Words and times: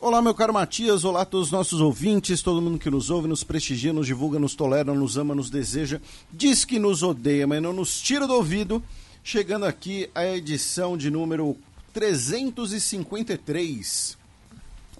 Olá, 0.00 0.22
meu 0.22 0.32
caro 0.32 0.54
Matias, 0.54 1.04
olá 1.04 1.22
a 1.22 1.24
todos 1.24 1.48
os 1.48 1.52
nossos 1.52 1.80
ouvintes, 1.80 2.40
todo 2.40 2.62
mundo 2.62 2.78
que 2.78 2.88
nos 2.88 3.10
ouve, 3.10 3.26
nos 3.26 3.42
prestigia, 3.42 3.92
nos 3.92 4.06
divulga, 4.06 4.38
nos 4.38 4.54
tolera, 4.54 4.94
nos 4.94 5.18
ama, 5.18 5.34
nos 5.34 5.50
deseja, 5.50 6.00
diz 6.32 6.64
que 6.64 6.78
nos 6.78 7.02
odeia, 7.02 7.48
mas 7.48 7.60
não 7.60 7.72
nos 7.72 8.00
tira 8.00 8.24
do 8.24 8.34
ouvido. 8.34 8.80
Chegando 9.24 9.66
aqui 9.66 10.08
a 10.14 10.24
edição 10.24 10.96
de 10.96 11.10
número 11.10 11.56
353 11.92 14.16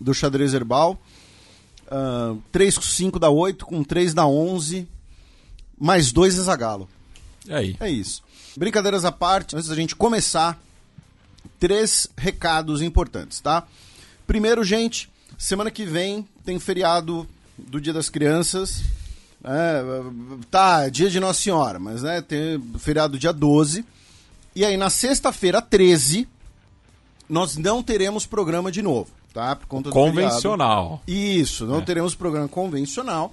do 0.01 0.13
Xadrez 0.13 0.53
Herbal. 0.53 1.01
Uh, 1.87 2.43
3 2.51 2.77
com 2.77 2.83
5 2.83 3.21
dá 3.21 3.31
8, 3.31 3.67
com 3.67 3.85
3 3.85 4.13
dá 4.13 4.27
11, 4.27 4.89
mais 5.79 6.11
2 6.11 6.41
é 6.41 6.43
Zagalo. 6.43 6.89
E 7.47 7.55
aí? 7.55 7.77
É 7.79 7.89
isso. 7.89 8.21
Brincadeiras 8.57 9.05
à 9.05 9.13
parte, 9.13 9.55
antes 9.55 9.69
da 9.69 9.77
gente 9.77 9.95
começar, 9.95 10.61
três 11.61 12.09
recados 12.17 12.83
importantes, 12.83 13.41
tá? 13.41 13.65
Primeiro, 14.29 14.63
gente, 14.63 15.09
semana 15.39 15.71
que 15.71 15.87
vem 15.87 16.29
tem 16.45 16.59
feriado 16.59 17.27
do 17.57 17.81
Dia 17.81 17.95
das 17.95 18.11
Crianças. 18.11 18.83
É, 19.43 19.83
tá, 20.51 20.87
dia 20.91 21.09
de 21.09 21.19
Nossa 21.19 21.41
Senhora, 21.41 21.79
mas 21.79 22.03
né, 22.03 22.21
tem 22.21 22.63
feriado 22.79 23.19
dia 23.19 23.33
12. 23.33 23.83
E 24.55 24.67
aí, 24.67 24.77
na 24.77 24.91
sexta-feira, 24.91 25.63
13, 25.63 26.29
nós 27.27 27.57
não 27.57 27.83
teremos 27.83 28.27
programa 28.27 28.71
de 28.71 28.83
novo, 28.83 29.09
tá? 29.33 29.57
Por 29.57 29.67
conta 29.67 29.89
Convencional. 29.89 31.03
Isso, 31.09 31.65
não 31.65 31.79
É. 31.79 31.81
teremos 31.83 32.15
programa 32.15 32.49
convencional. 32.49 33.33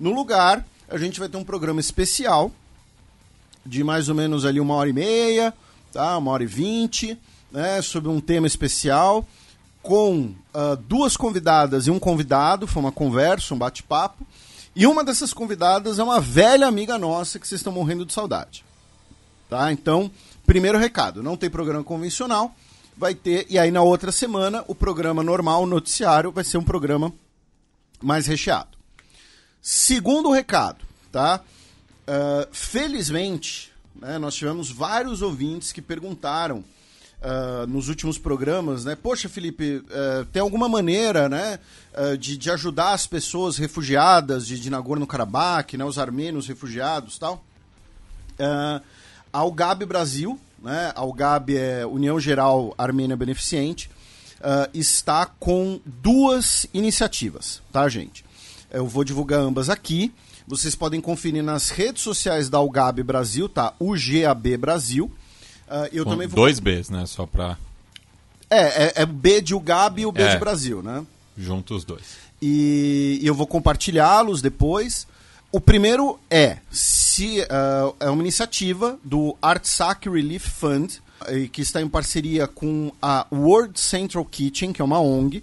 No 0.00 0.14
lugar, 0.14 0.66
a 0.88 0.96
gente 0.96 1.20
vai 1.20 1.28
ter 1.28 1.36
um 1.36 1.44
programa 1.44 1.78
especial 1.78 2.50
de 3.66 3.84
mais 3.84 4.08
ou 4.08 4.14
menos 4.14 4.46
ali 4.46 4.60
uma 4.60 4.76
hora 4.76 4.88
e 4.88 4.94
meia, 4.94 5.52
tá? 5.92 6.16
Uma 6.16 6.30
hora 6.30 6.42
e 6.42 6.46
vinte, 6.46 7.18
né? 7.50 7.82
Sobre 7.82 8.08
um 8.08 8.18
tema 8.18 8.46
especial, 8.46 9.26
com 9.82 10.34
ah, 10.54 10.76
duas 10.76 11.16
convidadas 11.16 11.86
e 11.86 11.90
um 11.90 11.98
convidado, 11.98 12.66
foi 12.66 12.82
uma 12.82 12.92
conversa, 12.92 13.54
um 13.54 13.58
bate-papo. 13.58 14.26
E 14.74 14.86
uma 14.86 15.04
dessas 15.04 15.34
convidadas 15.34 15.98
é 15.98 16.02
uma 16.02 16.20
velha 16.20 16.66
amiga 16.66 16.96
nossa 16.96 17.38
que 17.38 17.46
vocês 17.46 17.60
estão 17.60 17.72
morrendo 17.72 18.06
de 18.06 18.12
saudade. 18.12 18.64
Tá? 19.50 19.70
Então, 19.70 20.10
primeiro 20.46 20.78
recado, 20.78 21.22
não 21.22 21.36
tem 21.36 21.50
programa 21.50 21.84
convencional, 21.84 22.54
vai 22.96 23.14
ter, 23.14 23.46
e 23.50 23.58
aí 23.58 23.70
na 23.70 23.82
outra 23.82 24.10
semana, 24.10 24.64
o 24.66 24.74
programa 24.74 25.22
normal, 25.22 25.64
o 25.64 25.66
noticiário, 25.66 26.32
vai 26.32 26.44
ser 26.44 26.56
um 26.56 26.64
programa 26.64 27.12
mais 28.02 28.26
recheado. 28.26 28.78
Segundo 29.60 30.32
recado, 30.32 30.84
tá? 31.10 31.42
Ah, 32.06 32.48
felizmente, 32.50 33.72
né, 33.94 34.18
nós 34.18 34.34
tivemos 34.34 34.70
vários 34.70 35.22
ouvintes 35.22 35.70
que 35.70 35.82
perguntaram 35.82 36.64
ah, 37.22 37.66
nos 37.68 37.88
últimos 37.88 38.18
programas, 38.18 38.84
né? 38.84 38.96
Poxa, 38.96 39.28
Felipe, 39.28 39.80
eh, 39.88 40.26
tem 40.32 40.42
alguma 40.42 40.68
maneira, 40.68 41.28
né, 41.28 41.60
ah, 41.94 42.16
de, 42.16 42.36
de 42.36 42.50
ajudar 42.50 42.92
as 42.94 43.06
pessoas 43.06 43.56
refugiadas 43.58 44.44
de, 44.44 44.58
de 44.58 44.68
Nagorno-Karabakh, 44.68 45.74
né, 45.74 45.84
os 45.84 45.98
armênios 45.98 46.48
refugiados, 46.48 47.18
tal? 47.18 47.44
Ah, 48.40 48.80
a 49.32 49.44
UGAB 49.44 49.86
Brasil, 49.86 50.36
né, 50.60 50.92
a 50.96 51.04
UGAB 51.04 51.56
é 51.56 51.86
União 51.86 52.18
Geral 52.18 52.74
Armênia 52.76 53.16
Beneficente, 53.16 53.88
ah, 54.42 54.68
está 54.74 55.24
com 55.24 55.80
duas 55.86 56.66
iniciativas, 56.74 57.62
tá, 57.72 57.88
gente? 57.88 58.24
Eu 58.68 58.88
vou 58.88 59.04
divulgar 59.04 59.38
ambas 59.38 59.70
aqui. 59.70 60.12
Vocês 60.44 60.74
podem 60.74 61.00
conferir 61.00 61.44
nas 61.44 61.70
redes 61.70 62.02
sociais 62.02 62.48
da 62.48 62.60
UGAB 62.60 63.04
Brasil, 63.04 63.48
tá? 63.48 63.74
UGAB 63.78 64.56
Brasil. 64.56 65.08
Ah, 65.74 65.88
eu 65.90 66.04
Com 66.04 66.10
também 66.10 66.26
vou 66.28 66.36
dois 66.36 66.60
Bs, 66.60 66.90
né? 66.90 67.06
Só 67.06 67.24
pra 67.24 67.56
é, 68.50 68.84
é, 68.84 68.92
é 68.96 69.04
o 69.04 69.06
B 69.06 69.40
de 69.40 69.54
UGAB 69.54 70.00
e 70.02 70.06
o 70.06 70.12
B 70.12 70.22
É. 70.22 70.34
de 70.34 70.38
Brasil, 70.38 70.82
né? 70.82 71.02
juntos 71.38 71.78
os 71.78 71.84
dois. 71.84 72.02
E, 72.42 73.18
e 73.22 73.26
eu 73.26 73.34
vou 73.34 73.46
compartilhá-los 73.46 74.42
depois. 74.42 75.06
O 75.50 75.58
primeiro 75.60 76.18
é 76.30 76.58
se 76.70 77.40
ah, 77.48 77.90
é 78.00 78.10
uma 78.10 78.22
iniciativa 78.22 78.98
do 79.02 79.34
Artsac 79.40 80.06
Relief 80.08 80.46
Fund, 80.46 81.00
que 81.52 81.62
está 81.62 81.80
em 81.80 81.88
parceria 81.88 82.46
com 82.46 82.92
a 83.00 83.26
World 83.32 83.78
Central 83.80 84.24
Kitchen, 84.26 84.72
que 84.72 84.82
é 84.82 84.84
uma 84.84 85.00
ONG, 85.00 85.42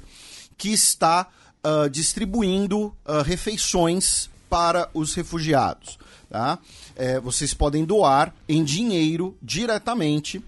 que 0.58 0.70
está 0.70 1.26
ah, 1.64 1.88
distribuindo 1.90 2.94
ah, 3.04 3.24
refeições 3.24 4.30
para 4.48 4.90
os 4.94 5.16
refugiados. 5.16 5.98
Tá? 6.30 6.60
Eh, 7.02 7.18
vocês 7.22 7.54
podem 7.54 7.86
doar 7.86 8.36
em 8.48 8.62
dinheiro 8.62 9.34
diretamente 9.42 10.44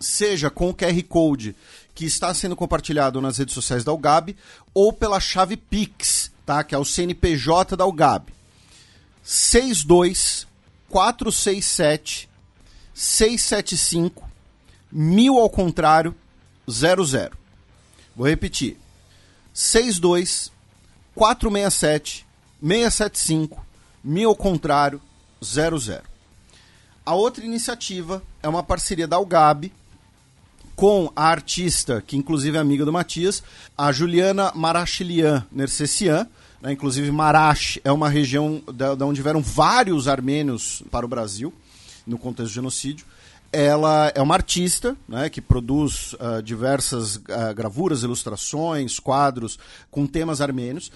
seja 0.00 0.50
com 0.50 0.68
o 0.68 0.74
QR 0.74 1.00
Code 1.04 1.54
que 1.94 2.04
está 2.04 2.34
sendo 2.34 2.56
compartilhado 2.56 3.20
nas 3.20 3.38
redes 3.38 3.54
sociais 3.54 3.84
da 3.84 3.92
UGAB 3.92 4.34
ou 4.74 4.92
pela 4.92 5.20
chave 5.20 5.56
Pix, 5.56 6.32
tá? 6.44 6.64
Que 6.64 6.74
é 6.74 6.78
o 6.78 6.84
CNPJ 6.84 7.76
da 7.76 7.86
UGAB. 7.86 8.32
62 9.22 10.44
467 10.88 12.28
675 12.92 14.28
mil 14.90 15.38
ao 15.38 15.48
contrário 15.48 16.16
00. 16.68 17.38
Vou 18.16 18.26
repetir. 18.26 18.76
62 19.52 20.50
467 21.14 22.26
675 22.60 23.64
mil 24.02 24.30
ao 24.30 24.34
contrário 24.34 25.00
00. 25.00 25.13
A 27.06 27.14
outra 27.14 27.44
iniciativa 27.44 28.22
é 28.42 28.48
uma 28.48 28.62
parceria 28.62 29.06
da 29.06 29.18
UGAB 29.18 29.70
com 30.74 31.10
a 31.14 31.28
artista, 31.28 32.02
que 32.04 32.16
inclusive 32.16 32.56
é 32.56 32.60
amiga 32.60 32.84
do 32.84 32.92
Matias, 32.92 33.42
a 33.76 33.92
Juliana 33.92 34.52
Marachilian 34.54 35.46
Nersessian. 35.52 36.26
Né? 36.60 36.72
Inclusive, 36.72 37.10
Marash 37.10 37.78
é 37.84 37.92
uma 37.92 38.08
região 38.08 38.62
da, 38.72 38.94
da 38.94 39.06
onde 39.06 39.22
vieram 39.22 39.42
vários 39.42 40.08
armênios 40.08 40.82
para 40.90 41.04
o 41.04 41.08
Brasil, 41.08 41.52
no 42.06 42.18
contexto 42.18 42.50
do 42.50 42.54
genocídio. 42.54 43.06
Ela 43.52 44.10
é 44.14 44.20
uma 44.20 44.34
artista 44.34 44.96
né, 45.06 45.28
que 45.28 45.40
produz 45.40 46.16
ah, 46.18 46.40
diversas 46.40 47.20
ah, 47.28 47.52
gravuras, 47.52 48.02
ilustrações, 48.02 48.98
quadros 48.98 49.58
com 49.90 50.06
temas 50.06 50.40
armênios. 50.40 50.90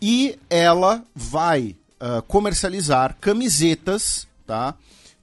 E 0.00 0.38
ela 0.48 1.02
vai 1.14 1.74
ah, 2.06 2.22
comercializar 2.28 3.16
camisetas, 3.18 4.28
tá? 4.46 4.74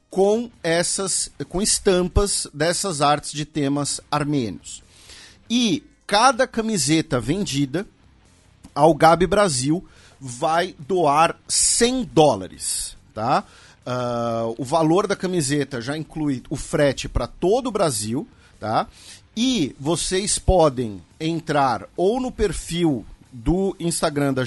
com 0.09 0.49
essas 0.63 1.31
com 1.47 1.61
estampas 1.61 2.47
dessas 2.51 3.01
artes 3.01 3.31
de 3.31 3.45
temas 3.45 4.01
armênios. 4.09 4.81
E 5.47 5.83
cada 6.07 6.47
camiseta 6.47 7.19
vendida 7.19 7.85
ao 8.73 8.95
Gabi 8.95 9.27
Brasil 9.27 9.87
vai 10.19 10.75
doar 10.79 11.39
100 11.47 12.09
dólares, 12.11 12.97
tá? 13.13 13.43
Ah, 13.85 14.51
o 14.57 14.65
valor 14.65 15.05
da 15.05 15.15
camiseta 15.15 15.79
já 15.79 15.95
inclui 15.95 16.41
o 16.49 16.55
frete 16.55 17.07
para 17.07 17.27
todo 17.27 17.67
o 17.67 17.71
Brasil, 17.71 18.27
tá? 18.59 18.87
E 19.37 19.75
vocês 19.79 20.39
podem 20.39 20.99
entrar 21.19 21.87
ou 21.95 22.19
no 22.19 22.31
perfil 22.31 23.05
do 23.31 23.75
Instagram 23.79 24.33
da 24.33 24.43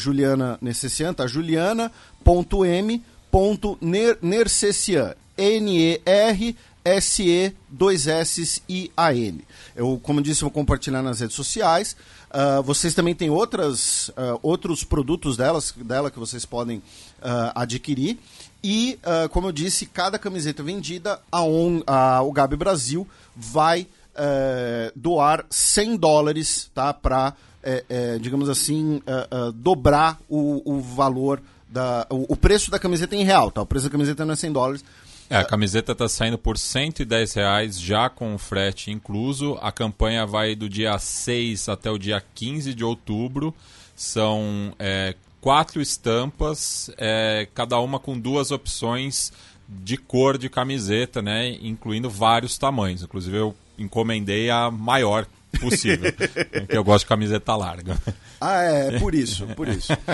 Juliana 1.27 1.91
Necessian, 2.25 2.45
tá? 2.45 2.51
juliana.m.nercessian. 2.51 5.15
N-E-R-S-E, 5.37 7.53
dois 7.69 8.07
S 8.07 8.63
I 8.69 8.93
A 8.97 9.13
N. 9.13 9.45
Eu, 9.75 9.99
como 10.01 10.23
disse, 10.23 10.43
vou 10.43 10.51
compartilhar 10.51 11.03
nas 11.03 11.19
redes 11.19 11.35
sociais. 11.35 11.97
Ah, 12.31 12.61
vocês 12.61 12.95
também 12.95 13.17
têm 13.17 13.31
outras, 13.31 14.13
ah, 14.17 14.39
outros 14.43 14.85
produtos 14.85 15.37
delas, 15.37 15.75
dela 15.77 16.09
que 16.09 16.21
vocês 16.21 16.47
podem 16.47 16.81
ah, 17.21 17.51
adquirir. 17.57 18.17
E, 18.63 18.97
como 19.31 19.49
eu 19.49 19.53
disse, 19.53 19.85
cada 19.85 20.19
camiseta 20.19 20.63
vendida, 20.63 21.21
a, 21.31 21.43
ON, 21.43 21.83
a, 21.87 22.23
o 22.23 22.33
Gabi 22.33 22.57
Brasil 22.57 23.07
vai 23.37 23.87
eh, 24.17 24.91
doar 24.97 25.45
100 25.51 25.99
dólares 25.99 26.71
tá, 26.75 26.95
para 26.95 27.35
é, 27.65 27.85
é, 27.89 28.19
digamos 28.19 28.49
assim, 28.49 28.97
uh, 28.97 29.49
uh, 29.49 29.53
dobrar 29.53 30.21
o, 30.29 30.63
o 30.71 30.81
valor, 30.81 31.41
da, 31.75 32.07
o, 32.09 32.33
o, 32.33 32.37
preço 32.37 32.71
da 32.71 32.79
camiseta 32.79 33.17
em 33.17 33.25
real, 33.25 33.51
tá? 33.51 33.61
O 33.61 33.67
preço 33.67 33.87
da 33.87 33.91
camiseta 33.91 34.25
não 34.25 34.33
é 34.33 34.37
100 34.37 34.53
dólares. 34.53 34.85
É, 35.29 35.37
a 35.37 35.45
camiseta 35.45 35.93
está 35.93 36.09
saindo 36.09 36.39
por 36.39 36.57
110 36.57 37.35
reais 37.35 37.81
já 37.81 38.09
com 38.09 38.35
o 38.35 38.39
frete 38.39 38.93
incluso. 38.93 39.59
A 39.61 39.73
campanha 39.73 40.25
vai 40.25 40.55
do 40.55 40.69
dia 40.69 40.97
6 40.97 41.69
até 41.69 41.91
o 41.91 41.99
dia 41.99 42.23
15 42.35 42.73
de 42.75 42.85
outubro. 42.85 43.53
São 43.97 44.73
é, 44.79 45.17
quatro 45.41 45.81
estampas, 45.81 46.91
é, 46.97 47.49
cada 47.53 47.81
uma 47.81 47.99
com 47.99 48.19
duas 48.19 48.53
opções 48.53 49.33
de 49.69 49.97
cor 49.97 50.39
de 50.39 50.49
camiseta, 50.49 51.21
né? 51.21 51.57
Incluindo 51.61 52.09
vários 52.09 52.57
tamanhos. 52.57 53.03
Inclusive 53.03 53.37
eu 53.37 53.57
encomendei 53.77 54.49
a 54.49 54.71
maior 54.71 55.27
possível. 55.59 56.13
porque 56.13 56.77
eu 56.77 56.85
gosto 56.85 57.05
de 57.05 57.09
camiseta 57.09 57.55
larga. 57.57 57.97
Ah, 58.41 58.63
é, 58.63 58.99
por 58.99 59.15
isso, 59.15 59.47
por 59.49 59.69
isso. 59.69 59.93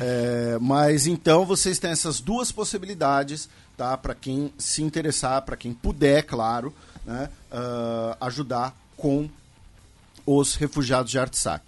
É, 0.00 0.58
mas 0.60 1.06
então 1.06 1.44
vocês 1.44 1.78
têm 1.78 1.90
essas 1.90 2.20
duas 2.20 2.52
possibilidades, 2.52 3.48
tá? 3.76 3.96
Para 3.96 4.14
quem 4.14 4.52
se 4.56 4.82
interessar, 4.82 5.42
para 5.42 5.56
quem 5.56 5.72
puder, 5.72 6.22
claro, 6.22 6.72
né? 7.04 7.28
Uh, 7.50 8.16
ajudar 8.20 8.76
com 8.96 9.28
os 10.24 10.54
refugiados 10.54 11.10
de 11.10 11.18
Artsakh. 11.18 11.64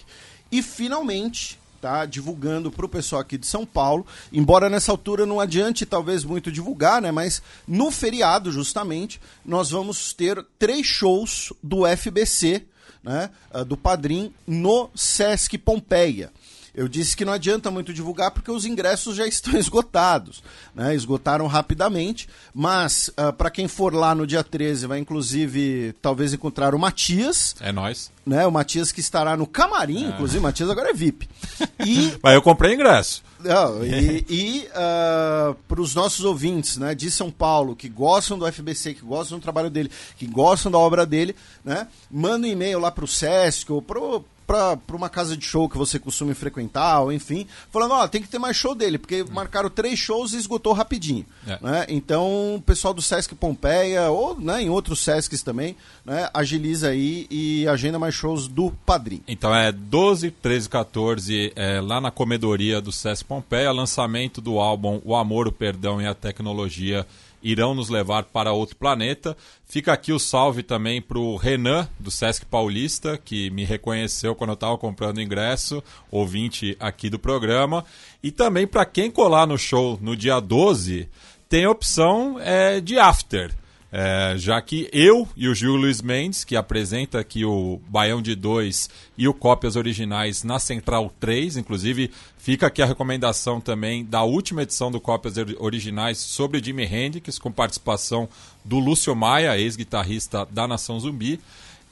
E 0.53 0.63
finalmente, 0.63 1.59
tá? 1.81 2.05
Divulgando 2.05 2.71
para 2.71 2.85
o 2.85 2.89
pessoal 2.89 3.23
aqui 3.23 3.39
de 3.39 3.47
São 3.47 3.65
Paulo, 3.65 4.07
embora 4.33 4.69
nessa 4.69 4.93
altura 4.93 5.25
não 5.25 5.41
adiante 5.41 5.87
talvez 5.87 6.25
muito 6.25 6.53
divulgar, 6.53 7.01
né? 7.01 7.11
Mas 7.11 7.43
no 7.67 7.91
feriado, 7.91 8.53
justamente, 8.53 9.21
nós 9.45 9.71
vamos 9.71 10.13
ter 10.13 10.45
três 10.59 10.87
shows 10.87 11.53
do 11.63 11.87
FBC 11.87 12.65
né, 13.03 13.31
ah, 13.51 13.63
do 13.63 13.77
Padrim 13.77 14.33
no 14.47 14.91
Sesc 14.95 15.57
Pompeia. 15.59 16.31
Eu 16.73 16.87
disse 16.87 17.17
que 17.17 17.25
não 17.25 17.33
adianta 17.33 17.71
muito 17.71 17.93
divulgar 17.93 18.31
porque 18.31 18.51
os 18.51 18.65
ingressos 18.65 19.17
já 19.17 19.27
estão 19.29 19.59
esgotados, 19.59 20.43
né? 20.75 20.95
esgotaram 20.95 21.47
rapidamente, 21.47 22.29
mas 22.55 23.09
uh, 23.09 23.13
ah, 23.17 23.33
para 23.33 23.51
quem 23.51 23.67
for 23.67 23.93
lá 23.93 24.15
no 24.15 24.27
dia 24.27 24.45
13 24.45 24.87
vai 24.87 24.99
inclusive 24.99 25.95
talvez 26.01 26.33
encontrar 26.33 26.75
o 26.75 26.79
Matias. 26.79 27.57
É 27.61 27.73
nós. 27.73 28.11
Né? 28.25 28.47
O 28.47 28.53
Matias 28.53 28.93
que 28.93 29.01
estará 29.01 29.37
no 29.37 29.47
camarim, 29.47 30.07
é. 30.07 30.09
inclusive 30.09 30.39
o 30.39 30.43
Matias 30.43 30.71
agora 30.71 30.91
é 30.91 30.95
VIP. 30.95 31.29
E... 31.85 32.13
mas 32.23 32.35
eu 32.35 32.43
comprei 32.43 32.75
ingresso. 32.75 33.23
Não, 33.43 33.85
e, 33.85 34.25
e 34.29 34.59
uh, 34.67 34.71
ah, 34.75 35.57
para 35.67 35.81
os 35.81 35.95
nossos 35.95 36.25
ouvintes 36.25 36.77
né, 36.77 36.95
de 36.95 37.11
São 37.11 37.31
Paulo, 37.31 37.75
que 37.75 37.89
gostam 37.89 38.39
do 38.39 38.51
FBC, 38.51 38.95
que 38.95 39.05
gostam 39.05 39.39
do 39.39 39.43
trabalho 39.43 39.71
dele, 39.71 39.91
que 40.17 40.27
gostam 40.27 40.71
da 40.71 40.79
obra 40.79 41.07
dele, 41.07 41.35
né, 41.65 41.89
manda 42.11 42.47
um 42.47 42.51
e-mail 42.51 42.79
lá 42.79 42.91
para 42.91 43.05
o 43.05 43.09
Sesc 43.09 43.71
ou 43.73 43.81
para 44.51 44.97
uma 44.97 45.09
casa 45.09 45.37
de 45.37 45.45
show 45.45 45.69
que 45.69 45.79
você 45.79 45.97
costuma 45.97 46.35
frequentar, 46.35 47.03
ou 47.03 47.13
enfim, 47.13 47.47
falando, 47.71 47.93
ó, 47.93 48.03
oh, 48.03 48.09
tem 48.09 48.21
que 48.21 48.29
ter 48.29 48.39
mais 48.41 48.57
show 48.57 48.75
dele, 48.75 48.99
porque 48.99 49.25
marcaram 49.31 49.71
três 49.71 49.97
shows 49.97 50.33
e 50.33 50.39
esgotou 50.39 50.73
rapidinho. 50.73 51.25
É. 51.47 51.59
Né? 51.63 51.87
Então, 51.89 52.57
o 52.57 52.63
pessoal 52.63 52.93
do 52.93 53.01
Sesc 53.01 53.35
Pompeia, 53.37 54.11
ou 54.11 54.39
né, 54.39 54.63
em 54.63 54.69
outros 54.69 55.01
Sescs 55.01 55.43
também, 55.43 55.77
né, 56.05 56.29
agiliza 56.35 56.89
aí 56.89 57.29
e 57.31 57.69
agenda 57.69 57.99
mais 57.99 58.15
shows 58.15 58.49
do 58.49 58.73
Padrim. 58.85 59.23
Então 59.29 59.55
é 59.55 59.71
12, 59.71 60.33
13, 60.33 60.69
14, 60.69 61.53
é, 61.55 61.81
lá 61.81 62.01
na 62.01 62.11
comedoria 62.11 62.81
do 62.81 62.91
Sesc 62.91 63.25
Pompeia, 63.25 63.71
lançamento 63.71 64.41
do 64.41 64.59
álbum 64.59 65.01
O 65.05 65.15
Amor, 65.15 65.47
o 65.47 65.53
Perdão 65.53 66.01
e 66.01 66.07
a 66.07 66.15
Tecnologia 66.15 67.07
irão 67.43 67.75
nos 67.75 67.89
levar 67.89 68.25
para 68.25 68.53
outro 68.53 68.77
planeta. 68.77 69.37
Fica 69.65 69.93
aqui 69.93 70.13
o 70.13 70.19
salve 70.19 70.63
também 70.63 71.01
para 71.01 71.19
o 71.19 71.37
Renan, 71.37 71.89
do 71.99 72.11
Sesc 72.11 72.45
Paulista, 72.47 73.19
que 73.19 73.51
me 73.51 73.65
reconheceu 73.65 74.35
quando 74.35 74.51
eu 74.51 74.55
estava 74.55 74.77
comprando 74.77 75.21
ingresso, 75.21 75.83
ouvinte 76.11 76.77
aqui 76.81 77.09
do 77.09 77.19
programa. 77.19 77.85
E 78.23 78.31
também 78.31 78.67
para 78.67 78.85
quem 78.85 79.11
colar 79.11 79.47
no 79.47 79.59
show 79.59 79.99
no 80.01 80.17
dia 80.17 80.41
12, 80.41 81.09
tem 81.49 81.65
a 81.65 81.71
opção 81.71 82.39
é, 82.41 82.81
de 82.81 82.99
after. 82.99 83.60
É, 83.93 84.35
já 84.37 84.61
que 84.63 84.89
eu 84.93 85.29
e 85.37 85.49
o 85.49 85.55
Gil 85.55 85.75
Luiz 85.75 86.01
Mendes, 86.01 86.45
que 86.45 86.55
apresenta 86.55 87.19
aqui 87.19 87.45
o 87.45 87.81
Baião 87.89 88.23
de 88.23 88.37
2 88.37 88.89
e 89.19 89.27
o 89.27 89.35
Cópias 89.35 89.75
Originais 89.75 90.45
na 90.45 90.61
Central 90.61 91.13
3, 91.19 91.57
inclusive 91.57 92.09
fica 92.39 92.69
aqui 92.69 92.81
a 92.81 92.87
recomendação 92.87 93.61
também 93.61 94.05
da 94.05 94.23
última 94.23 94.63
edição 94.63 94.93
do 94.93 95.01
Cópias 95.01 95.35
Originais 95.59 96.19
sobre 96.19 96.63
Jimi 96.63 96.85
Hendrix, 96.85 97.37
com 97.39 97.51
participação 97.51 98.29
do 98.65 98.79
Lúcio 98.79 99.15
Maia, 99.17 99.59
ex-guitarrista 99.59 100.47
da 100.47 100.69
Nação 100.69 101.01
Zumbi. 101.01 101.41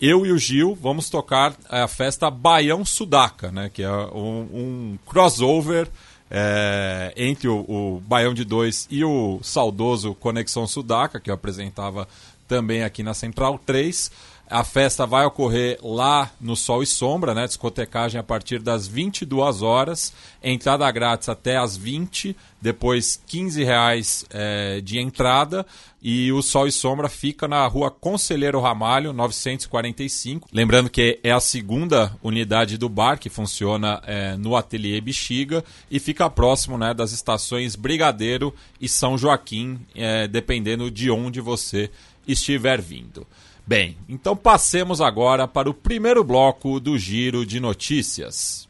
Eu 0.00 0.24
e 0.24 0.30
o 0.30 0.38
Gil 0.38 0.78
vamos 0.80 1.10
tocar 1.10 1.56
a 1.68 1.88
festa 1.88 2.30
Baião 2.30 2.84
Sudaca, 2.84 3.50
né, 3.50 3.68
que 3.74 3.82
é 3.82 3.90
um, 3.90 4.48
um 4.52 4.98
crossover 5.04 5.88
é, 6.30 7.12
entre 7.16 7.48
o, 7.48 7.60
o 7.60 8.02
Baião 8.06 8.34
de 8.34 8.44
Dois 8.44 8.86
e 8.90 9.04
o 9.04 9.40
saudoso 9.42 10.14
Conexão 10.14 10.66
Sudaca, 10.66 11.20
que 11.20 11.30
eu 11.30 11.34
apresentava 11.34 12.08
também 12.46 12.82
aqui 12.82 13.02
na 13.02 13.14
Central 13.14 13.58
3. 13.64 14.10
A 14.50 14.64
festa 14.64 15.04
vai 15.06 15.26
ocorrer 15.26 15.78
lá 15.82 16.30
no 16.40 16.56
Sol 16.56 16.82
e 16.82 16.86
Sombra, 16.86 17.34
né? 17.34 17.46
Discotecagem 17.46 18.18
a 18.18 18.22
partir 18.22 18.60
das 18.60 18.88
22 18.88 19.60
horas. 19.60 20.12
Entrada 20.42 20.90
grátis 20.90 21.28
até 21.28 21.58
as 21.58 21.76
20, 21.76 22.34
depois 22.60 23.22
15 23.26 23.62
reais 23.62 24.24
é, 24.30 24.80
de 24.80 24.98
entrada. 24.98 25.66
E 26.00 26.32
o 26.32 26.40
Sol 26.40 26.66
e 26.66 26.72
Sombra 26.72 27.10
fica 27.10 27.46
na 27.46 27.66
rua 27.66 27.90
Conselheiro 27.90 28.58
Ramalho, 28.58 29.12
945. 29.12 30.48
Lembrando 30.50 30.88
que 30.88 31.20
é 31.22 31.30
a 31.30 31.40
segunda 31.40 32.16
unidade 32.22 32.78
do 32.78 32.88
bar 32.88 33.18
que 33.18 33.28
funciona 33.28 34.00
é, 34.06 34.34
no 34.36 34.56
Ateliê 34.56 34.98
Bexiga 35.00 35.62
e 35.90 35.98
fica 35.98 36.30
próximo 36.30 36.78
né, 36.78 36.94
das 36.94 37.12
estações 37.12 37.76
Brigadeiro 37.76 38.54
e 38.80 38.88
São 38.88 39.18
Joaquim, 39.18 39.78
é, 39.94 40.26
dependendo 40.26 40.90
de 40.90 41.10
onde 41.10 41.40
você 41.40 41.90
estiver 42.26 42.80
vindo. 42.80 43.26
Bem, 43.68 43.98
então 44.08 44.34
passemos 44.34 44.98
agora 44.98 45.46
para 45.46 45.68
o 45.68 45.74
primeiro 45.74 46.24
bloco 46.24 46.80
do 46.80 46.96
Giro 46.96 47.44
de 47.44 47.60
Notícias. 47.60 48.66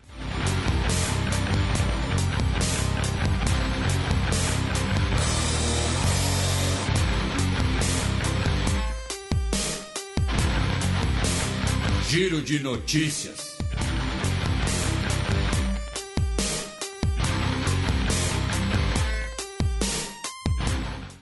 Giro 12.08 12.42
de 12.42 12.58
Notícias. 12.58 13.47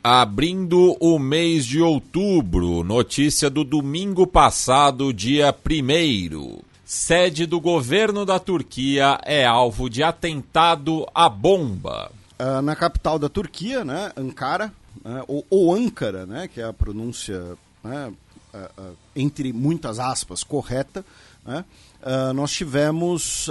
Abrindo 0.08 0.96
o 1.00 1.18
mês 1.18 1.66
de 1.66 1.82
outubro, 1.82 2.84
notícia 2.84 3.50
do 3.50 3.64
domingo 3.64 4.25
passado, 4.25 5.12
dia 5.12 5.52
1. 5.52 6.60
Sede 6.84 7.44
do 7.44 7.60
governo 7.60 8.25
da 8.25 8.38
Turquia 8.38 9.18
é 9.25 9.44
alvo 9.44 9.90
de 9.90 10.04
atentado 10.04 11.04
à 11.12 11.28
bomba. 11.28 12.12
Uh, 12.38 12.62
na 12.62 12.76
capital 12.76 13.18
da 13.18 13.28
Turquia, 13.28 13.84
né, 13.84 14.12
Ankara, 14.16 14.72
né, 15.04 15.25
ou, 15.26 15.44
ou 15.50 15.75
Ankara, 15.75 16.25
né, 16.25 16.46
que 16.46 16.60
é 16.60 16.64
a 16.64 16.72
pronúncia, 16.72 17.58
né, 17.82 18.12
uh, 18.54 18.58
uh, 18.80 18.96
entre 19.16 19.52
muitas 19.52 19.98
aspas, 19.98 20.44
correta, 20.44 21.04
né, 21.44 21.64
nós 22.32 22.52
tivemos 22.52 23.50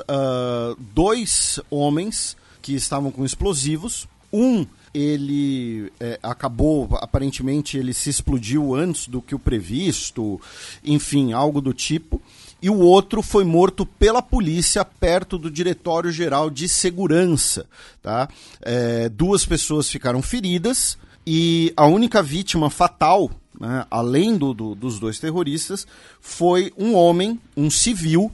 dois 0.93 1.59
homens 1.69 2.38
que 2.62 2.74
estavam 2.75 3.12
com 3.12 3.25
explosivos. 3.25 4.07
Um 4.31 4.65
ele 4.95 5.91
é, 5.99 6.17
acabou, 6.23 6.87
aparentemente, 7.01 7.77
ele 7.77 7.93
se 7.93 8.09
explodiu 8.09 8.73
antes 8.73 9.07
do 9.07 9.21
que 9.21 9.35
o 9.35 9.39
previsto, 9.39 10.39
enfim, 10.83 11.33
algo 11.33 11.59
do 11.59 11.73
tipo. 11.73 12.21
E 12.61 12.69
o 12.69 12.79
outro 12.79 13.21
foi 13.21 13.43
morto 13.43 13.85
pela 13.85 14.21
polícia 14.21 14.85
perto 14.85 15.37
do 15.37 15.51
Diretório 15.51 16.11
Geral 16.11 16.49
de 16.49 16.69
Segurança. 16.69 17.65
Tá? 18.01 18.29
É, 18.61 19.09
duas 19.09 19.45
pessoas 19.45 19.89
ficaram 19.89 20.21
feridas 20.21 20.97
e 21.27 21.73
a 21.75 21.85
única 21.85 22.23
vítima 22.23 22.69
fatal, 22.69 23.29
né, 23.59 23.85
além 23.91 24.37
do, 24.37 24.53
do, 24.53 24.75
dos 24.75 24.97
dois 24.97 25.19
terroristas, 25.19 25.85
foi 26.21 26.71
um 26.77 26.95
homem, 26.95 27.37
um 27.57 27.69
civil, 27.69 28.31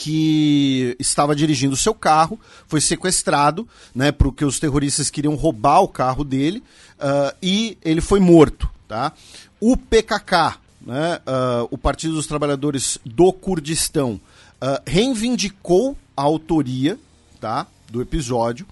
que 0.00 0.96
estava 0.98 1.36
dirigindo 1.36 1.76
seu 1.76 1.92
carro, 1.92 2.40
foi 2.66 2.80
sequestrado, 2.80 3.68
né, 3.94 4.10
porque 4.10 4.46
os 4.46 4.58
terroristas 4.58 5.10
queriam 5.10 5.34
roubar 5.34 5.82
o 5.82 5.88
carro 5.88 6.24
dele, 6.24 6.62
uh, 6.98 7.36
e 7.42 7.76
ele 7.84 8.00
foi 8.00 8.18
morto. 8.18 8.66
Tá? 8.88 9.12
O 9.60 9.76
PKK, 9.76 10.58
né, 10.80 11.16
uh, 11.18 11.68
o 11.70 11.76
Partido 11.76 12.14
dos 12.14 12.26
Trabalhadores 12.26 12.98
do 13.04 13.30
Kurdistão, 13.30 14.12
uh, 14.12 14.80
reivindicou 14.86 15.94
a 16.16 16.22
autoria 16.22 16.98
tá, 17.38 17.66
do 17.90 18.00
episódio. 18.00 18.66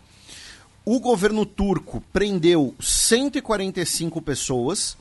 O 0.83 0.99
governo 0.99 1.45
turco 1.45 2.03
prendeu 2.11 2.75
145 2.81 4.23
pessoas 4.23 4.97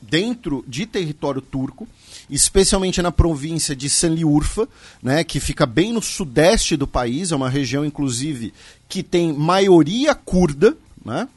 dentro 0.00 0.64
de 0.68 0.86
território 0.86 1.40
turco, 1.40 1.88
especialmente 2.30 3.02
na 3.02 3.12
província 3.12 3.74
de 3.74 3.88
Sanliurfa, 3.88 4.68
né, 5.02 5.24
que 5.24 5.40
fica 5.40 5.66
bem 5.66 5.92
no 5.92 6.02
sudeste 6.02 6.76
do 6.76 6.86
país, 6.86 7.32
é 7.32 7.36
uma 7.36 7.48
região, 7.48 7.84
inclusive, 7.84 8.52
que 8.88 9.02
tem 9.02 9.32
maioria 9.32 10.14
curda, 10.14 10.76
né? 11.04 11.28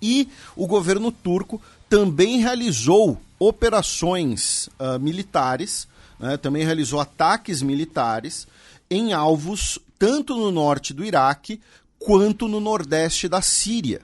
E 0.00 0.28
o 0.54 0.66
governo 0.66 1.10
turco 1.10 1.60
também 1.88 2.38
realizou 2.40 3.20
operações 3.38 4.68
uh, 4.78 4.98
militares, 5.00 5.88
né, 6.18 6.36
também 6.36 6.64
realizou 6.64 7.00
ataques 7.00 7.62
militares 7.62 8.46
em 8.90 9.12
alvos 9.12 9.78
tanto 9.98 10.36
no 10.36 10.50
norte 10.50 10.92
do 10.92 11.04
Iraque 11.04 11.60
quanto 11.98 12.46
no 12.48 12.60
nordeste 12.60 13.28
da 13.28 13.40
Síria. 13.40 14.02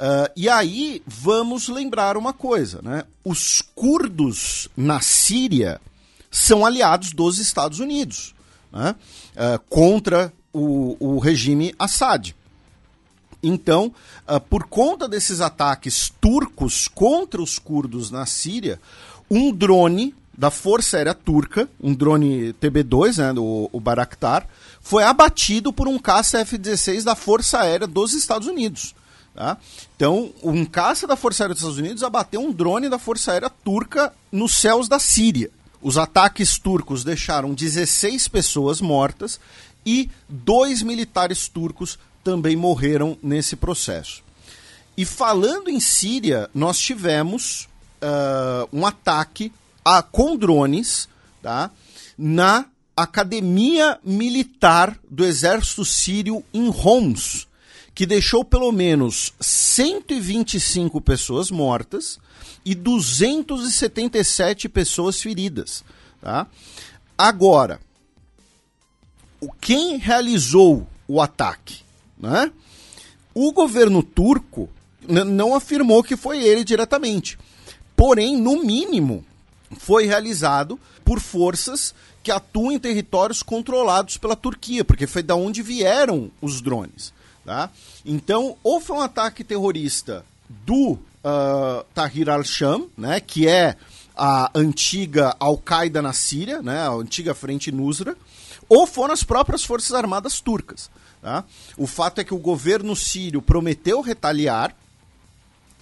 Uh, 0.00 0.32
e 0.34 0.48
aí 0.48 1.02
vamos 1.06 1.68
lembrar 1.68 2.16
uma 2.16 2.32
coisa, 2.32 2.80
né? 2.82 3.04
Os 3.22 3.60
curdos 3.74 4.66
na 4.74 5.02
Síria 5.02 5.78
são 6.30 6.64
aliados 6.64 7.12
dos 7.12 7.38
Estados 7.38 7.80
Unidos 7.80 8.34
né? 8.72 8.94
uh, 9.36 9.58
contra 9.68 10.32
o, 10.54 10.96
o 10.98 11.18
regime 11.18 11.74
Assad. 11.78 12.34
Então, 13.42 13.92
uh, 14.26 14.40
por 14.40 14.64
conta 14.64 15.06
desses 15.06 15.42
ataques 15.42 16.10
turcos 16.18 16.88
contra 16.88 17.42
os 17.42 17.58
curdos 17.58 18.10
na 18.10 18.24
Síria, 18.24 18.80
um 19.30 19.52
drone 19.52 20.14
da 20.32 20.50
Força 20.50 20.96
Aérea 20.96 21.12
Turca, 21.12 21.68
um 21.78 21.92
drone 21.92 22.54
TB2, 22.54 23.18
né, 23.18 23.34
o, 23.38 23.78
Baraktar, 23.78 24.46
foi 24.80 25.04
abatido 25.04 25.70
por 25.70 25.86
um 25.86 25.98
caça 25.98 26.38
F-16 26.38 27.02
da 27.02 27.14
Força 27.14 27.60
Aérea 27.60 27.86
dos 27.86 28.14
Estados 28.14 28.48
Unidos. 28.48 28.94
Tá? 29.34 29.56
Então, 29.96 30.32
um 30.42 30.64
caça 30.64 31.06
da 31.06 31.16
Força 31.16 31.44
Aérea 31.44 31.54
dos 31.54 31.62
Estados 31.62 31.78
Unidos 31.78 32.02
abateu 32.02 32.40
um 32.40 32.52
drone 32.52 32.88
da 32.88 32.98
Força 32.98 33.32
Aérea 33.32 33.50
Turca 33.50 34.12
nos 34.30 34.54
céus 34.54 34.88
da 34.88 34.98
Síria. 34.98 35.50
Os 35.80 35.96
ataques 35.96 36.58
turcos 36.58 37.04
deixaram 37.04 37.54
16 37.54 38.28
pessoas 38.28 38.80
mortas 38.80 39.40
e 39.86 40.10
dois 40.28 40.82
militares 40.82 41.48
turcos 41.48 41.98
também 42.22 42.54
morreram 42.54 43.16
nesse 43.22 43.56
processo. 43.56 44.22
E 44.96 45.04
falando 45.04 45.70
em 45.70 45.80
Síria, 45.80 46.50
nós 46.52 46.78
tivemos 46.78 47.68
uh, 48.02 48.68
um 48.72 48.84
ataque 48.84 49.52
a, 49.84 50.02
com 50.02 50.36
drones 50.36 51.08
tá, 51.42 51.70
na 52.18 52.66
Academia 52.96 53.98
Militar 54.04 54.98
do 55.08 55.24
Exército 55.24 55.84
Sírio 55.84 56.44
em 56.52 56.68
Homs, 56.68 57.48
que 58.00 58.06
deixou 58.06 58.42
pelo 58.42 58.72
menos 58.72 59.34
125 59.38 61.02
pessoas 61.02 61.50
mortas 61.50 62.18
e 62.64 62.74
277 62.74 64.70
pessoas 64.70 65.20
feridas. 65.20 65.84
Tá? 66.18 66.46
Agora, 67.18 67.78
quem 69.60 69.98
realizou 69.98 70.88
o 71.06 71.20
ataque? 71.20 71.82
Né? 72.18 72.50
O 73.34 73.52
governo 73.52 74.02
turco 74.02 74.70
não 75.06 75.54
afirmou 75.54 76.02
que 76.02 76.16
foi 76.16 76.42
ele 76.42 76.64
diretamente. 76.64 77.38
Porém, 77.94 78.34
no 78.34 78.64
mínimo, 78.64 79.22
foi 79.76 80.06
realizado 80.06 80.80
por 81.04 81.20
forças 81.20 81.94
que 82.22 82.32
atuam 82.32 82.72
em 82.72 82.78
territórios 82.78 83.42
controlados 83.42 84.16
pela 84.16 84.34
Turquia, 84.34 84.86
porque 84.86 85.06
foi 85.06 85.22
da 85.22 85.34
onde 85.34 85.62
vieram 85.62 86.30
os 86.40 86.62
drones. 86.62 87.12
Tá? 87.50 87.68
Então, 88.06 88.56
ou 88.62 88.80
foi 88.80 88.96
um 88.96 89.00
ataque 89.00 89.42
terrorista 89.42 90.24
do 90.48 90.92
uh, 90.92 91.84
Tahrir 91.92 92.30
al-Sham, 92.30 92.86
né, 92.96 93.18
que 93.18 93.48
é 93.48 93.74
a 94.16 94.52
antiga 94.54 95.34
Al-Qaeda 95.40 96.00
na 96.00 96.12
Síria, 96.12 96.62
né, 96.62 96.78
a 96.78 96.92
antiga 96.92 97.34
Frente 97.34 97.72
Nusra, 97.72 98.16
ou 98.68 98.86
foram 98.86 99.12
as 99.12 99.24
próprias 99.24 99.64
Forças 99.64 99.92
Armadas 99.94 100.40
turcas. 100.40 100.88
Tá? 101.20 101.42
O 101.76 101.88
fato 101.88 102.20
é 102.20 102.24
que 102.24 102.32
o 102.32 102.38
governo 102.38 102.94
sírio 102.94 103.42
prometeu 103.42 104.00
retaliar 104.00 104.72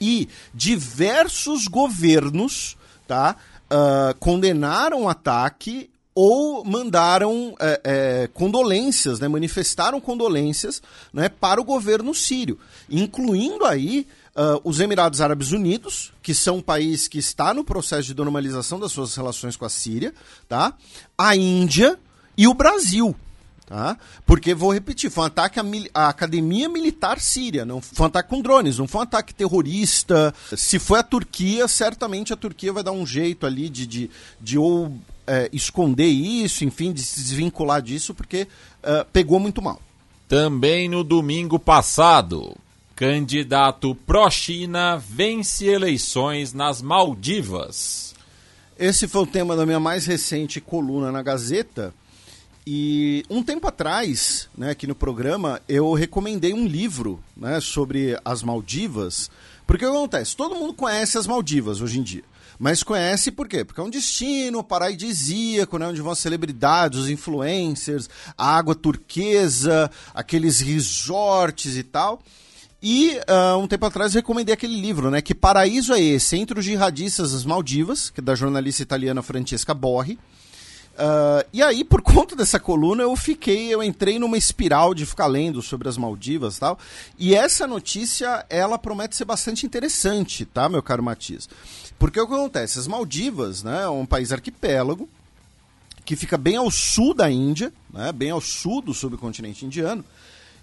e 0.01 0.27
diversos 0.55 1.69
governos 1.69 2.79
tá, 3.07 3.37
uh, 3.71 4.19
condenaram 4.19 5.03
o 5.03 5.09
ataque 5.11 5.91
ou 6.21 6.65
mandaram 6.65 7.55
é, 7.61 7.81
é, 7.85 8.27
condolências, 8.35 9.21
né, 9.21 9.29
manifestaram 9.29 10.01
condolências 10.01 10.83
né, 11.13 11.29
para 11.29 11.61
o 11.61 11.65
governo 11.65 12.13
sírio, 12.13 12.59
incluindo 12.91 13.65
aí 13.65 14.05
uh, 14.35 14.61
os 14.65 14.81
Emirados 14.81 15.21
Árabes 15.21 15.53
Unidos, 15.53 16.13
que 16.21 16.35
são 16.35 16.57
um 16.57 16.61
país 16.61 17.07
que 17.07 17.19
está 17.19 17.55
no 17.55 17.63
processo 17.63 18.09
de 18.09 18.17
normalização 18.17 18.81
das 18.81 18.91
suas 18.91 19.15
relações 19.15 19.57
com 19.57 19.65
a 19.65 19.69
Síria, 19.69 20.13
tá? 20.49 20.75
a 21.17 21.37
Índia 21.37 21.97
e 22.37 22.49
o 22.49 22.55
Brasil. 22.55 23.15
Tá? 23.65 23.97
Porque, 24.27 24.55
vou 24.55 24.73
repetir, 24.73 25.11
foi 25.11 25.23
um 25.23 25.27
ataque 25.29 25.61
à, 25.61 25.65
à, 25.95 26.09
Academia 26.09 26.69
Militar 26.69 27.21
Síria, 27.21 27.65
não 27.65 27.81
foi 27.81 28.07
um 28.07 28.09
ataque 28.09 28.29
com 28.29 28.43
drones, 28.43 28.79
não 28.79 28.89
foi 28.89 29.03
um 29.03 29.05
ataque 29.05 29.33
terrorista. 29.33 30.35
Se 30.57 30.81
foi 30.81 30.99
a 30.99 31.05
Turquia, 31.05 31.69
certamente 31.69 32.33
a 32.33 32.37
Turquia 32.37 32.73
vai 32.73 32.83
dar 32.83 32.91
um 32.91 33.07
jeito 33.07 33.47
ali 33.47 33.69
de, 33.69 33.87
de, 33.87 34.11
de 34.41 34.59
ou 34.59 34.99
é, 35.29 35.49
esconder 35.53 36.07
isso, 36.07 36.65
enfim, 36.65 36.93
de 36.93 37.03
se 37.03 37.21
desvincular 37.21 37.83
disso, 37.83 38.15
porque 38.15 38.49
é, 38.83 39.05
pegou 39.13 39.39
muito 39.39 39.61
mal. 39.61 39.81
Também 40.27 40.89
no 40.89 41.05
domingo 41.05 41.59
passado, 41.59 42.57
candidato 42.97 43.95
pró-China 43.95 44.97
vence 44.97 45.67
eleições 45.67 46.53
nas 46.53 46.83
Maldivas. 46.83 48.15
Esse 48.79 49.07
foi 49.07 49.23
o 49.23 49.27
tema 49.27 49.55
da 49.55 49.67
minha 49.67 49.81
mais 49.81 50.07
recente 50.07 50.61
coluna 50.61 51.13
na 51.13 51.23
Gazeta. 51.23 51.93
E 52.67 53.25
um 53.31 53.43
tempo 53.43 53.67
atrás, 53.67 54.49
né, 54.57 54.71
aqui 54.71 54.87
no 54.87 54.95
programa, 54.95 55.61
eu 55.69 55.93
recomendei 55.95 56.53
um 56.53 56.67
livro 56.67 57.19
né, 57.37 57.61
sobre 57.61 58.19
as 58.25 58.43
Maldivas. 58.43 59.31
Porque 59.67 59.85
o 59.85 59.91
que 59.91 59.97
acontece? 59.97 60.37
Todo 60.37 60.55
mundo 60.55 60.75
conhece 60.75 61.19
as 61.19 61.27
Maldivas 61.27 61.81
hoje 61.81 61.99
em 61.99 62.03
dia. 62.03 62.25
Mas 62.59 62.83
conhece 62.83 63.31
por 63.31 63.47
quê? 63.47 63.65
Porque 63.65 63.81
é 63.81 63.85
um 63.85 63.91
destino 63.91 64.65
paradisíaco, 64.65 65.79
né, 65.79 65.87
onde 65.87 66.03
vão 66.03 66.13
as 66.13 66.19
celebridades, 66.19 66.99
os 66.99 67.09
influencers, 67.09 68.11
a 68.37 68.57
água 68.57 68.75
turquesa, 68.75 69.91
aqueles 70.13 70.61
resorts 70.61 71.77
e 71.77 71.83
tal. 71.83 72.21
E 72.83 73.19
uh, 73.29 73.59
um 73.59 73.67
tempo 73.67 73.87
atrás 73.87 74.15
recomendei 74.15 74.53
aquele 74.55 74.81
livro, 74.81 75.11
né? 75.11 75.21
Que 75.21 75.35
paraíso 75.35 75.93
é 75.93 76.01
esse? 76.01 76.37
Entre 76.37 76.59
os 76.59 76.65
jihadistas 76.65 77.33
das 77.33 77.45
Maldivas, 77.45 78.09
que 78.09 78.21
é 78.21 78.23
da 78.23 78.37
jornalista 78.37 78.83
italiana 78.83 79.21
Francesca 79.21 79.75
Borri. 79.75 80.19
Uh, 80.95 81.47
e 81.53 81.61
aí, 81.61 81.83
por 81.85 82.03
conta 82.03 82.37
dessa 82.37 82.61
coluna, 82.61 83.03
eu 83.03 83.15
fiquei, 83.17 83.73
eu 83.73 83.83
entrei 83.83 84.19
numa 84.19 84.39
espiral 84.39 84.95
de 84.95 85.07
ficar 85.07 85.27
lendo 85.27 85.61
sobre 85.61 85.89
as 85.89 85.97
Maldivas 85.97 86.57
e 86.57 86.61
tal. 86.61 86.79
E 87.19 87.35
essa 87.35 87.67
notícia, 87.67 88.47
ela 88.49 88.79
promete 88.79 89.17
ser 89.17 89.25
bastante 89.25 89.67
interessante, 89.67 90.45
tá, 90.45 90.69
meu 90.69 90.83
caro 90.83 91.03
Matias? 91.03 91.49
Porque 91.99 92.21
o 92.21 92.27
que 92.27 92.35
acontece? 92.35 92.79
As 92.79 92.87
Maldivas, 92.87 93.63
né, 93.63 93.83
é 93.83 93.89
um 93.89 94.07
país 94.07 94.33
arquipélago 94.33 95.09
que 96.05 96.17
fica 96.17 96.39
bem 96.39 96.57
ao 96.57 96.71
sul 96.71 97.13
da 97.13 97.31
Índia, 97.31 97.73
né, 97.93 98.13
bem 98.13 98.31
ao 98.31 98.41
sul 98.41 98.81
do 98.81 98.95
subcontinente 98.95 99.67
indiano, 99.67 100.05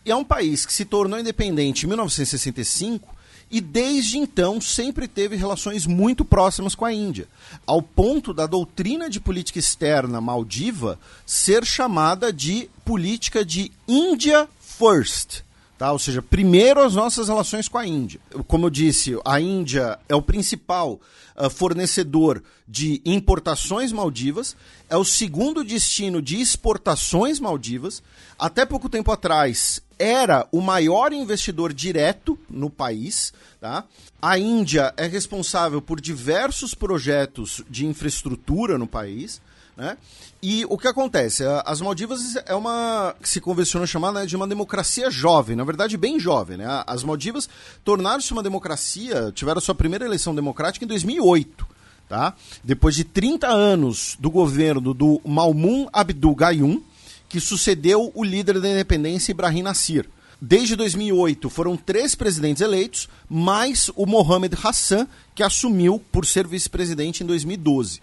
e 0.03 0.11
é 0.11 0.15
um 0.15 0.23
país 0.23 0.65
que 0.65 0.73
se 0.73 0.85
tornou 0.85 1.19
independente 1.19 1.85
em 1.85 1.87
1965 1.87 3.15
e 3.51 3.61
desde 3.61 4.17
então 4.17 4.59
sempre 4.59 5.07
teve 5.07 5.35
relações 5.35 5.85
muito 5.85 6.25
próximas 6.25 6.73
com 6.73 6.83
a 6.83 6.91
Índia, 6.91 7.27
ao 7.65 7.81
ponto 7.81 8.33
da 8.33 8.47
doutrina 8.47 9.09
de 9.09 9.19
política 9.19 9.59
externa 9.59 10.19
maldiva 10.19 10.99
ser 11.25 11.63
chamada 11.63 12.33
de 12.33 12.69
política 12.83 13.45
de 13.45 13.71
India 13.87 14.49
First. 14.59 15.44
Tá? 15.77 15.91
Ou 15.91 15.99
seja, 15.99 16.21
primeiro 16.21 16.81
as 16.81 16.95
nossas 16.95 17.27
relações 17.27 17.67
com 17.67 17.77
a 17.77 17.85
Índia. 17.85 18.19
Como 18.47 18.65
eu 18.65 18.69
disse, 18.69 19.19
a 19.25 19.41
Índia 19.41 19.99
é 20.07 20.15
o 20.15 20.21
principal 20.21 21.01
uh, 21.35 21.49
fornecedor 21.49 22.41
de 22.65 23.01
importações 23.03 23.91
maldivas, 23.91 24.55
é 24.89 24.95
o 24.95 25.03
segundo 25.03 25.65
destino 25.65 26.21
de 26.21 26.39
exportações 26.39 27.41
maldivas. 27.41 28.01
Até 28.39 28.65
pouco 28.65 28.87
tempo 28.87 29.11
atrás, 29.11 29.81
era 29.99 30.47
o 30.49 30.61
maior 30.61 31.11
investidor 31.11 31.73
direto 31.73 32.39
no 32.49 32.69
país. 32.69 33.33
Tá? 33.59 33.83
A 34.21 34.39
Índia 34.39 34.93
é 34.95 35.07
responsável 35.07 35.81
por 35.81 35.99
diversos 35.99 36.73
projetos 36.73 37.61
de 37.69 37.85
infraestrutura 37.85 38.77
no 38.77 38.87
país. 38.87 39.41
Né? 39.77 39.97
E 40.41 40.65
o 40.69 40.77
que 40.77 40.87
acontece? 40.87 41.43
As 41.65 41.81
Maldivas 41.81 42.35
é 42.45 42.55
uma 42.55 43.15
que 43.21 43.27
se 43.27 43.41
convencionou 43.41 43.85
chamar 43.85 44.11
né, 44.11 44.25
de 44.25 44.35
uma 44.35 44.47
democracia 44.47 45.11
jovem, 45.11 45.55
na 45.55 45.63
verdade 45.63 45.97
bem 45.97 46.19
jovem. 46.19 46.57
Né? 46.57 46.65
As 46.87 47.03
Maldivas 47.03 47.49
tornaram-se 47.83 48.31
uma 48.31 48.43
democracia, 48.43 49.31
tiveram 49.33 49.59
sua 49.59 49.75
primeira 49.75 50.05
eleição 50.05 50.33
democrática 50.33 50.85
em 50.85 50.87
2008. 50.87 51.67
Tá? 52.07 52.35
Depois 52.63 52.95
de 52.95 53.03
30 53.03 53.47
anos 53.47 54.15
do 54.19 54.29
governo 54.29 54.93
do 54.93 55.19
Malmun 55.25 55.87
Abdul 55.91 56.35
Gayoom, 56.35 56.81
que 57.27 57.39
sucedeu 57.39 58.11
o 58.13 58.23
líder 58.23 58.61
da 58.61 58.69
independência 58.69 59.31
Ibrahim 59.31 59.63
Nasir. 59.63 60.07
Desde 60.39 60.75
2008 60.75 61.49
foram 61.49 61.75
três 61.75 62.13
presidentes 62.13 62.61
eleitos, 62.61 63.09
mais 63.27 63.89
o 63.95 64.05
Mohamed 64.05 64.55
Hassan, 64.61 65.07
que 65.33 65.41
assumiu 65.41 66.01
por 66.11 66.25
ser 66.25 66.45
vice-presidente 66.45 67.23
em 67.23 67.25
2012. 67.25 68.01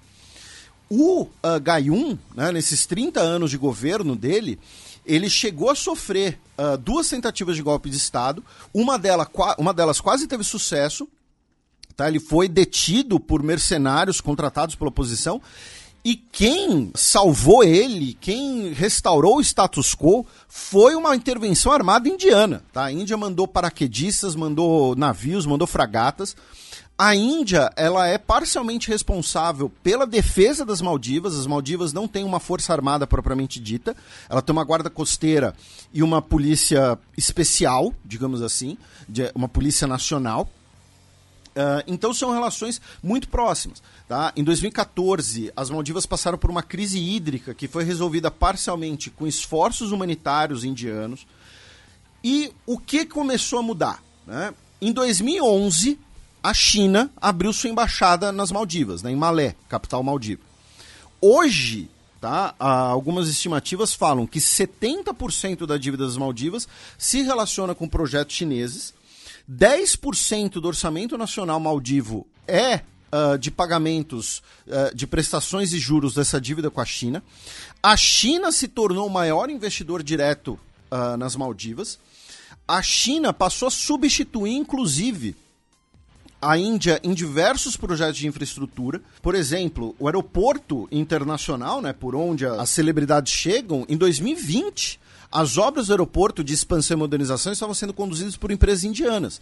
O 0.94 1.22
uh, 1.22 1.58
Gayun, 1.58 2.18
né, 2.34 2.52
nesses 2.52 2.84
30 2.84 3.18
anos 3.18 3.50
de 3.50 3.56
governo 3.56 4.14
dele, 4.14 4.58
ele 5.06 5.30
chegou 5.30 5.70
a 5.70 5.75
sofrer 5.75 6.38
uh, 6.58 6.76
duas 6.76 7.08
tentativas 7.08 7.56
de 7.56 7.62
golpe 7.62 7.88
de 7.88 7.96
Estado. 7.96 8.44
Uma, 8.75 8.99
dela, 8.99 9.26
uma 9.56 9.72
delas 9.72 10.02
quase 10.02 10.26
teve 10.26 10.44
sucesso. 10.44 11.08
Tá? 11.96 12.08
Ele 12.08 12.20
foi 12.20 12.46
detido 12.46 13.18
por 13.18 13.42
mercenários 13.42 14.20
contratados 14.20 14.75
pela 14.75 14.90
oposição. 14.90 15.40
E 16.04 16.14
quem 16.14 16.90
salvou 16.94 17.64
ele, 17.64 18.12
quem 18.20 18.75
restaurou 18.75 19.38
o 19.38 19.40
status 19.40 19.94
quo, 19.94 20.26
foi 20.46 20.94
uma 20.94 21.16
intervenção 21.16 21.72
armada 21.72 22.06
indiana. 22.06 22.62
Tá? 22.70 22.84
A 22.84 22.92
Índia 22.92 23.16
mandou 23.16 23.49
paraquedistas, 23.49 24.37
mandou 24.37 24.94
navios, 24.94 25.46
mandou 25.46 25.66
fragatas. 25.66 26.37
A 26.96 27.14
Índia, 27.16 27.72
ela 27.75 28.06
é 28.06 28.18
parcialmente 28.18 28.88
responsável 28.88 29.70
pela 29.82 30.06
defesa 30.06 30.64
das 30.64 30.80
Maldivas. 30.80 31.34
As 31.37 31.46
Maldivas 31.46 31.92
não 31.92 32.06
têm 32.06 32.22
uma 32.22 32.38
força 32.38 32.72
armada 32.72 33.06
propriamente 33.06 33.58
dita. 33.58 33.96
Ela 34.28 34.42
tem 34.42 34.52
uma 34.52 34.64
guarda 34.64 34.90
costeira 34.90 35.54
e 35.92 36.02
uma 36.02 36.22
polícia 36.22 36.99
especial, 37.16 37.92
digamos 38.04 38.42
assim, 38.42 38.76
uma 39.34 39.49
polícia 39.49 39.87
nacional. 39.87 40.49
Uh, 41.52 41.84
então 41.87 42.14
são 42.14 42.30
relações 42.30 42.80
muito 43.02 43.28
próximas. 43.28 43.82
Tá? 44.08 44.32
Em 44.37 44.44
2014, 44.44 45.52
as 45.56 45.70
Maldivas 45.70 46.06
passaram 46.06 46.38
por 46.38 46.50
uma 46.50 46.62
crise 46.62 46.99
hídrica 46.99 47.52
que 47.52 47.68
foi 47.68 47.84
resolvida 47.84 48.30
parcialmente 48.30 49.11
com 49.11 49.26
esforços 49.26 49.92
humanitários 49.92 50.64
indianos. 50.64 51.26
E 52.22 52.52
o 52.64 52.78
que 52.78 53.04
começou 53.04 53.58
a 53.58 53.62
mudar? 53.62 54.02
Né? 54.26 54.54
Em 54.80 54.92
2011, 54.92 55.99
a 56.42 56.52
China 56.52 57.11
abriu 57.16 57.52
sua 57.52 57.70
embaixada 57.70 58.32
nas 58.32 58.50
Maldivas, 58.50 59.02
né, 59.02 59.12
em 59.12 59.16
Malé, 59.16 59.54
capital 59.68 60.02
maldiva. 60.02 60.42
Hoje, 61.20 61.88
tá, 62.20 62.54
algumas 62.58 63.28
estimativas 63.28 63.94
falam 63.94 64.26
que 64.26 64.40
70% 64.40 65.66
da 65.66 65.78
dívida 65.78 66.04
das 66.04 66.16
Maldivas 66.16 66.66
se 66.99 67.22
relaciona 67.22 67.75
com 67.75 67.88
projetos 67.88 68.34
chineses, 68.34 68.92
10% 69.50 70.54
do 70.54 70.68
orçamento 70.68 71.16
nacional 71.16 71.61
maldivo 71.61 72.26
é 72.46 72.80
uh, 73.12 73.38
de 73.38 73.50
pagamentos 73.50 74.42
uh, 74.66 74.94
de 74.94 75.06
prestações 75.06 75.72
e 75.72 75.78
juros 75.78 76.14
dessa 76.14 76.40
dívida 76.40 76.70
com 76.70 76.80
a 76.80 76.84
China. 76.84 77.22
A 77.82 77.96
China 77.96 78.50
se 78.50 78.66
tornou 78.66 79.06
o 79.06 79.11
maior 79.11 79.50
investidor 79.50 80.02
direto 80.02 80.58
uh, 80.90 81.16
nas 81.16 81.37
Maldivas. 81.37 81.99
A 82.66 82.82
China 82.82 83.32
passou 83.32 83.68
a 83.68 83.70
substituir, 83.70 84.54
inclusive, 84.54 85.37
a 86.42 86.58
Índia 86.58 87.00
em 87.04 87.14
diversos 87.14 87.76
projetos 87.76 88.16
de 88.18 88.26
infraestrutura. 88.26 89.00
Por 89.22 89.37
exemplo, 89.37 89.94
o 89.96 90.08
aeroporto 90.08 90.88
internacional, 90.90 91.80
né, 91.80 91.92
por 91.92 92.16
onde 92.16 92.44
as 92.44 92.68
celebridades 92.68 93.32
chegam, 93.32 93.87
em 93.88 93.96
2020, 93.96 94.99
as 95.30 95.56
obras 95.56 95.87
do 95.87 95.92
aeroporto 95.92 96.42
de 96.42 96.52
expansão 96.52 96.96
e 96.96 96.99
modernização 96.99 97.52
estavam 97.52 97.75
sendo 97.75 97.94
conduzidas 97.94 98.37
por 98.37 98.50
empresas 98.50 98.82
indianas. 98.82 99.40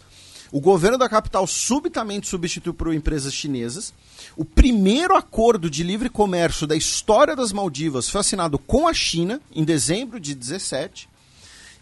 O 0.51 0.61
governo 0.61 0.97
da 0.97 1.09
capital 1.09 1.47
subitamente 1.47 2.27
substituiu 2.27 2.73
por 2.73 2.93
empresas 2.93 3.33
chinesas. 3.33 3.93
O 4.35 4.45
primeiro 4.45 5.15
acordo 5.15 5.69
de 5.69 5.81
livre 5.81 6.09
comércio 6.09 6.67
da 6.67 6.75
história 6.75 7.35
das 7.35 7.51
Maldivas 7.51 8.09
foi 8.09 8.21
assinado 8.21 8.59
com 8.59 8.87
a 8.87 8.93
China 8.93 9.41
em 9.53 9.63
dezembro 9.63 10.19
de 10.19 10.35
17. 10.35 11.09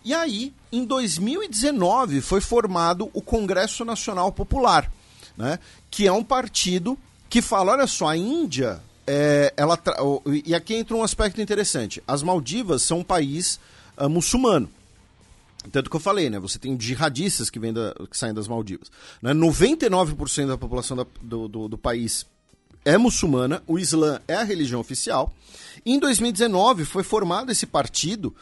E 0.05 0.13
aí, 0.13 0.53
em 0.71 0.85
2019, 0.85 2.21
foi 2.21 2.39
formado 2.39 3.09
o 3.13 3.21
Congresso 3.21 3.83
Nacional 3.83 4.31
Popular, 4.31 4.89
né? 5.39 5.58
que 5.89 6.05
é 6.05 6.12
um 6.12 6.24
partido 6.24 7.00
que 7.29 7.41
fala, 7.41 7.72
olha 7.72 7.88
só, 7.88 8.10
a 8.10 8.17
Índia, 8.17 8.81
é, 9.08 9.53
ela 9.55 9.77
tra... 9.77 9.96
e 10.46 10.53
aqui 10.53 10.75
entra 10.75 10.96
um 10.96 11.01
aspecto 11.01 11.41
interessante, 11.41 12.03
as 12.05 12.22
Maldivas 12.22 12.81
são 12.81 13.00
um 13.00 13.03
país 13.03 13.60
uh, 13.98 14.10
muçulmano. 14.10 14.69
Tanto 15.72 15.89
que 15.89 15.96
eu 15.96 16.00
falei, 16.00 16.29
né? 16.29 16.39
Você 16.39 16.58
tem 16.58 16.79
jihadistas 16.79 17.50
que, 17.50 17.60
vêm 17.60 17.74
da, 17.74 17.93
que 18.10 18.17
saem 18.17 18.34
das 18.34 18.48
Maldivas. 18.48 18.89
Né? 19.22 19.34
99% 19.34 20.48
da 20.48 20.57
população 20.57 20.96
da, 20.96 21.05
do, 21.22 21.48
do, 21.48 21.68
do 21.68 21.77
país 21.77 22.25
é 22.85 22.98
muçulmana, 22.98 23.61
o 23.68 23.77
Islã 23.77 24.22
é 24.27 24.35
a 24.35 24.44
religião 24.44 24.79
oficial. 24.79 25.33
Em 25.85 26.00
2019 26.00 26.85
foi 26.85 27.03
formado 27.03 27.51
esse 27.51 27.66
partido 27.66 28.33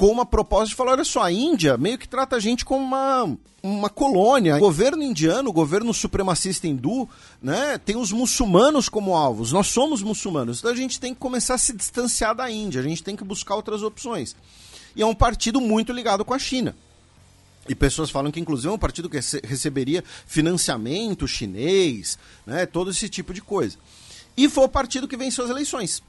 com 0.00 0.06
uma 0.06 0.24
proposta 0.24 0.68
de 0.68 0.74
falar: 0.74 0.92
olha 0.92 1.04
só, 1.04 1.22
a 1.22 1.30
Índia 1.30 1.76
meio 1.76 1.98
que 1.98 2.08
trata 2.08 2.36
a 2.36 2.40
gente 2.40 2.64
como 2.64 2.82
uma, 2.82 3.36
uma 3.62 3.90
colônia. 3.90 4.56
O 4.56 4.60
governo 4.60 5.02
indiano, 5.02 5.50
o 5.50 5.52
governo 5.52 5.92
supremacista 5.92 6.66
hindu, 6.66 7.06
né, 7.42 7.76
tem 7.76 7.96
os 7.96 8.10
muçulmanos 8.10 8.88
como 8.88 9.14
alvos. 9.14 9.52
Nós 9.52 9.66
somos 9.66 10.02
muçulmanos. 10.02 10.60
Então 10.60 10.70
a 10.70 10.74
gente 10.74 10.98
tem 10.98 11.12
que 11.12 11.20
começar 11.20 11.52
a 11.52 11.58
se 11.58 11.74
distanciar 11.74 12.34
da 12.34 12.50
Índia, 12.50 12.80
a 12.80 12.82
gente 12.82 13.02
tem 13.02 13.14
que 13.14 13.22
buscar 13.22 13.54
outras 13.54 13.82
opções. 13.82 14.34
E 14.96 15.02
é 15.02 15.06
um 15.06 15.14
partido 15.14 15.60
muito 15.60 15.92
ligado 15.92 16.24
com 16.24 16.32
a 16.32 16.38
China. 16.38 16.74
E 17.68 17.74
pessoas 17.74 18.08
falam 18.08 18.32
que, 18.32 18.40
inclusive, 18.40 18.68
é 18.68 18.72
um 18.72 18.78
partido 18.78 19.08
que 19.08 19.18
receberia 19.44 20.02
financiamento 20.26 21.28
chinês, 21.28 22.18
né, 22.46 22.64
todo 22.64 22.90
esse 22.90 23.06
tipo 23.06 23.34
de 23.34 23.42
coisa. 23.42 23.76
E 24.34 24.48
foi 24.48 24.64
o 24.64 24.68
partido 24.68 25.06
que 25.06 25.16
venceu 25.16 25.44
as 25.44 25.50
eleições. 25.50 26.02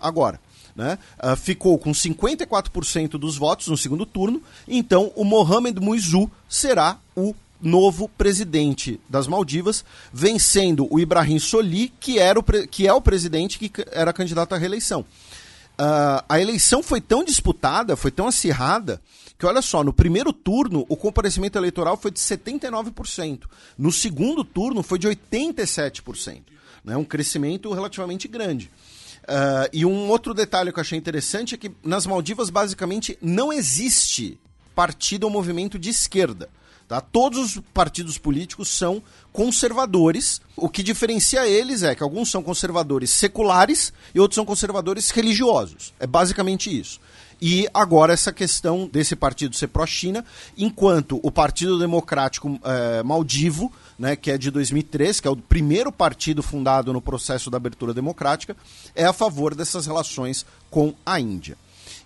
Agora 0.00 0.40
né, 0.76 0.98
uh, 1.22 1.34
ficou 1.34 1.78
com 1.78 1.90
54% 1.90 3.10
dos 3.12 3.36
votos 3.36 3.68
no 3.68 3.76
segundo 3.76 4.04
turno, 4.04 4.42
então 4.68 5.10
o 5.16 5.24
Mohamed 5.24 5.80
Muizu 5.80 6.30
será 6.48 6.98
o 7.16 7.34
novo 7.60 8.08
presidente 8.08 9.00
das 9.08 9.26
Maldivas, 9.26 9.84
vencendo 10.12 10.86
o 10.90 11.00
Ibrahim 11.00 11.38
Soli, 11.38 11.92
que, 11.98 12.18
era 12.18 12.38
o 12.38 12.42
que 12.42 12.86
é 12.86 12.92
o 12.92 13.00
presidente 13.00 13.58
que 13.58 13.72
era 13.90 14.12
candidato 14.12 14.54
à 14.54 14.58
reeleição. 14.58 15.00
Uh, 15.00 16.24
a 16.28 16.40
eleição 16.40 16.82
foi 16.82 17.00
tão 17.00 17.24
disputada, 17.24 17.96
foi 17.96 18.10
tão 18.10 18.26
acirrada, 18.26 19.00
que 19.38 19.44
olha 19.44 19.60
só, 19.60 19.84
no 19.84 19.92
primeiro 19.92 20.32
turno 20.32 20.86
o 20.88 20.96
comparecimento 20.96 21.58
eleitoral 21.58 21.96
foi 21.96 22.10
de 22.10 22.18
79%, 22.18 23.42
no 23.76 23.92
segundo 23.92 24.44
turno 24.44 24.82
foi 24.82 24.98
de 24.98 25.08
87%, 25.08 26.42
né, 26.84 26.96
um 26.96 27.04
crescimento 27.04 27.72
relativamente 27.72 28.26
grande. 28.28 28.70
Uh, 29.28 29.68
e 29.72 29.84
um 29.84 30.08
outro 30.08 30.32
detalhe 30.32 30.72
que 30.72 30.78
eu 30.78 30.82
achei 30.82 30.96
interessante 30.96 31.54
é 31.54 31.58
que 31.58 31.72
nas 31.82 32.06
Maldivas, 32.06 32.48
basicamente, 32.48 33.18
não 33.20 33.52
existe 33.52 34.38
partido 34.74 35.24
ou 35.24 35.30
movimento 35.30 35.78
de 35.78 35.90
esquerda. 35.90 36.48
Tá? 36.86 37.00
Todos 37.00 37.56
os 37.56 37.62
partidos 37.74 38.16
políticos 38.16 38.68
são 38.68 39.02
conservadores. 39.32 40.40
O 40.56 40.68
que 40.68 40.82
diferencia 40.82 41.46
eles 41.46 41.82
é 41.82 41.94
que 41.94 42.02
alguns 42.02 42.30
são 42.30 42.42
conservadores 42.42 43.10
seculares 43.10 43.92
e 44.14 44.20
outros 44.20 44.36
são 44.36 44.44
conservadores 44.44 45.10
religiosos. 45.10 45.92
É 45.98 46.06
basicamente 46.06 46.70
isso. 46.78 47.00
E 47.42 47.68
agora 47.74 48.12
essa 48.12 48.32
questão 48.32 48.88
desse 48.90 49.14
partido 49.14 49.56
ser 49.56 49.66
pró-China, 49.66 50.24
enquanto 50.56 51.20
o 51.22 51.30
Partido 51.30 51.78
Democrático 51.78 52.58
é, 52.64 53.02
Maldivo, 53.02 53.70
né, 53.98 54.14
que 54.14 54.30
é 54.30 54.38
de 54.38 54.50
2003, 54.50 55.20
que 55.20 55.28
é 55.28 55.30
o 55.30 55.36
primeiro 55.36 55.90
partido 55.90 56.42
fundado 56.42 56.92
no 56.92 57.00
processo 57.00 57.50
da 57.50 57.56
abertura 57.56 57.94
democrática, 57.94 58.56
é 58.94 59.04
a 59.04 59.12
favor 59.12 59.54
dessas 59.54 59.86
relações 59.86 60.44
com 60.70 60.94
a 61.04 61.18
Índia. 61.18 61.56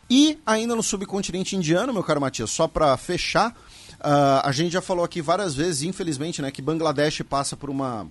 E 0.09 0.38
ainda 0.44 0.74
no 0.74 0.83
subcontinente 0.83 1.55
indiano, 1.55 1.92
meu 1.92 2.03
caro 2.03 2.20
Matias, 2.20 2.50
só 2.50 2.66
para 2.66 2.96
fechar, 2.96 3.50
uh, 4.00 4.42
a 4.42 4.53
gente 4.53 4.72
já 4.72 4.81
falou 4.81 5.05
aqui 5.05 5.22
várias 5.22 5.55
vezes, 5.55 5.83
infelizmente, 5.83 6.42
né, 6.42 6.50
que 6.50 6.62
Bangladesh 6.62 7.22
passa 7.22 7.57
por 7.57 7.70
uma, 7.70 8.07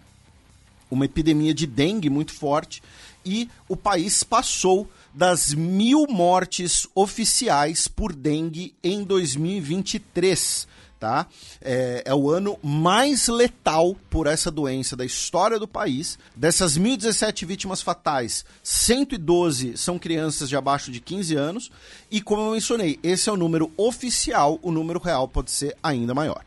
uma 0.90 1.06
epidemia 1.06 1.54
de 1.54 1.68
dengue 1.68 2.10
muito 2.10 2.34
forte 2.34 2.82
e 3.26 3.50
o 3.68 3.76
país 3.76 4.24
passou 4.24 4.90
das 5.14 5.54
mil 5.54 6.06
mortes 6.08 6.88
oficiais 6.96 7.88
por 7.88 8.14
dengue 8.14 8.74
em 8.84 9.04
2023. 9.04 10.68
Tá? 11.00 11.28
É, 11.62 12.04
é, 12.06 12.14
o 12.14 12.30
ano 12.30 12.60
mais 12.62 13.30
letal 13.30 13.96
por 14.10 14.28
essa 14.28 14.52
doença 14.52 14.98
da 14.98 15.06
história 15.06 15.58
do 15.58 15.66
país. 15.66 16.20
Dessas 16.36 16.78
1.017 16.78 17.46
vítimas 17.46 17.82
fatais, 17.82 18.44
112 18.62 19.78
são 19.78 19.98
crianças 19.98 20.50
de 20.50 20.58
abaixo 20.58 20.92
de 20.92 21.00
15 21.00 21.36
anos. 21.36 21.72
E 22.12 22.20
como 22.20 22.42
eu 22.42 22.52
mencionei, 22.52 23.00
esse 23.02 23.30
é 23.30 23.32
o 23.32 23.38
número 23.38 23.72
oficial, 23.78 24.60
o 24.62 24.74
número 24.74 25.00
real 25.00 25.26
pode 25.26 25.52
ser 25.52 25.74
ainda 25.82 26.14
maior. 26.14 26.44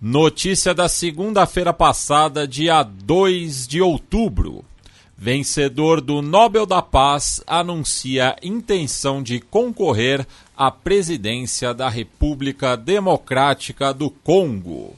Notícia 0.00 0.72
da 0.72 0.88
segunda-feira 0.88 1.72
passada, 1.72 2.46
dia 2.46 2.82
2 2.84 3.66
de 3.66 3.80
outubro. 3.80 4.64
Vencedor 5.18 6.02
do 6.02 6.20
Nobel 6.20 6.66
da 6.66 6.82
Paz 6.82 7.42
anuncia 7.46 8.36
intenção 8.42 9.22
de 9.22 9.40
concorrer 9.40 10.26
à 10.54 10.70
presidência 10.70 11.72
da 11.72 11.88
República 11.88 12.76
Democrática 12.76 13.94
do 13.94 14.10
Congo. 14.10 14.94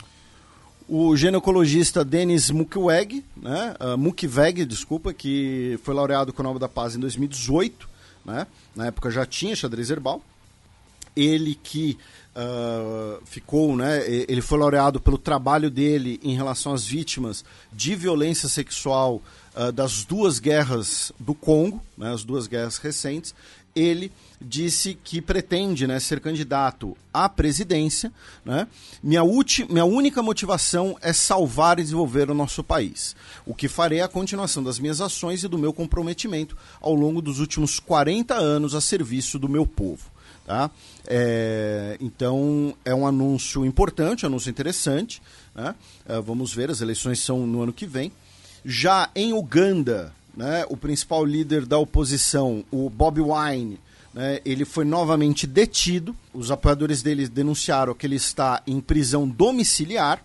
O 0.88 1.16
ginecologista 1.16 2.04
Denis 2.04 2.50
Mukwege, 2.50 3.24
né, 3.36 3.76
uh, 3.78 3.96
Mukwege, 3.96 4.64
desculpa, 4.64 5.14
que 5.14 5.78
foi 5.84 5.94
laureado 5.94 6.32
com 6.32 6.42
o 6.42 6.44
Nobel 6.44 6.58
da 6.58 6.68
Paz 6.68 6.96
em 6.96 7.00
2018, 7.00 7.88
né, 8.24 8.44
na 8.74 8.86
época 8.86 9.12
já 9.12 9.24
tinha 9.24 9.54
xadrez 9.54 9.88
herbal, 9.88 10.20
ele 11.14 11.54
que 11.54 11.96
uh, 12.34 13.22
ficou, 13.24 13.76
né, 13.76 14.02
ele 14.06 14.40
foi 14.40 14.58
laureado 14.58 14.98
pelo 14.98 15.18
trabalho 15.18 15.70
dele 15.70 16.18
em 16.24 16.34
relação 16.34 16.72
às 16.72 16.84
vítimas 16.84 17.44
de 17.72 17.94
violência 17.94 18.48
sexual 18.48 19.22
uh, 19.58 19.72
das 19.72 20.04
duas 20.04 20.38
guerras 20.38 21.12
do 21.18 21.34
Congo, 21.34 21.82
né, 21.96 22.12
as 22.12 22.22
duas 22.22 22.46
guerras 22.46 22.78
recentes. 22.78 23.34
Ele 23.74 24.10
disse 24.40 24.98
que 25.04 25.20
pretende 25.20 25.86
né, 25.86 26.00
ser 26.00 26.20
candidato 26.20 26.96
à 27.12 27.28
presidência. 27.28 28.12
Né? 28.44 28.66
Minha, 29.02 29.22
minha 29.68 29.84
única 29.84 30.22
motivação 30.22 30.96
é 31.00 31.12
salvar 31.12 31.78
e 31.78 31.82
desenvolver 31.82 32.30
o 32.30 32.34
nosso 32.34 32.64
país. 32.64 33.14
O 33.44 33.54
que 33.54 33.68
farei 33.68 33.98
é 33.98 34.02
a 34.02 34.08
continuação 34.08 34.62
das 34.62 34.78
minhas 34.78 35.00
ações 35.00 35.44
e 35.44 35.48
do 35.48 35.58
meu 35.58 35.72
comprometimento 35.72 36.56
ao 36.80 36.94
longo 36.94 37.20
dos 37.20 37.40
últimos 37.40 37.78
40 37.78 38.34
anos 38.34 38.74
a 38.74 38.80
serviço 38.80 39.38
do 39.38 39.48
meu 39.48 39.66
povo. 39.66 40.10
Tá? 40.44 40.70
É, 41.06 41.96
então 42.00 42.74
é 42.84 42.94
um 42.94 43.06
anúncio 43.06 43.66
importante, 43.66 44.24
um 44.24 44.28
anúncio 44.28 44.50
interessante. 44.50 45.20
Né? 45.54 45.74
É, 46.08 46.20
vamos 46.20 46.54
ver, 46.54 46.70
as 46.70 46.80
eleições 46.80 47.20
são 47.20 47.46
no 47.46 47.62
ano 47.62 47.72
que 47.72 47.86
vem. 47.86 48.10
Já 48.70 49.08
em 49.14 49.32
Uganda, 49.32 50.12
né, 50.36 50.66
o 50.68 50.76
principal 50.76 51.24
líder 51.24 51.64
da 51.64 51.78
oposição, 51.78 52.62
o 52.70 52.90
Bobi 52.90 53.22
Wine, 53.22 53.80
né, 54.12 54.42
ele 54.44 54.66
foi 54.66 54.84
novamente 54.84 55.46
detido. 55.46 56.14
Os 56.34 56.50
apoiadores 56.50 57.00
dele 57.00 57.26
denunciaram 57.26 57.94
que 57.94 58.06
ele 58.06 58.16
está 58.16 58.62
em 58.66 58.78
prisão 58.78 59.26
domiciliar. 59.26 60.22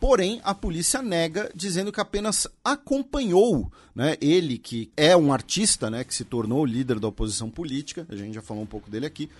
Porém, 0.00 0.40
a 0.42 0.52
polícia 0.52 1.00
nega, 1.00 1.48
dizendo 1.54 1.92
que 1.92 2.00
apenas 2.00 2.48
acompanhou 2.64 3.70
né, 3.94 4.16
ele, 4.20 4.58
que 4.58 4.90
é 4.96 5.16
um 5.16 5.32
artista, 5.32 5.88
né, 5.88 6.02
que 6.02 6.12
se 6.12 6.24
tornou 6.24 6.66
líder 6.66 6.98
da 6.98 7.06
oposição 7.06 7.48
política, 7.48 8.04
a 8.08 8.16
gente 8.16 8.34
já 8.34 8.42
falou 8.42 8.64
um 8.64 8.66
pouco 8.66 8.90
dele 8.90 9.06
aqui. 9.06 9.30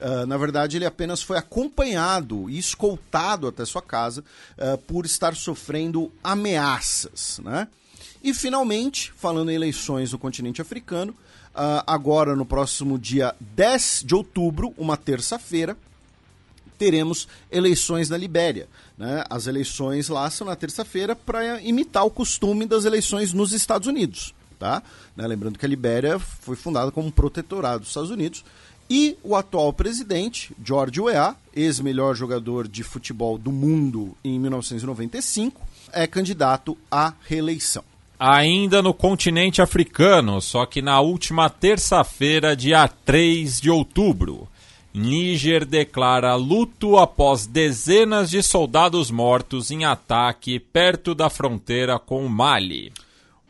Uh, 0.00 0.24
na 0.24 0.36
verdade, 0.36 0.76
ele 0.76 0.86
apenas 0.86 1.20
foi 1.20 1.36
acompanhado 1.36 2.48
e 2.48 2.56
escoltado 2.56 3.48
até 3.48 3.64
sua 3.64 3.82
casa 3.82 4.22
uh, 4.56 4.78
por 4.78 5.04
estar 5.04 5.34
sofrendo 5.34 6.12
ameaças. 6.22 7.40
Né? 7.42 7.66
E, 8.22 8.34
finalmente, 8.34 9.12
falando 9.16 9.50
em 9.50 9.54
eleições 9.54 10.12
no 10.12 10.18
continente 10.18 10.60
africano, 10.60 11.12
uh, 11.12 11.82
agora 11.86 12.34
no 12.34 12.44
próximo 12.44 12.98
dia 12.98 13.34
10 13.40 14.02
de 14.06 14.14
outubro, 14.14 14.74
uma 14.76 14.96
terça-feira, 14.96 15.76
teremos 16.78 17.28
eleições 17.50 18.08
na 18.08 18.16
Libéria. 18.16 18.68
Né? 18.96 19.24
As 19.28 19.46
eleições 19.46 20.08
lá 20.08 20.30
são 20.30 20.46
na 20.46 20.56
terça-feira 20.56 21.14
para 21.14 21.60
imitar 21.60 22.04
o 22.04 22.10
costume 22.10 22.66
das 22.66 22.84
eleições 22.84 23.32
nos 23.32 23.52
Estados 23.52 23.88
Unidos. 23.88 24.34
Tá? 24.58 24.82
Né? 25.16 25.26
Lembrando 25.26 25.58
que 25.58 25.66
a 25.66 25.68
Libéria 25.68 26.18
foi 26.18 26.56
fundada 26.56 26.90
como 26.90 27.08
um 27.08 27.12
protetorado 27.12 27.80
dos 27.80 27.88
Estados 27.88 28.10
Unidos. 28.10 28.44
E 28.90 29.18
o 29.22 29.36
atual 29.36 29.70
presidente, 29.72 30.54
George 30.64 30.98
Weah, 30.98 31.36
ex-melhor 31.54 32.14
jogador 32.14 32.66
de 32.66 32.82
futebol 32.82 33.36
do 33.36 33.52
mundo 33.52 34.16
em 34.24 34.40
1995, 34.40 35.60
é 35.92 36.06
candidato 36.06 36.76
à 36.90 37.12
reeleição. 37.26 37.84
Ainda 38.18 38.82
no 38.82 38.92
continente 38.92 39.62
africano, 39.62 40.40
só 40.40 40.66
que 40.66 40.82
na 40.82 41.00
última 41.00 41.48
terça-feira, 41.48 42.56
dia 42.56 42.88
3 42.88 43.60
de 43.60 43.70
outubro. 43.70 44.48
Níger 44.92 45.64
declara 45.64 46.34
luto 46.34 46.96
após 46.96 47.46
dezenas 47.46 48.30
de 48.30 48.42
soldados 48.42 49.12
mortos 49.12 49.70
em 49.70 49.84
ataque 49.84 50.58
perto 50.58 51.14
da 51.14 51.30
fronteira 51.30 51.96
com 51.96 52.26
o 52.26 52.28
Mali. 52.28 52.92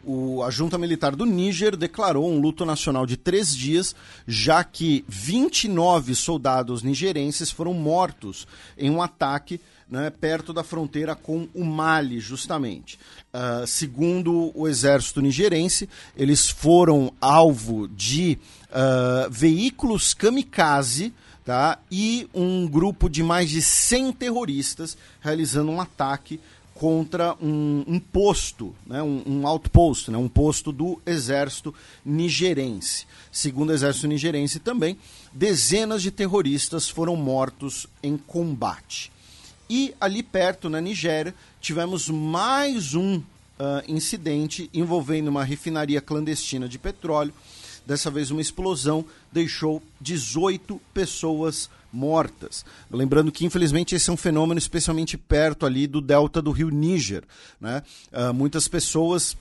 O, 0.05 0.43
a 0.43 0.51
junta 0.51 0.77
militar 0.77 1.17
do 1.17 1.25
Níger 1.25 1.75
declarou 1.75 2.31
um 2.31 2.39
luto 2.39 2.67
nacional 2.67 3.07
de 3.07 3.17
três 3.17 3.57
dias, 3.57 3.97
já 4.27 4.63
que 4.63 5.03
29 5.09 6.15
soldados 6.15 6.83
nigerenses 6.83 7.51
foram 7.51 7.73
mortos 7.73 8.47
em 8.77 8.91
um 8.91 9.01
ataque 9.01 9.61
né, 9.91 10.11
perto 10.11 10.53
da 10.53 10.63
fronteira 10.63 11.15
com 11.15 11.49
o 11.55 11.65
Mali, 11.65 12.21
justamente. 12.21 12.99
Uh, 13.33 13.67
segundo 13.67 14.53
o 14.55 14.69
exército 14.69 15.21
nigerense, 15.21 15.89
eles 16.17 16.49
foram 16.49 17.13
alvo 17.21 17.89
de 17.89 18.39
uh, 18.71 19.31
veículos 19.31 20.15
kamikaze 20.15 21.13
tá? 21.49 21.79
E 21.91 22.29
um 22.35 22.69
grupo 22.69 23.09
de 23.09 23.23
mais 23.23 23.49
de 23.49 23.63
100 23.63 24.13
terroristas 24.13 24.99
realizando 25.19 25.71
um 25.71 25.81
ataque 25.81 26.39
contra 26.75 27.35
um, 27.41 27.85
um 27.89 27.99
posto, 27.99 28.75
né? 28.87 29.03
um, 29.03 29.23
um 29.27 29.47
outpost, 29.47 30.11
né? 30.11 30.19
um 30.19 30.29
posto 30.29 30.71
do 30.71 31.01
exército 31.07 31.75
nigerense. 32.05 33.07
Segundo 33.33 33.71
o 33.71 33.73
exército 33.73 34.07
nigerense 34.07 34.61
também, 34.61 34.99
dezenas 35.33 36.03
de 36.03 36.11
terroristas 36.11 36.87
foram 36.89 37.17
mortos 37.17 37.87
em 38.03 38.19
combate. 38.19 39.11
E 39.69 39.95
ali 40.01 40.23
perto, 40.23 40.69
na 40.69 40.81
Nigéria, 40.81 41.35
tivemos 41.61 42.09
mais 42.09 42.95
um 42.95 43.17
uh, 43.17 43.23
incidente 43.87 44.71
envolvendo 44.73 45.29
uma 45.29 45.45
refinaria 45.45 46.01
clandestina 46.01 46.69
de 46.69 46.79
petróleo 46.79 47.35
Dessa 47.89 48.11
vez, 48.11 48.31
uma 48.31 48.43
explosão 48.43 49.03
deixou 49.33 49.83
18 49.99 50.79
pessoas 50.93 51.71
mortas. 51.91 52.63
Lembrando 52.91 53.33
que, 53.33 53.47
infelizmente, 53.47 53.95
esse 53.95 54.11
é 54.11 54.13
um 54.13 54.17
fenômeno 54.17 54.59
especialmente 54.59 55.17
perto 55.17 55.65
ali 55.65 55.87
do 55.87 56.03
delta 56.03 56.43
do 56.43 56.51
rio 56.51 56.69
Níger. 56.69 57.25
Né? 57.59 57.83
Uh, 58.13 58.35
muitas 58.35 58.69
pessoas 58.69 59.39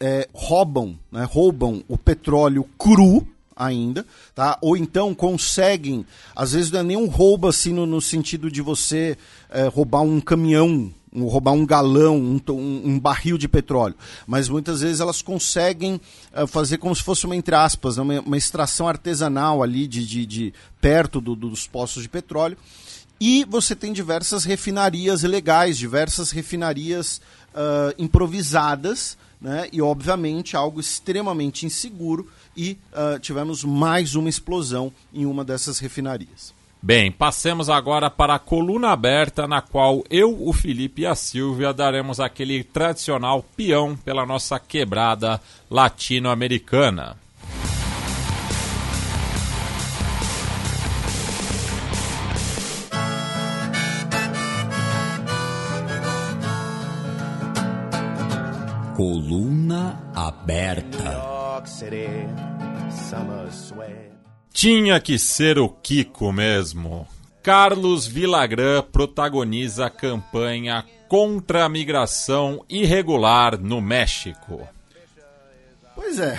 é, 0.00 0.28
roubam, 0.32 0.98
né? 1.12 1.22
roubam 1.22 1.84
o 1.86 1.96
petróleo 1.96 2.68
cru 2.76 3.24
ainda, 3.56 4.06
tá? 4.34 4.58
Ou 4.60 4.76
então 4.76 5.14
conseguem, 5.14 6.04
às 6.34 6.52
vezes 6.52 6.70
não 6.70 6.80
é 6.80 6.82
nem 6.82 6.96
um 6.96 7.06
roubo 7.06 7.48
assim 7.48 7.72
no, 7.72 7.86
no 7.86 8.00
sentido 8.00 8.50
de 8.50 8.60
você 8.60 9.16
é, 9.48 9.66
roubar 9.66 10.02
um 10.02 10.20
caminhão 10.20 10.92
um, 11.16 11.24
roubar 11.26 11.52
um 11.52 11.64
galão, 11.64 12.18
um, 12.18 12.40
um, 12.50 13.00
barril 13.00 13.38
de 13.38 13.48
petróleo. 13.48 13.94
Mas 14.26 14.50
muitas 14.50 14.82
vezes 14.82 15.00
elas 15.00 15.22
conseguem 15.22 15.98
uh, 16.34 16.46
fazer 16.46 16.76
como 16.76 16.94
se 16.94 17.02
fosse 17.02 17.24
uma, 17.24 17.34
entre 17.34 17.54
aspas, 17.54 17.96
né, 17.96 18.02
uma, 18.02 18.20
uma 18.20 18.36
extração 18.36 18.86
artesanal 18.86 19.62
ali 19.62 19.86
de, 19.86 20.06
de, 20.06 20.26
de 20.26 20.54
perto 20.78 21.18
do, 21.18 21.34
dos 21.34 21.66
poços 21.66 22.02
de 22.02 22.08
petróleo. 22.08 22.58
E 23.18 23.46
você 23.48 23.74
tem 23.74 23.94
diversas 23.94 24.44
refinarias 24.44 25.22
ilegais, 25.22 25.78
diversas 25.78 26.30
refinarias 26.30 27.22
uh, 27.54 27.94
improvisadas, 27.96 29.16
né? 29.40 29.68
e 29.72 29.80
obviamente 29.80 30.56
algo 30.56 30.80
extremamente 30.80 31.66
inseguro. 31.66 32.28
E 32.56 32.78
uh, 32.92 33.18
tivemos 33.18 33.62
mais 33.64 34.14
uma 34.14 34.28
explosão 34.28 34.92
em 35.12 35.26
uma 35.26 35.44
dessas 35.44 35.78
refinarias. 35.78 36.54
Bem, 36.82 37.10
passemos 37.10 37.68
agora 37.68 38.08
para 38.08 38.34
a 38.34 38.38
coluna 38.38 38.90
aberta, 38.90 39.46
na 39.48 39.60
qual 39.60 40.04
eu, 40.08 40.36
o 40.46 40.52
Felipe 40.52 41.02
e 41.02 41.06
a 41.06 41.14
Silvia 41.14 41.72
daremos 41.72 42.20
aquele 42.20 42.62
tradicional 42.62 43.44
peão 43.56 43.96
pela 43.96 44.24
nossa 44.24 44.58
quebrada 44.60 45.40
latino-americana. 45.70 47.16
Coluna 58.96 60.10
aberta. 60.14 61.22
Tinha 64.50 64.98
que 64.98 65.18
ser 65.18 65.58
o 65.58 65.68
Kiko 65.68 66.32
mesmo. 66.32 67.06
Carlos 67.42 68.06
Villagrán 68.06 68.82
protagoniza 68.90 69.84
a 69.84 69.90
campanha 69.90 70.82
contra 71.08 71.66
a 71.66 71.68
migração 71.68 72.64
irregular 72.70 73.60
no 73.60 73.82
México. 73.82 74.66
Pois 75.94 76.18
é. 76.18 76.38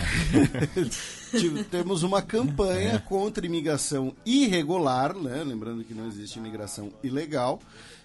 Temos 1.70 2.02
uma 2.02 2.24
campanha 2.24 2.94
é. 2.94 2.98
contra 2.98 3.46
imigração 3.46 4.16
irregular, 4.26 5.14
né? 5.14 5.44
lembrando 5.46 5.84
que 5.84 5.94
não 5.94 6.08
existe 6.08 6.40
imigração 6.40 6.92
ilegal, 7.04 7.60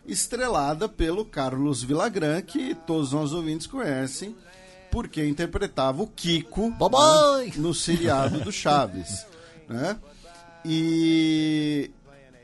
estrelada 0.06 0.88
pelo 0.88 1.24
Carlos 1.24 1.82
Villagrán, 1.82 2.42
que 2.42 2.74
todos 2.74 3.12
nós 3.12 3.32
ouvintes 3.32 3.66
conhecem, 3.66 4.36
porque 4.90 5.24
interpretava 5.24 6.02
o 6.02 6.06
Kiko 6.06 6.70
no, 6.78 7.62
no 7.62 7.74
seriado 7.74 8.40
do 8.40 8.52
Chaves. 8.52 9.26
Né? 9.68 9.96
E, 10.66 11.90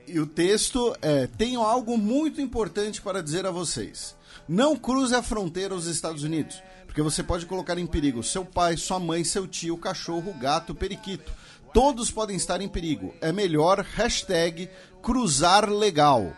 e 0.06 0.18
o 0.18 0.26
texto 0.26 0.96
é: 1.02 1.26
Tenho 1.26 1.60
algo 1.60 1.98
muito 1.98 2.40
importante 2.40 3.02
para 3.02 3.22
dizer 3.22 3.44
a 3.44 3.50
vocês. 3.50 4.16
Não 4.48 4.76
cruze 4.76 5.14
a 5.14 5.22
fronteira 5.22 5.74
aos 5.74 5.84
Estados 5.84 6.22
Unidos, 6.22 6.62
porque 6.86 7.02
você 7.02 7.22
pode 7.22 7.44
colocar 7.44 7.76
em 7.76 7.86
perigo 7.86 8.22
seu 8.22 8.46
pai, 8.46 8.78
sua 8.78 8.98
mãe, 8.98 9.24
seu 9.24 9.46
tio, 9.46 9.76
cachorro, 9.76 10.32
gato, 10.40 10.74
periquito. 10.74 11.30
Todos 11.74 12.10
podem 12.10 12.36
estar 12.36 12.62
em 12.62 12.68
perigo. 12.68 13.14
É 13.20 13.30
melhor 13.30 13.80
hashtag 13.80 14.70
cruzar 15.02 15.68
legal. 15.68 16.32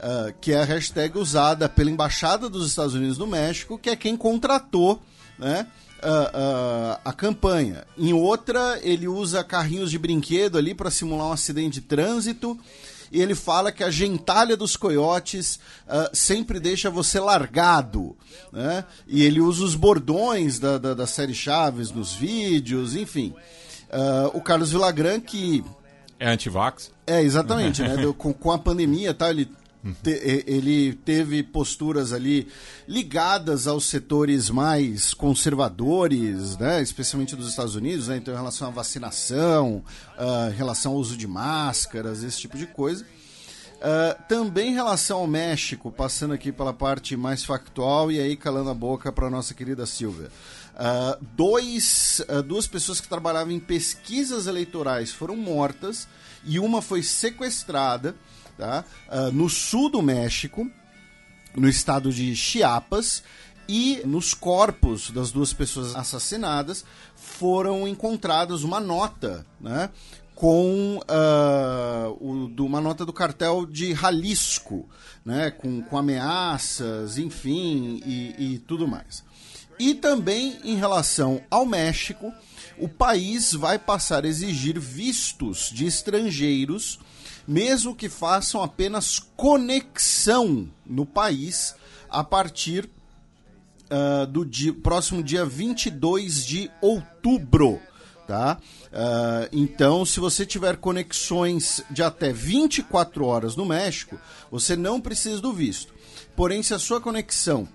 Uh, 0.00 0.32
que 0.40 0.52
é 0.52 0.62
a 0.62 0.64
hashtag 0.64 1.18
usada 1.18 1.68
pela 1.68 1.90
Embaixada 1.90 2.48
dos 2.48 2.66
Estados 2.66 2.94
Unidos 2.94 3.18
no 3.18 3.26
México, 3.26 3.78
que 3.78 3.90
é 3.90 3.94
quem 3.94 4.16
contratou 4.16 4.98
né, 5.38 5.66
uh, 6.02 6.06
uh, 6.06 7.00
a 7.04 7.12
campanha. 7.12 7.84
Em 7.98 8.14
outra, 8.14 8.80
ele 8.82 9.06
usa 9.06 9.44
carrinhos 9.44 9.90
de 9.90 9.98
brinquedo 9.98 10.56
ali 10.56 10.74
para 10.74 10.90
simular 10.90 11.26
um 11.26 11.32
acidente 11.32 11.82
de 11.82 11.86
trânsito. 11.86 12.58
e 13.12 13.20
ele 13.20 13.34
fala 13.34 13.70
que 13.70 13.84
a 13.84 13.90
gentalha 13.90 14.56
dos 14.56 14.74
coiotes 14.74 15.60
sempre 16.14 16.58
deixa 16.58 16.88
você 16.88 17.20
largado. 17.20 18.16
Né? 18.50 18.86
E 19.06 19.22
ele 19.22 19.38
usa 19.38 19.62
os 19.64 19.74
bordões 19.74 20.58
da, 20.58 20.78
da, 20.78 20.94
da 20.94 21.06
série 21.06 21.34
Chaves 21.34 21.90
nos 21.90 22.14
vídeos, 22.14 22.96
enfim. 22.96 23.34
O 24.32 24.40
Carlos 24.40 24.70
Vilagran, 24.70 25.20
que. 25.20 25.62
É 26.18 26.30
antivax? 26.30 26.90
É, 27.06 27.20
exatamente, 27.20 27.82
né? 27.82 27.96
com, 28.16 28.32
com 28.32 28.52
a 28.52 28.58
pandemia, 28.58 29.12
tá? 29.12 29.28
Ele 29.28 29.50
te, 30.02 30.44
ele 30.46 30.94
teve 30.94 31.42
posturas 31.42 32.12
ali 32.12 32.46
ligadas 32.86 33.66
aos 33.66 33.86
setores 33.86 34.50
mais 34.50 35.14
conservadores, 35.14 36.56
né, 36.58 36.82
especialmente 36.82 37.34
dos 37.34 37.48
Estados 37.48 37.74
Unidos, 37.74 38.08
né, 38.08 38.16
então 38.16 38.34
em 38.34 38.36
relação 38.36 38.68
à 38.68 38.70
vacinação, 38.70 39.82
uh, 40.18 40.50
em 40.50 40.56
relação 40.56 40.92
ao 40.92 40.98
uso 40.98 41.16
de 41.16 41.26
máscaras, 41.26 42.22
esse 42.22 42.38
tipo 42.38 42.58
de 42.58 42.66
coisa. 42.66 43.04
Uh, 43.80 44.22
também 44.28 44.72
em 44.72 44.74
relação 44.74 45.20
ao 45.20 45.26
México, 45.26 45.90
passando 45.90 46.34
aqui 46.34 46.52
pela 46.52 46.72
parte 46.72 47.16
mais 47.16 47.42
factual 47.42 48.12
e 48.12 48.20
aí 48.20 48.36
calando 48.36 48.68
a 48.68 48.74
boca 48.74 49.10
para 49.10 49.30
nossa 49.30 49.54
querida 49.54 49.86
Silvia. 49.86 50.30
Uh, 50.74 51.26
dois, 51.34 52.22
uh, 52.28 52.42
duas 52.42 52.66
pessoas 52.66 53.00
que 53.00 53.08
trabalhavam 53.08 53.52
em 53.52 53.58
pesquisas 53.58 54.46
eleitorais 54.46 55.12
foram 55.12 55.34
mortas 55.34 56.06
e 56.44 56.58
uma 56.58 56.82
foi 56.82 57.02
sequestrada 57.02 58.14
tá? 58.60 58.84
Uh, 59.08 59.32
no 59.32 59.48
sul 59.48 59.88
do 59.88 60.02
México, 60.02 60.70
no 61.56 61.66
estado 61.66 62.12
de 62.12 62.36
Chiapas, 62.36 63.22
e 63.66 64.02
nos 64.04 64.34
corpos 64.34 65.10
das 65.10 65.30
duas 65.30 65.52
pessoas 65.52 65.94
assassinadas 65.94 66.84
foram 67.14 67.88
encontradas 67.88 68.64
uma 68.64 68.80
nota, 68.80 69.46
né? 69.60 69.88
Com 70.34 70.98
uh, 70.98 72.10
o, 72.20 72.64
uma 72.64 72.80
nota 72.80 73.06
do 73.06 73.12
cartel 73.12 73.64
de 73.64 73.94
Jalisco, 73.94 74.88
né? 75.24 75.50
Com, 75.50 75.82
com 75.82 75.96
ameaças, 75.96 77.16
enfim, 77.16 78.02
e, 78.04 78.54
e 78.54 78.58
tudo 78.58 78.86
mais. 78.86 79.24
E 79.78 79.94
também 79.94 80.58
em 80.64 80.74
relação 80.76 81.40
ao 81.50 81.64
México, 81.64 82.32
o 82.76 82.88
país 82.88 83.52
vai 83.52 83.78
passar 83.78 84.24
a 84.24 84.28
exigir 84.28 84.78
vistos 84.78 85.70
de 85.72 85.86
estrangeiros 85.86 86.98
mesmo 87.50 87.96
que 87.96 88.08
façam 88.08 88.62
apenas 88.62 89.18
conexão 89.18 90.70
no 90.86 91.04
país 91.04 91.74
a 92.08 92.22
partir 92.22 92.88
uh, 93.90 94.24
do 94.28 94.46
dia, 94.46 94.72
próximo 94.72 95.20
dia 95.20 95.44
22 95.44 96.46
de 96.46 96.70
outubro. 96.80 97.80
Tá? 98.24 98.56
Uh, 98.92 99.48
então, 99.50 100.04
se 100.06 100.20
você 100.20 100.46
tiver 100.46 100.76
conexões 100.76 101.82
de 101.90 102.04
até 102.04 102.32
24 102.32 103.26
horas 103.26 103.56
no 103.56 103.66
México, 103.66 104.16
você 104.48 104.76
não 104.76 105.00
precisa 105.00 105.40
do 105.40 105.52
visto. 105.52 105.92
Porém, 106.36 106.62
se 106.62 106.72
a 106.72 106.78
sua 106.78 107.00
conexão 107.00 107.68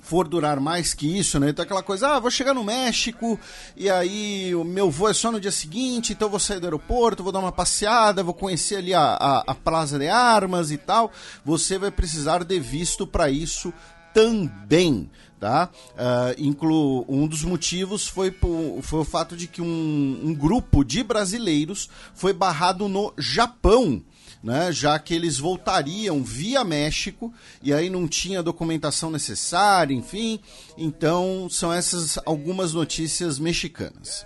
for 0.00 0.26
durar 0.26 0.60
mais 0.60 0.94
que 0.94 1.18
isso, 1.18 1.38
né? 1.38 1.50
Então 1.50 1.62
aquela 1.62 1.82
coisa, 1.82 2.08
ah, 2.08 2.20
vou 2.20 2.30
chegar 2.30 2.54
no 2.54 2.64
México 2.64 3.38
e 3.76 3.88
aí 3.88 4.54
o 4.54 4.64
meu 4.64 4.90
voo 4.90 5.08
é 5.08 5.14
só 5.14 5.30
no 5.30 5.40
dia 5.40 5.50
seguinte, 5.50 6.12
então 6.12 6.28
vou 6.28 6.40
sair 6.40 6.60
do 6.60 6.66
aeroporto, 6.66 7.22
vou 7.22 7.32
dar 7.32 7.38
uma 7.38 7.52
passeada, 7.52 8.22
vou 8.22 8.34
conhecer 8.34 8.76
ali 8.76 8.94
a, 8.94 9.02
a, 9.02 9.44
a 9.46 9.54
Plaza 9.54 9.98
de 9.98 10.08
Armas 10.08 10.70
e 10.70 10.78
tal. 10.78 11.12
Você 11.44 11.78
vai 11.78 11.90
precisar 11.90 12.44
de 12.44 12.58
visto 12.58 13.06
para 13.06 13.30
isso 13.30 13.72
também, 14.12 15.10
tá? 15.38 15.70
Uh, 15.92 16.34
inclu 16.42 17.04
um 17.08 17.26
dos 17.26 17.44
motivos 17.44 18.08
foi, 18.08 18.34
foi 18.82 19.00
o 19.00 19.04
fato 19.04 19.36
de 19.36 19.46
que 19.46 19.62
um, 19.62 20.20
um 20.24 20.34
grupo 20.34 20.84
de 20.84 21.02
brasileiros 21.02 21.88
foi 22.14 22.32
barrado 22.32 22.88
no 22.88 23.12
Japão 23.16 24.02
né, 24.42 24.72
já 24.72 24.98
que 24.98 25.14
eles 25.14 25.38
voltariam 25.38 26.22
via 26.22 26.64
México 26.64 27.32
e 27.62 27.72
aí 27.72 27.90
não 27.90 28.08
tinha 28.08 28.42
documentação 28.42 29.10
necessária, 29.10 29.94
enfim. 29.94 30.40
Então, 30.76 31.48
são 31.50 31.72
essas 31.72 32.18
algumas 32.24 32.72
notícias 32.72 33.38
mexicanas. 33.38 34.24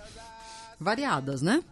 Variadas, 0.79 1.41
né? 1.41 1.63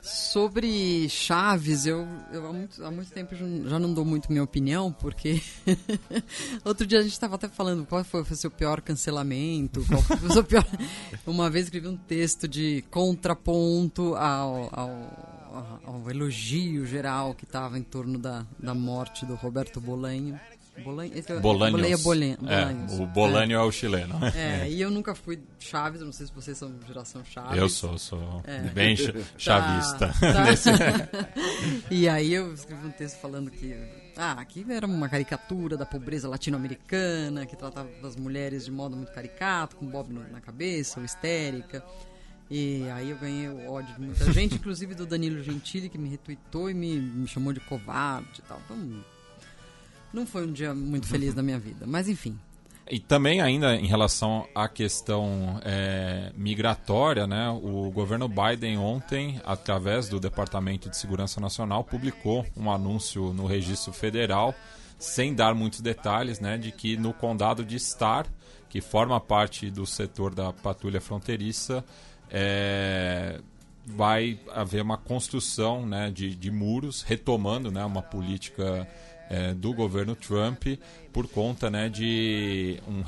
Sobre 0.00 1.08
Chaves, 1.08 1.84
eu, 1.84 2.06
eu 2.32 2.46
há, 2.46 2.52
muito, 2.52 2.84
há 2.84 2.90
muito 2.90 3.10
tempo 3.10 3.34
já 3.34 3.78
não 3.78 3.92
dou 3.92 4.04
muito 4.04 4.30
minha 4.30 4.42
opinião, 4.42 4.90
porque 4.90 5.42
outro 6.64 6.86
dia 6.86 7.00
a 7.00 7.02
gente 7.02 7.12
estava 7.12 7.34
até 7.34 7.48
falando 7.48 7.84
qual 7.84 8.02
foi, 8.04 8.22
o 8.22 8.36
seu 8.36 8.50
pior 8.50 8.80
cancelamento, 8.80 9.84
qual 9.86 10.00
foi 10.00 10.28
o 10.28 10.32
seu 10.32 10.44
pior... 10.44 10.64
Uma 11.26 11.50
vez 11.50 11.66
escrevi 11.66 11.88
um 11.88 11.96
texto 11.96 12.48
de 12.48 12.82
contraponto 12.90 14.14
ao, 14.14 14.70
ao 14.72 15.37
ao 15.84 16.10
elogio 16.10 16.86
geral 16.86 17.34
que 17.34 17.44
estava 17.44 17.78
em 17.78 17.82
torno 17.82 18.18
da, 18.18 18.46
da 18.58 18.74
morte 18.74 19.24
do 19.26 19.34
Roberto 19.34 19.80
Bolanho. 19.80 20.38
É, 20.52 20.58
Bolanhos. 20.80 21.26
Bolanho, 21.40 22.38
é, 22.48 23.02
o 23.02 23.06
Bolanho 23.06 23.52
é. 23.52 23.54
é. 23.54 23.64
o 23.64 23.72
chileno. 23.72 24.14
É, 24.34 24.68
e 24.70 24.80
eu 24.80 24.90
nunca 24.90 25.14
fui 25.14 25.40
Chaves, 25.58 26.00
não 26.00 26.12
sei 26.12 26.26
se 26.26 26.32
vocês 26.32 26.56
são 26.56 26.72
geração 26.86 27.24
Chaves. 27.24 27.58
Eu 27.58 27.68
sou, 27.68 27.98
sou 27.98 28.42
é. 28.46 28.60
bem 28.70 28.96
chavista. 29.36 30.12
Tá, 30.20 30.44
tá. 30.54 31.20
e 31.90 32.08
aí 32.08 32.32
eu 32.32 32.54
escrevi 32.54 32.86
um 32.86 32.92
texto 32.92 33.18
falando 33.18 33.50
que 33.50 33.74
ah, 34.16 34.32
aqui 34.32 34.66
era 34.68 34.86
uma 34.86 35.08
caricatura 35.08 35.76
da 35.76 35.86
pobreza 35.86 36.28
latino-americana, 36.28 37.46
que 37.46 37.56
tratava 37.56 37.88
as 38.02 38.16
mulheres 38.16 38.64
de 38.64 38.70
modo 38.70 38.96
muito 38.96 39.12
caricato, 39.12 39.76
com 39.76 39.86
bob 39.86 40.12
na 40.12 40.40
cabeça, 40.40 40.98
ou 40.98 41.06
histérica. 41.06 41.84
E 42.50 42.88
aí 42.90 43.10
eu 43.10 43.18
ganhei 43.18 43.48
o 43.48 43.70
ódio 43.70 43.94
de 43.94 44.00
muita 44.00 44.32
gente, 44.32 44.54
inclusive 44.54 44.94
do 44.94 45.04
Danilo 45.04 45.42
Gentili, 45.42 45.88
que 45.88 45.98
me 45.98 46.08
retweetou 46.08 46.70
e 46.70 46.74
me, 46.74 46.98
me 46.98 47.26
chamou 47.26 47.52
de 47.52 47.60
covarde 47.60 48.40
e 48.40 48.42
tal. 48.42 48.60
Então, 48.64 49.04
não 50.12 50.26
foi 50.26 50.46
um 50.46 50.52
dia 50.52 50.74
muito 50.74 51.06
feliz 51.06 51.34
na 51.34 51.42
minha 51.42 51.58
vida, 51.58 51.86
mas 51.86 52.08
enfim. 52.08 52.38
E 52.90 52.98
também 52.98 53.42
ainda 53.42 53.76
em 53.76 53.86
relação 53.86 54.48
à 54.54 54.66
questão 54.66 55.60
é, 55.62 56.32
migratória, 56.34 57.26
né, 57.26 57.50
o 57.50 57.90
governo 57.90 58.26
Biden 58.26 58.78
ontem, 58.78 59.38
através 59.44 60.08
do 60.08 60.18
Departamento 60.18 60.88
de 60.88 60.96
Segurança 60.96 61.38
Nacional, 61.38 61.84
publicou 61.84 62.46
um 62.56 62.70
anúncio 62.70 63.34
no 63.34 63.44
registro 63.44 63.92
federal, 63.92 64.54
sem 64.98 65.34
dar 65.34 65.54
muitos 65.54 65.82
detalhes, 65.82 66.40
né, 66.40 66.56
de 66.56 66.72
que 66.72 66.96
no 66.96 67.12
condado 67.12 67.62
de 67.62 67.76
Starr, 67.76 68.26
que 68.70 68.80
forma 68.80 69.20
parte 69.20 69.70
do 69.70 69.84
setor 69.84 70.34
da 70.34 70.50
patrulha 70.50 71.00
fronteiriça, 71.00 71.84
é, 72.30 73.40
vai 73.86 74.38
haver 74.52 74.82
uma 74.82 74.98
construção 74.98 75.86
né, 75.86 76.10
de, 76.10 76.34
de 76.34 76.50
muros, 76.50 77.02
retomando 77.02 77.70
né, 77.70 77.84
uma 77.84 78.02
política 78.02 78.86
é, 79.30 79.52
do 79.54 79.72
governo 79.72 80.14
Trump 80.14 80.64
por 81.12 81.28
conta 81.28 81.70
né, 81.70 81.88
de 81.88 82.80
um, 82.86 83.02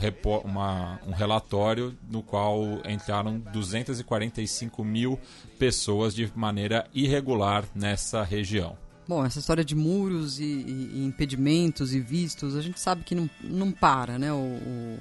uma, 0.45 1.01
um 1.07 1.13
relatório 1.13 1.97
no 2.11 2.23
qual 2.23 2.63
entraram 2.89 3.39
245 3.39 4.85
mil 4.85 5.19
pessoas 5.59 6.15
de 6.15 6.31
maneira 6.35 6.87
irregular 6.95 7.65
nessa 7.75 8.23
região. 8.23 8.77
Bom, 9.11 9.25
essa 9.25 9.41
história 9.41 9.65
de 9.65 9.75
muros 9.75 10.39
e, 10.39 10.45
e, 10.45 10.91
e, 10.95 11.05
impedimentos 11.05 11.93
e 11.93 11.99
vistos, 11.99 12.55
a 12.55 12.63
gente 12.63 12.79
sabe 12.79 13.03
que 13.03 13.13
não, 13.13 13.29
não 13.43 13.73
para, 13.73 14.21
né, 14.21 14.33
o, 14.33 14.37
o, 14.37 14.99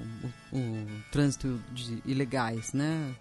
o, 0.50 0.58
o 0.58 0.86
trânsito 1.12 1.60
de 1.72 2.02
ilegais, 2.04 2.72
né? 2.72 3.14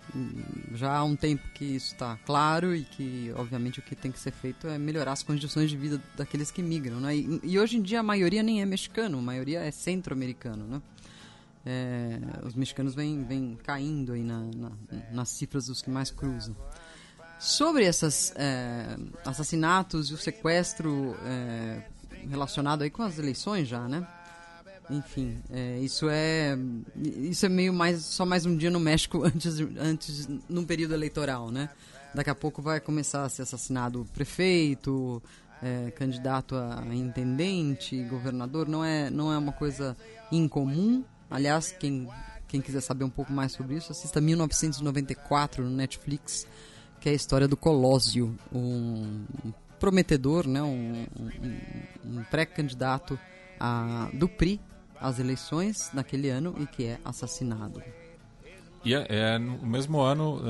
Já 0.73 0.97
há 0.97 1.03
um 1.03 1.15
tempo 1.15 1.47
que 1.53 1.63
isso 1.63 1.93
está 1.93 2.17
claro 2.25 2.75
e 2.75 2.83
que, 2.85 3.31
obviamente, 3.35 3.77
o 3.77 3.83
que 3.83 3.95
tem 3.95 4.11
que 4.11 4.17
ser 4.17 4.31
feito 4.31 4.67
é 4.67 4.79
melhorar 4.79 5.11
as 5.11 5.21
condições 5.21 5.69
de 5.69 5.77
vida 5.77 6.01
daqueles 6.17 6.49
que 6.49 6.63
migram, 6.63 6.99
né? 6.99 7.15
E, 7.15 7.39
e 7.43 7.59
hoje 7.59 7.77
em 7.77 7.83
dia 7.83 7.99
a 7.99 8.03
maioria 8.03 8.41
nem 8.41 8.59
é 8.59 8.65
mexicano, 8.65 9.19
a 9.19 9.21
maioria 9.21 9.59
é 9.59 9.69
centro-americano, 9.69 10.65
né? 10.65 10.81
É, 11.63 12.19
os 12.47 12.55
mexicanos 12.55 12.95
vêm, 12.95 13.23
vêm 13.25 13.59
caindo 13.63 14.13
aí 14.13 14.23
na, 14.23 14.39
na, 14.55 14.71
nas 15.11 15.29
cifras 15.29 15.67
dos 15.67 15.83
que 15.83 15.89
mais 15.91 16.09
cruzam. 16.09 16.55
Sobre 17.39 17.85
esses 17.85 18.33
é, 18.35 18.97
assassinatos 19.25 20.09
e 20.09 20.13
o 20.13 20.17
sequestro 20.17 21.15
é, 21.25 21.81
relacionado 22.29 22.81
aí 22.81 22.89
com 22.89 23.01
as 23.01 23.17
eleições 23.17 23.65
já, 23.65 23.87
né? 23.87 24.05
Enfim, 24.89 25.37
é, 25.49 25.79
isso 25.79 26.07
é 26.09 26.57
isso 26.95 27.45
é 27.45 27.49
meio 27.49 27.71
mais 27.71 28.01
só 28.03 28.25
mais 28.25 28.45
um 28.45 28.57
dia 28.57 28.69
no 28.69 28.79
México 28.79 29.23
antes 29.23 29.59
antes 29.79 30.27
num 30.49 30.65
período 30.65 30.93
eleitoral, 30.93 31.49
né? 31.49 31.69
Daqui 32.13 32.29
a 32.29 32.35
pouco 32.35 32.61
vai 32.61 32.81
começar 32.81 33.23
a 33.23 33.29
ser 33.29 33.43
assassinado 33.43 34.05
prefeito, 34.13 35.21
é, 35.61 35.91
candidato 35.91 36.55
a 36.55 36.83
intendente, 36.93 38.03
governador. 38.03 38.67
Não 38.67 38.83
é 38.83 39.09
não 39.09 39.31
é 39.31 39.37
uma 39.37 39.53
coisa 39.53 39.95
incomum. 40.29 41.05
Aliás, 41.31 41.71
quem 41.71 42.09
quem 42.49 42.59
quiser 42.59 42.81
saber 42.81 43.05
um 43.05 43.09
pouco 43.09 43.31
mais 43.31 43.53
sobre 43.53 43.75
isso, 43.75 43.91
assista 43.93 44.19
1994 44.19 45.63
no 45.63 45.69
Netflix 45.69 46.45
que 46.99 47.09
é 47.09 47.11
a 47.11 47.15
história 47.15 47.47
do 47.47 47.55
Colosio, 47.57 48.35
um 48.53 49.23
prometedor, 49.79 50.45
né, 50.47 50.61
um, 50.61 51.05
um, 51.19 52.19
um 52.19 52.23
pré-candidato 52.25 53.17
do 54.13 54.27
PRI 54.27 54.59
às 54.99 55.19
eleições 55.19 55.89
naquele 55.93 56.29
ano 56.29 56.55
e 56.59 56.65
que 56.67 56.85
é 56.85 56.99
assassinado. 57.05 57.81
E 58.83 58.93
é, 58.93 59.05
é 59.09 59.37
no 59.37 59.57
mesmo 59.65 59.99
ano, 59.99 60.41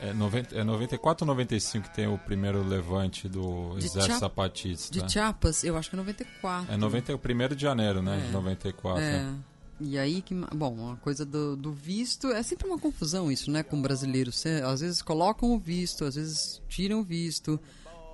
é, 0.00 0.08
é, 0.08 0.12
90, 0.12 0.56
é 0.56 0.64
94 0.64 1.24
ou 1.24 1.28
95 1.28 1.88
que 1.88 1.94
tem 1.94 2.06
o 2.08 2.18
primeiro 2.18 2.62
levante 2.64 3.28
do 3.28 3.76
De 3.78 3.86
Exército 3.86 4.06
Chia- 4.06 4.18
Zapatista? 4.18 4.92
De 5.06 5.12
Chiapas, 5.12 5.62
eu 5.62 5.76
acho 5.76 5.90
que 5.90 5.94
é 5.94 5.98
94. 5.98 6.74
É 6.74 6.76
90, 6.76 7.14
o 7.14 7.18
primeiro 7.18 7.54
de 7.54 7.62
janeiro, 7.62 8.02
né? 8.02 8.18
É. 8.24 8.26
De 8.26 8.32
94. 8.32 9.02
É. 9.04 9.32
E 9.80 9.98
aí 9.98 10.22
que. 10.22 10.34
Bom, 10.54 10.92
a 10.92 10.96
coisa 10.96 11.24
do, 11.24 11.56
do 11.56 11.72
visto 11.72 12.28
é 12.28 12.42
sempre 12.42 12.66
uma 12.66 12.78
confusão 12.78 13.30
isso, 13.30 13.50
né, 13.50 13.62
com 13.62 13.80
brasileiros. 13.80 14.44
Às 14.46 14.80
vezes 14.80 15.02
colocam 15.02 15.52
o 15.52 15.58
visto, 15.58 16.04
às 16.04 16.14
vezes 16.14 16.62
tiram 16.68 17.00
o 17.00 17.02
visto. 17.02 17.60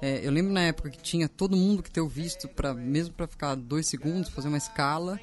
É, 0.01 0.27
eu 0.27 0.33
lembro 0.33 0.53
na 0.53 0.62
época 0.62 0.90
que 0.90 1.01
tinha 1.01 1.29
todo 1.29 1.57
mundo 1.57 1.83
que 1.83 1.90
ter 1.90 2.01
o 2.01 2.09
visto, 2.09 2.48
pra, 2.48 2.75
mesmo 2.75 3.14
para 3.14 3.29
ficar 3.29 3.55
dois 3.55 3.87
segundos, 3.87 4.31
fazer 4.31 4.48
uma 4.48 4.59
escala. 4.59 5.20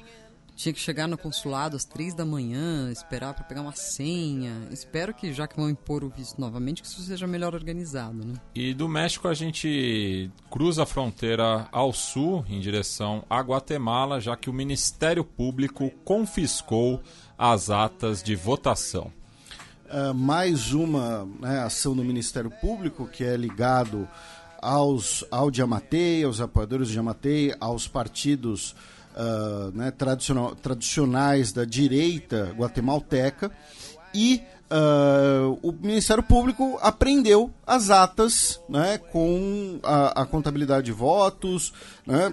Tinha 0.60 0.74
que 0.74 0.78
chegar 0.78 1.08
no 1.08 1.16
consulado 1.16 1.74
às 1.74 1.86
três 1.86 2.12
da 2.12 2.22
manhã, 2.22 2.92
esperar 2.92 3.32
para 3.32 3.44
pegar 3.44 3.62
uma 3.62 3.72
senha. 3.72 4.68
Espero 4.70 5.14
que, 5.14 5.32
já 5.32 5.48
que 5.48 5.56
vão 5.56 5.70
impor 5.70 6.04
o 6.04 6.10
visto 6.10 6.38
novamente, 6.38 6.82
que 6.82 6.86
isso 6.86 7.00
seja 7.00 7.26
melhor 7.26 7.54
organizado, 7.54 8.22
né? 8.22 8.34
E 8.54 8.74
do 8.74 8.86
México 8.86 9.26
a 9.26 9.32
gente 9.32 10.30
cruza 10.50 10.82
a 10.82 10.86
fronteira 10.86 11.66
ao 11.72 11.94
sul, 11.94 12.44
em 12.46 12.60
direção 12.60 13.24
a 13.30 13.40
Guatemala, 13.40 14.20
já 14.20 14.36
que 14.36 14.50
o 14.50 14.52
Ministério 14.52 15.24
Público 15.24 15.90
confiscou 16.04 17.00
as 17.38 17.70
atas 17.70 18.22
de 18.22 18.36
votação. 18.36 19.10
Ah, 19.88 20.12
mais 20.12 20.74
uma 20.74 21.26
né, 21.40 21.60
ação 21.60 21.96
do 21.96 22.04
Ministério 22.04 22.50
Público 22.50 23.08
que 23.08 23.24
é 23.24 23.34
ligado 23.34 24.06
aos, 24.60 25.24
ao 25.30 25.50
Diamatei, 25.50 26.22
aos 26.22 26.38
apoiadores 26.38 26.88
do 26.88 26.92
Diamatei, 26.92 27.54
aos 27.58 27.88
partidos 27.88 28.76
ah, 29.20 29.70
né, 29.74 29.90
tradicional- 29.90 30.54
tradicionais 30.54 31.52
da 31.52 31.66
direita 31.66 32.54
guatemalteca. 32.56 33.50
E 34.14 34.40
ah, 34.70 35.54
o 35.62 35.72
Ministério 35.72 36.22
Público 36.22 36.78
apreendeu 36.80 37.52
as 37.66 37.90
atas 37.90 38.58
né, 38.66 38.96
com 38.96 39.78
a, 39.82 40.22
a 40.22 40.24
contabilidade 40.24 40.86
de 40.86 40.92
votos, 40.92 41.74
né, 42.06 42.32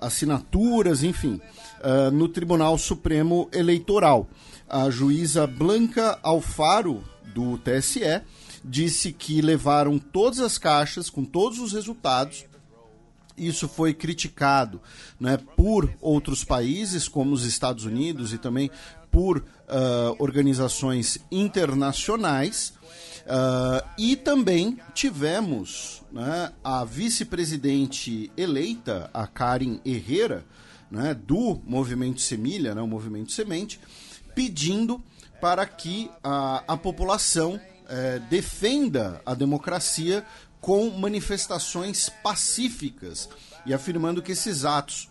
assinaturas, 0.00 1.04
enfim, 1.04 1.40
ah, 1.80 2.10
no 2.10 2.28
Tribunal 2.28 2.76
Supremo 2.76 3.48
Eleitoral. 3.52 4.26
A 4.68 4.90
juíza 4.90 5.46
Blanca 5.46 6.18
Alfaro, 6.22 7.04
do 7.32 7.56
TSE, 7.58 8.20
disse 8.64 9.12
que 9.12 9.40
levaram 9.40 9.98
todas 9.98 10.40
as 10.40 10.58
caixas 10.58 11.08
com 11.08 11.24
todos 11.24 11.60
os 11.60 11.72
resultados. 11.72 12.44
Isso 13.38 13.68
foi 13.68 13.94
criticado 13.94 14.80
né, 15.18 15.38
por 15.56 15.90
outros 16.00 16.44
países, 16.44 17.08
como 17.08 17.32
os 17.32 17.44
Estados 17.44 17.84
Unidos, 17.84 18.32
e 18.32 18.38
também 18.38 18.70
por 19.10 19.44
ah, 19.68 20.14
organizações 20.18 21.18
internacionais. 21.30 22.72
Ah, 23.26 23.84
e 23.96 24.16
também 24.16 24.78
tivemos 24.94 26.02
né, 26.12 26.52
a 26.62 26.84
vice-presidente 26.84 28.30
eleita, 28.36 29.10
a 29.12 29.26
Karen 29.26 29.80
Herrera, 29.84 30.44
né, 30.90 31.14
do 31.14 31.60
Movimento 31.66 32.20
Semilha, 32.20 32.74
né, 32.74 32.80
o 32.80 32.86
Movimento 32.86 33.32
Semente, 33.32 33.78
pedindo 34.34 35.02
para 35.40 35.66
que 35.66 36.10
a, 36.22 36.64
a 36.66 36.76
população 36.76 37.60
eh, 37.90 38.20
defenda 38.28 39.22
a 39.24 39.32
democracia 39.32 40.22
com 40.60 40.90
manifestações 40.90 42.08
pacíficas 42.22 43.28
e 43.64 43.72
afirmando 43.72 44.22
que 44.22 44.32
esses 44.32 44.64
atos 44.64 45.08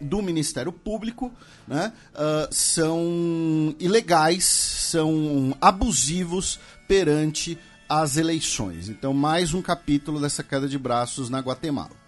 do 0.00 0.22
Ministério 0.22 0.72
Público 0.72 1.32
né, 1.66 1.92
ah, 2.14 2.48
são 2.50 3.74
ilegais, 3.78 4.44
são 4.44 5.56
abusivos 5.60 6.58
perante 6.86 7.58
as 7.88 8.16
eleições. 8.16 8.88
Então, 8.88 9.12
mais 9.12 9.54
um 9.54 9.62
capítulo 9.62 10.20
dessa 10.20 10.42
queda 10.42 10.68
de 10.68 10.78
braços 10.78 11.28
na 11.28 11.40
Guatemala. 11.40 12.04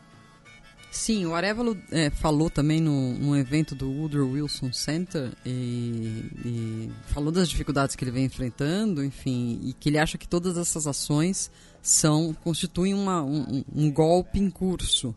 Sim, 0.90 1.26
o 1.26 1.34
Arevalo 1.34 1.76
é, 1.90 2.08
falou 2.08 2.48
também 2.48 2.80
no, 2.80 3.12
num 3.18 3.36
evento 3.36 3.74
do 3.74 3.90
Woodrow 3.90 4.30
Wilson 4.30 4.72
Center 4.72 5.30
e, 5.44 6.24
e 6.42 6.90
falou 7.08 7.30
das 7.30 7.50
dificuldades 7.50 7.94
que 7.94 8.02
ele 8.02 8.10
vem 8.10 8.24
enfrentando, 8.24 9.04
enfim, 9.04 9.60
e 9.62 9.74
que 9.74 9.90
ele 9.90 9.98
acha 9.98 10.16
que 10.16 10.26
todas 10.26 10.56
essas 10.56 10.86
ações 10.86 11.50
são 11.86 12.34
constituem 12.42 12.92
uma, 12.92 13.22
um, 13.22 13.64
um 13.74 13.90
golpe 13.90 14.40
em 14.40 14.50
curso. 14.50 15.14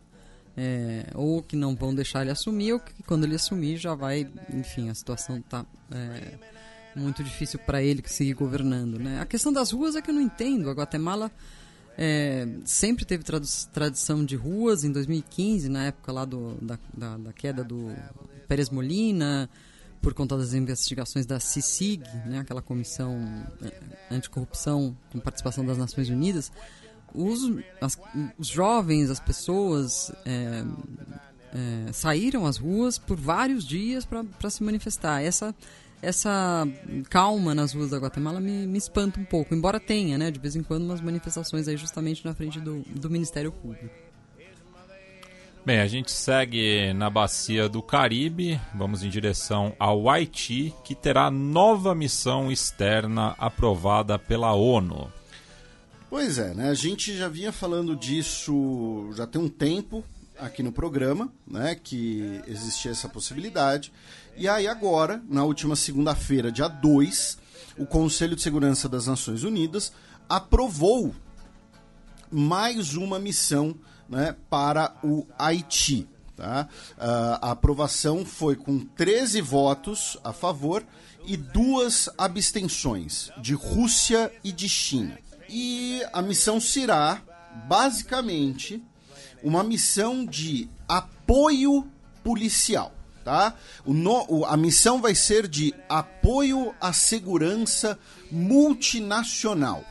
É, 0.56 1.06
ou 1.14 1.42
que 1.42 1.56
não 1.56 1.74
vão 1.74 1.94
deixar 1.94 2.20
ele 2.22 2.30
assumir, 2.30 2.74
ou 2.74 2.80
que 2.80 3.02
quando 3.04 3.24
ele 3.24 3.34
assumir 3.34 3.78
já 3.78 3.94
vai, 3.94 4.28
enfim, 4.52 4.90
a 4.90 4.94
situação 4.94 5.38
está 5.38 5.64
muito 6.94 7.24
difícil 7.24 7.58
para 7.60 7.82
ele 7.82 8.02
seguir 8.06 8.34
governando. 8.34 8.98
Né? 8.98 9.20
A 9.20 9.26
questão 9.26 9.52
das 9.52 9.70
ruas 9.70 9.96
é 9.96 10.02
que 10.02 10.10
eu 10.10 10.14
não 10.14 10.20
entendo. 10.20 10.68
A 10.68 10.74
Guatemala 10.74 11.30
é, 11.96 12.46
sempre 12.64 13.04
teve 13.04 13.24
tradição 13.72 14.24
de 14.24 14.36
ruas. 14.36 14.84
Em 14.84 14.92
2015, 14.92 15.68
na 15.68 15.86
época 15.86 16.12
lá 16.12 16.24
do, 16.24 16.54
da, 16.60 16.78
da, 16.92 17.16
da 17.16 17.32
queda 17.32 17.64
do 17.64 17.94
Pérez 18.46 18.68
Molina, 18.70 19.48
por 20.00 20.14
conta 20.14 20.36
das 20.36 20.54
investigações 20.54 21.26
da 21.26 21.38
CICIG, 21.38 22.02
né, 22.26 22.38
aquela 22.40 22.62
comissão 22.62 23.16
é, 23.62 24.14
anticorrupção 24.14 24.96
com 25.12 25.18
participação 25.18 25.64
das 25.64 25.76
Nações 25.76 26.08
Unidas, 26.08 26.50
os, 27.14 27.40
as- 27.80 27.98
os 28.38 28.46
jovens, 28.46 29.10
as 29.10 29.20
pessoas 29.20 30.10
é, 30.24 30.64
é, 31.88 31.92
saíram 31.92 32.46
às 32.46 32.56
ruas 32.56 32.96
por 32.98 33.16
vários 33.18 33.64
dias 33.66 34.04
para 34.06 34.50
se 34.50 34.62
manifestar. 34.62 35.20
Essa 35.22 35.54
essa 36.02 36.66
calma 37.10 37.54
nas 37.54 37.74
ruas 37.74 37.90
da 37.90 37.98
Guatemala 37.98 38.40
me, 38.40 38.66
me 38.66 38.78
espanta 38.78 39.20
um 39.20 39.24
pouco, 39.24 39.54
embora 39.54 39.78
tenha, 39.78 40.16
né, 40.16 40.30
de 40.30 40.38
vez 40.40 40.56
em 40.56 40.62
quando, 40.62 40.84
umas 40.84 41.02
manifestações 41.02 41.68
aí 41.68 41.76
justamente 41.76 42.24
na 42.24 42.32
frente 42.32 42.58
do, 42.58 42.80
do 42.98 43.10
Ministério 43.10 43.52
Público. 43.52 43.90
Bem, 45.64 45.78
a 45.78 45.86
gente 45.86 46.10
segue 46.10 46.90
na 46.94 47.10
bacia 47.10 47.68
do 47.68 47.82
Caribe, 47.82 48.58
vamos 48.74 49.02
em 49.02 49.10
direção 49.10 49.76
ao 49.78 50.08
Haiti, 50.08 50.74
que 50.82 50.94
terá 50.94 51.30
nova 51.30 51.94
missão 51.94 52.50
externa 52.50 53.34
aprovada 53.38 54.18
pela 54.18 54.54
ONU. 54.54 55.12
Pois 56.08 56.38
é, 56.38 56.54
né? 56.54 56.70
A 56.70 56.74
gente 56.74 57.14
já 57.14 57.28
vinha 57.28 57.52
falando 57.52 57.94
disso 57.94 59.10
já 59.14 59.26
tem 59.26 59.38
um 59.38 59.50
tempo 59.50 60.02
aqui 60.38 60.62
no 60.62 60.72
programa, 60.72 61.30
né? 61.46 61.74
Que 61.74 62.40
existia 62.46 62.90
essa 62.90 63.08
possibilidade. 63.08 63.92
E 64.38 64.48
aí 64.48 64.66
agora, 64.66 65.22
na 65.28 65.44
última 65.44 65.76
segunda-feira, 65.76 66.50
dia 66.50 66.68
2, 66.68 67.38
o 67.76 67.84
Conselho 67.84 68.34
de 68.34 68.40
Segurança 68.40 68.88
das 68.88 69.06
Nações 69.06 69.44
Unidas 69.44 69.92
aprovou 70.26 71.14
mais 72.30 72.94
uma 72.94 73.18
missão 73.18 73.76
né, 74.10 74.34
para 74.50 74.94
o 75.02 75.26
Haiti. 75.38 76.06
Tá? 76.36 76.68
Ah, 76.98 77.38
a 77.42 77.50
aprovação 77.52 78.24
foi 78.24 78.56
com 78.56 78.78
13 78.80 79.40
votos 79.40 80.18
a 80.24 80.32
favor 80.32 80.84
e 81.26 81.36
duas 81.36 82.08
abstenções, 82.18 83.30
de 83.40 83.54
Rússia 83.54 84.32
e 84.42 84.50
de 84.50 84.68
China. 84.68 85.18
E 85.48 86.02
a 86.12 86.22
missão 86.22 86.58
será, 86.60 87.20
basicamente, 87.68 88.82
uma 89.42 89.62
missão 89.62 90.24
de 90.24 90.68
apoio 90.88 91.86
policial. 92.24 92.92
Tá? 93.22 93.54
O 93.84 93.92
no- 93.92 94.24
o- 94.30 94.44
a 94.46 94.56
missão 94.56 94.98
vai 95.00 95.14
ser 95.14 95.46
de 95.46 95.74
apoio 95.90 96.74
à 96.80 96.90
segurança 96.92 97.98
multinacional 98.30 99.84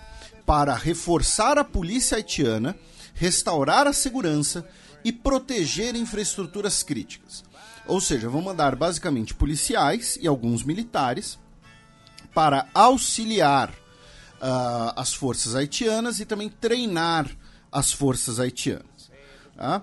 para 0.48 0.74
reforçar 0.74 1.60
a 1.60 1.64
polícia 1.64 2.18
haitiana, 2.18 2.76
restaurar 3.20 3.86
a 3.86 3.92
segurança 3.92 4.66
e 5.04 5.12
proteger 5.12 5.94
infraestruturas 5.94 6.82
críticas. 6.82 7.44
Ou 7.86 8.00
seja, 8.00 8.30
vão 8.30 8.42
mandar 8.42 8.78
basicamente 8.78 9.34
policiais 9.34 10.18
e 10.22 10.28
alguns 10.28 10.64
militares 10.64 11.38
para 12.34 12.70
auxiliar 12.74 13.74
ah, 14.40 14.94
as 14.96 15.14
forças 15.14 15.54
haitianas 15.54 16.22
e 16.22 16.26
também 16.26 16.48
treinar 16.48 17.30
as 17.70 17.92
forças 17.92 18.40
haitianas. 18.40 19.12
tá? 19.56 19.82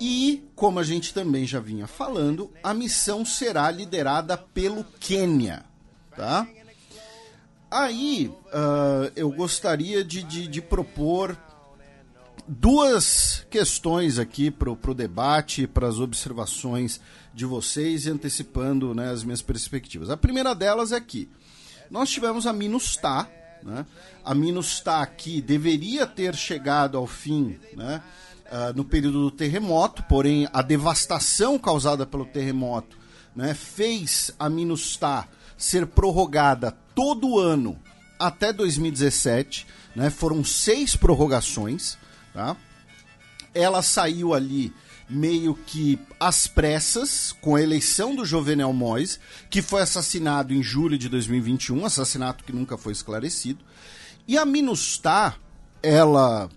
E, 0.00 0.48
como 0.54 0.78
a 0.78 0.84
gente 0.84 1.12
também 1.12 1.46
já 1.46 1.58
vinha 1.58 1.88
falando, 1.88 2.52
a 2.62 2.72
missão 2.72 3.24
será 3.24 3.68
liderada 3.70 4.36
pelo 4.36 4.84
Quênia. 5.00 5.64
Tá? 6.16 6.46
Aí, 7.68 8.32
ah, 8.52 9.10
eu 9.16 9.28
gostaria 9.32 10.04
de, 10.04 10.22
de, 10.22 10.46
de 10.46 10.62
propor 10.62 11.36
duas 12.50 13.46
questões 13.48 14.18
aqui 14.18 14.50
para 14.50 14.70
o 14.70 14.94
debate, 14.94 15.68
para 15.68 15.86
as 15.86 16.00
observações 16.00 17.00
de 17.32 17.46
vocês 17.46 18.08
antecipando 18.08 18.92
né, 18.92 19.08
as 19.08 19.22
minhas 19.22 19.40
perspectivas. 19.40 20.10
A 20.10 20.16
primeira 20.16 20.52
delas 20.52 20.90
é 20.90 21.00
que 21.00 21.30
nós 21.88 22.10
tivemos 22.10 22.48
a 22.48 22.52
Minustah, 22.52 23.28
né? 23.62 23.86
A 24.24 24.34
Minustah 24.34 25.06
que 25.06 25.40
deveria 25.40 26.06
ter 26.06 26.34
chegado 26.34 26.98
ao 26.98 27.06
fim 27.06 27.58
né, 27.76 28.02
ah, 28.50 28.72
no 28.74 28.84
período 28.84 29.20
do 29.20 29.30
terremoto, 29.30 30.02
porém 30.04 30.48
a 30.52 30.62
devastação 30.62 31.58
causada 31.58 32.04
pelo 32.06 32.24
terremoto 32.24 32.98
né, 33.36 33.54
fez 33.54 34.32
a 34.38 34.48
Minustah 34.48 35.28
ser 35.56 35.86
prorrogada 35.86 36.76
todo 36.94 37.38
ano 37.38 37.78
até 38.18 38.52
2017, 38.52 39.66
né? 39.94 40.10
Foram 40.10 40.42
seis 40.42 40.96
prorrogações, 40.96 41.96
tá? 42.32 42.56
Ela 43.54 43.82
saiu 43.82 44.34
ali 44.34 44.72
meio 45.08 45.54
que 45.54 45.98
às 46.20 46.46
pressas 46.46 47.32
com 47.40 47.56
a 47.56 47.62
eleição 47.62 48.14
do 48.14 48.24
Jovenel 48.24 48.72
Mois, 48.72 49.18
que 49.50 49.60
foi 49.60 49.82
assassinado 49.82 50.54
em 50.54 50.62
julho 50.62 50.96
de 50.96 51.08
2021, 51.08 51.84
assassinato 51.84 52.44
que 52.44 52.52
nunca 52.52 52.78
foi 52.78 52.92
esclarecido. 52.92 53.64
E 54.28 54.38
a 54.38 54.44
Minustah, 54.44 55.34
ela, 55.82 56.48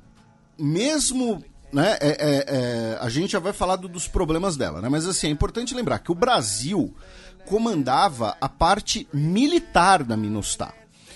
mesmo 0.57 1.43
né, 1.71 1.97
é, 1.99 2.09
é, 2.09 2.45
é, 2.47 2.97
a 3.01 3.09
gente 3.09 3.31
já 3.31 3.39
vai 3.39 3.51
falar 3.51 3.77
do, 3.77 3.87
dos 3.87 4.07
problemas 4.07 4.55
dela, 4.55 4.79
né? 4.79 4.87
Mas 4.87 5.07
assim, 5.07 5.27
é 5.27 5.31
importante 5.31 5.73
lembrar 5.73 5.97
que 5.97 6.11
o 6.11 6.15
Brasil 6.15 6.95
comandava 7.47 8.37
a 8.39 8.47
parte 8.47 9.07
militar 9.11 10.03
da 10.03 10.15
Minustah. 10.15 10.73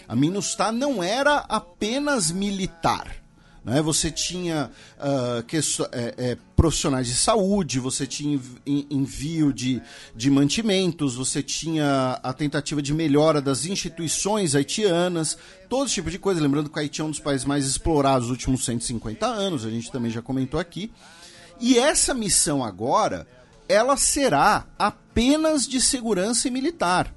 A 0.08 0.16
Minustah 0.16 0.72
não 0.72 1.04
era 1.04 1.46
apenas 1.48 2.32
militar. 2.32 3.27
Né? 3.68 3.82
Você 3.82 4.10
tinha 4.10 4.72
uh, 4.98 5.44
que, 5.44 5.58
é, 5.58 5.62
é, 5.92 6.38
profissionais 6.56 7.06
de 7.06 7.16
saúde, 7.16 7.82
você 7.82 8.08
tinha 8.08 8.40
envio 8.66 9.52
de, 9.52 9.82
de 10.16 10.32
mantimentos, 10.32 11.16
você 11.16 11.44
tinha 11.44 12.18
a 12.24 12.32
tentativa 12.32 12.82
de 12.82 12.94
melhora 12.94 13.42
das 13.42 13.66
instituições 13.66 14.56
haitianas, 14.56 15.38
todo 15.68 15.86
esse 15.86 15.96
tipo 15.96 16.10
de 16.10 16.18
coisa. 16.18 16.40
Lembrando 16.40 16.70
que 16.70 16.78
o 16.78 16.80
Haiti 16.80 17.02
é 17.02 17.04
um 17.04 17.10
dos 17.10 17.20
países 17.20 17.46
mais 17.46 17.66
explorados 17.66 18.30
nos 18.30 18.32
últimos 18.32 18.64
150 18.64 19.26
anos, 19.26 19.66
a 19.66 19.70
gente 19.70 19.92
também 19.92 20.12
já 20.12 20.22
comentou 20.22 20.62
aqui. 20.62 20.90
E 21.60 21.78
essa 21.78 22.14
missão 22.14 22.64
agora, 22.64 23.28
ela 23.68 23.98
será 23.98 24.66
apenas 24.80 25.68
de 25.68 25.82
segurança 25.82 26.48
e 26.48 26.52
militar. 26.52 27.14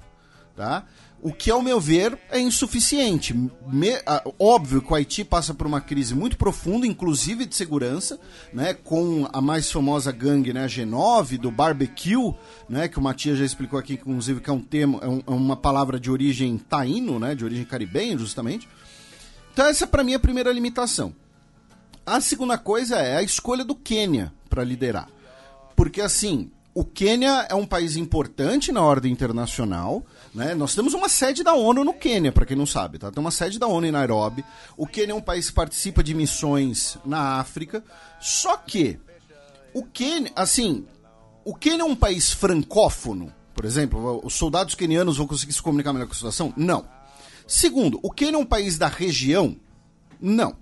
Tá? 0.53 0.83
O 1.21 1.31
que, 1.31 1.51
ao 1.51 1.61
meu 1.61 1.79
ver, 1.79 2.17
é 2.29 2.39
insuficiente. 2.39 3.33
Me, 3.67 3.91
a, 4.05 4.23
óbvio 4.39 4.81
que 4.81 4.91
o 4.91 4.95
Haiti 4.95 5.23
passa 5.23 5.53
por 5.53 5.67
uma 5.67 5.79
crise 5.79 6.15
muito 6.15 6.35
profunda, 6.35 6.87
inclusive 6.87 7.45
de 7.45 7.55
segurança, 7.55 8.19
né, 8.51 8.73
com 8.73 9.27
a 9.31 9.39
mais 9.39 9.71
famosa 9.71 10.11
gangue, 10.11 10.51
né, 10.51 10.63
a 10.63 10.67
G9, 10.67 11.37
do 11.37 11.51
barbecue, 11.51 12.33
né, 12.67 12.87
que 12.87 12.97
o 12.97 13.01
Matias 13.01 13.37
já 13.37 13.45
explicou 13.45 13.77
aqui, 13.77 13.93
inclusive, 13.93 14.41
que 14.41 14.49
é 14.49 14.53
um 14.53 14.61
termo, 14.61 14.99
é, 15.01 15.07
um, 15.07 15.21
é 15.27 15.31
uma 15.31 15.55
palavra 15.55 15.99
de 15.99 16.09
origem 16.09 16.57
taíno, 16.57 17.19
né, 17.19 17.35
de 17.35 17.45
origem 17.45 17.65
caribenha, 17.65 18.17
justamente. 18.17 18.67
Então 19.53 19.65
essa, 19.65 19.85
para 19.85 20.03
mim, 20.03 20.13
é 20.13 20.15
a 20.15 20.19
primeira 20.19 20.51
limitação. 20.51 21.13
A 22.05 22.19
segunda 22.19 22.57
coisa 22.57 22.97
é 22.97 23.17
a 23.17 23.23
escolha 23.23 23.63
do 23.63 23.75
Quênia 23.75 24.33
para 24.49 24.63
liderar. 24.63 25.07
Porque, 25.75 26.01
assim, 26.01 26.51
o 26.73 26.85
Quênia 26.85 27.47
é 27.49 27.55
um 27.55 27.65
país 27.65 27.97
importante 27.97 28.71
na 28.71 28.81
ordem 28.81 29.11
internacional, 29.11 30.05
né? 30.33 30.55
Nós 30.55 30.73
temos 30.73 30.93
uma 30.93 31.09
sede 31.09 31.43
da 31.43 31.53
ONU 31.53 31.83
no 31.83 31.93
Quênia, 31.93 32.31
para 32.31 32.45
quem 32.45 32.55
não 32.55 32.65
sabe, 32.65 32.97
tá? 32.97 33.11
Tem 33.11 33.19
uma 33.19 33.31
sede 33.31 33.59
da 33.59 33.67
ONU 33.67 33.87
em 33.87 33.91
Nairobi. 33.91 34.45
O 34.77 34.87
Quênia 34.87 35.11
é 35.11 35.15
um 35.15 35.21
país 35.21 35.49
que 35.49 35.55
participa 35.55 36.01
de 36.01 36.13
missões 36.13 36.97
na 37.05 37.39
África. 37.39 37.83
Só 38.21 38.55
que 38.55 38.97
o 39.73 39.83
Quênia, 39.83 40.31
assim, 40.33 40.85
o 41.43 41.53
Quênia 41.53 41.83
é 41.83 41.85
um 41.85 41.95
país 41.95 42.31
francófono, 42.31 43.33
por 43.53 43.65
exemplo, 43.65 44.21
os 44.23 44.33
soldados 44.33 44.73
quenianos 44.73 45.17
vão 45.17 45.27
conseguir 45.27 45.53
se 45.53 45.61
comunicar 45.61 45.91
melhor 45.91 46.07
com 46.07 46.13
a 46.13 46.15
situação? 46.15 46.53
Não. 46.55 46.85
Segundo, 47.45 47.99
o 48.01 48.09
Quênia 48.09 48.37
é 48.37 48.39
um 48.39 48.45
país 48.45 48.77
da 48.77 48.87
região? 48.87 49.57
Não. 50.21 50.55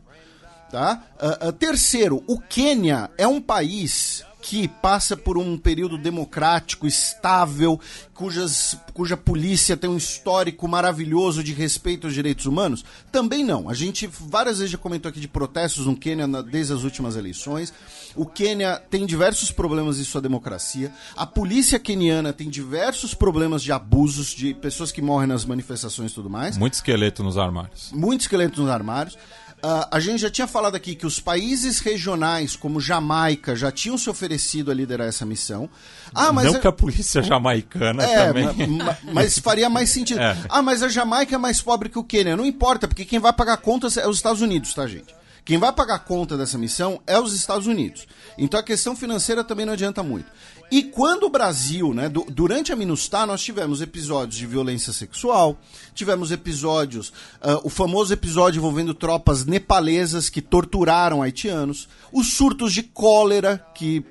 Tá? 0.72 1.04
Uh, 1.22 1.50
uh, 1.50 1.54
terceiro, 1.54 2.24
o 2.28 2.40
Quênia 2.40 3.12
é 3.18 3.28
um 3.28 3.40
país 3.40 4.24
que 4.42 4.68
passa 4.68 5.18
por 5.18 5.38
um 5.38 5.58
período 5.58 5.98
democrático 5.98 6.88
estável, 6.88 7.80
cujas, 8.14 8.78
cuja 8.94 9.18
polícia 9.18 9.76
tem 9.76 9.90
um 9.90 9.98
histórico 9.98 10.68
maravilhoso 10.68 11.44
de 11.44 11.54
respeito 11.54 12.08
aos 12.08 12.14
direitos 12.14 12.46
humanos? 12.46 12.86
Também 13.12 13.44
não. 13.44 13.70
A 13.70 13.74
gente 13.74 14.08
várias 14.08 14.60
vezes 14.60 14.72
já 14.72 14.78
comentou 14.78 15.10
aqui 15.10 15.20
de 15.20 15.28
protestos 15.28 15.86
no 15.86 15.96
Quênia 15.96 16.26
na, 16.26 16.42
desde 16.42 16.74
as 16.74 16.84
últimas 16.84 17.16
eleições. 17.16 17.74
O 18.16 18.26
Quênia 18.26 18.82
tem 18.90 19.06
diversos 19.06 19.52
problemas 19.52 20.00
em 20.00 20.04
sua 20.04 20.22
democracia. 20.22 20.92
A 21.16 21.26
polícia 21.26 21.78
queniana 21.78 22.32
tem 22.32 22.50
diversos 22.50 23.14
problemas 23.14 23.62
de 23.62 23.72
abusos, 23.72 24.28
de 24.28 24.54
pessoas 24.54 24.92
que 24.92 25.02
morrem 25.02 25.28
nas 25.28 25.46
manifestações 25.46 26.12
e 26.12 26.16
tudo 26.16 26.30
mais. 26.30 26.58
Muito 26.58 26.74
esqueleto 26.74 27.24
nos 27.24 27.38
armários. 27.38 27.92
Muito 27.92 28.22
esqueleto 28.22 28.62
nos 28.62 28.70
armários. 28.70 29.18
Uh, 29.62 29.88
a 29.92 30.00
gente 30.00 30.22
já 30.22 30.30
tinha 30.30 30.48
falado 30.48 30.76
aqui 30.76 30.96
que 30.96 31.06
os 31.06 31.20
países 31.20 31.80
regionais, 31.80 32.56
como 32.56 32.80
Jamaica, 32.80 33.58
já 33.58 33.70
tinham 33.70 33.98
se 33.98 34.10
oferecido 34.10 34.72
a 34.72 34.74
liderar 34.74 35.08
essa 35.08 35.26
missão. 35.26 35.70
Ah, 36.16 36.32
mas 36.32 36.46
Não 36.46 36.56
a... 36.56 36.60
que 36.60 36.68
a 36.68 36.72
polícia 36.72 37.22
jamaicana 37.22 38.04
é, 38.04 38.28
também. 38.28 38.68
Ma, 38.68 38.98
mas 39.12 39.38
faria 39.38 39.70
mais 39.70 39.90
sentido. 39.90 40.20
É. 40.30 40.36
Ah, 40.50 40.62
mas 40.62 40.84
a 40.84 40.90
Jamaica 40.90 41.36
é 41.36 41.38
mais 41.38 41.62
pobre 41.62 41.88
que 41.88 41.98
o 41.98 42.04
Quênia. 42.04 42.36
Não 42.36 42.46
importa, 42.46 42.88
porque 42.88 43.06
quem 43.06 43.20
vai 43.20 43.32
pagar 43.32 43.58
contas 43.58 43.96
é 43.96 44.08
os 44.08 44.18
Estados 44.18 44.42
Unidos, 44.42 44.74
tá, 44.74 44.86
gente? 44.86 45.16
Quem 45.46 45.58
vai 45.58 45.72
pagar 45.72 46.00
conta 46.00 46.38
dessa 46.38 46.58
missão 46.58 47.02
é 47.08 47.20
os 47.20 47.34
Estados 47.34 47.66
Unidos. 47.66 48.06
Então 48.38 48.60
a 48.60 48.64
questão 48.64 48.96
financeira 48.96 49.44
também 49.44 49.66
não 49.66 49.74
adianta 49.74 50.04
muito. 50.04 50.30
E 50.72 50.84
quando 50.84 51.24
o 51.24 51.30
Brasil, 51.30 51.96
né, 51.96 52.08
do, 52.08 52.24
durante 52.30 52.72
a 52.72 52.76
Minustah, 52.76 53.26
nós 53.26 53.42
tivemos 53.42 53.82
episódios 53.82 54.38
de 54.38 54.46
violência 54.46 54.94
sexual, 54.94 55.60
tivemos 55.96 56.32
episódios, 56.32 57.10
uh, 57.10 57.60
o 57.64 57.70
famoso 57.70 58.14
episódio 58.14 58.60
envolvendo 58.60 58.94
tropas 58.94 59.46
nepalesas 59.46 60.30
que 60.30 60.42
torturaram 60.42 61.24
haitianos, 61.24 61.90
os 62.12 62.34
surtos 62.34 62.72
de 62.72 62.84
cólera 62.84 63.66
que 63.74 64.06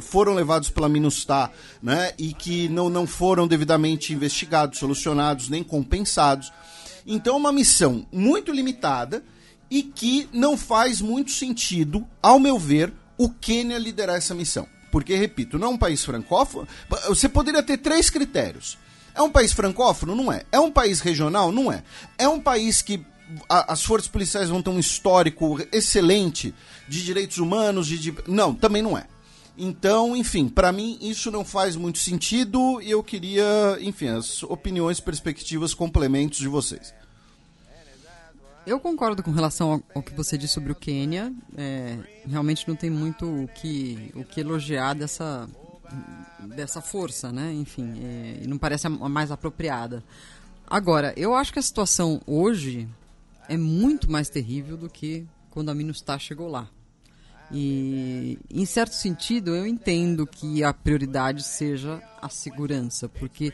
foram 0.00 0.34
levados 0.34 0.70
pela 0.70 0.88
Minustah, 0.88 1.50
né, 1.82 2.12
e 2.18 2.32
que 2.32 2.68
não, 2.70 2.88
não 2.88 3.06
foram 3.06 3.46
devidamente 3.46 4.12
investigados, 4.14 4.78
solucionados, 4.78 5.50
nem 5.50 5.62
compensados. 5.62 6.50
Então, 7.06 7.36
uma 7.36 7.52
missão 7.52 8.06
muito 8.10 8.52
limitada 8.52 9.22
e 9.70 9.82
que 9.82 10.28
não 10.32 10.56
faz 10.56 11.00
muito 11.02 11.30
sentido, 11.30 12.06
ao 12.22 12.40
meu 12.40 12.58
ver, 12.58 12.92
o 13.18 13.28
Quênia 13.28 13.78
liderar 13.78 14.16
essa 14.16 14.34
missão. 14.34 14.66
Porque, 14.90 15.14
repito, 15.16 15.58
não 15.58 15.68
é 15.68 15.70
um 15.70 15.78
país 15.78 16.04
francófono. 16.04 16.66
Você 17.08 17.28
poderia 17.28 17.62
ter 17.62 17.78
três 17.78 18.08
critérios. 18.10 18.78
É 19.14 19.22
um 19.22 19.30
país 19.30 19.52
francófono? 19.52 20.14
Não 20.14 20.32
é. 20.32 20.44
É 20.50 20.60
um 20.60 20.70
país 20.70 21.00
regional? 21.00 21.50
Não 21.50 21.72
é. 21.72 21.82
É 22.16 22.28
um 22.28 22.40
país 22.40 22.80
que 22.82 23.04
a, 23.48 23.72
as 23.72 23.82
forças 23.82 24.08
policiais 24.08 24.48
vão 24.48 24.62
ter 24.62 24.70
um 24.70 24.78
histórico 24.78 25.58
excelente 25.72 26.54
de 26.88 27.04
direitos 27.04 27.38
humanos? 27.38 27.86
De, 27.86 27.98
de... 27.98 28.14
Não, 28.26 28.54
também 28.54 28.82
não 28.82 28.96
é. 28.96 29.06
Então, 29.56 30.16
enfim, 30.16 30.48
para 30.48 30.70
mim 30.70 30.96
isso 31.00 31.32
não 31.32 31.44
faz 31.44 31.74
muito 31.74 31.98
sentido 31.98 32.80
e 32.80 32.92
eu 32.92 33.02
queria, 33.02 33.76
enfim, 33.80 34.06
as 34.06 34.44
opiniões, 34.44 35.00
perspectivas, 35.00 35.74
complementos 35.74 36.38
de 36.38 36.46
vocês. 36.46 36.94
Eu 38.68 38.78
concordo 38.78 39.22
com 39.22 39.30
relação 39.30 39.82
ao, 39.94 40.02
que 40.02 40.12
você 40.12 40.36
disse 40.36 40.52
sobre 40.52 40.70
o 40.70 40.74
Quênia. 40.74 41.32
É, 41.56 41.96
realmente 42.26 42.68
não 42.68 42.76
tem 42.76 42.90
muito 42.90 43.24
o 43.24 43.48
que, 43.48 44.12
o 44.14 44.22
que 44.22 44.42
elogiar 44.42 44.92
dessa, 44.92 45.48
dessa 46.54 46.82
força, 46.82 47.32
né? 47.32 47.50
Enfim, 47.54 47.94
é, 47.98 48.46
não 48.46 48.58
parece 48.58 48.86
a 48.86 48.90
mais 48.90 49.32
apropriada. 49.32 50.04
Agora, 50.66 51.14
eu 51.16 51.34
acho 51.34 51.50
que 51.50 51.58
a 51.58 51.62
situação 51.62 52.20
hoje 52.26 52.86
é 53.48 53.56
muito 53.56 54.10
mais 54.12 54.28
terrível 54.28 54.76
do 54.76 54.90
que 54.90 55.26
quando 55.48 55.70
a 55.70 55.74
Minustah 55.74 56.18
chegou 56.18 56.46
lá. 56.46 56.68
E, 57.50 58.38
em 58.50 58.66
certo 58.66 58.92
sentido, 58.92 59.56
eu 59.56 59.66
entendo 59.66 60.26
que 60.26 60.62
a 60.62 60.74
prioridade 60.74 61.42
seja 61.42 62.02
a 62.20 62.28
segurança, 62.28 63.08
porque 63.08 63.50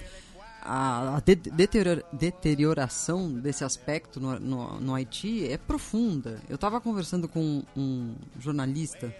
a, 0.64 1.16
a 1.16 1.20
de, 1.20 1.34
deteriora, 1.34 2.02
deterioração 2.12 3.30
desse 3.30 3.62
aspecto 3.64 4.18
no, 4.18 4.40
no, 4.40 4.80
no, 4.80 4.94
Haiti 4.94 5.46
é 5.46 5.58
profunda. 5.58 6.40
Eu 6.48 6.54
estava 6.54 6.80
conversando 6.80 7.28
com 7.28 7.62
um 7.76 8.14
jornalista, 8.40 9.14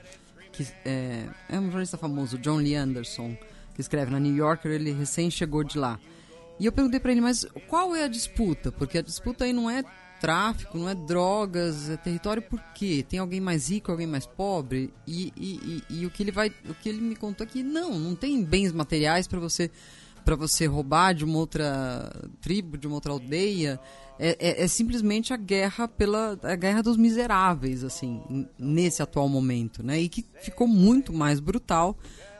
que 0.52 0.66
é, 0.84 1.26
é, 1.48 1.58
um 1.58 1.64
jornalista 1.64 1.98
famoso, 1.98 2.38
John 2.38 2.56
Lee 2.56 2.74
Anderson, 2.74 3.36
que 3.74 3.80
escreve 3.80 4.10
na 4.10 4.18
New 4.18 4.34
Yorker, 4.34 4.72
ele 4.72 4.92
recém 4.92 5.30
chegou 5.30 5.62
de 5.62 5.78
lá. 5.78 6.00
E 6.58 6.66
eu 6.66 6.72
perguntei 6.72 6.98
para 6.98 7.12
ele, 7.12 7.20
mas 7.20 7.44
qual 7.68 7.94
é 7.94 8.04
a 8.04 8.08
disputa? 8.08 8.72
Porque 8.72 8.98
a 8.98 9.02
disputa 9.02 9.44
aí 9.44 9.52
não 9.52 9.68
é 9.68 9.84
tráfico, 10.20 10.78
não 10.78 10.88
é 10.88 10.94
drogas, 10.94 11.90
é 11.90 11.96
território 11.96 12.40
por 12.40 12.60
quê? 12.74 13.04
Tem 13.06 13.18
alguém 13.18 13.40
mais 13.40 13.68
rico, 13.68 13.90
alguém 13.90 14.06
mais 14.06 14.24
pobre? 14.24 14.90
E, 15.06 15.32
e, 15.36 15.82
e, 15.90 15.98
e 16.00 16.06
o 16.06 16.10
que 16.10 16.22
ele 16.22 16.30
vai, 16.30 16.50
o 16.66 16.74
que 16.74 16.88
ele 16.88 17.00
me 17.00 17.16
contou 17.16 17.44
aqui, 17.44 17.62
não, 17.62 17.98
não 17.98 18.14
tem 18.14 18.42
bens 18.42 18.72
materiais 18.72 19.26
para 19.26 19.40
você 19.40 19.70
para 20.24 20.36
você 20.36 20.66
roubar 20.66 21.12
de 21.12 21.24
uma 21.24 21.38
outra 21.38 22.10
tribo, 22.40 22.78
de 22.78 22.86
uma 22.86 22.96
outra 22.96 23.12
aldeia, 23.12 23.78
é, 24.18 24.36
é, 24.38 24.64
é, 24.64 24.68
simplesmente 24.68 25.32
a 25.32 25.36
guerra 25.36 25.88
pela 25.88 26.38
a 26.42 26.54
guerra 26.54 26.82
dos 26.82 26.96
miseráveis, 26.96 27.82
assim, 27.84 28.46
nesse 28.58 29.02
atual 29.02 29.28
momento, 29.28 29.82
né? 29.82 30.00
E 30.00 30.08
que 30.08 30.24
ficou 30.40 30.66
muito 30.66 31.12
mais 31.12 31.40
brutal 31.40 31.96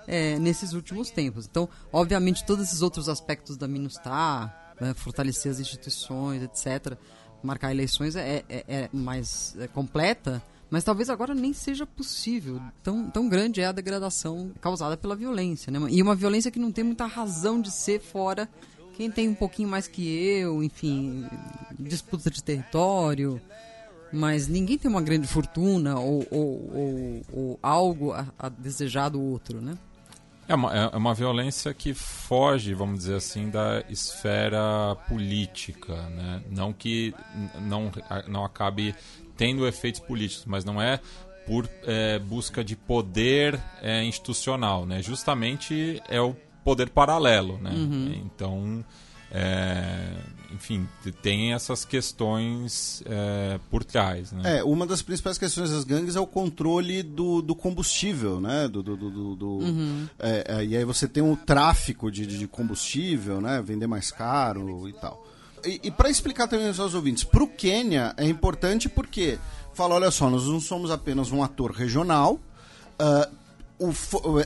é, 0.06 0.38
nesses 0.38 0.72
últimos 0.72 1.10
tempos. 1.10 1.46
Então, 1.46 1.68
obviamente, 1.92 2.44
todos 2.44 2.64
esses 2.64 2.80
outros 2.80 3.08
aspectos 3.08 3.56
da 3.56 3.66
Minustah, 3.66 4.54
né, 4.80 4.94
fortalecer 4.94 5.50
as 5.50 5.60
instituições, 5.60 6.42
etc., 6.42 6.96
marcar 7.42 7.70
eleições 7.70 8.16
é, 8.16 8.42
é, 8.48 8.64
é 8.66 8.88
mais 8.92 9.54
é, 9.58 9.66
completa 9.66 10.42
mas 10.74 10.82
talvez 10.82 11.08
agora 11.08 11.36
nem 11.36 11.52
seja 11.52 11.86
possível. 11.86 12.60
Tão, 12.82 13.08
tão 13.08 13.28
grande 13.28 13.60
é 13.60 13.66
a 13.66 13.70
degradação 13.70 14.50
causada 14.60 14.96
pela 14.96 15.14
violência. 15.14 15.70
Né? 15.70 15.78
E 15.88 16.02
uma 16.02 16.16
violência 16.16 16.50
que 16.50 16.58
não 16.58 16.72
tem 16.72 16.82
muita 16.82 17.06
razão 17.06 17.60
de 17.60 17.70
ser 17.70 18.00
fora 18.00 18.48
quem 18.96 19.08
tem 19.08 19.28
um 19.28 19.36
pouquinho 19.36 19.68
mais 19.68 19.86
que 19.86 20.04
eu, 20.04 20.64
enfim, 20.64 21.24
disputa 21.78 22.28
de 22.28 22.42
território, 22.42 23.40
mas 24.12 24.48
ninguém 24.48 24.76
tem 24.76 24.90
uma 24.90 25.00
grande 25.00 25.28
fortuna 25.28 25.96
ou, 25.96 26.26
ou, 26.28 26.70
ou, 26.74 27.22
ou 27.32 27.58
algo 27.62 28.10
a, 28.10 28.26
a 28.36 28.48
desejar 28.48 29.10
do 29.10 29.22
outro, 29.22 29.60
né? 29.60 29.78
É 30.48 30.56
uma, 30.56 30.74
é 30.74 30.96
uma 30.96 31.14
violência 31.14 31.72
que 31.72 31.94
foge, 31.94 32.74
vamos 32.74 32.98
dizer 32.98 33.14
assim, 33.14 33.48
da 33.48 33.84
esfera 33.88 34.96
política, 35.08 35.94
né? 36.08 36.42
Não 36.50 36.72
que 36.72 37.14
não, 37.62 37.92
não 38.26 38.44
acabe 38.44 38.92
tendo 39.36 39.66
efeitos 39.66 40.00
políticos, 40.00 40.44
mas 40.46 40.64
não 40.64 40.80
é 40.80 41.00
por 41.46 41.68
é, 41.84 42.18
busca 42.18 42.64
de 42.64 42.74
poder 42.74 43.60
é, 43.82 44.02
institucional, 44.04 44.86
né? 44.86 45.02
Justamente 45.02 46.02
é 46.08 46.20
o 46.20 46.34
poder 46.64 46.88
paralelo, 46.88 47.58
né? 47.58 47.70
Uhum. 47.70 48.22
Então, 48.24 48.84
é, 49.30 50.14
enfim, 50.52 50.88
tem 51.20 51.52
essas 51.52 51.84
questões 51.84 53.02
é, 53.04 53.58
por 53.70 53.84
trás. 53.84 54.32
Né? 54.32 54.58
É, 54.58 54.64
uma 54.64 54.86
das 54.86 55.02
principais 55.02 55.36
questões 55.36 55.70
das 55.70 55.84
gangues 55.84 56.16
é 56.16 56.20
o 56.20 56.26
controle 56.26 57.02
do, 57.02 57.42
do 57.42 57.54
combustível, 57.54 58.40
né? 58.40 58.68
Do, 58.68 58.82
do, 58.82 58.96
do, 58.96 59.36
do 59.36 59.48
uhum. 59.58 60.08
é, 60.18 60.44
é, 60.48 60.64
e 60.64 60.76
aí 60.76 60.84
você 60.84 61.06
tem 61.06 61.22
o 61.22 61.36
tráfico 61.36 62.10
de, 62.10 62.26
de 62.26 62.46
combustível, 62.46 63.40
né? 63.40 63.60
Vender 63.60 63.86
mais 63.86 64.10
caro 64.10 64.88
e 64.88 64.92
tal. 64.92 65.33
E, 65.66 65.90
para 65.90 66.10
explicar 66.10 66.46
também 66.46 66.68
aos 66.68 66.94
ouvintes, 66.94 67.24
para 67.24 67.42
o 67.42 67.48
Quênia 67.48 68.14
é 68.16 68.26
importante 68.26 68.88
porque 68.88 69.38
fala, 69.72 69.94
olha 69.94 70.10
só, 70.10 70.28
nós 70.28 70.44
não 70.46 70.60
somos 70.60 70.90
apenas 70.90 71.32
um 71.32 71.42
ator 71.42 71.72
regional, 71.72 72.40
uh, 73.00 73.34
o, 73.78 73.90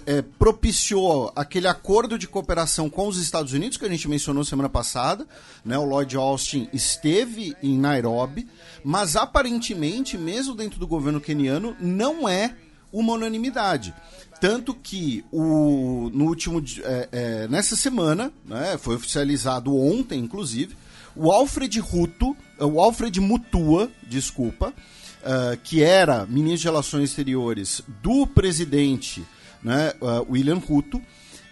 é, 0.06 0.22
propiciou 0.22 1.30
aquele 1.36 1.68
acordo 1.68 2.18
de 2.18 2.26
cooperação 2.26 2.88
com 2.88 3.06
os 3.06 3.18
Estados 3.18 3.52
Unidos 3.52 3.76
que 3.76 3.84
a 3.84 3.88
gente 3.88 4.08
mencionou 4.08 4.44
semana 4.44 4.68
passada. 4.68 5.26
Né? 5.64 5.78
O 5.78 5.84
Lloyd 5.84 6.16
Austin 6.16 6.68
esteve 6.72 7.54
em 7.62 7.78
Nairobi, 7.78 8.48
mas 8.82 9.16
aparentemente, 9.16 10.16
mesmo 10.16 10.54
dentro 10.54 10.78
do 10.78 10.86
governo 10.86 11.20
queniano, 11.20 11.76
não 11.78 12.28
é 12.28 12.54
uma 12.92 13.12
unanimidade. 13.12 13.94
Tanto 14.40 14.72
que 14.72 15.24
o, 15.32 16.10
no 16.12 16.26
último, 16.26 16.62
é, 16.84 17.08
é, 17.10 17.48
nessa 17.48 17.76
semana, 17.76 18.32
né, 18.44 18.78
foi 18.78 18.94
oficializado 18.96 19.76
ontem, 19.76 20.20
inclusive, 20.20 20.76
o 21.18 21.32
Alfred 21.32 21.80
Ruto, 21.80 22.36
o 22.60 22.80
Alfred 22.80 23.20
Mutua, 23.20 23.90
desculpa, 24.06 24.68
uh, 24.68 25.58
que 25.64 25.82
era 25.82 26.24
ministro 26.26 26.60
de 26.60 26.68
Relações 26.68 27.10
Exteriores 27.10 27.82
do 28.02 28.26
presidente 28.26 29.26
né, 29.62 29.92
uh, 30.00 30.30
William 30.30 30.58
Ruto, 30.58 31.02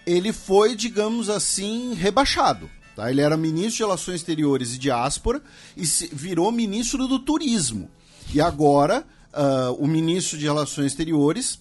ele 0.06 0.32
foi, 0.32 0.76
digamos 0.76 1.28
assim, 1.28 1.94
rebaixado. 1.94 2.70
Tá? 2.94 3.10
Ele 3.10 3.20
era 3.20 3.36
ministro 3.36 3.78
de 3.78 3.82
Relações 3.82 4.16
Exteriores 4.16 4.74
e 4.74 4.78
Diáspora 4.78 5.42
e 5.76 5.84
virou 6.12 6.52
ministro 6.52 7.08
do 7.08 7.18
Turismo. 7.18 7.90
E 8.32 8.40
agora, 8.40 9.04
uh, 9.34 9.72
o 9.78 9.86
ministro 9.86 10.38
de 10.38 10.44
Relações 10.44 10.92
Exteriores 10.92 11.58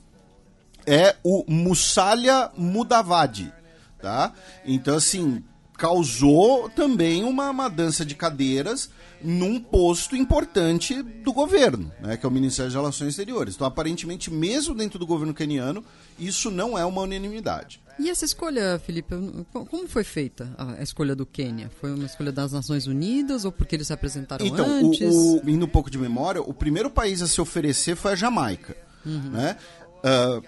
é 0.86 1.16
o 1.24 1.44
Musalia 1.48 2.52
Mudavadi. 2.56 3.52
Tá? 4.00 4.32
Então, 4.64 4.96
assim, 4.96 5.44
causou 5.78 6.70
também 6.70 7.24
uma, 7.24 7.50
uma 7.50 7.70
dança 7.70 8.06
de 8.06 8.16
cadeiras 8.16 8.90
num 9.22 9.60
posto 9.60 10.16
importante 10.16 11.02
do 11.02 11.34
governo, 11.34 11.92
né, 12.00 12.18
que 12.18 12.26
é 12.26 12.30
o 12.30 12.32
Ministério 12.32 12.72
das 12.72 12.80
Relações 12.80 13.10
Exteriores. 13.10 13.56
Então, 13.56 13.68
aparentemente, 13.68 14.32
mesmo 14.32 14.76
dentro 14.76 15.00
do 15.00 15.06
governo 15.06 15.34
keniano, 15.34 15.84
isso 16.20 16.52
não 16.52 16.78
é 16.78 16.86
uma 16.86 17.02
unanimidade. 17.02 17.82
E 17.98 18.10
essa 18.10 18.26
escolha, 18.26 18.80
Felipe, 18.86 19.16
como 19.52 19.88
foi 19.88 20.04
feita 20.04 20.54
a 20.58 20.84
escolha 20.84 21.16
do 21.16 21.26
Quênia? 21.26 21.72
Foi 21.80 21.94
uma 21.94 22.06
escolha 22.06 22.32
das 22.32 22.52
Nações 22.52 22.88
Unidas 22.88 23.46
ou 23.46 23.52
porque 23.52 23.76
eles 23.76 23.88
se 23.88 23.94
apresentaram 23.94 24.46
então, 24.46 24.66
antes? 24.66 25.02
Então, 25.02 25.42
indo 25.48 25.66
um 25.66 25.70
pouco 25.70 25.90
de 25.90 25.98
memória, 25.98 26.42
o 26.42 26.54
primeiro 26.54 26.90
país 26.90 27.22
a 27.22 27.28
se 27.28 27.40
oferecer 27.40 27.96
foi 27.96 28.12
a 28.12 28.16
Jamaica. 28.16 28.76
Uhum. 29.06 29.30
Né? 29.30 29.56
Uh, 30.04 30.44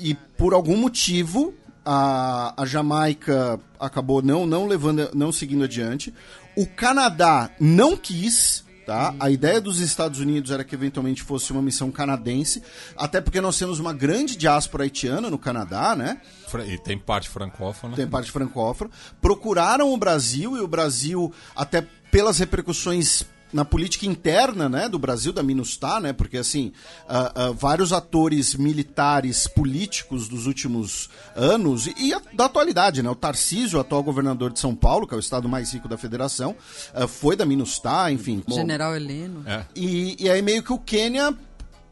e 0.00 0.14
por 0.14 0.52
algum 0.52 0.76
motivo, 0.76 1.54
a, 1.84 2.54
a 2.56 2.66
Jamaica 2.66 3.58
acabou 3.78 4.22
não, 4.22 4.46
não 4.46 4.66
levando, 4.66 5.10
não 5.14 5.32
seguindo 5.32 5.64
adiante. 5.64 6.12
O 6.56 6.66
Canadá 6.66 7.50
não 7.58 7.96
quis, 7.96 8.64
tá? 8.84 9.14
A 9.20 9.30
ideia 9.30 9.60
dos 9.60 9.80
Estados 9.80 10.20
Unidos 10.20 10.50
era 10.50 10.64
que 10.64 10.74
eventualmente 10.74 11.22
fosse 11.22 11.52
uma 11.52 11.62
missão 11.62 11.90
canadense, 11.90 12.62
até 12.96 13.20
porque 13.20 13.40
nós 13.40 13.58
temos 13.58 13.78
uma 13.78 13.92
grande 13.92 14.36
diáspora 14.36 14.84
haitiana 14.84 15.30
no 15.30 15.38
Canadá, 15.38 15.94
né? 15.96 16.20
E 16.66 16.78
tem 16.78 16.98
parte 16.98 17.28
francófona. 17.28 17.96
Tem 17.96 18.06
parte 18.06 18.30
francófona. 18.30 18.90
Procuraram 19.20 19.92
o 19.92 19.96
Brasil 19.96 20.56
e 20.56 20.60
o 20.60 20.68
Brasil, 20.68 21.32
até 21.54 21.86
pelas 22.10 22.38
repercussões 22.38 23.24
na 23.52 23.64
política 23.64 24.06
interna 24.06 24.68
né, 24.68 24.88
do 24.88 24.98
Brasil, 24.98 25.32
da 25.32 25.42
Minustah, 25.42 26.00
né, 26.00 26.12
porque 26.12 26.38
assim, 26.38 26.72
uh, 27.08 27.50
uh, 27.50 27.54
vários 27.54 27.92
atores 27.92 28.54
militares 28.54 29.46
políticos 29.46 30.28
dos 30.28 30.46
últimos 30.46 31.10
anos 31.34 31.86
e, 31.86 31.94
e 31.98 32.14
a, 32.14 32.20
da 32.32 32.46
atualidade, 32.46 33.02
né, 33.02 33.10
o 33.10 33.14
Tarcísio, 33.14 33.80
atual 33.80 34.02
governador 34.02 34.52
de 34.52 34.58
São 34.58 34.74
Paulo, 34.74 35.06
que 35.06 35.14
é 35.14 35.16
o 35.16 35.20
estado 35.20 35.48
mais 35.48 35.72
rico 35.72 35.88
da 35.88 35.96
federação, 35.96 36.56
uh, 36.94 37.08
foi 37.08 37.34
da 37.36 37.44
Minustah, 37.44 38.10
enfim. 38.12 38.42
General 38.48 38.90
bom, 38.90 38.96
Heleno. 38.96 39.42
É. 39.46 39.64
E, 39.74 40.16
e 40.18 40.30
aí 40.30 40.40
meio 40.42 40.62
que 40.62 40.72
o 40.72 40.78
Quênia 40.78 41.34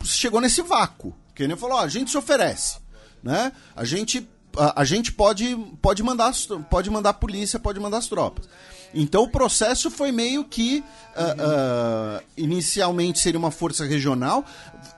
chegou 0.04 0.40
nesse 0.40 0.62
vácuo. 0.62 1.14
O 1.30 1.34
Quênia 1.34 1.56
falou, 1.56 1.78
ó, 1.78 1.82
a 1.82 1.88
gente 1.88 2.11
se 2.11 2.18
oferece, 2.18 2.78
né, 3.22 3.52
a 3.74 3.84
gente, 3.84 4.28
a, 4.56 4.82
a 4.82 4.84
gente 4.84 5.12
pode, 5.12 5.56
pode, 5.82 6.02
mandar, 6.02 6.32
pode 6.70 6.88
mandar 6.88 7.11
a 7.11 7.14
polícia, 7.14 7.59
pode 7.59 7.80
mandar 7.80 7.98
as 7.98 8.06
tropas. 8.06 8.48
Então 8.95 9.24
o 9.24 9.28
processo 9.28 9.91
foi 9.91 10.11
meio 10.11 10.45
que 10.45 10.82
uh, 11.16 12.20
uh, 12.20 12.24
inicialmente 12.36 13.18
seria 13.18 13.39
uma 13.39 13.51
força 13.51 13.84
regional, 13.84 14.45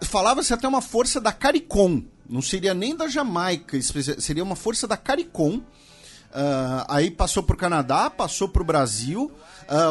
falava-se 0.03 0.55
até 0.55 0.69
uma 0.69 0.81
força 0.81 1.21
da 1.21 1.33
CARICOM, 1.33 2.05
não 2.29 2.41
seria 2.41 2.73
nem 2.73 2.95
da 2.95 3.09
Jamaica, 3.09 3.79
seria 4.19 4.45
uma 4.45 4.57
força 4.57 4.87
da 4.87 4.97
CARICOM. 4.97 5.57
Uh, 5.57 6.87
aí 6.87 7.11
passou 7.11 7.43
para 7.43 7.55
o 7.55 7.59
Canadá, 7.59 8.09
passou 8.09 8.49
para 8.49 8.63
o 8.63 8.65
Brasil. 8.65 9.33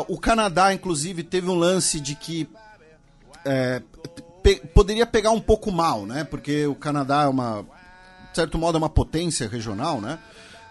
o 0.07 0.17
Canadá, 0.17 0.73
inclusive, 0.73 1.21
teve 1.21 1.49
um 1.49 1.55
lance 1.55 1.99
de 1.99 2.15
que 2.15 2.47
é, 3.45 3.81
pe 4.41 4.55
poderia 4.73 5.05
pegar 5.05 5.31
um 5.31 5.39
pouco 5.39 5.71
mal, 5.71 6.05
né? 6.05 6.23
Porque 6.23 6.65
o 6.65 6.75
Canadá 6.75 7.23
é 7.23 7.27
uma, 7.27 7.65
de 8.31 8.35
certo 8.35 8.57
modo, 8.57 8.77
é 8.77 8.79
uma 8.79 8.89
potência 8.89 9.47
regional, 9.47 10.01
né? 10.01 10.19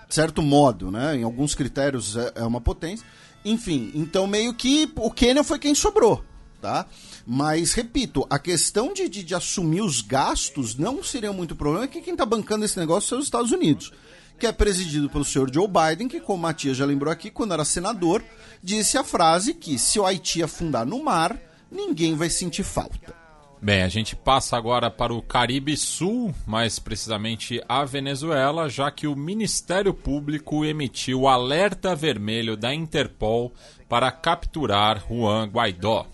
De 0.09 0.15
certo 0.15 0.43
modo, 0.43 0.91
né? 0.91 1.17
Em 1.17 1.23
alguns 1.23 1.55
critérios 1.55 2.17
é, 2.17 2.33
é 2.37 2.45
uma 2.45 2.61
potência. 2.61 3.07
Enfim, 3.45 3.91
então 3.95 4.27
meio 4.27 4.53
que 4.53 4.91
o 4.97 5.11
Quênia 5.11 5.45
foi 5.45 5.59
quem 5.59 5.75
sobrou, 5.75 6.25
tá? 6.61 6.87
Mas, 7.27 7.73
repito, 7.73 8.27
a 8.29 8.39
questão 8.39 8.93
de, 8.93 9.09
de, 9.09 9.23
de 9.23 9.35
assumir 9.35 9.83
os 9.83 10.01
gastos 10.01 10.75
não 10.77 11.03
seria 11.03 11.33
muito 11.33 11.55
problema, 11.55 11.87
que 11.87 12.01
quem 12.01 12.15
está 12.15 12.25
bancando 12.25 12.65
esse 12.65 12.79
negócio 12.79 13.09
são 13.09 13.19
os 13.19 13.25
Estados 13.25 13.53
Unidos, 13.53 13.93
que 14.39 14.47
é 14.47 14.53
presidido 14.53 15.11
pelo 15.11 15.25
senhor 15.25 15.53
Joe 15.53 15.69
Biden, 15.69 16.09
que, 16.09 16.21
como 16.21 16.39
o 16.39 16.43
Matias 16.43 16.77
já 16.77 16.85
lembrou 16.85 17.13
aqui, 17.13 17.31
quando 17.31 17.53
era 17.53 17.65
senador, 17.65 18.25
disse 18.63 18.97
a 18.97 19.05
frase 19.05 19.55
que 19.55 19.79
se 19.79 20.01
o 20.01 20.07
Haiti 20.07 20.43
afundar 20.43 20.87
no 20.87 21.03
mar, 21.03 21.39
ninguém 21.71 22.15
vai 22.15 22.31
sentir 22.31 22.63
falta. 22.63 23.18
Bem, 23.61 23.83
a 23.83 23.89
gente 23.89 24.15
passa 24.15 24.57
agora 24.57 24.89
para 24.89 25.13
o 25.13 25.21
Caribe 25.21 25.77
Sul, 25.77 26.33
mais 26.47 26.79
precisamente 26.79 27.61
a 27.69 27.85
Venezuela, 27.85 28.69
já 28.69 28.89
que 28.89 29.09
o 29.09 29.17
Ministério 29.17 29.93
Público 29.93 30.65
emitiu 30.65 31.27
alerta 31.27 31.93
vermelho 31.93 32.57
da 32.57 32.73
Interpol 32.73 33.53
para 33.89 34.13
capturar 34.13 35.05
Juan 35.09 35.49
Guaidó. 35.49 36.07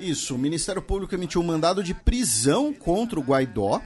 Isso, 0.00 0.34
o 0.34 0.38
Ministério 0.38 0.80
Público 0.80 1.14
emitiu 1.14 1.42
um 1.42 1.44
mandado 1.44 1.84
de 1.84 1.92
prisão 1.92 2.72
contra 2.72 3.20
o 3.20 3.22
Guaidó 3.22 3.82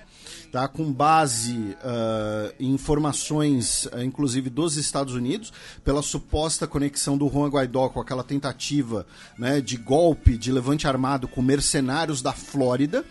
tá? 0.51 0.68
com 0.68 0.92
base 0.92 1.76
uh, 1.82 2.55
em 2.59 2.70
informações, 2.72 3.86
uh, 3.86 4.03
inclusive 4.03 4.51
dos 4.51 4.76
Estados 4.76 5.14
Unidos, 5.14 5.53
pela 5.84 6.03
suposta 6.03 6.66
conexão 6.66 7.16
do 7.16 7.28
Juan 7.28 7.48
Guaidó 7.48 7.88
com 7.88 8.01
aquela 8.01 8.24
tentativa 8.24 9.07
né, 9.38 9.61
de 9.61 9.76
golpe, 9.76 10.36
de 10.36 10.51
levante 10.51 10.86
armado 10.86 11.28
com 11.28 11.40
mercenários 11.40 12.20
da 12.20 12.32
Flórida. 12.32 13.05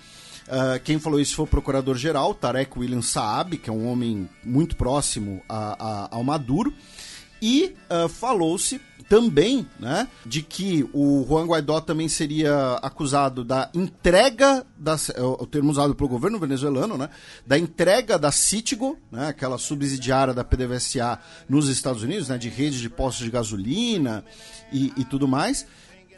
Uh, 0.47 0.79
quem 0.83 0.99
falou 0.99 1.19
isso 1.19 1.35
foi 1.35 1.45
o 1.45 1.47
procurador-geral, 1.47 2.33
Tarek 2.33 2.77
William 2.77 3.01
Saab, 3.01 3.57
que 3.57 3.69
é 3.69 3.73
um 3.73 3.87
homem 3.87 4.29
muito 4.43 4.75
próximo 4.75 5.41
a, 5.47 5.75
a, 5.79 6.15
ao 6.15 6.23
Maduro. 6.23 6.73
E 7.41 7.73
falou-se 8.09 8.81
também, 9.10 9.66
né, 9.80 10.07
de 10.24 10.43
que 10.43 10.88
o 10.93 11.26
Juan 11.28 11.47
Guaidó 11.47 11.82
também 11.82 12.07
seria 12.07 12.74
acusado 12.76 13.43
da 13.43 13.68
entrega, 13.74 14.64
é 15.16 15.22
o 15.24 15.47
termo 15.47 15.72
usado 15.72 15.95
pelo 15.95 16.07
governo 16.07 16.38
venezuelano, 16.38 16.95
né, 16.95 17.10
da 17.45 17.57
entrega 17.57 18.20
da 18.20 18.32
Citigo, 18.32 18.99
né, 19.12 19.30
aquela 19.30 19.57
subsidiária 19.57 20.32
da 20.32 20.43
PDVSA 20.43 21.20
nos 21.49 21.68
Estados 21.68 22.03
Unidos, 22.03 22.30
né, 22.30 22.38
de 22.38 22.49
rede 22.49 22.80
de 22.80 22.88
postos 22.88 23.26
de 23.26 23.32
gasolina 23.32 24.24
e, 24.72 24.93
e 24.95 25.03
tudo 25.03 25.28
mais. 25.28 25.66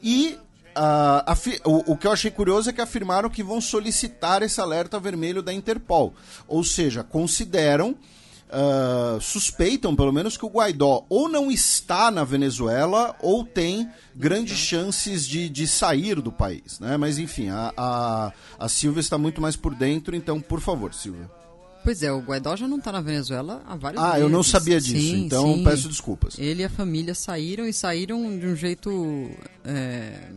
E 0.03 0.37
Uh, 0.73 1.69
o, 1.69 1.91
o, 1.91 1.97
que 1.97 2.07
eu 2.07 2.13
achei 2.13 2.31
curioso 2.31 2.69
é 2.69 2.71
que 2.71 2.79
afirmaram 2.79 3.29
que 3.29 3.43
vão 3.43 3.59
solicitar 3.59 4.41
esse 4.41 4.61
alerta 4.61 4.97
vermelho 5.01 5.41
da 5.41 5.51
Interpol. 5.51 6.13
Ou 6.47 6.63
seja, 6.63 7.03
consideram 7.03 7.93
uh, 8.51 9.19
suspeitam, 9.21 9.95
pelo 9.95 10.11
menos, 10.11 10.37
que 10.37 10.45
o 10.45 10.49
Guaidó 10.49 11.05
ou 11.09 11.27
não 11.29 11.51
está 11.51 12.11
na 12.11 12.23
Venezuela 12.23 13.15
ou 13.21 13.43
tem 13.45 13.89
grandes 14.15 14.57
chances 14.57 15.27
de, 15.27 15.49
de 15.49 15.67
sair 15.67 16.21
do 16.21 16.31
país. 16.31 16.79
Né? 16.79 16.97
Mas, 16.97 17.17
enfim, 17.17 17.49
a, 17.49 17.73
a, 17.75 18.33
a 18.59 18.69
Silvia 18.69 18.99
está 19.01 19.17
muito 19.17 19.41
mais 19.41 19.55
por 19.55 19.73
dentro, 19.75 20.15
então, 20.15 20.39
por 20.41 20.59
favor, 20.61 20.93
Silvia. 20.93 21.29
Pois 21.83 22.03
é, 22.03 22.11
o 22.11 22.19
Guaidó 22.19 22.55
já 22.55 22.67
não 22.67 22.77
está 22.77 22.91
na 22.91 23.01
Venezuela 23.01 23.63
há 23.67 23.75
vários 23.75 24.03
Ah, 24.03 24.09
meses. 24.09 24.21
eu 24.21 24.29
não 24.29 24.43
sabia 24.43 24.79
disso, 24.79 25.01
Sim, 25.01 25.25
então 25.25 25.55
sim. 25.55 25.63
peço 25.63 25.89
desculpas. 25.89 26.37
Ele 26.37 26.61
e 26.61 26.65
a 26.65 26.69
família 26.69 27.15
saíram 27.15 27.65
e 27.65 27.73
saíram 27.73 28.37
de 28.37 28.45
um 28.45 28.55
jeito. 28.55 29.31
É, 29.65 30.29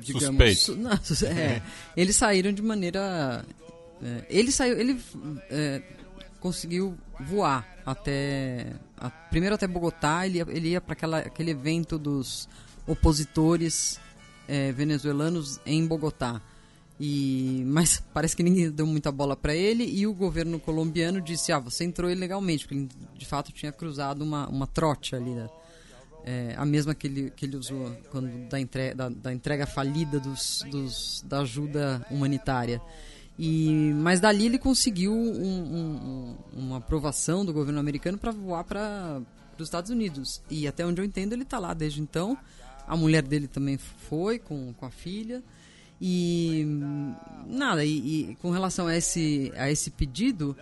digamos, 0.00 0.24
Suspeito. 0.54 0.76
não, 0.80 0.92
é, 1.28 1.60
eles 1.96 2.14
saíram 2.14 2.52
de 2.52 2.62
maneira. 2.62 3.44
é, 4.04 4.24
ele 4.30 4.52
saiu. 4.52 4.78
Ele 4.78 5.00
é, 5.50 5.82
conseguiu 6.38 6.96
voar 7.22 7.66
até. 7.84 8.72
a- 8.96 9.10
primeiro 9.10 9.54
até 9.54 9.66
Bogotá, 9.66 10.26
ele 10.26 10.40
ele 10.40 10.68
ia 10.70 10.80
para 10.80 11.18
aquele 11.18 11.50
evento 11.50 11.98
dos 11.98 12.48
opositores 12.86 14.00
é, 14.48 14.72
venezuelanos 14.72 15.60
em 15.66 15.86
Bogotá. 15.86 16.40
E, 17.00 17.64
mas 17.66 18.00
parece 18.12 18.36
que 18.36 18.42
ninguém 18.42 18.70
deu 18.70 18.86
muita 18.86 19.10
bola 19.10 19.36
para 19.36 19.54
ele 19.54 19.84
e 19.84 20.06
o 20.06 20.14
governo 20.14 20.60
colombiano 20.60 21.20
disse: 21.20 21.50
Ah, 21.50 21.58
você 21.58 21.84
entrou 21.84 22.10
ilegalmente, 22.10 22.64
porque 22.64 22.74
ele 22.76 22.88
de 23.16 23.26
fato 23.26 23.50
tinha 23.50 23.72
cruzado 23.72 24.22
uma, 24.22 24.46
uma 24.48 24.66
trote 24.66 25.16
ali, 25.16 25.30
né? 25.30 25.48
É, 26.24 26.54
a 26.56 26.64
mesma 26.64 26.94
que 26.94 27.08
ele, 27.08 27.30
que 27.30 27.46
ele 27.46 27.56
usou 27.56 27.90
quando 28.12 28.28
da, 28.48 28.60
entre, 28.60 28.94
da, 28.94 29.08
da 29.08 29.32
entrega 29.32 29.66
falida 29.66 30.20
dos, 30.20 30.64
dos, 30.70 31.24
da 31.26 31.40
ajuda 31.40 32.06
humanitária. 32.08 32.80
E, 33.38 33.92
mas 33.96 34.20
dali 34.20 34.46
ele 34.46 34.58
conseguiu 34.58 35.12
um- 35.12 35.16
um- 35.74 36.36
uma 36.52 36.76
aprovação 36.78 37.44
do 37.44 37.52
governo 37.52 37.80
americano 37.80 38.18
para 38.18 38.30
voar 38.30 38.62
para 38.64 39.20
os 39.58 39.66
Estados 39.66 39.90
Unidos. 39.90 40.42
E 40.50 40.66
até 40.68 40.84
onde 40.86 41.00
eu 41.00 41.04
entendo, 41.04 41.32
ele 41.32 41.42
está 41.42 41.58
lá 41.58 41.72
desde 41.74 42.00
então. 42.00 42.36
A 42.86 42.96
mulher 42.96 43.22
dele 43.22 43.46
também 43.48 43.78
foi 43.78 44.38
com, 44.38 44.72
com 44.74 44.84
a 44.86 44.90
filha. 44.90 45.42
E 46.04 46.66
nada, 47.46 47.84
e, 47.84 48.30
e 48.32 48.36
com 48.42 48.50
relação 48.50 48.86
a 48.88 48.96
esse, 48.96 49.52
a 49.56 49.70
esse 49.70 49.88
pedido, 49.90 50.56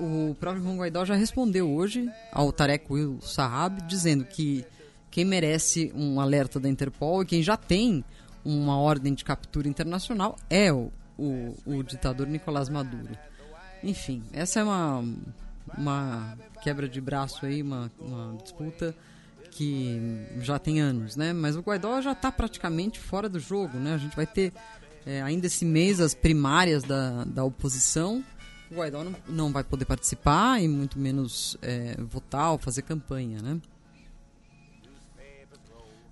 o, 0.00 0.30
o 0.30 0.34
próprio 0.40 0.62
Juan 0.64 0.76
Guaidó 0.78 1.04
já 1.04 1.14
respondeu 1.14 1.70
hoje 1.70 2.10
ao 2.32 2.50
Tarek 2.50 2.86
Will 2.90 3.18
Sahab, 3.20 3.82
dizendo 3.86 4.24
que 4.24 4.64
quem 5.10 5.24
merece 5.26 5.92
um 5.94 6.20
alerta 6.20 6.58
da 6.58 6.68
Interpol 6.70 7.22
e 7.22 7.26
quem 7.26 7.42
já 7.42 7.56
tem 7.56 8.02
uma 8.44 8.78
ordem 8.78 9.12
de 9.12 9.24
captura 9.24 9.68
internacional 9.68 10.36
é 10.48 10.72
o, 10.72 10.90
o, 11.18 11.56
o 11.66 11.82
ditador 11.82 12.26
Nicolás 12.26 12.68
Maduro. 12.68 13.16
Enfim, 13.82 14.22
essa 14.32 14.60
é 14.60 14.64
uma, 14.64 15.04
uma 15.76 16.38
quebra 16.62 16.88
de 16.88 17.00
braço 17.00 17.44
aí, 17.44 17.62
uma, 17.62 17.90
uma 17.98 18.36
disputa 18.42 18.94
que 19.50 20.00
já 20.40 20.58
tem 20.58 20.80
anos, 20.80 21.16
né? 21.16 21.32
Mas 21.32 21.56
o 21.56 21.60
Guaidó 21.60 22.00
já 22.00 22.12
está 22.12 22.30
praticamente 22.30 23.00
fora 23.00 23.28
do 23.28 23.40
jogo, 23.40 23.78
né? 23.78 23.94
A 23.94 23.98
gente 23.98 24.14
vai 24.14 24.26
ter 24.26 24.52
é, 25.04 25.22
ainda 25.22 25.46
esse 25.46 25.64
mês 25.64 26.00
as 26.00 26.14
primárias 26.14 26.82
da, 26.82 27.24
da 27.24 27.44
oposição. 27.44 28.24
O 28.70 28.74
Guaidó 28.74 29.02
não, 29.02 29.16
não 29.28 29.52
vai 29.52 29.64
poder 29.64 29.84
participar 29.84 30.62
e 30.62 30.68
muito 30.68 30.98
menos 30.98 31.56
é, 31.62 31.96
votar 32.00 32.52
ou 32.52 32.58
fazer 32.58 32.82
campanha, 32.82 33.40
né? 33.40 33.60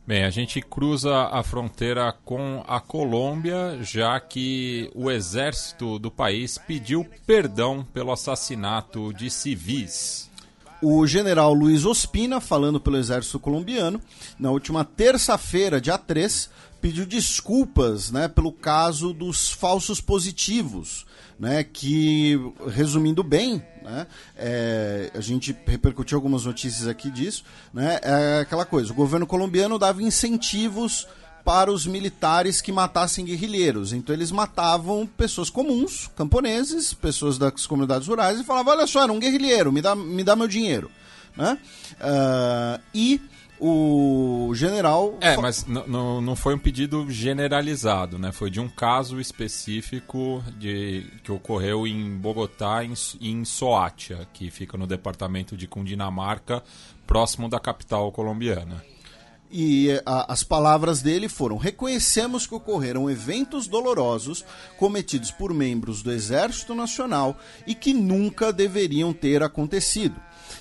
Bem, 0.07 0.23
a 0.23 0.31
gente 0.31 0.61
cruza 0.61 1.25
a 1.33 1.43
fronteira 1.43 2.15
com 2.25 2.63
a 2.69 2.79
Colômbia, 2.79 3.81
já 3.83 4.21
que 4.21 4.89
o 4.95 5.11
exército 5.11 5.99
do 5.99 6.13
país 6.13 6.57
pediu 6.59 7.05
perdão 7.27 7.85
pelo 7.93 8.13
assassinato 8.13 9.13
de 9.13 9.29
civis. 9.29 10.31
O 10.81 11.05
general 11.09 11.53
Luiz 11.53 11.85
Ospina, 11.85 12.41
falando 12.41 12.79
pelo 12.79 12.99
exército 12.99 13.41
colombiano, 13.41 14.01
na 14.39 14.53
última 14.53 14.85
terça-feira, 14.85 15.81
dia 15.81 15.99
3, 15.99 16.51
pediu 16.87 17.05
desculpas 17.05 18.13
né, 18.13 18.29
pelo 18.29 18.53
caso 18.53 19.13
dos 19.13 19.51
falsos 19.51 20.01
positivos, 20.01 21.05
né, 21.37 21.65
que, 21.65 22.39
resumindo 22.69 23.25
bem, 23.25 23.61
né, 23.83 24.07
é, 24.37 25.11
a 25.13 25.21
gente 25.21 25.55
repercutiu 25.67 26.17
algumas 26.17 26.45
notícias 26.45 26.87
aqui 26.87 27.11
disso, 27.11 27.43
né, 27.75 27.99
é 28.05 28.39
aquela 28.43 28.65
coisa, 28.65 28.93
o 28.93 28.95
governo 28.95 29.27
colombiano 29.27 29.81
dava 29.81 30.01
incentivos 30.01 31.09
para 31.45 31.73
os 31.73 31.87
militares 31.87 32.61
que 32.61 32.71
matassem 32.71 33.25
guerrilheiros. 33.25 33.93
Então 33.93 34.15
eles 34.15 34.31
matavam 34.31 35.09
pessoas 35.17 35.51
comuns, 35.51 36.09
camponeses, 36.17 36.95
pessoas 36.95 37.37
das 37.37 37.67
comunidades 37.67 38.07
rurais, 38.07 38.41
e 38.41 38.45
falavam: 38.45 38.75
olha 38.75 38.87
só, 38.87 39.03
era 39.05 39.13
um 39.13 39.21
guerrilheiro, 39.21 39.73
me 39.73 39.81
dá, 39.81 39.95
me 39.95 40.25
dá 40.25 40.35
meu 40.35 40.49
dinheiro. 40.49 40.91
Né? 41.37 41.57
Ah, 42.01 42.81
e 42.93 43.21
o 43.61 44.51
general. 44.55 45.17
É, 45.21 45.37
mas 45.37 45.65
não 45.67 46.37
foi 46.37 46.55
um 46.55 46.59
pedido 46.59 47.11
generalizado, 47.11 48.19
né? 48.19 48.33
Foi 48.33 48.51
de 48.51 48.61
um 48.61 48.69
caso 48.69 49.21
específico 49.21 50.43
de 50.59 51.07
que 51.23 51.33
ocorreu 51.33 51.87
em 51.87 52.17
Bogotá 52.17 52.85
em, 52.85 52.93
em 53.21 53.45
Soacha, 53.45 54.27
que 54.33 54.51
fica 54.51 54.77
no 54.77 54.87
departamento 54.87 55.57
de 55.57 55.67
Cundinamarca, 55.67 56.63
próximo 57.07 57.49
da 57.49 57.59
capital 57.61 58.11
colombiana. 58.13 58.85
E 59.51 59.91
a- 60.05 60.33
as 60.33 60.43
palavras 60.43 61.01
dele 61.03 61.29
foram: 61.29 61.57
reconhecemos 61.57 62.47
que 62.49 62.55
ocorreram 62.55 63.09
eventos 63.09 63.69
dolorosos 63.69 64.45
cometidos 64.77 65.31
por 65.31 65.55
membros 65.55 66.03
do 66.03 66.11
Exército 66.11 66.75
Nacional 66.75 67.37
e 67.67 67.75
que 67.75 67.95
nunca 67.95 68.53
deveriam 68.53 69.13
ter 69.13 69.43
acontecido. 69.45 70.17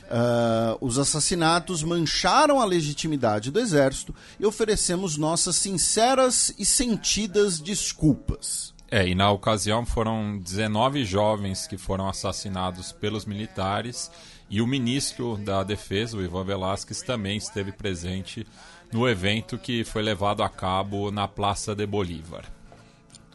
Ah, 0.09 0.77
os 0.79 0.99
assassinatos 0.99 1.83
mancharam 1.83 2.59
a 2.59 2.65
legitimidade 2.65 3.51
do 3.51 3.59
Exército 3.59 4.13
e 4.39 4.45
oferecemos 4.45 5.17
nossas 5.17 5.55
sinceras 5.55 6.53
e 6.57 6.65
sentidas 6.65 7.59
desculpas. 7.59 8.73
É, 8.89 9.07
e 9.07 9.15
na 9.15 9.31
ocasião 9.31 9.85
foram 9.85 10.37
19 10.37 11.03
jovens 11.05 11.65
que 11.65 11.77
foram 11.77 12.07
assassinados 12.07 12.91
pelos 12.91 13.25
militares 13.25 14.11
e 14.47 14.61
o 14.61 14.67
ministro 14.67 15.37
da 15.37 15.63
Defesa, 15.63 16.17
o 16.17 16.23
Ivan 16.23 16.43
Velasquez, 16.43 17.01
também 17.01 17.37
esteve 17.37 17.71
presente 17.71 18.45
no 18.93 19.09
evento 19.09 19.57
que 19.57 19.83
foi 19.83 20.03
levado 20.03 20.43
a 20.43 20.49
cabo 20.49 21.09
na 21.09 21.27
Praça 21.27 21.73
de 21.73 21.85
Bolívar. 21.87 22.54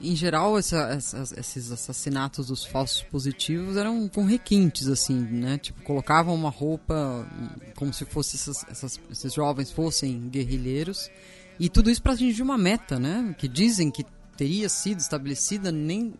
Em 0.01 0.17
geral, 0.17 0.57
essa- 0.59 0.89
essas- 0.93 1.33
esses 1.33 1.71
assassinatos 1.71 2.47
dos 2.47 2.65
falsos 2.65 3.03
positivos 3.03 3.77
eram 3.77 4.09
com 4.09 4.25
requintes, 4.25 4.89
assim, 4.89 5.15
né? 5.21 5.59
Tipo, 5.59 5.83
colocavam 5.83 6.35
uma 6.35 6.49
roupa 6.49 7.29
hum, 7.31 7.49
como 7.77 7.93
se 7.93 8.05
fosse 8.07 8.37
essas- 8.37 8.65
essas- 8.71 9.01
esses 9.11 9.35
jovens 9.35 9.71
fossem 9.71 10.29
guerrilheiros. 10.31 11.11
E 11.59 11.69
tudo 11.69 11.91
isso 11.91 12.01
para 12.03 12.15
atingir 12.15 12.43
uma 12.43 12.57
meta, 12.57 12.99
né? 12.99 13.35
Que 13.39 13.47
dizem 13.47 13.91
que 13.91 14.05
teria 14.39 14.71
sido 14.71 15.01
estabelecida 15.01 15.71
nem, 15.71 16.15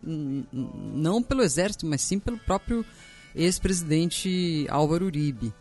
não 0.53 1.23
pelo 1.23 1.41
exército, 1.41 1.87
mas 1.87 2.01
sim 2.01 2.19
pelo 2.19 2.37
próprio 2.37 2.85
ex-presidente 3.33 4.67
Álvaro 4.69 5.05
Uribe. 5.05 5.51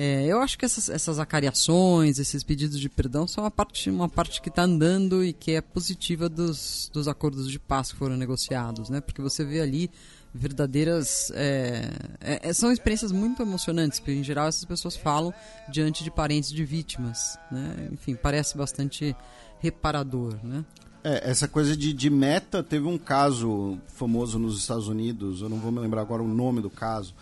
É, 0.00 0.24
eu 0.26 0.40
acho 0.40 0.56
que 0.56 0.64
essas, 0.64 0.88
essas 0.88 1.18
acariações, 1.18 2.20
esses 2.20 2.44
pedidos 2.44 2.78
de 2.78 2.88
perdão 2.88 3.26
são 3.26 3.42
uma 3.42 3.50
parte, 3.50 3.90
uma 3.90 4.08
parte 4.08 4.40
que 4.40 4.48
está 4.48 4.62
andando 4.62 5.24
e 5.24 5.32
que 5.32 5.50
é 5.50 5.60
positiva 5.60 6.28
dos, 6.28 6.88
dos 6.92 7.08
acordos 7.08 7.50
de 7.50 7.58
paz 7.58 7.90
que 7.90 7.98
foram 7.98 8.16
negociados, 8.16 8.88
né? 8.88 9.00
Porque 9.00 9.20
você 9.20 9.44
vê 9.44 9.60
ali 9.60 9.90
verdadeiras... 10.32 11.32
é, 11.34 11.90
é, 12.20 12.52
são 12.52 12.70
experiências 12.70 13.10
muito 13.10 13.42
emocionantes, 13.42 13.98
porque 13.98 14.12
em 14.12 14.22
geral 14.22 14.46
essas 14.46 14.64
pessoas 14.64 14.96
falam 14.96 15.34
diante 15.68 16.04
de 16.04 16.12
parentes 16.12 16.52
de 16.52 16.64
vítimas, 16.64 17.36
né? 17.50 17.88
Enfim, 17.90 18.14
parece 18.14 18.56
bastante 18.56 19.16
reparador, 19.58 20.38
né? 20.44 20.64
É, 21.02 21.28
essa 21.28 21.48
coisa 21.48 21.76
de, 21.76 21.92
de 21.92 22.08
meta, 22.08 22.62
teve 22.62 22.86
um 22.86 22.98
caso 22.98 23.80
famoso 23.88 24.38
nos 24.38 24.60
Estados 24.60 24.86
Unidos, 24.86 25.42
eu 25.42 25.48
não 25.48 25.58
vou 25.58 25.72
me 25.72 25.80
lembrar 25.80 26.02
agora 26.02 26.22
o 26.22 26.28
nome 26.28 26.60
do 26.60 26.70
caso, 26.70 27.16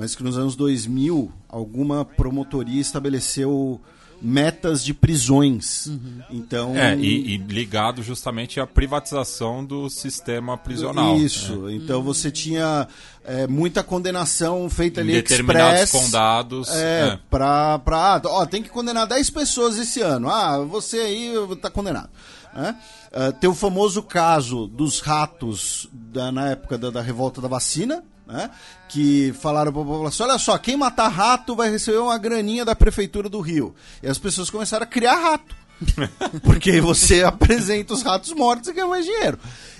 mas 0.00 0.14
que 0.16 0.22
nos 0.24 0.36
anos 0.38 0.56
2000, 0.56 1.30
alguma 1.48 2.04
promotoria 2.04 2.80
estabeleceu 2.80 3.80
metas 4.22 4.84
de 4.84 4.92
prisões. 4.92 5.88
Então. 6.30 6.76
É, 6.76 6.94
e, 6.96 7.34
e 7.34 7.36
ligado 7.38 8.02
justamente 8.02 8.60
à 8.60 8.66
privatização 8.66 9.64
do 9.64 9.88
sistema 9.88 10.58
prisional. 10.58 11.16
Isso. 11.16 11.56
né? 11.62 11.74
Então 11.74 12.02
você 12.02 12.30
tinha 12.30 12.86
é, 13.24 13.46
muita 13.46 13.82
condenação 13.82 14.68
feita 14.68 15.00
Em 15.00 15.04
ali 15.04 15.12
determinados 15.14 15.80
express. 15.82 16.04
condados. 16.04 16.68
É, 16.68 17.08
é. 17.14 17.18
pra, 17.30 17.78
pra. 17.78 18.16
ah, 18.16 18.22
Ó, 18.26 18.44
tem 18.46 18.62
que 18.62 18.68
condenar 18.68 19.06
10 19.06 19.30
pessoas 19.30 19.78
esse 19.78 20.02
ano. 20.02 20.28
Ah, 20.28 20.58
você 20.64 20.98
aí 20.98 21.32
tá 21.62 21.70
condenado. 21.70 22.10
Né? 22.54 22.76
Ah, 23.12 23.32
tem 23.32 23.48
o 23.48 23.54
famoso 23.54 24.02
caso 24.02 24.66
dos 24.66 25.00
ratos 25.00 25.88
da- 25.92 26.30
na 26.30 26.48
época 26.50 26.76
da, 26.76 26.90
da 26.90 27.00
revolta 27.00 27.40
da 27.40 27.48
vacina. 27.48 28.02
Né? 28.30 28.48
Que 28.88 29.32
falaram 29.40 29.72
pra 29.72 29.82
população: 29.82 30.26
olha 30.26 30.38
só, 30.38 30.56
quem 30.56 30.76
matar 30.76 31.08
rato 31.08 31.56
vai 31.56 31.68
receber 31.70 31.98
uma 31.98 32.16
graninha 32.16 32.64
da 32.64 32.76
prefeitura 32.76 33.28
do 33.28 33.40
Rio. 33.40 33.74
E 34.02 34.06
as 34.06 34.18
pessoas 34.18 34.48
começaram 34.48 34.84
a 34.84 34.86
criar 34.86 35.16
rato. 35.16 35.56
Porque 36.44 36.80
você 36.80 37.24
apresenta 37.24 37.92
os 37.94 38.02
ratos 38.02 38.32
mortos 38.32 38.68
e 38.68 38.72
ganha 38.72 38.86
mais 38.86 39.04
dinheiro. 39.04 39.38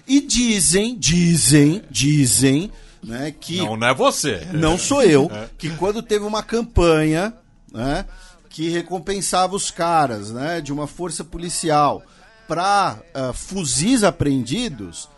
E 0.09 0.21
dizem, 0.21 0.97
dizem, 0.99 1.83
dizem, 1.91 2.73
né, 3.03 3.33
que 3.39 3.59
Não, 3.59 3.77
não 3.77 3.87
é 3.87 3.95
você. 3.95 4.47
não 4.53 4.79
sou 4.79 5.03
eu, 5.03 5.31
que 5.57 5.71
quando 5.77 6.03
teve 6.03 6.25
uma 6.25 6.43
campanha, 6.43 7.35
né, 7.73 8.07
que 8.49 8.69
recompensava 8.71 9.55
os 9.55 9.71
caras, 9.71 10.31
né, 10.31 10.61
de 10.61 10.73
uma 10.73 10.87
força 10.87 11.23
policial 11.23 12.03
para 12.49 12.99
fuzis 13.35 14.03
apreendidos, 14.03 15.09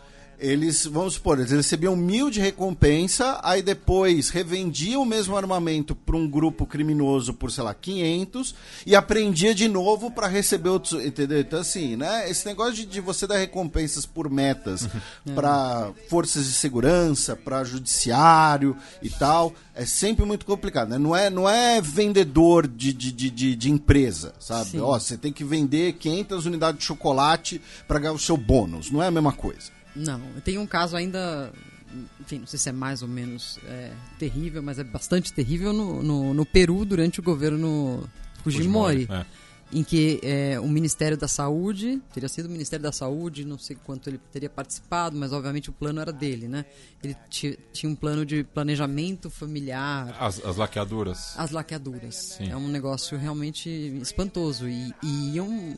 eles, 0.43 0.85
vamos 0.85 1.13
supor, 1.13 1.39
eles 1.39 1.51
recebiam 1.51 1.95
mil 1.95 2.29
de 2.29 2.41
recompensa, 2.41 3.39
aí 3.41 3.61
depois 3.61 4.29
revendiam 4.29 5.01
o 5.01 5.05
mesmo 5.05 5.37
armamento 5.37 5.95
para 5.95 6.17
um 6.17 6.29
grupo 6.29 6.65
criminoso 6.65 7.33
por, 7.33 7.49
sei 7.49 7.63
lá, 7.63 7.73
500 7.73 8.53
e 8.85 8.93
apreendia 8.93 9.55
de 9.55 9.69
novo 9.69 10.11
para 10.11 10.27
receber 10.27 10.67
outros, 10.67 11.01
entendeu? 11.01 11.39
Então, 11.39 11.61
assim, 11.61 11.95
né? 11.95 12.29
Esse 12.29 12.45
negócio 12.45 12.73
de, 12.73 12.85
de 12.85 12.99
você 12.99 13.25
dar 13.25 13.37
recompensas 13.37 14.05
por 14.05 14.29
metas 14.29 14.89
para 15.33 15.93
forças 16.09 16.45
de 16.45 16.51
segurança, 16.51 17.37
para 17.37 17.63
judiciário 17.63 18.75
e 19.01 19.09
tal, 19.09 19.53
é 19.73 19.85
sempre 19.85 20.25
muito 20.25 20.45
complicado, 20.45 20.89
né? 20.89 20.97
Não 20.97 21.15
é, 21.15 21.29
não 21.29 21.47
é 21.47 21.79
vendedor 21.79 22.67
de, 22.67 22.91
de, 22.91 23.13
de, 23.13 23.29
de, 23.29 23.55
de 23.55 23.71
empresa, 23.71 24.33
sabe? 24.41 24.71
Sim. 24.71 24.81
Ó, 24.81 24.99
você 24.99 25.17
tem 25.17 25.31
que 25.31 25.45
vender 25.45 25.93
500 25.93 26.45
unidades 26.45 26.79
de 26.79 26.85
chocolate 26.85 27.61
para 27.87 27.99
ganhar 27.99 28.13
o 28.13 28.19
seu 28.19 28.35
bônus. 28.35 28.91
Não 28.91 29.01
é 29.01 29.07
a 29.07 29.11
mesma 29.11 29.31
coisa. 29.31 29.71
Não, 29.95 30.19
tem 30.43 30.57
um 30.57 30.65
caso 30.65 30.95
ainda, 30.95 31.51
enfim, 32.19 32.39
não 32.39 32.47
sei 32.47 32.57
se 32.59 32.69
é 32.69 32.71
mais 32.71 33.01
ou 33.01 33.07
menos 33.07 33.59
é, 33.65 33.91
terrível, 34.17 34.61
mas 34.63 34.79
é 34.79 34.83
bastante 34.83 35.31
terrível 35.31 35.71
no, 35.71 36.01
no, 36.01 36.33
no 36.33 36.45
Peru 36.45 36.83
durante 36.83 37.19
o 37.19 37.23
governo 37.23 38.09
Fujimori, 38.43 39.07
É. 39.09 39.25
em 39.73 39.83
que 39.83 40.19
é, 40.23 40.59
o 40.59 40.67
Ministério 40.67 41.17
da 41.17 41.27
Saúde, 41.27 42.01
teria 42.13 42.29
sido 42.29 42.45
o 42.45 42.49
Ministério 42.49 42.83
da 42.83 42.91
Saúde, 42.91 43.43
não 43.43 43.57
sei 43.57 43.75
quanto 43.83 44.09
ele 44.09 44.19
teria 44.31 44.49
participado, 44.49 45.15
mas 45.17 45.33
obviamente 45.33 45.69
o 45.69 45.73
plano 45.73 45.99
era 45.99 46.13
dele, 46.13 46.47
né? 46.47 46.65
Ele 47.03 47.15
ti- 47.29 47.57
tinha 47.73 47.89
um 47.91 47.95
plano 47.95 48.25
de 48.25 48.43
planejamento 48.43 49.29
familiar, 49.29 50.15
As, 50.19 50.43
as 50.45 50.57
laqueaduras. 50.57 51.33
as 51.37 51.51
laqueaduras. 51.51 52.15
Sim. 52.37 52.49
É 52.51 52.55
um 52.57 52.67
negócio 52.67 53.17
realmente 53.17 53.69
espantoso. 54.01 54.67
E, 54.69 54.93
e 55.03 55.35
iam. 55.35 55.75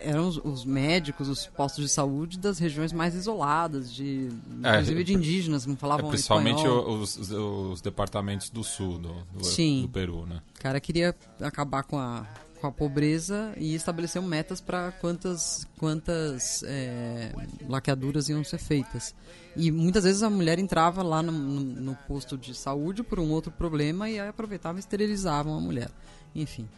Eram 0.00 0.28
os, 0.28 0.36
os 0.38 0.64
médicos, 0.64 1.28
os 1.28 1.46
postos 1.46 1.84
de 1.84 1.90
saúde 1.90 2.38
das 2.38 2.58
regiões 2.58 2.92
mais 2.92 3.14
isoladas, 3.14 3.92
de, 3.92 4.28
É, 4.62 4.70
inclusive 4.70 5.04
de 5.04 5.12
é, 5.12 5.16
indígenas 5.16 5.66
não 5.66 5.74
É, 5.74 5.76
falavam 5.76 6.08
principalmente 6.08 6.56
espanhol. 6.58 6.88
o- 6.88 7.00
os, 7.00 7.16
os, 7.16 7.30
os 7.30 7.80
departamentos 7.80 8.50
do 8.50 8.62
sul 8.64 8.98
do, 8.98 9.14
do, 9.34 9.44
Sim. 9.44 9.82
do 9.82 9.88
Peru, 9.88 10.26
né? 10.26 10.40
O 10.58 10.60
cara 10.62 10.80
queria 10.80 11.14
acabar 11.40 11.82
com 11.84 11.98
a, 11.98 12.26
com 12.60 12.66
a 12.66 12.72
pobreza 12.72 13.52
e 13.56 13.74
estabelecer 13.74 14.20
metas 14.22 14.60
para 14.60 14.92
quantas, 14.92 15.66
quantas 15.78 16.62
é, 16.64 17.32
laqueaduras 17.68 18.28
iam 18.28 18.42
ser 18.42 18.58
feitas. 18.58 19.14
E 19.54 19.70
muitas 19.70 20.04
vezes 20.04 20.22
a 20.22 20.30
mulher 20.30 20.58
entrava 20.58 21.02
lá 21.02 21.22
no, 21.22 21.32
no, 21.32 21.60
no 21.60 21.94
posto 22.08 22.36
de 22.36 22.54
saúde 22.54 23.02
por 23.02 23.20
um 23.20 23.30
outro 23.30 23.50
problema 23.50 24.08
e 24.08 24.18
aí 24.18 24.28
aproveitavam 24.28 24.78
e 24.78 24.80
esterilizavam 24.80 25.56
a 25.56 25.60
mulher. 25.60 25.90
Enfim. 26.34 26.68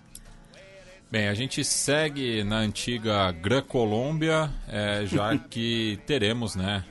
Bem, 1.10 1.26
a 1.26 1.32
gente 1.32 1.64
segue 1.64 2.44
na 2.44 2.58
antiga 2.58 3.32
Gran-Colômbia, 3.32 4.50
é, 4.68 5.06
já 5.06 5.38
que 5.48 5.98
teremos 6.06 6.54
né, 6.54 6.84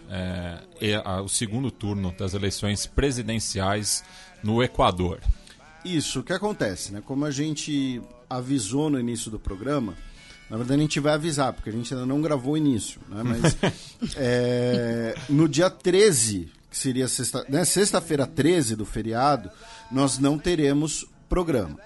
é, 0.81 0.99
o 1.21 1.27
segundo 1.27 1.69
turno 1.69 2.11
das 2.17 2.33
eleições 2.33 2.87
presidenciais 2.87 4.03
no 4.43 4.63
Equador. 4.63 5.19
Isso, 5.83 6.19
o 6.19 6.23
que 6.23 6.33
acontece, 6.33 6.91
né? 6.91 7.01
Como 7.05 7.25
a 7.25 7.31
gente 7.31 8.01
avisou 8.29 8.89
no 8.89 8.99
início 8.99 9.31
do 9.31 9.39
programa, 9.39 9.93
na 10.49 10.57
verdade 10.57 10.79
a 10.79 10.83
gente 10.83 10.99
vai 10.99 11.13
avisar, 11.13 11.53
porque 11.53 11.69
a 11.69 11.73
gente 11.73 11.93
ainda 11.93 12.05
não 12.05 12.21
gravou 12.21 12.53
o 12.53 12.57
início, 12.57 12.99
né? 13.09 13.23
Mas 13.23 13.57
é, 14.15 15.15
no 15.29 15.47
dia 15.47 15.69
13, 15.69 16.51
que 16.69 16.77
seria 16.77 17.07
sexta, 17.07 17.45
né? 17.47 17.63
sexta-feira 17.63 18.25
13 18.25 18.75
do 18.75 18.85
feriado, 18.85 19.49
nós 19.91 20.19
não 20.19 20.37
teremos 20.37 21.05
programa. 21.29 21.77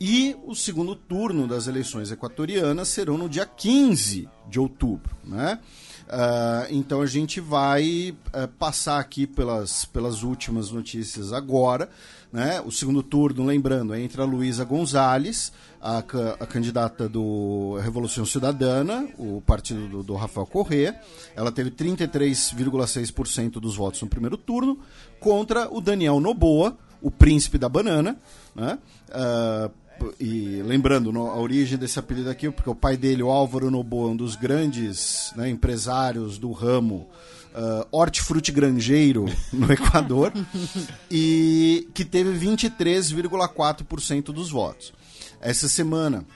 E 0.00 0.36
o 0.44 0.54
segundo 0.54 0.96
turno 0.96 1.46
das 1.46 1.68
eleições 1.68 2.10
equatorianas 2.10 2.88
serão 2.88 3.16
no 3.16 3.28
dia 3.28 3.46
15 3.46 4.28
de 4.48 4.58
outubro, 4.58 5.16
né? 5.22 5.60
Ah, 6.08 6.66
então 6.70 7.00
a 7.00 7.06
gente 7.06 7.40
vai 7.40 8.14
eh, 8.32 8.46
passar 8.58 8.98
aqui 8.98 9.26
pelas, 9.26 9.84
pelas 9.86 10.22
últimas 10.22 10.70
notícias 10.70 11.32
agora. 11.32 11.88
Né? 12.34 12.60
O 12.66 12.72
segundo 12.72 13.00
turno, 13.00 13.44
lembrando, 13.46 13.94
é 13.94 14.00
entre 14.00 14.20
a 14.20 14.24
Luísa 14.24 14.64
Gonzalez, 14.64 15.52
a, 15.80 15.98
a 15.98 16.46
candidata 16.46 17.08
do 17.08 17.78
Revolução 17.80 18.26
Cidadana, 18.26 19.08
o 19.16 19.40
partido 19.40 19.86
do, 19.86 20.02
do 20.02 20.14
Rafael 20.16 20.44
Corrêa. 20.44 21.00
Ela 21.36 21.52
teve 21.52 21.70
33,6% 21.70 23.52
dos 23.60 23.76
votos 23.76 24.02
no 24.02 24.08
primeiro 24.08 24.36
turno, 24.36 24.80
contra 25.20 25.72
o 25.72 25.80
Daniel 25.80 26.18
Noboa, 26.18 26.76
o 27.00 27.08
príncipe 27.08 27.56
da 27.56 27.68
banana. 27.68 28.16
Né? 28.52 28.80
Ah, 29.12 29.70
e 30.18 30.60
lembrando 30.66 31.12
no- 31.12 31.30
a 31.30 31.38
origem 31.38 31.78
desse 31.78 32.00
apelido 32.00 32.28
aqui, 32.28 32.50
porque 32.50 32.68
o 32.68 32.74
pai 32.74 32.96
dele, 32.96 33.22
o 33.22 33.30
Álvaro 33.30 33.70
Noboa, 33.70 34.08
um 34.10 34.16
dos 34.16 34.34
grandes 34.34 35.32
né, 35.36 35.48
empresários 35.48 36.36
do 36.36 36.50
ramo 36.50 37.08
uh, 37.54 37.86
hortifruti 37.90 38.52
granjeiro 38.52 39.26
no 39.52 39.70
Equador, 39.72 40.32
e 41.10 41.88
que 41.94 42.04
teve 42.04 42.38
23,4% 42.38 44.24
dos 44.24 44.50
votos. 44.50 44.92
Essa 45.40 45.68
semana 45.68 46.26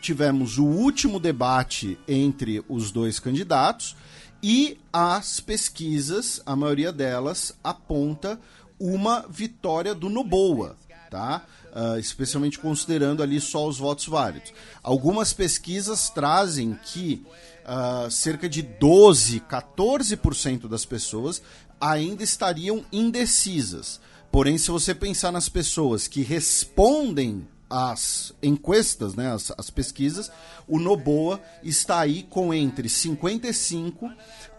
tivemos 0.00 0.58
o 0.58 0.64
último 0.64 1.20
debate 1.20 1.98
entre 2.08 2.64
os 2.68 2.90
dois 2.90 3.18
candidatos 3.18 3.96
e 4.42 4.78
as 4.92 5.40
pesquisas, 5.40 6.40
a 6.46 6.56
maioria 6.56 6.92
delas 6.92 7.52
aponta 7.62 8.40
uma 8.78 9.26
vitória 9.28 9.94
do 9.94 10.08
Noboa, 10.08 10.76
tá? 11.10 11.44
Ah, 11.72 11.98
especialmente 11.98 12.58
considerando 12.58 13.22
ali 13.22 13.40
só 13.40 13.66
os 13.66 13.78
votos 13.78 14.06
válidos. 14.06 14.52
Algumas 14.82 15.32
pesquisas 15.32 16.10
trazem 16.10 16.76
que 16.84 17.24
ah, 17.72 18.08
cerca 18.10 18.48
de 18.48 18.62
12, 18.62 19.38
14% 19.42 20.66
das 20.66 20.84
pessoas 20.84 21.40
ainda 21.80 22.24
estariam 22.24 22.84
indecisas. 22.90 24.00
Porém, 24.32 24.58
se 24.58 24.72
você 24.72 24.92
pensar 24.92 25.30
nas 25.30 25.48
pessoas 25.48 26.08
que 26.08 26.20
respondem 26.20 27.46
às 27.70 28.34
encuestas, 28.42 29.14
né, 29.14 29.32
as, 29.32 29.52
as 29.56 29.70
pesquisas, 29.70 30.32
o 30.66 30.80
Noboa 30.80 31.40
está 31.62 32.00
aí 32.00 32.24
com 32.24 32.52
entre 32.52 32.88
55 32.88 34.10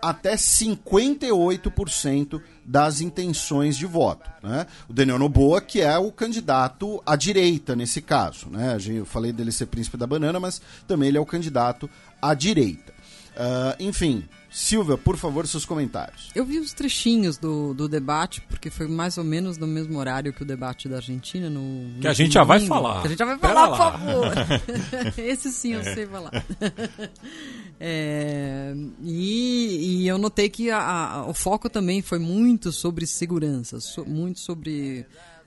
até 0.02 0.36
58% 0.36 2.42
das 2.66 3.02
intenções 3.02 3.76
de 3.76 3.86
voto. 3.86 4.32
Né? 4.42 4.66
O 4.88 4.94
Daniel 4.94 5.20
Noboa, 5.20 5.60
que 5.60 5.82
é 5.82 5.98
o 5.98 6.14
candidato 6.14 7.04
à 7.06 7.18
direita 7.18 7.76
nesse 7.76 8.02
caso. 8.02 8.50
Né? 8.50 8.78
Eu 8.88 9.06
falei 9.06 9.34
dele 9.34 9.52
ser 9.52 9.66
príncipe 9.66 9.98
da 9.98 10.08
banana, 10.08 10.40
mas 10.40 10.62
também 10.88 11.10
ele 11.10 11.18
é 11.18 11.22
o 11.22 11.26
candidato 11.26 11.90
à 12.22 12.34
direita. 12.34 12.91
Ah, 13.36 13.76
enfim, 13.80 14.26
Silvia, 14.50 14.98
por 14.98 15.16
favor, 15.16 15.48
seus 15.48 15.64
comentários. 15.66 16.30
Eu 16.36 16.44
vi 16.46 16.60
os 16.60 16.74
trechinhos 16.74 17.38
do, 17.38 17.74
do 17.74 17.88
debate, 17.88 18.42
porque 18.42 18.70
foi 18.70 18.88
mais 18.88 19.18
ou 19.18 19.24
menos 19.24 19.58
no 19.58 19.66
mesmo 19.66 19.98
horário 19.98 20.34
que 20.34 20.44
o 20.44 20.46
debate 20.46 20.90
da 20.90 20.98
Argentina. 20.98 21.50
No, 21.50 22.00
Que 22.02 22.08
a 22.08 22.10
no 22.10 22.16
gente 22.16 22.34
já 22.34 22.44
vai 22.44 22.58
domingo. 22.60 22.76
falar. 22.76 23.02
Que 23.02 23.08
a 23.08 23.10
gente 23.10 23.20
já 23.20 23.26
vai 23.26 23.38
Pera 23.38 23.54
falar, 23.54 23.68
lá. 23.70 23.92
por 23.92 24.00
favor. 24.00 25.14
Esse 25.18 25.52
sim 25.52 25.74
eu 25.74 25.84
sei 25.84 26.06
falar. 26.06 26.32
É, 27.84 28.74
e, 29.02 30.04
e 30.04 30.08
eu 30.08 30.18
notei 30.20 30.48
que 30.50 30.70
a- 30.70 30.78
a- 30.80 31.26
o 31.26 31.34
foco 31.34 31.68
também 31.68 32.00
foi 32.02 32.20
muito 32.20 32.72
sobre 32.72 33.08
segurança, 33.08 33.80
so- 33.80 34.06
muito 34.06 34.40
sobre 34.40 35.04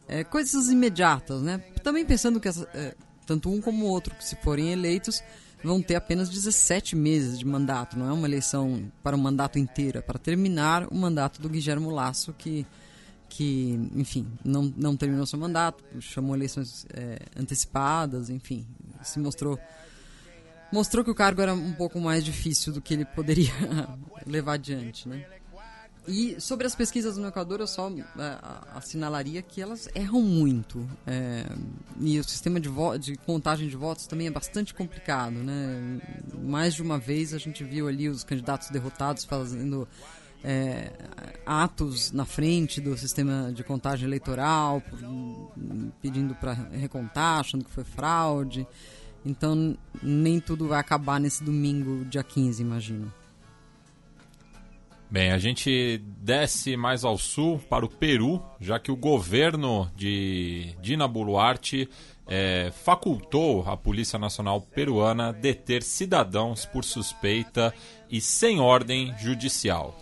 é, 0.09 0.25
coisas 0.25 0.69
imediatas, 0.69 1.41
né? 1.43 1.59
Também 1.85 2.05
pensando 2.05 2.41
que 2.41 2.49
essa- 2.49 2.69
é, 2.75 2.95
tanto 3.25 3.49
um 3.49 3.61
como 3.61 3.87
o 3.87 3.89
outro, 3.89 4.13
que 4.17 4.25
se 4.25 4.35
forem 4.43 4.73
eleitos, 4.73 5.23
vão 5.65 5.81
ter 5.81 5.97
apenas 5.97 6.29
17 6.29 6.95
meses 6.95 7.39
de 7.39 7.47
mandato. 7.47 7.99
Não 7.99 8.09
é 8.09 8.13
uma 8.13 8.27
eleição 8.27 8.91
para 9.03 9.17
um 9.17 9.21
mandato 9.21 9.59
inteiro, 9.59 9.99
é 9.99 10.03
para 10.03 10.19
terminar 10.19 10.87
o 10.91 10.95
mandato 10.95 11.41
do 11.41 11.49
Guilherme 11.49 11.87
Lasso, 11.87 12.33
que, 12.35 12.67
que 13.29 13.81
enfim, 13.95 14.27
não, 14.45 14.73
não 14.77 14.97
terminou 14.97 15.27
seu 15.27 15.39
mandato, 15.39 15.83
chamou 16.01 16.37
eleições 16.37 16.87
é, 16.93 17.19
antecipadas, 17.37 18.31
enfim, 18.31 18.67
se 19.03 19.19
mostrou 19.19 19.59
mostrou 20.73 21.05
que 21.05 21.11
o 21.11 21.15
cargo 21.15 21.41
era 21.41 21.55
um 21.55 21.73
pouco 21.73 22.01
mais 22.01 22.25
difícil 22.25 22.73
do 22.73 22.81
que 22.81 22.95
ele 22.95 23.05
poderia 23.05 23.53
levar 24.27 24.55
adiante, 24.55 25.09
né? 25.09 25.25
E 26.07 26.39
sobre 26.39 26.67
as 26.67 26.75
pesquisas 26.75 27.17
no 27.17 27.27
Equador, 27.27 27.61
eu 27.61 27.67
só 27.67 27.91
é, 27.91 28.39
assinalaria 28.75 29.41
que 29.41 29.63
elas 29.63 29.89
erram 29.95 30.21
muito. 30.21 30.87
é, 31.07 31.47
e 32.01 32.19
o 32.19 32.25
sistema 32.25 32.61
de, 32.61 32.69
de 33.01 33.17
contagem 33.19 33.69
de 33.69 33.77
votos 33.77 34.07
também 34.07 34.27
é 34.27 34.31
bastante 34.31 34.75
complicado. 34.75 35.33
Né? 35.33 36.01
Mais 36.43 36.75
de 36.75 36.83
uma 36.83 36.99
vez 36.99 37.33
a 37.33 37.39
gente 37.39 37.65
viu 37.65 37.89
ali 37.89 38.09
os 38.09 38.23
candidatos 38.23 38.69
derrotados 38.69 39.25
fazendo 39.25 39.89
é, 40.45 40.93
atos 41.47 42.13
na 42.13 42.27
frente 42.27 42.81
do 42.83 42.97
sistema 42.99 43.51
de 43.53 43.65
contagem 43.65 44.07
eleitoral, 44.07 44.83
pedindo 46.03 46.35
para 46.35 46.53
recontar, 46.53 47.41
achando 47.41 47.65
que 47.65 47.71
foi 47.71 47.85
fraude. 47.85 48.67
Então 49.25 49.75
nem 50.03 50.39
tudo 50.39 50.69
vai 50.69 50.79
acabar 50.79 51.19
nesse 51.19 51.43
domingo, 51.43 52.05
dia 52.05 52.23
15, 52.23 52.61
imagino. 52.61 53.11
Bem, 55.11 55.31
a 55.31 55.39
gente 55.39 56.03
desce 56.19 56.77
mais 56.77 57.05
ao 57.05 57.17
sul 57.17 57.61
para 57.71 57.85
o 57.85 57.89
Peru, 57.89 58.43
já 58.61 58.79
que 58.79 58.91
o 58.91 58.97
governo 58.97 59.89
de 59.95 60.75
Dina 60.81 61.07
Boluarte 61.07 61.89
é, 62.27 62.73
facultou 62.85 63.69
a 63.69 63.77
Polícia 63.77 64.19
Nacional 64.19 64.61
Peruana 64.61 65.33
deter 65.33 65.83
cidadãos 65.83 66.65
por 66.65 66.85
suspeita 66.85 67.73
e 68.11 68.21
sem 68.21 68.61
ordem 68.61 69.15
judicial. 69.19 70.01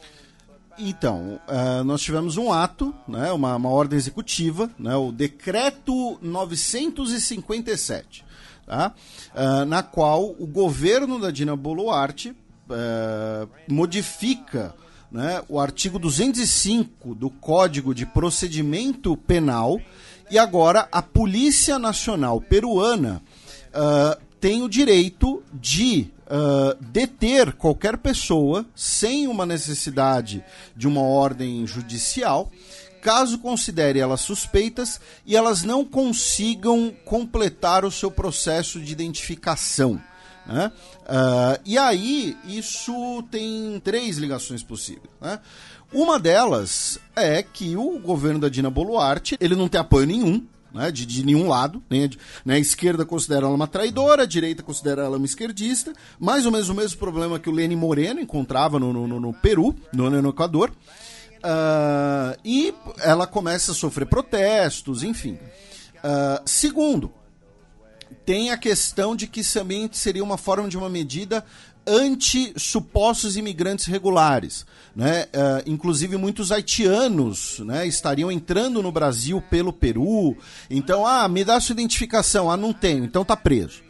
Então, 0.78 1.38
uh, 1.46 1.84
nós 1.84 2.00
tivemos 2.00 2.38
um 2.38 2.50
ato, 2.50 2.94
né, 3.06 3.30
uma, 3.32 3.56
uma 3.56 3.68
ordem 3.68 3.96
executiva, 3.96 4.70
né, 4.78 4.96
o 4.96 5.12
Decreto 5.12 6.18
957, 6.22 8.24
tá? 8.64 8.94
Uh, 9.34 9.66
na 9.66 9.82
qual 9.82 10.30
o 10.30 10.46
governo 10.46 11.20
da 11.20 11.30
Dina 11.30 11.54
Boluarte 11.54 12.30
uh, 12.30 13.48
modifica 13.68 14.74
né, 15.12 15.42
o 15.48 15.60
artigo 15.60 15.98
205 15.98 17.14
do 17.14 17.28
Código 17.28 17.94
de 17.94 18.06
Procedimento 18.06 19.16
Penal 19.16 19.80
e 20.30 20.38
agora 20.38 20.88
a 20.90 21.02
Polícia 21.02 21.78
Nacional 21.78 22.40
Peruana 22.40 23.22
tem 24.40 24.62
o 24.62 24.68
direito 24.68 25.42
de 25.52 26.10
uh, 26.26 26.82
deter 26.82 27.52
qualquer 27.52 27.96
pessoa 27.96 28.66
sem 28.74 29.28
uma 29.28 29.46
necessidade 29.46 30.44
de 30.76 30.88
uma 30.88 31.02
ordem 31.02 31.64
judicial, 31.66 32.50
caso 33.00 33.38
considere 33.38 34.00
elas 34.00 34.20
suspeitas 34.20 35.00
e 35.24 35.36
elas 35.36 35.62
não 35.62 35.84
consigam 35.84 36.92
completar 37.04 37.84
o 37.84 37.90
seu 37.90 38.10
processo 38.10 38.80
de 38.80 38.92
identificação. 38.92 40.00
Né? 40.46 40.72
Uh, 41.02 41.60
e 41.64 41.78
aí, 41.78 42.36
isso 42.44 43.22
tem 43.30 43.80
três 43.84 44.18
ligações 44.18 44.62
possíveis. 44.62 45.10
Né? 45.20 45.38
Uma 45.92 46.18
delas 46.18 46.98
é 47.14 47.42
que 47.42 47.76
o 47.76 47.98
governo 47.98 48.40
da 48.40 48.48
Dina 48.48 48.70
Boluarte 48.70 49.36
ele 49.40 49.54
não 49.54 49.68
tem 49.68 49.80
apoio 49.80 50.06
nenhum 50.06 50.46
né, 50.72 50.90
de, 50.90 51.04
de, 51.04 51.24
nenhum 51.24 51.48
lado. 51.48 51.82
Nem 51.88 52.04
a, 52.04 52.08
né, 52.44 52.54
a, 52.54 52.58
esquerda 52.58 53.04
considera 53.04 53.46
ela 53.46 53.54
uma 53.54 53.66
traidora, 53.66 54.22
a 54.22 54.26
direita 54.26 54.62
considera 54.62 55.02
ela 55.02 55.16
uma 55.16 55.26
esquerdista. 55.26 55.92
Mais 56.18 56.46
ou 56.46 56.52
menos 56.52 56.68
o 56.68 56.74
mesmo 56.74 56.98
problema 56.98 57.38
que 57.38 57.48
o 57.48 57.52
Lenin 57.52 57.76
Moreno 57.76 58.20
encontrava 58.20 58.78
no, 58.78 58.92
no, 58.92 59.20
no 59.20 59.32
Peru, 59.34 59.74
no, 59.92 60.10
no 60.10 60.30
Equador. 60.30 60.70
Uh, 61.38 62.38
e 62.44 62.72
ela 63.00 63.26
começa 63.26 63.72
a 63.72 63.74
sofrer 63.74 64.06
protestos, 64.06 65.02
enfim. 65.02 65.38
Uh, 65.98 66.40
segundo, 66.46 67.12
tem 68.24 68.50
a 68.50 68.56
questão 68.56 69.14
de 69.16 69.26
que 69.26 69.42
também 69.44 69.88
seria 69.92 70.22
uma 70.22 70.36
forma 70.36 70.68
de 70.68 70.76
uma 70.76 70.88
medida 70.88 71.44
anti-supostos 71.86 73.36
imigrantes 73.36 73.86
regulares. 73.86 74.64
Né? 74.94 75.24
Uh, 75.24 75.62
inclusive, 75.66 76.16
muitos 76.16 76.52
haitianos 76.52 77.58
né, 77.60 77.86
estariam 77.86 78.30
entrando 78.30 78.82
no 78.82 78.92
Brasil 78.92 79.42
pelo 79.50 79.72
Peru. 79.72 80.36
Então, 80.70 81.06
ah, 81.06 81.28
me 81.28 81.44
dá 81.44 81.58
sua 81.60 81.72
identificação. 81.72 82.50
Ah, 82.50 82.56
não 82.56 82.72
tenho, 82.72 83.04
então 83.04 83.24
tá 83.24 83.36
preso. 83.36 83.82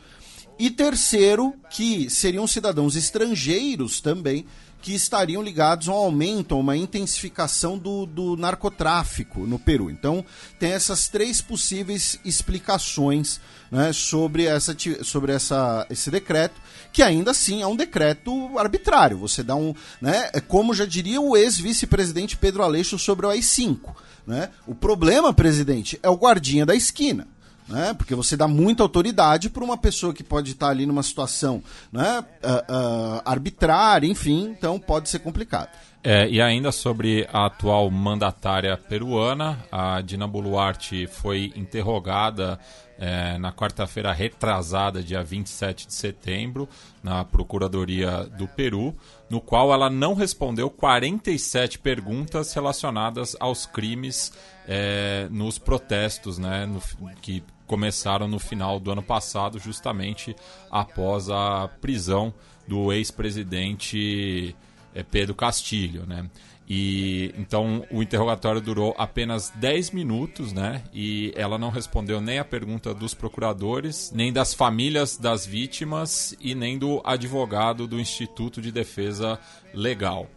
E 0.59 0.71
terceiro, 0.71 1.55
que 1.71 2.09
seriam 2.09 2.47
cidadãos 2.47 2.95
estrangeiros 2.95 4.01
também 4.01 4.47
que 4.83 4.95
estariam 4.95 5.41
ligados 5.41 5.89
a 5.89 5.93
um 5.93 5.97
aumento, 5.97 6.55
a 6.55 6.59
uma 6.59 6.77
intensificação 6.77 7.79
do, 7.79 8.05
do 8.05 8.37
narcotráfico 8.37 9.47
no 9.47 9.59
Peru. 9.59 9.89
Então, 9.89 10.25
tem 10.59 10.73
essas 10.73 11.09
três 11.09 11.41
possíveis 11.41 12.19
explicações 12.25 13.41
né, 13.73 13.91
sobre, 13.91 14.45
essa, 14.45 14.77
sobre 15.03 15.33
essa, 15.33 15.87
esse 15.89 16.11
decreto, 16.11 16.61
que 16.93 17.03
ainda 17.03 17.31
assim 17.31 17.63
é 17.63 17.67
um 17.67 17.75
decreto 17.75 18.59
arbitrário. 18.59 19.17
Você 19.17 19.43
dá 19.43 19.57
um. 19.57 19.75
Né, 19.99 20.29
é 20.35 20.41
como 20.41 20.75
já 20.75 20.85
diria 20.85 21.23
o 21.23 21.35
ex-vice-presidente 21.35 22.37
Pedro 22.37 22.63
Aleixo 22.63 22.99
sobre 22.99 23.25
o 23.25 23.31
AI-5. 23.31 23.79
Né? 24.27 24.51
O 24.67 24.75
problema, 24.75 25.33
presidente, 25.33 25.99
é 26.03 26.11
o 26.11 26.17
guardinha 26.17 26.67
da 26.67 26.77
esquina 26.77 27.27
né? 27.69 27.95
Porque 27.95 28.15
você 28.15 28.37
dá 28.37 28.47
muita 28.47 28.83
autoridade 28.83 29.49
para 29.49 29.65
uma 29.65 29.77
pessoa 29.77 30.13
que 30.13 30.23
pode 30.23 30.53
estar 30.53 30.69
ali 30.69 30.85
numa 30.85 31.03
situação 31.03 31.63
né, 31.91 32.21
uh, 32.21 33.17
uh, 33.17 33.23
arbitrária, 33.25 34.07
enfim, 34.07 34.55
então 34.57 34.79
pode 34.79 35.09
ser 35.09 35.21
complicado. 35.21 35.71
É, 36.05 36.29
e 36.29 36.41
ainda 36.41 36.73
sobre 36.73 37.29
a 37.33 37.47
atual 37.47 37.89
mandatária 37.89 38.77
peruana, 38.77 39.65
a 39.71 40.01
Dina 40.01 40.27
Boluarte 40.27 41.07
foi 41.07 41.53
interrogada 41.55 42.59
é, 43.03 43.37
na 43.37 43.53
quarta-feira 43.53 44.13
retrasada, 44.13 45.03
dia 45.03 45.25
27 45.25 45.89
de 45.89 45.93
setembro, 45.93 46.69
na 47.03 47.25
Procuradoria 47.25 48.23
do 48.39 48.47
Peru, 48.47 48.95
no 49.29 49.41
qual 49.41 49.73
ela 49.73 49.91
não 49.91 50.15
respondeu 50.15 50.71
47 50.71 51.81
perguntas 51.81 52.55
relacionadas 52.55 53.35
aos 53.41 53.67
crimes 53.67 54.33
é, 54.69 55.27
nos 55.33 55.59
protestos 55.59 56.39
né, 56.39 56.65
no, 56.65 56.81
que 57.21 57.43
começaram 57.67 58.29
no 58.29 58.39
final 58.39 58.79
do 58.79 58.93
ano 58.93 59.03
passado, 59.03 59.59
justamente 59.59 60.37
após 60.71 61.29
a 61.29 61.67
prisão 61.81 62.33
do 62.69 62.93
ex-presidente 62.93 64.55
é, 64.95 65.03
Pedro 65.03 65.35
Castilho, 65.35 66.07
né? 66.07 66.31
E 66.69 67.35
então 67.37 67.85
o 67.91 68.03
interrogatório 68.03 68.61
durou 68.61 68.95
apenas 68.97 69.51
10 69.57 69.91
minutos, 69.91 70.53
né? 70.53 70.83
E 70.93 71.33
ela 71.37 71.59
não 71.59 71.71
respondeu 71.71 72.21
nem 72.21 72.39
a 72.39 72.45
pergunta 72.45 72.95
dos 72.95 73.15
procuradores, 73.15 74.13
nem 74.15 74.33
das 74.33 74.55
famílias 74.55 75.17
das 75.17 75.45
vítimas 75.45 76.35
e 76.41 76.55
nem 76.55 76.79
do 76.79 77.01
advogado 77.05 77.87
do 77.87 77.99
Instituto 77.99 78.63
de 78.63 78.71
Defesa 78.71 79.39
Legal. 79.75 80.29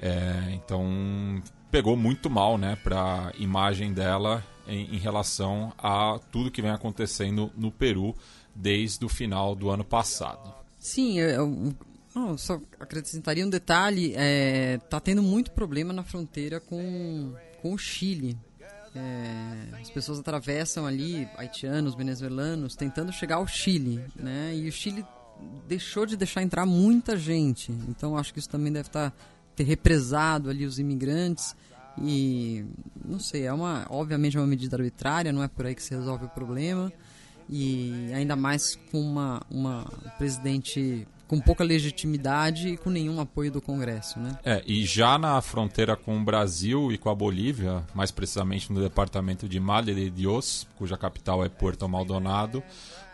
É, 0.00 0.52
então 0.52 1.42
pegou 1.70 1.96
muito 1.96 2.30
mal, 2.30 2.56
né, 2.56 2.76
para 2.82 3.32
imagem 3.38 3.92
dela 3.92 4.44
em, 4.66 4.94
em 4.94 4.98
relação 4.98 5.72
a 5.78 6.18
tudo 6.30 6.50
que 6.50 6.62
vem 6.62 6.70
acontecendo 6.70 7.50
no 7.56 7.70
Peru 7.70 8.14
desde 8.54 9.04
o 9.04 9.08
final 9.08 9.54
do 9.54 9.70
ano 9.70 9.84
passado. 9.84 10.54
Sim, 10.78 11.18
eu, 11.18 11.74
só 12.38 12.60
acrescentaria 12.80 13.44
um 13.44 13.50
detalhe: 13.50 14.14
é, 14.16 14.78
tá 14.88 14.98
tendo 14.98 15.22
muito 15.22 15.50
problema 15.50 15.92
na 15.92 16.02
fronteira 16.02 16.60
com, 16.60 17.34
com 17.60 17.74
o 17.74 17.78
Chile. 17.78 18.38
É, 18.94 19.80
as 19.82 19.90
pessoas 19.90 20.18
atravessam 20.18 20.86
ali, 20.86 21.28
haitianos, 21.36 21.94
venezuelanos, 21.94 22.74
tentando 22.74 23.12
chegar 23.12 23.36
ao 23.36 23.46
Chile, 23.46 24.02
né? 24.16 24.54
E 24.56 24.66
o 24.66 24.72
Chile 24.72 25.04
deixou 25.68 26.06
de 26.06 26.16
deixar 26.16 26.42
entrar 26.42 26.64
muita 26.64 27.16
gente. 27.16 27.70
Então 27.88 28.16
acho 28.16 28.32
que 28.32 28.38
isso 28.38 28.48
também 28.48 28.72
deve 28.72 28.88
estar 28.88 29.10
tá, 29.10 29.16
ter 29.54 29.64
represado 29.64 30.48
ali 30.48 30.64
os 30.64 30.78
imigrantes. 30.78 31.54
E 31.98 32.64
não 33.04 33.18
sei, 33.18 33.44
é 33.46 33.52
uma 33.52 33.86
obviamente 33.90 34.36
é 34.36 34.40
uma 34.40 34.46
medida 34.46 34.76
arbitrária, 34.76 35.32
não 35.32 35.42
é 35.42 35.48
por 35.48 35.66
aí 35.66 35.74
que 35.74 35.82
se 35.82 35.94
resolve 35.94 36.24
o 36.24 36.28
problema. 36.28 36.90
E 37.48 38.10
ainda 38.14 38.34
mais 38.34 38.76
com 38.90 39.00
uma, 39.00 39.42
uma 39.50 39.84
presidente 40.16 41.06
com 41.26 41.40
pouca 41.40 41.64
legitimidade 41.64 42.68
e 42.68 42.76
com 42.76 42.90
nenhum 42.90 43.20
apoio 43.20 43.50
do 43.50 43.60
Congresso, 43.60 44.20
né? 44.20 44.38
É, 44.44 44.62
e 44.66 44.84
já 44.84 45.18
na 45.18 45.40
fronteira 45.40 45.96
com 45.96 46.16
o 46.16 46.24
Brasil 46.24 46.92
e 46.92 46.98
com 46.98 47.10
a 47.10 47.14
Bolívia, 47.14 47.84
mais 47.94 48.10
precisamente 48.10 48.72
no 48.72 48.80
departamento 48.80 49.48
de 49.48 49.58
Madre 49.58 49.94
de 49.94 50.10
Dios, 50.10 50.66
cuja 50.76 50.96
capital 50.96 51.44
é 51.44 51.48
Puerto 51.48 51.88
Maldonado, 51.88 52.62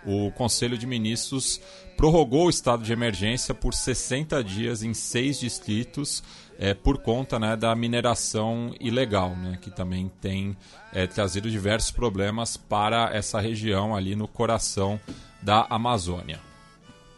o 0.05 0.31
Conselho 0.33 0.77
de 0.77 0.87
Ministros 0.87 1.61
prorrogou 1.97 2.47
o 2.47 2.51
estado 2.51 2.83
de 2.83 2.93
emergência 2.93 3.55
por 3.55 3.73
60 3.73 4.43
dias 4.43 4.83
em 4.83 4.93
seis 4.93 5.39
distritos 5.39 6.23
é, 6.59 6.75
por 6.75 6.99
conta 6.99 7.39
né, 7.39 7.57
da 7.57 7.75
mineração 7.75 8.75
ilegal, 8.81 9.31
né, 9.37 9.59
que 9.61 9.71
também 9.71 10.11
tem 10.21 10.57
é, 10.93 11.07
trazido 11.07 11.51
diversos 11.51 11.91
problemas 11.91 12.57
para 12.57 13.11
essa 13.15 13.41
região 13.41 13.95
ali 13.95 14.15
no 14.15 14.29
coração 14.29 15.01
da 15.41 15.67
Amazônia. 15.71 16.52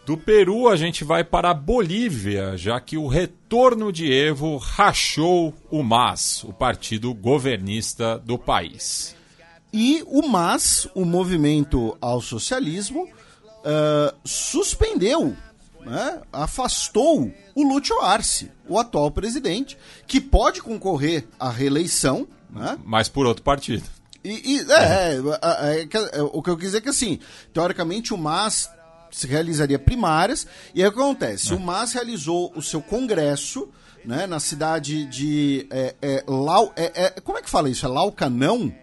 Do 0.07 0.19
Peru 0.19 0.69
a 0.69 0.77
gente 0.77 1.03
vai 1.03 1.25
para 1.25 1.51
a 1.51 1.55
Bolívia, 1.55 2.57
já 2.57 2.79
que 2.79 2.99
o 2.99 3.07
retorno 3.07 3.91
de 3.91 4.13
Evo 4.13 4.59
rachou 4.59 5.55
o 5.71 5.83
MAS, 5.83 6.45
o 6.45 6.53
partido 6.53 7.15
governista 7.15 8.19
do 8.19 8.39
país. 8.39 9.17
E 9.73 10.05
o 10.07 10.27
MAS, 10.29 10.87
o 10.95 11.05
Movimento 11.05 11.97
ao 12.01 12.21
Socialismo, 12.21 13.05
uh, 13.05 14.15
suspendeu 14.25 15.35
né, 15.85 16.23
afastou 16.33 17.33
o 17.55 17.63
Lúcio 17.63 18.01
Arce, 18.01 18.51
o 18.69 18.79
atual 18.79 19.11
presidente, 19.11 19.77
que 20.07 20.21
pode 20.21 20.63
concorrer 20.63 21.27
à 21.39 21.51
reeleição. 21.51 22.27
Né? 22.51 22.79
Mas 22.85 23.09
por 23.09 23.27
outro 23.27 23.43
partido. 23.43 23.85
E, 24.23 24.57
e 24.57 24.73
é, 24.73 25.17
é, 25.43 25.81
é, 25.83 26.19
é, 26.19 26.23
o 26.23 26.43
que 26.43 26.49
eu 26.49 26.57
quis 26.57 26.69
dizer 26.69 26.79
é 26.79 26.81
que, 26.81 26.89
assim, 26.89 27.19
teoricamente 27.53 28.15
o 28.15 28.17
MAS 28.17 28.71
se 29.15 29.29
realizaria 29.29 29.79
primárias, 29.79 30.45
e 30.75 30.83
aí 30.83 30.89
o 30.89 30.93
que 30.93 30.99
acontece? 30.99 31.55
O 31.55 31.61
MAS 31.61 31.93
realizou 31.93 32.53
o 32.57 32.61
seu 32.61 32.83
congresso 32.83 33.69
né, 34.05 34.27
na 34.27 34.41
cidade 34.41 35.07
de 35.07 35.69
é, 35.71 35.95
é, 36.03 36.25
Lau, 36.27 36.73
é, 36.75 37.05
é, 37.05 37.11
como 37.21 37.39
é 37.39 37.43
que 37.43 37.49
fala 37.49 37.71
isso? 37.71 37.87
É 37.87 37.89
Lauca 37.89 38.29
não? 38.29 38.75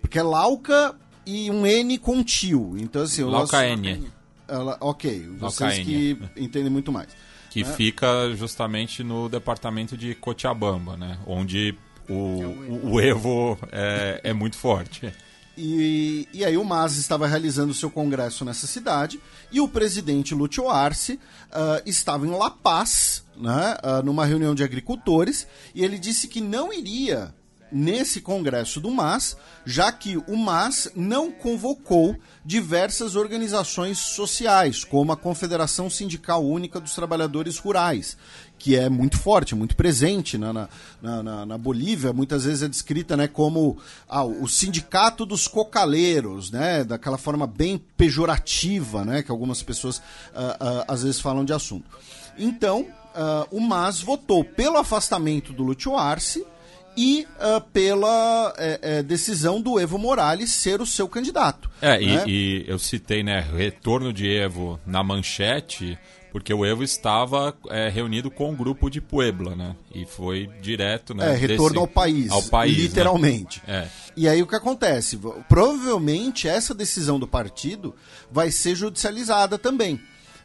Porque 0.00 0.20
é 0.20 0.22
Lauca 0.22 0.94
e 1.26 1.50
um 1.50 1.66
N 1.66 1.98
com 1.98 2.22
tio. 2.22 2.76
Então, 2.78 3.02
assim, 3.02 3.24
Lauca 3.24 3.66
N. 3.66 4.06
Ela, 4.46 4.76
ok, 4.80 5.28
vocês 5.36 5.80
que 5.80 6.16
entendem 6.36 6.70
muito 6.70 6.92
mais. 6.92 7.08
Que 7.50 7.64
né? 7.64 7.72
fica 7.72 8.32
justamente 8.36 9.02
no 9.02 9.28
departamento 9.28 9.96
de 9.96 10.14
Cochabamba, 10.14 10.96
né? 10.96 11.18
Onde 11.26 11.76
o, 12.08 12.14
o, 12.14 12.90
o 12.92 13.00
Evo 13.00 13.58
é, 13.72 14.20
é 14.22 14.32
muito 14.32 14.56
forte. 14.56 15.12
E, 15.56 16.26
e 16.32 16.44
aí 16.44 16.56
o 16.56 16.64
MAS 16.64 16.96
estava 16.96 17.26
realizando 17.26 17.74
seu 17.74 17.90
congresso 17.90 18.44
nessa 18.44 18.66
cidade 18.66 19.20
e 19.50 19.60
o 19.60 19.68
presidente 19.68 20.34
Lúcio 20.34 20.68
Arce 20.68 21.14
uh, 21.14 21.82
estava 21.84 22.26
em 22.26 22.30
La 22.30 22.50
Paz, 22.50 23.24
né, 23.36 23.76
uh, 23.84 24.02
numa 24.02 24.24
reunião 24.24 24.54
de 24.54 24.64
agricultores, 24.64 25.46
e 25.74 25.84
ele 25.84 25.98
disse 25.98 26.26
que 26.26 26.40
não 26.40 26.72
iria 26.72 27.34
nesse 27.72 28.20
congresso 28.20 28.80
do 28.80 28.90
MAS, 28.90 29.36
já 29.64 29.90
que 29.90 30.18
o 30.26 30.36
MAS 30.36 30.90
não 30.94 31.32
convocou 31.32 32.14
diversas 32.44 33.16
organizações 33.16 33.98
sociais, 33.98 34.84
como 34.84 35.10
a 35.10 35.16
Confederação 35.16 35.88
Sindical 35.88 36.44
Única 36.44 36.78
dos 36.78 36.94
Trabalhadores 36.94 37.56
Rurais, 37.56 38.16
que 38.62 38.76
é 38.76 38.88
muito 38.88 39.18
forte, 39.18 39.56
muito 39.56 39.74
presente 39.74 40.38
na, 40.38 40.52
na, 40.52 40.68
na, 41.02 41.46
na 41.46 41.58
Bolívia, 41.58 42.12
muitas 42.12 42.44
vezes 42.44 42.62
é 42.62 42.68
descrita 42.68 43.16
né, 43.16 43.26
como 43.26 43.76
ah, 44.08 44.22
o 44.22 44.46
sindicato 44.46 45.26
dos 45.26 45.48
cocaleiros, 45.48 46.52
né, 46.52 46.84
daquela 46.84 47.18
forma 47.18 47.44
bem 47.44 47.76
pejorativa 47.96 49.04
né, 49.04 49.20
que 49.20 49.32
algumas 49.32 49.64
pessoas 49.64 50.00
ah, 50.32 50.56
ah, 50.60 50.84
às 50.86 51.02
vezes 51.02 51.20
falam 51.20 51.44
de 51.44 51.52
assunto. 51.52 51.90
Então, 52.38 52.86
o 53.50 53.60
MAS 53.60 54.00
votou 54.00 54.42
pelo 54.42 54.78
afastamento 54.78 55.52
do 55.52 55.64
Lúcio 55.64 55.96
Arce, 55.96 56.46
e 56.96 57.26
uh, 57.38 57.60
pela 57.72 58.52
é, 58.58 58.78
é, 58.82 59.02
decisão 59.02 59.62
do 59.62 59.80
Evo 59.80 59.98
Morales 59.98 60.52
ser 60.52 60.82
o 60.82 60.84
seu 60.84 61.08
candidato. 61.08 61.70
É, 61.80 61.98
né? 61.98 62.24
e, 62.26 62.30
e, 62.30 62.64
eu 62.68 62.78
citei, 62.78 63.22
né, 63.22 63.40
retorno 63.40 64.12
de 64.12 64.28
Evo 64.28 64.78
na 64.86 65.02
manchete, 65.02 65.98
porque 66.32 66.52
o 66.52 66.64
Evo 66.64 66.82
estava 66.82 67.54
é, 67.68 67.90
reunido 67.90 68.30
com 68.30 68.48
o 68.48 68.52
um 68.52 68.56
grupo 68.56 68.88
de 68.88 69.02
Puebla, 69.02 69.54
né? 69.54 69.76
E 69.94 70.06
foi 70.06 70.48
direto, 70.62 71.14
né? 71.14 71.34
É, 71.34 71.36
retorno 71.36 71.68
desse, 71.68 71.78
ao 71.78 71.86
país. 71.86 72.30
Ao 72.30 72.42
país. 72.44 72.76
Né? 72.76 72.82
Literalmente. 72.84 73.62
Né? 73.68 73.84
É. 73.84 73.88
E 74.16 74.26
aí 74.26 74.42
o 74.42 74.46
que 74.46 74.56
acontece? 74.56 75.20
Provavelmente 75.46 76.48
essa 76.48 76.74
decisão 76.74 77.20
do 77.20 77.28
partido 77.28 77.94
vai 78.30 78.50
ser 78.50 78.74
judicializada 78.74 79.58
também 79.58 80.00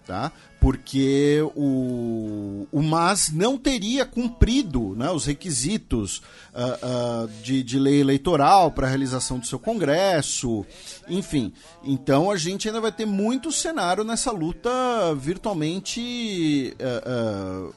tá? 0.08 0.32
Porque 0.60 1.40
o, 1.56 2.68
o 2.72 2.82
MAS 2.82 3.32
não 3.32 3.58
teria 3.58 4.06
cumprido 4.06 4.96
né, 4.96 5.10
os 5.12 5.26
requisitos 5.26 6.18
uh, 6.18 7.26
uh, 7.26 7.28
de, 7.44 7.62
de 7.62 7.78
lei 7.78 8.02
eleitoral 8.02 8.72
para 8.72 8.88
a 8.88 8.90
realização 8.90 9.38
do 9.38 9.46
seu 9.46 9.60
congresso, 9.60 10.66
enfim. 11.08 11.54
Então 11.84 12.32
a 12.32 12.38
gente 12.38 12.68
ainda 12.68 12.82
vai 12.82 12.92
ter 12.92 13.06
muito 13.06 13.52
cenário 13.52 14.04
nessa 14.04 14.32
luta 14.32 14.70
virtualmente. 15.16 16.76
Uh, 16.80 17.74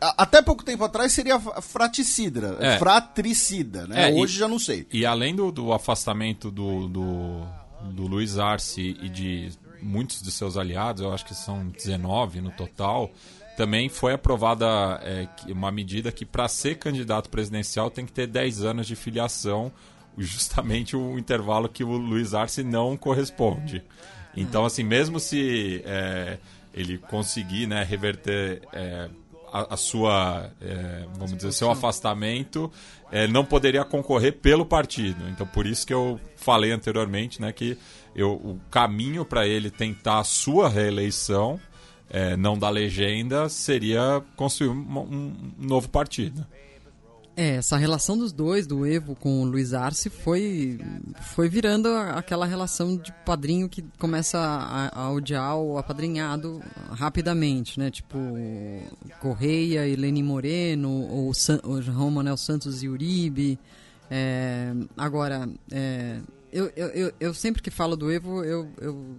até 0.00 0.40
pouco 0.40 0.64
tempo 0.64 0.82
atrás 0.82 1.12
seria 1.12 1.38
fraticida, 1.38 2.56
é. 2.58 2.78
fratricida, 2.78 3.86
né? 3.86 4.10
É, 4.10 4.14
Hoje 4.14 4.36
e, 4.36 4.38
já 4.38 4.48
não 4.48 4.58
sei. 4.58 4.86
E 4.90 5.04
além 5.04 5.34
do, 5.34 5.52
do 5.52 5.74
afastamento 5.74 6.50
do, 6.50 6.88
do, 6.88 7.42
do 7.90 8.06
Luiz 8.06 8.38
Arce 8.38 8.96
e 9.02 9.10
de 9.10 9.52
muitos 9.84 10.22
de 10.22 10.32
seus 10.32 10.56
aliados, 10.56 11.02
eu 11.02 11.12
acho 11.12 11.24
que 11.24 11.34
são 11.34 11.68
19 11.68 12.40
no 12.40 12.50
total, 12.50 13.12
também 13.56 13.88
foi 13.88 14.14
aprovada 14.14 14.66
é, 15.02 15.28
uma 15.48 15.70
medida 15.70 16.10
que 16.10 16.24
para 16.24 16.48
ser 16.48 16.76
candidato 16.76 17.30
presidencial 17.30 17.90
tem 17.90 18.04
que 18.04 18.12
ter 18.12 18.26
10 18.26 18.64
anos 18.64 18.86
de 18.86 18.96
filiação, 18.96 19.70
justamente 20.18 20.96
o 20.96 21.18
intervalo 21.18 21.68
que 21.68 21.84
o 21.84 21.96
Luiz 21.96 22.34
Arce 22.34 22.64
não 22.64 22.96
corresponde. 22.96 23.82
Então, 24.36 24.64
assim, 24.64 24.82
mesmo 24.82 25.20
se 25.20 25.82
é, 25.84 26.38
ele 26.72 26.98
conseguir 26.98 27.66
né, 27.66 27.84
reverter 27.84 28.62
é, 28.72 29.08
a, 29.52 29.74
a, 29.74 29.76
sua, 29.76 30.50
é, 30.60 31.06
vamos 31.16 31.36
dizer, 31.36 31.52
seu 31.52 31.70
afastamento, 31.70 32.70
é, 33.12 33.28
não 33.28 33.44
poderia 33.44 33.84
concorrer 33.84 34.32
pelo 34.32 34.66
partido. 34.66 35.28
Então, 35.28 35.46
por 35.46 35.64
isso 35.64 35.86
que 35.86 35.94
eu 35.94 36.18
falei 36.36 36.72
anteriormente 36.72 37.40
né, 37.40 37.52
que 37.52 37.78
eu, 38.14 38.32
o 38.32 38.60
caminho 38.70 39.24
para 39.24 39.46
ele 39.46 39.70
tentar 39.70 40.20
a 40.20 40.24
sua 40.24 40.68
reeleição, 40.68 41.60
é, 42.08 42.36
não 42.36 42.58
da 42.58 42.70
legenda, 42.70 43.48
seria 43.48 44.22
construir 44.36 44.68
um, 44.68 44.98
um, 44.98 45.52
novo 45.58 45.88
partido. 45.88 46.46
É, 47.36 47.56
essa 47.56 47.76
relação 47.76 48.16
dos 48.16 48.32
dois, 48.32 48.64
do 48.64 48.86
Evo 48.86 49.16
com 49.16 49.42
o 49.42 49.44
Luiz 49.44 49.74
Arce, 49.74 50.08
foi, 50.08 50.78
foi 51.34 51.48
virando 51.48 51.88
aquela 51.88 52.46
relação 52.46 52.96
de 52.96 53.12
padrinho 53.24 53.68
que 53.68 53.82
começa 53.98 54.38
a, 54.38 55.06
a 55.06 55.10
odiar 55.10 55.56
o 55.56 55.76
apadrinhado 55.76 56.62
rapidamente, 56.92 57.76
né? 57.80 57.90
Tipo, 57.90 58.18
Correia 59.20 59.84
e 59.88 59.96
Lenin 59.96 60.22
Moreno, 60.22 60.88
ou, 61.10 61.34
San, 61.34 61.58
ou 61.64 61.82
João 61.82 62.12
Manuel 62.12 62.36
Santos 62.36 62.84
e 62.84 62.88
Uribe. 62.88 63.58
É, 64.08 64.72
agora, 64.96 65.48
é, 65.72 66.20
eu, 66.54 66.86
eu, 66.86 67.12
eu, 67.18 67.34
sempre 67.34 67.60
que 67.60 67.70
falo 67.70 67.96
do 67.96 68.10
Evo, 68.12 68.44
eu, 68.44 68.70
eu 68.80 69.16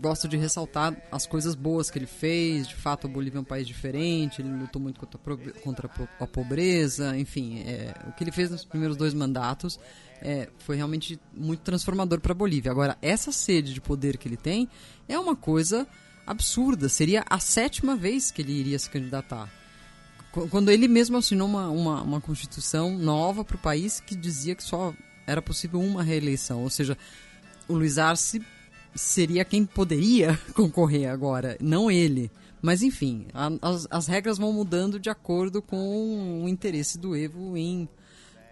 gosto 0.00 0.26
de 0.26 0.36
ressaltar 0.36 0.96
as 1.12 1.26
coisas 1.26 1.54
boas 1.54 1.90
que 1.90 1.98
ele 1.98 2.06
fez. 2.06 2.66
De 2.66 2.74
fato, 2.74 3.06
a 3.06 3.10
Bolívia 3.10 3.38
é 3.38 3.40
um 3.40 3.44
país 3.44 3.66
diferente, 3.66 4.40
ele 4.40 4.50
lutou 4.50 4.80
muito 4.80 4.98
contra, 4.98 5.36
contra 5.62 5.90
a 6.18 6.26
pobreza, 6.26 7.16
enfim, 7.18 7.60
é, 7.60 7.94
o 8.08 8.12
que 8.12 8.24
ele 8.24 8.32
fez 8.32 8.50
nos 8.50 8.64
primeiros 8.64 8.96
dois 8.96 9.12
mandatos 9.12 9.78
é, 10.22 10.48
foi 10.58 10.76
realmente 10.76 11.20
muito 11.34 11.60
transformador 11.60 12.20
para 12.20 12.32
a 12.32 12.34
Bolívia. 12.34 12.70
Agora, 12.70 12.96
essa 13.02 13.30
sede 13.30 13.74
de 13.74 13.80
poder 13.80 14.16
que 14.16 14.26
ele 14.26 14.36
tem 14.36 14.68
é 15.08 15.18
uma 15.18 15.36
coisa 15.36 15.86
absurda. 16.26 16.88
Seria 16.88 17.24
a 17.28 17.38
sétima 17.38 17.96
vez 17.96 18.30
que 18.30 18.42
ele 18.42 18.52
iria 18.52 18.78
se 18.78 18.88
candidatar. 18.90 19.50
Quando 20.50 20.70
ele 20.70 20.86
mesmo 20.86 21.16
assinou 21.16 21.48
uma, 21.48 21.68
uma, 21.68 22.02
uma 22.02 22.20
constituição 22.20 22.96
nova 22.98 23.42
para 23.42 23.56
o 23.56 23.58
país 23.58 24.00
que 24.00 24.14
dizia 24.14 24.54
que 24.54 24.62
só 24.62 24.92
era 25.26 25.42
possível 25.42 25.80
uma 25.80 26.02
reeleição. 26.02 26.62
Ou 26.62 26.70
seja, 26.70 26.96
o 27.68 27.74
Luiz 27.74 27.98
Arce 27.98 28.42
seria 28.94 29.44
quem 29.44 29.64
poderia 29.64 30.38
concorrer 30.54 31.10
agora, 31.10 31.56
não 31.60 31.90
ele. 31.90 32.30
Mas 32.62 32.82
enfim, 32.82 33.26
a, 33.34 33.50
as, 33.62 33.86
as, 33.90 34.06
regras 34.06 34.38
vão 34.38 34.52
mudando 34.52 34.98
de 34.98 35.10
acordo 35.10 35.60
com 35.60 36.42
o 36.44 36.48
interesse 36.48 36.98
do 36.98 37.14
Evo 37.14 37.56
em, 37.56 37.88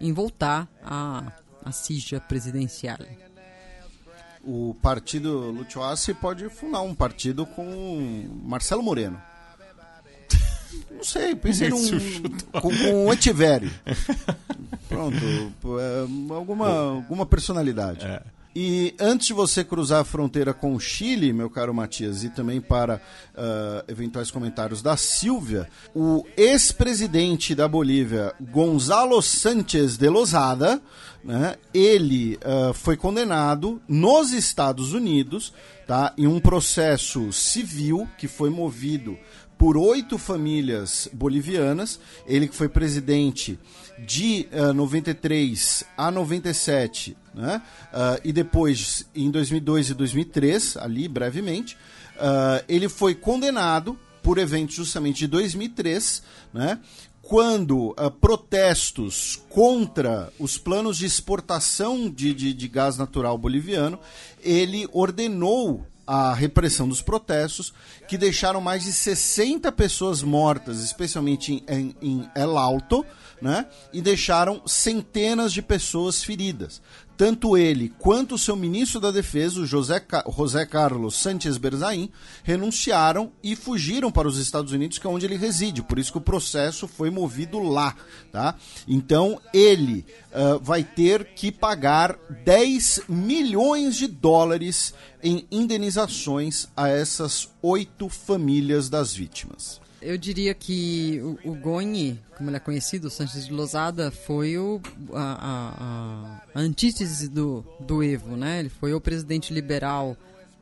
em 0.00 0.12
voltar 0.12 0.68
à, 0.82 1.32
à 1.64 1.72
cija 1.72 2.20
presidencial. 2.20 2.98
O 4.42 4.76
partido 4.82 5.66
Arce 5.82 6.12
pode 6.12 6.48
fundar 6.50 6.82
um 6.82 6.94
partido 6.94 7.46
com 7.46 8.28
Marcelo 8.44 8.82
Moreno. 8.82 9.20
Não 10.90 11.04
sei, 11.04 11.34
pensei 11.34 11.68
num, 11.68 11.82
com, 12.52 12.60
com 12.60 13.06
o 13.06 13.12
Etivério. 13.12 13.70
Pronto, 14.88 15.16
é, 15.80 16.34
alguma, 16.34 16.68
alguma 16.68 17.26
personalidade. 17.26 18.04
É. 18.06 18.22
E 18.56 18.94
antes 19.00 19.26
de 19.26 19.32
você 19.32 19.64
cruzar 19.64 20.02
a 20.02 20.04
fronteira 20.04 20.54
com 20.54 20.76
o 20.76 20.80
Chile, 20.80 21.32
meu 21.32 21.50
caro 21.50 21.74
Matias, 21.74 22.22
e 22.22 22.28
também 22.28 22.60
para 22.60 23.00
uh, 23.34 23.90
eventuais 23.90 24.30
comentários 24.30 24.80
da 24.80 24.96
Silvia, 24.96 25.68
o 25.92 26.24
ex-presidente 26.36 27.52
da 27.52 27.66
Bolívia, 27.66 28.32
Gonzalo 28.40 29.20
Sánchez 29.20 29.96
de 29.96 30.08
Lozada, 30.08 30.80
né, 31.24 31.56
ele 31.72 32.38
uh, 32.44 32.72
foi 32.72 32.96
condenado 32.96 33.82
nos 33.88 34.30
Estados 34.32 34.92
Unidos 34.92 35.52
tá, 35.84 36.12
em 36.16 36.28
um 36.28 36.38
processo 36.38 37.32
civil 37.32 38.06
que 38.16 38.28
foi 38.28 38.50
movido 38.50 39.18
por 39.58 39.76
oito 39.76 40.18
famílias 40.18 41.08
bolivianas. 41.12 42.00
Ele 42.26 42.48
que 42.48 42.54
foi 42.54 42.68
presidente 42.68 43.58
de 43.98 44.48
uh, 44.52 44.70
eh, 44.70 44.72
93 44.72 45.84
a 45.96 46.10
97, 46.10 47.16
né? 47.34 47.62
Uh, 47.92 48.20
e 48.24 48.32
depois 48.32 49.06
em 49.14 49.30
2002 49.30 49.90
e 49.90 49.94
2003, 49.94 50.76
ali 50.78 51.08
brevemente, 51.08 51.76
uh, 52.16 52.64
ele 52.68 52.88
foi 52.88 53.14
condenado 53.14 53.98
por 54.22 54.38
eventos 54.38 54.74
justamente 54.74 55.18
de 55.18 55.26
2003, 55.28 56.22
né? 56.52 56.80
quando 57.24 57.90
uh, 57.90 58.10
protestos 58.20 59.42
contra 59.48 60.30
os 60.38 60.58
planos 60.58 60.98
de 60.98 61.06
exportação 61.06 62.10
de, 62.10 62.34
de, 62.34 62.52
de, 62.52 62.68
gás 62.68 62.98
natural 62.98 63.38
boliviano, 63.38 63.98
ele 64.42 64.86
ordenou 64.92 65.86
a 66.06 66.34
repressão 66.34 66.88
dos 66.88 67.02
protestos, 67.02 67.72
que 68.08 68.18
deixaram 68.18 68.60
mais 68.60 68.84
de 68.84 68.92
60 68.92 69.70
pessoas 69.72 70.22
mortas, 70.22 70.82
especialmente 70.82 71.64
em, 71.68 71.94
em 72.00 72.28
El 72.34 72.58
Alto, 72.58 73.04
né? 73.40 73.66
e 73.92 74.00
deixaram 74.00 74.62
centenas 74.66 75.52
de 75.52 75.62
pessoas 75.62 76.22
feridas. 76.22 76.80
Tanto 77.16 77.56
ele 77.56 77.92
quanto 77.98 78.34
o 78.34 78.38
seu 78.38 78.56
ministro 78.56 79.00
da 79.00 79.10
Defesa, 79.10 79.64
José, 79.64 80.00
Ca- 80.00 80.24
José 80.36 80.66
Carlos 80.66 81.16
Sánchez 81.16 81.56
Berzain, 81.56 82.10
renunciaram 82.42 83.32
e 83.42 83.54
fugiram 83.54 84.10
para 84.10 84.28
os 84.28 84.38
Estados 84.38 84.72
Unidos, 84.72 84.98
que 84.98 85.06
é 85.06 85.10
onde 85.10 85.26
ele 85.26 85.36
reside. 85.36 85.82
Por 85.82 85.98
isso 85.98 86.12
que 86.12 86.18
o 86.18 86.20
processo 86.20 86.88
foi 86.88 87.10
movido 87.10 87.58
lá. 87.58 87.94
Tá? 88.32 88.56
Então 88.88 89.40
ele 89.52 90.04
ah, 90.32 90.58
vai 90.60 90.82
ter 90.82 91.34
que 91.34 91.52
pagar 91.52 92.18
10 92.44 93.02
milhões 93.08 93.96
de 93.96 94.06
dólares 94.06 94.92
em 95.22 95.46
indenizações 95.50 96.66
a 96.76 96.88
essas 96.88 97.48
oito 97.62 98.08
famílias 98.08 98.88
das 98.88 99.14
vítimas. 99.14 99.83
Eu 100.04 100.18
diria 100.18 100.52
que 100.54 101.18
o, 101.44 101.50
o 101.50 101.54
Goni, 101.54 102.20
como 102.36 102.50
ele 102.50 102.56
é 102.56 102.60
conhecido, 102.60 103.06
o 103.06 103.10
Sanches 103.10 103.46
de 103.46 103.52
Lozada, 103.52 104.10
foi 104.10 104.58
o, 104.58 104.80
a, 105.12 105.22
a- 105.22 106.40
a- 106.54 106.60
antítese 106.60 107.28
do, 107.28 107.64
do 107.80 108.02
Evo, 108.02 108.36
né? 108.36 108.60
Ele 108.60 108.68
foi 108.68 108.92
o 108.92 109.00
presidente 109.00 109.52
liberal 109.52 110.16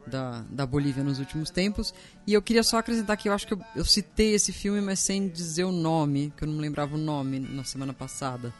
da, 0.07 0.45
da 0.51 0.65
Bolívia 0.65 1.03
nos 1.03 1.19
últimos 1.19 1.51
tempos. 1.51 1.93
E 2.27 2.33
eu 2.33 2.41
queria 2.43 2.63
só 2.63 2.79
acrescentar 2.79 3.17
que 3.17 3.29
eu 3.29 3.33
acho 3.33 3.47
que 3.47 3.55
eu, 3.55 3.61
eu 3.77 3.85
citei 3.85 4.33
esse 4.35 4.53
filme, 4.53 4.81
mas 4.81 5.01
sem 5.01 5.29
dizer 5.29 5.65
o 5.65 5.73
nome, 5.73 6.33
que 6.37 6.45
eu 6.45 6.49
não 6.49 6.59
lembrava 6.59 6.95
o 6.95 6.99
nome 6.99 7.41
na 7.41 7.65
semana 7.65 7.93
passada, 7.93 8.53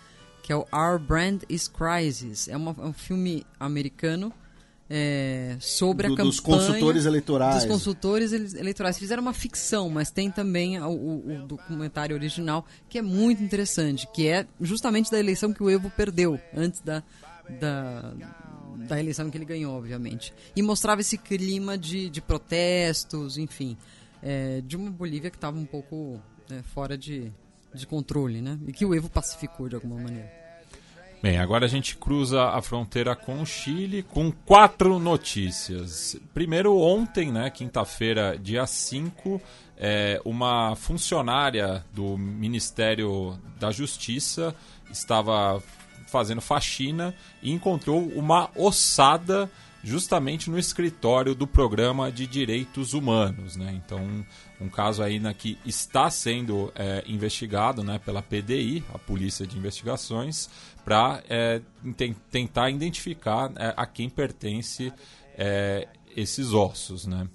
que 0.43 0.53
é 0.53 0.57
o 0.57 0.67
Our 0.73 0.99
Brand 0.99 1.43
is 1.49 1.69
Crisis. 1.69 2.49
É, 2.49 2.57
uma- 2.57 2.75
é 2.79 2.85
um 2.87 2.93
filme 2.93 3.47
americano 3.61 4.33
é, 4.95 5.57
sobre 5.59 6.07
Do- 6.07 6.13
a 6.13 6.17
campanha... 6.19 6.29
dos 6.31 6.39
consultores 6.41 7.07
eleitorais. 7.07 7.55
Dos 7.57 7.65
consultores 7.65 8.31
ele- 8.33 8.59
eleitorais. 8.59 8.99
Fizeram 8.99 9.23
uma 9.23 9.33
ficção, 9.33 9.89
mas 9.89 10.11
tem 10.11 10.31
também 10.31 10.79
o, 10.79 10.91
o- 10.91 11.33
o 11.45 11.47
documentário 11.47 12.15
original, 12.15 12.67
que 12.91 12.99
é 12.99 13.03
muito 13.03 13.43
interessante, 13.43 14.07
que 14.13 14.29
é 14.29 14.47
justamente 14.61 15.11
da 15.11 15.19
eleição 15.19 15.51
que 15.51 15.63
o 15.63 15.71
Evo 15.71 15.89
perdeu, 15.91 16.39
antes 16.55 16.83
da, 16.83 17.03
da, 17.59 18.13
da 18.87 19.01
eleição 19.01 19.31
que 19.31 19.39
ele 19.39 19.47
ganhou, 19.47 19.75
obviamente. 19.79 20.35
E 20.55 20.61
mostrava 20.61 21.01
esse 21.01 21.17
clima 21.17 21.79
de, 21.79 22.11
de 22.11 22.21
protestos, 22.21 23.39
enfim, 23.39 23.79
é, 24.23 24.61
de 24.61 24.77
uma 24.77 24.91
Bolívia 24.91 25.31
que 25.31 25.37
estava 25.39 25.59
um 25.59 25.65
pouco 25.65 26.21
é, 26.51 26.61
fora 26.63 26.99
de, 26.99 27.33
de 27.73 27.87
controle, 27.87 28.43
né? 28.43 28.59
E 28.67 28.73
que 28.75 28.85
o 28.85 28.95
Evo 28.95 29.09
pacificou 29.09 29.71
de 29.71 29.75
alguma 29.75 29.97
maneira. 30.01 30.42
Bem, 31.23 31.39
agora 31.39 31.67
a 31.67 31.69
gente 31.69 31.95
cruza 31.95 32.49
a 32.49 32.61
fronteira 32.61 33.15
com 33.15 33.41
o 33.41 33.47
Chile 33.47 34.03
com 34.03 34.33
quatro 34.33 34.99
notícias. 34.99 36.17
Primeiro, 36.35 36.77
ontem, 36.77 37.31
né, 37.31 37.49
quinta-feira, 37.49 38.37
dia 38.37 38.67
5, 38.67 39.41
é, 39.79 40.21
uma 40.25 40.75
funcionária 40.75 41.85
do 41.95 42.19
Ministério 42.19 43.39
da 43.61 43.71
Justiça 43.71 44.53
estava 44.91 45.63
fazendo 46.09 46.41
faxina 46.41 47.15
e 47.41 47.53
encontrou 47.53 48.03
uma 48.17 48.51
ossada 48.57 49.49
justamente 49.85 50.49
no 50.49 50.59
escritório 50.59 51.35
do 51.35 51.47
Programa 51.47 52.11
de 52.13 52.27
Direitos 52.27 52.95
Humanos. 52.95 53.57
Né? 53.57 53.81
Então, 53.85 54.25
um, 54.61 54.69
caso 54.69 55.03
aí 55.03 55.19
na 55.19 55.35
que 55.35 55.59
está 55.67 56.09
sendo 56.09 56.73
é, 56.75 57.03
investigado 57.07 57.83
né, 57.83 57.99
pela 57.99 58.23
PDI, 58.23 58.85
a 58.95 58.99
Polícia 58.99 59.47
de 59.47 59.59
Investigações, 59.59 60.49
para 60.85 61.23
tentar 62.31 62.71
identificar 62.71 63.53
é, 63.57 63.73
a 63.77 63.87
quem 63.87 64.11
pertence 64.11 64.93
é, 65.37 65.89
esses 66.17 66.53
ossos. 66.53 67.07
Né? 67.07 67.29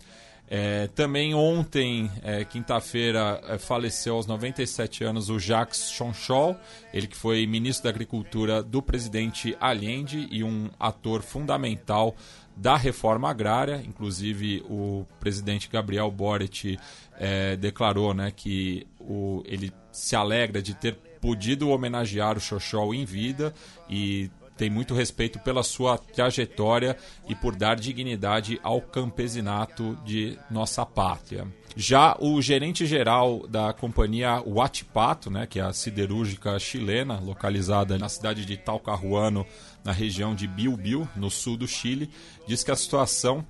É, 0.50 0.88
também 0.96 1.34
ontem, 1.34 2.10
é, 2.24 2.46
quinta-feira, 2.46 3.42
é, 3.48 3.58
faleceu 3.58 4.16
aos 4.16 4.26
97 4.26 5.04
anos 5.04 5.30
o 5.30 5.38
Jacques 5.38 5.90
Chonchol, 5.92 6.56
ele 6.94 7.06
que 7.06 7.18
foi 7.18 7.46
ministro 7.46 7.84
da 7.84 7.90
Agricultura 7.90 8.64
do 8.64 8.82
presidente 8.82 9.58
Allende 9.60 10.26
e 10.32 10.46
um 10.46 10.70
ator 10.80 11.22
fundamental 11.22 12.16
da 12.56 12.78
reforma 12.78 13.30
agrária. 13.30 13.84
Inclusive, 13.86 14.64
o 14.70 15.06
presidente 15.20 15.70
Gabriel 15.70 16.10
Boric 16.10 16.80
é, 17.20 17.58
declarou 17.58 18.14
né, 18.14 18.32
que 18.34 18.88
o, 19.02 19.44
ele 19.46 19.72
se 19.92 20.16
alegra 20.16 20.62
de 20.62 20.74
ter 20.74 20.98
podido 21.22 21.70
homenagear 21.70 22.38
o 22.38 22.42
Chonchol 22.42 22.94
em 22.94 23.06
vida 23.06 23.54
e 23.90 24.30
tem 24.58 24.70
muito 24.70 24.96
respeito 24.96 25.38
pela 25.40 25.62
sua 25.62 25.98
trajetória 25.98 26.98
e 27.30 27.36
por 27.36 27.56
dar 27.56 27.76
dignidade 27.76 28.60
ao 28.64 28.82
campesinato 28.82 29.96
de 30.04 30.38
nossa 30.50 30.84
pátria. 30.86 31.48
Já 31.76 32.18
o 32.20 32.42
gerente-geral 32.42 33.48
da 33.48 33.72
companhia 33.72 34.42
Huachipato, 34.42 35.30
né, 35.30 35.46
que 35.46 35.60
é 35.60 35.64
a 35.64 35.72
siderúrgica 35.72 36.58
chilena, 36.58 37.20
localizada 37.20 38.00
na 38.00 38.10
cidade 38.10 38.46
de 38.46 38.58
Talcahuano, 38.58 39.46
na 39.84 39.92
região 39.92 40.34
de 40.34 40.48
Biubiu, 40.48 41.08
no 41.16 41.30
sul 41.30 41.56
do 41.56 41.68
Chile, 41.68 42.10
diz 42.48 42.64
que 42.64 42.72
a 42.72 42.76
situação 42.76 43.46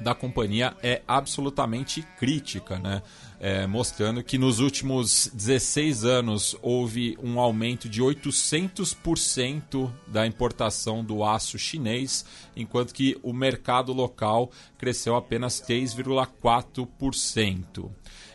da 0.00 0.14
companhia 0.14 0.76
é 0.82 1.02
absolutamente 1.08 2.02
crítica, 2.16 2.78
né? 2.78 3.02
É, 3.40 3.68
mostrando 3.68 4.20
que 4.20 4.36
nos 4.36 4.58
últimos 4.58 5.30
16 5.32 6.04
anos 6.04 6.56
houve 6.60 7.16
um 7.22 7.38
aumento 7.38 7.88
de 7.88 8.02
800% 8.02 9.88
da 10.08 10.26
importação 10.26 11.04
do 11.04 11.22
aço 11.22 11.56
chinês, 11.56 12.24
enquanto 12.56 12.92
que 12.92 13.16
o 13.22 13.32
mercado 13.32 13.92
local 13.92 14.50
cresceu 14.76 15.14
apenas 15.14 15.60
3,4%. 15.60 17.88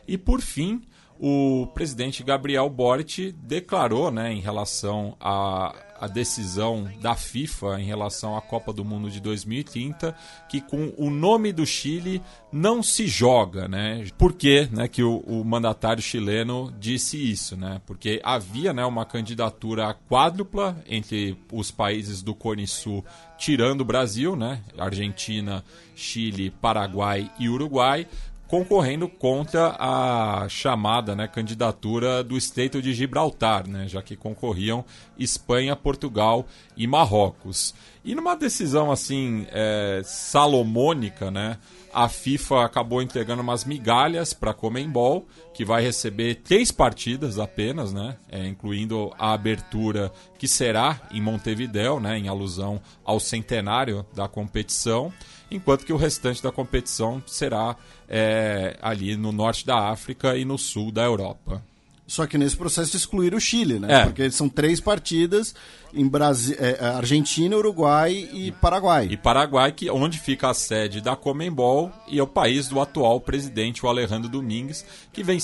E 0.07 0.17
por 0.17 0.39
fim, 0.39 0.81
o 1.19 1.67
presidente 1.73 2.23
Gabriel 2.23 2.69
Boric 2.69 3.33
declarou, 3.33 4.11
né, 4.11 4.33
em 4.33 4.39
relação 4.39 5.17
à, 5.19 5.75
à 6.03 6.07
decisão 6.07 6.89
da 6.99 7.15
FIFA 7.15 7.79
em 7.79 7.85
relação 7.85 8.35
à 8.35 8.41
Copa 8.41 8.73
do 8.73 8.83
Mundo 8.83 9.09
de 9.09 9.21
2030, 9.21 10.13
que 10.49 10.59
com 10.59 10.93
o 10.97 11.09
nome 11.09 11.53
do 11.53 11.65
Chile 11.65 12.21
não 12.51 12.83
se 12.83 13.07
joga, 13.07 13.69
né? 13.69 14.05
Por 14.17 14.33
que, 14.33 14.67
né, 14.69 14.89
que 14.89 15.01
o, 15.01 15.19
o 15.19 15.45
mandatário 15.45 16.03
chileno 16.03 16.73
disse 16.77 17.17
isso, 17.17 17.55
né? 17.55 17.81
Porque 17.85 18.19
havia, 18.21 18.73
né, 18.73 18.85
uma 18.85 19.05
candidatura 19.05 19.95
quádrupla 20.09 20.75
entre 20.89 21.37
os 21.51 21.71
países 21.71 22.21
do 22.21 22.35
Cone 22.35 22.67
Sul, 22.67 23.05
tirando 23.37 23.81
o 23.81 23.85
Brasil, 23.85 24.35
né? 24.35 24.61
Argentina, 24.77 25.63
Chile, 25.95 26.49
Paraguai 26.49 27.31
e 27.39 27.47
Uruguai 27.47 28.05
concorrendo 28.53 29.09
contra 29.09 29.75
a 29.79 30.47
chamada 30.47 31.15
né, 31.15 31.27
candidatura 31.27 32.23
do 32.23 32.37
Estreito 32.37 32.83
de 32.83 32.93
Gibraltar, 32.93 33.67
né, 33.67 33.87
já 33.87 33.99
que 33.99 34.15
concorriam 34.15 34.85
Espanha, 35.17 35.75
Portugal 35.75 36.45
e 36.77 36.85
Marrocos. 36.85 37.73
E 38.05 38.13
numa 38.13 38.35
decisão 38.35 38.91
assim 38.91 39.47
é, 39.49 40.03
salomônica, 40.05 41.31
né, 41.31 41.57
a 41.91 42.07
FIFA 42.07 42.63
acabou 42.63 43.01
entregando 43.01 43.41
umas 43.41 43.65
migalhas 43.65 44.33
para 44.33 44.51
a 44.51 44.53
Comembol, 44.53 45.25
que 45.51 45.65
vai 45.65 45.81
receber 45.81 46.35
três 46.35 46.71
partidas 46.71 47.39
apenas, 47.39 47.91
né, 47.91 48.17
é, 48.29 48.45
incluindo 48.47 49.11
a 49.17 49.33
abertura 49.33 50.11
que 50.37 50.47
será 50.47 51.01
em 51.09 51.19
Montevideo, 51.19 51.99
né, 51.99 52.19
em 52.19 52.27
alusão 52.27 52.79
ao 53.03 53.19
centenário 53.19 54.05
da 54.13 54.27
competição 54.27 55.11
enquanto 55.55 55.85
que 55.85 55.93
o 55.93 55.97
restante 55.97 56.41
da 56.41 56.51
competição 56.51 57.21
será 57.25 57.75
é, 58.07 58.77
ali 58.81 59.15
no 59.15 59.31
norte 59.31 59.65
da 59.65 59.89
África 59.89 60.37
e 60.37 60.45
no 60.45 60.57
sul 60.57 60.91
da 60.91 61.03
Europa. 61.03 61.63
Só 62.05 62.27
que 62.27 62.37
nesse 62.37 62.57
processo 62.57 62.95
excluir 62.97 63.33
o 63.33 63.39
Chile, 63.39 63.79
né? 63.79 64.01
É. 64.01 64.03
Porque 64.05 64.29
são 64.29 64.49
três 64.49 64.79
partidas 64.79 65.55
em 65.93 66.07
Brasi 66.07 66.55
é, 66.59 66.85
Argentina, 66.85 67.55
Uruguai 67.55 68.29
e 68.33 68.51
Paraguai. 68.51 69.07
E 69.09 69.17
Paraguai, 69.17 69.71
que 69.71 69.89
onde 69.89 70.19
fica 70.19 70.49
a 70.49 70.53
sede 70.53 70.99
da 70.99 71.15
Comembol 71.15 71.91
e 72.07 72.19
é 72.19 72.23
o 72.23 72.27
país 72.27 72.67
do 72.67 72.81
atual 72.81 73.21
presidente, 73.21 73.85
o 73.85 73.89
Alejandro 73.89 74.29
Domingues, 74.29 74.85
que 75.13 75.23
vem 75.23 75.39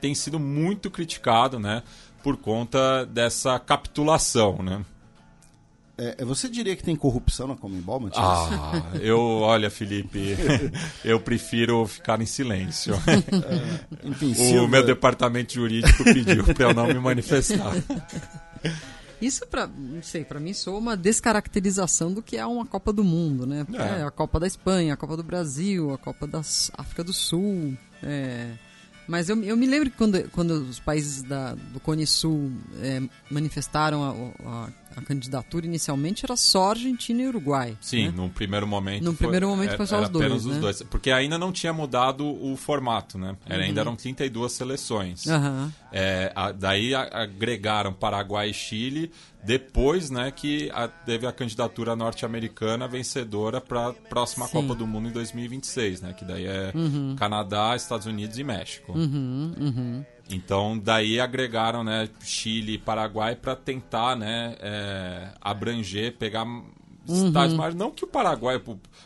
tem 0.00 0.14
sido 0.14 0.38
muito 0.38 0.90
criticado, 0.90 1.58
né, 1.58 1.82
por 2.22 2.36
conta 2.36 3.06
dessa 3.06 3.58
capitulação, 3.58 4.58
né? 4.62 4.84
É, 5.98 6.24
você 6.24 6.48
diria 6.48 6.74
que 6.74 6.82
tem 6.82 6.96
corrupção 6.96 7.46
na 7.46 7.54
Comembol, 7.54 8.00
Matias? 8.00 8.24
Ah, 8.24 8.82
eu, 9.00 9.18
olha, 9.20 9.70
Felipe, 9.70 10.36
eu 11.04 11.20
prefiro 11.20 11.86
ficar 11.86 12.20
em 12.20 12.26
silêncio. 12.26 12.94
Enfim, 14.02 14.32
O 14.32 14.34
Silva, 14.34 14.68
meu 14.68 14.84
departamento 14.86 15.52
jurídico 15.54 16.02
pediu 16.04 16.44
para 16.44 16.70
eu 16.70 16.74
não 16.74 16.86
me 16.86 16.94
manifestar. 16.94 17.72
Isso, 19.20 19.46
pra, 19.46 19.68
não 19.68 20.02
sei, 20.02 20.24
pra 20.24 20.40
mim 20.40 20.52
soa 20.52 20.78
uma 20.78 20.96
descaracterização 20.96 22.12
do 22.12 22.20
que 22.22 22.36
é 22.36 22.44
uma 22.44 22.66
Copa 22.66 22.92
do 22.92 23.04
Mundo, 23.04 23.46
né? 23.46 23.64
É. 23.74 24.00
é 24.00 24.02
a 24.02 24.10
Copa 24.10 24.40
da 24.40 24.46
Espanha, 24.48 24.94
a 24.94 24.96
Copa 24.96 25.16
do 25.16 25.22
Brasil, 25.22 25.92
a 25.92 25.98
Copa 25.98 26.26
da 26.26 26.40
África 26.40 27.04
do 27.04 27.12
Sul. 27.12 27.76
é. 28.02 28.48
Mas 29.08 29.28
eu, 29.28 29.42
eu 29.42 29.56
me 29.56 29.66
lembro 29.66 29.90
que 29.90 29.96
quando, 29.96 30.30
quando 30.30 30.50
os 30.52 30.78
países 30.78 31.24
da, 31.24 31.54
do 31.54 31.80
Cone 31.80 32.06
Sul 32.06 32.52
é, 32.80 33.02
manifestaram 33.28 34.04
a, 34.04 34.48
a- 34.48 34.68
a 34.96 35.02
candidatura 35.02 35.66
inicialmente, 35.66 36.24
era 36.24 36.36
só 36.36 36.70
Argentina 36.70 37.22
e 37.22 37.28
Uruguai. 37.28 37.76
Sim, 37.80 38.06
né? 38.06 38.12
num 38.16 38.28
primeiro 38.28 38.66
momento. 38.66 39.04
Num 39.04 39.14
primeiro 39.14 39.48
momento 39.48 39.68
era- 39.70 39.76
foi 39.76 39.86
só 39.86 40.00
os 40.02 40.08
dois, 40.08 40.24
apenas 40.26 40.44
os 40.46 40.54
né? 40.54 40.60
dois. 40.60 40.82
Porque 40.82 41.10
ainda 41.10 41.38
não 41.38 41.52
tinha 41.52 41.72
mudado 41.72 42.26
o 42.26 42.56
formato, 42.56 43.18
né? 43.18 43.36
Era, 43.46 43.58
Uhum. 43.60 43.64
Ainda 43.68 43.80
eram 43.80 43.96
32 43.96 44.52
seleções. 44.52 45.26
Aham. 45.26 45.72
É, 45.92 46.32
a- 46.34 46.52
daí 46.52 46.94
agregaram 46.94 47.92
Paraguai 47.92 48.50
e 48.50 48.54
Chile 48.54 49.10
depois 49.44 50.08
né, 50.08 50.30
que 50.30 50.70
a, 50.72 50.86
teve 50.86 51.26
a 51.26 51.32
candidatura 51.32 51.96
norte-americana 51.96 52.86
vencedora 52.86 53.60
para 53.60 53.88
a 53.88 53.92
próxima 53.92 54.46
Sim. 54.46 54.52
Copa 54.52 54.74
do 54.74 54.86
Mundo 54.86 55.08
em 55.08 55.12
2026, 55.12 56.00
né? 56.00 56.12
Que 56.12 56.24
daí 56.24 56.46
é 56.46 56.70
Uhum. 56.74 57.16
Canadá, 57.18 57.74
Estados 57.74 58.06
Unidos 58.06 58.38
e 58.38 58.44
México. 58.44 58.92
Então, 60.30 60.78
daí 60.78 61.20
agregaram 61.20 61.84
né, 61.84 62.08
Chile 62.22 62.74
e 62.74 62.78
Paraguai 62.78 63.36
para 63.36 63.54
tentar 63.54 64.16
né, 64.16 64.56
é, 64.60 65.28
abranger, 65.40 66.16
pegar 66.16 66.46
estádios 67.06 67.54
maiores. 67.56 67.76
Não 67.76 67.90
que 67.90 68.04
o 68.04 68.06
Paraguai, 68.06 68.60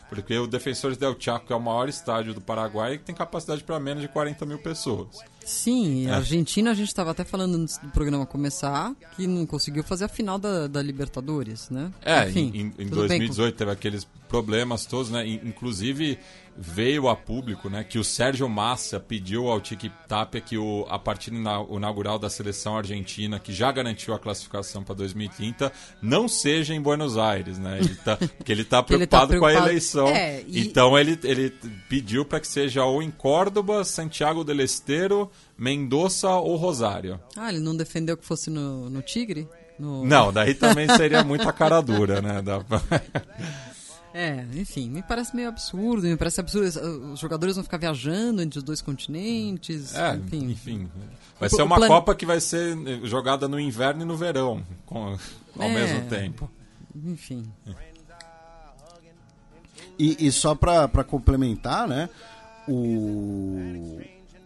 porque 0.09 0.37
o 0.37 0.47
Defensores 0.47 0.97
del 0.97 1.15
Chaco, 1.19 1.47
que 1.47 1.53
é 1.53 1.55
o 1.55 1.59
maior 1.59 1.89
estádio 1.89 2.33
do 2.33 2.39
Paraguai, 2.39 2.97
tem 2.97 3.13
capacidade 3.15 3.63
para 3.63 3.79
menos 3.79 4.01
de 4.03 4.07
40 4.07 4.45
mil 4.45 4.59
pessoas. 4.59 5.07
Sim, 5.43 6.07
É. 6.07 6.11
a 6.11 6.17
Argentina, 6.17 6.71
a 6.71 6.73
gente 6.73 6.89
estava 6.89 7.11
até 7.11 7.23
falando 7.23 7.55
antes 7.55 7.77
do 7.77 7.87
programa 7.89 8.25
começar, 8.25 8.93
que 9.15 9.25
não 9.27 9.45
conseguiu 9.45 9.83
fazer 9.83 10.05
a 10.05 10.09
final 10.09 10.37
da, 10.37 10.67
da 10.67 10.81
Libertadores, 10.81 11.69
né? 11.69 11.91
É, 12.03 12.29
Enfim, 12.29 12.51
em, 12.53 12.59
em- 12.59 12.65
em 12.67 12.89
tudo 12.89 13.07
bem 13.07 13.19
2018 13.19 13.55
teve 13.55 13.71
aqueles 13.71 14.05
problemas 14.29 14.85
todos, 14.85 15.09
né? 15.09 15.25
In- 15.27 15.41
Inclusive 15.45 16.19
veio 16.59 17.07
a 17.07 17.15
público, 17.15 17.69
né, 17.69 17.83
que 17.83 17.99
o 17.99 18.03
Sérgio 18.03 18.49
Massa 18.49 18.99
pediu 18.99 19.47
ao 19.47 19.61
Tiki 19.61 19.91
Tapia 20.07 20.41
que 20.41 20.57
o, 20.57 20.87
a 20.89 20.97
partida 20.97 21.35
ina- 21.37 21.63
inaugural 21.69 22.17
da 22.17 22.29
seleção 22.29 22.75
argentina, 22.75 23.39
que 23.39 23.53
já 23.53 23.71
garantiu 23.71 24.13
a 24.13 24.19
classificação 24.19 24.83
para 24.83 24.95
2030, 24.95 25.71
não 26.01 26.27
seja 26.27 26.73
em 26.73 26.81
Buenos 26.81 27.15
Aires, 27.17 27.59
né? 27.59 27.77
Ele 27.79 27.95
tá, 27.95 28.17
porque 28.37 28.51
ele 28.51 28.63
está 28.63 28.83
ele 28.89 29.05
tá 29.05 29.17
preocupado 29.27 29.27
com 29.39 29.45
a 29.45 29.49
preocupado- 29.49 29.69
eleição. 29.69 30.07
É, 30.07 30.41
e- 30.47 30.59
Então 30.61 30.97
ele, 30.97 31.19
ele 31.23 31.51
pediu 31.87 32.25
para 32.25 32.39
que 32.39 32.47
seja 32.47 32.83
ou 32.85 33.03
em 33.03 33.11
Córdoba, 33.11 33.83
Santiago 33.85 34.43
del 34.43 34.61
Estero, 34.61 35.29
Mendoza 35.57 36.29
ou 36.31 36.55
Rosário. 36.55 37.19
Ah, 37.35 37.49
ele 37.49 37.59
não 37.59 37.75
defendeu 37.77 38.17
que 38.17 38.25
fosse 38.25 38.49
no, 38.49 38.89
no 38.89 39.01
Tigre? 39.03 39.47
No- 39.77 40.03
Não, 40.03 40.33
daí 40.33 40.55
também 40.55 40.87
seria 40.89 41.21
muita 41.25 41.53
cara 41.53 41.81
dura, 41.81 42.19
né? 42.19 42.41
Da- 42.41 42.63
É, 44.19 44.43
enfim, 44.55 44.89
me 44.89 45.03
parece 45.03 45.35
meio 45.35 45.47
absurdo, 45.47 46.07
me 46.07 46.17
parece 46.17 46.39
absurdo. 46.39 46.67
Os 47.13 47.19
jogadores 47.19 47.55
vão 47.55 47.63
ficar 47.63 47.77
viajando 47.77 48.41
entre 48.41 48.57
os 48.57 48.63
dois 48.63 48.81
continentes, 48.81 49.93
É, 49.93 50.15
enfim. 50.15 50.49
enfim. 50.49 50.89
Vai 51.39 51.47
O- 51.47 51.55
ser 51.55 51.61
uma 51.61 51.75
plan- 51.75 51.87
Copa 51.87 52.15
que 52.15 52.25
vai 52.25 52.39
ser 52.39 52.75
eh, 52.87 53.01
jogada 53.03 53.47
no 53.47 53.59
inverno 53.59 54.01
e 54.01 54.05
no 54.05 54.17
verão, 54.17 54.63
com- 54.87 55.15
ao 55.59 55.61
É. 55.69 55.73
mesmo 55.73 56.09
tempo. 56.09 56.49
Enfim. 56.95 57.45
E, 59.99 60.27
e 60.27 60.31
só 60.31 60.55
para 60.55 61.03
complementar, 61.03 61.87
né? 61.87 62.09
O, 62.67 63.99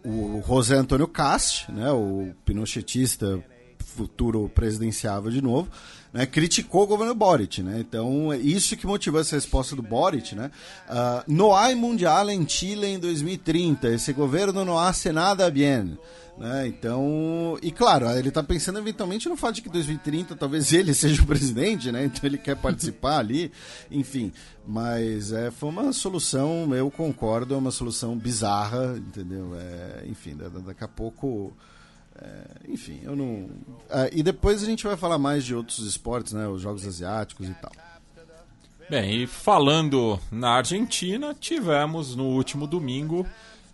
o 0.04 0.42
José 0.46 0.76
Antônio 0.76 1.08
Cast, 1.08 1.70
né? 1.72 1.90
O 1.92 2.32
pinochetista 2.44 3.42
futuro 3.78 4.48
presidenciável 4.54 5.30
de 5.30 5.42
novo, 5.42 5.70
né, 6.12 6.26
criticou 6.26 6.82
o 6.82 6.86
governo 6.86 7.14
Boric, 7.14 7.62
né? 7.62 7.78
Então, 7.80 8.32
é 8.32 8.36
isso 8.36 8.76
que 8.76 8.86
motivou 8.86 9.20
essa 9.20 9.34
resposta 9.36 9.74
do 9.74 9.82
Boric, 9.82 10.34
né? 10.34 10.50
Ah, 10.88 11.24
no 11.26 11.50
mundial 11.74 12.28
em 12.30 12.46
Chile 12.46 12.86
em 12.86 12.98
2030, 12.98 13.88
esse 13.88 14.12
governo 14.12 14.64
não 14.64 14.78
hace 14.78 15.10
nada 15.10 15.50
bien. 15.50 15.96
Né? 16.38 16.66
Então, 16.66 17.58
e 17.62 17.70
claro, 17.70 18.08
ele 18.10 18.28
está 18.30 18.42
pensando 18.42 18.78
eventualmente 18.78 19.28
no 19.28 19.36
fato 19.36 19.56
de 19.56 19.62
que 19.62 19.68
2030 19.68 20.34
talvez 20.34 20.72
ele 20.72 20.94
seja 20.94 21.22
o 21.22 21.26
presidente, 21.26 21.92
né? 21.92 22.06
Então 22.06 22.20
ele 22.24 22.38
quer 22.38 22.56
participar 22.56 23.18
ali, 23.18 23.52
enfim. 23.90 24.32
Mas 24.66 25.30
é, 25.30 25.50
foi 25.50 25.68
uma 25.68 25.92
solução, 25.92 26.74
eu 26.74 26.90
concordo, 26.90 27.54
é 27.54 27.56
uma 27.56 27.70
solução 27.70 28.16
bizarra, 28.16 28.94
entendeu? 28.96 29.52
É, 29.56 30.04
enfim, 30.06 30.34
da- 30.34 30.48
da- 30.48 30.60
daqui 30.60 30.82
a 30.84 30.88
pouco. 30.88 31.52
É, 32.22 32.70
enfim, 32.70 33.00
eu 33.02 33.16
não. 33.16 33.48
Ah, 33.90 34.08
e 34.12 34.22
depois 34.22 34.62
a 34.62 34.66
gente 34.66 34.84
vai 34.84 34.96
falar 34.96 35.18
mais 35.18 35.44
de 35.44 35.54
outros 35.54 35.80
esportes, 35.80 36.32
né? 36.32 36.46
Os 36.46 36.62
jogos 36.62 36.86
asiáticos 36.86 37.48
e 37.48 37.54
tal. 37.54 37.72
Bem, 38.88 39.22
e 39.22 39.26
falando 39.26 40.20
na 40.30 40.50
Argentina, 40.50 41.34
tivemos 41.38 42.14
no 42.14 42.24
último 42.24 42.66
domingo 42.66 43.26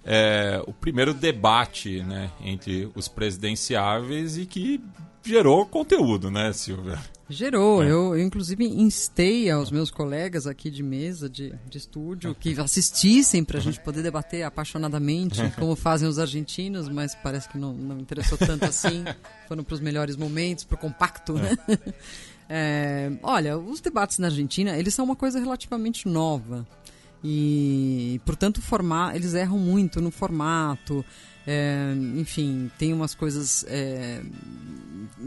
eh, 0.04 0.62
o 0.66 0.72
primeiro 0.72 1.12
debate 1.12 2.02
né, 2.02 2.30
entre 2.40 2.90
os 2.94 3.08
presidenciáveis 3.08 4.38
e 4.38 4.46
que 4.46 4.80
gerou 5.24 5.66
conteúdo, 5.66 6.30
né, 6.30 6.52
Silvia? 6.52 6.98
Gerou, 7.30 7.82
É. 7.82 7.86
eu, 7.90 8.16
eu 8.16 8.22
inclusive 8.22 8.64
instei 8.64 9.50
aos 9.50 9.70
meus 9.70 9.90
colegas 9.90 10.46
aqui 10.46 10.70
de 10.70 10.82
mesa, 10.82 11.28
de, 11.28 11.54
de 11.68 11.76
estúdio, 11.78 12.34
que 12.34 12.58
assistissem 12.58 13.44
para 13.44 13.58
a 13.58 13.60
gente 13.60 13.78
poder 13.80 14.02
debater 14.02 14.42
apaixonadamente 14.44 15.40
como 15.58 15.76
fazem 15.76 16.08
os 16.08 16.18
argentinos, 16.18 16.88
mas 16.88 17.14
parece 17.14 17.48
que 17.48 17.58
não, 17.58 17.74
não 17.74 17.98
interessou 17.98 18.38
tanto 18.38 18.64
assim. 18.64 19.04
Foram 19.46 19.62
para 19.62 19.74
os 19.74 19.80
melhores 19.80 20.16
momentos, 20.16 20.64
para 20.64 20.76
o 20.76 20.78
compacto, 20.78 21.34
né? 21.34 21.50
É, 22.50 23.12
olha, 23.22 23.58
os 23.58 23.78
debates 23.78 24.18
na 24.18 24.28
Argentina, 24.28 24.74
eles 24.78 24.94
são 24.94 25.04
uma 25.04 25.14
coisa 25.14 25.38
relativamente 25.38 26.08
nova. 26.08 26.66
E, 27.22 28.18
portanto, 28.24 28.62
formar, 28.62 29.14
eles 29.14 29.34
erram 29.34 29.58
muito 29.58 30.00
no 30.00 30.10
formato. 30.10 31.04
É, 31.50 31.94
enfim, 32.16 32.70
tem 32.78 32.92
umas 32.92 33.14
coisas. 33.14 33.64
é, 33.68 34.20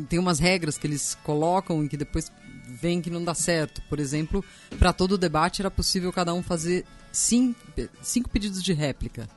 tem 0.08 0.20
umas 0.20 0.38
regras 0.40 0.78
que 0.78 0.86
eles 0.86 1.18
colocam 1.24 1.84
e 1.84 1.90
que 1.90 1.98
depois 1.98 2.32
vem 2.80 3.02
que 3.02 3.10
não 3.10 3.24
dá 3.24 3.34
certo. 3.34 3.82
Por 3.90 4.00
exemplo, 4.00 4.46
para 4.78 4.94
todo 4.94 5.18
debate 5.18 5.62
era 5.64 5.72
possível 5.72 6.14
cada 6.14 6.32
um 6.34 6.44
fazer 6.44 6.86
cinco, 7.12 7.60
cinco 8.04 8.30
pedidos 8.30 8.62
de 8.62 8.72
réplica. 8.72 9.28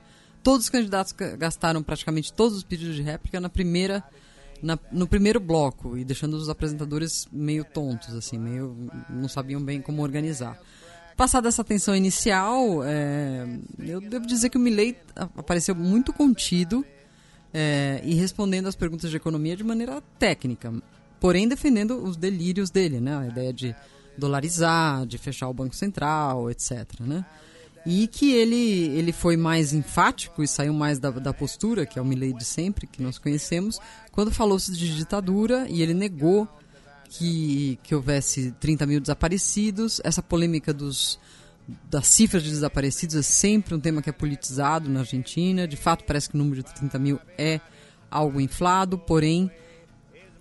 Todos 0.43 0.65
os 0.67 0.71
candidatos 0.71 1.13
ga- 1.13 1.37
gastaram 1.37 1.83
praticamente 1.83 2.31
todos 2.33 2.59
os 2.59 2.63
pedidos 2.63 2.95
de 2.97 3.03
réplica 3.03 3.41
na 3.41 3.49
primeira, 3.49 4.05
na- 4.63 4.79
no 4.93 5.07
primeiro 5.07 5.41
bloco 5.41 5.97
e 5.97 6.05
deixando 6.05 6.35
os 6.35 6.51
apresentadores 6.51 7.27
meio 7.33 7.65
tontos, 7.65 8.15
assim, 8.15 8.39
meio 8.39 8.77
não 9.09 9.27
sabiam 9.29 9.63
bem 9.63 9.81
como 9.81 10.03
organizar. 10.03 10.61
Passada 11.17 11.49
essa 11.49 11.63
tensão 11.63 11.95
inicial, 11.95 12.83
é, 12.83 13.47
eu 13.79 14.01
devo 14.01 14.27
dizer 14.27 14.51
que 14.51 14.57
o 14.57 14.61
Milley 14.61 14.97
apareceu 15.15 15.75
muito 15.75 16.13
contido 16.13 16.85
é, 17.53 18.01
e 18.05 18.15
respondendo 18.15 18.67
às 18.67 18.75
perguntas 18.75 19.11
de 19.11 19.17
economia 19.17 19.57
de 19.57 19.63
maneira 19.63 20.03
técnica, 20.19 20.73
porém 21.21 21.47
defendendo 21.47 22.03
os 22.03 22.17
delírios 22.17 22.69
dele, 22.69 23.01
né? 23.01 23.17
A 23.17 23.27
ideia 23.29 23.53
de 23.53 23.77
dolarizar, 24.19 25.07
de 25.07 25.17
fechar 25.17 25.49
o 25.49 25.55
Banco 25.55 25.75
Central, 25.75 26.51
etc. 26.51 26.99
Né? 27.01 27.25
E 27.87 28.07
que 28.09 28.33
ele, 28.33 28.89
ele 28.97 29.13
foi 29.13 29.37
mais 29.37 29.73
enfático 29.73 30.43
e 30.43 30.49
saiu 30.49 30.73
mais 30.73 30.99
da, 30.99 31.11
da 31.11 31.33
postura, 31.33 31.87
que 31.87 31.99
é 31.99 32.03
o 32.03 32.05
Milley 32.05 32.33
de 32.33 32.45
sempre, 32.45 32.87
que 32.87 33.03
nós 33.03 33.19
conhecemos, 33.19 33.79
quando 34.11 34.33
falou-se 34.33 34.73
de 34.73 34.97
ditadura 34.97 35.67
e 35.69 35.83
ele 35.83 35.95
negou 35.95 36.49
que, 37.19 37.79
que 37.83 37.95
houvesse 37.95 38.53
30 38.61 38.87
mil 38.87 39.01
desaparecidos. 39.01 40.01
Essa 40.05 40.23
polêmica 40.23 40.73
dos, 40.73 41.19
das 41.91 42.07
cifras 42.09 42.43
de 42.43 42.51
desaparecidos 42.51 43.15
é 43.17 43.23
sempre 43.23 43.75
um 43.75 43.81
tema 43.81 44.03
que 44.03 44.11
é 44.11 44.13
politizado 44.13 44.89
na 44.89 45.01
Argentina. 45.01 45.67
De 45.69 45.77
fato, 45.77 46.05
parece 46.05 46.29
que 46.29 46.35
o 46.35 46.39
número 46.39 46.63
de 46.63 46.75
30 46.75 46.99
mil 46.99 47.21
é 47.39 47.61
algo 48.11 48.41
inflado, 48.41 48.99
porém 48.99 49.51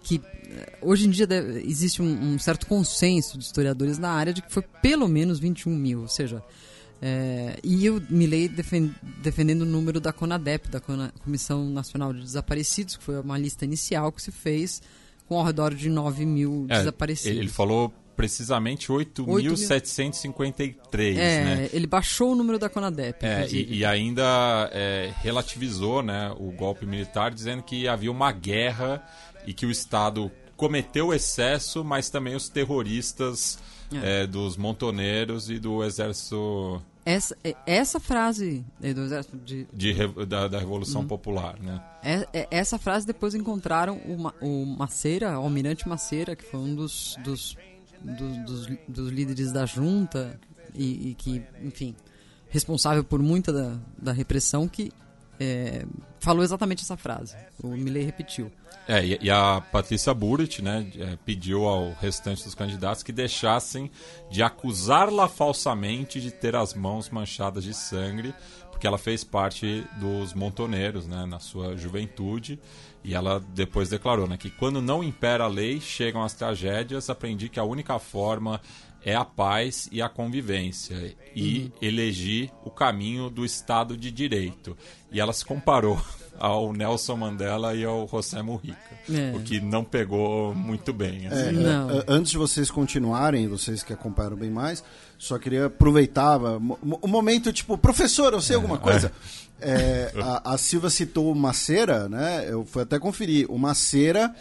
que 0.03 0.21
eh, 0.49 0.77
hoje 0.81 1.07
em 1.07 1.09
dia 1.09 1.25
deve- 1.25 1.61
existe 1.65 2.01
um, 2.01 2.33
um 2.33 2.37
certo 2.39 2.67
consenso 2.67 3.37
de 3.37 3.43
historiadores 3.45 3.97
na 3.97 4.09
área 4.11 4.33
de 4.33 4.41
que 4.41 4.51
foi 4.51 4.61
pelo 4.81 5.07
menos 5.07 5.39
21 5.39 5.73
mil, 5.75 6.01
ou 6.01 6.07
seja, 6.09 6.43
é, 7.01 7.57
e 7.63 7.89
o 7.89 8.01
Milley 8.09 8.47
defen- 8.49 8.93
defendendo 9.21 9.61
o 9.61 9.65
número 9.65 9.99
da 10.01 10.11
CONADEP, 10.13 10.69
da 10.69 10.79
Comissão 11.23 11.69
Nacional 11.69 12.13
de 12.13 12.21
Desaparecidos, 12.21 12.97
que 12.97 13.03
foi 13.03 13.19
uma 13.19 13.37
lista 13.37 13.63
inicial 13.65 14.11
que 14.11 14.21
se 14.21 14.31
fez 14.31 14.81
com 15.27 15.37
ao 15.37 15.43
redor 15.45 15.73
de 15.73 15.89
9 15.89 16.25
mil 16.25 16.65
É, 16.69 16.79
desaparecidos. 16.79 17.37
ele, 17.39 17.49
falou 17.49 17.91
precisamente 18.15 18.89
8.753, 18.91 21.17
É, 21.17 21.43
né? 21.43 21.69
ele 21.73 21.87
baixou 21.87 22.31
o 22.31 22.35
número 22.35 22.59
da 22.59 22.69
CONADEP, 22.69 23.25
É, 23.25 23.47
e, 23.49 23.77
e 23.79 23.85
ainda 23.85 24.69
é, 24.71 25.11
relativizou 25.21 26.03
né, 26.03 26.31
o 26.37 26.51
golpe 26.51 26.85
militar, 26.85 27.33
dizendo 27.33 27.63
que 27.63 27.87
havia 27.87 28.11
uma 28.11 28.31
guerra 28.31 29.03
e 29.45 29.53
que 29.53 29.65
o 29.65 29.71
Estado 29.71 30.31
cometeu 30.55 31.13
excesso, 31.13 31.83
mas 31.83 32.09
também 32.09 32.35
os 32.35 32.47
terroristas 32.49 33.57
é, 34.01 34.25
dos 34.27 34.55
montoneiros 34.57 35.49
e 35.49 35.57
do 35.59 35.83
exército 35.83 36.81
Essa, 37.05 37.35
é- 37.43 37.55
essa 37.65 37.99
frase 37.99 38.63
do 38.79 39.01
exército 39.01 39.37
de, 39.37 39.67
de, 39.73 39.93
da, 40.25 40.47
da 40.47 40.57
Uhum. 40.57 40.63
Revolução 40.63 41.05
Popular, 41.05 41.59
né? 41.59 41.83
É- 42.01 42.27
é- 42.33 42.47
essa 42.49 42.77
frase 42.77 43.05
depois 43.05 43.35
encontraram 43.35 43.97
o, 43.97 44.45
o 44.45 44.65
Maceira, 44.65 45.37
o 45.39 45.43
Almirante 45.43 45.87
Maceira, 45.87 46.35
que 46.35 46.43
foi 46.45 46.59
um 46.61 46.73
dos, 46.75 47.17
dos, 47.23 47.57
dos, 48.01 48.37
dos- 48.45 48.67
dos 48.87 49.09
líderes 49.11 49.51
da 49.51 49.65
junta 49.65 50.39
e, 50.73 51.09
e 51.09 51.13
que, 51.15 51.43
enfim, 51.61 51.93
responsável 52.49 53.03
por 53.03 53.21
muita 53.21 53.51
da, 53.51 53.77
da 53.97 54.11
repressão, 54.13 54.67
que 54.67 54.89
é, 55.39 55.85
falou 56.19 56.43
exatamente 56.43 56.83
essa 56.83 56.97
frase. 56.97 57.35
O 57.61 57.69
Milley 57.69 58.03
repetiu. 58.03 58.51
É, 58.87 59.05
e, 59.21 59.29
a 59.29 59.61
Patrícia 59.71 60.13
Burrit, 60.13 60.61
né, 60.61 60.85
é, 60.97 61.17
pediu 61.25 61.65
ao 61.65 61.93
restante 61.93 62.43
dos 62.43 62.53
candidatos 62.53 63.01
que 63.01 63.13
deixassem 63.13 63.89
de 64.29 64.43
acusá-la 64.43 65.29
falsamente 65.29 66.19
de 66.19 66.31
ter 66.31 66.53
as 66.53 66.73
mãos 66.73 67.09
manchadas 67.09 67.63
de 67.63 67.73
sangue, 67.73 68.33
porque 68.69 68.85
ela 68.85 68.97
fez 68.97 69.23
parte 69.23 69.85
dos 69.97 70.33
montoneiros, 70.33 71.07
né, 71.07 71.25
na 71.25 71.39
sua 71.39 71.77
juventude, 71.77 72.59
e 73.05 73.15
ela 73.15 73.39
depois 73.53 73.87
declarou, 73.87 74.27
né, 74.27 74.35
que 74.35 74.49
quando 74.49 74.81
não 74.81 75.01
impera 75.01 75.45
a 75.45 75.47
lei, 75.47 75.79
chegam 75.79 76.21
as 76.21 76.33
tragédias, 76.33 77.09
aprendi 77.09 77.47
que 77.47 77.61
a 77.61 77.63
única 77.63 77.97
forma 77.99 78.59
é 79.05 79.15
a 79.15 79.25
paz 79.25 79.89
e 79.91 80.01
a 80.01 80.07
convivência 80.07 81.15
e 81.35 81.59
uhum. 81.59 81.71
elegi 81.81 82.49
o 82.63 82.69
caminho 82.69 83.29
do 83.29 83.43
Estado 83.43 83.97
de 83.97 84.09
Direito. 84.09 84.77
E 85.11 85.19
ela 85.19 85.33
se 85.33 85.43
comparou 85.43 86.01
ao 86.39 86.73
Nelson 86.73 87.15
Mandela 87.17 87.75
e 87.75 87.83
ao 87.83 88.07
José 88.07 88.41
Mujica, 88.41 88.77
é. 89.11 89.35
o 89.35 89.41
que 89.41 89.59
não 89.59 89.83
pegou 89.83 90.55
muito 90.55 90.93
bem. 90.93 91.27
Assim. 91.27 91.49
É, 91.49 91.51
não. 91.51 91.91
É, 91.91 92.03
antes 92.07 92.31
de 92.31 92.37
vocês 92.37 92.71
continuarem, 92.71 93.47
vocês 93.47 93.83
que 93.83 93.93
acompanharam 93.93 94.37
bem 94.37 94.49
mais, 94.49 94.83
só 95.17 95.37
queria 95.37 95.65
aproveitar 95.65 96.37
o 96.37 97.07
momento 97.07 97.51
tipo, 97.51 97.77
professor, 97.77 98.33
eu 98.33 98.41
sei 98.41 98.55
alguma 98.55 98.75
é. 98.75 98.79
coisa. 98.79 99.11
É, 99.61 100.11
a, 100.17 100.53
a, 100.53 100.57
Silva 100.57 100.89
citou 100.89 101.31
o 101.31 101.35
Macera, 101.35 102.09
né? 102.09 102.45
Eu 102.49 102.65
fui 102.65 102.83
até 102.83 102.99
conferir. 102.99 103.49
O 103.49 103.57
Macera 103.57 104.35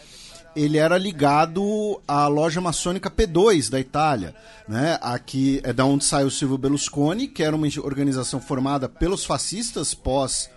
ele 0.55 0.77
era 0.77 0.97
ligado 0.97 2.01
à 2.07 2.27
loja 2.27 2.61
maçônica 2.61 3.09
P2 3.09 3.69
da 3.69 3.79
Itália, 3.79 4.35
né? 4.67 4.97
Aqui 5.01 5.59
é 5.63 5.73
da 5.73 5.85
onde 5.85 6.05
sai 6.05 6.23
o 6.23 6.31
Silvio 6.31 6.57
Berlusconi, 6.57 7.27
que 7.27 7.43
era 7.43 7.55
uma 7.55 7.67
organização 7.81 8.39
formada 8.39 8.87
pelos 8.87 9.25
fascistas 9.25 9.93
pós 9.93 10.49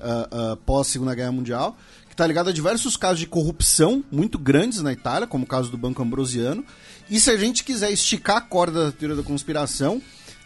uh, 0.00 0.52
uh, 0.52 0.56
pós 0.58 0.88
Segunda 0.88 1.14
Guerra 1.14 1.32
Mundial, 1.32 1.76
que 2.06 2.14
está 2.14 2.26
ligado 2.26 2.50
a 2.50 2.52
diversos 2.52 2.96
casos 2.96 3.20
de 3.20 3.26
corrupção 3.26 4.04
muito 4.10 4.38
grandes 4.38 4.82
na 4.82 4.92
Itália, 4.92 5.26
como 5.26 5.44
o 5.44 5.48
caso 5.48 5.70
do 5.70 5.78
Banco 5.78 6.02
Ambrosiano. 6.02 6.64
E 7.08 7.18
se 7.20 7.30
a 7.30 7.36
gente 7.36 7.64
quiser 7.64 7.90
esticar 7.90 8.36
a 8.36 8.42
corda 8.42 8.86
da 8.86 8.92
teoria 8.92 9.16
da 9.16 9.22
conspiração, 9.22 10.02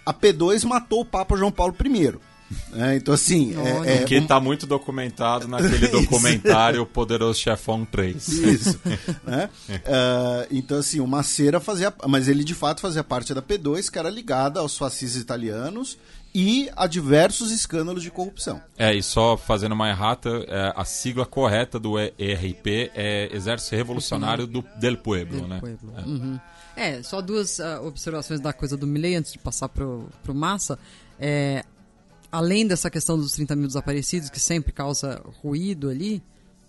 a 0.07 0.15
P2 0.15 0.65
matou 0.65 1.01
o 1.01 1.05
Papa 1.05 1.37
João 1.37 1.51
Paulo 1.51 1.75
I. 1.85 2.32
É, 2.75 2.97
então, 2.97 3.15
assim. 3.15 3.55
É, 3.85 3.97
é, 3.97 4.05
que 4.05 4.15
está 4.15 4.39
um... 4.39 4.43
muito 4.43 4.67
documentado 4.67 5.49
naquele 5.49 5.89
documentário 5.89 6.85
Poderoso 6.87 7.39
Chefão 7.39 7.85
3. 7.85 8.29
Isso. 8.29 8.81
né? 9.25 9.49
uh, 9.69 10.47
então, 10.51 10.79
assim, 10.79 11.01
o 11.01 11.07
Macera 11.07 11.61
fazia. 11.61 11.93
Mas 12.09 12.29
ele 12.29 12.45
de 12.45 12.55
fato 12.55 12.81
fazia 12.81 13.05
parte 13.05 13.35
da 13.35 13.43
P2, 13.43 13.91
que 13.91 13.99
era 13.99 14.11
ligada 14.11 14.61
aos 14.61 14.77
fascistas 14.77 15.21
italianos 15.21 15.99
e 16.35 16.71
a 16.75 16.87
diversos 16.87 17.51
escândalos 17.51 18.03
de 18.03 18.11
corrupção. 18.11 18.61
É, 18.79 18.95
e 18.95 19.03
só 19.03 19.37
fazendo 19.37 19.73
uma 19.73 19.89
errata, 19.89 20.31
é, 20.49 20.73
a 20.75 20.85
sigla 20.85 21.27
correta 21.27 21.79
do 21.79 21.99
ERP 21.99 22.91
é 22.95 23.29
Exército 23.35 23.77
Revolucionário 23.77 24.47
do, 24.47 24.65
del 24.79 24.97
Pueblo, 24.97 25.41
del 25.41 25.49
né? 25.49 25.61
Pueblo. 25.61 25.93
É. 25.97 26.01
Uhum. 26.01 26.41
é. 26.75 27.03
só 27.03 27.21
duas 27.21 27.59
uh, 27.59 27.85
observações 27.85 28.41
da 28.41 28.53
coisa 28.53 28.77
do 28.77 28.87
Milley 28.87 29.17
antes 29.17 29.33
de 29.33 29.39
passar 29.39 29.69
pro, 29.69 30.09
pro 30.23 30.35
Massa. 30.35 30.79
É, 31.21 31.65
além 32.33 32.67
dessa 32.67 32.91
questão 32.91 33.19
dos 33.19 33.33
30 33.33 33.55
mil 33.55 33.67
desaparecidos, 33.67 34.31
que 34.31 34.41
sempre 34.41 34.73
causa 34.73 35.23
ruído 35.43 35.91
ali, 35.91 36.23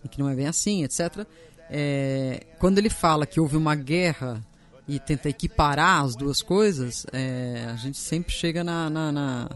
e 0.04 0.10
que 0.10 0.20
não 0.20 0.28
é 0.28 0.36
bem 0.36 0.46
assim, 0.46 0.84
etc., 0.84 1.26
é, 1.70 2.46
quando 2.60 2.78
ele 2.78 2.90
fala 2.90 3.26
que 3.26 3.40
houve 3.40 3.56
uma 3.56 3.74
guerra 3.74 4.46
e 4.88 5.00
tenta 5.00 5.30
equiparar 5.30 6.04
as 6.04 6.16
duas 6.16 6.42
coisas, 6.42 7.06
é, 7.14 7.68
a 7.72 7.76
gente 7.78 7.98
sempre 7.98 8.34
chega 8.34 8.64
na. 8.64 8.90
na, 8.90 9.12
na 9.12 9.50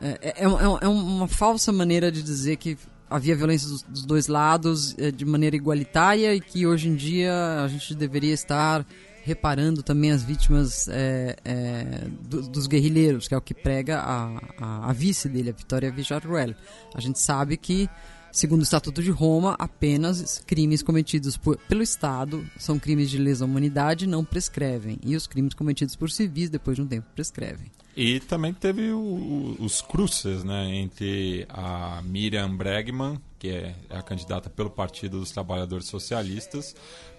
é, 0.00 0.18
é, 0.22 0.34
é, 0.42 0.44
é, 0.44 0.88
uma 0.88 1.26
falsa 1.26 1.72
maneira 1.72 2.12
de 2.12 2.22
dizer 2.22 2.56
que 2.56 2.76
havia 3.08 3.34
violência 3.34 3.68
dos, 3.68 3.82
dos, 3.82 4.04
dois 4.04 4.26
lados 4.26 4.94
é, 4.98 5.10
de 5.10 5.24
maneira 5.24 5.56
igualitária 5.56 6.34
e 6.34 6.40
que 6.40 6.66
hoje 6.66 6.88
em 6.88 6.94
dia 6.94 7.62
a 7.64 7.68
gente 7.68 7.94
deveria 7.94 8.34
estar 8.34 8.84
reparando 9.24 9.82
também 9.82 10.10
as 10.10 10.22
vítimas 10.22 10.86
é, 10.88 11.34
é, 11.44 12.06
do, 12.28 12.42
dos 12.42 12.66
guerrilheiros, 12.66 13.26
que 13.26 13.34
é 13.34 13.38
o 13.38 13.40
que 13.40 13.54
prega 13.54 13.98
a, 14.00 14.38
a, 14.58 14.90
a 14.90 14.92
vice 14.92 15.30
dele, 15.30 15.48
a 15.48 15.52
Vitória 15.52 15.90
Villarruel. 15.90 16.54
A 16.94 17.00
gente 17.00 17.18
sabe 17.18 17.56
que 17.56 17.88
Segundo 18.30 18.62
o 18.62 18.64
Estatuto 18.64 19.00
de 19.00 19.12
Roma, 19.12 19.54
apenas 19.60 20.42
crimes 20.44 20.82
cometidos 20.82 21.36
por, 21.36 21.56
pelo 21.68 21.84
Estado 21.84 22.44
são 22.58 22.80
crimes 22.80 23.08
de 23.08 23.16
lesa 23.16 23.44
humanidade 23.44 24.06
e 24.06 24.08
não 24.08 24.24
prescrevem. 24.24 24.98
E 25.04 25.14
os 25.14 25.28
crimes 25.28 25.54
cometidos 25.54 25.94
por 25.94 26.10
civis, 26.10 26.50
depois 26.50 26.74
de 26.74 26.82
um 26.82 26.86
tempo, 26.88 27.06
prescrevem. 27.14 27.70
E 27.96 28.18
também 28.18 28.52
teve 28.52 28.90
o, 28.90 29.56
os 29.60 29.80
cruces 29.80 30.42
né, 30.42 30.68
entre 30.74 31.46
a 31.48 32.02
Miriam 32.02 32.56
Bregman, 32.56 33.20
que 33.38 33.50
é 33.50 33.76
a 33.88 34.02
candidata 34.02 34.50
pelo 34.50 34.68
Partido 34.68 35.20
dos 35.20 35.30
Trabalhadores 35.30 35.86
Socialistas, 35.86 36.74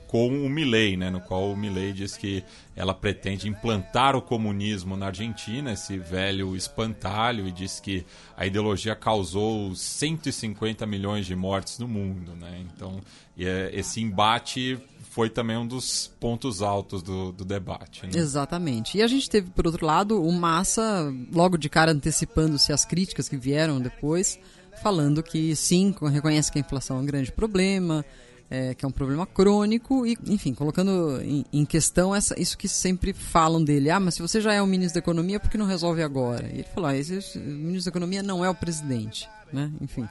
com 0.07 0.27
o 0.45 0.49
Milley, 0.49 0.95
né, 0.95 1.09
no 1.09 1.19
qual 1.19 1.51
o 1.51 1.57
Milley 1.57 1.93
diz 1.93 2.15
que 2.15 2.43
ela 2.75 2.93
pretende 2.93 3.47
implantar 3.47 4.15
o 4.15 4.21
comunismo 4.21 4.95
na 4.95 5.07
Argentina, 5.07 5.71
esse 5.71 5.97
velho 5.97 6.55
espantalho, 6.55 7.47
e 7.47 7.51
diz 7.51 7.79
que 7.79 8.05
a 8.37 8.45
ideologia 8.45 8.95
causou 8.95 9.73
150 9.75 10.85
milhões 10.85 11.25
de 11.25 11.35
mortes 11.35 11.79
no 11.79 11.87
mundo. 11.87 12.33
Né? 12.35 12.65
Então, 12.65 12.99
é, 13.37 13.71
esse 13.73 14.01
embate 14.01 14.77
foi 15.15 15.29
também 15.29 15.55
um 15.55 15.65
dos 15.65 16.11
pontos 16.19 16.61
altos 16.61 17.01
do, 17.01 17.31
do 17.31 17.45
debate. 17.45 18.05
Né? 18.05 18.11
Exatamente. 18.15 18.97
E 18.97 19.01
a 19.01 19.07
gente 19.07 19.29
teve, 19.29 19.49
por 19.49 19.65
outro 19.65 19.85
lado, 19.85 20.21
o 20.21 20.31
Massa, 20.31 21.09
logo 21.31 21.57
de 21.57 21.69
cara 21.69 21.93
antecipando-se 21.93 22.73
as 22.73 22.83
críticas 22.83 23.29
que 23.29 23.37
vieram 23.37 23.79
depois, 23.79 24.37
falando 24.83 25.23
que 25.23 25.55
sim, 25.55 25.95
reconhece 26.11 26.51
que 26.51 26.57
a 26.57 26.61
inflação 26.61 26.97
é 26.97 26.99
um 26.99 27.05
grande 27.05 27.31
problema, 27.31 28.03
é, 28.49 28.73
que 28.73 28.85
é 28.85 28.87
um 28.87 28.91
problema 28.91 29.25
crônico, 29.25 30.05
e, 30.05 30.17
enfim, 30.27 30.53
colocando 30.53 31.19
em, 31.21 31.45
em, 31.51 31.65
questão 31.65 32.15
essa, 32.15 32.39
isso 32.39 32.57
que 32.57 32.67
sempre 32.67 33.13
falam 33.13 33.63
dele. 33.63 33.89
Ah, 33.89 33.99
mas 33.99 34.15
se 34.15 34.21
você 34.21 34.39
já 34.39 34.53
é 34.53 34.61
o 34.61 34.67
ministro 34.67 34.95
da 34.95 34.99
Economia, 34.99 35.39
por 35.39 35.49
que 35.49 35.57
não 35.57 35.65
resolve 35.65 36.03
agora? 36.03 36.47
E 36.47 36.59
ele 36.59 36.67
falou, 36.73 36.89
ah, 36.89 36.97
esse, 36.97 37.37
o 37.37 37.41
ministro 37.41 37.91
da 37.91 37.97
Economia 37.97 38.21
não 38.21 38.45
é 38.45 38.49
o 38.49 38.55
presidente, 38.55 39.27
né? 39.51 39.71
Enfim. 39.81 40.07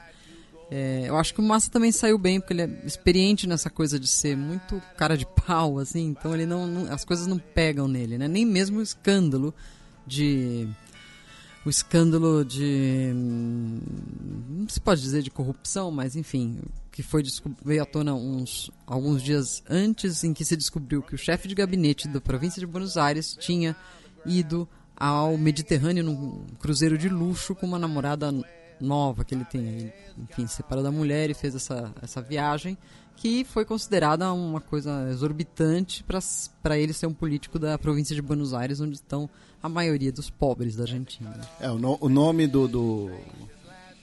É, 0.71 1.05
eu 1.07 1.17
acho 1.17 1.33
que 1.35 1.41
o 1.41 1.43
Massa 1.43 1.71
também 1.71 1.93
saiu 1.93 2.19
bem, 2.19 2.41
porque 2.41 2.53
ele 2.53 2.63
é 2.63 2.71
experiente 2.85 3.47
nessa 3.47 3.71
coisa 3.71 4.01
de 4.01 4.09
ser 4.09 4.37
muito 4.37 4.83
cara 4.97 5.17
de 5.17 5.27
pau, 5.27 5.79
assim, 5.79 6.07
então 6.09 6.35
ele 6.35 6.47
não, 6.47 6.67
não 6.67 6.93
as 6.93 7.05
coisas 7.05 7.27
não 7.27 7.39
pegam 7.39 7.87
nele, 7.87 8.19
né? 8.19 8.27
Nem 8.27 8.45
mesmo 8.45 8.79
o 8.79 8.83
escândalo 8.83 9.55
de 10.07 10.69
o 11.65 11.71
escândalo 11.71 12.45
de. 12.45 13.13
Não 13.15 14.69
se 14.69 14.81
pode 14.81 15.01
dizer 15.01 15.23
de 15.23 15.31
corrupção, 15.31 15.91
mas 15.91 16.15
enfim, 16.15 16.59
que 16.95 17.03
foi 17.03 17.25
veio 17.65 17.83
à 17.83 17.85
tona 17.85 18.15
uns 18.15 18.71
alguns 18.87 19.21
dias 19.21 19.65
antes, 19.69 20.23
em 20.23 20.33
que 20.33 20.45
se 20.45 20.57
descobriu 20.57 21.03
que 21.03 21.17
o 21.17 21.19
chefe 21.19 21.49
de 21.49 21.55
gabinete 21.55 22.07
da 22.07 22.21
província 22.21 22.61
de 22.61 22.67
Buenos 22.69 22.97
Aires 22.97 23.37
tinha 23.37 23.75
ido 24.25 24.69
ao 24.97 25.37
Mediterrâneo 25.37 26.05
num 26.05 26.47
cruzeiro 26.61 26.97
de 26.97 27.09
luxo 27.09 27.53
com 27.53 27.67
uma 27.67 27.81
namorada 27.81 28.33
nova 28.81 29.25
que 29.25 29.35
ele 29.35 29.45
tem. 29.45 29.93
Enfim, 30.17 30.47
se 30.47 30.55
separou 30.55 30.85
da 30.85 30.93
mulher 30.93 31.31
e 31.31 31.35
fez 31.35 31.57
essa, 31.57 31.93
essa 32.01 32.23
viagem 32.23 32.79
que 33.17 33.45
foi 33.45 33.65
considerada 33.65 34.33
uma 34.33 34.61
coisa 34.61 35.09
exorbitante 35.11 36.05
para 36.63 36.79
ele 36.79 36.93
ser 36.93 37.09
um 37.09 37.15
político 37.15 37.59
da 37.59 37.77
província 37.77 38.15
de 38.15 38.23
Buenos 38.23 38.55
Aires, 38.55 38.81
onde 38.81 38.95
estão 38.95 39.29
a 39.61 39.69
maioria 39.69 40.13
dos 40.13 40.31
pobres 40.31 40.77
da 40.77 40.85
Argentina. 40.85 41.41
É, 41.59 41.69
o, 41.69 41.79
no, 41.79 41.99
o 42.01 42.09
nome 42.09 42.47
do, 42.47 42.69
do, 42.69 43.11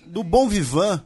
do 0.06 0.24
bom 0.24 0.48
vivan 0.48 1.02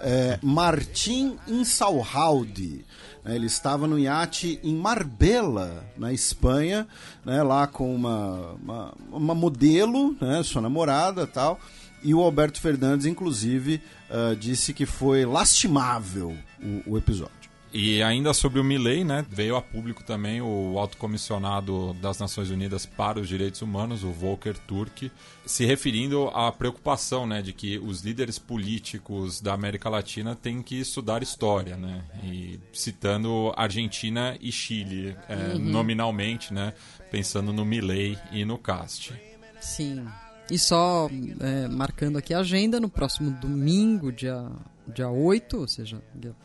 é 0.00 0.38
Martim 0.42 1.36
Insalhaldi. 1.48 2.84
Né, 3.24 3.34
ele 3.34 3.46
estava 3.46 3.86
no 3.86 3.98
iate 3.98 4.60
em 4.62 4.74
Marbella, 4.74 5.84
na 5.96 6.12
Espanha, 6.12 6.86
né, 7.24 7.42
lá 7.42 7.66
com 7.66 7.94
uma, 7.94 8.52
uma, 8.62 8.94
uma 9.10 9.34
modelo, 9.34 10.16
né, 10.20 10.42
sua 10.42 10.60
namorada 10.60 11.26
tal. 11.26 11.58
E 12.02 12.14
o 12.14 12.20
Alberto 12.20 12.60
Fernandes, 12.60 13.06
inclusive, 13.06 13.80
uh, 14.10 14.36
disse 14.36 14.74
que 14.74 14.84
foi 14.84 15.24
lastimável 15.24 16.36
o, 16.62 16.92
o 16.92 16.98
episódio. 16.98 17.53
E 17.76 18.00
ainda 18.04 18.32
sobre 18.32 18.60
o 18.60 18.64
Milley, 18.64 19.02
né, 19.02 19.26
veio 19.28 19.56
a 19.56 19.60
público 19.60 20.04
também 20.04 20.40
o 20.40 20.78
alto 20.78 20.96
comissionado 20.96 21.92
das 21.94 22.20
Nações 22.20 22.48
Unidas 22.48 22.86
para 22.86 23.18
os 23.18 23.26
Direitos 23.26 23.62
Humanos, 23.62 24.04
o 24.04 24.12
Volker 24.12 24.56
Turk, 24.56 25.10
se 25.44 25.64
referindo 25.64 26.28
à 26.28 26.52
preocupação, 26.52 27.26
né, 27.26 27.42
de 27.42 27.52
que 27.52 27.76
os 27.76 28.02
líderes 28.02 28.38
políticos 28.38 29.40
da 29.40 29.54
América 29.54 29.88
Latina 29.88 30.36
têm 30.36 30.62
que 30.62 30.78
estudar 30.78 31.20
história, 31.20 31.76
né, 31.76 32.04
e 32.22 32.60
citando 32.72 33.52
Argentina 33.56 34.38
e 34.40 34.52
Chile, 34.52 35.16
é, 35.28 35.54
uhum. 35.54 35.58
nominalmente, 35.58 36.54
né, 36.54 36.74
pensando 37.10 37.52
no 37.52 37.64
Milley 37.64 38.16
e 38.30 38.44
no 38.44 38.56
Cast. 38.56 39.12
Sim. 39.60 40.06
E 40.48 40.56
só 40.56 41.10
é, 41.40 41.66
marcando 41.66 42.18
aqui 42.18 42.32
a 42.32 42.38
agenda, 42.38 42.78
no 42.78 42.88
próximo 42.88 43.32
domingo, 43.32 44.12
dia, 44.12 44.48
dia 44.86 45.08
8, 45.08 45.58
ou 45.58 45.66
seja, 45.66 46.00
dia 46.14 46.36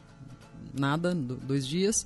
nada, 0.73 1.13
dois 1.13 1.67
dias. 1.67 2.05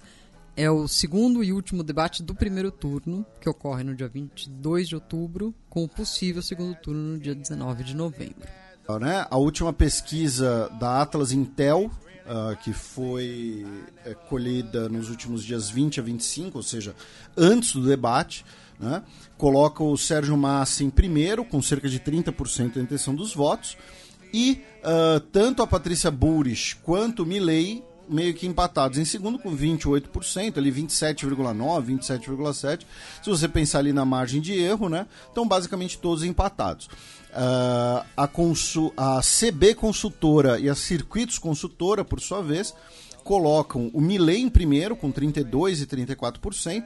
É 0.56 0.70
o 0.70 0.88
segundo 0.88 1.44
e 1.44 1.52
último 1.52 1.84
debate 1.84 2.22
do 2.22 2.36
primeiro 2.36 2.72
turno, 2.72 3.26
que 3.42 3.50
ocorre 3.50 3.84
no 3.84 3.96
dia 3.96 4.08
22 4.08 4.88
de 4.88 4.96
outubro, 4.96 5.54
com 5.68 5.84
o 5.84 5.90
possível 5.90 6.44
segundo 6.44 6.76
turno 6.76 7.14
no 7.14 7.20
dia 7.20 7.34
19 7.34 7.84
de 7.84 7.96
novembro. 7.96 8.48
Né? 9.00 9.26
A 9.30 9.38
última 9.38 9.74
pesquisa 9.74 10.70
da 10.80 11.02
Atlas 11.02 11.32
Intel, 11.32 11.90
uh, 12.26 12.56
que 12.64 12.72
foi 12.72 13.66
é, 14.06 14.14
colhida 14.14 14.88
nos 14.90 15.10
últimos 15.10 15.44
dias 15.44 15.70
20 15.72 16.00
a 16.00 16.04
25, 16.04 16.58
ou 16.58 16.64
seja, 16.64 16.96
antes 17.36 17.74
do 17.74 17.84
debate, 17.88 18.46
né? 18.80 19.02
coloca 19.38 19.84
o 19.84 19.98
Sérgio 19.98 20.38
Massa 20.38 20.84
em 20.84 20.90
primeiro, 20.90 21.44
com 21.44 21.62
cerca 21.64 21.90
de 21.90 22.00
30% 22.00 22.76
da 22.76 22.82
intenção 22.82 23.16
dos 23.16 23.34
votos, 23.34 23.76
E 24.32 24.64
uh, 24.84 25.20
tanto 25.20 25.62
a 25.64 25.68
Patrícia 25.68 26.12
Burris 26.12 26.74
quanto 26.74 27.24
o 27.24 27.26
Milley 27.26 27.84
meio 28.08 28.34
que 28.34 28.48
empatados 28.48 28.98
em 28.98 29.06
segundo 29.06 29.40
com 29.40 29.56
28%, 29.56 30.58
ali 30.58 30.72
27,9, 30.72 32.00
27,7. 32.00 32.82
Se 33.22 33.30
você 33.30 33.48
pensar 33.48 33.80
ali 33.80 33.94
na 33.94 34.06
margem 34.06 34.42
de 34.42 34.54
erro, 34.54 34.90
né? 34.90 35.08
Então 35.32 35.48
basicamente 35.48 35.98
todos 35.98 36.24
empatados. 36.24 36.86
Uh, 36.86 38.06
a, 38.16 38.28
consul, 38.28 38.94
a 38.96 39.20
CB 39.22 39.74
Consultora 39.76 40.60
e 40.60 40.70
a 40.70 40.76
Circuitos 40.76 41.40
Consultora, 41.40 42.06
por 42.06 42.20
sua 42.20 42.44
vez, 42.44 42.74
colocam 43.24 43.90
o 43.94 44.02
Milley 44.02 44.42
em 44.42 44.50
primeiro 44.50 44.96
com 44.96 45.12
32 45.12 45.82
e 45.82 45.88
34%, 45.88 46.86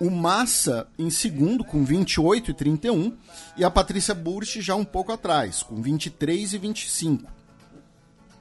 o 0.00 0.10
Massa 0.10 0.86
em 0.98 1.10
segundo 1.10 1.64
com 1.64 1.84
28 1.84 2.50
e 2.50 2.54
31 2.54 3.16
e 3.56 3.64
a 3.64 3.70
Patrícia 3.70 4.14
Burch 4.14 4.60
já 4.60 4.74
um 4.74 4.84
pouco 4.84 5.12
atrás, 5.12 5.62
com 5.62 5.80
23 5.80 6.52
e 6.52 6.58
25. 6.58 7.36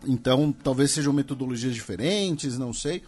Então, 0.05 0.51
talvez 0.63 0.91
sejam 0.91 1.13
metodologias 1.13 1.73
diferentes, 1.73 2.57
não 2.57 2.73
sei. 2.73 3.03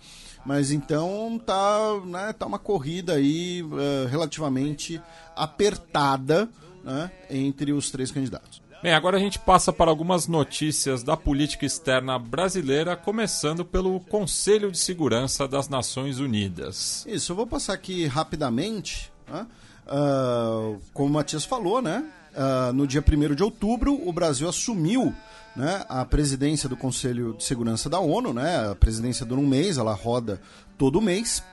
Mas 0.46 0.72
então 0.72 1.42
tá, 1.46 2.00
né, 2.06 2.34
tá 2.34 2.46
uma 2.46 2.60
corrida 2.60 3.16
aí 3.16 3.62
uh, 3.64 4.08
relativamente 4.08 5.02
apertada 5.36 6.48
né, 6.84 7.12
entre 7.30 7.74
os 7.74 7.92
três 7.92 8.12
candidatos. 8.12 8.62
Bem, 8.82 8.94
agora 8.94 9.18
a 9.18 9.20
gente 9.20 9.40
passa 9.40 9.74
para 9.74 9.90
algumas 9.90 10.28
notícias 10.28 11.04
da 11.04 11.18
política 11.18 11.66
externa 11.66 12.18
brasileira, 12.20 12.96
começando 12.96 13.66
pelo 13.66 14.00
Conselho 14.00 14.72
de 14.72 14.78
Segurança 14.78 15.48
das 15.48 15.68
Nações 15.68 16.20
Unidas. 16.20 17.04
Isso, 17.08 17.32
eu 17.32 17.36
vou 17.36 17.48
passar 17.48 17.74
aqui 17.74 18.06
rapidamente. 18.06 19.12
Né? 19.28 19.48
Uh, 19.88 20.80
como 20.94 21.10
o 21.10 21.14
Matias 21.14 21.44
falou, 21.44 21.82
né? 21.82 22.06
Uh, 22.34 22.72
no 22.72 22.86
dia 22.86 23.04
1 23.04 23.34
de 23.34 23.44
outubro, 23.44 24.00
o 24.08 24.14
Brasil 24.14 24.48
assumiu 24.48 25.14
né, 25.58 25.84
a 25.90 26.06
presidência 26.06 26.70
do 26.70 26.78
Conselho 26.78 27.34
de 27.36 27.44
Segurança 27.44 27.90
da 27.90 28.00
ONU, 28.00 28.32
né, 28.32 28.70
a 28.70 28.76
presidência 28.76 29.26
dura 29.26 29.42
um 29.42 29.48
mês, 29.48 29.78
ela 29.78 29.94
roda 29.94 30.40
todo 30.78 31.02
mês. 31.02 31.44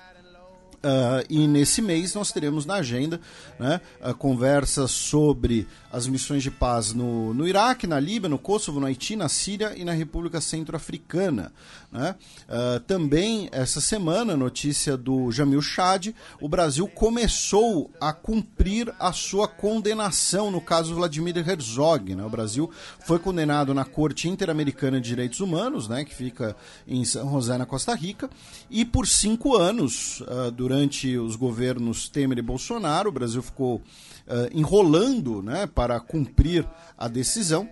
Uh, 0.84 1.24
e 1.30 1.46
nesse 1.48 1.80
mês 1.80 2.12
nós 2.12 2.30
teremos 2.30 2.66
na 2.66 2.74
agenda 2.74 3.18
né, 3.58 3.80
a 4.02 4.12
conversa 4.12 4.86
sobre 4.86 5.66
as 5.90 6.06
missões 6.06 6.42
de 6.42 6.50
paz 6.50 6.92
no, 6.92 7.32
no 7.32 7.48
Iraque, 7.48 7.86
na 7.86 7.98
Líbia, 7.98 8.28
no 8.28 8.38
Kosovo, 8.38 8.78
no 8.78 8.84
Haiti, 8.84 9.16
na 9.16 9.30
Síria 9.30 9.72
e 9.74 9.82
na 9.82 9.92
República 9.92 10.42
Centro-Africana. 10.42 11.50
Né? 11.94 12.16
Uh, 12.48 12.80
também, 12.80 13.48
essa 13.52 13.80
semana, 13.80 14.36
notícia 14.36 14.96
do 14.96 15.30
Jamil 15.30 15.62
Chad, 15.62 16.08
o 16.40 16.48
Brasil 16.48 16.88
começou 16.88 17.88
a 18.00 18.12
cumprir 18.12 18.92
a 18.98 19.12
sua 19.12 19.46
condenação 19.46 20.50
no 20.50 20.60
caso 20.60 20.96
Vladimir 20.96 21.48
Herzog. 21.48 22.16
Né? 22.16 22.24
O 22.24 22.28
Brasil 22.28 22.68
foi 23.06 23.20
condenado 23.20 23.72
na 23.72 23.84
Corte 23.84 24.28
Interamericana 24.28 25.00
de 25.00 25.08
Direitos 25.08 25.38
Humanos, 25.38 25.86
né, 25.88 26.04
que 26.04 26.12
fica 26.12 26.56
em 26.88 27.04
São 27.04 27.30
José, 27.30 27.56
na 27.56 27.64
Costa 27.64 27.94
Rica, 27.94 28.28
e 28.68 28.84
por 28.84 29.06
cinco 29.06 29.56
anos, 29.56 30.20
uh, 30.22 30.50
durante 30.50 31.16
os 31.16 31.36
governos 31.36 32.08
Temer 32.08 32.38
e 32.38 32.42
Bolsonaro, 32.42 33.08
o 33.08 33.12
Brasil 33.12 33.40
ficou 33.40 33.76
uh, 33.76 33.82
enrolando 34.52 35.40
né, 35.42 35.68
para 35.68 36.00
cumprir 36.00 36.66
a 36.98 37.06
decisão. 37.06 37.68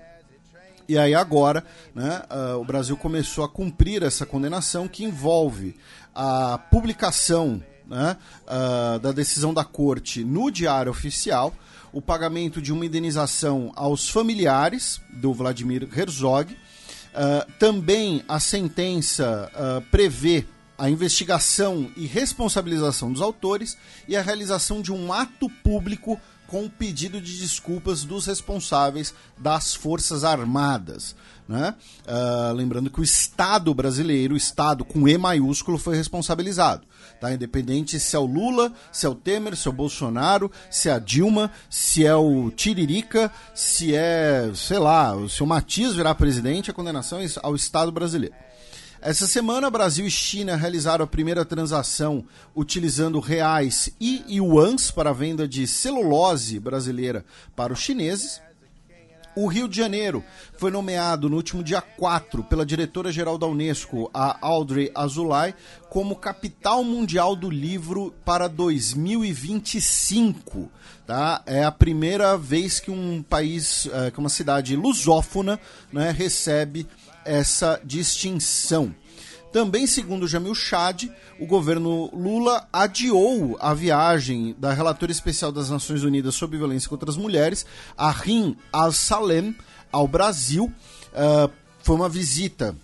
E 0.88 0.98
aí 0.98 1.14
agora 1.14 1.64
né, 1.94 2.22
uh, 2.30 2.58
o 2.58 2.64
Brasil 2.64 2.96
começou 2.96 3.44
a 3.44 3.48
cumprir 3.48 4.02
essa 4.02 4.26
condenação 4.26 4.88
que 4.88 5.04
envolve 5.04 5.76
a 6.14 6.58
publicação 6.58 7.62
né, 7.86 8.16
uh, 8.44 8.98
da 8.98 9.12
decisão 9.12 9.54
da 9.54 9.64
corte 9.64 10.24
no 10.24 10.50
Diário 10.50 10.90
Oficial, 10.90 11.54
o 11.92 12.00
pagamento 12.00 12.60
de 12.60 12.72
uma 12.72 12.86
indenização 12.86 13.72
aos 13.76 14.08
familiares 14.08 15.00
do 15.10 15.32
Vladimir 15.32 15.88
Herzog. 15.96 16.52
Uh, 16.52 17.52
também 17.58 18.24
a 18.26 18.40
sentença 18.40 19.50
prevê 19.90 20.46
a 20.78 20.90
investigação 20.90 21.90
e 21.96 22.06
responsabilização 22.06 23.12
dos 23.12 23.22
autores 23.22 23.76
e 24.08 24.16
a 24.16 24.22
realização 24.22 24.82
de 24.82 24.90
um 24.90 25.12
ato 25.12 25.48
público 25.62 26.18
com 26.52 26.66
o 26.66 26.70
pedido 26.70 27.18
de 27.18 27.38
desculpas 27.38 28.04
dos 28.04 28.26
responsáveis 28.26 29.14
das 29.38 29.74
Forças 29.74 30.22
Armadas. 30.22 31.16
Né? 31.48 31.74
Uh, 32.06 32.52
lembrando 32.52 32.90
que 32.90 33.00
o 33.00 33.02
Estado 33.02 33.72
brasileiro, 33.72 34.34
o 34.34 34.36
Estado 34.36 34.84
com 34.84 35.08
E 35.08 35.16
maiúsculo, 35.16 35.78
foi 35.78 35.96
responsabilizado. 35.96 36.86
Tá? 37.18 37.32
Independente 37.32 37.98
se 37.98 38.14
é 38.14 38.18
o 38.18 38.26
Lula, 38.26 38.70
se 38.92 39.06
é 39.06 39.08
o 39.08 39.14
Temer, 39.14 39.56
se 39.56 39.66
é 39.66 39.70
o 39.70 39.74
Bolsonaro, 39.74 40.52
se 40.70 40.90
é 40.90 40.92
a 40.92 40.98
Dilma, 40.98 41.50
se 41.70 42.04
é 42.04 42.14
o 42.14 42.50
Tiririca, 42.50 43.32
se 43.54 43.94
é, 43.94 44.50
sei 44.54 44.78
lá, 44.78 45.14
se 45.30 45.42
o 45.42 45.46
Matias 45.46 45.94
virar 45.94 46.14
presidente, 46.16 46.70
a 46.70 46.74
condenação 46.74 47.18
é 47.18 47.26
ao 47.42 47.56
Estado 47.56 47.90
brasileiro. 47.90 48.34
Essa 49.04 49.26
semana, 49.26 49.68
Brasil 49.68 50.06
e 50.06 50.10
China 50.10 50.54
realizaram 50.54 51.04
a 51.04 51.08
primeira 51.08 51.44
transação 51.44 52.24
utilizando 52.54 53.18
reais 53.18 53.90
e 54.00 54.24
yuans 54.28 54.92
para 54.92 55.12
venda 55.12 55.48
de 55.48 55.66
celulose 55.66 56.60
brasileira 56.60 57.24
para 57.56 57.72
os 57.72 57.80
chineses. 57.80 58.40
O 59.34 59.48
Rio 59.48 59.66
de 59.66 59.76
Janeiro 59.76 60.22
foi 60.56 60.70
nomeado 60.70 61.28
no 61.28 61.34
último 61.34 61.64
dia 61.64 61.80
4 61.80 62.44
pela 62.44 62.64
diretora-geral 62.64 63.36
da 63.36 63.46
Unesco, 63.46 64.08
a 64.14 64.38
Audrey 64.40 64.92
Azoulay, 64.94 65.52
como 65.90 66.14
capital 66.14 66.84
mundial 66.84 67.34
do 67.34 67.50
livro 67.50 68.14
para 68.24 68.46
2025. 68.46 70.70
Tá? 71.04 71.42
É 71.44 71.64
a 71.64 71.72
primeira 71.72 72.36
vez 72.36 72.78
que 72.78 72.92
um 72.92 73.20
país, 73.20 73.88
é, 73.92 74.12
que 74.12 74.20
uma 74.20 74.28
cidade 74.28 74.76
lusófona 74.76 75.58
né, 75.92 76.12
recebe 76.12 76.86
essa 77.24 77.80
distinção. 77.84 78.94
Também, 79.52 79.86
segundo 79.86 80.26
Jamil 80.26 80.54
Chad, 80.54 81.04
o 81.38 81.46
governo 81.46 82.08
Lula 82.14 82.66
adiou 82.72 83.58
a 83.60 83.74
viagem 83.74 84.56
da 84.58 84.72
relatora 84.72 85.12
especial 85.12 85.52
das 85.52 85.68
Nações 85.68 86.02
Unidas 86.02 86.34
sobre 86.34 86.56
violência 86.56 86.88
contra 86.88 87.10
as 87.10 87.18
mulheres, 87.18 87.66
a 87.96 88.10
Rim 88.10 88.56
Al-Salem, 88.72 89.54
ao 89.92 90.08
Brasil. 90.08 90.72
Uh, 91.12 91.52
foi 91.82 91.96
uma 91.96 92.08
visita 92.08 92.74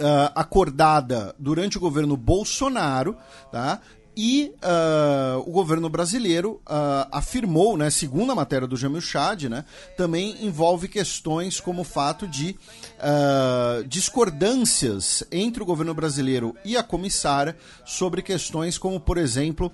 Uh, 0.00 0.30
acordada 0.32 1.34
durante 1.40 1.76
o 1.76 1.80
governo 1.80 2.16
Bolsonaro, 2.16 3.16
tá? 3.50 3.80
E 4.20 4.52
uh, 4.56 5.48
o 5.48 5.52
governo 5.52 5.88
brasileiro 5.88 6.60
uh, 6.66 7.06
afirmou, 7.12 7.76
né, 7.76 7.88
segundo 7.88 8.32
a 8.32 8.34
matéria 8.34 8.66
do 8.66 8.76
Jamil 8.76 9.00
Chad, 9.00 9.44
né, 9.44 9.64
também 9.96 10.44
envolve 10.44 10.88
questões 10.88 11.60
como 11.60 11.82
o 11.82 11.84
fato 11.84 12.26
de 12.26 12.58
uh, 12.98 13.84
discordâncias 13.86 15.22
entre 15.30 15.62
o 15.62 15.66
governo 15.66 15.94
brasileiro 15.94 16.56
e 16.64 16.76
a 16.76 16.82
comissária 16.82 17.56
sobre 17.86 18.20
questões 18.20 18.76
como, 18.76 18.98
por 18.98 19.18
exemplo, 19.18 19.70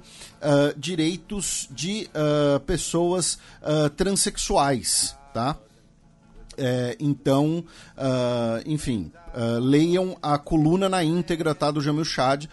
direitos 0.76 1.66
de 1.70 2.10
pessoas 2.66 3.38
transexuais. 3.96 5.16
Tá? 5.32 5.56
É, 6.58 6.96
então, 7.00 7.64
enfim, 8.66 9.10
Uh, 9.34 9.58
leiam 9.58 10.16
a 10.22 10.38
coluna 10.38 10.88
na 10.88 11.02
íntegra 11.02 11.54
tá, 11.54 11.70
do 11.70 11.80
Jamil 11.80 12.04
Chad. 12.04 12.44
Uh, 12.44 12.48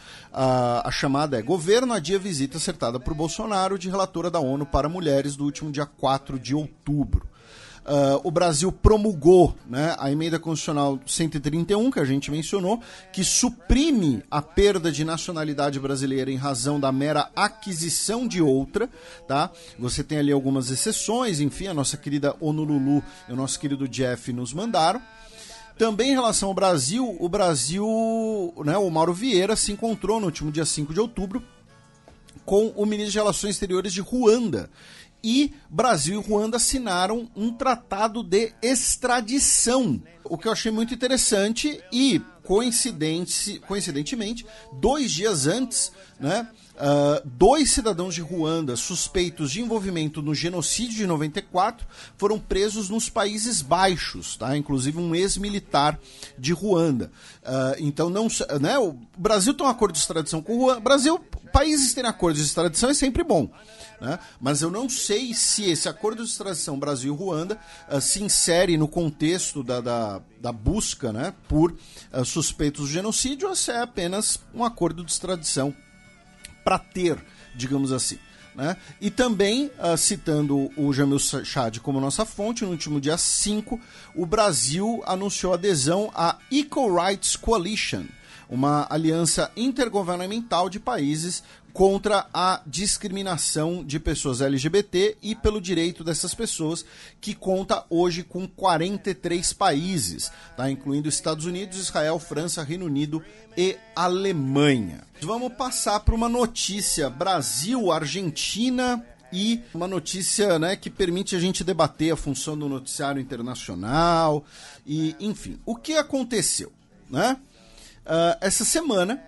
a 0.83 0.89
chamada 0.91 1.37
é 1.37 1.41
Governo 1.41 1.93
adia 1.93 2.17
visita 2.17 2.57
acertada 2.57 2.99
por 2.99 3.13
Bolsonaro 3.13 3.77
de 3.77 3.87
relatora 3.87 4.31
da 4.31 4.39
ONU 4.39 4.65
para 4.65 4.89
mulheres 4.89 5.35
do 5.35 5.45
último 5.45 5.71
dia 5.71 5.85
4 5.85 6.39
de 6.39 6.55
outubro. 6.55 7.29
Uh, 7.81 8.21
o 8.23 8.29
Brasil 8.29 8.71
promulgou 8.71 9.55
né, 9.67 9.95
a 9.97 10.11
emenda 10.11 10.37
constitucional 10.37 10.99
131, 11.05 11.89
que 11.89 11.99
a 11.99 12.05
gente 12.05 12.29
mencionou, 12.29 12.79
que 13.11 13.23
suprime 13.23 14.23
a 14.29 14.39
perda 14.39 14.91
de 14.91 15.03
nacionalidade 15.03 15.79
brasileira 15.79 16.31
em 16.31 16.35
razão 16.35 16.79
da 16.79 16.91
mera 16.91 17.31
aquisição 17.35 18.27
de 18.27 18.41
outra. 18.41 18.87
Tá? 19.27 19.49
Você 19.79 20.03
tem 20.03 20.19
ali 20.19 20.31
algumas 20.31 20.69
exceções, 20.69 21.39
enfim, 21.39 21.67
a 21.67 21.73
nossa 21.73 21.97
querida 21.97 22.35
Honolulu 22.39 23.03
e 23.27 23.33
o 23.33 23.35
nosso 23.35 23.59
querido 23.59 23.87
Jeff 23.87 24.31
nos 24.31 24.53
mandaram. 24.53 25.01
Também 25.81 26.11
em 26.11 26.13
relação 26.13 26.49
ao 26.49 26.53
Brasil, 26.53 27.17
o 27.19 27.27
Brasil, 27.27 28.53
né, 28.63 28.77
o 28.77 28.87
Mauro 28.91 29.15
Vieira 29.15 29.55
se 29.55 29.71
encontrou 29.71 30.19
no 30.19 30.27
último 30.27 30.51
dia 30.51 30.63
5 30.63 30.93
de 30.93 30.99
outubro 30.99 31.43
com 32.45 32.67
o 32.75 32.85
ministro 32.85 33.13
de 33.13 33.17
Relações 33.17 33.55
Exteriores 33.55 33.91
de 33.91 33.99
Ruanda. 33.99 34.69
E 35.23 35.51
Brasil 35.67 36.21
e 36.21 36.23
Ruanda 36.23 36.57
assinaram 36.57 37.27
um 37.35 37.51
tratado 37.51 38.21
de 38.21 38.53
extradição, 38.61 39.99
o 40.23 40.37
que 40.37 40.47
eu 40.47 40.51
achei 40.51 40.71
muito 40.71 40.93
interessante 40.93 41.83
e 41.91 42.21
coincidente, 42.43 43.59
coincidentemente, 43.65 44.45
dois 44.73 45.11
dias 45.11 45.47
antes, 45.47 45.91
né, 46.19 46.47
Uh, 46.73 47.21
dois 47.25 47.69
cidadãos 47.71 48.15
de 48.15 48.21
Ruanda 48.21 48.75
suspeitos 48.75 49.51
de 49.51 49.61
envolvimento 49.61 50.21
no 50.21 50.33
genocídio 50.33 50.95
de 50.95 51.05
94 51.05 51.85
foram 52.17 52.39
presos 52.39 52.89
nos 52.89 53.09
Países 53.09 53.61
Baixos, 53.61 54.37
tá? 54.37 54.55
Inclusive 54.55 54.97
um 54.97 55.13
ex-militar 55.13 55.99
de 56.39 56.53
Ruanda. 56.53 57.11
Uh, 57.43 57.75
então 57.79 58.09
não, 58.09 58.27
né? 58.59 58.79
O 58.79 58.95
Brasil 59.17 59.53
tem 59.53 59.65
um 59.65 59.69
acordo 59.69 59.93
de 59.93 59.99
extradição 59.99 60.41
com 60.41 60.55
o 60.55 60.59
Ruanda. 60.61 60.79
Brasil, 60.79 61.19
países 61.51 61.93
terem 61.93 62.09
acordos 62.09 62.41
de 62.41 62.47
extradição 62.47 62.89
é 62.89 62.93
sempre 62.93 63.23
bom. 63.23 63.51
Né? 63.99 64.17
Mas 64.39 64.61
eu 64.61 64.71
não 64.71 64.89
sei 64.89 65.33
se 65.33 65.69
esse 65.69 65.87
acordo 65.87 66.23
de 66.23 66.29
extradição 66.29 66.79
Brasil-Ruanda 66.79 67.59
uh, 67.91 68.01
se 68.01 68.23
insere 68.23 68.77
no 68.77 68.87
contexto 68.87 69.61
da, 69.61 69.81
da, 69.81 70.21
da 70.39 70.51
busca 70.51 71.13
né, 71.13 71.33
por 71.47 71.75
suspeitos 72.25 72.87
de 72.87 72.93
genocídio 72.93 73.49
ou 73.49 73.55
se 73.55 73.71
é 73.71 73.81
apenas 73.81 74.39
um 74.53 74.63
acordo 74.63 75.03
de 75.03 75.11
extradição 75.11 75.75
para 76.63 76.79
ter, 76.79 77.17
digamos 77.55 77.91
assim. 77.91 78.17
Né? 78.55 78.75
E 78.99 79.09
também, 79.09 79.71
uh, 79.79 79.97
citando 79.97 80.69
o 80.75 80.91
Jamil 80.91 81.19
Chad 81.19 81.79
como 81.79 82.01
nossa 82.01 82.25
fonte, 82.25 82.65
no 82.65 82.71
último 82.71 82.99
dia 82.99 83.17
5, 83.17 83.79
o 84.13 84.25
Brasil 84.25 85.01
anunciou 85.05 85.53
adesão 85.53 86.11
à 86.13 86.37
Equal 86.51 86.93
Rights 86.93 87.35
Coalition, 87.35 88.03
uma 88.49 88.85
aliança 88.89 89.49
intergovernamental 89.55 90.69
de 90.69 90.79
países 90.79 91.41
contra 91.73 92.27
a 92.33 92.61
discriminação 92.65 93.83
de 93.83 93.99
pessoas 93.99 94.41
LGBT 94.41 95.17
e 95.21 95.35
pelo 95.35 95.61
direito 95.61 96.03
dessas 96.03 96.33
pessoas, 96.33 96.85
que 97.19 97.33
conta 97.33 97.85
hoje 97.89 98.23
com 98.23 98.47
43 98.47 99.53
países, 99.53 100.31
tá? 100.55 100.69
incluindo 100.69 101.09
Estados 101.09 101.45
Unidos, 101.45 101.77
Israel, 101.77 102.19
França, 102.19 102.63
Reino 102.63 102.85
Unido 102.85 103.23
e 103.55 103.77
Alemanha. 103.95 105.03
Vamos 105.21 105.53
passar 105.53 105.99
para 106.01 106.15
uma 106.15 106.29
notícia: 106.29 107.09
Brasil, 107.09 107.91
Argentina 107.91 109.03
e 109.31 109.61
uma 109.73 109.87
notícia 109.87 110.59
né, 110.59 110.75
que 110.75 110.89
permite 110.89 111.35
a 111.35 111.39
gente 111.39 111.63
debater 111.63 112.11
a 112.11 112.17
função 112.17 112.57
do 112.57 112.67
noticiário 112.67 113.21
internacional 113.21 114.43
e, 114.85 115.15
enfim, 115.19 115.57
o 115.65 115.75
que 115.75 115.93
aconteceu, 115.93 116.71
né? 117.09 117.37
Uh, 118.03 118.35
essa 118.41 118.65
semana 118.65 119.23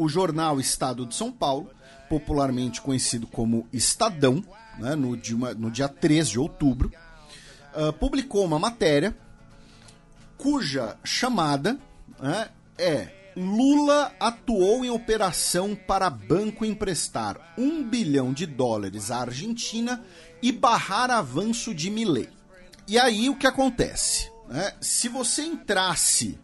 o 0.00 0.08
jornal 0.08 0.58
Estado 0.58 1.04
de 1.04 1.14
São 1.14 1.30
Paulo, 1.30 1.70
popularmente 2.08 2.80
conhecido 2.80 3.26
como 3.26 3.68
Estadão, 3.70 4.42
né, 4.78 4.94
no, 4.94 5.14
dia, 5.14 5.36
no 5.54 5.70
dia 5.70 5.88
3 5.88 6.28
de 6.28 6.38
outubro, 6.38 6.90
uh, 7.74 7.92
publicou 7.92 8.44
uma 8.44 8.58
matéria 8.58 9.14
cuja 10.38 10.96
chamada 11.04 11.78
né, 12.18 12.48
é 12.78 13.08
Lula 13.36 14.12
atuou 14.18 14.84
em 14.84 14.90
operação 14.90 15.76
para 15.76 16.08
banco 16.08 16.64
emprestar 16.64 17.54
um 17.56 17.84
bilhão 17.84 18.32
de 18.32 18.46
dólares 18.46 19.10
à 19.10 19.20
Argentina 19.20 20.02
e 20.42 20.50
barrar 20.50 21.10
avanço 21.10 21.74
de 21.74 21.90
Milley. 21.90 22.28
E 22.88 22.98
aí 22.98 23.28
o 23.28 23.36
que 23.36 23.46
acontece? 23.46 24.30
Né? 24.48 24.72
Se 24.80 25.08
você 25.08 25.42
entrasse 25.42 26.38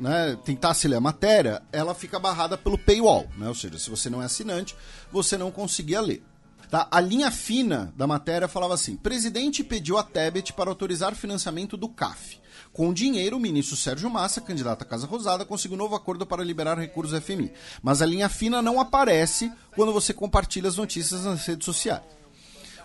né, 0.00 0.36
tentasse 0.44 0.88
ler 0.88 0.96
a 0.96 1.00
matéria, 1.00 1.62
ela 1.70 1.94
fica 1.94 2.18
barrada 2.18 2.56
pelo 2.56 2.78
paywall, 2.78 3.28
né? 3.36 3.46
Ou 3.46 3.54
seja, 3.54 3.78
se 3.78 3.90
você 3.90 4.08
não 4.08 4.22
é 4.22 4.24
assinante, 4.24 4.74
você 5.12 5.36
não 5.36 5.50
conseguia 5.50 6.00
ler. 6.00 6.24
Tá? 6.70 6.86
A 6.90 7.00
linha 7.00 7.30
fina 7.30 7.92
da 7.96 8.06
matéria 8.06 8.48
falava 8.48 8.74
assim: 8.74 8.96
presidente 8.96 9.62
pediu 9.62 9.98
a 9.98 10.02
Tebet 10.02 10.52
para 10.52 10.70
autorizar 10.70 11.14
financiamento 11.14 11.76
do 11.76 11.88
CAF. 11.88 12.40
Com 12.72 12.88
o 12.88 12.94
dinheiro, 12.94 13.36
o 13.36 13.40
ministro 13.40 13.76
Sérgio 13.76 14.08
Massa, 14.08 14.40
candidato 14.40 14.82
à 14.82 14.84
Casa 14.84 15.06
Rosada, 15.06 15.44
conseguiu 15.44 15.74
um 15.74 15.78
novo 15.78 15.96
acordo 15.96 16.24
para 16.24 16.44
liberar 16.44 16.78
recursos 16.78 17.12
do 17.12 17.20
FMI. 17.20 17.52
Mas 17.82 18.00
a 18.00 18.06
linha 18.06 18.28
fina 18.28 18.62
não 18.62 18.78
aparece 18.80 19.52
quando 19.74 19.92
você 19.92 20.14
compartilha 20.14 20.68
as 20.68 20.76
notícias 20.76 21.24
nas 21.24 21.44
redes 21.44 21.64
sociais. 21.64 22.02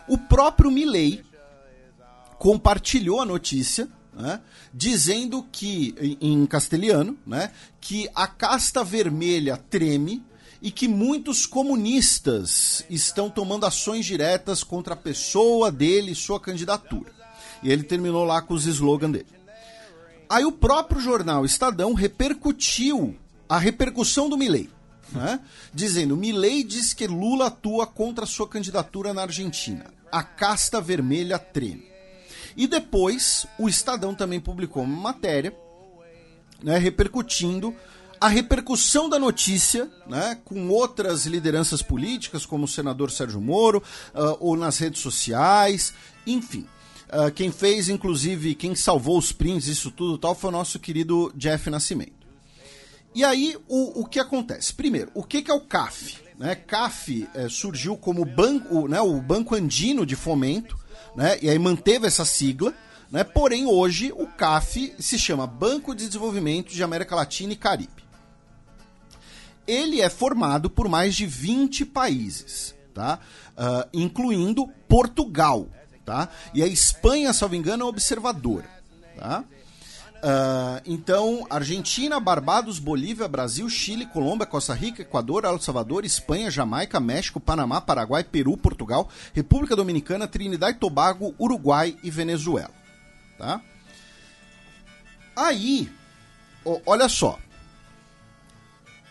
O 0.07 0.17
próprio 0.17 0.71
Milley 0.71 1.23
compartilhou 2.39 3.21
a 3.21 3.25
notícia 3.25 3.87
né, 4.15 4.39
dizendo 4.73 5.45
que, 5.51 6.17
em 6.21 6.45
castelhano, 6.45 7.17
né, 7.25 7.51
que 7.81 8.09
a 8.15 8.27
casta 8.27 8.83
vermelha 8.83 9.57
treme 9.57 10.23
e 10.61 10.71
que 10.71 10.87
muitos 10.87 11.45
comunistas 11.45 12.83
estão 12.89 13.29
tomando 13.29 13.65
ações 13.65 14.05
diretas 14.05 14.63
contra 14.63 14.93
a 14.93 14.97
pessoa 14.97 15.71
dele 15.71 16.11
e 16.11 16.15
sua 16.15 16.39
candidatura. 16.39 17.11
E 17.61 17.71
ele 17.71 17.83
terminou 17.83 18.23
lá 18.23 18.41
com 18.41 18.53
os 18.53 18.65
slogans 18.65 19.11
dele. 19.11 19.27
Aí 20.29 20.45
o 20.45 20.51
próprio 20.51 20.99
jornal 20.99 21.45
Estadão 21.45 21.93
repercutiu 21.93 23.15
a 23.47 23.59
repercussão 23.59 24.27
do 24.27 24.37
Milley. 24.37 24.69
Né? 25.11 25.39
Dizendo, 25.73 26.17
Milley 26.17 26.63
diz 26.63 26.93
que 26.93 27.05
Lula 27.05 27.47
atua 27.47 27.85
contra 27.85 28.25
sua 28.25 28.47
candidatura 28.47 29.13
na 29.13 29.21
Argentina. 29.21 29.85
A 30.11 30.23
casta 30.23 30.81
vermelha 30.81 31.37
treme. 31.37 31.94
E 32.56 32.68
depois, 32.68 33.45
o 33.60 33.68
Estadão 33.68 34.15
também 34.15 34.40
publicou 34.40 34.84
uma 34.84 35.02
matéria 35.02 35.53
né, 36.64 36.77
repercutindo 36.77 37.76
a 38.19 38.27
repercussão 38.27 39.10
da 39.10 39.19
notícia 39.19 39.90
né, 40.07 40.38
com 40.45 40.69
outras 40.69 41.26
lideranças 41.26 41.82
políticas, 41.82 42.45
como 42.45 42.65
o 42.65 42.68
senador 42.68 43.11
Sérgio 43.11 43.41
Moro, 43.41 43.84
uh, 44.14 44.38
ou 44.40 44.56
nas 44.56 44.77
redes 44.77 45.02
sociais, 45.02 45.94
enfim. 46.26 46.65
Uh, 47.07 47.32
quem 47.32 47.52
fez, 47.52 47.90
inclusive, 47.90 48.56
quem 48.56 48.73
salvou 48.73 49.18
os 49.18 49.32
prints, 49.32 49.68
isso 49.68 49.91
tudo 49.91 50.18
tal, 50.18 50.34
foi 50.34 50.49
o 50.49 50.53
nosso 50.53 50.80
querido 50.80 51.32
Jeff 51.36 51.69
Nascimento. 51.69 52.26
E 53.14 53.23
aí, 53.23 53.56
o, 53.68 54.02
o 54.02 54.06
que 54.06 54.19
acontece? 54.19 54.73
Primeiro, 54.73 55.11
o 55.14 55.23
que, 55.23 55.41
que 55.41 55.52
é 55.52 55.53
o 55.53 55.61
CAF? 55.61 56.18
Né, 56.38 56.56
CAF 56.56 57.30
é, 57.34 57.48
surgiu 57.48 57.95
como 57.95 58.26
banco, 58.26 58.88
né, 58.88 58.99
o 58.99 59.22
Banco 59.22 59.56
Andino 59.56 60.06
de 60.06 60.15
Fomento, 60.15 60.77
né? 61.15 61.37
E 61.41 61.49
aí 61.49 61.57
manteve 61.57 62.07
essa 62.07 62.25
sigla, 62.25 62.73
né? 63.11 63.23
Porém, 63.23 63.65
hoje 63.65 64.11
o 64.15 64.27
CAF 64.27 64.93
se 64.99 65.17
chama 65.17 65.47
Banco 65.47 65.95
de 65.95 66.05
Desenvolvimento 66.05 66.73
de 66.73 66.83
América 66.83 67.15
Latina 67.15 67.53
e 67.53 67.55
Caribe. 67.55 68.03
Ele 69.67 70.01
é 70.01 70.09
formado 70.09 70.69
por 70.69 70.87
mais 70.87 71.15
de 71.15 71.25
20 71.25 71.85
países, 71.85 72.75
tá? 72.93 73.19
Uh, 73.57 73.89
incluindo 73.93 74.67
Portugal, 74.87 75.67
tá? 76.05 76.29
E 76.53 76.61
a 76.61 76.67
Espanha, 76.67 77.33
salvo 77.33 77.55
engano, 77.55 77.83
é 77.83 77.87
observadora, 77.87 78.69
tá? 79.17 79.43
Uh, 80.26 80.81
então, 80.88 81.45
Argentina, 81.52 82.19
Barbados, 82.19 82.80
Bolívia, 82.80 83.27
Brasil, 83.27 83.69
Chile, 83.69 84.07
Colômbia, 84.07 84.47
Costa 84.47 84.73
Rica, 84.73 85.03
Equador, 85.03 85.45
El 85.45 85.60
Salvador, 85.60 86.03
Espanha, 86.03 86.49
Jamaica, 86.49 86.99
México, 86.99 87.39
Panamá, 87.39 87.80
Paraguai, 87.80 88.23
Peru, 88.23 88.57
Portugal, 88.57 89.07
República 89.35 89.76
Dominicana, 89.76 90.27
Trinidad 90.27 90.72
e 90.72 90.80
Tobago, 90.80 91.35
Uruguai 91.39 91.95
e 92.02 92.10
Venezuela. 92.10 92.72
Tá? 93.38 93.61
Aí, 95.35 95.91
olha 96.88 97.07
só. 97.07 97.38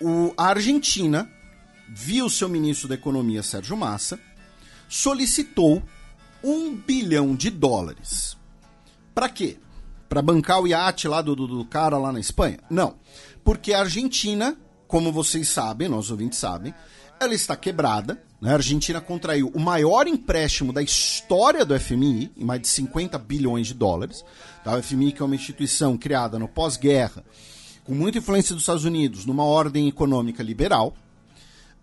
O, 0.01 0.35
a 0.37 0.47
Argentina 0.49 1.31
viu 1.89 2.29
seu 2.29 2.49
ministro 2.49 2.89
da 2.89 2.97
Economia, 2.97 3.45
Sérgio 3.45 3.77
Massa, 3.77 4.19
solicitou 4.89 5.81
um 6.43 6.75
bilhão 6.75 7.37
de 7.37 7.51
dólares. 7.51 8.37
Para 9.15 9.29
quê? 9.29 9.59
Para 10.09 10.23
bancar 10.23 10.61
o 10.61 10.67
iate 10.67 11.09
lá 11.09 11.21
do, 11.23 11.35
do, 11.35 11.47
do, 11.47 11.65
cara 11.65 11.99
lá 11.99 12.13
na 12.13 12.21
Espanha? 12.21 12.59
Não. 12.71 12.97
Porque 13.43 13.73
a 13.73 13.81
Argentina, 13.81 14.57
como 14.87 15.13
vocês 15.13 15.49
sabem, 15.49 15.89
nós 15.89 16.11
ouvintes 16.11 16.39
sabem, 16.39 16.75
ela 17.21 17.35
está 17.35 17.57
quebrada. 17.57 18.23
Né? 18.41 18.51
A 18.51 18.55
Argentina 18.55 19.01
contraiu 19.01 19.51
o 19.55 19.61
maior 19.61 20.07
empréstimo 20.07 20.73
da 20.73 20.83
história 20.83 21.65
do 21.65 21.79
FMI, 21.79 22.33
em 22.37 22.45
mais 22.45 22.61
de 22.61 22.69
50 22.69 23.19
bilhões 23.19 23.67
de 23.67 23.75
dólares. 23.75 24.25
Tá? 24.63 24.77
O 24.77 24.83
FMI, 24.83 25.13
que 25.13 25.23
é 25.23 25.25
uma 25.25 25.35
instituição 25.35 25.97
criada 25.97 26.39
no 26.39 26.49
pós-guerra, 26.49 27.25
com 27.85 27.95
muita 27.95 28.19
influência 28.19 28.55
dos 28.55 28.63
Estados 28.63 28.85
Unidos, 28.85 29.27
numa 29.27 29.45
ordem 29.45 29.89
econômica 29.89 30.43
liberal. 30.43 30.95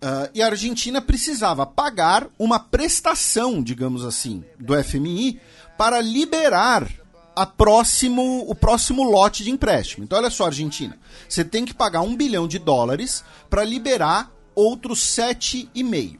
Uh, 0.04 0.30
e 0.34 0.42
a 0.42 0.48
Argentina 0.48 1.00
precisava 1.00 1.64
pagar 1.64 2.28
uma 2.40 2.60
prestação, 2.60 3.62
digamos 3.62 4.04
assim, 4.04 4.44
do 4.60 4.74
FMI 4.84 5.40
para 5.78 6.02
liberar 6.02 6.88
a 7.36 7.46
próximo, 7.46 8.46
o 8.48 8.54
próximo 8.54 9.04
lote 9.04 9.44
de 9.44 9.52
empréstimo. 9.52 10.04
Então, 10.04 10.18
olha 10.18 10.30
só, 10.30 10.46
Argentina. 10.46 10.98
Você 11.28 11.44
tem 11.44 11.66
que 11.66 11.74
pagar 11.74 12.02
um 12.02 12.16
bilhão 12.16 12.48
de 12.48 12.60
dólares 12.60 13.24
para 13.50 13.64
liberar 13.64 14.32
outros 14.54 15.00
7,5. 15.00 16.20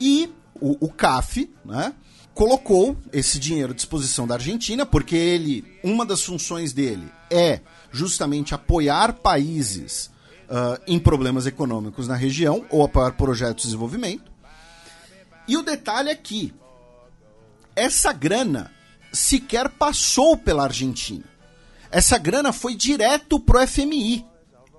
E 0.00 0.32
o, 0.54 0.86
o 0.86 0.90
CAF, 0.90 1.50
né? 1.64 1.94
colocou 2.34 2.96
esse 3.12 3.38
dinheiro 3.38 3.72
à 3.72 3.74
disposição 3.74 4.26
da 4.26 4.34
Argentina, 4.34 4.86
porque 4.86 5.16
ele, 5.16 5.64
uma 5.82 6.06
das 6.06 6.22
funções 6.22 6.72
dele 6.72 7.10
é 7.30 7.60
justamente 7.90 8.54
apoiar 8.54 9.14
países 9.14 10.10
uh, 10.48 10.80
em 10.86 10.98
problemas 10.98 11.46
econômicos 11.46 12.08
na 12.08 12.14
região 12.14 12.64
ou 12.70 12.84
apoiar 12.84 13.12
projetos 13.12 13.62
de 13.62 13.68
desenvolvimento. 13.68 14.30
E 15.46 15.56
o 15.56 15.62
detalhe 15.62 16.10
é 16.10 16.14
que 16.14 16.54
essa 17.74 18.12
grana 18.12 18.70
sequer 19.12 19.68
passou 19.68 20.36
pela 20.36 20.64
Argentina. 20.64 21.24
Essa 21.90 22.18
grana 22.18 22.52
foi 22.52 22.74
direto 22.74 23.40
pro 23.40 23.66
FMI. 23.66 24.24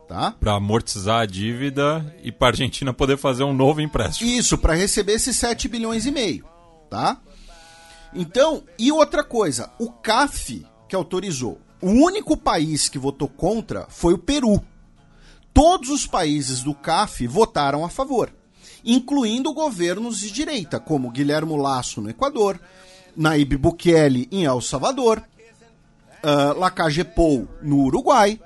tá? 0.07 0.31
Para 0.39 0.53
amortizar 0.53 1.21
a 1.21 1.25
dívida 1.25 2.15
e 2.23 2.31
para 2.31 2.47
a 2.47 2.51
Argentina 2.51 2.93
poder 2.93 3.17
fazer 3.17 3.43
um 3.43 3.53
novo 3.53 3.81
empréstimo. 3.81 4.29
Isso, 4.29 4.57
para 4.57 4.73
receber 4.75 5.13
esses 5.13 5.35
7 5.37 5.67
bilhões 5.67 6.05
e 6.05 6.11
meio, 6.11 6.45
tá? 6.89 7.17
Então, 8.13 8.63
e 8.77 8.91
outra 8.91 9.23
coisa, 9.23 9.71
o 9.79 9.89
CAF 9.91 10.65
que 10.87 10.95
autorizou, 10.95 11.59
o 11.81 11.89
único 11.89 12.35
país 12.35 12.89
que 12.89 12.99
votou 12.99 13.27
contra 13.27 13.85
foi 13.89 14.13
o 14.13 14.17
Peru. 14.17 14.61
Todos 15.53 15.89
os 15.89 16.05
países 16.05 16.61
do 16.61 16.73
CAF 16.73 17.25
votaram 17.27 17.83
a 17.85 17.89
favor, 17.89 18.33
incluindo 18.83 19.53
governos 19.53 20.19
de 20.19 20.31
direita, 20.31 20.79
como 20.79 21.11
Guilherme 21.11 21.57
Lasso 21.57 22.01
no 22.01 22.09
Equador, 22.09 22.59
Naib 23.15 23.57
Bukele 23.57 24.27
em 24.31 24.45
El 24.45 24.61
Salvador, 24.61 25.21
uh, 26.23 26.57
Lacage 26.57 27.03
Pou 27.03 27.47
no 27.61 27.85
Uruguai, 27.85 28.39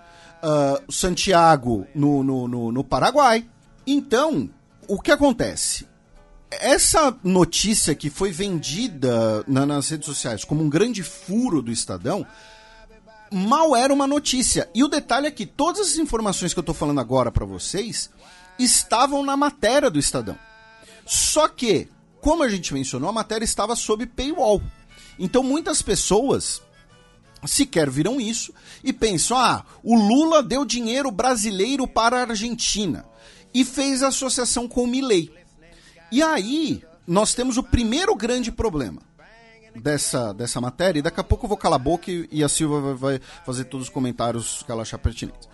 uh, 0.44 0.92
Santiago 0.92 1.86
no, 1.94 2.24
no, 2.24 2.48
no, 2.48 2.72
no 2.72 2.84
Paraguai. 2.84 3.46
Então, 3.86 4.50
o 4.88 5.00
que 5.00 5.12
acontece? 5.12 5.88
Essa 6.52 7.16
notícia 7.24 7.96
que 7.96 8.10
foi 8.10 8.32
vendida 8.32 9.44
na, 9.48 9.66
nas 9.66 9.90
redes 9.90 10.06
sociais 10.06 10.44
como 10.44 10.64
um 10.64 10.70
grande 10.70 11.04
furo 11.04 11.62
do 11.62 11.72
Estadão, 11.72 12.26
mal 13.32 13.76
era 13.76 13.94
uma 13.94 14.08
notícia. 14.08 14.70
E 14.74 14.84
o 14.84 14.88
detalhe 14.88 15.28
é 15.28 15.32
que 15.32 15.46
todas 15.46 15.88
as 15.88 15.98
informações 15.98 16.54
que 16.54 16.60
eu 16.60 16.62
estou 16.62 16.76
falando 16.76 17.00
agora 17.00 17.32
para 17.32 17.46
vocês 17.46 18.10
estavam 18.58 19.24
na 19.24 19.36
matéria 19.36 19.90
do 19.90 20.00
Estadão. 20.00 20.38
Só 21.06 21.48
que, 21.48 21.90
como 22.26 22.42
a 22.42 22.50
gente 22.50 22.74
mencionou, 22.74 23.08
a 23.08 23.14
matéria 23.14 23.46
estava 23.46 23.76
sob 23.76 24.04
paywall. 24.08 24.60
Então 25.20 25.44
muitas 25.44 25.84
pessoas 25.84 26.60
sequer 27.46 27.88
viram 27.88 28.20
isso 28.20 28.52
e 28.84 28.92
pensam: 28.92 29.38
ah, 29.38 29.64
o 29.84 29.96
Lula 29.96 30.42
deu 30.42 30.66
dinheiro 30.66 31.12
brasileiro 31.12 31.88
para 31.88 32.18
a 32.18 32.22
Argentina 32.22 33.06
e 33.54 33.64
fez 33.64 34.02
associação 34.02 34.68
com 34.68 34.86
o 34.86 34.88
Milley. 34.88 35.32
E 36.12 36.24
aí 36.24 36.82
nós 37.06 37.36
temos 37.36 37.58
o 37.58 37.64
primeiro 37.64 38.16
grande 38.16 38.52
problema 38.52 39.04
dessa, 39.76 40.34
dessa 40.34 40.60
matéria, 40.60 40.98
e 40.98 41.04
daqui 41.04 41.20
a 41.20 41.24
pouco 41.24 41.46
eu 41.46 41.50
vou 41.50 41.58
calar 41.58 41.80
a 41.80 41.84
boca 41.84 42.10
e, 42.10 42.28
e 42.32 42.44
a 42.44 42.50
Silva 42.50 42.82
vai, 42.82 43.20
vai, 43.20 43.22
fazer 43.46 43.66
todos 43.66 43.86
os 43.86 43.94
comentários 43.94 44.64
que 44.64 44.72
ela 44.72 44.82
achar 44.82 44.98
pertinentes. 44.98 45.48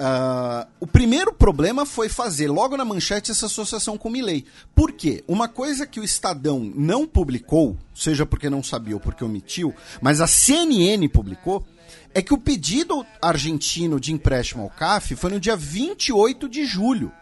Uh, 0.00 0.66
o 0.80 0.86
primeiro 0.86 1.30
problema 1.30 1.84
foi 1.84 2.08
fazer 2.08 2.48
logo 2.48 2.74
na 2.74 2.86
manchete 2.86 3.30
essa 3.30 3.44
associação 3.44 3.98
com 3.98 4.08
o 4.08 4.12
Milley. 4.12 4.46
Por 4.74 4.92
quê? 4.92 5.22
Uma 5.28 5.46
coisa 5.46 5.86
que 5.86 6.00
o 6.00 6.04
Estadão 6.04 6.72
não 6.74 7.06
publicou, 7.06 7.76
seja 7.94 8.24
porque 8.24 8.48
não 8.48 8.62
sabia 8.62 8.94
ou 8.94 9.00
porque 9.00 9.22
omitiu, 9.22 9.74
mas 10.00 10.22
a 10.22 10.26
CNN 10.26 11.06
publicou, 11.10 11.66
é 12.14 12.22
que 12.22 12.32
o 12.32 12.38
pedido 12.38 13.04
argentino 13.20 14.00
de 14.00 14.10
empréstimo 14.10 14.62
ao 14.62 14.70
CAF 14.70 15.14
foi 15.16 15.30
no 15.30 15.38
dia 15.38 15.54
28 15.54 16.48
de 16.48 16.64
julho. 16.64 17.12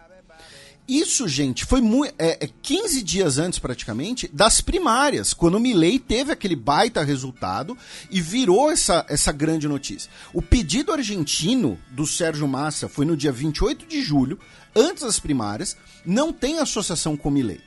Isso, 0.89 1.27
gente, 1.27 1.65
foi 1.65 1.81
muito, 1.81 2.15
é, 2.17 2.45
é 2.45 2.49
15 2.63 3.03
dias 3.03 3.37
antes, 3.37 3.59
praticamente, 3.59 4.27
das 4.33 4.59
primárias, 4.59 5.35
quando 5.35 5.53
o 5.53 5.59
Milley 5.59 5.99
teve 5.99 6.31
aquele 6.31 6.55
baita 6.55 7.03
resultado 7.03 7.77
e 8.09 8.19
virou 8.19 8.71
essa, 8.71 9.05
essa 9.07 9.31
grande 9.31 9.67
notícia. 9.67 10.09
O 10.33 10.41
pedido 10.41 10.91
argentino 10.91 11.77
do 11.91 12.07
Sérgio 12.07 12.47
Massa 12.47 12.89
foi 12.89 13.05
no 13.05 13.15
dia 13.15 13.31
28 13.31 13.85
de 13.85 14.01
julho, 14.01 14.39
antes 14.75 15.03
das 15.03 15.19
primárias, 15.19 15.77
não 16.03 16.33
tem 16.33 16.57
associação 16.57 17.15
com 17.15 17.29
o 17.29 17.31
Milley. 17.31 17.61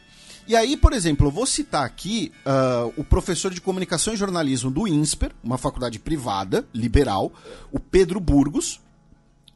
E 0.49 0.57
aí, 0.57 0.77
por 0.77 0.93
exemplo, 0.93 1.29
eu 1.29 1.31
vou 1.31 1.47
citar 1.47 1.87
aqui 1.87 2.33
uh, 2.45 2.93
o 2.97 3.05
professor 3.05 3.55
de 3.55 3.61
comunicação 3.61 4.13
e 4.13 4.17
jornalismo 4.17 4.69
do 4.69 4.89
INSPER, 4.89 5.31
uma 5.45 5.59
faculdade 5.59 6.01
privada, 6.01 6.67
liberal, 6.75 7.33
o 7.71 7.79
Pedro 7.79 8.19
Burgos, 8.19 8.81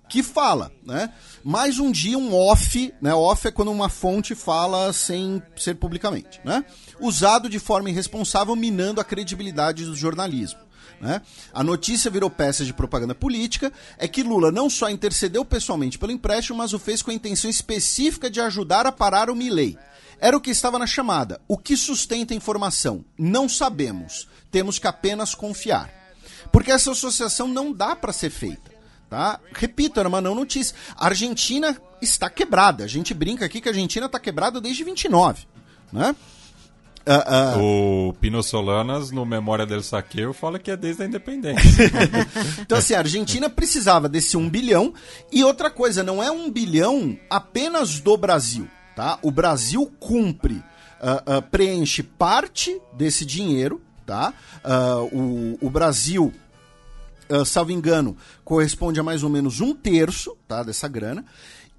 que 0.08 0.22
fala, 0.22 0.72
né? 0.84 1.12
Mais 1.42 1.78
um 1.78 1.90
dia 1.90 2.16
um 2.16 2.34
off, 2.34 2.94
né? 3.00 3.14
Off 3.14 3.48
é 3.48 3.50
quando 3.50 3.70
uma 3.70 3.88
fonte 3.88 4.34
fala 4.34 4.92
sem 4.92 5.42
ser 5.56 5.74
publicamente, 5.74 6.40
né? 6.44 6.64
Usado 7.00 7.48
de 7.48 7.58
forma 7.58 7.90
irresponsável, 7.90 8.54
minando 8.54 9.00
a 9.00 9.04
credibilidade 9.04 9.84
do 9.84 9.96
jornalismo. 9.96 10.60
Né? 11.00 11.20
A 11.52 11.62
notícia 11.62 12.10
virou 12.10 12.30
peça 12.30 12.64
de 12.64 12.72
propaganda 12.72 13.14
política, 13.14 13.72
é 13.98 14.08
que 14.08 14.22
Lula 14.22 14.50
não 14.50 14.70
só 14.70 14.88
intercedeu 14.88 15.44
pessoalmente 15.44 15.98
pelo 15.98 16.12
empréstimo, 16.12 16.56
mas 16.56 16.72
o 16.72 16.78
fez 16.78 17.02
com 17.02 17.10
a 17.10 17.14
intenção 17.14 17.50
específica 17.50 18.30
de 18.30 18.40
ajudar 18.40 18.86
a 18.86 18.92
parar 18.92 19.28
o 19.28 19.36
Milley. 19.36 19.76
Era 20.18 20.36
o 20.36 20.40
que 20.40 20.50
estava 20.50 20.78
na 20.78 20.86
chamada. 20.86 21.40
O 21.46 21.58
que 21.58 21.76
sustenta 21.76 22.32
a 22.32 22.36
informação? 22.36 23.04
Não 23.18 23.48
sabemos. 23.48 24.26
Temos 24.50 24.78
que 24.78 24.86
apenas 24.86 25.34
confiar. 25.34 25.92
Porque 26.50 26.70
essa 26.70 26.92
associação 26.92 27.46
não 27.46 27.72
dá 27.72 27.94
para 27.94 28.12
ser 28.12 28.30
feita. 28.30 28.75
Tá? 29.08 29.38
Repito, 29.52 30.00
era 30.00 30.08
uma 30.08 30.20
não 30.20 30.34
notícia. 30.34 30.74
A 30.96 31.06
Argentina 31.06 31.76
está 32.02 32.28
quebrada. 32.28 32.84
A 32.84 32.88
gente 32.88 33.14
brinca 33.14 33.44
aqui 33.44 33.60
que 33.60 33.68
a 33.68 33.72
Argentina 33.72 34.06
está 34.06 34.18
quebrada 34.18 34.60
desde 34.60 34.82
29. 34.82 35.46
Né? 35.92 36.14
Uh, 37.06 37.58
uh... 37.58 38.08
O 38.08 38.12
Pino 38.14 38.42
Solanas, 38.42 39.12
no 39.12 39.24
Memória 39.24 39.64
del 39.64 39.80
Saqueo, 39.80 40.32
fala 40.32 40.58
que 40.58 40.72
é 40.72 40.76
desde 40.76 41.04
a 41.04 41.06
independência. 41.06 41.62
então, 42.60 42.78
assim, 42.78 42.94
a 42.94 42.98
Argentina 42.98 43.48
precisava 43.48 44.08
desse 44.08 44.36
um 44.36 44.50
bilhão. 44.50 44.92
E 45.32 45.44
outra 45.44 45.70
coisa, 45.70 46.02
não 46.02 46.20
é 46.20 46.30
um 46.30 46.50
bilhão 46.50 47.16
apenas 47.30 48.00
do 48.00 48.16
Brasil. 48.16 48.68
Tá? 48.96 49.20
O 49.22 49.30
Brasil 49.30 49.88
cumpre, 50.00 50.54
uh, 51.00 51.42
preenche 51.42 52.02
parte 52.02 52.76
desse 52.92 53.24
dinheiro. 53.24 53.80
Tá? 54.04 54.32
o, 55.10 55.58
o 55.60 55.68
Brasil 55.68 56.32
uh, 57.30 57.44
salvo 57.44 57.72
engano, 57.72 58.16
corresponde 58.44 59.00
a 59.00 59.02
mais 59.02 59.22
ou 59.22 59.30
menos 59.30 59.60
um 59.60 59.74
terço 59.74 60.36
tá, 60.46 60.62
dessa 60.62 60.88
grana. 60.88 61.24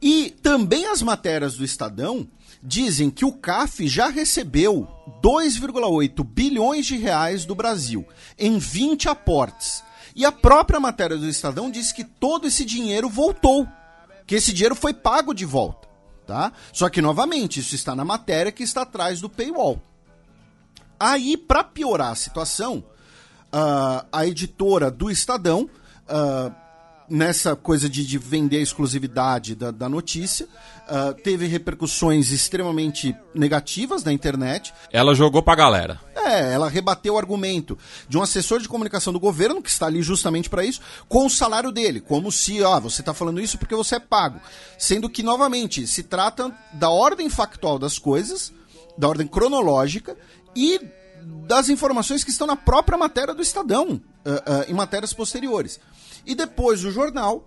E 0.02 0.30
também 0.42 0.86
as 0.88 1.02
matérias 1.02 1.56
do 1.56 1.66
Estadão 1.66 2.28
dizem 2.62 3.10
que 3.10 3.26
o 3.26 3.32
CAF 3.32 3.88
já 3.88 4.10
recebeu 4.10 4.88
2,8 5.22 6.24
bilhões 6.24 6.86
de 6.86 6.98
reais 6.98 7.46
do 7.46 7.56
Brasil 7.56 8.06
em 8.38 8.58
20 8.58 9.10
aportes. 9.10 9.84
E 10.16 10.26
a 10.26 10.32
própria 10.32 10.80
matéria 10.80 11.18
do 11.18 11.28
Estadão 11.28 11.70
diz 11.70 11.92
que 11.92 12.04
todo 12.04 12.48
esse 12.48 12.66
dinheiro 12.66 13.08
voltou, 13.08 13.68
que 14.26 14.36
esse 14.36 14.52
dinheiro 14.52 14.76
foi 14.76 14.94
pago 14.94 15.34
de 15.34 15.46
volta, 15.46 15.88
tá? 16.26 16.52
Só 16.74 16.90
que 16.90 17.02
novamente 17.02 17.60
isso 17.60 17.76
está 17.76 17.96
na 17.96 18.04
matéria 18.04 18.52
que 18.52 18.64
está 18.64 18.82
atrás 18.82 19.22
do 19.22 19.30
paywall. 19.30 19.82
Aí, 21.00 21.38
para 21.38 21.64
piorar 21.64 22.12
a 22.12 22.16
situação, 22.16 22.84
uh, 23.58 24.06
a 24.12 24.26
editora 24.26 24.92
do 24.92 25.10
Estadão, 25.10 25.70
uh, 26.08 26.54
nessa 27.10 27.56
coisa 27.56 27.90
de, 27.90 28.06
de, 28.06 28.18
vender 28.18 28.58
a 28.58 28.62
exclusividade 28.62 29.56
da, 29.56 29.72
da 29.72 29.90
notícia, 29.90 30.46
uh, 30.46 31.14
teve 31.22 31.48
repercussões 31.48 32.32
extremamente 32.32 33.16
negativas 33.34 34.04
na 34.04 34.14
internet. 34.14 34.74
Ela 34.92 35.16
jogou 35.16 35.42
pra 35.42 35.56
galera. 35.56 36.00
É, 36.16 36.54
ela 36.54 36.70
rebateu 36.70 37.14
o 37.14 37.18
argumento 37.18 37.78
de 38.10 38.18
um 38.18 38.22
assessor 38.22 38.60
de 38.60 38.68
comunicação 38.68 39.14
do 39.14 39.20
governo, 39.20 39.62
que 39.62 39.70
está 39.70 39.86
ali 39.86 40.02
justamente 40.02 40.50
para 40.50 40.66
isso, 40.66 40.82
com 41.08 41.26
o 41.26 41.30
salário 41.30 41.72
dele, 41.72 42.02
como 42.02 42.32
se, 42.32 42.62
ó, 42.62 42.80
você 42.82 43.02
está 43.02 43.14
falando 43.14 43.40
isso 43.40 43.58
porque 43.58 43.76
você 43.76 43.96
é 43.96 44.00
pago. 44.00 44.42
Sendo 44.78 45.10
que, 45.10 45.24
novamente, 45.24 45.88
se 45.88 46.04
trata 46.04 46.54
da 46.74 46.90
ordem 46.90 47.30
factual 47.30 47.80
das 47.80 47.98
coisas, 47.98 48.52
da 48.98 49.08
ordem 49.08 49.26
cronológica 49.26 50.18
e 50.54 50.82
das 51.46 51.70
informações 51.70 52.24
que 52.24 52.32
estão 52.32 52.48
na 52.48 52.56
própria 52.56 52.98
matéria 52.98 53.34
do 53.34 53.42
Estadão, 53.42 53.90
uh, 53.94 53.96
uh, 53.96 54.02
em 54.68 54.74
matérias 54.74 55.14
posteriores. 55.14 55.80
E 56.26 56.36
depois 56.36 56.84
o 56.84 56.92
jornal 56.92 57.46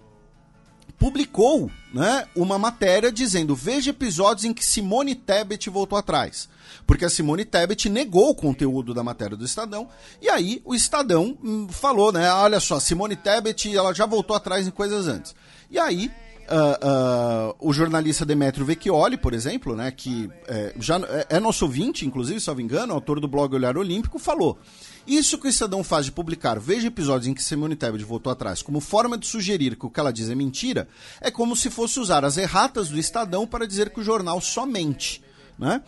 publicou 0.99 1.71
né, 1.93 2.27
uma 2.37 2.59
matéria 2.59 3.11
dizendo: 3.11 3.55
veja 3.55 3.91
episódios 3.91 4.45
em 4.45 4.53
que 4.53 4.65
Simone 4.65 5.15
Tebet 5.15 5.69
voltou 5.71 5.99
atrás. 5.99 6.49
Porque 6.87 7.05
a 7.05 7.11
Simone 7.11 7.45
Tebet 7.45 7.89
negou 7.89 8.31
o 8.31 8.35
conteúdo 8.35 8.93
da 8.93 9.03
matéria 9.03 9.37
do 9.37 9.45
Estadão. 9.45 9.89
E 10.21 10.29
aí 10.29 10.61
o 10.65 10.75
Estadão 10.75 11.37
hum, 11.43 11.69
falou, 11.69 12.13
né? 12.13 12.31
Olha 12.33 12.61
só, 12.61 12.79
Simone 12.79 13.17
Tebet 13.17 13.75
ela 13.77 13.95
já 13.95 14.07
voltou 14.07 14.37
atrás 14.37 14.67
em 14.67 14.71
coisas 14.71 15.07
antes. 15.07 15.35
E 15.71 15.79
aí 15.79 16.11
Uh, 16.51 17.53
uh, 17.53 17.55
o 17.61 17.73
jornalista 17.73 18.27
Demetrio 18.27 18.67
Vecchioli, 18.67 19.17
por 19.17 19.33
exemplo, 19.33 19.77
né, 19.77 19.93
que 19.93 20.29
é, 20.49 20.75
já 20.81 20.97
é, 20.97 21.37
é 21.37 21.41
nosso 21.41 21.65
ouvinte, 21.65 22.05
inclusive, 22.05 22.41
se 22.41 22.49
não 22.49 22.57
me 22.57 22.65
engano, 22.65 22.93
autor 22.93 23.21
do 23.21 23.29
blog 23.29 23.55
Olhar 23.55 23.79
Olímpico, 23.79 24.19
falou. 24.19 24.59
Isso 25.07 25.39
que 25.39 25.47
o 25.47 25.49
Estadão 25.49 25.85
faz 25.85 26.07
de 26.07 26.13
publicar 26.13 26.59
veja 26.59 26.89
episódios 26.89 27.29
em 27.29 27.35
que 27.35 27.43
Simone 27.43 27.77
Tebet 27.77 28.03
voltou 28.03 28.33
atrás 28.33 28.63
como 28.63 28.81
forma 28.81 29.17
de 29.17 29.29
sugerir 29.29 29.77
que 29.77 29.87
o 29.87 29.91
que 29.91 30.01
ela 30.01 30.13
diz 30.13 30.29
é 30.29 30.35
mentira, 30.35 30.89
é 31.21 31.31
como 31.31 31.55
se 31.55 31.71
fosse 31.71 32.01
usar 32.01 32.25
as 32.25 32.37
erratas 32.37 32.89
do 32.89 32.99
Estadão 32.99 33.47
para 33.47 33.65
dizer 33.65 33.91
que 33.91 34.01
o 34.01 34.05
jornal 34.05 34.41
só 34.41 34.67
mente. 34.67 35.23
Né? 35.57 35.81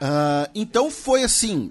Uh, 0.00 0.50
então 0.54 0.88
foi 0.88 1.24
assim, 1.24 1.68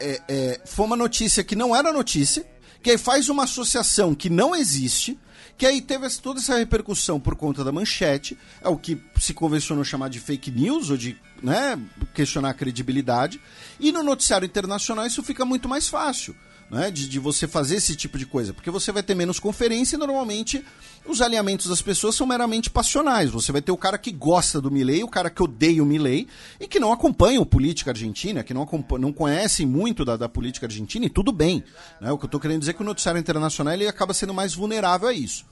é, 0.00 0.20
é, 0.28 0.60
foi 0.64 0.84
uma 0.84 0.96
notícia 0.96 1.44
que 1.44 1.54
não 1.54 1.74
era 1.74 1.92
notícia, 1.92 2.44
que 2.82 2.98
faz 2.98 3.28
uma 3.28 3.44
associação 3.44 4.14
que 4.14 4.28
não 4.28 4.54
existe, 4.54 5.18
que 5.56 5.64
aí 5.64 5.80
teve 5.80 6.08
toda 6.20 6.38
essa 6.38 6.56
repercussão 6.56 7.18
por 7.18 7.34
conta 7.34 7.64
da 7.64 7.72
manchete, 7.72 8.36
é 8.60 8.68
o 8.68 8.76
que 8.76 9.00
se 9.18 9.32
convencionou 9.32 9.84
chamar 9.84 10.08
de 10.08 10.20
fake 10.20 10.50
news, 10.50 10.90
ou 10.90 10.96
de 10.96 11.16
né, 11.42 11.78
questionar 12.14 12.50
a 12.50 12.54
credibilidade. 12.54 13.40
E 13.80 13.90
no 13.90 14.02
noticiário 14.02 14.44
internacional 14.44 15.06
isso 15.06 15.22
fica 15.22 15.44
muito 15.44 15.68
mais 15.68 15.88
fácil. 15.88 16.36
Né, 16.70 16.90
de, 16.90 17.08
de 17.08 17.18
você 17.18 17.46
fazer 17.46 17.76
esse 17.76 17.94
tipo 17.94 18.18
de 18.18 18.26
coisa, 18.26 18.52
porque 18.52 18.70
você 18.70 18.90
vai 18.90 19.02
ter 19.02 19.14
menos 19.14 19.38
conferência 19.38 19.96
e 19.96 19.98
normalmente 19.98 20.64
os 21.06 21.22
alinhamentos 21.22 21.68
das 21.68 21.80
pessoas 21.80 22.14
são 22.14 22.26
meramente 22.26 22.68
passionais. 22.68 23.30
Você 23.30 23.52
vai 23.52 23.62
ter 23.62 23.70
o 23.70 23.76
cara 23.76 23.96
que 23.96 24.10
gosta 24.10 24.60
do 24.60 24.70
Milley, 24.70 25.04
o 25.04 25.08
cara 25.08 25.30
que 25.30 25.42
odeia 25.42 25.82
o 25.82 25.86
Milley 25.86 26.26
e 26.58 26.66
que 26.66 26.80
não 26.80 26.92
acompanha 26.92 27.40
o 27.40 27.46
política 27.46 27.92
argentina, 27.92 28.42
que 28.42 28.52
não, 28.52 28.68
não 28.98 29.12
conhece 29.12 29.64
muito 29.64 30.04
da, 30.04 30.16
da, 30.16 30.28
política 30.28 30.66
argentina 30.66 31.06
e 31.06 31.10
tudo 31.10 31.30
bem. 31.30 31.62
Né? 32.00 32.10
O 32.10 32.18
que 32.18 32.24
eu 32.24 32.28
estou 32.28 32.40
querendo 32.40 32.60
dizer 32.60 32.72
é 32.72 32.74
que 32.74 32.82
o 32.82 32.86
noticiário 32.86 33.20
internacional 33.20 33.72
ele 33.74 33.86
acaba 33.86 34.12
sendo 34.12 34.34
mais 34.34 34.54
vulnerável 34.54 35.08
a 35.08 35.12
isso. 35.12 35.44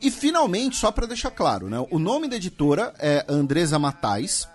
E 0.00 0.10
finalmente, 0.10 0.76
só 0.76 0.92
para 0.92 1.06
deixar 1.06 1.30
claro, 1.30 1.68
né, 1.68 1.84
o 1.90 1.98
nome 1.98 2.28
da 2.28 2.36
editora 2.36 2.92
é 2.98 3.24
Andresa 3.28 3.78
Matais. 3.78 4.46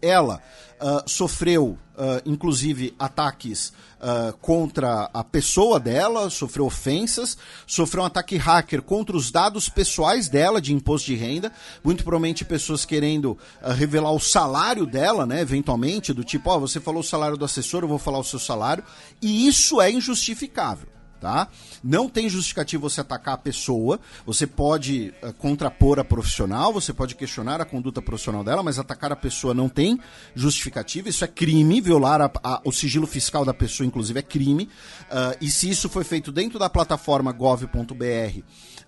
Ela 0.00 0.42
uh, 0.80 1.08
sofreu, 1.08 1.78
uh, 1.96 2.22
inclusive, 2.24 2.94
ataques 2.98 3.72
uh, 4.00 4.36
contra 4.38 5.10
a 5.12 5.22
pessoa 5.22 5.78
dela, 5.78 6.30
sofreu 6.30 6.66
ofensas, 6.66 7.36
sofreu 7.66 8.02
um 8.02 8.06
ataque 8.06 8.36
hacker 8.36 8.82
contra 8.82 9.16
os 9.16 9.30
dados 9.30 9.68
pessoais 9.68 10.28
dela 10.28 10.60
de 10.60 10.72
imposto 10.72 11.06
de 11.06 11.16
renda, 11.16 11.52
muito 11.84 12.02
provavelmente 12.02 12.44
pessoas 12.44 12.84
querendo 12.84 13.36
revelar 13.62 14.12
o 14.12 14.20
salário 14.20 14.86
dela, 14.86 15.26
né, 15.26 15.40
eventualmente, 15.40 16.12
do 16.12 16.24
tipo, 16.24 16.50
ó, 16.50 16.56
oh, 16.56 16.60
você 16.60 16.80
falou 16.80 17.00
o 17.00 17.04
salário 17.04 17.36
do 17.36 17.44
assessor, 17.44 17.82
eu 17.82 17.88
vou 17.88 17.98
falar 17.98 18.18
o 18.18 18.24
seu 18.24 18.38
salário, 18.38 18.84
e 19.20 19.46
isso 19.46 19.80
é 19.80 19.90
injustificável 19.90 20.99
tá? 21.20 21.48
Não 21.84 22.08
tem 22.08 22.28
justificativo 22.28 22.88
você 22.88 23.02
atacar 23.02 23.34
a 23.34 23.38
pessoa, 23.38 24.00
você 24.24 24.46
pode 24.46 25.12
uh, 25.22 25.32
contrapor 25.34 25.98
a 25.98 26.04
profissional, 26.04 26.72
você 26.72 26.92
pode 26.92 27.14
questionar 27.14 27.60
a 27.60 27.64
conduta 27.64 28.00
profissional 28.00 28.42
dela, 28.42 28.62
mas 28.62 28.78
atacar 28.78 29.12
a 29.12 29.16
pessoa 29.16 29.52
não 29.52 29.68
tem 29.68 30.00
justificativa, 30.34 31.08
isso 31.08 31.24
é 31.24 31.28
crime, 31.28 31.80
violar 31.80 32.22
a, 32.22 32.30
a, 32.42 32.60
o 32.64 32.72
sigilo 32.72 33.06
fiscal 33.06 33.44
da 33.44 33.52
pessoa, 33.52 33.86
inclusive, 33.86 34.18
é 34.18 34.22
crime, 34.22 34.64
uh, 34.64 35.36
e 35.40 35.50
se 35.50 35.68
isso 35.68 35.88
foi 35.88 36.02
feito 36.02 36.32
dentro 36.32 36.58
da 36.58 36.70
plataforma 36.70 37.30
gov.br, 37.32 38.40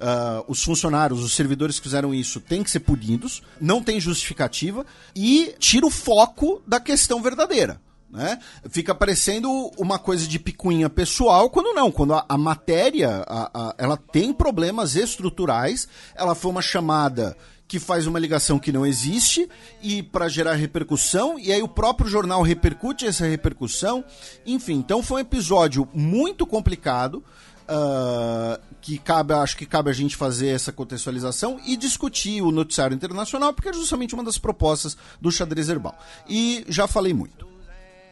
Uh, 0.03 0.43
os 0.49 0.61
funcionários, 0.65 1.23
os 1.23 1.33
servidores 1.33 1.79
que 1.79 1.85
fizeram 1.85 2.13
isso 2.13 2.41
têm 2.41 2.65
que 2.65 2.71
ser 2.73 2.81
punidos, 2.81 3.41
não 3.61 3.81
tem 3.81 4.01
justificativa 4.01 4.85
e 5.15 5.55
tira 5.61 5.87
o 5.87 5.91
foco 5.91 6.61
da 6.67 6.81
questão 6.81 7.23
verdadeira. 7.23 7.81
Né? 8.13 8.39
Fica 8.69 8.95
parecendo 8.95 9.51
uma 9.79 9.99
coisa 9.99 10.29
de 10.29 10.39
picuinha 10.39 10.91
pessoal, 10.91 11.49
quando 11.49 11.73
não, 11.73 11.91
quando 11.91 12.13
a, 12.13 12.27
a 12.29 12.37
matéria 12.37 13.25
a, 13.27 13.51
a, 13.55 13.75
ela 13.79 13.97
tem 13.97 14.35
problemas 14.35 14.97
estruturais, 14.97 15.89
ela 16.15 16.35
foi 16.35 16.51
uma 16.51 16.61
chamada 16.61 17.35
que 17.67 17.79
faz 17.79 18.07
uma 18.07 18.19
ligação 18.19 18.59
que 18.59 18.71
não 18.71 18.85
existe 18.85 19.49
e 19.83 20.03
para 20.03 20.29
gerar 20.29 20.53
repercussão 20.57 21.39
e 21.39 21.51
aí 21.51 21.63
o 21.63 21.69
próprio 21.69 22.07
jornal 22.07 22.43
repercute 22.43 23.07
essa 23.07 23.25
repercussão. 23.25 24.05
Enfim 24.45 24.75
então 24.75 25.03
foi 25.03 25.17
um 25.17 25.25
episódio 25.25 25.89
muito 25.95 26.47
complicado 26.47 27.25
uh, 27.63 28.61
que 28.83 28.99
cabe 28.99 29.33
acho 29.33 29.57
que 29.57 29.65
cabe 29.65 29.89
a 29.89 29.95
gente 29.95 30.19
fazer 30.19 30.49
essa 30.49 30.71
contextualização 30.71 31.59
e 31.65 31.75
discutir 31.79 32.43
o 32.43 32.51
noticiário 32.51 32.95
internacional 32.95 33.55
porque 33.55 33.71
é 33.71 33.73
justamente 33.73 34.15
uma 34.15 34.23
das 34.23 34.37
propostas 34.37 34.99
do 35.19 35.33
xadrez 35.33 35.71
herbal. 35.71 35.99
E 36.29 36.67
já 36.69 36.87
falei 36.87 37.15
muito 37.15 37.52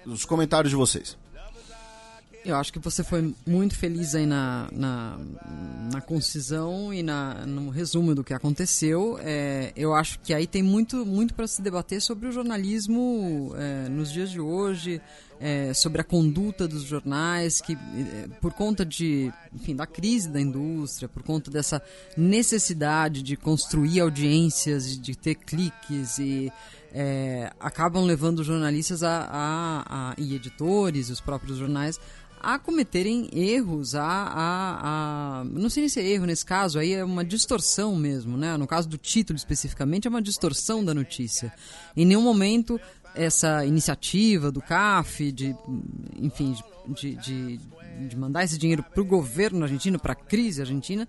os 0.07 0.25
comentários 0.25 0.71
de 0.71 0.77
vocês. 0.77 1.17
Eu 2.43 2.57
acho 2.57 2.73
que 2.73 2.79
você 2.79 3.05
foi 3.05 3.35
muito 3.47 3.77
feliz 3.77 4.15
aí 4.15 4.25
na, 4.25 4.67
na, 4.73 5.19
na 5.93 6.01
concisão 6.01 6.93
e 6.93 7.03
na, 7.03 7.45
no 7.47 7.69
resumo 7.69 8.15
do 8.15 8.25
que 8.25 8.33
aconteceu. 8.33 9.19
É, 9.21 9.73
eu 9.77 9.95
acho 9.95 10.19
que 10.21 10.33
aí 10.33 10.47
tem 10.47 10.63
muito, 10.63 11.05
muito 11.05 11.35
para 11.35 11.47
se 11.47 11.61
debater 11.61 12.01
sobre 12.01 12.29
o 12.29 12.33
jornalismo 12.33 13.53
é, 13.57 13.91
nos 13.91 14.11
dias 14.11 14.31
de 14.31 14.41
hoje, 14.41 15.03
é, 15.39 15.75
sobre 15.75 16.01
a 16.01 16.05
conduta 16.05 16.67
dos 16.67 16.83
jornais, 16.83 17.61
que 17.61 17.75
é, 17.75 18.29
por 18.41 18.55
conta 18.55 18.87
de, 18.87 19.31
enfim, 19.53 19.77
da 19.77 19.87
crise 19.87 20.31
da 20.31 20.41
indústria, 20.41 21.11
por 21.11 21.23
conta 21.23 21.51
dessa 21.51 21.83
necessidade 22.17 23.23
de 23.23 23.37
construir 23.37 24.01
audiências, 24.01 24.99
de 24.99 25.15
ter 25.15 25.35
cliques 25.35 26.19
e 26.19 26.51
é, 26.93 27.53
acabam 27.61 28.05
levando 28.05 28.43
jornalistas 28.43 29.03
a, 29.03 29.29
a, 29.31 30.11
a, 30.11 30.15
e 30.19 30.35
editores, 30.35 31.11
os 31.11 31.21
próprios 31.21 31.59
jornais, 31.59 32.01
a 32.43 32.59
cometerem 32.59 33.29
erros, 33.33 33.95
a, 33.95 34.03
a, 34.03 35.41
a, 35.41 35.45
não 35.45 35.69
sei 35.69 35.89
se 35.89 36.01
é 36.01 36.09
erro 36.09 36.25
nesse 36.25 36.45
caso, 36.45 36.79
aí 36.79 36.95
é 36.95 37.05
uma 37.05 37.25
distorção 37.25 37.95
mesmo, 37.95 38.37
né? 38.37 38.57
No 38.57 38.67
caso 38.67 38.89
do 38.89 38.97
título 38.97 39.37
especificamente, 39.37 40.07
é 40.07 40.11
uma 40.11 40.23
distorção 40.23 40.83
da 40.83 40.95
notícia. 40.95 41.53
Em 41.95 42.07
nenhum 42.07 42.23
momento 42.23 42.81
essa 43.15 43.65
iniciativa 43.67 44.51
do 44.51 44.63
CAF 44.63 45.33
de, 45.33 45.55
enfim, 46.17 46.57
de, 46.89 47.17
de, 47.17 47.61
de 48.09 48.17
mandar 48.17 48.45
esse 48.45 48.57
dinheiro 48.57 48.83
para 48.83 49.03
o 49.03 49.05
governo 49.05 49.65
argentino, 49.65 49.99
para 49.99 50.13
a 50.13 50.17
crise 50.17 50.61
argentina, 50.61 51.07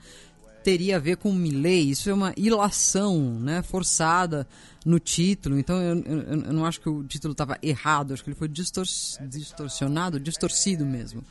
teria 0.64 0.98
a 0.98 1.00
ver 1.00 1.18
com 1.18 1.34
Milley. 1.34 1.92
Isso 1.92 2.10
é 2.10 2.14
uma 2.14 2.34
ilação 2.38 3.20
né, 3.40 3.62
forçada 3.62 4.48
no 4.86 5.00
título. 5.00 5.58
Então 5.58 5.82
eu, 5.82 6.00
eu, 6.04 6.22
eu 6.22 6.54
não 6.54 6.66
acho 6.66 6.80
que 6.82 6.90
o 6.90 7.04
título 7.04 7.34
estava 7.34 7.58
errado, 7.62 8.14
acho 8.14 8.24
que 8.24 8.30
ele 8.30 8.38
foi 8.38 8.48
distor 8.48 8.86
distorcionado, 9.28 10.20
distorcido 10.20 10.86
mesmo. 10.86 11.24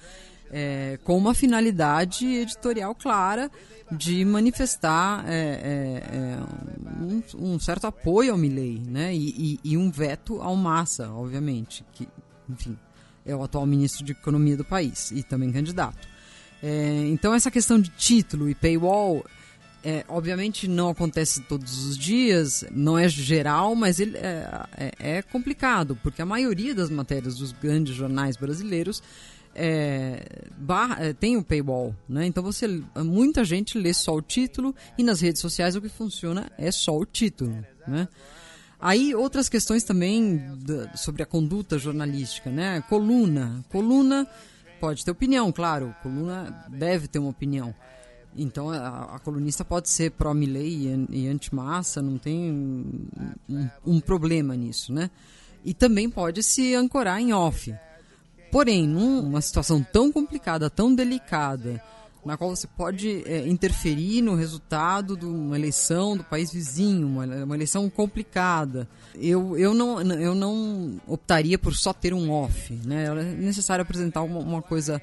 É, 0.52 0.98
com 1.05 1.16
uma 1.16 1.32
finalidade 1.32 2.27
editorial 2.27 2.93
clara 2.93 3.48
de 3.93 4.24
manifestar 4.24 5.24
é, 5.28 5.32
é, 5.32 6.16
é 6.16 6.39
um, 7.01 7.52
um, 7.52 7.59
certo 7.61 7.86
apoio 7.86 8.32
ao 8.32 8.39
Milley 8.39 8.81
né? 8.81 9.15
E, 9.15 9.28
e, 9.65 9.73
e, 9.73 9.77
um 9.77 9.93
veto 9.93 10.43
ao 10.43 10.57
Massa, 10.57 11.09
obviamente, 11.12 11.85
que, 11.93 12.09
enfim, 12.48 12.77
é 13.24 13.35
o 13.35 13.44
atual 13.44 13.65
ministro 13.65 14.05
de 14.05 14.11
Economia 14.11 14.57
do 14.57 14.65
país 14.65 15.12
e 15.12 15.23
também 15.23 15.52
candidato. 15.52 16.09
É, 16.62 17.06
então 17.08 17.34
essa 17.34 17.50
questão 17.50 17.80
de 17.80 17.90
título 17.90 18.48
e 18.48 18.54
paywall 18.54 19.24
é, 19.82 20.04
obviamente 20.08 20.68
não 20.68 20.90
acontece 20.90 21.40
todos 21.42 21.86
os 21.86 21.96
dias, 21.96 22.64
não 22.70 22.98
é 22.98 23.08
geral, 23.08 23.74
mas 23.74 23.98
ele 23.98 24.16
é, 24.18 24.66
é, 24.76 25.18
é 25.18 25.22
complicado, 25.22 25.98
porque 26.02 26.20
a 26.20 26.26
maioria 26.26 26.74
das 26.74 26.90
matérias 26.90 27.36
dos 27.36 27.52
grandes 27.52 27.94
jornais 27.94 28.36
brasileiros 28.36 29.02
é, 29.54 30.22
é, 30.98 31.12
tem 31.14 31.36
o 31.36 31.42
paywall, 31.42 31.94
né? 32.08 32.26
Então 32.26 32.42
você, 32.42 32.66
muita 32.96 33.42
gente 33.44 33.78
lê 33.78 33.92
só 33.92 34.14
o 34.14 34.22
título 34.22 34.74
e 34.96 35.02
nas 35.02 35.20
redes 35.20 35.40
sociais 35.40 35.74
o 35.74 35.80
que 35.80 35.88
funciona 35.88 36.50
é 36.58 36.70
só 36.70 36.96
o 36.96 37.06
título, 37.06 37.64
né? 37.86 38.06
Aí 38.78 39.14
outras 39.14 39.48
questões 39.48 39.84
também 39.84 40.42
da, 40.56 40.96
sobre 40.96 41.22
a 41.22 41.26
conduta 41.26 41.78
jornalística, 41.78 42.50
né? 42.50 42.82
Coluna, 42.88 43.62
coluna 43.68 44.26
pode 44.81 45.05
ter 45.05 45.11
opinião, 45.11 45.52
claro, 45.52 45.94
coluna 46.02 46.65
deve 46.69 47.07
ter 47.07 47.19
uma 47.19 47.31
opinião. 47.31 47.74
Então 48.36 48.70
a, 48.70 49.16
a 49.16 49.19
colunista 49.19 49.65
pode 49.65 49.89
ser 49.89 50.12
pró-Milley 50.12 50.86
e, 50.86 51.24
e 51.24 51.28
anti-massa, 51.28 52.01
não 52.01 52.16
tem 52.16 52.51
um, 52.51 53.07
um, 53.48 53.69
um, 53.86 54.01
problema 54.01 54.57
nisso, 54.57 54.93
né? 54.93 55.11
E 55.65 55.74
também 55.74 56.09
pode 56.09 56.43
se 56.43 56.74
ancorar 56.74 57.20
em 57.20 57.32
off. 57.32 57.74
Porém, 58.51 58.86
numa 58.86 59.40
situação 59.40 59.82
tão 59.82 60.11
complicada, 60.11 60.70
tão 60.70 60.94
delicada, 60.94 61.82
na 62.24 62.36
qual 62.36 62.55
você 62.55 62.66
pode 62.66 63.22
é, 63.26 63.47
interferir 63.48 64.22
no 64.22 64.34
resultado 64.34 65.16
de 65.16 65.24
uma 65.24 65.56
eleição 65.56 66.16
do 66.16 66.24
país 66.24 66.52
vizinho, 66.52 67.06
uma, 67.06 67.24
uma, 67.24 67.55
eleição 67.55 67.88
complicada. 67.88 68.88
Eu, 69.14 69.56
eu, 69.56 69.72
não, 69.72 70.01
eu 70.02 70.34
não 70.34 71.01
optaria 71.06 71.59
por 71.59 71.74
só 71.74 71.92
ter 71.92 72.12
um 72.12 72.30
off. 72.30 72.74
Né? 72.84 73.06
É 73.06 73.24
necessário 73.34 73.82
apresentar 73.82 74.22
uma, 74.22 74.38
uma 74.38 74.62
coisa 74.62 75.01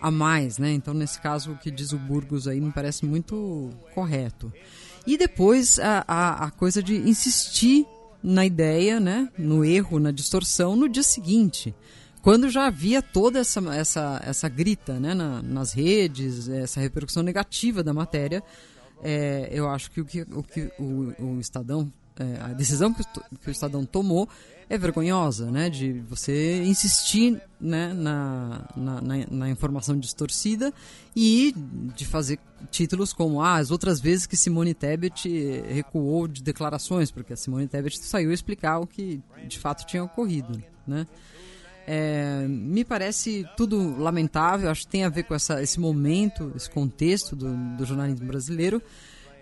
a 0.00 0.10
mais. 0.10 0.58
Né? 0.58 0.72
Então, 0.72 0.92
nesse 0.92 1.20
caso, 1.20 1.52
o 1.52 1.58
que 1.58 1.70
diz 1.70 1.92
o 1.92 1.98
Burgos 1.98 2.46
aí 2.46 2.60
me 2.60 2.70
parece 2.70 3.06
muito 3.06 3.70
correto. 3.94 4.52
E 5.06 5.16
depois 5.16 5.78
a, 5.78 6.04
a, 6.06 6.44
a 6.44 6.50
coisa 6.50 6.82
de 6.82 6.96
insistir 6.96 7.86
na 8.22 8.44
ideia, 8.44 9.00
né? 9.00 9.28
no 9.38 9.64
erro, 9.64 9.98
na 9.98 10.10
distorção, 10.10 10.76
no 10.76 10.88
dia 10.88 11.02
seguinte 11.02 11.74
quando 12.28 12.50
já 12.50 12.66
havia 12.66 13.00
toda 13.00 13.38
essa, 13.38 13.58
essa, 13.74 14.20
essa 14.22 14.48
grita 14.50 15.00
né, 15.00 15.14
na, 15.14 15.40
nas 15.40 15.72
redes, 15.72 16.46
essa 16.46 16.78
repercussão 16.78 17.22
negativa 17.22 17.82
da 17.82 17.94
matéria, 17.94 18.44
é, 19.02 19.48
eu 19.50 19.66
acho 19.66 19.90
que 19.90 20.02
o 20.02 20.04
que 20.04 20.20
o, 20.20 20.42
que 20.42 20.70
o, 20.78 21.14
o 21.18 21.40
Estadão, 21.40 21.90
é, 22.20 22.38
a 22.42 22.48
decisão 22.48 22.92
que 22.92 23.00
o, 23.00 23.38
que 23.38 23.48
o 23.48 23.50
Estadão 23.50 23.82
tomou 23.86 24.28
é 24.68 24.76
vergonhosa, 24.76 25.50
né, 25.50 25.70
de 25.70 26.00
você 26.00 26.62
insistir 26.64 27.40
né, 27.58 27.94
na, 27.94 28.68
na, 28.76 29.00
na, 29.00 29.14
na 29.30 29.48
informação 29.48 29.98
distorcida 29.98 30.70
e 31.16 31.54
de 31.96 32.04
fazer 32.04 32.38
títulos 32.70 33.14
como 33.14 33.40
ah, 33.40 33.56
as 33.56 33.70
outras 33.70 34.00
vezes 34.00 34.26
que 34.26 34.36
Simone 34.36 34.74
Tebet 34.74 35.62
recuou 35.66 36.28
de 36.28 36.42
declarações, 36.42 37.10
porque 37.10 37.32
a 37.32 37.36
Simone 37.36 37.66
Tebet 37.66 37.98
saiu 38.00 38.30
explicar 38.30 38.80
o 38.80 38.86
que 38.86 39.18
de 39.46 39.58
fato 39.58 39.86
tinha 39.86 40.04
ocorrido, 40.04 40.62
né? 40.86 41.06
É, 41.90 42.46
me 42.46 42.84
parece 42.84 43.48
tudo 43.56 43.98
lamentável, 43.98 44.70
acho 44.70 44.82
que 44.82 44.88
tem 44.88 45.04
a 45.04 45.08
ver 45.08 45.22
com 45.22 45.34
essa, 45.34 45.62
esse 45.62 45.80
momento, 45.80 46.52
esse 46.54 46.68
contexto 46.68 47.34
do, 47.34 47.56
do 47.78 47.86
jornalismo 47.86 48.26
brasileiro. 48.26 48.82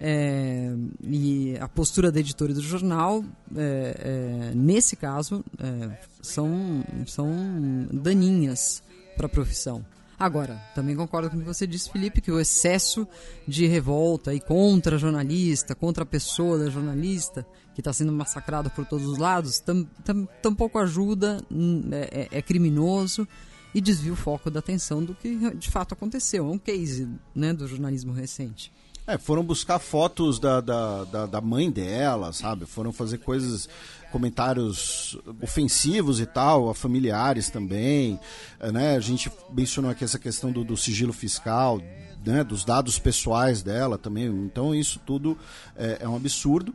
É, 0.01 0.73
e 1.03 1.57
a 1.59 1.67
postura 1.67 2.13
da 2.13 2.21
editora 2.21 2.55
do 2.55 2.61
jornal, 2.61 3.25
é, 3.57 4.51
é 4.53 4.55
nesse 4.55 4.95
caso, 4.95 5.45
é, 5.59 5.99
são, 6.23 6.85
são 7.05 7.89
daninhas 7.91 8.81
para 9.17 9.27
a 9.27 9.29
profissão. 9.29 9.85
Agora, 10.17 10.63
também 10.73 10.95
concordo 10.95 11.29
com 11.29 11.37
o 11.37 11.41
que 11.41 11.45
você 11.45 11.67
disse, 11.67 11.91
Felipe, 11.91 12.21
que 12.21 12.31
o 12.31 12.39
excesso 12.39 13.09
de 13.47 13.67
revolta 13.67 14.33
e 14.33 14.39
contra 14.39 14.99
jornalista, 14.99 15.75
contra 15.75 16.05
a 16.05 16.07
pessoa 16.07 16.59
da 16.59 16.71
jornalista, 16.71 17.45
que 17.77 17.83
está 17.83 17.93
sendo 17.93 18.11
massacrado 18.11 18.71
por 18.71 18.87
todos 18.87 19.07
os 19.07 19.19
lados, 19.19 19.61
tam, 19.61 19.85
tam, 20.03 20.27
tampouco 20.41 20.79
ajuda, 20.79 21.45
hum, 21.53 21.83
é, 21.93 22.29
é, 22.33 22.39
é, 22.39 22.41
criminoso 22.41 23.29
e 23.75 23.83
desvia 23.83 24.15
o 24.15 24.17
foco 24.17 24.51
da 24.51 24.61
atenção 24.61 25.05
do 25.05 25.15
que 25.15 25.37
de 25.55 25.71
fato 25.71 25.93
aconteceu. 25.93 26.47
É 26.47 26.51
um 26.51 26.57
case 26.59 27.07
né, 27.35 27.53
do 27.53 27.69
jornalismo 27.69 28.15
recente. 28.15 28.73
É, 29.07 29.19
foram 29.19 29.45
buscar 29.45 29.79
fotos 29.79 30.39
da, 30.39 30.63
da, 30.63 31.05
da, 31.05 31.27
da, 31.27 31.41
mãe 31.43 31.71
dela, 31.71 32.33
sabe? 32.33 32.65
Foram 32.65 32.95
fazer 32.95 33.19
coisas, 33.19 33.69
comentários 34.11 35.19
ofensivos 35.43 36.19
e 36.19 36.25
tal, 36.25 36.71
a 36.71 36.75
familiares 36.75 37.51
também. 37.51 38.19
É, 38.59 38.73
né? 38.73 38.97
A 38.97 39.01
gente 39.01 39.31
mencionou 39.53 39.91
aqui 39.91 40.03
essa 40.03 40.19
questão 40.19 40.51
do, 40.51 40.65
do 40.65 40.79
sigilo 40.79 41.13
fiscal, 41.13 41.79
né? 42.25 42.43
dos 42.43 42.65
dados 42.65 42.99
pessoais 42.99 43.63
dela 43.63 43.99
também. 43.99 44.29
Então 44.29 44.75
isso 44.75 44.99
tudo 45.05 45.37
é, 45.77 45.99
é 46.01 46.09
um 46.09 46.17
absurdo. 46.17 46.75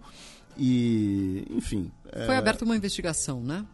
E, 0.57 1.45
enfim. 1.49 1.91
Foi 2.25 2.35
é... 2.35 2.37
aberta 2.37 2.65
uma 2.65 2.75
investigação, 2.75 3.41
né? 3.41 3.65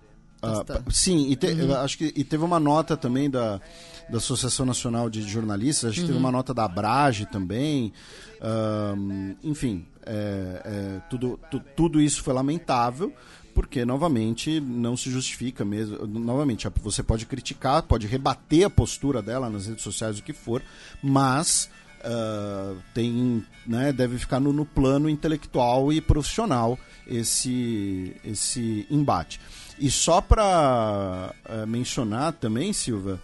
Ah, 0.42 0.64
sim, 0.92 1.32
e 1.32 1.36
te, 1.36 1.48
uhum. 1.48 1.76
acho 1.78 1.98
que 1.98 2.14
e 2.16 2.24
teve 2.24 2.44
uma 2.44 2.60
nota 2.60 2.96
também 2.96 3.28
da, 3.28 3.60
da 4.08 4.18
Associação 4.18 4.68
Nacional 4.68 5.10
de 5.10 5.24
Jornalistas, 5.24 5.90
acho 5.90 5.96
que 5.96 6.02
uhum. 6.02 6.08
teve 6.08 6.20
uma 6.20 6.32
nota 6.32 6.54
da 6.54 6.66
Abrage 6.66 7.26
também. 7.26 7.92
Um, 8.40 9.36
enfim, 9.44 9.86
é, 10.06 10.62
é, 10.64 11.02
tudo, 11.10 11.40
tu, 11.50 11.60
tudo 11.76 12.00
isso 12.00 12.22
foi 12.22 12.34
lamentável, 12.34 13.12
porque, 13.54 13.84
novamente, 13.84 14.62
não 14.62 14.96
se 14.96 15.10
justifica 15.10 15.66
mesmo. 15.66 16.06
Novamente, 16.06 16.68
você 16.84 17.02
pode 17.02 17.26
criticar, 17.26 17.82
pode 17.82 18.06
rebater 18.06 18.68
a 18.68 18.70
postura 18.70 19.22
dela 19.22 19.50
nas 19.50 19.66
redes 19.66 19.84
sociais, 19.84 20.20
o 20.20 20.24
que 20.24 20.34
for, 20.34 20.62
mas. 21.02 21.70
Uh, 22.08 22.78
tem, 22.94 23.46
né, 23.66 23.92
deve 23.92 24.18
ficar 24.18 24.40
no, 24.40 24.54
no 24.54 24.66
plano 24.66 25.10
intelectual 25.10 25.92
e 25.92 26.00
profissional 26.00 26.80
esse, 27.06 28.16
esse 28.24 28.88
embate. 28.90 29.42
E 29.78 29.92
só 29.92 30.22
para 30.22 31.34
uh, 31.50 31.52
eh, 31.52 31.66
mencionar 31.66 32.32
também, 32.32 32.72
Silva, 32.72 33.22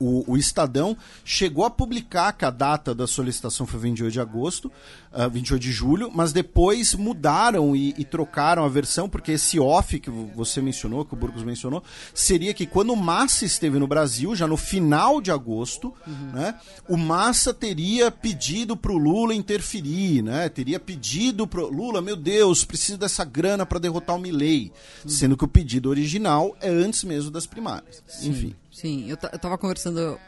o, 0.00 0.32
o, 0.32 0.36
Estadão 0.38 0.96
chegou 1.24 1.64
a 1.64 1.70
publicar 1.70 2.32
que 2.32 2.46
a 2.46 2.50
data 2.50 2.94
da 2.94 3.06
solicitação 3.06 3.66
foi 3.66 3.78
28 3.80 4.12
de 4.12 4.18
agosto, 4.18 4.66
uh, 4.66 4.72
ah, 5.12 5.28
28 5.28 5.60
de 5.60 5.70
julho, 5.70 6.10
mas 6.12 6.32
depois 6.32 6.94
mudaram 6.94 7.76
e, 7.76 7.94
e, 7.98 8.04
trocaram 8.04 8.64
a 8.64 8.68
versão, 8.68 9.08
porque 9.08 9.32
esse 9.32 9.60
off 9.60 10.00
que 10.00 10.10
você 10.10 10.62
mencionou, 10.62 11.04
que 11.04 11.12
o 11.12 11.16
Burgos 11.16 11.42
mencionou, 11.42 11.84
seria 12.14 12.54
que 12.54 12.66
quando 12.66 12.94
o 12.94 12.96
Massa 12.96 13.44
esteve 13.44 13.78
no 13.78 13.86
Brasil, 13.86 14.34
já 14.34 14.46
no 14.46 14.56
final 14.56 15.20
de 15.20 15.30
agosto, 15.30 15.92
uhum. 16.06 16.32
né, 16.32 16.58
o 16.88 16.96
Massa 16.96 17.52
teria 17.52 18.10
pedido 18.10 18.76
para 18.76 18.92
o 18.92 18.98
Lula 18.98 19.34
interferir, 19.34 20.22
né, 20.22 20.48
teria 20.48 20.80
pedido 20.80 21.46
para 21.46 21.60
Lula, 21.60 22.00
meu 22.00 22.16
Deus, 22.16 22.64
preciso 22.64 22.96
dessa 22.96 23.24
grana 23.24 23.66
para 23.66 23.78
derrotar 23.78 24.16
o 24.16 24.18
Milley, 24.18 24.72
uhum. 25.04 25.10
sendo 25.10 25.36
que 25.36 25.44
o 25.44 25.48
pedido 25.48 25.90
original 25.90 26.56
é 26.60 26.70
antes 26.70 27.04
mesmo 27.04 27.30
das 27.30 27.46
primárias. 27.46 28.02
Sim. 28.06 28.30
Enfim. 28.30 28.54
Sim, 28.80 29.10
eu, 29.10 29.18
eu 29.32 29.38
tava 29.38 29.58
conversando. 29.58 30.18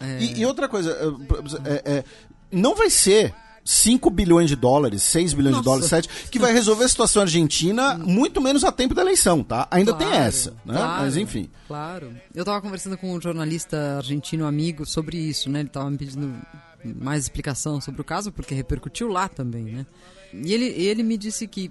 É... 0.00 0.18
E, 0.22 0.40
e, 0.40 0.46
outra 0.46 0.68
coisa, 0.68 0.96
é, 1.64 1.96
é, 1.96 2.04
não 2.50 2.74
vai 2.74 2.88
ser 2.88 3.34
5 3.62 4.08
bilhões 4.08 4.48
de 4.48 4.56
dólares, 4.56 5.02
6 5.02 5.34
bilhões 5.34 5.56
Nossa. 5.56 5.62
de 5.62 5.64
dólares, 5.64 5.90
7, 5.90 6.08
que 6.30 6.38
vai 6.38 6.52
resolver 6.52 6.84
a 6.84 6.88
situação 6.88 7.22
argentina 7.22 7.98
muito 7.98 8.40
menos 8.40 8.64
a 8.64 8.72
tempo 8.72 8.94
da 8.94 9.02
eleição, 9.02 9.42
tá? 9.42 9.68
Ainda 9.70 9.92
claro, 9.92 10.10
tem 10.10 10.20
essa, 10.20 10.50
né? 10.64 10.74
Claro, 10.74 11.02
Mas 11.02 11.16
enfim. 11.18 11.50
Claro. 11.68 12.16
Eu 12.34 12.44
tava 12.44 12.62
conversando 12.62 12.96
com 12.96 13.12
um 13.12 13.20
jornalista 13.20 13.98
argentino 13.98 14.46
amigo 14.46 14.86
sobre 14.86 15.18
isso, 15.18 15.50
né? 15.50 15.60
Ele 15.60 15.68
tava 15.68 15.90
me 15.90 15.98
pedindo 15.98 16.34
mais 16.82 17.24
explicação 17.24 17.80
sobre 17.82 18.00
o 18.00 18.04
caso, 18.04 18.32
porque 18.32 18.54
repercutiu 18.54 19.08
lá 19.08 19.28
também, 19.28 19.64
né? 19.64 19.86
E 20.32 20.54
ele, 20.54 20.66
ele 20.66 21.02
me 21.02 21.18
disse 21.18 21.46
que 21.46 21.70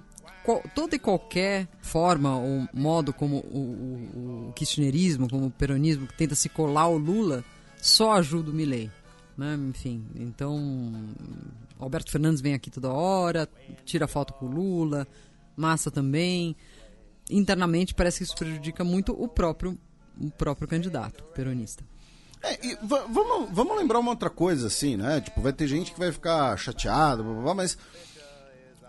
toda 0.74 0.96
e 0.96 0.98
qualquer 0.98 1.68
forma 1.80 2.36
ou 2.36 2.68
modo 2.72 3.12
como 3.12 3.36
o, 3.38 3.58
o, 3.58 4.48
o 4.48 4.52
kirchnerismo, 4.52 5.28
como 5.28 5.46
o 5.46 5.50
peronismo, 5.50 6.06
que 6.06 6.16
tenta 6.16 6.34
se 6.34 6.48
colar 6.48 6.88
o 6.88 6.98
Lula, 6.98 7.44
só 7.80 8.12
ajuda 8.12 8.50
o 8.50 8.54
Milley. 8.54 8.90
Né? 9.36 9.58
Enfim, 9.68 10.04
então 10.16 10.92
Alberto 11.78 12.10
Fernandes 12.10 12.40
vem 12.40 12.54
aqui 12.54 12.70
toda 12.70 12.92
hora, 12.92 13.48
tira 13.84 14.06
foto 14.06 14.34
com 14.34 14.46
o 14.46 14.50
Lula, 14.50 15.06
Massa 15.56 15.90
também. 15.90 16.56
Internamente 17.30 17.94
parece 17.94 18.18
que 18.18 18.24
isso 18.24 18.36
prejudica 18.36 18.82
muito 18.82 19.12
o 19.12 19.28
próprio, 19.28 19.78
o 20.20 20.30
próprio 20.30 20.68
candidato 20.68 21.24
peronista. 21.34 21.84
É, 22.42 22.58
vamos, 22.82 23.50
vamos 23.52 23.76
lembrar 23.76 23.98
uma 23.98 24.12
outra 24.12 24.30
coisa, 24.30 24.68
assim, 24.68 24.96
né? 24.96 25.20
Tipo, 25.20 25.42
vai 25.42 25.52
ter 25.52 25.66
gente 25.66 25.92
que 25.92 25.98
vai 25.98 26.10
ficar 26.10 26.56
chateada, 26.56 27.22
blá, 27.22 27.34
blá, 27.34 27.54
mas 27.54 27.76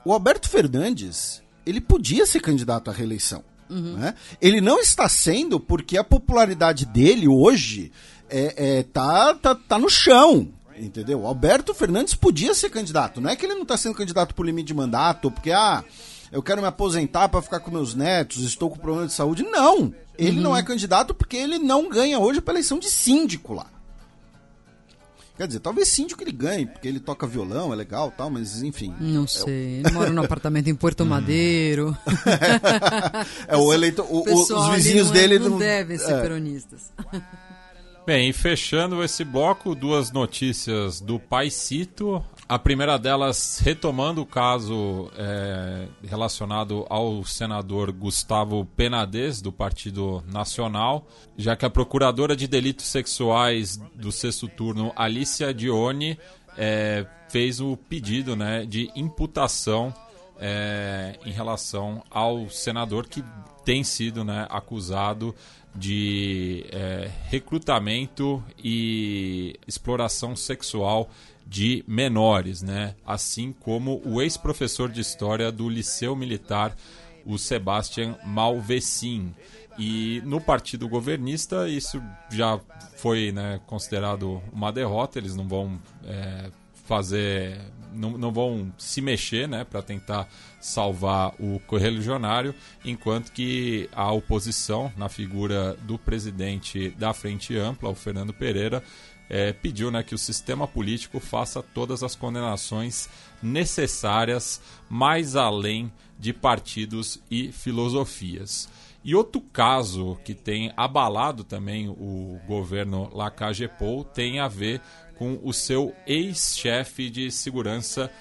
o 0.03 0.13
Alberto 0.13 0.49
Fernandes, 0.49 1.41
ele 1.65 1.79
podia 1.79 2.25
ser 2.25 2.39
candidato 2.39 2.89
à 2.89 2.93
reeleição. 2.93 3.43
Uhum. 3.69 3.97
Né? 3.97 4.13
Ele 4.41 4.59
não 4.59 4.79
está 4.79 5.07
sendo 5.07 5.59
porque 5.59 5.97
a 5.97 6.03
popularidade 6.03 6.85
dele 6.85 7.27
hoje 7.27 7.91
é, 8.29 8.79
é, 8.79 8.83
tá, 8.83 9.33
tá, 9.35 9.55
tá 9.55 9.79
no 9.79 9.89
chão. 9.89 10.49
Entendeu? 10.77 11.21
O 11.21 11.27
Alberto 11.27 11.73
Fernandes 11.73 12.15
podia 12.15 12.53
ser 12.55 12.69
candidato. 12.69 13.21
Não 13.21 13.29
é 13.29 13.35
que 13.35 13.45
ele 13.45 13.53
não 13.53 13.63
está 13.63 13.77
sendo 13.77 13.95
candidato 13.95 14.33
por 14.33 14.45
limite 14.45 14.67
de 14.67 14.73
mandato, 14.73 15.29
porque, 15.29 15.51
ah, 15.51 15.83
eu 16.31 16.41
quero 16.41 16.61
me 16.61 16.67
aposentar 16.67 17.29
para 17.29 17.41
ficar 17.41 17.59
com 17.59 17.69
meus 17.69 17.93
netos, 17.93 18.43
estou 18.43 18.69
com 18.69 18.77
problema 18.77 19.05
de 19.05 19.13
saúde. 19.13 19.43
Não! 19.43 19.93
Ele 20.17 20.37
uhum. 20.37 20.43
não 20.43 20.57
é 20.57 20.63
candidato 20.63 21.13
porque 21.13 21.37
ele 21.37 21.59
não 21.59 21.87
ganha 21.89 22.19
hoje 22.19 22.41
pela 22.41 22.57
eleição 22.57 22.79
de 22.79 22.89
síndico 22.89 23.53
lá. 23.53 23.67
Quer 25.41 25.47
dizer, 25.47 25.59
talvez 25.59 25.87
síndico 25.87 26.23
ele 26.23 26.31
ganhe, 26.31 26.67
porque 26.67 26.87
ele 26.87 26.99
toca 26.99 27.25
violão, 27.25 27.73
é 27.73 27.75
legal 27.75 28.13
tal, 28.15 28.29
mas 28.29 28.61
enfim. 28.61 28.93
Não 28.99 29.23
é 29.23 29.27
sei. 29.27 29.79
Ele 29.79 29.89
mora 29.89 30.11
num 30.11 30.21
apartamento 30.21 30.67
em 30.67 30.75
Porto 30.75 31.01
Madeiro. 31.03 31.97
é 33.47 33.57
o 33.57 33.73
eleito. 33.73 34.03
O, 34.03 34.21
os 34.21 34.69
vizinhos 34.75 35.07
não 35.07 35.15
é- 35.15 35.19
dele 35.19 35.39
não, 35.39 35.49
não 35.49 35.57
devem 35.57 35.97
ser 35.97 36.11
é. 36.13 36.21
peronistas. 36.21 36.93
Bem, 38.05 38.29
e 38.29 38.33
fechando 38.33 39.03
esse 39.03 39.23
bloco, 39.23 39.73
duas 39.73 40.11
notícias 40.11 41.01
do 41.01 41.17
Paisito. 41.17 42.23
A 42.51 42.59
primeira 42.59 42.99
delas, 42.99 43.61
retomando 43.63 44.21
o 44.21 44.25
caso 44.25 45.09
é, 45.15 45.87
relacionado 46.03 46.85
ao 46.89 47.23
senador 47.23 47.93
Gustavo 47.93 48.65
Penades, 48.75 49.41
do 49.41 49.53
Partido 49.53 50.21
Nacional, 50.27 51.07
já 51.37 51.55
que 51.55 51.65
a 51.65 51.69
procuradora 51.69 52.35
de 52.35 52.49
delitos 52.49 52.87
sexuais 52.87 53.77
do 53.95 54.11
sexto 54.11 54.49
turno, 54.49 54.91
Alicia 54.97 55.53
Dione, 55.53 56.19
é, 56.57 57.05
fez 57.29 57.61
o 57.61 57.77
pedido 57.77 58.35
né, 58.35 58.65
de 58.65 58.91
imputação 58.97 59.93
é, 60.37 61.17
em 61.25 61.31
relação 61.31 62.03
ao 62.11 62.49
senador 62.49 63.07
que 63.07 63.23
tem 63.63 63.81
sido 63.81 64.25
né, 64.25 64.45
acusado 64.49 65.33
de 65.73 66.65
é, 66.69 67.09
recrutamento 67.29 68.43
e 68.61 69.55
exploração 69.65 70.35
sexual 70.35 71.09
de 71.45 71.83
menores, 71.87 72.61
né? 72.61 72.95
assim 73.05 73.53
como 73.59 74.01
o 74.05 74.21
ex-professor 74.21 74.89
de 74.89 75.01
história 75.01 75.51
do 75.51 75.67
Liceu 75.67 76.15
Militar, 76.15 76.75
o 77.25 77.37
Sebastian 77.37 78.17
Malvecin. 78.25 79.33
E 79.77 80.21
no 80.25 80.39
partido 80.39 80.87
governista 80.87 81.67
isso 81.67 82.01
já 82.29 82.59
foi 82.97 83.31
né, 83.31 83.59
considerado 83.65 84.41
uma 84.51 84.71
derrota, 84.71 85.17
eles 85.17 85.35
não 85.35 85.47
vão 85.47 85.79
é, 86.05 86.51
fazer, 86.85 87.57
não, 87.93 88.17
não 88.17 88.31
vão 88.31 88.71
se 88.77 89.01
mexer 89.01 89.47
né, 89.47 89.63
para 89.63 89.81
tentar 89.81 90.27
salvar 90.59 91.33
o 91.39 91.59
correligionário, 91.65 92.53
enquanto 92.83 93.31
que 93.31 93.89
a 93.93 94.11
oposição, 94.11 94.91
na 94.97 95.09
figura 95.09 95.75
do 95.83 95.97
presidente 95.97 96.89
da 96.91 97.13
Frente 97.13 97.57
Ampla, 97.57 97.89
o 97.89 97.95
Fernando 97.95 98.33
Pereira, 98.33 98.83
é, 99.33 99.53
pediu 99.53 99.89
né, 99.89 100.03
que 100.03 100.13
o 100.13 100.17
sistema 100.17 100.67
político 100.67 101.17
faça 101.17 101.63
todas 101.63 102.03
as 102.03 102.15
condenações 102.15 103.07
necessárias, 103.41 104.61
mais 104.89 105.37
além 105.37 105.89
de 106.19 106.33
partidos 106.33 107.17
e 107.31 107.49
filosofias. 107.49 108.67
E 109.05 109.15
outro 109.15 109.39
caso 109.39 110.19
que 110.25 110.35
tem 110.35 110.73
abalado 110.75 111.45
também 111.45 111.87
o 111.87 112.41
governo 112.45 113.09
Lacagepou 113.15 114.03
tem 114.03 114.41
a 114.41 114.49
ver 114.49 114.81
com 115.17 115.39
o 115.41 115.53
seu 115.53 115.95
ex-chefe 116.05 117.09
de 117.09 117.31
segurança 117.31 118.11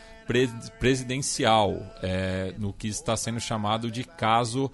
presidencial, 0.79 1.75
é, 2.03 2.55
no 2.57 2.73
que 2.73 2.87
está 2.87 3.17
sendo 3.17 3.41
chamado 3.41 3.91
de 3.91 4.05
caso 4.05 4.71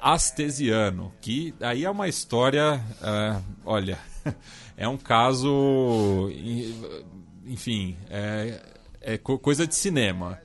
astesiano, 0.00 1.12
que 1.20 1.52
aí 1.60 1.84
é 1.84 1.90
uma 1.90 2.08
história, 2.08 2.80
é, 3.02 3.40
olha, 3.64 3.98
é 4.80 4.88
um 4.88 4.96
caso, 4.96 6.32
enfim, 7.44 7.98
é, 8.08 8.62
é 9.02 9.18
coisa 9.18 9.66
de 9.66 9.74
cinema. 9.74 10.40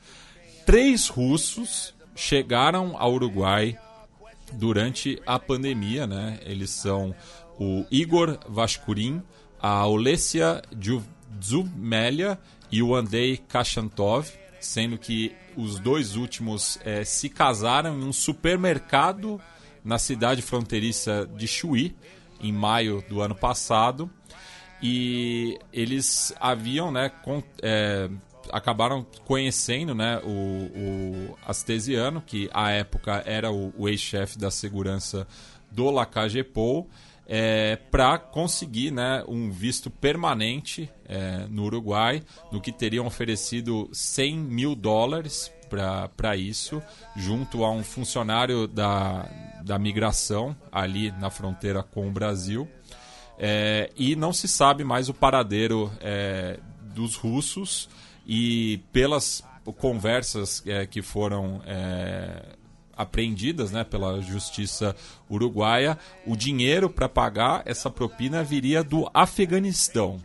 Três 0.65 1.07
russos 1.07 1.95
chegaram 2.13 2.97
ao 2.97 3.13
Uruguai 3.13 3.79
durante 4.51 5.21
a 5.25 5.39
pandemia, 5.39 6.05
né? 6.05 6.37
Eles 6.43 6.69
são 6.69 7.15
o 7.57 7.85
Igor 7.89 8.37
Vascurin, 8.49 9.23
a 9.57 9.87
Olesia 9.87 10.61
Dzumelia 11.39 12.37
e 12.69 12.83
o 12.83 12.93
Andrei 12.93 13.37
Kashantov, 13.37 14.29
sendo 14.59 14.97
que 14.97 15.33
os 15.55 15.79
dois 15.79 16.17
últimos 16.17 16.77
é, 16.83 17.05
se 17.05 17.29
casaram 17.29 17.97
em 18.01 18.03
um 18.03 18.11
supermercado 18.11 19.39
na 19.81 19.97
cidade 19.97 20.41
fronteiriça 20.41 21.25
de 21.37 21.47
Chuí, 21.47 21.95
em 22.41 22.51
maio 22.51 23.01
do 23.07 23.21
ano 23.21 23.33
passado. 23.33 24.09
E 24.81 25.57
eles 25.71 26.33
haviam, 26.39 26.91
né, 26.91 27.09
com, 27.09 27.41
é, 27.61 28.09
acabaram 28.51 29.05
conhecendo 29.25 29.95
né, 29.95 30.19
o, 30.23 30.29
o 30.29 31.37
Astesiano, 31.45 32.21
que 32.21 32.49
à 32.53 32.71
época 32.71 33.23
era 33.25 33.51
o, 33.51 33.73
o 33.77 33.89
ex-chefe 33.89 34.37
da 34.37 34.51
segurança 34.51 35.27
do 35.71 35.89
Lacagepou, 35.89 36.89
é, 37.27 37.75
para 37.89 38.19
conseguir 38.19 38.91
né, 38.91 39.23
um 39.27 39.49
visto 39.49 39.89
permanente 39.89 40.89
é, 41.07 41.47
no 41.49 41.63
Uruguai, 41.63 42.21
no 42.51 42.61
que 42.61 42.71
teriam 42.71 43.07
oferecido 43.07 43.89
100 43.91 44.37
mil 44.37 44.75
dólares 44.75 45.51
para 46.09 46.35
isso, 46.35 46.81
junto 47.15 47.65
a 47.65 47.71
um 47.71 47.83
funcionário 47.83 48.67
da, 48.67 49.27
da 49.63 49.79
migração 49.79 50.55
ali 50.71 51.11
na 51.13 51.29
fronteira 51.29 51.81
com 51.81 52.07
o 52.07 52.11
Brasil. 52.11 52.67
É, 53.37 53.91
e 53.95 54.15
não 54.15 54.31
se 54.31 54.47
sabe 54.47 54.83
mais 54.83 55.09
o 55.09 55.13
paradeiro 55.13 55.91
é, 55.99 56.59
dos 56.81 57.15
russos 57.15 57.89
e 58.25 58.79
pelas 58.91 59.43
conversas 59.77 60.63
é, 60.65 60.85
que 60.85 61.01
foram 61.01 61.61
é, 61.65 62.55
apreendidas 62.95 63.71
né, 63.71 63.83
pela 63.83 64.21
justiça 64.21 64.95
uruguaia, 65.29 65.97
o 66.25 66.35
dinheiro 66.35 66.89
para 66.89 67.09
pagar 67.09 67.61
essa 67.65 67.89
propina 67.89 68.43
viria 68.43 68.83
do 68.83 69.09
Afeganistão. 69.13 70.21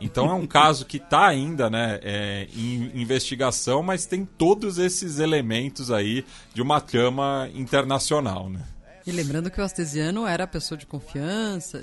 Então 0.00 0.30
é 0.30 0.34
um 0.34 0.46
caso 0.48 0.84
que 0.84 0.96
está 0.96 1.26
ainda 1.26 1.70
né, 1.70 2.00
é, 2.02 2.48
em 2.54 3.00
investigação, 3.00 3.82
mas 3.82 4.06
tem 4.06 4.24
todos 4.24 4.78
esses 4.78 5.18
elementos 5.18 5.90
aí 5.90 6.24
de 6.54 6.62
uma 6.62 6.80
trama 6.80 7.48
internacional. 7.54 8.48
Né? 8.48 8.60
E 9.06 9.12
lembrando 9.12 9.50
que 9.50 9.60
o 9.60 9.64
Astesiano 9.64 10.26
era 10.26 10.44
a 10.44 10.46
pessoa 10.46 10.76
de 10.76 10.86
confiança, 10.86 11.82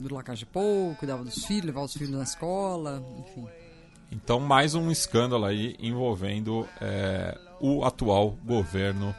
do 0.00 0.14
Lacage 0.14 0.46
Pou, 0.46 0.94
cuidava 0.96 1.24
dos 1.24 1.44
filhos, 1.44 1.66
levava 1.66 1.86
os 1.86 1.92
filhos 1.92 2.10
na 2.10 2.22
escola, 2.22 3.02
enfim. 3.18 3.46
Então, 4.10 4.40
mais 4.40 4.74
um 4.74 4.90
escândalo 4.90 5.44
aí 5.44 5.76
envolvendo 5.78 6.68
é, 6.80 7.38
o 7.60 7.84
atual 7.84 8.36
governo 8.44 9.14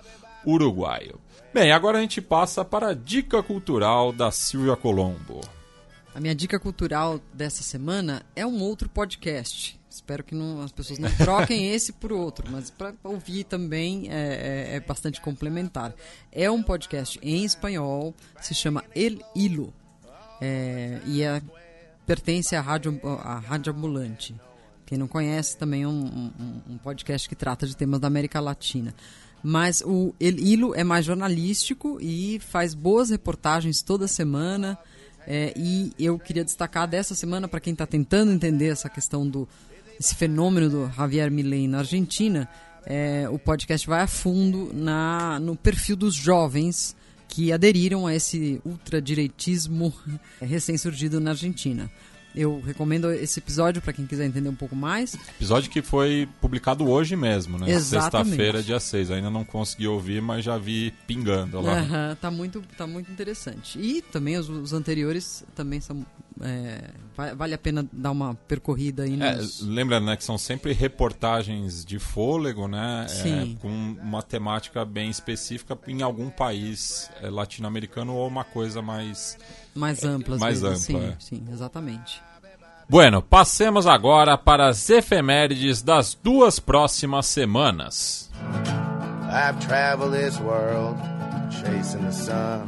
uruguaio. 0.46 1.20
Bem, 1.54 1.72
agora 1.72 1.98
a 1.98 2.02
gente 2.02 2.22
passa 2.22 2.66
para 2.66 2.90
a 2.90 2.94
dica 2.94 3.42
cultural 3.42 4.12
da 4.12 4.32
Silvia 4.32 4.76
Colombo. 4.76 5.42
A 6.14 6.20
minha 6.20 6.36
dica 6.36 6.60
cultural 6.60 7.22
dessa 7.34 7.64
semana 7.64 8.26
é 8.36 8.46
um 8.46 8.62
outro 8.62 8.90
podcast. 8.90 9.80
Espero 9.90 10.24
que 10.24 10.34
não, 10.34 10.62
as 10.62 10.72
pessoas 10.72 11.00
não 11.00 11.12
troquem 11.16 11.68
esse 11.72 11.94
por 11.94 12.12
outro, 12.12 12.50
mas 12.50 12.70
para 12.70 12.94
ouvir 13.04 13.44
também 13.44 14.10
é, 14.10 14.72
é, 14.72 14.76
é, 14.76 14.80
bastante 14.80 15.22
complementar. 15.22 15.94
É 16.32 16.50
um 16.50 16.64
podcast 16.64 17.20
em 17.22 17.44
espanhol, 17.44 18.14
se 18.42 18.54
chama 18.54 18.84
El 18.96 19.20
Hilo, 19.36 19.74
é, 20.42 21.00
e 21.06 21.22
é, 21.22 21.42
pertence 22.06 22.56
à 22.56 22.62
Rádio, 22.62 23.00
à 23.04 23.38
Rádio 23.38 23.72
Ambulante. 23.72 24.36
Quem 24.86 24.98
não 24.98 25.08
conhece, 25.08 25.56
também 25.56 25.84
é 25.84 25.88
um, 25.88 26.32
um, 26.40 26.62
um 26.72 26.78
podcast 26.78 27.30
que 27.30 27.36
trata 27.36 27.66
de 27.66 27.78
temas 27.78 28.00
da 28.00 28.08
América 28.08 28.40
Latina. 28.40 28.94
Mas 29.44 29.82
o 29.86 30.14
El 30.20 30.38
Hilo 30.38 30.76
é 30.76 30.84
mais 30.84 31.06
jornalístico 31.06 31.98
e 32.02 32.40
faz 32.40 32.74
boas 32.74 33.10
reportagens 33.10 33.82
toda 33.82 34.08
semana. 34.08 34.78
É, 35.26 35.54
e 35.56 35.94
eu 36.00 36.18
queria 36.20 36.44
destacar 36.44 36.88
dessa 36.88 37.16
semana, 37.16 37.48
para 37.48 37.60
quem 37.60 37.74
está 37.74 37.86
tentando 37.86 38.32
entender 38.32 38.68
essa 38.68 38.90
questão 38.90 39.28
do 39.28 39.48
esse 40.00 40.16
fenômeno 40.16 40.68
do 40.68 40.92
Javier 40.96 41.30
Milei 41.30 41.68
na 41.68 41.80
Argentina, 41.80 42.50
é, 42.88 43.30
o 43.30 43.38
podcast 43.38 43.86
vai 43.88 44.02
a 44.02 44.08
fundo 44.08 44.72
na, 44.74 45.40
no 45.40 45.56
perfil 45.56 45.96
dos 45.96 46.16
jovens 46.16 46.96
que 47.32 47.54
aderiram 47.54 48.06
a 48.06 48.14
esse 48.14 48.62
ultradireitismo 48.66 49.94
recém-surgido 50.42 51.22
na 51.22 51.32
Argentina. 51.32 51.90
Eu 52.36 52.62
recomendo 52.66 53.12
esse 53.12 53.40
episódio 53.40 53.82
para 53.82 53.92
quem 53.92 54.06
quiser 54.06 54.26
entender 54.26 54.50
um 54.50 54.56
pouco 54.56 54.76
mais. 54.76 55.14
Episódio 55.14 55.70
que 55.70 55.82
foi 55.82 56.28
publicado 56.40 56.90
hoje 56.90 57.16
mesmo, 57.16 57.58
né? 57.58 57.80
Sexta-feira, 57.80 58.64
dia 58.64 58.80
6. 58.80 59.12
Ainda 59.12 59.30
não 59.30 59.44
consegui 59.44 59.88
ouvir, 59.88 60.22
mas 60.22 60.46
já 60.46 60.58
vi 60.58 60.94
pingando 61.06 61.60
lá. 61.60 61.82
Uhum, 61.82 62.16
tá, 62.16 62.32
muito, 62.32 62.64
tá 62.78 62.88
muito 62.88 63.12
interessante. 63.12 63.80
E 63.80 64.02
também 64.02 64.38
os, 64.38 64.50
os 64.50 64.74
anteriores 64.74 65.44
também 65.56 65.82
são. 65.82 66.06
É, 66.44 66.90
vale 67.36 67.54
a 67.54 67.58
pena 67.58 67.88
dar 67.92 68.10
uma 68.10 68.34
percorrida 68.34 69.04
aí 69.04 69.14
é, 69.22 69.36
nos... 69.36 69.62
é, 69.62 69.66
Lembrando 69.66 70.06
né, 70.08 70.18
que 70.18 70.24
são 70.24 70.38
sempre 70.40 70.74
reportagens 70.74 71.86
de 71.86 72.00
fôlego, 72.00 72.68
né? 72.68 73.06
É, 73.10 73.60
com 73.60 73.68
uma 74.02 74.24
temática 74.24 74.84
bem 74.86 75.10
específica 75.10 75.78
em 75.88 76.02
algum 76.02 76.30
país 76.30 77.12
é, 77.22 77.30
latino-americano 77.30 78.16
ou 78.16 78.28
uma 78.28 78.44
coisa 78.44 78.82
mais 78.82 79.38
mais 79.76 80.04
amplas. 80.04 80.40
Mais 80.40 80.64
ampla, 80.64 80.76
sim, 80.76 80.98
é. 80.98 81.16
sim, 81.20 81.44
exatamente. 81.52 82.22
Bueno, 82.90 83.22
passemos 83.22 83.88
agora 83.88 84.38
para 84.38 84.68
as 84.68 84.90
efemérides 84.90 85.82
das 85.82 86.14
duas 86.14 86.60
próximas 86.60 87.26
semanas. 87.26 88.30
I've 89.30 89.66
traveled 89.66 90.12
this 90.12 90.38
world 90.42 90.98
chasing 91.50 92.04
the 92.04 92.12
sun. 92.12 92.68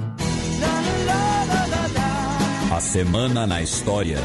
A 2.72 2.80
semana 2.80 3.46
na 3.46 3.62
história. 3.62 4.20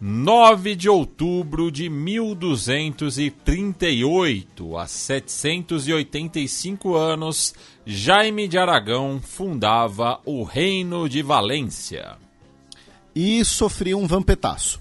9 0.00 0.74
de 0.74 0.88
outubro 0.88 1.70
de 1.70 1.88
1238, 1.88 4.76
há 4.76 4.86
785 4.86 6.94
anos, 6.94 7.54
Jaime 7.92 8.46
de 8.46 8.56
Aragão 8.56 9.20
fundava 9.20 10.20
o 10.24 10.44
Reino 10.44 11.08
de 11.08 11.22
Valência. 11.22 12.16
E 13.12 13.44
sofria 13.44 13.96
um 13.96 14.06
vampetaço. 14.06 14.78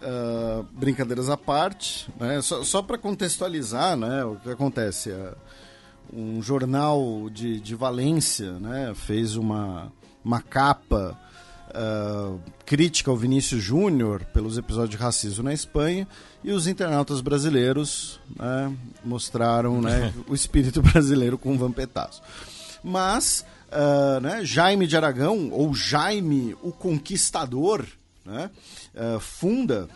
uh, 0.00 0.62
brincadeiras 0.78 1.28
à 1.28 1.36
parte, 1.36 2.08
né? 2.20 2.40
só, 2.40 2.62
só 2.62 2.82
para 2.82 2.96
contextualizar 2.96 3.96
né, 3.96 4.24
o 4.24 4.36
que 4.36 4.48
acontece. 4.48 5.10
Uh, 5.10 5.34
um 6.12 6.40
jornal 6.40 7.28
de, 7.28 7.58
de 7.58 7.74
Valência 7.74 8.52
né, 8.60 8.92
fez 8.94 9.34
uma, 9.34 9.92
uma 10.24 10.40
capa 10.40 11.18
uh, 11.72 12.40
crítica 12.64 13.10
ao 13.10 13.16
Vinícius 13.16 13.62
Júnior 13.62 14.24
pelos 14.32 14.56
episódios 14.58 14.90
de 14.90 14.96
racismo 14.96 15.44
na 15.44 15.52
Espanha 15.52 16.06
e 16.44 16.52
os 16.52 16.66
internautas 16.66 17.20
brasileiros 17.20 18.20
né, 18.36 18.72
mostraram 19.04 19.80
né, 19.80 20.12
o 20.28 20.34
espírito 20.34 20.82
brasileiro 20.82 21.38
com 21.38 21.54
o 21.54 21.58
vampetaço. 21.58 22.22
Mas 22.82 23.44
uh, 23.70 24.20
né, 24.20 24.44
Jaime 24.44 24.86
de 24.86 24.96
Aragão, 24.96 25.50
ou 25.50 25.74
Jaime 25.74 26.56
o 26.62 26.72
Conquistador, 26.72 27.86
uh, 28.26 29.20
funda 29.20 29.88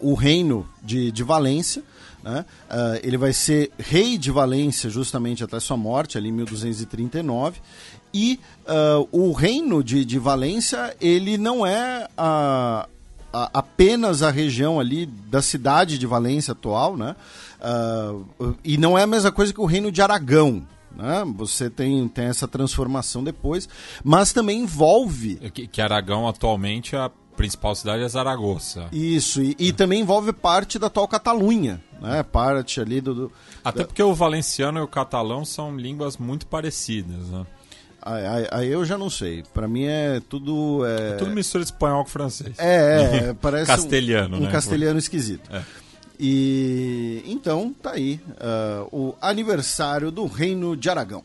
o 0.00 0.14
reino 0.14 0.68
de, 0.82 1.12
de 1.12 1.22
Valência, 1.22 1.84
né? 2.22 2.44
Uh, 2.68 3.00
ele 3.02 3.16
vai 3.16 3.32
ser 3.32 3.70
rei 3.78 4.18
de 4.18 4.30
Valência 4.30 4.90
justamente 4.90 5.42
até 5.42 5.58
sua 5.58 5.76
morte, 5.76 6.18
ali 6.18 6.28
em 6.28 6.32
1239. 6.32 7.60
E 8.12 8.40
uh, 8.66 9.08
o 9.12 9.32
reino 9.32 9.82
de, 9.82 10.04
de 10.04 10.18
Valência, 10.18 10.96
ele 11.00 11.38
não 11.38 11.64
é 11.64 12.08
a, 12.16 12.88
a, 13.32 13.50
apenas 13.54 14.22
a 14.22 14.30
região 14.30 14.80
ali 14.80 15.06
da 15.06 15.40
cidade 15.40 15.98
de 15.98 16.06
Valência 16.06 16.52
atual, 16.52 16.96
né? 16.96 17.14
Uh, 17.60 18.56
e 18.64 18.76
não 18.76 18.98
é 18.98 19.02
a 19.02 19.06
mesma 19.06 19.30
coisa 19.30 19.52
que 19.52 19.60
o 19.60 19.66
reino 19.66 19.92
de 19.92 20.02
Aragão, 20.02 20.66
né? 20.96 21.24
Você 21.36 21.70
tem, 21.70 22.08
tem 22.08 22.26
essa 22.26 22.48
transformação 22.48 23.22
depois, 23.22 23.68
mas 24.02 24.32
também 24.32 24.60
envolve. 24.60 25.36
Que, 25.52 25.66
que 25.66 25.80
Aragão 25.80 26.26
atualmente 26.26 26.96
é 26.96 26.98
a 26.98 27.10
principal 27.36 27.74
cidade 27.74 28.02
é 28.02 28.08
Zaragoza. 28.08 28.88
Isso, 28.92 29.40
e, 29.42 29.56
e 29.58 29.72
também 29.72 30.02
envolve 30.02 30.30
parte 30.30 30.78
da 30.78 30.88
atual 30.88 31.08
Catalunha, 31.08 31.82
né? 32.00 32.22
Parte 32.22 32.80
ali 32.80 33.00
do. 33.00 33.14
do 33.14 33.32
Até 33.64 33.78
da... 33.78 33.84
porque 33.86 34.02
o 34.02 34.14
valenciano 34.14 34.78
e 34.78 34.82
o 34.82 34.88
catalão 34.88 35.42
são 35.44 35.74
línguas 35.74 36.18
muito 36.18 36.46
parecidas, 36.46 37.28
né? 37.28 37.46
Aí, 38.02 38.68
eu 38.68 38.84
já 38.84 38.96
não 38.96 39.10
sei. 39.10 39.42
Para 39.52 39.68
mim 39.68 39.84
é 39.84 40.20
tudo. 40.28 40.84
É... 40.86 41.10
é... 41.10 41.16
tudo 41.16 41.32
mistura 41.32 41.64
de 41.64 41.70
espanhol 41.70 42.04
com 42.04 42.10
francês. 42.10 42.58
É, 42.58 43.30
é 43.30 43.34
parece. 43.40 43.66
castelhano, 43.66 44.36
um, 44.36 44.40
né? 44.40 44.48
Um 44.48 44.50
castelhano 44.50 44.98
esquisito. 44.98 45.54
É. 45.54 45.62
E 46.18 47.22
então 47.26 47.74
tá 47.82 47.92
aí 47.92 48.20
uh, 48.32 48.88
o 48.92 49.14
aniversário 49.22 50.10
do 50.10 50.26
Reino 50.26 50.76
de 50.76 50.90
Aragão. 50.90 51.22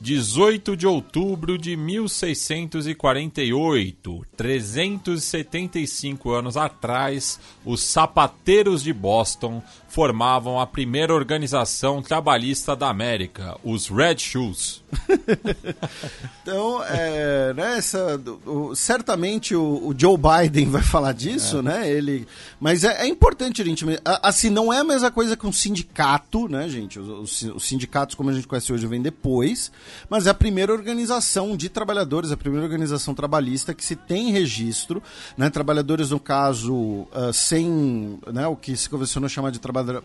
18 0.00 0.76
de 0.76 0.86
outubro 0.86 1.58
de 1.58 1.76
1648, 1.76 4.24
375 4.36 6.30
anos 6.30 6.56
atrás, 6.56 7.40
os 7.64 7.82
sapateiros 7.82 8.84
de 8.84 8.92
Boston 8.92 9.60
formavam 9.88 10.60
a 10.60 10.66
primeira 10.66 11.14
organização 11.14 12.02
trabalhista 12.02 12.76
da 12.76 12.88
América, 12.88 13.56
os 13.64 13.88
Red 13.88 14.18
Shoes. 14.18 14.82
então, 16.42 16.82
é, 16.84 17.54
né, 17.54 17.78
essa, 17.78 18.20
o, 18.46 18.74
certamente 18.74 19.54
o, 19.54 19.88
o, 19.88 19.94
Joe 19.96 20.16
Biden 20.16 20.70
vai 20.70 20.82
falar 20.82 21.12
disso, 21.12 21.58
é. 21.58 21.62
né? 21.62 21.90
Ele, 21.90 22.26
mas 22.60 22.84
é, 22.84 23.04
é, 23.04 23.08
importante, 23.08 23.64
gente. 23.64 23.84
Assim, 24.22 24.50
não 24.50 24.72
é 24.72 24.78
a 24.78 24.84
mesma 24.84 25.10
coisa 25.10 25.36
que 25.36 25.46
um 25.46 25.52
sindicato, 25.52 26.48
né, 26.48 26.68
gente? 26.68 26.98
Os, 26.98 27.42
os, 27.42 27.64
sindicatos, 27.64 28.14
como 28.14 28.28
a 28.28 28.32
gente 28.32 28.46
conhece 28.46 28.72
hoje, 28.72 28.86
vem 28.86 29.00
depois, 29.00 29.72
mas 30.08 30.26
é 30.26 30.30
a 30.30 30.34
primeira 30.34 30.72
organização 30.72 31.56
de 31.56 31.68
trabalhadores, 31.68 32.30
a 32.30 32.36
primeira 32.36 32.64
organização 32.64 33.14
trabalhista 33.14 33.72
que 33.72 33.84
se 33.84 33.96
tem 33.96 34.30
registro, 34.32 35.02
né? 35.36 35.48
Trabalhadores, 35.48 36.10
no 36.10 36.20
caso, 36.20 36.74
uh, 36.74 37.32
sem 37.32 38.18
né, 38.32 38.46
o 38.46 38.56
que 38.56 38.76
se 38.76 38.88
convencionou 38.88 39.28
chamar 39.28 39.50
de 39.50 39.58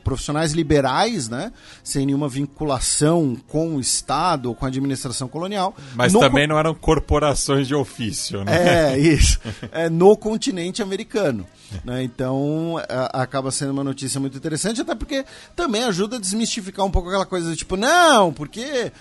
profissionais 0.03 0.53
liberais, 0.53 1.29
né? 1.29 1.51
Sem 1.83 2.05
nenhuma 2.05 2.27
vinculação 2.27 3.37
com 3.47 3.75
o 3.75 3.79
Estado 3.79 4.49
ou 4.49 4.55
com 4.55 4.65
a 4.65 4.67
administração 4.67 5.27
colonial. 5.27 5.75
Mas 5.95 6.13
no 6.13 6.19
também 6.19 6.47
não 6.47 6.57
eram 6.57 6.73
corporações 6.73 7.67
de 7.67 7.75
ofício, 7.75 8.43
né? 8.43 8.93
É, 8.93 8.97
isso. 8.99 9.39
É, 9.71 9.89
no 9.89 10.15
continente 10.17 10.81
americano. 10.81 11.45
Né? 11.83 12.03
Então, 12.03 12.75
a, 12.89 13.23
acaba 13.23 13.51
sendo 13.51 13.71
uma 13.71 13.83
notícia 13.83 14.19
muito 14.19 14.37
interessante, 14.37 14.81
até 14.81 14.95
porque 14.95 15.25
também 15.55 15.83
ajuda 15.83 16.17
a 16.17 16.19
desmistificar 16.19 16.85
um 16.85 16.91
pouco 16.91 17.09
aquela 17.09 17.25
coisa 17.25 17.49
do 17.49 17.55
tipo, 17.55 17.75
não, 17.75 18.31
porque 18.31 18.91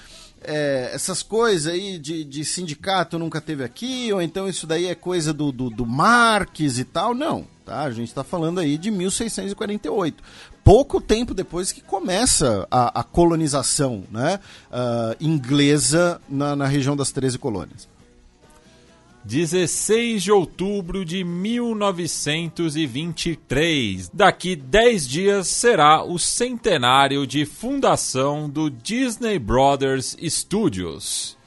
é, 0.45 0.91
essas 0.93 1.23
coisas 1.23 1.73
aí 1.73 1.99
de, 1.99 2.25
de, 2.25 2.45
sindicato 2.45 3.19
nunca 3.19 3.41
teve 3.41 3.63
aqui, 3.63 4.13
ou 4.13 4.21
então 4.21 4.49
isso 4.49 4.67
daí 4.67 4.87
é 4.87 4.95
coisa 4.95 5.33
do, 5.33 5.53
do, 5.53 5.71
do 5.71 5.87
Marques 5.87 6.79
e 6.79 6.85
tal. 6.85 7.15
Não, 7.15 7.47
tá? 7.65 7.83
A 7.83 7.91
gente 7.91 8.09
está 8.09 8.25
falando 8.25 8.59
aí 8.59 8.77
de 8.77 8.91
1648. 8.91 10.23
Pouco 10.65 11.01
tempo 11.01 11.35
depois 11.35 11.73
que 11.73 11.81
começa 11.81 12.69
a, 12.71 13.01
a 13.01 13.03
colonização 13.03 14.05
né, 14.11 14.39
uh, 14.71 15.17
inglesa 15.21 16.21
na, 16.29 16.55
na 16.55 16.67
região 16.67 16.97
das 16.97 17.11
13 17.11 17.37
colônias. 17.39 17.91
16 19.25 20.23
de 20.23 20.31
outubro 20.33 21.05
de 21.05 21.23
1923. 21.25 24.11
Daqui 24.13 24.55
10 24.57 25.09
dias 25.09 25.49
será 25.49 26.05
o 26.05 26.19
centenário 26.19 27.27
de 27.27 27.47
fundação 27.47 28.51
do 28.51 28.71
Disney 28.71 29.39
Brothers 29.39 30.17
Studios. 30.29 31.39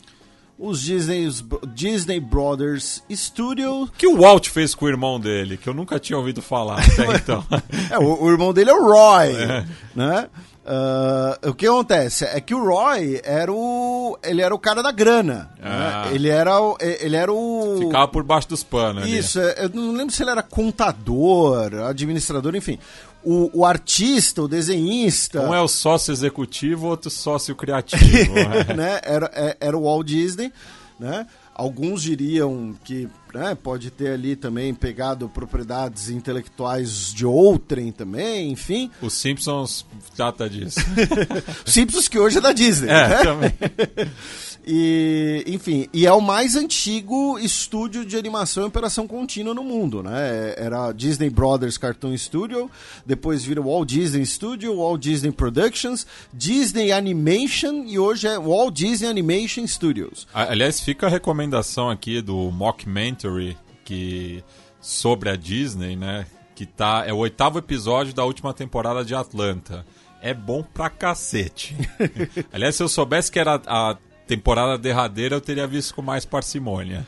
Os 0.57 0.82
Disney, 0.82 1.27
Disney 1.73 2.19
Brothers 2.19 3.03
Studios. 3.11 3.90
Que 3.98 4.07
o 4.07 4.22
Walt 4.22 4.48
fez 4.48 4.73
com 4.73 4.86
o 4.86 4.88
irmão 4.88 5.19
dele, 5.19 5.57
que 5.57 5.68
eu 5.68 5.73
nunca 5.73 5.99
tinha 5.99 6.18
ouvido 6.18 6.41
falar 6.41 6.80
até 6.80 7.06
então. 7.15 7.45
é, 7.91 7.99
o, 7.99 8.23
o, 8.23 8.32
irmão 8.32 8.53
dele 8.53 8.69
é 8.69 8.73
o 8.73 8.84
Roy, 8.84 9.36
é. 9.36 9.65
né? 9.94 10.30
Uh, 10.65 11.49
o 11.49 11.53
que 11.53 11.68
acontece 11.68 12.26
é 12.26 12.41
que 12.41 12.56
o 12.56 12.65
Roy 12.65 13.22
era 13.23 13.53
o 13.53 14.18
ele 14.23 14.41
era 14.41 14.56
o 14.56 14.57
cara 14.57 14.82
da 14.82 14.91
grana 14.91 15.52
né? 15.60 15.64
ah. 15.64 16.06
né? 16.07 16.15
ele 16.15 16.27
era 16.27 16.60
o, 16.60 16.76
ele 16.82 17.15
era 17.15 17.32
o 17.32 17.77
ficava 17.77 18.07
por 18.07 18.23
baixo 18.23 18.49
dos 18.49 18.64
panos 18.64 19.07
isso 19.07 19.40
ali. 19.40 19.49
É, 19.49 19.65
eu 19.65 19.69
não 19.69 19.91
lembro 19.91 20.11
se 20.11 20.23
ele 20.23 20.32
era 20.32 20.41
contador 20.41 21.72
administrador 21.88 22.56
enfim 22.56 22.80
o, 23.26 23.50
o 23.54 23.66
artista 23.66 24.42
o 24.42 24.48
desenhista 24.48 25.42
um 25.42 25.54
é 25.54 25.62
o 25.62 25.68
sócio 25.68 26.12
executivo 26.12 26.88
outro 26.88 27.10
sócio 27.10 27.56
criativo 27.56 28.34
né? 28.76 29.00
era 29.04 29.32
é, 29.34 29.58
era 29.60 29.78
o 29.78 29.84
Walt 29.84 30.08
Disney 30.08 30.54
né 31.00 31.26
Alguns 31.58 32.02
diriam 32.02 32.76
que 32.84 33.08
né, 33.34 33.56
pode 33.56 33.90
ter 33.90 34.12
ali 34.12 34.36
também 34.36 34.74
pegado 34.74 35.30
propriedades 35.30 36.10
intelectuais 36.10 37.14
de 37.14 37.26
outrem 37.26 37.94
também, 37.94 38.52
enfim. 38.52 38.92
Os 39.02 39.14
Simpsons 39.14 39.86
trata 40.18 40.50
disso. 40.50 40.82
Simpsons 41.66 42.10
que 42.10 42.20
hoje 42.20 42.40
é 42.40 42.42
da 42.42 42.52
Disney. 42.52 42.90
É, 42.90 43.08
né? 43.08 43.24
também. 43.24 43.54
E, 44.68 45.44
enfim, 45.46 45.88
e 45.94 46.08
é 46.08 46.12
o 46.12 46.20
mais 46.20 46.56
antigo 46.56 47.38
estúdio 47.38 48.04
de 48.04 48.18
animação 48.18 48.64
e 48.64 48.68
operação 48.68 49.08
contínua 49.08 49.54
no 49.54 49.64
mundo, 49.64 50.02
né? 50.02 50.56
Era 50.58 50.92
Disney 50.92 51.30
Brothers 51.30 51.78
Cartoon 51.78 52.18
Studio, 52.18 52.70
depois 53.06 53.46
vira 53.46 53.62
Walt 53.62 53.88
Disney 53.88 54.26
Studio, 54.26 54.78
Walt 54.78 55.00
Disney 55.00 55.32
Productions, 55.32 56.08
Disney 56.34 56.92
Animation 56.92 57.84
e 57.86 58.00
hoje 58.00 58.28
é 58.28 58.40
Walt 58.40 58.74
Disney 58.74 59.08
Animation 59.08 59.68
Studios. 59.68 60.28
Aliás, 60.34 60.80
fica 60.80 61.06
a 61.06 61.10
recomendação 61.10 61.92
aqui 61.92 62.20
do 62.20 62.50
Mockumentary 62.52 63.56
que 63.84 64.44
sobre 64.82 65.30
a 65.30 65.36
Disney, 65.36 65.96
né? 65.96 66.26
Que 66.56 66.66
tá 66.66 67.04
é 67.06 67.14
o 67.14 67.18
oitavo 67.18 67.60
episódio 67.60 68.16
da 68.16 68.26
última 68.26 68.52
temporada 68.52 69.06
de 69.06 69.14
Atlanta 69.14 69.86
é 70.26 70.34
bom 70.34 70.64
pra 70.64 70.90
cacete. 70.90 71.76
Aliás, 72.52 72.76
se 72.76 72.82
eu 72.82 72.88
soubesse 72.88 73.32
que 73.32 73.38
era 73.38 73.62
a 73.68 73.96
temporada 74.28 74.78
derradeira 74.78 75.36
eu 75.36 75.42
teria 75.42 75.68
visto 75.68 75.96
com 75.96 76.02
mais 76.02 76.26
parcimônia. 76.26 77.06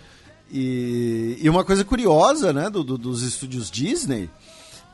E, 0.52 1.38
e 1.42 1.50
uma 1.50 1.64
coisa 1.64 1.84
curiosa, 1.84 2.54
né, 2.54 2.70
do, 2.70 2.84
do, 2.84 2.98
dos 2.98 3.22
estúdios 3.22 3.70
Disney 3.70 4.30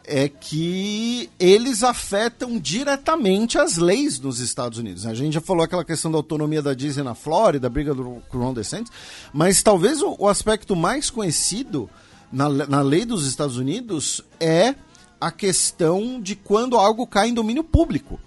é 0.05 0.27
que 0.27 1.29
eles 1.39 1.81
afetam 1.81 2.59
diretamente 2.59 3.57
as 3.57 3.77
leis 3.77 4.19
nos 4.19 4.39
Estados 4.39 4.77
Unidos. 4.77 5.05
A 5.05 5.13
gente 5.13 5.33
já 5.33 5.41
falou 5.41 5.63
aquela 5.63 5.85
questão 5.85 6.11
da 6.11 6.17
autonomia 6.17 6.61
da 6.61 6.73
Disney 6.73 7.03
na 7.03 7.15
Flórida, 7.15 7.67
a 7.67 7.69
briga 7.69 7.93
do 7.93 8.21
Ron 8.29 8.53
DeSantis, 8.53 8.91
mas 9.31 9.63
talvez 9.63 10.01
o, 10.01 10.15
o 10.19 10.27
aspecto 10.27 10.75
mais 10.75 11.09
conhecido 11.09 11.89
na, 12.31 12.49
na 12.49 12.81
lei 12.81 13.05
dos 13.05 13.25
Estados 13.25 13.57
Unidos 13.57 14.21
é 14.39 14.75
a 15.21 15.31
questão 15.31 16.19
de 16.19 16.35
quando 16.35 16.75
algo 16.75 17.07
cai 17.07 17.29
em 17.29 17.33
domínio 17.33 17.63
público. 17.63 18.19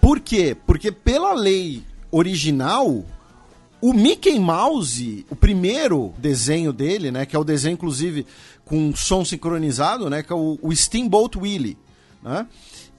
Por 0.00 0.18
quê? 0.18 0.56
Porque 0.66 0.90
pela 0.90 1.32
lei 1.32 1.84
original, 2.10 3.04
o 3.80 3.92
Mickey 3.92 4.38
Mouse, 4.38 5.24
o 5.30 5.36
primeiro 5.36 6.12
desenho 6.18 6.72
dele, 6.72 7.10
né, 7.10 7.24
que 7.24 7.34
é 7.34 7.38
o 7.38 7.44
desenho 7.44 7.74
inclusive 7.74 8.26
com 8.64 8.94
som 8.94 9.24
sincronizado, 9.24 10.10
né, 10.10 10.22
que 10.22 10.32
é 10.32 10.36
o, 10.36 10.58
o 10.62 10.74
Steamboat 10.74 11.38
Willie, 11.38 11.78
né, 12.22 12.46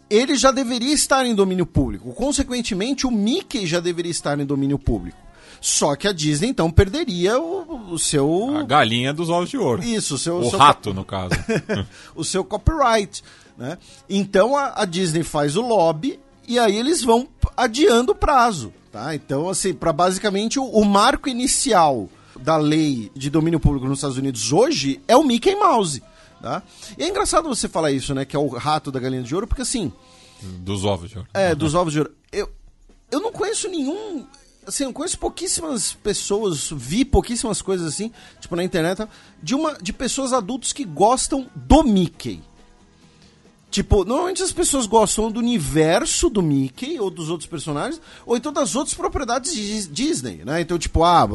ele 0.09 0.35
já 0.35 0.51
deveria 0.51 0.93
estar 0.93 1.25
em 1.25 1.33
domínio 1.33 1.65
público. 1.65 2.11
Consequentemente, 2.13 3.07
o 3.07 3.11
Mickey 3.11 3.65
já 3.65 3.79
deveria 3.79 4.11
estar 4.11 4.37
em 4.39 4.45
domínio 4.45 4.77
público. 4.77 5.17
Só 5.61 5.95
que 5.95 6.07
a 6.07 6.11
Disney 6.11 6.49
então 6.49 6.71
perderia 6.71 7.39
o, 7.39 7.93
o 7.93 7.99
seu. 7.99 8.57
A 8.57 8.63
galinha 8.63 9.13
dos 9.13 9.29
ovos 9.29 9.49
de 9.49 9.57
ouro. 9.57 9.83
Isso, 9.83 10.15
o 10.15 10.17
seu. 10.17 10.39
O 10.39 10.49
seu 10.49 10.57
rato, 10.57 10.91
no 10.91 11.05
caso. 11.05 11.35
o 12.15 12.25
seu 12.25 12.43
copyright. 12.43 13.23
Né? 13.55 13.77
Então 14.09 14.57
a, 14.57 14.81
a 14.81 14.85
Disney 14.85 15.23
faz 15.23 15.55
o 15.55 15.61
lobby 15.61 16.19
e 16.47 16.57
aí 16.57 16.75
eles 16.75 17.03
vão 17.03 17.27
adiando 17.55 18.11
o 18.11 18.15
prazo. 18.15 18.73
Tá? 18.91 19.15
Então, 19.15 19.47
assim, 19.47 19.73
para 19.73 19.93
basicamente 19.93 20.59
o, 20.59 20.65
o, 20.65 20.84
marco 20.84 21.30
inicial 21.30 22.09
da 22.39 22.57
lei 22.57 23.09
de 23.15 23.30
domínio 23.30 23.59
público 23.59 23.88
nos 23.88 23.99
Estados 23.99 24.18
Unidos 24.18 24.51
hoje 24.51 25.01
é 25.07 25.15
o 25.15 25.23
Mickey 25.23 25.55
Mouse. 25.55 26.03
Tá? 26.41 26.61
E 26.97 27.03
é 27.03 27.07
engraçado 27.07 27.47
você 27.47 27.69
falar 27.69 27.91
isso, 27.91 28.13
né? 28.13 28.26
Que 28.26 28.35
é 28.35 28.39
o 28.39 28.47
rato 28.47 28.91
da 28.91 28.99
galinha 28.99 29.23
de 29.23 29.34
ouro, 29.34 29.47
porque 29.47 29.61
assim. 29.61 29.93
Dos 30.41 30.84
ovos 30.84 31.09
de 31.09 31.18
ouro. 31.19 31.30
É, 31.34 31.55
dos 31.55 31.73
ovos 31.73 31.93
de 31.93 31.99
ouro. 31.99 32.11
Eu, 32.34 32.49
eu 33.09 33.22
não 33.22 33.31
conheço 33.31 33.69
nenhum. 33.69 34.26
Assim, 34.68 34.84
eu 34.84 34.93
conheço 34.93 35.18
pouquíssimas 35.18 35.93
pessoas, 35.93 36.69
vi 36.69 37.05
pouquíssimas 37.05 37.61
coisas 37.61 37.88
assim, 37.88 38.11
tipo 38.39 38.55
na 38.55 38.63
internet, 38.63 39.07
de, 39.41 39.55
uma, 39.55 39.73
de 39.76 39.91
pessoas 39.93 40.34
adultos 40.34 40.73
que 40.73 40.84
gostam 40.84 41.49
do 41.55 41.84
Mickey. 41.84 42.43
Tipo, 43.72 44.03
normalmente 44.03 44.43
as 44.43 44.52
pessoas 44.52 44.85
gostam 44.85 45.31
do 45.31 45.39
universo 45.39 46.30
do 46.30 46.41
Mickey 46.41 46.99
ou 46.99 47.10
dos 47.10 47.30
outros 47.30 47.49
personagens, 47.49 48.02
ou 48.26 48.35
então 48.35 48.52
das 48.52 48.76
outras 48.76 48.93
propriedades 48.93 49.53
de 49.53 49.88
Disney, 49.88 50.41
né? 50.43 50.60
Então, 50.60 50.77
tipo, 50.77 51.06
ah, 51.06 51.26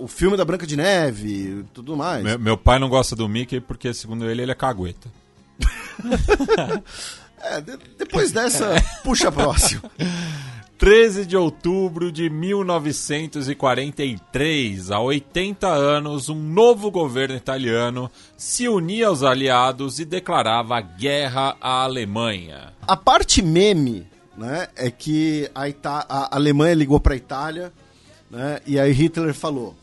o 0.00 0.08
filme 0.08 0.38
da 0.38 0.44
Branca 0.44 0.66
de 0.66 0.74
Neve 0.74 1.66
tudo 1.74 1.94
mais. 1.94 2.24
Meu, 2.24 2.38
meu, 2.38 2.56
pai 2.56 2.78
não 2.78 2.88
gosta 2.88 3.14
do 3.14 3.28
Mickey 3.28 3.60
porque, 3.60 3.92
segundo 3.92 4.24
ele, 4.24 4.40
ele 4.40 4.52
é 4.52 4.54
cagueta. 4.54 5.12
é, 7.42 7.60
de, 7.60 7.76
depois 7.98 8.32
dessa, 8.32 8.82
puxa 9.04 9.30
próximo. 9.30 9.82
13 10.78 11.24
de 11.24 11.34
outubro 11.36 12.12
de 12.12 12.28
1943, 12.28 14.90
há 14.90 15.00
80 15.00 15.66
anos, 15.66 16.28
um 16.28 16.34
novo 16.34 16.90
governo 16.90 17.34
italiano 17.34 18.10
se 18.36 18.68
unia 18.68 19.06
aos 19.06 19.22
aliados 19.22 19.98
e 19.98 20.04
declarava 20.04 20.78
guerra 20.80 21.56
à 21.62 21.84
Alemanha. 21.84 22.74
A 22.86 22.94
parte 22.94 23.40
meme 23.40 24.06
né, 24.36 24.68
é 24.76 24.90
que 24.90 25.50
a, 25.54 25.66
Ita 25.66 26.04
a 26.06 26.36
Alemanha 26.36 26.74
ligou 26.74 27.00
para 27.00 27.14
a 27.14 27.16
Itália 27.16 27.72
né, 28.30 28.60
e 28.66 28.78
aí 28.78 28.92
Hitler 28.92 29.32
falou: 29.32 29.74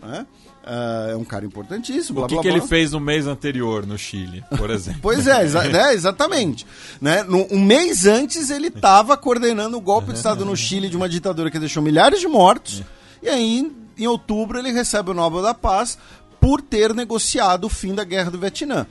Né? 0.00 0.24
É, 0.64 1.12
é 1.12 1.16
um 1.16 1.24
cara 1.24 1.44
importantíssimo. 1.44 2.20
O 2.20 2.26
que, 2.28 2.34
blá, 2.34 2.42
que 2.42 2.48
blá, 2.48 2.58
ele 2.58 2.66
fez 2.68 2.92
no 2.92 3.00
mês 3.00 3.26
anterior 3.26 3.84
no 3.84 3.98
Chile, 3.98 4.44
por 4.56 4.70
exemplo? 4.70 5.00
pois 5.02 5.26
é, 5.26 5.42
exa 5.42 5.64
né, 5.64 5.92
exatamente. 5.92 6.64
Né? 7.00 7.24
No, 7.24 7.48
um 7.50 7.60
mês 7.60 8.06
antes 8.06 8.48
ele 8.48 8.68
estava 8.68 9.16
coordenando 9.16 9.76
o 9.76 9.80
golpe 9.80 10.12
de 10.12 10.18
Estado 10.18 10.44
no 10.44 10.56
Chile 10.56 10.88
de 10.88 10.96
uma 10.96 11.08
ditadura 11.08 11.50
que 11.50 11.58
deixou 11.58 11.82
milhares 11.82 12.20
de 12.20 12.28
mortos. 12.28 12.82
E 13.20 13.28
aí, 13.28 13.72
em 13.98 14.06
outubro, 14.06 14.56
ele 14.56 14.70
recebe 14.70 15.10
o 15.10 15.14
Nobel 15.14 15.42
da 15.42 15.52
Paz 15.52 15.98
por 16.40 16.60
ter 16.60 16.94
negociado 16.94 17.64
o 17.64 17.68
fim 17.68 17.94
da 17.94 18.04
Guerra 18.04 18.30
do 18.30 18.38
Vietnã. 18.38 18.86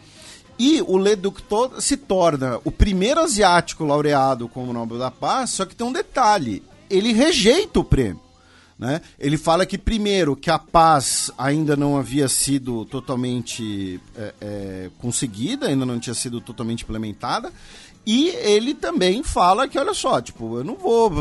E 0.60 0.82
o 0.82 0.98
Leduc 0.98 1.41
se 1.80 1.95
torna 1.95 2.60
o 2.64 2.72
primeiro 2.72 3.19
asiático 3.19 3.86
laureado 3.86 4.48
como 4.48 4.74
Nobel 4.74 4.98
da 4.98 5.11
Paz, 5.11 5.52
só 5.52 5.65
que 5.65 5.76
tem 5.76 5.86
um 5.86 5.91
detalhe: 5.91 6.64
ele 6.90 7.14
rejeita 7.14 7.80
o 7.80 7.84
prêmio. 7.84 8.28
Né? 8.78 9.02
Ele 9.19 9.38
fala 9.38 9.65
que, 9.65 9.78
primeiro, 9.78 10.36
que 10.36 10.52
a 10.52 10.60
paz 10.60 11.32
ainda 11.36 11.76
não 11.76 11.98
havia 11.98 12.28
sido 12.28 12.86
totalmente 12.86 13.99
é, 14.15 14.34
é, 14.40 14.90
conseguida, 14.99 15.65
ainda 15.68 15.84
não 15.84 15.99
tinha 15.99 16.14
sido 16.14 16.40
totalmente 16.40 16.84
implementada, 16.84 17.52
e 18.10 18.30
ele 18.30 18.74
também 18.74 19.22
fala 19.22 19.68
que, 19.68 19.78
olha 19.78 19.94
só, 19.94 20.22
tipo, 20.22 20.60
eu 20.60 20.64
não 20.64 20.76
vou 20.76 21.12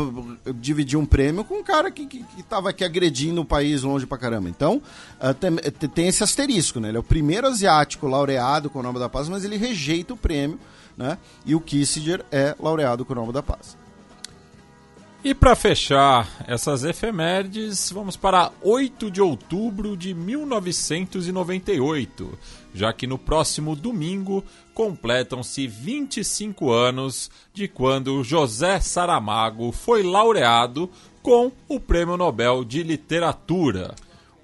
dividir 0.55 0.97
um 0.97 1.05
prêmio 1.05 1.43
com 1.43 1.55
um 1.55 1.63
cara 1.63 1.91
que, 1.91 2.07
que, 2.07 2.23
que 2.23 2.41
tava 2.41 2.69
aqui 2.69 2.81
agredindo 2.81 3.41
o 3.41 3.45
país 3.45 3.83
longe 3.83 4.05
pra 4.05 4.17
caramba. 4.17 4.47
Então, 4.47 4.81
uh, 5.19 5.33
tem, 5.33 5.57
tem, 5.89 6.07
esse 6.07 6.23
asterisco, 6.23 6.79
né? 6.79 6.87
Ele 6.87 6.95
é 6.95 6.99
o 7.01 7.03
primeiro 7.03 7.45
asiático 7.45 8.07
laureado 8.07 8.69
com 8.69 8.79
o 8.79 8.81
Nobel 8.81 9.01
da 9.01 9.09
Paz, 9.09 9.27
mas 9.27 9.43
ele 9.43 9.57
rejeita 9.57 10.13
o 10.13 10.17
prêmio, 10.17 10.57
né? 10.95 11.17
E 11.45 11.53
o 11.55 11.59
Kissinger 11.59 12.23
é 12.31 12.55
laureado 12.57 13.03
com 13.03 13.11
o 13.11 13.17
Nobel 13.17 13.33
da 13.33 13.43
Paz. 13.43 13.75
E 15.25 15.35
para 15.35 15.57
fechar 15.57 16.29
essas 16.47 16.85
efemérides, 16.85 17.91
vamos 17.91 18.15
para 18.15 18.49
8 18.61 19.11
de 19.11 19.21
outubro 19.21 19.97
de 19.97 20.13
1998, 20.13 22.39
já 22.73 22.93
que 22.93 23.05
no 23.05 23.17
próximo 23.17 23.75
domingo 23.75 24.41
completam-se 24.77 25.65
25 25.65 26.71
anos 26.71 27.31
de 27.51 27.67
quando 27.67 28.23
José 28.23 28.79
Saramago 28.79 29.71
foi 29.71 30.03
laureado 30.03 30.87
com 31.23 31.51
o 31.67 31.79
Prêmio 31.79 32.15
Nobel 32.15 32.63
de 32.63 32.83
Literatura. 32.83 33.95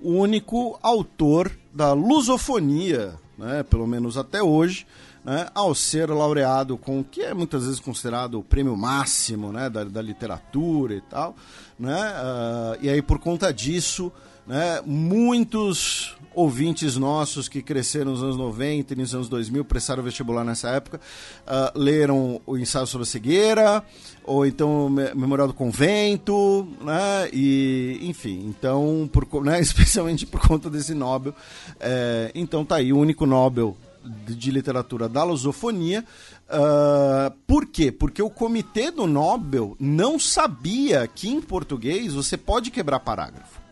O 0.02 0.14
único 0.14 0.80
autor 0.82 1.52
da 1.72 1.94
lusofonia, 1.94 3.14
né, 3.38 3.62
pelo 3.62 3.86
menos 3.86 4.18
até 4.18 4.42
hoje, 4.42 4.88
né, 5.24 5.50
ao 5.54 5.76
ser 5.76 6.10
laureado 6.10 6.80
com 6.80 7.02
o 7.02 7.04
que 7.04 7.22
é 7.22 7.32
muitas 7.32 7.66
vezes 7.66 7.80
considerado 7.80 8.40
o 8.40 8.44
prêmio 8.44 8.76
máximo 8.76 9.52
né, 9.52 9.70
da, 9.70 9.84
da 9.84 10.02
literatura 10.02 10.96
e 10.96 11.02
tal. 11.02 11.36
Né, 11.78 11.94
uh, 11.94 12.80
e 12.82 12.90
aí, 12.90 13.04
por 13.04 13.20
conta 13.20 13.54
disso, 13.54 14.12
né, 14.46 14.82
muitos 14.86 16.16
ouvintes 16.36 16.98
nossos 16.98 17.48
que 17.48 17.62
cresceram 17.62 18.12
nos 18.12 18.24
anos 18.24 18.38
90 18.38 18.94
e 18.94 18.96
nos 18.98 19.14
anos 19.14 19.30
2000, 19.30 19.64
prestaram 19.66 20.04
vestibular 20.04 20.44
nessa 20.44 20.70
época, 20.70 21.00
uh, 21.46 21.78
leram 21.80 22.42
o 22.46 22.58
ensaio 22.58 22.88
sobre 22.88 23.04
a 23.04 23.06
cegueira, 23.06 23.84
ou 24.24 24.46
então 24.46 24.88
o 24.88 24.90
Memorial 24.90 25.48
do 25.48 25.54
Convento, 25.54 26.68
né? 26.82 27.30
E, 27.32 28.00
enfim, 28.02 28.46
então, 28.48 29.10
por, 29.12 29.28
né, 29.44 29.60
especialmente 29.62 30.26
por 30.26 30.42
conta 30.42 30.70
desse 30.70 30.94
Nobel. 30.94 31.36
É, 31.80 32.32
então 32.34 32.66
tá 32.66 32.78
aí, 32.78 32.92
o 32.92 32.98
único 32.98 33.26
Nobel 33.26 33.78
de 34.04 34.52
literatura 34.52 35.08
da 35.08 35.24
lusofonia. 35.24 36.04
Uh, 36.50 37.32
por 37.48 37.66
quê? 37.66 37.92
Porque 37.92 38.22
o 38.22 38.30
comitê 38.30 38.92
do 38.92 39.08
Nobel 39.08 39.78
não 39.80 40.20
sabia 40.20 41.08
que 41.08 41.30
em 41.30 41.42
português 41.42 42.14
você 42.14 42.36
pode 42.36 42.70
quebrar 42.70 43.00
parágrafo. 43.00 43.63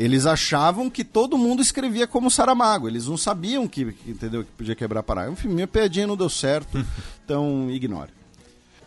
Eles 0.00 0.24
achavam 0.24 0.88
que 0.88 1.04
todo 1.04 1.36
mundo 1.36 1.60
escrevia 1.60 2.06
como 2.06 2.30
Saramago. 2.30 2.88
Eles 2.88 3.06
não 3.06 3.18
sabiam 3.18 3.68
que, 3.68 3.82
entendeu, 4.06 4.42
que 4.42 4.50
podia 4.52 4.74
quebrar 4.74 5.02
parágrafo. 5.02 5.38
Enfim, 5.38 5.54
minha 5.54 5.66
piadinha 5.66 6.06
não 6.06 6.16
deu 6.16 6.30
certo, 6.30 6.82
então 7.22 7.70
ignore. 7.70 8.08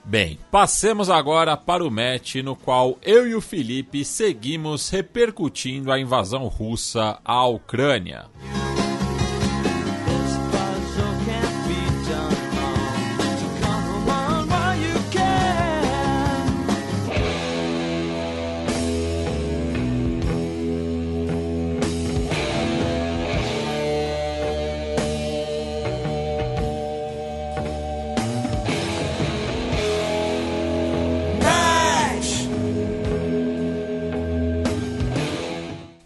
Bem, 0.04 0.40
passemos 0.50 1.12
agora 1.12 1.56
para 1.56 1.86
o 1.86 1.92
match 1.92 2.38
no 2.38 2.56
qual 2.56 2.98
eu 3.04 3.28
e 3.28 3.36
o 3.36 3.42
Felipe 3.42 4.04
seguimos 4.04 4.90
repercutindo 4.90 5.92
a 5.92 6.00
invasão 6.00 6.48
russa 6.48 7.20
à 7.24 7.46
Ucrânia. 7.46 8.26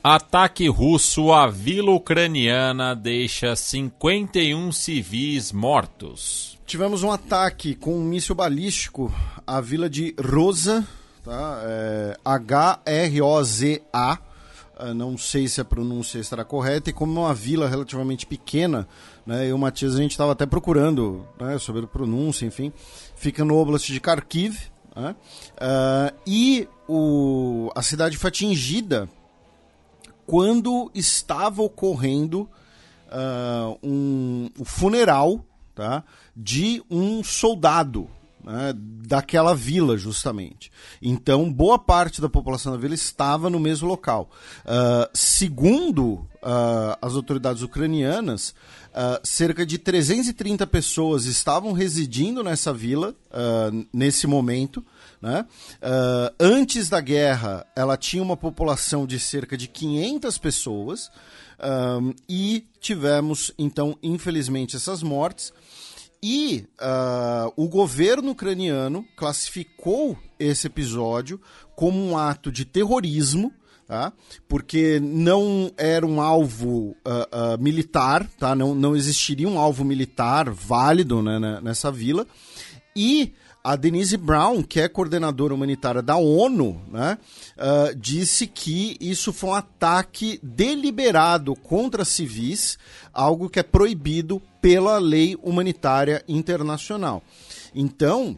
Ataque 0.10 0.70
russo 0.70 1.34
à 1.34 1.48
vila 1.48 1.92
ucraniana 1.92 2.96
deixa 2.96 3.54
51 3.58 4.72
civis 4.72 5.52
mortos. 5.52 6.58
Tivemos 6.66 7.04
um 7.04 7.12
ataque 7.12 7.76
com 7.76 7.94
um 8.00 8.06
míssil 8.06 8.34
balístico 8.34 9.14
à 9.46 9.60
vila 9.60 9.90
de 9.90 10.16
Rosa, 10.18 10.88
tá? 11.26 11.62
É, 11.62 12.18
H-R-O-Z-A. 12.24 14.18
É, 14.80 14.94
não 14.94 15.18
sei 15.18 15.46
se 15.50 15.60
a 15.60 15.66
pronúncia 15.66 16.20
estará 16.20 16.46
correta, 16.46 16.90
e 16.90 16.94
como 16.94 17.20
é 17.20 17.24
uma 17.24 17.34
vila 17.34 17.68
relativamente 17.68 18.26
pequena, 18.26 18.88
né, 19.26 19.44
eu 19.44 19.50
e 19.50 19.54
o 19.54 19.58
Matias 19.58 19.96
a 19.96 20.02
gente 20.02 20.12
estava 20.12 20.32
até 20.32 20.46
procurando 20.46 21.28
né, 21.38 21.58
sobre 21.60 21.84
a 21.84 21.88
pronúncia, 21.88 22.46
enfim, 22.46 22.72
fica 23.18 23.44
no 23.44 23.58
Oblast 23.58 23.92
de 23.92 24.00
Kharkiv, 24.00 24.58
né, 24.96 25.14
uh, 25.56 26.16
e 26.26 26.66
o, 26.88 27.70
a 27.76 27.82
cidade 27.82 28.18
foi 28.18 28.30
atingida 28.30 29.10
quando 30.28 30.92
estava 30.94 31.64
ocorrendo 31.64 32.42
uh, 33.08 33.80
um, 33.82 34.50
um 34.60 34.66
funeral 34.66 35.44
tá, 35.74 36.04
de 36.36 36.84
um 36.92 37.24
soldado 37.24 38.10
né, 38.44 38.74
daquela 38.78 39.56
vila, 39.56 39.98
justamente. 39.98 40.72
Então, 41.02 41.52
boa 41.52 41.80
parte 41.80 42.22
da 42.22 42.30
população 42.30 42.72
da 42.72 42.78
vila 42.78 42.94
estava 42.94 43.50
no 43.50 43.60
mesmo 43.60 43.88
local. 43.88 44.30
Uh, 44.66 45.10
segundo 45.14 46.14
uh, 46.14 46.98
as 47.02 47.14
autoridades 47.14 47.62
ucranianas, 47.62 48.50
uh, 48.94 49.20
cerca 49.24 49.66
de 49.66 49.78
330 49.78 50.68
pessoas 50.68 51.26
estavam 51.26 51.72
residindo 51.72 52.44
nessa 52.44 52.74
vila 52.74 53.16
nesse 53.94 54.26
momento. 54.28 54.84
Né? 55.22 55.46
antes 56.40 56.90
da 56.90 57.02
guerra, 57.02 57.66
ela 57.76 57.98
tinha 57.98 58.22
uma 58.22 58.38
população 58.38 59.08
de 59.08 59.20
cerca 59.20 59.58
de 59.58 59.68
500 59.68 60.38
pessoas. 60.38 61.12
e 62.30 62.66
tivemos, 62.80 63.52
então, 63.58 63.98
infelizmente, 64.04 64.76
essas 64.76 65.02
mortes. 65.02 65.52
E 66.22 66.66
uh, 66.82 67.54
o 67.56 67.68
governo 67.68 68.32
ucraniano 68.32 69.06
classificou 69.16 70.18
esse 70.40 70.68
episódio 70.68 71.40
como 71.76 72.04
um 72.04 72.18
ato 72.18 72.52
de 72.52 72.66
terrorismo, 72.66 73.54
tá? 73.88 74.12
porque 74.48 75.00
não 75.00 75.72
era 75.78 76.06
um 76.06 76.20
alvo 76.20 76.96
uh, 77.06 77.56
uh, 77.56 77.62
militar, 77.62 78.28
tá? 78.40 78.56
não, 78.56 78.74
não 78.74 78.96
existiria 78.96 79.48
um 79.48 79.60
alvo 79.60 79.86
militar 79.86 80.50
válido 80.50 81.22
né, 81.22 81.60
nessa 81.62 81.92
vila. 81.92 82.26
E 82.96 83.34
a 83.68 83.76
Denise 83.76 84.16
Brown, 84.16 84.64
que 84.64 84.80
é 84.80 84.88
coordenadora 84.88 85.54
humanitária 85.54 86.02
da 86.02 86.16
ONU, 86.16 86.82
né, 86.90 87.18
uh, 87.58 87.94
disse 87.98 88.48
que 88.48 88.96
isso 89.02 89.34
foi 89.34 89.50
um 89.50 89.56
ataque 89.56 90.40
deliberado 90.42 91.54
contra 91.54 92.06
civis, 92.06 92.80
algo 93.12 93.50
que 93.50 93.60
é 93.60 93.64
proibido 93.64 94.42
pela 94.62 94.98
lei 95.00 95.38
humanitária 95.44 96.24
internacional. 96.30 97.22
Então, 97.76 98.38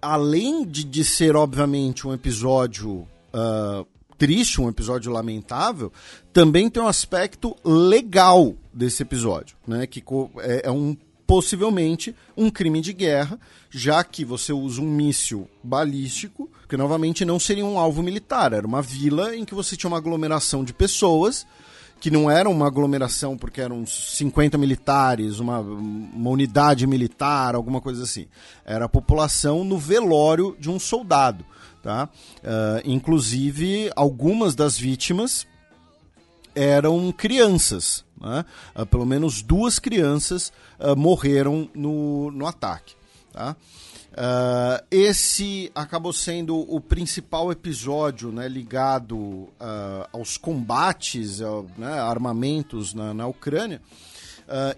além 0.00 0.64
de, 0.64 0.84
de 0.84 1.04
ser, 1.04 1.34
obviamente, 1.34 2.06
um 2.06 2.14
episódio 2.14 3.08
uh, 3.34 3.84
triste, 4.16 4.60
um 4.60 4.68
episódio 4.68 5.10
lamentável, 5.10 5.92
também 6.32 6.70
tem 6.70 6.80
um 6.80 6.86
aspecto 6.86 7.56
legal 7.64 8.54
desse 8.72 9.02
episódio, 9.02 9.56
né? 9.66 9.88
Que 9.88 10.00
é, 10.38 10.68
é 10.68 10.70
um 10.70 10.96
possivelmente 11.30 12.12
um 12.36 12.50
crime 12.50 12.80
de 12.80 12.92
guerra, 12.92 13.38
já 13.70 14.02
que 14.02 14.24
você 14.24 14.52
usa 14.52 14.80
um 14.80 14.84
míssil 14.84 15.48
balístico, 15.62 16.50
que 16.68 16.76
novamente 16.76 17.24
não 17.24 17.38
seria 17.38 17.64
um 17.64 17.78
alvo 17.78 18.02
militar, 18.02 18.52
era 18.52 18.66
uma 18.66 18.82
vila 18.82 19.36
em 19.36 19.44
que 19.44 19.54
você 19.54 19.76
tinha 19.76 19.86
uma 19.86 19.98
aglomeração 19.98 20.64
de 20.64 20.72
pessoas, 20.72 21.46
que 22.00 22.10
não 22.10 22.28
era 22.28 22.50
uma 22.50 22.66
aglomeração 22.66 23.38
porque 23.38 23.60
eram 23.60 23.86
50 23.86 24.58
militares, 24.58 25.38
uma, 25.38 25.60
uma 25.60 26.30
unidade 26.30 26.84
militar, 26.84 27.54
alguma 27.54 27.80
coisa 27.80 28.02
assim. 28.02 28.26
Era 28.64 28.86
a 28.86 28.88
população 28.88 29.62
no 29.62 29.78
velório 29.78 30.56
de 30.58 30.68
um 30.68 30.80
soldado. 30.80 31.46
Tá? 31.80 32.08
Uh, 32.38 32.82
inclusive, 32.84 33.88
algumas 33.94 34.56
das 34.56 34.76
vítimas 34.76 35.46
eram 36.56 37.12
crianças. 37.12 38.04
Né? 38.20 38.44
Uh, 38.76 38.86
pelo 38.86 39.06
menos 39.06 39.42
duas 39.42 39.78
crianças 39.78 40.52
uh, 40.78 40.94
morreram 40.94 41.68
no, 41.74 42.30
no 42.30 42.46
ataque. 42.46 42.94
Tá? 43.32 43.56
Uh, 44.10 44.84
esse 44.90 45.70
acabou 45.74 46.12
sendo 46.12 46.58
o 46.58 46.80
principal 46.80 47.50
episódio 47.50 48.30
né, 48.30 48.48
ligado 48.48 49.48
aos 50.12 50.36
combates, 50.36 51.38
né, 51.78 52.00
armamentos 52.00 52.92
na, 52.92 53.14
na 53.14 53.26
Ucrânia. 53.28 53.80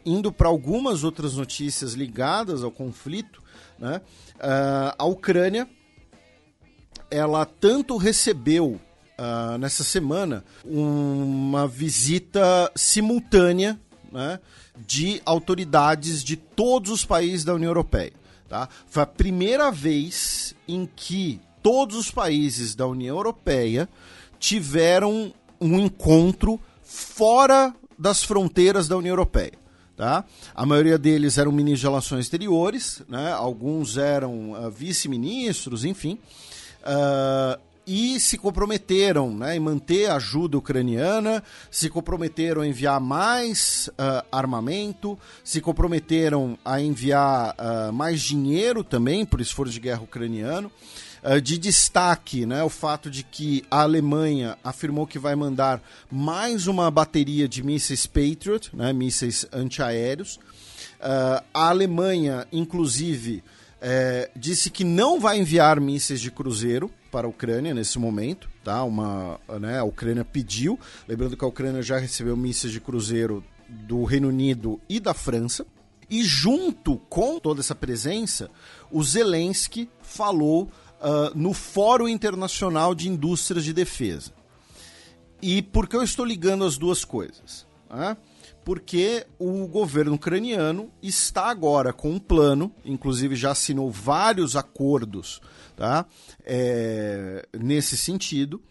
indo 0.05 0.31
para 0.31 0.49
algumas 0.49 1.03
outras 1.03 1.35
notícias 1.35 1.95
ligadas 1.95 2.63
ao 2.63 2.71
conflito, 2.71 3.43
né, 3.79 4.03
a 4.99 5.05
Ucrânia 5.07 5.67
ela 7.11 7.47
tanto 7.47 7.97
recebeu 7.97 8.79
uh, 9.19 9.59
nessa 9.59 9.85
semana 9.85 10.45
uma 10.65 11.67
visita 11.67 12.71
simultânea 12.75 13.79
né, 14.11 14.39
de 14.87 15.21
autoridades 15.25 16.23
de 16.23 16.37
todos 16.37 16.91
os 16.91 17.05
países 17.05 17.45
da 17.45 17.55
União 17.55 17.71
Europeia. 17.71 18.13
Tá? 18.49 18.69
Foi 18.87 19.03
a 19.03 19.07
primeira 19.07 19.71
vez 19.71 20.55
em 20.69 20.89
que 20.95 21.41
todos 21.63 21.97
os 21.97 22.11
países 22.11 22.75
da 22.75 22.87
União 22.87 23.17
Europeia 23.17 23.89
tiveram 24.39 25.33
um 25.61 25.79
encontro 25.79 26.61
fora 26.83 27.75
das 27.99 28.23
fronteiras 28.23 28.89
da 28.89 28.97
União 28.97 29.13
Europeia. 29.13 29.53
Tá? 29.97 30.25
A 30.55 30.67
maioria 30.67 30.99
deles 30.99 31.39
eram 31.39 31.53
ministros 31.53 31.81
de 31.81 31.87
relações 31.87 32.25
exteriores, 32.25 33.03
né? 33.09 33.33
alguns 33.33 33.97
eram 33.97 34.53
uh, 34.53 34.71
vice-ministros, 34.71 35.85
enfim. 35.85 36.19
Uh, 36.83 37.61
e 37.87 38.21
se 38.21 38.39
comprometeram 38.39 39.35
né, 39.35 39.57
em 39.57 39.61
manter 39.61 40.11
a 40.11 40.17
ajuda 40.17 40.59
ucraniana, 40.59 41.43
se 41.71 41.89
comprometeram 41.89 42.63
a 42.63 42.67
enviar 42.67 43.01
mais 43.01 43.89
uh, 43.93 44.25
armamento, 44.31 45.19
se 45.43 45.61
comprometeram 45.61 46.59
a 46.65 46.81
enviar 46.81 47.55
uh, 47.55 47.93
mais 47.93 48.21
dinheiro 48.21 48.85
também 48.85 49.25
por 49.25 49.41
esforço 49.41 49.73
de 49.73 49.81
guerra 49.81 50.03
ucraniano. 50.03 50.71
Uh, 51.25 51.41
de 51.41 51.57
destaque 51.57 52.45
né, 52.45 52.65
o 52.65 52.69
fato 52.69 53.09
de 53.09 53.23
que 53.23 53.65
a 53.71 53.83
Alemanha 53.83 54.59
afirmou 54.65 55.07
que 55.07 55.21
vai 55.21 55.37
mandar 55.37 55.81
mais 56.11 56.67
uma 56.67 56.91
bateria 56.91 57.49
de 57.49 57.63
mísseis 57.63 58.07
Patriot, 58.07 58.75
né, 58.75 58.93
mísseis 58.93 59.47
antiaéreos. 59.53 60.41
a 61.01 61.69
Alemanha, 61.69 62.47
inclusive, 62.53 63.43
eh, 63.85 64.31
disse 64.37 64.71
que 64.71 64.85
não 64.85 65.19
vai 65.19 65.41
enviar 65.41 65.81
mísseis 65.81 66.21
de 66.21 66.31
cruzeiro 66.31 66.89
para 67.13 67.27
a 67.27 67.31
Ucrânia 67.31 67.75
nesse 67.75 67.99
momento, 67.99 68.49
tá? 68.65 68.83
Uma, 68.83 69.39
né, 69.61 69.79
a 69.79 69.85
Ucrânia 69.85 70.25
pediu, 70.25 70.81
lembrando 71.07 71.37
que 71.37 71.45
a 71.45 71.49
Ucrânia 71.49 71.83
já 71.83 71.99
recebeu 71.99 72.35
mísseis 72.35 72.73
de 72.73 72.81
cruzeiro 72.81 73.45
do 73.69 74.03
Reino 74.05 74.29
Unido 74.29 74.81
e 74.89 74.99
da 74.99 75.13
França. 75.13 75.67
E 76.09 76.25
junto 76.25 76.97
com 76.97 77.39
toda 77.39 77.61
essa 77.61 77.75
presença, 77.75 78.51
o 78.91 79.03
Zelensky 79.05 79.89
falou 80.03 80.65
uh, 80.65 81.37
no 81.39 81.53
Fórum 81.53 82.09
Internacional 82.09 82.95
de 82.95 83.09
Indústrias 83.09 83.65
de 83.65 83.73
Defesa. 83.73 84.33
E 85.41 85.61
por 85.61 85.87
que 85.87 85.97
eu 85.97 86.03
estou 86.03 86.25
ligando 86.25 86.65
as 86.65 86.79
duas 86.79 87.05
coisas? 87.05 87.67
Né? 87.91 88.17
porque 88.65 89.27
o 89.39 89.67
governo 89.67 90.15
ucraniano 90.15 90.91
está 91.03 91.47
agora 91.47 91.93
com 91.93 92.11
um 92.11 92.19
plano, 92.19 92.73
inclusive 92.85 93.35
já 93.35 93.51
assinou 93.51 93.91
vários 93.91 94.57
acordos 94.57 95.41
tá? 95.83 96.07
É, 96.45 97.45
nesse 97.59 97.97
sentido, 97.97 98.63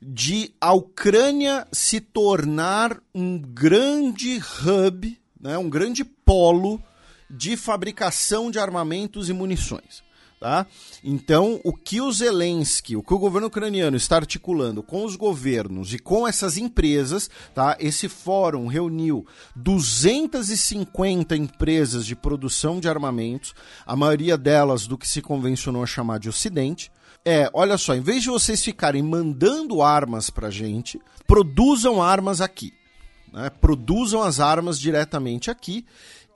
de 0.00 0.50
a 0.58 0.72
Ucrânia 0.72 1.68
se 1.70 2.00
tornar 2.00 2.98
um 3.14 3.38
grande 3.38 4.38
hub, 4.38 5.20
né? 5.38 5.58
um 5.58 5.68
grande 5.68 6.06
polo 6.06 6.82
de 7.28 7.54
fabricação 7.54 8.50
de 8.50 8.58
armamentos 8.58 9.28
e 9.28 9.34
munições. 9.34 10.02
Tá? 10.40 10.68
Então, 11.02 11.60
o 11.64 11.72
que 11.72 12.00
o 12.00 12.12
Zelensky, 12.12 12.94
o 12.94 13.02
que 13.02 13.12
o 13.12 13.18
governo 13.18 13.48
ucraniano 13.48 13.96
está 13.96 14.16
articulando 14.16 14.84
com 14.84 15.04
os 15.04 15.16
governos 15.16 15.92
e 15.92 15.98
com 15.98 16.28
essas 16.28 16.56
empresas, 16.56 17.28
tá? 17.52 17.76
esse 17.80 18.08
fórum 18.08 18.68
reuniu 18.68 19.26
250 19.56 21.34
empresas 21.36 22.06
de 22.06 22.14
produção 22.14 22.78
de 22.78 22.88
armamentos, 22.88 23.52
a 23.84 23.96
maioria 23.96 24.38
delas 24.38 24.86
do 24.86 24.96
que 24.96 25.08
se 25.08 25.20
convencionou 25.20 25.82
a 25.82 25.86
chamar 25.86 26.20
de 26.20 26.28
Ocidente. 26.28 26.92
É, 27.24 27.50
olha 27.52 27.76
só, 27.76 27.96
em 27.96 28.00
vez 28.00 28.22
de 28.22 28.30
vocês 28.30 28.62
ficarem 28.62 29.02
mandando 29.02 29.82
armas 29.82 30.30
para 30.30 30.50
gente, 30.50 31.00
produzam 31.26 32.00
armas 32.00 32.40
aqui. 32.40 32.72
Né? 33.32 33.50
Produzam 33.50 34.22
as 34.22 34.40
armas 34.40 34.78
diretamente 34.78 35.50
aqui 35.50 35.84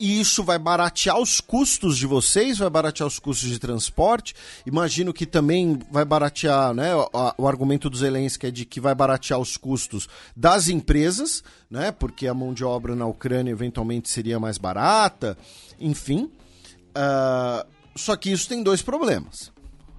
e 0.02 0.18
isso 0.18 0.42
vai 0.42 0.58
baratear 0.58 1.16
os 1.16 1.40
custos 1.40 1.96
de 1.96 2.08
vocês, 2.08 2.58
vai 2.58 2.68
baratear 2.68 3.06
os 3.06 3.20
custos 3.20 3.48
de 3.48 3.56
transporte. 3.56 4.34
Imagino 4.66 5.12
que 5.12 5.24
também 5.24 5.78
vai 5.92 6.04
baratear, 6.04 6.74
né? 6.74 6.92
O, 6.92 7.08
o 7.38 7.46
argumento 7.46 7.88
do 7.88 7.96
Zelensky 7.96 8.48
é 8.48 8.50
de 8.50 8.64
que 8.64 8.80
vai 8.80 8.96
baratear 8.96 9.38
os 9.38 9.56
custos 9.56 10.08
das 10.36 10.66
empresas, 10.66 11.44
né? 11.70 11.92
Porque 11.92 12.26
a 12.26 12.34
mão 12.34 12.52
de 12.52 12.64
obra 12.64 12.96
na 12.96 13.06
Ucrânia 13.06 13.52
eventualmente 13.52 14.08
seria 14.08 14.40
mais 14.40 14.58
barata, 14.58 15.38
enfim. 15.78 16.24
Uh, 16.24 17.64
só 17.94 18.16
que 18.16 18.32
isso 18.32 18.48
tem 18.48 18.60
dois 18.60 18.82
problemas. 18.82 19.52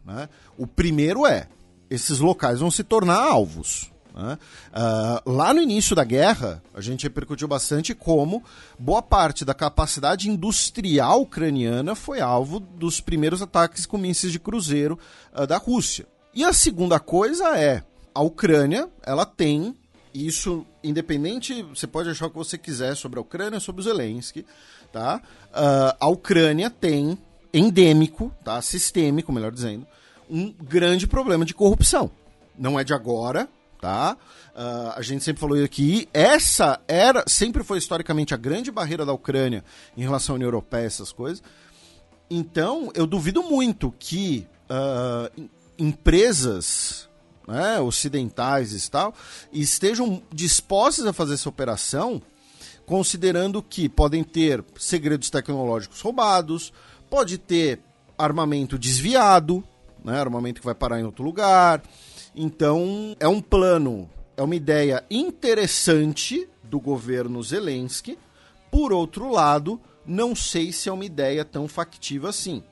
Né? 0.05 0.27
O 0.57 0.67
primeiro 0.67 1.25
é, 1.25 1.47
esses 1.89 2.19
locais 2.19 2.59
vão 2.59 2.69
se 2.69 2.83
tornar 2.83 3.21
alvos. 3.21 3.89
Né? 4.13 4.37
Uh, 4.71 5.31
lá 5.31 5.53
no 5.53 5.61
início 5.61 5.95
da 5.95 6.03
guerra, 6.03 6.61
a 6.73 6.81
gente 6.81 7.03
repercutiu 7.03 7.47
bastante 7.47 7.95
como 7.95 8.43
boa 8.77 9.01
parte 9.01 9.43
da 9.43 9.53
capacidade 9.53 10.29
industrial 10.29 11.21
ucraniana 11.21 11.95
foi 11.95 12.21
alvo 12.21 12.59
dos 12.59 13.01
primeiros 13.01 13.41
ataques 13.41 13.85
com 13.85 13.97
mísseis 13.97 14.31
de 14.31 14.39
cruzeiro 14.39 14.99
uh, 15.33 15.47
da 15.47 15.57
Rússia. 15.57 16.05
E 16.33 16.43
a 16.43 16.53
segunda 16.53 16.99
coisa 16.99 17.57
é, 17.57 17.83
a 18.13 18.21
Ucrânia, 18.21 18.87
ela 19.03 19.25
tem 19.25 19.75
isso 20.13 20.65
independente, 20.83 21.63
você 21.63 21.87
pode 21.87 22.09
achar 22.09 22.27
o 22.27 22.29
que 22.29 22.37
você 22.37 22.57
quiser 22.57 22.95
sobre 22.95 23.17
a 23.17 23.21
Ucrânia, 23.21 23.59
sobre 23.59 23.81
o 23.81 23.83
Zelensky, 23.83 24.45
tá? 24.91 25.19
Uh, 25.49 25.97
a 25.99 26.07
Ucrânia 26.07 26.69
tem 26.69 27.17
endêmico, 27.51 28.31
tá? 28.43 28.61
sistêmico, 28.61 29.31
melhor 29.31 29.51
dizendo, 29.51 29.87
um 30.29 30.51
grande 30.51 31.07
problema 31.07 31.45
de 31.45 31.53
corrupção. 31.53 32.11
Não 32.57 32.79
é 32.79 32.83
de 32.83 32.93
agora, 32.93 33.49
tá? 33.83 34.15
Uh, 34.55 34.93
a 34.95 35.01
gente 35.01 35.25
sempre 35.25 35.41
falou 35.41 35.61
aqui, 35.61 36.07
essa 36.13 36.79
era, 36.87 37.21
sempre 37.27 37.65
foi 37.65 37.77
historicamente 37.77 38.33
a 38.33 38.37
grande 38.37 38.71
barreira 38.71 39.05
da 39.05 39.11
Ucrânia 39.11 39.61
em 39.97 40.01
relação 40.01 40.35
à 40.35 40.37
União 40.37 40.47
Europeia, 40.47 40.85
essas 40.85 41.11
coisas. 41.11 41.43
Então, 42.29 42.89
eu 42.95 43.05
duvido 43.05 43.43
muito 43.43 43.93
que 43.99 44.47
uh, 44.69 45.49
empresas 45.77 47.09
né, 47.45 47.77
ocidentais 47.81 48.73
e 48.73 48.89
tal 48.89 49.13
estejam 49.51 50.23
dispostas 50.33 51.05
a 51.05 51.11
fazer 51.11 51.33
essa 51.33 51.49
operação, 51.49 52.21
considerando 52.85 53.61
que 53.61 53.89
podem 53.89 54.23
ter 54.23 54.63
segredos 54.77 55.29
tecnológicos 55.29 55.99
roubados, 55.99 56.71
pode 57.09 57.37
ter 57.37 57.81
armamento 58.17 58.79
desviado, 58.79 59.61
né, 60.05 60.21
armamento 60.21 60.61
que 60.61 60.65
vai 60.65 60.75
parar 60.75 61.01
em 61.01 61.03
outro 61.03 61.21
lugar. 61.21 61.83
Então, 62.35 63.15
é 63.19 63.27
um 63.27 63.39
plano, 63.39 64.09
é 64.35 64.41
uma 64.41 64.55
ideia 64.55 65.03
interessante 65.09 66.47
do 66.63 66.79
governo 66.79 67.41
Zelensky. 67.43 68.17
Por 68.71 68.91
outro 68.91 69.31
lado, 69.31 69.79
não 70.05 70.35
sei 70.35 70.71
se 70.71 70.89
é 70.89 70.91
uma 70.91 71.05
ideia 71.05 71.45
tão 71.45 71.67
factiva 71.67 72.29
assim. 72.29 72.63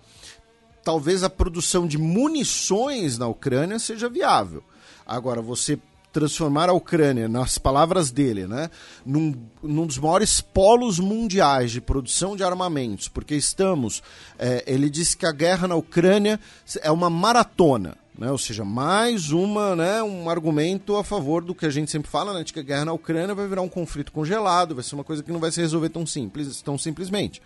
Talvez 0.83 1.23
a 1.23 1.29
produção 1.29 1.85
de 1.85 1.97
munições 1.97 3.17
na 3.17 3.27
Ucrânia 3.27 3.77
seja 3.77 4.09
viável. 4.09 4.63
Agora, 5.05 5.41
você 5.41 5.77
transformar 6.11 6.69
a 6.69 6.73
Ucrânia, 6.73 7.27
nas 7.27 7.57
palavras 7.57 8.11
dele, 8.11 8.45
né, 8.45 8.69
num, 9.05 9.33
num 9.63 9.85
dos 9.85 9.97
maiores 9.97 10.41
polos 10.41 10.99
mundiais 10.99 11.71
de 11.71 11.79
produção 11.79 12.35
de 12.35 12.43
armamentos, 12.43 13.07
porque 13.07 13.35
estamos. 13.35 14.03
É, 14.37 14.63
ele 14.67 14.89
disse 14.89 15.15
que 15.15 15.25
a 15.25 15.31
guerra 15.31 15.67
na 15.67 15.75
Ucrânia 15.75 16.39
é 16.81 16.91
uma 16.91 17.09
maratona. 17.09 17.97
Né? 18.17 18.29
Ou 18.31 18.37
seja, 18.37 18.63
mais 18.65 19.31
uma, 19.31 19.75
né, 19.75 20.03
um 20.03 20.29
argumento 20.29 20.95
a 20.95 21.03
favor 21.03 21.43
do 21.43 21.55
que 21.55 21.65
a 21.65 21.69
gente 21.69 21.89
sempre 21.89 22.09
fala, 22.09 22.33
né, 22.33 22.43
de 22.43 22.53
que 22.53 22.59
a 22.59 22.63
guerra 22.63 22.85
na 22.85 22.93
Ucrânia 22.93 23.33
vai 23.33 23.47
virar 23.47 23.61
um 23.61 23.69
conflito 23.69 24.11
congelado, 24.11 24.75
vai 24.75 24.83
ser 24.83 24.95
uma 24.95 25.03
coisa 25.03 25.23
que 25.23 25.31
não 25.31 25.39
vai 25.39 25.51
se 25.51 25.61
resolver 25.61 25.89
tão 25.89 26.05
simples, 26.05 26.61
tão 26.61 26.77
simplesmente. 26.77 27.41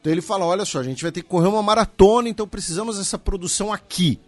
Então 0.00 0.12
ele 0.12 0.22
fala, 0.22 0.44
olha 0.44 0.64
só, 0.64 0.80
a 0.80 0.84
gente 0.84 1.02
vai 1.02 1.12
ter 1.12 1.22
que 1.22 1.28
correr 1.28 1.48
uma 1.48 1.62
maratona, 1.62 2.28
então 2.28 2.46
precisamos 2.46 2.98
dessa 2.98 3.18
produção 3.18 3.72
aqui. 3.72 4.20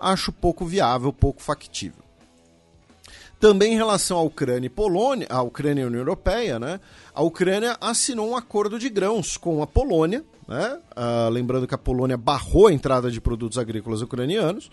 Acho 0.00 0.32
pouco 0.32 0.64
viável, 0.64 1.12
pouco 1.12 1.42
factível. 1.42 2.02
Também 3.38 3.72
em 3.72 3.76
relação 3.76 4.18
à 4.18 4.22
Ucrânia 4.22 4.68
e 4.68 4.70
Polônia, 4.70 5.26
a 5.28 5.42
Ucrânia 5.42 5.82
e 5.82 5.84
União 5.84 6.00
Europeia, 6.00 6.58
né? 6.58 6.80
A 7.12 7.22
Ucrânia 7.22 7.76
assinou 7.80 8.30
um 8.30 8.36
acordo 8.36 8.78
de 8.78 8.88
grãos 8.88 9.36
com 9.36 9.62
a 9.62 9.66
Polônia, 9.66 10.24
né? 10.46 10.78
Uh, 10.96 11.30
lembrando 11.30 11.66
que 11.66 11.74
a 11.74 11.78
Polônia 11.78 12.16
barrou 12.16 12.68
a 12.68 12.72
entrada 12.72 13.10
de 13.10 13.20
produtos 13.20 13.58
agrícolas 13.58 14.02
ucranianos. 14.02 14.70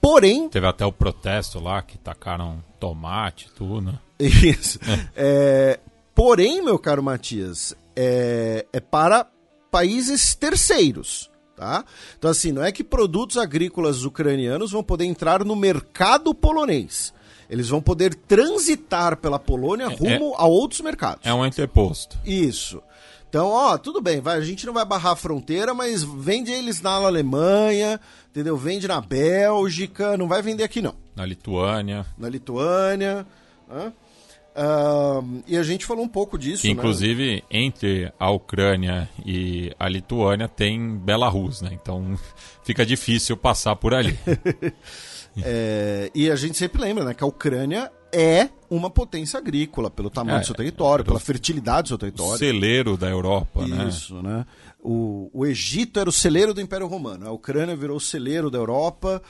Porém. 0.00 0.48
Teve 0.50 0.66
até 0.66 0.84
o 0.84 0.92
protesto 0.92 1.58
lá 1.58 1.80
que 1.80 1.96
tacaram 1.96 2.62
tomate, 2.78 3.50
tudo, 3.56 3.80
né? 3.80 3.98
Isso. 4.18 4.78
É, 5.16 5.80
porém, 6.14 6.62
meu 6.62 6.78
caro 6.78 7.02
Matias, 7.02 7.74
é, 7.96 8.66
é 8.72 8.80
para 8.80 9.26
países 9.70 10.34
terceiros. 10.34 11.30
Tá? 11.56 11.84
Então, 12.18 12.30
assim, 12.30 12.50
não 12.50 12.64
é 12.64 12.72
que 12.72 12.82
produtos 12.82 13.38
agrícolas 13.38 14.04
ucranianos 14.04 14.72
vão 14.72 14.82
poder 14.82 15.04
entrar 15.04 15.44
no 15.44 15.54
mercado 15.54 16.34
polonês. 16.34 17.14
Eles 17.54 17.68
vão 17.68 17.80
poder 17.80 18.16
transitar 18.16 19.16
pela 19.16 19.38
Polônia 19.38 19.84
é, 19.84 19.94
rumo 19.94 20.32
é, 20.32 20.42
a 20.42 20.44
outros 20.44 20.80
mercados. 20.80 21.24
É 21.24 21.32
um 21.32 21.46
entreposto. 21.46 22.18
Isso. 22.26 22.82
Então, 23.28 23.48
ó, 23.48 23.78
tudo 23.78 24.00
bem, 24.00 24.20
vai, 24.20 24.36
a 24.36 24.40
gente 24.40 24.66
não 24.66 24.72
vai 24.72 24.84
barrar 24.84 25.12
a 25.12 25.16
fronteira, 25.16 25.72
mas 25.72 26.02
vende 26.02 26.50
eles 26.50 26.82
na 26.82 26.90
Alemanha, 26.90 28.00
entendeu? 28.28 28.56
Vende 28.56 28.88
na 28.88 29.00
Bélgica, 29.00 30.16
não 30.16 30.26
vai 30.26 30.42
vender 30.42 30.64
aqui 30.64 30.82
não. 30.82 30.96
Na 31.14 31.24
Lituânia. 31.24 32.04
Na 32.18 32.28
Lituânia. 32.28 33.24
Uh, 33.68 35.42
e 35.46 35.56
a 35.56 35.62
gente 35.62 35.86
falou 35.86 36.04
um 36.04 36.08
pouco 36.08 36.36
disso. 36.36 36.66
Né? 36.66 36.72
Inclusive, 36.72 37.36
né? 37.36 37.42
entre 37.52 38.12
a 38.18 38.30
Ucrânia 38.32 39.08
e 39.24 39.72
a 39.78 39.88
Lituânia 39.88 40.48
tem 40.48 40.96
Belarus, 40.96 41.60
né? 41.60 41.70
Então 41.72 42.18
fica 42.64 42.84
difícil 42.84 43.36
passar 43.36 43.76
por 43.76 43.94
ali. 43.94 44.18
É, 45.42 46.10
e 46.14 46.30
a 46.30 46.36
gente 46.36 46.56
sempre 46.56 46.80
lembra 46.80 47.04
né, 47.04 47.14
que 47.14 47.24
a 47.24 47.26
Ucrânia 47.26 47.90
é 48.12 48.48
uma 48.70 48.88
potência 48.88 49.38
agrícola 49.38 49.90
pelo 49.90 50.08
tamanho 50.08 50.36
é, 50.36 50.40
do 50.40 50.46
seu 50.46 50.54
território, 50.54 51.04
pela 51.04 51.18
fertilidade 51.18 51.84
do 51.84 51.88
seu 51.88 51.98
território. 51.98 52.34
O 52.34 52.38
celeiro 52.38 52.96
da 52.96 53.08
Europa, 53.08 53.62
Isso, 53.62 53.74
né? 53.74 53.88
Isso, 53.88 54.22
né? 54.22 54.46
O, 54.80 55.30
o 55.32 55.46
Egito 55.46 55.98
era 55.98 56.08
o 56.08 56.12
celeiro 56.12 56.54
do 56.54 56.60
Império 56.60 56.86
Romano, 56.86 57.26
a 57.26 57.32
Ucrânia 57.32 57.74
virou 57.74 57.96
o 57.96 58.00
celeiro 58.00 58.50
da 58.50 58.58
Europa. 58.58 59.20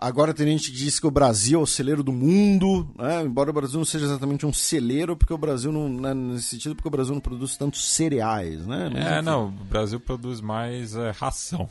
Agora 0.00 0.32
tem 0.32 0.46
gente 0.46 0.70
que 0.70 0.76
diz 0.76 1.00
que 1.00 1.08
o 1.08 1.10
Brasil 1.10 1.58
é 1.58 1.62
o 1.64 1.66
celeiro 1.66 2.04
do 2.04 2.12
mundo, 2.12 2.88
né? 2.96 3.20
embora 3.22 3.50
o 3.50 3.52
Brasil 3.52 3.78
não 3.78 3.84
seja 3.84 4.04
exatamente 4.04 4.46
um 4.46 4.52
celeiro, 4.52 5.16
porque 5.16 5.34
o 5.34 5.38
Brasil 5.38 5.72
não, 5.72 5.88
né, 5.88 6.14
nesse 6.14 6.50
sentido, 6.50 6.76
porque 6.76 6.86
o 6.86 6.90
Brasil 6.90 7.12
não 7.14 7.20
produz 7.20 7.56
tantos 7.56 7.84
cereais, 7.92 8.64
né? 8.64 8.88
Mas, 8.92 9.04
é, 9.04 9.14
enfim. 9.16 9.24
não, 9.24 9.48
o 9.48 9.64
Brasil 9.64 9.98
produz 9.98 10.40
mais 10.40 10.94
é, 10.94 11.10
ração. 11.10 11.68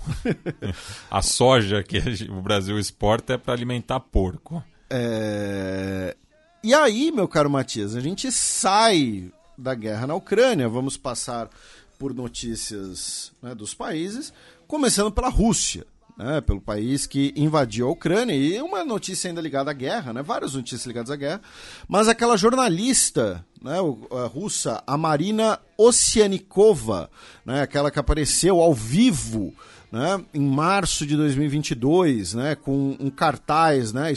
a 1.09 1.21
soja 1.21 1.81
que 1.81 1.99
o 2.29 2.41
Brasil 2.41 2.77
exporta 2.77 3.35
é 3.35 3.37
para 3.37 3.53
alimentar 3.53 4.01
porco. 4.01 4.61
É... 4.89 6.13
E 6.61 6.73
aí, 6.73 7.13
meu 7.13 7.29
caro 7.29 7.49
Matias, 7.49 7.95
a 7.95 8.01
gente 8.01 8.29
sai 8.29 9.31
da 9.57 9.73
guerra 9.73 10.05
na 10.05 10.15
Ucrânia, 10.15 10.67
vamos 10.67 10.97
passar 10.97 11.49
por 11.97 12.13
notícias 12.13 13.31
né, 13.41 13.55
dos 13.55 13.73
países, 13.73 14.33
começando 14.67 15.13
pela 15.13 15.29
Rússia 15.29 15.85
né, 16.17 16.41
pelo 16.41 16.59
país 16.59 17.05
que 17.05 17.33
invadiu 17.35 17.87
a 17.87 17.91
Ucrânia. 17.91 18.33
E 18.33 18.59
uma 18.61 18.83
notícia 18.83 19.29
ainda 19.29 19.39
ligada 19.39 19.69
à 19.69 19.73
guerra, 19.73 20.11
né, 20.11 20.23
várias 20.23 20.53
notícias 20.53 20.85
ligadas 20.85 21.11
à 21.11 21.15
guerra. 21.15 21.41
Mas 21.87 22.07
aquela 22.07 22.35
jornalista 22.35 23.45
né, 23.61 23.77
a 24.11 24.27
russa, 24.27 24.83
a 24.85 24.97
Marina 24.97 25.59
Ossianikova, 25.77 27.09
né, 27.45 27.61
aquela 27.61 27.91
que 27.91 27.99
apareceu 27.99 28.59
ao 28.59 28.73
vivo 28.73 29.53
né, 29.91 30.23
em 30.33 30.41
março 30.41 31.05
de 31.05 31.15
2022, 31.15 32.33
né, 32.33 32.55
com 32.55 32.95
um 32.99 33.09
cartaz, 33.09 33.93
né, 33.93 34.13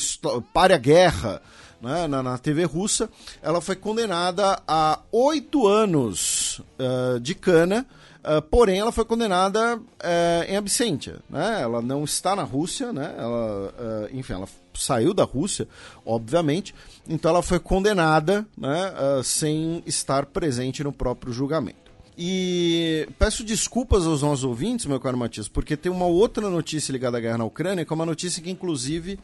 Pare 0.52 0.74
a 0.74 0.78
Guerra, 0.78 1.42
né, 1.80 2.06
na, 2.06 2.22
na, 2.22 2.36
TV 2.36 2.64
russa, 2.64 3.08
ela 3.42 3.60
foi 3.60 3.76
condenada 3.76 4.60
a 4.66 5.00
oito 5.10 5.66
anos 5.66 6.60
uh, 6.78 7.18
de 7.20 7.34
cana 7.34 7.86
Uh, 8.22 8.42
porém, 8.42 8.78
ela 8.78 8.92
foi 8.92 9.04
condenada 9.04 9.78
uh, 9.78 10.44
em 10.46 10.56
absentia. 10.56 11.20
Né? 11.28 11.62
Ela 11.62 11.80
não 11.80 12.04
está 12.04 12.36
na 12.36 12.42
Rússia, 12.42 12.92
né? 12.92 13.14
ela, 13.16 13.74
uh, 13.78 14.16
enfim, 14.16 14.34
ela 14.34 14.48
saiu 14.74 15.14
da 15.14 15.24
Rússia, 15.24 15.66
obviamente. 16.04 16.74
Então, 17.08 17.30
ela 17.30 17.42
foi 17.42 17.58
condenada 17.58 18.46
né, 18.56 18.92
sem 19.24 19.82
estar 19.84 20.26
presente 20.26 20.84
no 20.84 20.92
próprio 20.92 21.32
julgamento. 21.32 21.90
E 22.16 23.08
peço 23.18 23.42
desculpas 23.42 24.06
aos 24.06 24.20
nossos 24.20 24.44
ouvintes, 24.44 24.84
meu 24.84 25.00
caro 25.00 25.16
Matias, 25.16 25.48
porque 25.48 25.76
tem 25.76 25.90
uma 25.90 26.04
outra 26.04 26.50
notícia 26.50 26.92
ligada 26.92 27.16
à 27.16 27.20
guerra 27.20 27.38
na 27.38 27.44
Ucrânia, 27.44 27.84
que 27.84 27.92
é 27.92 27.94
uma 27.94 28.04
notícia 28.04 28.42
que, 28.42 28.50
inclusive, 28.50 29.18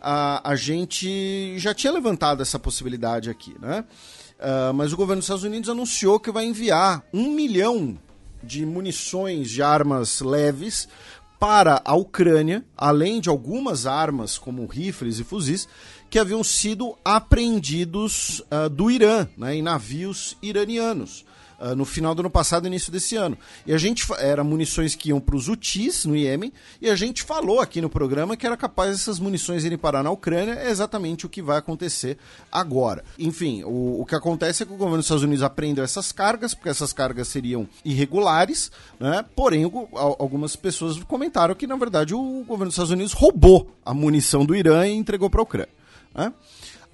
a, 0.00 0.50
a 0.50 0.56
gente 0.56 1.56
já 1.58 1.72
tinha 1.72 1.92
levantado 1.92 2.42
essa 2.42 2.58
possibilidade 2.58 3.30
aqui, 3.30 3.54
né? 3.60 3.84
Uh, 4.40 4.74
mas 4.74 4.92
o 4.92 4.96
governo 4.96 5.20
dos 5.20 5.26
Estados 5.26 5.44
Unidos 5.44 5.68
anunciou 5.68 6.18
que 6.18 6.32
vai 6.32 6.44
enviar 6.44 7.04
um 7.12 7.30
milhão 7.30 7.96
de 8.42 8.64
munições 8.64 9.50
de 9.50 9.62
armas 9.62 10.20
leves 10.20 10.88
para 11.38 11.80
a 11.84 11.94
Ucrânia, 11.94 12.64
além 12.76 13.20
de 13.20 13.28
algumas 13.28 13.86
armas 13.86 14.36
como 14.36 14.66
rifles 14.66 15.18
e 15.18 15.24
fuzis 15.24 15.66
que 16.10 16.18
haviam 16.18 16.44
sido 16.44 16.96
apreendidos 17.04 18.40
uh, 18.40 18.68
do 18.68 18.90
Irã, 18.90 19.26
né, 19.36 19.54
em 19.54 19.62
navios 19.62 20.36
iranianos. 20.42 21.24
Uh, 21.60 21.76
no 21.76 21.84
final 21.84 22.14
do 22.14 22.20
ano 22.20 22.30
passado, 22.30 22.66
início 22.66 22.90
desse 22.90 23.16
ano. 23.16 23.36
E 23.66 23.74
a 23.74 23.76
gente 23.76 24.06
era 24.18 24.42
munições 24.42 24.94
que 24.94 25.10
iam 25.10 25.20
para 25.20 25.36
os 25.36 25.46
UTIs 25.46 26.06
no 26.06 26.16
Iêmen, 26.16 26.50
e 26.80 26.88
a 26.88 26.96
gente 26.96 27.22
falou 27.22 27.60
aqui 27.60 27.82
no 27.82 27.90
programa 27.90 28.34
que 28.34 28.46
era 28.46 28.56
capaz 28.56 28.92
essas 28.92 29.18
munições 29.18 29.62
irem 29.62 29.76
parar 29.76 30.02
na 30.02 30.10
Ucrânia, 30.10 30.54
é 30.54 30.70
exatamente 30.70 31.26
o 31.26 31.28
que 31.28 31.42
vai 31.42 31.58
acontecer 31.58 32.16
agora. 32.50 33.04
Enfim, 33.18 33.62
o, 33.64 34.00
o 34.00 34.06
que 34.06 34.14
acontece 34.14 34.62
é 34.62 34.66
que 34.66 34.72
o 34.72 34.76
governo 34.76 34.98
dos 34.98 35.06
Estados 35.06 35.22
Unidos 35.22 35.42
apreendeu 35.42 35.84
essas 35.84 36.12
cargas, 36.12 36.54
porque 36.54 36.70
essas 36.70 36.92
cargas 36.94 37.28
seriam 37.28 37.68
irregulares, 37.84 38.70
né? 38.98 39.24
porém 39.36 39.66
o, 39.66 39.88
algumas 39.92 40.56
pessoas 40.56 40.98
comentaram 41.04 41.54
que, 41.54 41.66
na 41.66 41.76
verdade, 41.76 42.14
o 42.14 42.44
governo 42.44 42.66
dos 42.66 42.74
Estados 42.74 42.92
Unidos 42.92 43.12
roubou 43.12 43.70
a 43.84 43.92
munição 43.92 44.46
do 44.46 44.54
Irã 44.54 44.86
e 44.86 44.92
entregou 44.92 45.28
para 45.28 45.40
a 45.40 45.42
Ucrânia. 45.42 45.80
Né? 46.14 46.32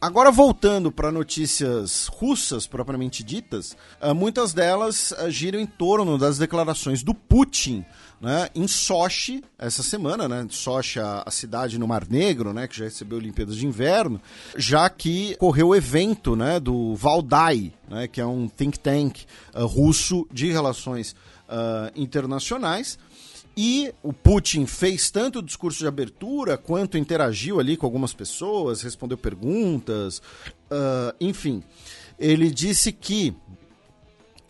Agora, 0.07 0.31
voltando 0.31 0.93
para 0.93 1.11
notícias 1.11 2.07
russas 2.07 2.65
propriamente 2.65 3.25
ditas, 3.25 3.77
uh, 4.01 4.15
muitas 4.15 4.55
delas 4.55 5.11
uh, 5.11 5.29
giram 5.29 5.59
em 5.59 5.67
torno 5.67 6.17
das 6.17 6.39
declarações 6.39 7.03
do 7.03 7.13
Putin 7.13 7.85
né, 8.21 8.49
em 8.55 8.69
Sochi 8.69 9.43
essa 9.59 9.83
semana, 9.83 10.29
né? 10.29 10.47
Sochi, 10.49 11.01
a, 11.01 11.29
cidade 11.29 11.77
no 11.77 11.89
Mar 11.89 12.07
Negro, 12.09 12.53
né, 12.53 12.69
que 12.69 12.79
já 12.79 12.85
recebeu 12.85 13.19
Olimpíadas 13.19 13.57
de 13.57 13.67
Inverno, 13.67 14.21
já 14.57 14.89
que 14.89 15.35
correu 15.39 15.71
o 15.71 15.75
evento 15.75 16.37
né, 16.37 16.61
do 16.61 16.95
Valdai, 16.95 17.73
né, 17.89 18.07
que 18.07 18.21
é 18.21 18.27
um 18.27 18.47
think 18.47 18.79
tank 18.79 19.25
uh, 19.53 19.67
russo 19.67 20.25
de 20.31 20.53
relações 20.53 21.17
internacionais 21.95 22.99
E 23.57 23.93
o 24.03 24.13
Putin 24.13 24.67
fez 24.67 25.11
tanto 25.11 25.39
o 25.39 25.43
discurso 25.43 25.79
de 25.79 25.87
abertura 25.87 26.59
quanto 26.59 26.99
interagiu 26.99 27.59
ali 27.59 27.75
com 27.77 27.87
algumas 27.87 28.13
pessoas, 28.13 28.83
respondeu 28.83 29.17
perguntas, 29.17 30.19
uh, 30.71 31.15
enfim. 31.19 31.63
Ele 32.19 32.51
disse 32.51 32.93
que 32.93 33.35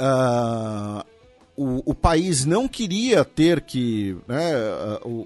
uh, 0.01 1.07
o, 1.57 1.91
o, 1.91 1.95
país 1.95 2.45
não 2.45 2.69
queria 2.69 3.25
ter 3.25 3.63
que 3.63 4.17
né, 4.29 4.53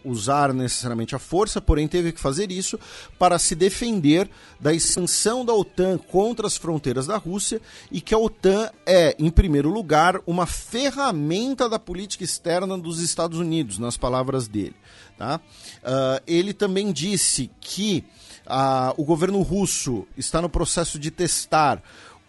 usar 0.05 0.55
necessariamente 0.55 1.15
a 1.15 1.19
força, 1.19 1.61
porém 1.61 1.89
teve 1.89 2.13
que 2.13 2.21
fazer 2.21 2.53
isso 2.53 2.79
para 3.19 3.39
se 3.39 3.55
defender 3.55 4.31
da 4.61 4.73
expansão 4.73 5.45
da 5.45 5.53
OTAN 5.53 5.99
contra 5.99 6.47
as 6.47 6.57
fronteiras 6.57 7.07
da 7.07 7.17
Rússia 7.17 7.61
e 7.91 8.01
que 8.01 8.15
a 8.15 8.19
OTAN 8.19 8.71
é, 8.87 9.17
em 9.19 9.31
primeiro 9.31 9.71
lugar, 9.71 10.21
uma 10.27 10.47
ferramenta 10.47 11.69
da 11.69 11.79
política 11.79 12.25
externa 12.25 12.79
dos 12.79 13.01
Estados 13.01 13.39
Unidos, 13.39 13.79
nas 13.79 13.97
palavras 13.97 14.47
dele. 14.47 14.77
Tá? 15.19 15.39
Uh, 15.39 16.23
ele 16.27 16.55
também 16.55 16.93
disse 16.93 17.51
que 17.61 18.05
uh, 18.47 18.95
o 18.97 19.05
governo 19.05 19.43
russo 19.43 20.07
está 20.17 20.41
no 20.41 20.49
processo 20.49 20.99
de 20.99 21.11
testar 21.11 21.83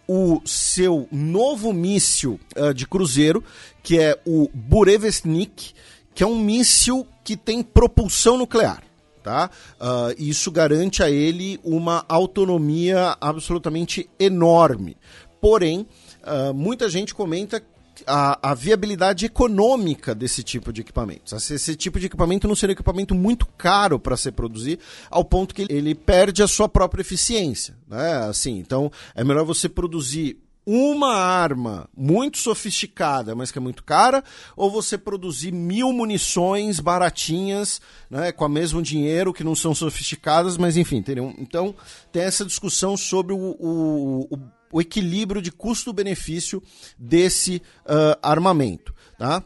o 0.06 0.40
seu 0.44 1.08
novo 1.10 1.72
míssil 1.72 2.38
uh, 2.56 2.74
de 2.74 2.86
cruzeiro, 2.86 3.42
que 3.82 3.98
é 3.98 4.18
o 4.26 4.48
Burevestnik, 4.52 5.72
que 6.14 6.22
é 6.22 6.26
um 6.26 6.38
míssil 6.38 7.06
que 7.24 7.36
tem 7.36 7.62
propulsão 7.62 8.36
nuclear. 8.36 8.82
Tá? 9.22 9.50
Uh, 9.80 10.14
isso 10.18 10.50
garante 10.50 11.02
a 11.02 11.08
ele 11.08 11.60
uma 11.62 12.04
autonomia 12.08 13.16
absolutamente 13.20 14.10
enorme. 14.18 14.96
Porém, 15.40 15.86
uh, 16.24 16.52
muita 16.52 16.88
gente 16.88 17.14
comenta 17.14 17.62
a, 18.06 18.50
a, 18.50 18.54
viabilidade 18.54 19.26
econômica 19.26 20.14
desse 20.14 20.42
tipo 20.42 20.72
de 20.72 20.80
equipamento. 20.80 21.34
Esse, 21.34 21.54
esse 21.54 21.76
tipo 21.76 21.98
de 21.98 22.06
equipamento 22.06 22.48
não 22.48 22.54
seria 22.54 22.72
um 22.72 22.76
equipamento 22.76 23.14
muito 23.14 23.46
caro 23.46 23.98
para 23.98 24.16
ser 24.16 24.32
produzido, 24.32 24.82
ao 25.10 25.24
ponto 25.24 25.54
que 25.54 25.66
ele 25.68 25.94
perde 25.94 26.42
a 26.42 26.48
sua 26.48 26.68
própria 26.68 27.02
eficiência. 27.02 27.76
Né? 27.88 28.12
Assim, 28.28 28.58
então, 28.58 28.90
é 29.14 29.22
melhor 29.24 29.44
você 29.44 29.68
produzir 29.68 30.38
uma 30.64 31.14
arma 31.14 31.88
muito 31.96 32.38
sofisticada, 32.38 33.34
mas 33.34 33.50
que 33.50 33.58
é 33.58 33.60
muito 33.60 33.82
cara, 33.82 34.22
ou 34.56 34.70
você 34.70 34.96
produzir 34.96 35.52
mil 35.52 35.92
munições 35.92 36.78
baratinhas, 36.78 37.80
né, 38.08 38.30
com 38.30 38.44
o 38.44 38.48
mesmo 38.48 38.80
dinheiro, 38.80 39.32
que 39.32 39.42
não 39.42 39.56
são 39.56 39.74
sofisticadas, 39.74 40.56
mas 40.56 40.76
enfim, 40.76 40.98
entendeu? 40.98 41.34
Então 41.38 41.74
tem 42.12 42.22
essa 42.22 42.44
discussão 42.44 42.96
sobre 42.96 43.32
o, 43.32 43.56
o, 43.58 44.28
o 44.30 44.38
o 44.72 44.80
equilíbrio 44.80 45.42
de 45.42 45.52
custo-benefício 45.52 46.62
desse 46.98 47.62
uh, 47.84 48.18
armamento. 48.22 48.94
Tá? 49.18 49.44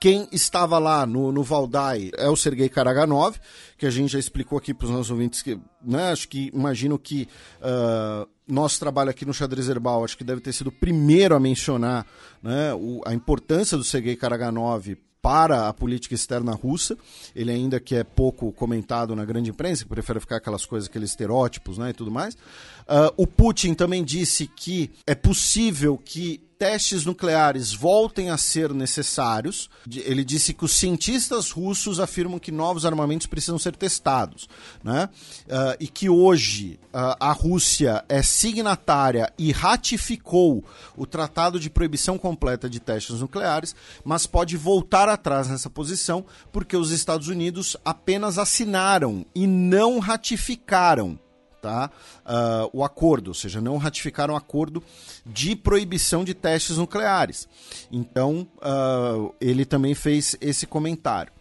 Quem 0.00 0.26
estava 0.32 0.78
lá 0.78 1.04
no, 1.04 1.30
no 1.30 1.42
Valdai 1.42 2.10
é 2.16 2.28
o 2.30 2.34
Sergei 2.34 2.70
Karaganov, 2.70 3.36
que 3.76 3.84
a 3.84 3.90
gente 3.90 4.10
já 4.10 4.18
explicou 4.18 4.56
aqui 4.56 4.72
para 4.72 4.86
os 4.86 4.90
nossos 4.90 5.10
ouvintes 5.10 5.42
que, 5.42 5.60
né, 5.84 6.10
acho 6.10 6.26
que 6.26 6.50
imagino 6.54 6.98
que 6.98 7.28
uh, 7.60 8.26
nosso 8.48 8.80
trabalho 8.80 9.10
aqui 9.10 9.26
no 9.26 9.34
Xadrez 9.34 9.68
Herbal, 9.68 10.02
acho 10.02 10.16
que 10.16 10.24
deve 10.24 10.40
ter 10.40 10.54
sido 10.54 10.68
o 10.68 10.72
primeiro 10.72 11.36
a 11.36 11.40
mencionar 11.40 12.06
né, 12.42 12.72
o, 12.72 13.02
a 13.04 13.12
importância 13.12 13.76
do 13.76 13.84
Sergei 13.84 14.16
Karaganov 14.16 14.96
para 15.22 15.68
a 15.68 15.72
política 15.72 16.14
externa 16.14 16.52
russa. 16.52 16.96
Ele 17.34 17.50
ainda 17.50 17.78
que 17.78 17.94
é 17.94 18.04
pouco 18.04 18.52
comentado 18.52 19.14
na 19.14 19.24
grande 19.24 19.50
imprensa, 19.50 19.86
prefere 19.86 20.20
ficar 20.20 20.36
aquelas 20.36 20.64
coisas, 20.64 20.88
aqueles 20.88 21.10
estereótipos 21.10 21.78
né, 21.78 21.90
e 21.90 21.92
tudo 21.92 22.10
mais. 22.10 22.34
Uh, 22.34 23.12
o 23.16 23.26
Putin 23.26 23.74
também 23.74 24.04
disse 24.04 24.46
que 24.46 24.90
é 25.06 25.14
possível 25.14 25.96
que 25.96 26.49
testes 26.60 27.06
nucleares 27.06 27.72
voltem 27.72 28.28
a 28.28 28.36
ser 28.36 28.74
necessários. 28.74 29.70
Ele 29.90 30.22
disse 30.22 30.52
que 30.52 30.62
os 30.62 30.72
cientistas 30.72 31.50
russos 31.50 31.98
afirmam 31.98 32.38
que 32.38 32.52
novos 32.52 32.84
armamentos 32.84 33.26
precisam 33.26 33.58
ser 33.58 33.74
testados. 33.74 34.46
Né? 34.84 35.08
Uh, 35.46 35.76
e 35.80 35.88
que 35.88 36.10
hoje 36.10 36.78
uh, 36.92 37.16
a 37.18 37.32
Rússia 37.32 38.04
é 38.10 38.22
signatária 38.22 39.32
e 39.38 39.52
ratificou 39.52 40.62
o 40.94 41.06
Tratado 41.06 41.58
de 41.58 41.70
Proibição 41.70 42.18
Completa 42.18 42.68
de 42.68 42.78
Testes 42.78 43.22
Nucleares, 43.22 43.74
mas 44.04 44.26
pode 44.26 44.58
voltar 44.58 45.08
atrás 45.08 45.48
nessa 45.48 45.70
posição 45.70 46.26
porque 46.52 46.76
os 46.76 46.90
Estados 46.90 47.28
Unidos 47.28 47.74
apenas 47.82 48.36
assinaram 48.36 49.24
e 49.34 49.46
não 49.46 49.98
ratificaram 49.98 51.18
tá? 51.60 51.90
Uh, 52.24 52.70
o 52.72 52.84
acordo, 52.84 53.28
ou 53.28 53.34
seja, 53.34 53.60
não 53.60 53.76
ratificaram 53.76 54.34
o 54.34 54.36
acordo 54.36 54.82
de 55.24 55.54
proibição 55.54 56.24
de 56.24 56.34
testes 56.34 56.76
nucleares. 56.76 57.48
Então, 57.90 58.46
uh, 58.56 59.34
ele 59.40 59.64
também 59.64 59.94
fez 59.94 60.36
esse 60.40 60.66
comentário. 60.66 61.32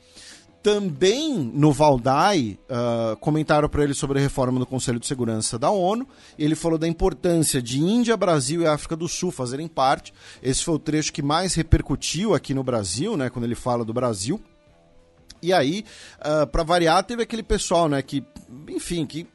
Também 0.62 1.38
no 1.54 1.72
Valdai, 1.72 2.60
uh, 2.70 3.16
comentaram 3.18 3.70
para 3.70 3.82
ele 3.82 3.94
sobre 3.94 4.20
a 4.20 4.22
reforma 4.22 4.60
do 4.60 4.66
Conselho 4.66 5.00
de 5.00 5.08
Segurança 5.08 5.58
da 5.58 5.70
ONU. 5.70 6.06
Ele 6.38 6.54
falou 6.54 6.78
da 6.78 6.86
importância 6.88 7.62
de 7.62 7.80
Índia, 7.80 8.18
Brasil 8.18 8.62
e 8.62 8.68
África 8.68 8.96
do 8.96 9.08
Sul 9.08 9.32
fazerem 9.32 9.70
parte. 9.70 10.14
Esse 10.44 10.64
foi 10.66 10.76
o 10.76 10.80
trecho 10.80 11.14
que 11.14 11.22
mais 11.22 11.54
repercutiu 11.54 12.36
aqui 12.36 12.54
no 12.54 12.62
Brasil, 12.62 13.16
né, 13.16 13.30
quando 13.30 13.46
ele 13.46 13.56
fala 13.56 13.86
do 13.86 13.94
Brasil. 13.94 14.42
E 15.42 15.54
aí, 15.54 15.86
uh, 16.20 16.46
para 16.48 16.64
variar, 16.64 17.02
teve 17.06 17.24
aquele 17.24 17.44
pessoal, 17.44 17.88
né, 17.88 18.02
que, 18.02 18.22
enfim, 18.68 19.06
que 19.06 19.26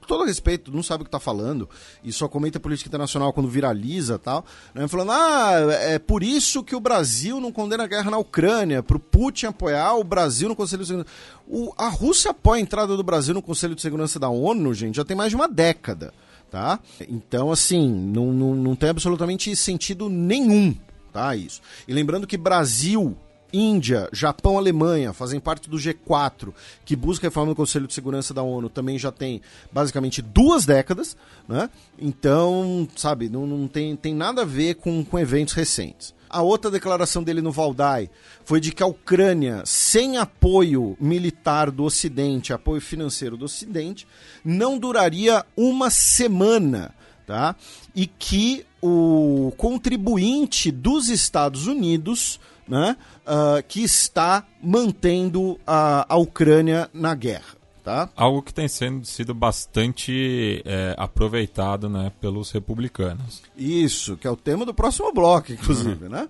com 0.00 0.06
todo 0.06 0.24
respeito, 0.24 0.72
não 0.72 0.82
sabe 0.82 1.02
o 1.02 1.04
que 1.04 1.08
está 1.08 1.20
falando 1.20 1.68
e 2.02 2.12
só 2.12 2.26
comenta 2.26 2.58
política 2.58 2.88
internacional 2.88 3.32
quando 3.32 3.48
viraliza 3.48 4.18
tal, 4.18 4.44
né? 4.74 4.88
falando, 4.88 5.12
ah, 5.12 5.52
é 5.80 5.98
por 5.98 6.22
isso 6.22 6.64
que 6.64 6.74
o 6.74 6.80
Brasil 6.80 7.40
não 7.40 7.52
condena 7.52 7.84
a 7.84 7.86
guerra 7.86 8.10
na 8.10 8.18
Ucrânia, 8.18 8.82
para 8.82 8.96
o 8.96 9.00
Putin 9.00 9.46
apoiar 9.46 9.94
o 9.94 10.04
Brasil 10.04 10.48
no 10.48 10.56
Conselho 10.56 10.82
de 10.82 10.88
Segurança. 10.88 11.10
O, 11.46 11.72
a 11.76 11.88
Rússia 11.88 12.30
apoia 12.30 12.60
a 12.60 12.62
entrada 12.62 12.96
do 12.96 13.02
Brasil 13.02 13.34
no 13.34 13.42
Conselho 13.42 13.74
de 13.74 13.82
Segurança 13.82 14.18
da 14.18 14.28
ONU, 14.28 14.72
gente, 14.72 14.96
já 14.96 15.04
tem 15.04 15.16
mais 15.16 15.30
de 15.30 15.36
uma 15.36 15.48
década, 15.48 16.14
tá? 16.50 16.80
Então, 17.08 17.52
assim, 17.52 17.88
não, 17.88 18.32
não, 18.32 18.54
não 18.54 18.76
tem 18.76 18.88
absolutamente 18.88 19.54
sentido 19.54 20.08
nenhum, 20.08 20.74
tá, 21.12 21.36
isso. 21.36 21.60
E 21.86 21.92
lembrando 21.92 22.26
que 22.26 22.38
Brasil 22.38 23.16
Índia, 23.54 24.08
Japão, 24.12 24.58
Alemanha 24.58 25.12
fazem 25.12 25.38
parte 25.38 25.70
do 25.70 25.76
G4, 25.76 26.52
que 26.84 26.96
busca 26.96 27.28
reforma 27.28 27.52
do 27.52 27.56
Conselho 27.56 27.86
de 27.86 27.94
Segurança 27.94 28.34
da 28.34 28.42
ONU, 28.42 28.68
também 28.68 28.98
já 28.98 29.12
tem 29.12 29.40
basicamente 29.72 30.20
duas 30.20 30.66
décadas, 30.66 31.16
né? 31.48 31.70
Então, 31.98 32.88
sabe, 32.96 33.28
não, 33.28 33.46
não 33.46 33.68
tem, 33.68 33.94
tem 33.94 34.14
nada 34.14 34.42
a 34.42 34.44
ver 34.44 34.74
com, 34.74 35.04
com 35.04 35.18
eventos 35.18 35.54
recentes. 35.54 36.12
A 36.28 36.42
outra 36.42 36.68
declaração 36.68 37.22
dele 37.22 37.40
no 37.40 37.52
Valdai 37.52 38.10
foi 38.44 38.60
de 38.60 38.72
que 38.72 38.82
a 38.82 38.86
Ucrânia, 38.86 39.62
sem 39.64 40.16
apoio 40.16 40.96
militar 41.00 41.70
do 41.70 41.84
Ocidente, 41.84 42.52
apoio 42.52 42.80
financeiro 42.80 43.36
do 43.36 43.44
Ocidente, 43.44 44.04
não 44.44 44.76
duraria 44.76 45.46
uma 45.56 45.90
semana, 45.90 46.92
tá? 47.24 47.54
E 47.94 48.08
que 48.08 48.66
o 48.82 49.52
contribuinte 49.56 50.72
dos 50.72 51.08
Estados 51.08 51.68
Unidos 51.68 52.40
né, 52.66 52.96
uh, 53.26 53.62
que 53.66 53.82
está 53.82 54.44
mantendo 54.62 55.58
a, 55.66 56.06
a 56.08 56.16
Ucrânia 56.16 56.88
na 56.92 57.14
guerra. 57.14 57.54
Tá? 57.82 58.08
Algo 58.16 58.40
que 58.40 58.54
tem 58.54 58.66
sendo, 58.66 59.04
sido 59.04 59.34
bastante 59.34 60.62
é, 60.64 60.94
aproveitado 60.96 61.86
né, 61.86 62.10
pelos 62.18 62.50
republicanos. 62.50 63.42
Isso, 63.54 64.16
que 64.16 64.26
é 64.26 64.30
o 64.30 64.36
tema 64.36 64.64
do 64.64 64.72
próximo 64.72 65.12
bloco, 65.12 65.52
inclusive, 65.52 66.04
uhum. 66.04 66.10
né? 66.10 66.26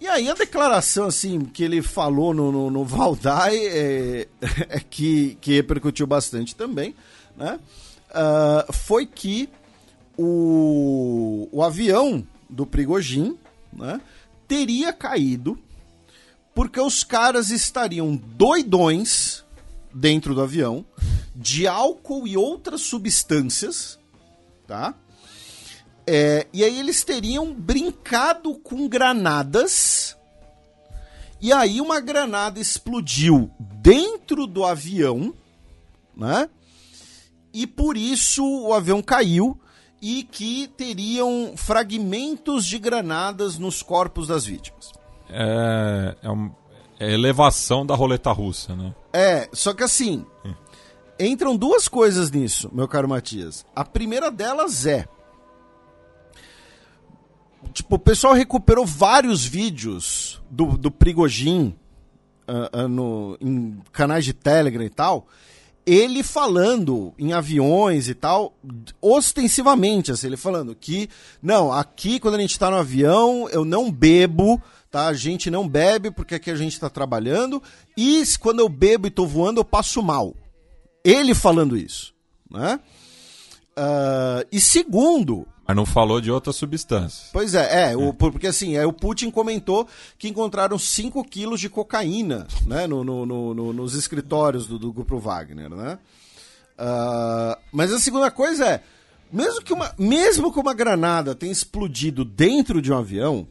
E 0.00 0.06
aí 0.06 0.30
a 0.30 0.34
declaração 0.34 1.06
assim 1.06 1.40
que 1.40 1.64
ele 1.64 1.82
falou 1.82 2.32
no, 2.32 2.52
no, 2.52 2.70
no 2.70 2.84
Valdai 2.84 3.56
é, 3.56 4.28
é, 4.70 4.80
que, 4.88 5.36
que 5.40 5.54
repercutiu 5.54 6.06
bastante 6.06 6.54
também, 6.54 6.94
né? 7.36 7.58
Uh, 8.10 8.72
foi 8.72 9.04
que 9.04 9.48
o, 10.16 11.48
o 11.50 11.62
avião 11.62 12.24
do 12.48 12.64
Prigogine, 12.64 13.36
né? 13.72 14.00
Teria 14.48 14.92
caído 14.92 15.58
porque 16.54 16.80
os 16.80 17.04
caras 17.04 17.50
estariam 17.50 18.16
doidões 18.16 19.44
dentro 19.94 20.34
do 20.34 20.42
avião 20.42 20.84
de 21.36 21.68
álcool 21.68 22.26
e 22.26 22.36
outras 22.36 22.80
substâncias, 22.80 23.96
tá? 24.66 24.92
É, 26.04 26.48
e 26.52 26.64
aí 26.64 26.80
eles 26.80 27.04
teriam 27.04 27.54
brincado 27.54 28.54
com 28.56 28.88
granadas. 28.88 30.16
E 31.40 31.52
aí 31.52 31.80
uma 31.80 32.00
granada 32.00 32.58
explodiu 32.58 33.50
dentro 33.60 34.46
do 34.46 34.64
avião, 34.64 35.32
né? 36.16 36.48
E 37.52 37.66
por 37.66 37.96
isso 37.96 38.44
o 38.44 38.74
avião 38.74 39.00
caiu 39.00 39.60
e 40.00 40.22
que 40.22 40.68
teriam 40.68 41.54
fragmentos 41.56 42.64
de 42.64 42.78
granadas 42.78 43.58
nos 43.58 43.82
corpos 43.82 44.28
das 44.28 44.44
vítimas. 44.44 44.92
É, 45.28 46.16
é, 46.22 46.30
um, 46.30 46.50
é 46.98 47.12
elevação 47.12 47.84
da 47.84 47.94
roleta 47.94 48.30
russa, 48.32 48.74
né? 48.74 48.94
É, 49.12 49.48
só 49.52 49.74
que 49.74 49.82
assim, 49.82 50.24
entram 51.18 51.56
duas 51.56 51.88
coisas 51.88 52.30
nisso, 52.30 52.70
meu 52.72 52.86
caro 52.86 53.08
Matias. 53.08 53.66
A 53.74 53.84
primeira 53.84 54.30
delas 54.30 54.86
é. 54.86 55.06
Tipo, 57.72 57.96
o 57.96 57.98
pessoal 57.98 58.34
recuperou 58.34 58.86
vários 58.86 59.44
vídeos 59.44 60.40
do, 60.48 60.78
do 60.78 60.90
Prigogine 60.90 61.78
uh, 62.48 62.84
uh, 62.84 62.88
no, 62.88 63.36
em 63.40 63.80
canais 63.92 64.24
de 64.24 64.32
Telegram 64.32 64.84
e 64.84 64.90
tal, 64.90 65.26
ele 65.88 66.22
falando 66.22 67.14
em 67.18 67.32
aviões 67.32 68.08
e 68.08 68.14
tal, 68.14 68.54
ostensivamente, 69.00 70.12
assim, 70.12 70.26
ele 70.26 70.36
falando 70.36 70.74
que, 70.74 71.08
não, 71.42 71.72
aqui 71.72 72.20
quando 72.20 72.34
a 72.34 72.40
gente 72.40 72.50
está 72.50 72.70
no 72.70 72.76
avião, 72.76 73.48
eu 73.50 73.64
não 73.64 73.90
bebo, 73.90 74.62
tá? 74.90 75.06
A 75.06 75.14
gente 75.14 75.50
não 75.50 75.66
bebe 75.66 76.10
porque 76.10 76.34
aqui 76.34 76.50
a 76.50 76.56
gente 76.56 76.74
está 76.74 76.90
trabalhando, 76.90 77.62
e 77.96 78.22
quando 78.38 78.60
eu 78.60 78.68
bebo 78.68 79.06
e 79.06 79.08
estou 79.08 79.26
voando, 79.26 79.60
eu 79.60 79.64
passo 79.64 80.02
mal. 80.02 80.34
Ele 81.02 81.34
falando 81.34 81.74
isso, 81.74 82.12
né? 82.50 82.78
Uh, 83.78 84.44
e 84.52 84.60
segundo, 84.60 85.46
mas 85.68 85.76
não 85.76 85.84
falou 85.84 86.18
de 86.18 86.30
outras 86.30 86.56
substâncias. 86.56 87.28
Pois 87.30 87.54
é, 87.54 87.90
é, 87.90 87.96
o, 87.96 88.14
porque 88.14 88.46
assim, 88.46 88.74
é, 88.74 88.86
o 88.86 88.92
Putin 88.92 89.30
comentou 89.30 89.86
que 90.18 90.26
encontraram 90.26 90.78
5 90.78 91.22
quilos 91.24 91.60
de 91.60 91.68
cocaína 91.68 92.46
né, 92.66 92.86
no, 92.86 93.04
no, 93.04 93.26
no, 93.26 93.72
nos 93.74 93.92
escritórios 93.92 94.66
do, 94.66 94.78
do, 94.78 94.90
grupo 94.90 95.18
Wagner, 95.18 95.68
né? 95.68 95.98
Uh, 96.78 97.60
mas 97.70 97.92
a 97.92 97.98
segunda 97.98 98.30
coisa 98.30 98.64
é, 98.66 98.82
mesmo 99.30 99.60
que, 99.60 99.74
uma, 99.74 99.94
mesmo 99.98 100.50
que 100.50 100.58
uma 100.58 100.72
granada 100.72 101.34
tenha 101.34 101.52
explodido 101.52 102.24
dentro 102.24 102.80
de 102.80 102.90
um 102.90 102.96
avião, 102.96 103.46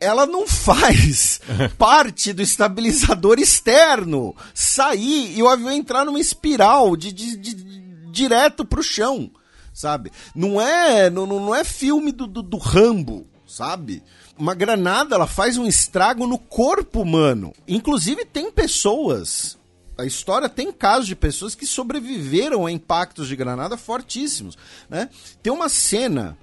ela 0.00 0.26
não 0.26 0.48
faz 0.48 1.40
parte 1.78 2.32
do 2.32 2.42
estabilizador 2.42 3.38
externo 3.38 4.34
sair 4.52 5.38
e 5.38 5.40
o 5.40 5.48
avião 5.48 5.70
entrar 5.70 6.04
numa 6.04 6.18
espiral 6.18 6.96
de, 6.96 7.12
de, 7.12 7.36
de, 7.36 7.54
de 7.54 8.10
direto 8.10 8.64
pro 8.64 8.82
chão 8.82 9.30
sabe? 9.72 10.12
Não 10.34 10.60
é, 10.60 11.08
não, 11.10 11.26
não 11.26 11.54
é 11.54 11.64
filme 11.64 12.12
do, 12.12 12.26
do, 12.26 12.42
do 12.42 12.56
Rambo, 12.56 13.26
sabe? 13.46 14.02
Uma 14.38 14.54
granada, 14.54 15.14
ela 15.14 15.26
faz 15.26 15.56
um 15.56 15.66
estrago 15.66 16.26
no 16.26 16.38
corpo 16.38 17.00
humano. 17.00 17.52
Inclusive, 17.66 18.24
tem 18.24 18.50
pessoas 18.50 19.58
a 19.96 20.04
história 20.06 20.48
tem 20.48 20.72
casos 20.72 21.06
de 21.06 21.14
pessoas 21.14 21.54
que 21.54 21.66
sobreviveram 21.66 22.66
a 22.66 22.72
impactos 22.72 23.28
de 23.28 23.36
granada 23.36 23.76
fortíssimos. 23.76 24.56
Né? 24.88 25.08
Tem 25.42 25.52
uma 25.52 25.68
cena. 25.68 26.36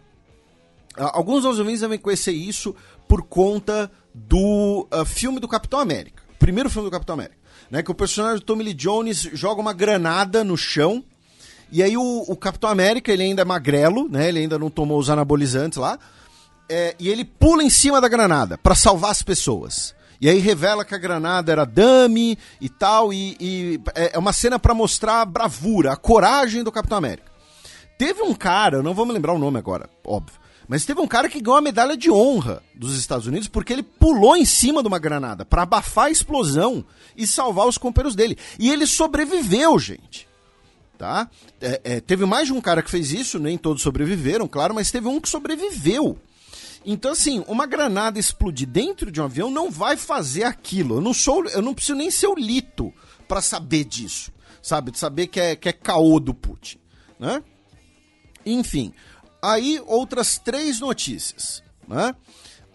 Alguns 0.96 1.44
dos 1.44 1.60
ouvintes 1.60 1.82
devem 1.82 2.00
conhecer 2.00 2.32
isso 2.32 2.76
por 3.08 3.24
conta 3.24 3.92
do 4.14 4.88
uh, 4.94 5.06
filme 5.06 5.40
do 5.40 5.48
Capitão 5.48 5.80
América. 5.80 6.24
Primeiro 6.38 6.70
filme 6.70 6.88
do 6.88 6.92
Capitão 6.92 7.16
América. 7.16 7.38
Né? 7.72 7.82
Que 7.82 7.92
o 7.92 7.96
personagem 7.96 8.40
do 8.40 8.46
Tommy 8.46 8.64
Lee 8.64 8.74
Jones 8.74 9.30
joga 9.34 9.62
uma 9.62 9.74
granada 9.74 10.44
no 10.44 10.56
chão 10.56 11.04
e 11.72 11.84
aí 11.84 11.96
o, 11.96 12.26
o, 12.28 12.36
Capitão 12.36 12.70
América, 12.70 13.12
ele 13.12 13.24
ainda 13.24 13.44
é 13.44 13.46
magrelo, 13.46 14.10
né? 14.10 14.30
Ele 14.30 14.40
ainda 14.40 14.58
não 14.58 14.70
tomou 14.70 14.98
os 14.98 15.10
anabolizantes 15.10 15.78
lá. 15.78 16.00
É, 16.68 16.96
e 17.00 17.10
ele 17.10 17.26
pula 17.26 17.64
em 17.64 17.70
cima 17.70 18.00
da 18.00 18.08
granada 18.08 18.58
para 18.58 18.76
salvar 18.76 19.12
as 19.12 19.22
pessoas. 19.22 19.96
E 20.22 20.30
aí 20.30 20.40
revela 20.40 20.84
que 20.84 20.94
a 20.94 20.98
granada 20.98 21.52
era 21.52 21.66
dummy 21.66 22.38
e 22.60 22.70
tal. 22.70 23.14
E, 23.14 23.38
e 23.40 23.82
é, 23.96 24.12
é 24.14 24.20
uma 24.20 24.34
cena 24.34 24.60
para 24.60 24.74
mostrar 24.74 25.22
a 25.22 25.26
bravura, 25.26 25.94
a 25.94 25.96
coragem 25.96 26.64
do 26.64 26.72
Capitão 26.72 26.98
América. 26.98 27.32
Teve 27.98 28.22
um 28.22 28.34
cara, 28.34 28.78
eu 28.78 28.84
não 28.84 28.94
vou 28.94 29.06
me 29.06 29.14
lembrar 29.14 29.34
o 29.34 29.40
nome 29.40 29.58
agora, 29.58 29.90
óbvio. 30.06 30.40
Mas 30.68 30.86
teve 30.86 31.02
um 31.02 31.08
cara 31.08 31.28
que 31.28 31.42
ganhou 31.42 31.58
a 31.58 31.62
medalha 31.62 31.98
de 31.98 32.12
honra 32.12 32.62
dos 32.76 32.98
Estados 32.98 33.26
Unidos 33.26 33.48
porque 33.48 33.74
ele 33.74 33.82
pulou 33.82 34.38
em 34.38 34.46
cima 34.46 34.82
de 34.82 34.88
uma 34.88 35.00
granada 35.00 35.44
para 35.44 35.64
abafar 35.64 36.06
a 36.06 36.12
explosão 36.12 36.86
e 37.18 37.26
salvar 37.26 37.68
os 37.68 37.78
companheiros 37.78 38.16
dele. 38.16 38.38
E 38.60 38.72
ele 38.72 38.86
sobreviveu, 38.86 39.78
gente 39.80 40.29
tá? 41.00 41.30
É, 41.62 41.82
é, 41.84 42.00
teve 42.02 42.26
mais 42.26 42.48
de 42.48 42.54
um 42.54 42.60
cara 42.60 42.84
que 42.84 42.92
fez 42.92 43.14
isso, 43.14 43.40
nem 43.40 43.58
todos 43.58 43.82
sobreviveram, 43.82 44.50
claro, 44.50 44.76
mas 44.76 44.92
teve 44.92 45.08
um 45.08 45.20
que 45.20 45.30
sobreviveu. 45.30 46.20
Então, 46.86 47.14
assim, 47.14 47.44
uma 47.48 47.66
granada 47.66 48.20
explodir 48.20 48.68
dentro 48.68 49.10
de 49.10 49.22
um 49.22 49.24
avião 49.24 49.50
não 49.50 49.72
vai 49.72 49.96
fazer 49.96 50.44
aquilo. 50.44 50.98
Eu 50.98 51.02
não 51.02 51.14
sou, 51.14 51.46
eu 51.48 51.62
não 51.62 51.74
preciso 51.74 51.98
nem 51.98 52.12
ser 52.12 52.28
o 52.28 52.36
lito 52.36 52.94
para 53.30 53.42
saber 53.42 53.86
disso, 53.86 54.32
sabe? 54.62 54.92
De 54.92 55.00
saber 55.00 55.28
que 55.28 55.40
é, 55.40 55.56
que 55.56 55.70
é 55.70 55.74
caô 55.74 56.20
do 56.20 56.34
Putin, 56.34 56.80
né? 57.18 57.42
Enfim, 58.46 58.94
aí 59.42 59.82
outras 59.86 60.38
três 60.38 60.82
notícias, 60.82 61.64
né? 61.88 62.14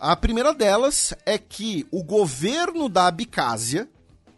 A 0.01 0.17
primeira 0.17 0.55
delas 0.55 1.13
é 1.27 1.37
que 1.37 1.87
o 1.91 2.03
governo 2.03 2.89
da 2.89 3.07
Abcásia, 3.07 3.89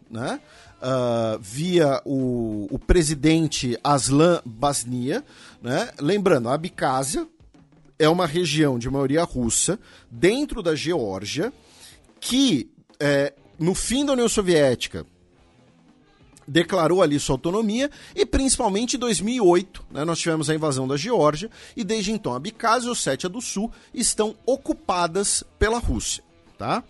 né? 0.09 0.41
Uh, 0.77 1.39
via 1.39 2.01
o, 2.05 2.67
o, 2.71 2.79
presidente 2.79 3.77
Aslan 3.83 4.41
Basnia. 4.45 5.23
Né? 5.61 5.91
Lembrando, 5.99 6.49
a 6.49 6.53
Abkhazia 6.53 7.27
é 7.99 8.07
uma 8.07 8.27
região 8.27 8.77
de 8.77 8.89
maioria 8.89 9.23
russa 9.23 9.79
dentro 10.09 10.61
da 10.61 10.75
Geórgia 10.75 11.51
que, 12.19 12.69
é, 12.99 13.33
no 13.59 13.73
fim 13.73 14.05
da 14.05 14.13
União 14.13 14.29
Soviética, 14.29 15.05
declarou 16.47 17.01
ali 17.01 17.19
sua 17.19 17.33
autonomia 17.33 17.91
e 18.15 18.25
principalmente 18.25 18.95
em 18.95 18.99
2008 18.99 19.85
né, 19.91 20.05
nós 20.05 20.19
tivemos 20.19 20.49
a 20.49 20.55
invasão 20.55 20.87
da 20.87 20.95
Geórgia 20.95 21.49
e 21.75 21.83
desde 21.83 22.11
então 22.11 22.33
a 22.33 22.37
Abkhazia 22.37 22.87
e 22.87 22.91
Ossétia 22.91 23.27
do 23.27 23.41
Sul 23.41 23.71
estão 23.93 24.35
ocupadas 24.45 25.43
pela 25.59 25.77
Rússia, 25.77 26.23
tá? 26.57 26.83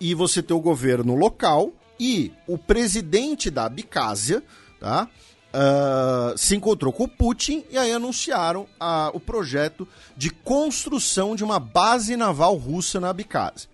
E 0.00 0.14
você 0.14 0.42
tem 0.42 0.56
o 0.56 0.60
governo 0.60 1.14
local 1.14 1.72
e 1.98 2.32
o 2.46 2.58
presidente 2.58 3.50
da 3.50 3.66
Abkhazia, 3.66 4.42
tá? 4.78 5.08
Uh, 5.54 6.36
se 6.36 6.54
encontrou 6.54 6.92
com 6.92 7.04
o 7.04 7.08
Putin 7.08 7.64
e 7.70 7.78
aí 7.78 7.90
anunciaram 7.90 8.66
o 9.14 9.20
projeto 9.20 9.88
de 10.14 10.28
construção 10.28 11.34
de 11.34 11.42
uma 11.42 11.58
base 11.58 12.14
naval 12.14 12.56
russa 12.56 13.00
na 13.00 13.08
Abkhazia. 13.08 13.68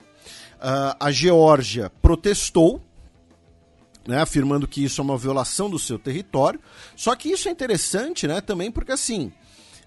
Uh, 0.62 0.94
a 1.00 1.10
Geórgia 1.10 1.90
protestou, 2.00 2.80
né, 4.06 4.20
afirmando 4.20 4.68
que 4.68 4.84
isso 4.84 5.00
é 5.00 5.04
uma 5.04 5.18
violação 5.18 5.68
do 5.68 5.78
seu 5.78 5.98
território. 5.98 6.60
Só 6.94 7.16
que 7.16 7.28
isso 7.30 7.48
é 7.48 7.50
interessante 7.50 8.28
né, 8.28 8.40
também 8.40 8.70
porque 8.70 8.92
assim 8.92 9.32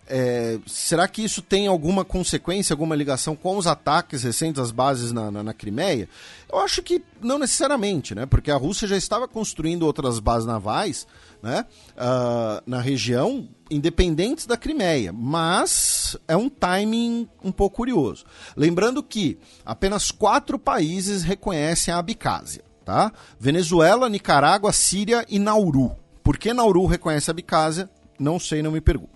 é, 0.07 0.59
será 0.67 1.07
que 1.07 1.23
isso 1.23 1.41
tem 1.41 1.67
alguma 1.67 2.05
consequência, 2.05 2.73
alguma 2.73 2.95
ligação 2.95 3.35
com 3.35 3.57
os 3.57 3.65
ataques 3.65 4.23
recentes 4.23 4.61
às 4.61 4.71
bases 4.71 5.11
na, 5.11 5.31
na, 5.31 5.43
na, 5.43 5.53
Crimeia? 5.53 6.07
Eu 6.51 6.59
acho 6.59 6.83
que 6.83 7.03
não 7.21 7.39
necessariamente, 7.39 8.13
né? 8.13 8.25
Porque 8.25 8.51
a 8.51 8.55
Rússia 8.55 8.87
já 8.87 8.97
estava 8.97 9.27
construindo 9.27 9.83
outras 9.83 10.19
bases 10.19 10.45
navais 10.45 11.07
né? 11.45 11.63
Uh, 11.91 12.61
na 12.65 12.81
região, 12.81 13.47
independentes 13.69 14.47
da 14.47 14.57
Crimeia. 14.57 15.13
Mas 15.13 16.17
é 16.27 16.35
um 16.35 16.49
timing 16.49 17.29
um 17.43 17.51
pouco 17.51 17.77
curioso. 17.77 18.25
Lembrando 18.57 19.03
que 19.03 19.37
apenas 19.63 20.09
quatro 20.09 20.57
países 20.57 21.21
reconhecem 21.21 21.93
a 21.93 21.99
Abcásia. 21.99 22.63
Tá? 22.83 23.11
Venezuela, 23.39 24.09
Nicarágua, 24.09 24.71
Síria 24.71 25.25
e 25.29 25.39
Nauru. 25.39 25.95
Por 26.23 26.37
que 26.37 26.53
Nauru 26.53 26.85
reconhece 26.85 27.29
a 27.29 27.33
Abcásia? 27.33 27.89
Não 28.19 28.39
sei, 28.39 28.61
não 28.61 28.71
me 28.71 28.81
pergunte. 28.81 29.14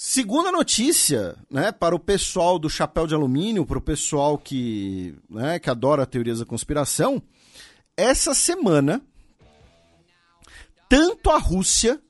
Segunda 0.00 0.52
notícia, 0.52 1.34
né, 1.50 1.72
para 1.72 1.92
o 1.92 1.98
pessoal 1.98 2.56
do 2.56 2.70
chapéu 2.70 3.04
de 3.04 3.16
alumínio, 3.16 3.66
para 3.66 3.78
o 3.78 3.82
pessoal 3.82 4.38
que, 4.38 5.12
né, 5.28 5.58
que 5.58 5.68
adora 5.68 6.06
teorias 6.06 6.38
da 6.38 6.44
conspiração, 6.44 7.20
essa 7.96 8.32
semana 8.32 9.02
tanto 10.88 11.30
a 11.30 11.38
Rússia 11.38 12.00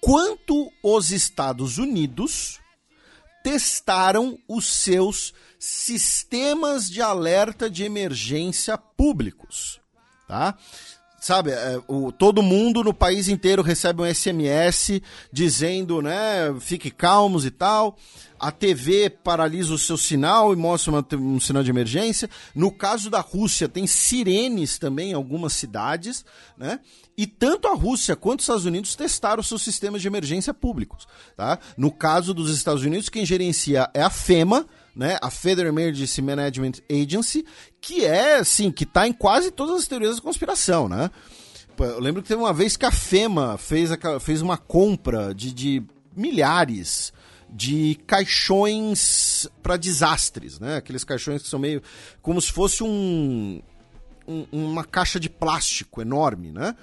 quanto 0.00 0.72
os 0.82 1.10
Estados 1.10 1.76
Unidos 1.76 2.58
testaram 3.42 4.38
os 4.48 4.64
seus 4.64 5.34
sistemas 5.58 6.88
de 6.88 7.02
alerta 7.02 7.68
de 7.68 7.84
emergência 7.84 8.78
públicos, 8.78 9.78
tá? 10.26 10.56
Sabe, 11.24 11.52
é, 11.52 11.80
o, 11.88 12.12
todo 12.12 12.42
mundo 12.42 12.84
no 12.84 12.92
país 12.92 13.28
inteiro 13.28 13.62
recebe 13.62 14.02
um 14.02 14.14
SMS 14.14 15.00
dizendo, 15.32 16.02
né, 16.02 16.54
fique 16.60 16.90
calmos 16.90 17.46
e 17.46 17.50
tal. 17.50 17.96
A 18.38 18.50
TV 18.50 19.08
paralisa 19.08 19.72
o 19.72 19.78
seu 19.78 19.96
sinal 19.96 20.52
e 20.52 20.56
mostra 20.56 20.92
uma, 20.92 21.06
um 21.14 21.40
sinal 21.40 21.62
de 21.62 21.70
emergência. 21.70 22.28
No 22.54 22.70
caso 22.70 23.08
da 23.08 23.20
Rússia, 23.20 23.66
tem 23.70 23.86
sirenes 23.86 24.78
também 24.78 25.12
em 25.12 25.14
algumas 25.14 25.54
cidades, 25.54 26.26
né? 26.58 26.78
E 27.16 27.26
tanto 27.26 27.68
a 27.68 27.74
Rússia 27.74 28.14
quanto 28.14 28.40
os 28.40 28.44
Estados 28.44 28.66
Unidos 28.66 28.94
testaram 28.94 29.42
seus 29.42 29.62
sistemas 29.62 30.02
de 30.02 30.08
emergência 30.08 30.52
públicos, 30.52 31.06
tá? 31.34 31.58
No 31.74 31.90
caso 31.90 32.34
dos 32.34 32.54
Estados 32.54 32.82
Unidos, 32.82 33.08
quem 33.08 33.24
gerencia 33.24 33.88
é 33.94 34.02
a 34.02 34.10
FEMA, 34.10 34.66
né, 34.94 35.18
a 35.20 35.30
Federal 35.30 35.72
Emergency 35.72 36.22
Management 36.22 36.72
Agency, 36.90 37.44
que 37.80 38.04
é, 38.04 38.36
assim, 38.36 38.70
que 38.70 38.84
está 38.84 39.06
em 39.06 39.12
quase 39.12 39.50
todas 39.50 39.80
as 39.80 39.88
teorias 39.88 40.16
da 40.16 40.22
conspiração, 40.22 40.88
né? 40.88 41.10
Eu 41.78 42.00
lembro 42.00 42.22
que 42.22 42.28
teve 42.28 42.40
uma 42.40 42.52
vez 42.52 42.76
que 42.76 42.86
a 42.86 42.92
FEMA 42.92 43.58
fez, 43.58 43.90
a, 43.90 44.20
fez 44.20 44.40
uma 44.40 44.56
compra 44.56 45.34
de, 45.34 45.52
de 45.52 45.82
milhares 46.16 47.12
de 47.50 47.96
caixões 48.06 49.48
para 49.62 49.76
desastres, 49.76 50.58
né? 50.58 50.76
Aqueles 50.76 51.04
caixões 51.04 51.42
que 51.42 51.48
são 51.48 51.58
meio 51.58 51.82
como 52.20 52.40
se 52.40 52.50
fosse 52.52 52.82
um, 52.82 53.62
um, 54.26 54.46
uma 54.52 54.84
caixa 54.84 55.20
de 55.20 55.28
plástico 55.28 56.02
enorme, 56.02 56.50
né? 56.50 56.74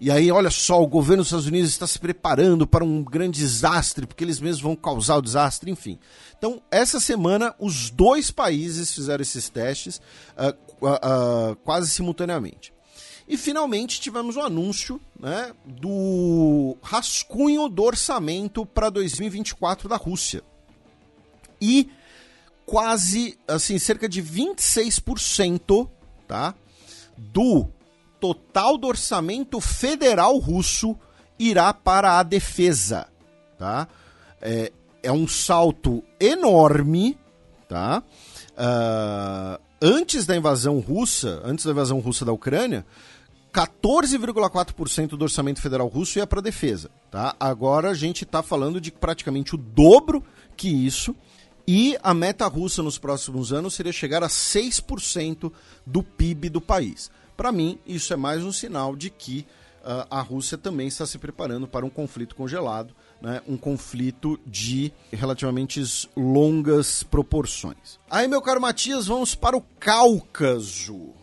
E 0.00 0.10
aí, 0.10 0.32
olha 0.32 0.48
só, 0.50 0.82
o 0.82 0.86
governo 0.86 1.18
dos 1.22 1.26
Estados 1.26 1.46
Unidos 1.46 1.68
está 1.68 1.86
se 1.86 1.98
preparando 1.98 2.66
para 2.66 2.82
um 2.82 3.04
grande 3.04 3.38
desastre, 3.38 4.06
porque 4.06 4.24
eles 4.24 4.40
mesmos 4.40 4.62
vão 4.62 4.74
causar 4.74 5.16
o 5.16 5.22
desastre, 5.22 5.70
enfim. 5.70 5.98
Então, 6.38 6.62
essa 6.70 6.98
semana, 6.98 7.54
os 7.58 7.90
dois 7.90 8.30
países 8.30 8.94
fizeram 8.94 9.20
esses 9.20 9.50
testes 9.50 10.00
uh, 10.38 10.86
uh, 10.86 11.52
uh, 11.52 11.56
quase 11.56 11.90
simultaneamente. 11.90 12.72
E 13.28 13.36
finalmente 13.36 14.00
tivemos 14.00 14.36
o 14.36 14.40
anúncio 14.40 14.98
né, 15.18 15.52
do 15.64 16.78
rascunho 16.82 17.68
do 17.68 17.82
orçamento 17.82 18.64
para 18.64 18.88
2024 18.88 19.86
da 19.86 19.96
Rússia. 19.96 20.42
E 21.60 21.90
quase, 22.64 23.38
assim, 23.46 23.78
cerca 23.78 24.08
de 24.08 24.22
26% 24.22 25.88
tá, 26.26 26.54
do 27.18 27.68
total 28.20 28.76
do 28.76 28.86
orçamento 28.86 29.60
federal 29.60 30.36
russo 30.38 30.96
irá 31.38 31.72
para 31.72 32.18
a 32.18 32.22
defesa. 32.22 33.08
Tá? 33.58 33.88
É, 34.40 34.70
é 35.02 35.10
um 35.10 35.26
salto 35.26 36.04
enorme. 36.20 37.18
Tá? 37.68 38.02
Uh, 38.52 39.60
antes 39.80 40.26
da 40.26 40.36
invasão 40.36 40.78
russa, 40.80 41.40
antes 41.44 41.64
da 41.64 41.70
invasão 41.70 41.98
russa 42.00 42.24
da 42.24 42.32
Ucrânia, 42.32 42.84
14,4% 43.52 45.08
do 45.10 45.22
orçamento 45.22 45.60
federal 45.60 45.88
russo 45.88 46.18
ia 46.18 46.26
para 46.26 46.40
defesa. 46.40 46.90
Tá? 47.10 47.34
Agora 47.40 47.90
a 47.90 47.94
gente 47.94 48.24
está 48.24 48.42
falando 48.42 48.80
de 48.80 48.92
praticamente 48.92 49.54
o 49.54 49.58
dobro 49.58 50.22
que 50.56 50.68
isso. 50.68 51.14
E 51.66 51.96
a 52.02 52.12
meta 52.12 52.46
russa 52.48 52.82
nos 52.82 52.98
próximos 52.98 53.52
anos 53.52 53.74
seria 53.74 53.92
chegar 53.92 54.24
a 54.24 54.28
6% 54.28 55.52
do 55.86 56.02
PIB 56.02 56.48
do 56.48 56.60
país. 56.60 57.10
Para 57.40 57.52
mim, 57.52 57.78
isso 57.86 58.12
é 58.12 58.16
mais 58.16 58.44
um 58.44 58.52
sinal 58.52 58.94
de 58.94 59.08
que 59.08 59.46
uh, 59.82 60.06
a 60.10 60.20
Rússia 60.20 60.58
também 60.58 60.88
está 60.88 61.06
se 61.06 61.16
preparando 61.16 61.66
para 61.66 61.86
um 61.86 61.88
conflito 61.88 62.36
congelado, 62.36 62.94
né? 63.18 63.40
um 63.48 63.56
conflito 63.56 64.38
de 64.44 64.92
relativamente 65.10 65.82
longas 66.14 67.02
proporções. 67.02 67.98
Aí, 68.10 68.28
meu 68.28 68.42
caro 68.42 68.60
Matias, 68.60 69.06
vamos 69.06 69.34
para 69.34 69.56
o 69.56 69.62
Cáucaso 69.62 71.14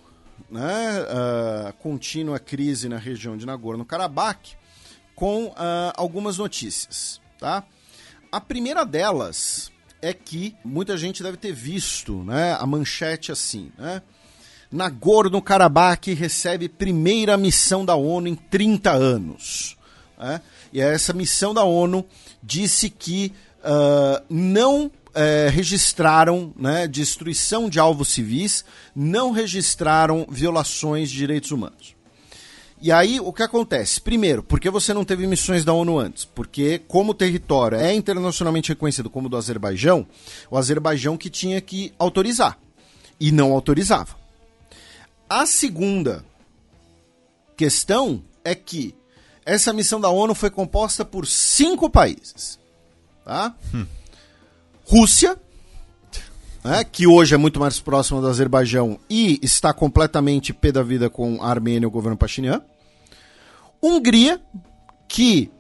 né, 0.50 1.04
uh, 1.04 1.74
contínua 1.74 2.40
crise 2.40 2.90
na 2.90 2.98
região 2.98 3.38
de 3.38 3.46
Nagorno-Karabakh, 3.46 4.56
com 5.14 5.50
uh, 5.50 5.54
algumas 5.94 6.40
notícias. 6.40 7.22
Tá? 7.40 7.64
A 8.32 8.42
primeira 8.42 8.84
delas 8.84 9.72
é 10.02 10.14
que 10.14 10.56
muita 10.66 10.98
gente 10.98 11.22
deve 11.22 11.38
ter 11.38 11.54
visto 11.54 12.24
né, 12.24 12.58
a 12.60 12.66
manchete 12.66 13.32
assim, 13.32 13.72
né? 13.78 14.02
Nagorno-Karabakh 14.72 16.14
recebe 16.14 16.68
primeira 16.68 17.38
missão 17.38 17.86
da 17.86 17.96
ONU 17.96 18.28
em 18.28 18.36
30 18.36 18.92
anos. 18.92 19.78
Né? 20.18 20.42
E 20.74 20.82
essa 20.82 21.14
missão 21.14 21.54
da 21.54 21.64
ONU 21.64 22.06
disse 22.44 22.90
que 22.90 23.34
uh, 23.60 24.24
não 24.30 24.92
é, 25.14 25.50
registraram 25.50 26.54
né, 26.56 26.88
destruição 26.88 27.70
de 27.70 27.80
alvos 27.80 28.10
civis, 28.10 28.64
não 28.96 29.32
registraram 29.32 30.28
violações 30.30 31.10
de 31.10 31.18
direitos 31.18 31.52
humanos. 31.52 31.96
E 32.80 32.92
aí, 32.92 33.20
o 33.20 33.34
que 33.34 33.42
acontece? 33.42 34.00
Primeiro, 34.00 34.44
porque 34.44 34.70
você 34.70 34.94
não 34.94 35.04
teve 35.04 35.26
missões 35.26 35.66
da 35.66 35.74
ONU 35.74 35.98
antes? 35.98 36.26
Porque, 36.26 36.80
como 36.88 37.12
o 37.12 37.16
território 37.16 37.80
é 37.80 37.92
internacionalmente 37.92 38.70
reconhecido 38.70 39.10
como 39.10 39.28
do 39.28 39.36
Azerbaijão, 39.36 40.06
o 40.52 40.58
Azerbaijão 40.58 41.18
que 41.18 41.32
tinha 41.32 41.60
que 41.60 41.92
autorizar. 41.98 42.60
E 43.20 43.32
não 43.32 43.52
autorizava. 43.52 44.16
A 45.30 45.46
segunda 45.46 46.24
questão 47.56 48.24
é 48.44 48.56
que 48.56 48.96
essa 49.46 49.74
missão 49.74 50.00
da 50.00 50.10
ONU 50.10 50.34
foi 50.34 50.50
composta 50.50 51.04
por 51.04 51.26
cinco 51.26 51.90
países. 51.90 52.60
Tá? 53.26 53.56
Hum. 53.74 53.86
Rússia, 54.86 55.38
né, 56.64 56.84
que 56.84 57.06
hoje 57.06 57.34
é 57.34 57.38
muito 57.38 57.60
mais 57.60 57.80
próxima 57.80 58.22
do 58.22 58.28
Azerbaijão 58.28 59.00
e 59.10 59.40
está 59.44 59.74
completamente 59.74 60.54
pé 60.54 60.72
da 60.72 60.84
vida 60.84 61.10
com 61.10 61.42
a 61.42 61.50
Armênia 61.50 61.86
e 61.86 61.88
o 61.88 61.92
governo 61.92 62.18
Pashinyan. 62.18 62.62
Hungria, 63.82 64.42
que 65.08 65.52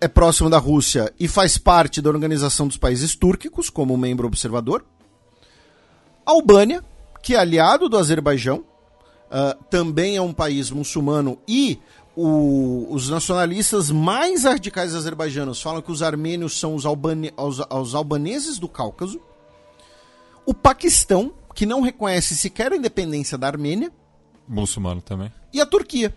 é 0.00 0.08
próximo 0.08 0.48
da 0.48 0.58
Rússia 0.58 1.12
e 1.18 1.28
faz 1.28 1.56
parte 1.56 2.00
da 2.00 2.10
Organização 2.10 2.66
dos 2.66 2.76
Países 2.76 3.14
Túrquicos 3.14 3.68
como 3.68 3.96
membro 3.96 4.26
observador. 4.26 4.84
Albânia, 6.24 6.82
que 7.22 7.34
é 7.34 7.38
aliado 7.38 7.88
do 7.88 7.98
Azerbaijão, 7.98 8.64
uh, 9.34 9.64
também 9.68 10.16
é 10.16 10.22
um 10.22 10.32
país 10.32 10.70
muçulmano 10.70 11.36
e 11.46 11.80
o, 12.16 12.86
os 12.90 13.10
nacionalistas 13.10 13.90
mais 13.90 14.44
radicais 14.44 14.94
azerbaijanos 14.94 15.60
falam 15.60 15.82
que 15.82 15.90
os 15.90 16.02
armênios 16.02 16.58
são 16.58 16.74
os, 16.74 16.86
albane, 16.86 17.32
os, 17.36 17.58
os 17.58 17.94
albaneses 17.94 18.58
do 18.58 18.68
Cáucaso. 18.68 19.20
O 20.46 20.54
Paquistão, 20.54 21.32
que 21.54 21.66
não 21.66 21.80
reconhece 21.80 22.36
sequer 22.36 22.72
a 22.72 22.76
independência 22.76 23.36
da 23.36 23.48
Armênia. 23.48 23.90
Muçulmano 24.46 25.00
também. 25.00 25.32
E 25.52 25.60
a 25.60 25.66
Turquia. 25.66 26.14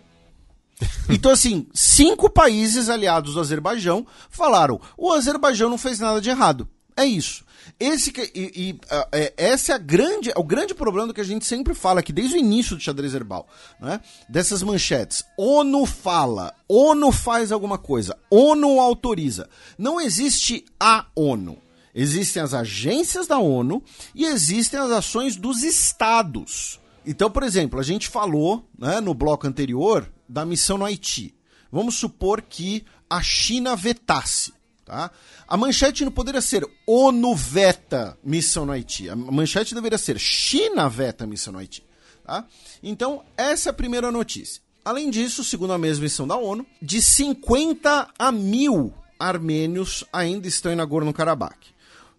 Então, 1.10 1.32
assim, 1.32 1.66
cinco 1.74 2.30
países 2.30 2.88
aliados 2.88 3.34
do 3.34 3.40
Azerbaijão 3.40 4.06
falaram: 4.30 4.80
o 4.96 5.10
Azerbaijão 5.10 5.68
não 5.68 5.78
fez 5.78 5.98
nada 5.98 6.20
de 6.20 6.30
errado. 6.30 6.68
É 6.96 7.04
isso. 7.04 7.44
Esse 7.78 8.12
que, 8.12 8.30
e, 8.34 8.70
e 8.70 8.80
é, 9.12 9.32
essa 9.36 9.72
é 9.72 9.74
a 9.74 9.78
grande, 9.78 10.30
é 10.30 10.38
o 10.38 10.44
grande 10.44 10.74
problema 10.74 11.12
que 11.12 11.20
a 11.20 11.24
gente 11.24 11.44
sempre 11.44 11.74
fala 11.74 12.00
aqui, 12.00 12.12
desde 12.12 12.36
o 12.36 12.38
início 12.38 12.76
do 12.76 12.82
xadrez 12.82 13.14
herbal, 13.14 13.46
né? 13.80 14.00
Dessas 14.28 14.62
manchetes. 14.62 15.24
ONU 15.36 15.86
fala, 15.86 16.54
ONU 16.68 17.10
faz 17.12 17.52
alguma 17.52 17.78
coisa, 17.78 18.16
ONU 18.30 18.80
autoriza. 18.80 19.48
Não 19.76 20.00
existe 20.00 20.64
a 20.78 21.06
ONU. 21.14 21.58
Existem 21.94 22.42
as 22.42 22.54
agências 22.54 23.26
da 23.26 23.38
ONU 23.38 23.82
e 24.14 24.24
existem 24.24 24.78
as 24.78 24.90
ações 24.90 25.36
dos 25.36 25.62
estados. 25.62 26.78
Então, 27.04 27.30
por 27.30 27.42
exemplo, 27.42 27.80
a 27.80 27.82
gente 27.82 28.08
falou 28.08 28.68
né, 28.78 29.00
no 29.00 29.14
bloco 29.14 29.46
anterior 29.46 30.08
da 30.28 30.44
missão 30.44 30.78
no 30.78 30.84
Haiti. 30.84 31.34
Vamos 31.72 31.96
supor 31.96 32.42
que 32.42 32.84
a 33.08 33.22
China 33.22 33.74
vetasse. 33.74 34.52
Tá? 34.88 35.10
A 35.46 35.54
manchete 35.54 36.02
não 36.02 36.10
poderia 36.10 36.40
ser 36.40 36.66
ONU 36.86 37.34
veta 37.34 38.16
missão 38.24 38.64
no 38.64 38.72
Haiti. 38.72 39.10
A 39.10 39.14
manchete 39.14 39.74
deveria 39.74 39.98
ser 39.98 40.18
China 40.18 40.88
veta 40.88 41.26
missão 41.26 41.52
no 41.52 41.58
Haiti. 41.58 41.84
Tá? 42.24 42.46
Então, 42.82 43.22
essa 43.36 43.68
é 43.68 43.70
a 43.70 43.74
primeira 43.74 44.10
notícia. 44.10 44.62
Além 44.82 45.10
disso, 45.10 45.44
segundo 45.44 45.74
a 45.74 45.78
mesma 45.78 46.04
missão 46.04 46.26
da 46.26 46.38
ONU, 46.38 46.64
de 46.80 47.02
50 47.02 48.08
a 48.18 48.32
mil 48.32 48.94
armênios 49.20 50.04
ainda 50.10 50.48
estão 50.48 50.72
em 50.72 50.76
Nagorno-Karabakh. 50.76 51.58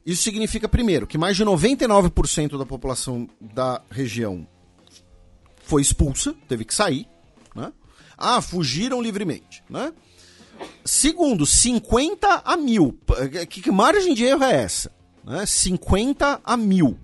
Isso 0.05 0.21
significa, 0.21 0.69
primeiro, 0.69 1.07
que 1.07 1.17
mais 1.17 1.35
de 1.35 1.43
99% 1.43 2.55
da 2.55 2.67
população 2.67 3.27
da 3.41 3.81
região 3.89 4.47
foi 5.63 5.81
expulsa, 5.81 6.35
teve 6.47 6.65
que 6.65 6.75
sair. 6.75 7.07
Né? 7.55 7.73
Ah, 8.15 8.41
fugiram 8.41 9.01
livremente. 9.01 9.63
Né? 9.67 9.91
Segundo, 10.83 11.45
50 11.45 12.41
a 12.45 12.57
mil. 12.57 12.97
Que, 13.49 13.61
que 13.61 13.71
margem 13.71 14.13
de 14.13 14.23
erro 14.23 14.43
é 14.43 14.63
essa? 14.63 14.91
Né? 15.23 15.45
50 15.45 16.41
a 16.43 16.57
mil. 16.57 16.97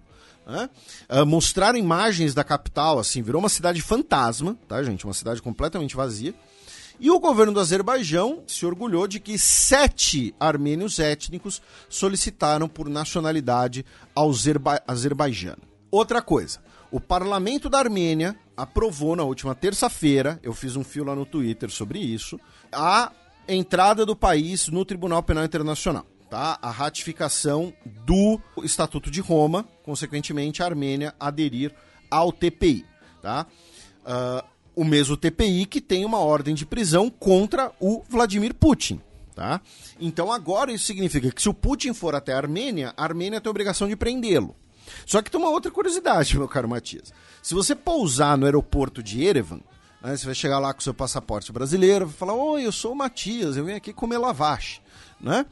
Né? 0.46 0.70
Uh, 1.10 1.26
mostraram 1.26 1.78
imagens 1.78 2.34
da 2.34 2.44
capital, 2.44 3.00
assim, 3.00 3.22
virou 3.22 3.40
uma 3.40 3.50
cidade 3.50 3.82
fantasma, 3.82 4.58
tá, 4.68 4.82
gente? 4.84 5.06
Uma 5.06 5.14
cidade 5.14 5.42
completamente 5.42 5.96
vazia. 5.96 6.34
E 7.00 7.12
o 7.12 7.20
governo 7.20 7.52
do 7.52 7.60
Azerbaijão 7.60 8.44
se 8.48 8.66
orgulhou 8.66 9.08
de 9.08 9.20
que 9.20 9.36
armênios 10.40 10.98
étnicos 10.98 11.62
solicitaram 11.90 12.70
por 12.70 12.90
nacionalidade 12.90 13.86
azerba 14.16 14.82
azerbaijana. 14.88 15.60
Outra 15.92 16.22
coisa, 16.22 16.60
o 16.90 17.00
parlamento 17.00 17.70
da 17.70 17.80
Armênia 17.80 18.38
aprovou 18.56 19.16
na 19.16 19.24
última 19.24 19.54
terça-feira, 19.54 20.40
eu 20.42 20.54
fiz 20.54 20.78
um 20.78 20.84
fio 20.84 21.04
lá 21.04 21.14
no 21.14 21.26
Twitter 21.26 21.70
sobre 21.70 22.00
isso, 22.00 22.40
a 22.72 23.12
entrada 23.48 24.06
do 24.06 24.16
país 24.16 24.68
no 24.68 24.86
Tribunal 24.86 25.24
Penal 25.24 25.46
Internacional. 25.46 26.06
Tá? 26.30 26.58
A 26.62 26.72
ratificação 26.72 27.74
do 28.06 28.40
Estatuto 28.64 29.12
de 29.12 29.22
Roma, 29.22 29.66
consequentemente, 29.84 30.62
a 30.62 30.66
Armênia 30.66 31.14
aderir 31.20 31.74
ao 32.10 32.32
TPI. 32.32 32.86
Tá? 33.22 33.46
Uh, 34.04 34.56
o 34.76 34.84
mesmo 34.84 35.16
TPI 35.16 35.66
que 35.66 35.80
tem 35.80 36.04
uma 36.04 36.20
ordem 36.20 36.54
de 36.54 36.66
prisão 36.66 37.10
contra 37.10 37.72
o 37.80 38.04
Vladimir 38.10 38.54
Putin. 38.54 39.00
Tá? 39.34 39.62
Então 40.00 40.32
agora 40.32 40.72
isso 40.72 40.86
significa 40.86 41.30
que 41.32 41.42
se 41.42 41.50
o 41.50 41.54
Putin 41.54 41.94
for 41.94 42.16
até 42.16 42.34
a 42.34 42.38
Armênia, 42.38 42.94
a 42.96 43.04
Armênia 43.04 43.42
tem 43.42 43.50
a 43.50 43.52
obrigação 43.52 43.88
de 43.88 43.96
prendê-lo. 43.96 44.56
Só 45.06 45.22
que 45.22 45.32
tem 45.32 45.40
uma 45.40 45.50
outra 45.50 45.72
curiosidade, 45.72 46.38
meu 46.38 46.48
caro 46.48 46.70
Matias. 46.70 47.14
Se 47.42 47.54
você 47.54 47.76
pousar 47.76 48.38
no 48.38 48.46
aeroporto 48.46 49.02
de 49.04 49.24
Erevan, 49.24 49.60
né? 50.06 50.16
Você 50.16 50.26
vai 50.26 50.36
chegar 50.36 50.60
lá 50.60 50.72
com 50.74 50.82
seu 50.82 50.94
passaporte 50.94 51.52
brasileiro, 51.52 52.06
vai 52.06 52.16
falar: 52.16 52.34
Oi, 52.36 52.66
eu 52.66 52.72
sou 52.72 52.92
o 52.92 52.96
Matias, 52.96 53.58
eu 53.58 53.66
venho 53.66 53.78
aqui 53.78 53.92
comer 53.92 54.20
lavache. 54.20 54.80
Né? 55.20 55.46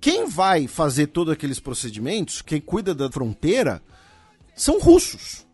Quem 0.00 0.28
vai 0.28 0.66
fazer 0.66 1.06
todos 1.06 1.32
aqueles 1.32 1.58
procedimentos, 1.58 2.42
quem 2.42 2.60
cuida 2.60 2.94
da 2.94 3.10
fronteira, 3.10 3.82
são 4.54 4.78
russos. 4.78 5.46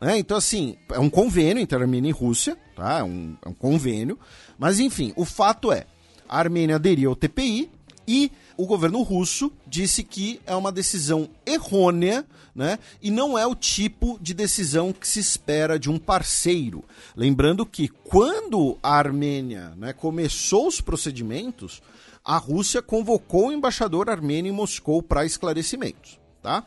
Né? 0.00 0.18
Então, 0.18 0.36
assim, 0.36 0.76
é 0.90 0.98
um 0.98 1.10
convênio 1.10 1.62
entre 1.62 1.78
Armênia 1.78 2.08
e 2.08 2.12
Rússia, 2.12 2.56
tá? 2.74 2.98
É 2.98 3.02
um, 3.04 3.36
é 3.44 3.48
um 3.48 3.54
convênio. 3.54 4.18
Mas, 4.58 4.80
enfim, 4.80 5.12
o 5.14 5.24
fato 5.24 5.70
é: 5.70 5.86
a 6.28 6.38
Armênia 6.38 6.76
aderiu 6.76 7.10
ao 7.10 7.16
TPI, 7.16 7.70
E 8.08 8.32
o 8.60 8.66
governo 8.66 9.00
russo 9.00 9.50
disse 9.66 10.04
que 10.04 10.38
é 10.44 10.54
uma 10.54 10.70
decisão 10.70 11.30
errônea, 11.46 12.26
né? 12.54 12.78
E 13.00 13.10
não 13.10 13.38
é 13.38 13.46
o 13.46 13.54
tipo 13.54 14.18
de 14.20 14.34
decisão 14.34 14.92
que 14.92 15.08
se 15.08 15.18
espera 15.18 15.78
de 15.78 15.88
um 15.88 15.98
parceiro. 15.98 16.84
Lembrando 17.16 17.64
que 17.64 17.88
quando 17.88 18.76
a 18.82 18.96
Armênia 18.96 19.72
né, 19.78 19.94
começou 19.94 20.68
os 20.68 20.78
procedimentos, 20.78 21.80
a 22.22 22.36
Rússia 22.36 22.82
convocou 22.82 23.48
o 23.48 23.52
embaixador 23.52 24.10
armênio 24.10 24.52
em 24.52 24.54
Moscou 24.54 25.02
para 25.02 25.24
esclarecimentos, 25.24 26.20
tá? 26.42 26.62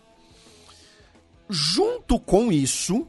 Junto 1.47 2.19
com 2.19 2.51
isso, 2.51 3.07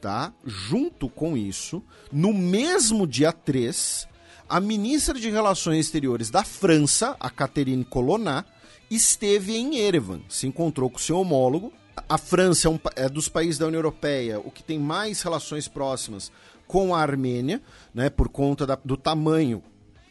tá? 0.00 0.32
Junto 0.44 1.08
com 1.08 1.36
isso, 1.36 1.82
no 2.12 2.32
mesmo 2.32 3.08
dia 3.08 3.32
3, 3.32 4.06
a 4.54 4.60
ministra 4.60 5.18
de 5.18 5.28
Relações 5.28 5.86
Exteriores 5.86 6.30
da 6.30 6.44
França, 6.44 7.16
a 7.18 7.28
Catherine 7.28 7.84
Colonna, 7.84 8.46
esteve 8.88 9.56
em 9.56 9.78
Erevan, 9.78 10.20
se 10.28 10.46
encontrou 10.46 10.88
com 10.88 10.96
seu 10.96 11.18
homólogo. 11.18 11.72
A 12.08 12.16
França 12.16 12.68
é, 12.68 12.70
um, 12.70 12.78
é, 12.94 13.08
dos 13.08 13.28
países 13.28 13.58
da 13.58 13.66
União 13.66 13.80
Europeia 13.80 14.38
o 14.38 14.52
que 14.52 14.62
tem 14.62 14.78
mais 14.78 15.20
relações 15.22 15.66
próximas 15.66 16.30
com 16.68 16.94
a 16.94 17.00
Armênia, 17.00 17.60
né, 17.92 18.08
por 18.08 18.28
conta 18.28 18.64
da, 18.64 18.78
do 18.84 18.96
tamanho 18.96 19.60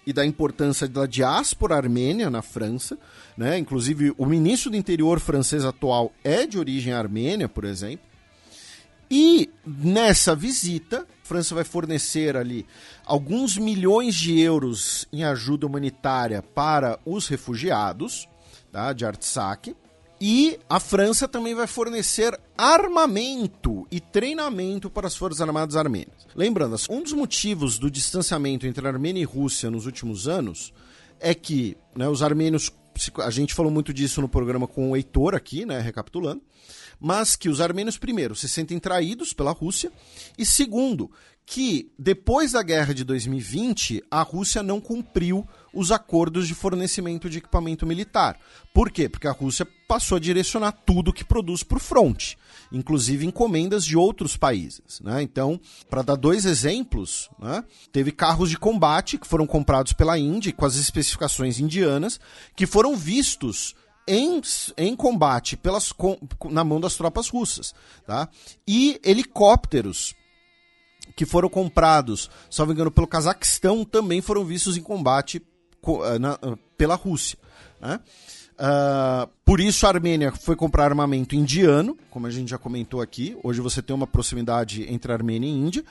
e 0.05 0.11
da 0.11 0.25
importância 0.25 0.89
da 0.89 1.05
diáspora 1.05 1.77
armênia 1.77 2.29
na 2.29 2.41
França. 2.41 2.99
Né? 3.37 3.57
Inclusive, 3.57 4.13
o 4.17 4.25
ministro 4.25 4.69
do 4.69 4.75
interior 4.75 5.21
francês 5.21 5.63
atual 5.63 6.11
é 6.21 6.45
de 6.45 6.59
origem 6.59 6.91
armênia, 6.91 7.47
por 7.47 7.63
exemplo. 7.63 8.12
E 9.15 9.47
nessa 9.63 10.35
visita, 10.35 11.01
a 11.01 11.27
França 11.27 11.53
vai 11.53 11.63
fornecer 11.63 12.35
ali 12.35 12.65
alguns 13.05 13.59
milhões 13.59 14.15
de 14.15 14.39
euros 14.39 15.07
em 15.13 15.23
ajuda 15.23 15.67
humanitária 15.67 16.41
para 16.41 16.99
os 17.05 17.27
refugiados 17.27 18.27
tá, 18.71 18.91
de 18.91 19.05
Artsakh. 19.05 19.75
E 20.19 20.59
a 20.67 20.79
França 20.79 21.27
também 21.27 21.53
vai 21.53 21.67
fornecer 21.67 22.35
armamento 22.57 23.85
e 23.91 23.99
treinamento 23.99 24.89
para 24.89 25.05
as 25.05 25.15
Forças 25.15 25.41
Armadas 25.41 25.75
Armênias. 25.75 26.25
Lembrando, 26.35 26.75
um 26.89 27.03
dos 27.03 27.13
motivos 27.13 27.77
do 27.77 27.91
distanciamento 27.91 28.65
entre 28.65 28.87
Armênia 28.87 29.21
e 29.21 29.25
Rússia 29.25 29.69
nos 29.69 29.85
últimos 29.85 30.27
anos 30.27 30.73
é 31.19 31.35
que 31.35 31.77
né, 31.95 32.09
os 32.09 32.23
armênios, 32.23 32.71
a 33.19 33.29
gente 33.29 33.53
falou 33.53 33.71
muito 33.71 33.93
disso 33.93 34.21
no 34.21 34.27
programa 34.27 34.67
com 34.67 34.89
o 34.89 34.95
Heitor 34.95 35.35
aqui, 35.35 35.67
né, 35.67 35.79
recapitulando, 35.79 36.41
mas 37.03 37.35
que 37.35 37.49
os 37.49 37.59
armênios, 37.59 37.97
primeiro, 37.97 38.33
se 38.33 38.47
sentem 38.47 38.79
traídos 38.79 39.33
pela 39.33 39.51
Rússia, 39.51 39.91
e 40.37 40.45
segundo, 40.45 41.11
que 41.45 41.91
depois 41.99 42.53
da 42.53 42.63
guerra 42.63 42.93
de 42.93 43.03
2020, 43.03 44.01
a 44.09 44.21
Rússia 44.21 44.63
não 44.63 44.79
cumpriu 44.79 45.45
os 45.73 45.91
acordos 45.91 46.47
de 46.47 46.55
fornecimento 46.55 47.29
de 47.29 47.39
equipamento 47.39 47.85
militar. 47.85 48.39
Por 48.73 48.89
quê? 48.89 49.09
Porque 49.09 49.27
a 49.27 49.33
Rússia 49.33 49.67
passou 49.85 50.15
a 50.15 50.19
direcionar 50.19 50.71
tudo 50.71 51.11
que 51.11 51.25
produz 51.25 51.61
para 51.61 51.75
o 51.75 51.81
fronte, 51.81 52.37
inclusive 52.71 53.25
encomendas 53.25 53.83
de 53.83 53.97
outros 53.97 54.37
países. 54.37 55.01
Né? 55.01 55.23
Então, 55.23 55.59
para 55.89 56.03
dar 56.03 56.15
dois 56.15 56.45
exemplos, 56.45 57.29
né? 57.37 57.65
teve 57.91 58.13
carros 58.13 58.49
de 58.49 58.57
combate 58.57 59.17
que 59.17 59.27
foram 59.27 59.45
comprados 59.45 59.91
pela 59.91 60.17
Índia 60.17 60.53
com 60.53 60.65
as 60.65 60.77
especificações 60.77 61.59
indianas, 61.59 62.17
que 62.55 62.65
foram 62.65 62.95
vistos 62.95 63.75
em, 64.07 64.41
em 64.77 64.95
combate 64.95 65.55
pelas, 65.57 65.91
com, 65.91 66.17
na 66.49 66.63
mão 66.63 66.79
das 66.79 66.95
tropas 66.95 67.29
russas. 67.29 67.73
Tá? 68.05 68.29
E 68.67 68.99
helicópteros 69.03 70.15
que 71.15 71.25
foram 71.25 71.49
comprados, 71.49 72.29
me 72.65 72.73
engano, 72.73 72.91
pelo 72.91 73.07
Cazaquistão, 73.07 73.85
também 73.85 74.21
foram 74.21 74.43
vistos 74.43 74.77
em 74.77 74.81
combate 74.81 75.41
eh, 75.85 76.19
na, 76.19 76.39
eh, 76.41 76.57
pela 76.77 76.95
Rússia. 76.95 77.37
Né? 77.79 77.99
Uh, 78.53 79.27
por 79.43 79.59
isso 79.59 79.85
a 79.85 79.89
Armênia 79.89 80.31
foi 80.31 80.55
comprar 80.55 80.85
armamento 80.85 81.35
indiano, 81.35 81.97
como 82.09 82.27
a 82.27 82.29
gente 82.29 82.49
já 82.49 82.57
comentou 82.57 83.01
aqui. 83.01 83.35
Hoje 83.43 83.59
você 83.61 83.81
tem 83.81 83.95
uma 83.95 84.05
proximidade 84.05 84.85
entre 84.91 85.11
Armênia 85.11 85.47
e 85.47 85.51
Índia. 85.51 85.83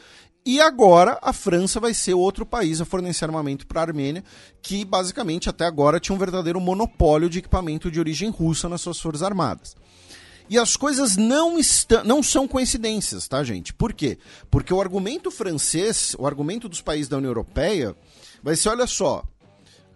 E 0.44 0.60
agora 0.60 1.18
a 1.22 1.32
França 1.32 1.78
vai 1.78 1.94
ser 1.94 2.14
outro 2.14 2.44
país 2.44 2.80
a 2.80 2.84
fornecer 2.84 3.24
armamento 3.24 3.64
para 3.66 3.80
a 3.80 3.84
Armênia, 3.84 4.24
que 4.60 4.84
basicamente 4.84 5.48
até 5.48 5.64
agora 5.64 6.00
tinha 6.00 6.16
um 6.16 6.18
verdadeiro 6.18 6.60
monopólio 6.60 7.30
de 7.30 7.38
equipamento 7.38 7.90
de 7.90 8.00
origem 8.00 8.28
russa 8.28 8.68
nas 8.68 8.80
suas 8.80 8.98
forças 8.98 9.22
armadas. 9.22 9.76
E 10.50 10.58
as 10.58 10.76
coisas 10.76 11.16
não, 11.16 11.58
estão, 11.58 12.02
não 12.02 12.22
são 12.22 12.48
coincidências, 12.48 13.28
tá, 13.28 13.44
gente? 13.44 13.72
Por 13.72 13.92
quê? 13.92 14.18
Porque 14.50 14.74
o 14.74 14.80
argumento 14.80 15.30
francês, 15.30 16.16
o 16.18 16.26
argumento 16.26 16.68
dos 16.68 16.80
países 16.80 17.08
da 17.08 17.18
União 17.18 17.30
Europeia, 17.30 17.96
vai 18.42 18.56
ser: 18.56 18.70
olha 18.70 18.86
só, 18.86 19.22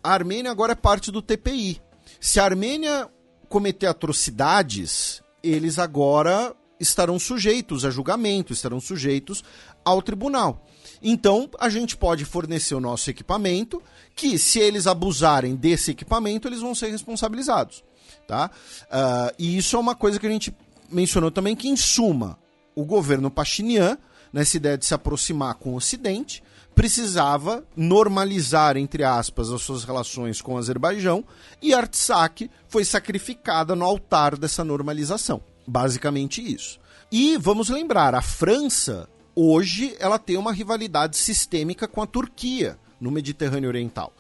a 0.03 0.13
Armênia 0.13 0.51
agora 0.51 0.73
é 0.73 0.77
parte 0.77 1.11
do 1.11 1.21
TPI. 1.21 1.83
Se 2.21 2.39
a 2.39 2.45
Armênia 2.45 3.11
cometer 3.49 3.87
atrocidades, 3.87 5.21
eles 5.43 5.79
agora 5.79 6.55
estarão 6.79 7.19
sujeitos 7.19 7.85
a 7.85 7.91
julgamento, 7.91 8.53
estarão 8.53 8.81
sujeitos 8.81 9.43
ao 9.87 10.03
tribunal. 10.03 10.67
Então, 11.01 11.49
a 11.61 11.69
gente 11.69 11.97
pode 11.97 12.25
fornecer 12.25 12.75
o 12.75 12.81
nosso 12.81 13.09
equipamento, 13.09 13.81
que 14.15 14.39
se 14.39 14.59
eles 14.59 14.89
abusarem 14.89 15.55
desse 15.55 15.93
equipamento, 15.93 16.49
eles 16.49 16.61
vão 16.61 16.75
ser 16.75 16.91
responsabilizados. 16.91 17.85
Tá? 18.27 18.51
Uh, 18.83 19.35
e 19.39 19.57
isso 19.57 19.77
é 19.77 19.79
uma 19.79 19.95
coisa 19.95 20.19
que 20.19 20.27
a 20.27 20.31
gente 20.31 20.55
mencionou 20.91 21.31
também, 21.31 21.55
que 21.55 21.69
em 21.69 21.77
suma, 21.77 22.37
o 22.75 22.85
governo 22.85 23.31
Pachinian, 23.31 23.97
nessa 24.33 24.57
ideia 24.57 24.77
de 24.77 24.85
se 24.85 24.95
aproximar 24.95 25.55
com 25.55 25.75
o 25.75 25.77
Ocidente, 25.77 26.43
precisava 26.75 27.65
normalizar, 27.77 28.77
entre 28.77 29.05
aspas, 29.05 29.51
as 29.51 29.63
suas 29.63 29.85
relações 29.85 30.43
com 30.43 30.55
o 30.55 30.59
Azerbaijão, 30.59 31.25
e 31.63 31.73
Artsakh 31.73 32.51
foi 32.69 32.85
sacrificada 32.85 33.77
no 33.77 33.85
altar 33.85 34.37
dessa 34.37 34.65
normalização. 34.65 35.41
Basicamente 35.67 36.43
isso. 36.43 36.79
E 37.11 37.39
vamos 37.39 37.69
lembrar, 37.69 38.15
a 38.15 38.21
França, 38.21 39.09
hoje, 39.37 39.95
ela 40.01 40.19
tem 40.19 40.39
uma 40.39 40.53
rivalidade 40.53 41.17
sistêmica 41.17 41.87
com 41.87 42.03
a 42.03 42.07
Turquia 42.07 42.79
no 42.99 43.11
Mediterrâneo 43.11 43.69
Oriental. 43.69 44.13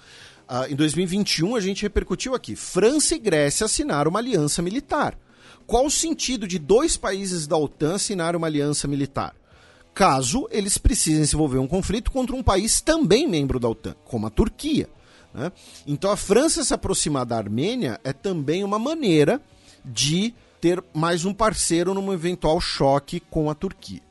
Uh, 0.48 0.70
em 0.70 0.76
2021, 0.76 1.56
a 1.56 1.60
gente 1.60 1.82
repercutiu 1.82 2.34
aqui: 2.34 2.54
França 2.54 3.16
e 3.16 3.18
Grécia 3.18 3.64
assinaram 3.64 4.10
uma 4.10 4.20
aliança 4.20 4.62
militar. 4.62 5.18
Qual 5.66 5.86
o 5.86 5.90
sentido 5.90 6.46
de 6.46 6.58
dois 6.58 6.96
países 6.96 7.46
da 7.46 7.56
OTAN 7.56 7.96
assinar 7.96 8.36
uma 8.36 8.46
aliança 8.46 8.86
militar? 8.86 9.34
Caso 9.92 10.46
eles 10.52 10.78
precisem 10.78 11.22
desenvolver 11.22 11.58
um 11.58 11.66
conflito 11.66 12.12
contra 12.12 12.36
um 12.36 12.42
país 12.42 12.80
também 12.80 13.26
membro 13.26 13.58
da 13.58 13.68
OTAN, 13.68 13.96
como 14.04 14.26
a 14.26 14.30
Turquia. 14.30 14.88
Né? 15.34 15.50
Então, 15.86 16.10
a 16.10 16.16
França 16.16 16.62
se 16.62 16.72
aproximar 16.72 17.26
da 17.26 17.36
Armênia 17.36 17.98
é 18.04 18.12
também 18.12 18.62
uma 18.62 18.78
maneira 18.78 19.40
de 19.84 20.32
ter 20.60 20.82
mais 20.94 21.24
um 21.24 21.34
parceiro 21.34 21.94
num 21.94 22.12
eventual 22.12 22.60
choque 22.60 23.18
com 23.18 23.50
a 23.50 23.54
Turquia. 23.54 24.05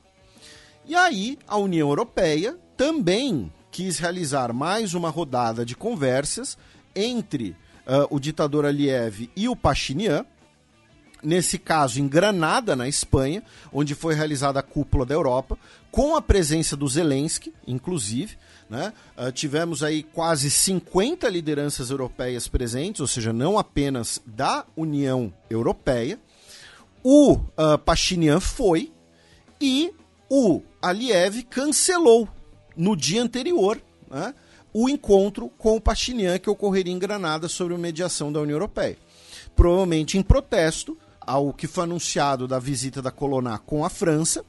E 0.87 0.93
aí, 0.93 1.39
a 1.47 1.57
União 1.57 1.89
Europeia 1.89 2.55
também 2.77 3.51
quis 3.71 3.97
realizar 3.97 4.53
mais 4.53 4.93
uma 4.93 5.09
rodada 5.09 5.65
de 5.65 5.75
conversas 5.75 6.55
entre 6.95 7.55
uh, 7.87 8.05
o 8.11 8.19
ditador 8.19 8.65
Aliyev 8.65 9.27
e 9.35 9.49
o 9.49 9.55
Pachinian, 9.55 10.23
nesse 11.23 11.57
caso 11.57 11.99
em 11.99 12.07
Granada, 12.07 12.75
na 12.75 12.87
Espanha, 12.87 13.41
onde 13.73 13.95
foi 13.95 14.13
realizada 14.13 14.59
a 14.59 14.63
cúpula 14.63 15.07
da 15.07 15.15
Europa, 15.15 15.57
com 15.89 16.15
a 16.15 16.21
presença 16.21 16.77
do 16.77 16.87
Zelensky, 16.87 17.51
inclusive. 17.65 18.37
Né? 18.69 18.93
Uh, 19.17 19.31
tivemos 19.31 19.81
aí 19.81 20.03
quase 20.03 20.51
50 20.51 21.27
lideranças 21.29 21.89
europeias 21.89 22.47
presentes, 22.47 23.01
ou 23.01 23.07
seja, 23.07 23.33
não 23.33 23.57
apenas 23.57 24.21
da 24.23 24.63
União 24.77 25.33
Europeia. 25.49 26.19
O 27.03 27.33
uh, 27.33 27.75
Pachinian 27.83 28.39
foi 28.39 28.91
e 29.59 29.91
o 30.29 30.61
Aliyev 30.85 31.41
cancelou 31.49 32.29
no 32.77 32.95
dia 32.95 33.23
anterior 33.23 33.81
né, 34.07 34.35
o 34.71 34.87
encontro 34.87 35.49
com 35.57 35.75
o 35.75 35.81
Pachinian 35.81 36.37
que 36.37 36.47
ocorreria 36.47 36.93
em 36.93 36.99
Granada 36.99 37.47
sobre 37.47 37.73
a 37.73 37.77
mediação 37.77 38.31
da 38.31 38.39
União 38.39 38.55
Europeia. 38.55 38.95
Provavelmente 39.55 40.15
em 40.15 40.21
protesto 40.21 40.95
ao 41.19 41.51
que 41.51 41.65
foi 41.65 41.85
anunciado 41.85 42.47
da 42.47 42.59
visita 42.59 43.01
da 43.01 43.09
Coloná 43.09 43.57
com 43.57 43.83
a 43.83 43.89
França, 43.89 44.45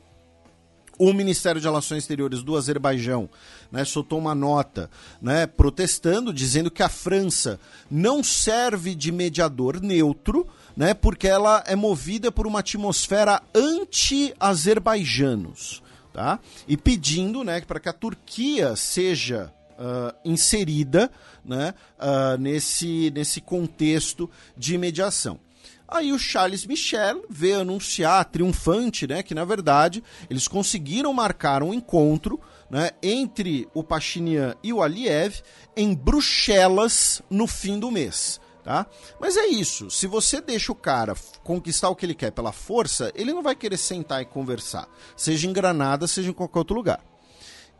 o 0.98 1.10
Ministério 1.14 1.58
de 1.58 1.66
Relações 1.66 2.02
Exteriores 2.02 2.42
do 2.42 2.54
Azerbaijão 2.54 3.30
né, 3.72 3.82
soltou 3.86 4.18
uma 4.18 4.34
nota 4.34 4.90
né, 5.22 5.46
protestando, 5.46 6.34
dizendo 6.34 6.70
que 6.70 6.82
a 6.82 6.90
França 6.90 7.58
não 7.90 8.22
serve 8.22 8.94
de 8.94 9.10
mediador 9.10 9.80
neutro, 9.80 10.46
né, 10.76 10.92
porque 10.92 11.26
ela 11.26 11.64
é 11.66 11.74
movida 11.74 12.30
por 12.30 12.46
uma 12.46 12.60
atmosfera 12.60 13.42
anti-azerbaijanos 13.54 15.85
tá? 16.16 16.40
E 16.66 16.78
pedindo, 16.78 17.44
né, 17.44 17.60
para 17.60 17.78
que 17.78 17.90
a 17.90 17.92
Turquia 17.92 18.74
seja 18.74 19.52
uh, 19.72 20.16
inserida, 20.24 21.10
né, 21.44 21.74
uh, 21.98 22.40
nesse 22.40 23.12
nesse 23.14 23.38
contexto 23.38 24.30
de 24.56 24.78
mediação. 24.78 25.38
Aí 25.86 26.14
o 26.14 26.18
Charles 26.18 26.64
Michel 26.64 27.22
veio 27.28 27.60
anunciar 27.60 28.24
triunfante, 28.24 29.06
né, 29.06 29.22
que 29.22 29.34
na 29.34 29.44
verdade 29.44 30.02
eles 30.30 30.48
conseguiram 30.48 31.12
marcar 31.12 31.62
um 31.62 31.74
encontro, 31.74 32.40
né, 32.70 32.92
entre 33.02 33.68
o 33.74 33.84
Pachinian 33.84 34.54
e 34.62 34.72
o 34.72 34.82
Aliyev 34.82 35.42
em 35.76 35.92
Bruxelas 35.92 37.20
no 37.28 37.46
fim 37.46 37.78
do 37.78 37.90
mês. 37.90 38.40
Tá? 38.66 38.84
Mas 39.20 39.36
é 39.36 39.46
isso. 39.46 39.88
Se 39.92 40.08
você 40.08 40.40
deixa 40.40 40.72
o 40.72 40.74
cara 40.74 41.14
conquistar 41.44 41.88
o 41.88 41.94
que 41.94 42.04
ele 42.04 42.16
quer 42.16 42.32
pela 42.32 42.50
força, 42.50 43.12
ele 43.14 43.32
não 43.32 43.40
vai 43.40 43.54
querer 43.54 43.76
sentar 43.76 44.20
e 44.20 44.24
conversar. 44.24 44.88
Seja 45.16 45.46
em 45.46 45.52
Granada, 45.52 46.08
seja 46.08 46.30
em 46.30 46.32
qualquer 46.32 46.58
outro 46.58 46.74
lugar. 46.74 47.00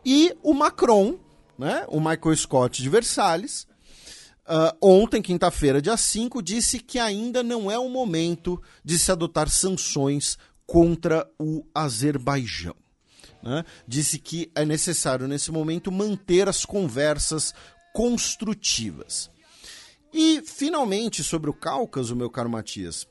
E 0.05 0.33
o 0.41 0.53
Macron, 0.53 1.19
né, 1.59 1.85
o 1.89 1.99
Michael 1.99 2.37
Scott 2.37 2.81
de 2.81 2.87
Versalhes, 2.87 3.67
uh, 4.47 4.77
ontem, 4.81 5.21
quinta-feira, 5.21 5.81
dia 5.81 5.97
5, 5.97 6.41
disse 6.41 6.79
que 6.79 6.99
ainda 6.99 7.43
não 7.43 7.69
é 7.69 7.77
o 7.77 7.89
momento 7.89 8.57
de 8.81 8.97
se 8.97 9.11
adotar 9.11 9.49
sanções 9.49 10.37
contra 10.65 11.29
o 11.37 11.65
Azerbaijão. 11.75 12.77
Né? 13.43 13.65
Disse 13.85 14.19
que 14.19 14.49
é 14.55 14.63
necessário, 14.63 15.27
nesse 15.27 15.51
momento, 15.51 15.91
manter 15.91 16.47
as 16.47 16.63
conversas 16.63 17.53
construtivas. 17.93 19.29
E, 20.13 20.41
finalmente, 20.41 21.23
sobre 21.23 21.49
o 21.49 21.53
Cáucaso, 21.53 22.15
meu 22.15 22.29
caro 22.29 22.49
Matias, 22.49 23.07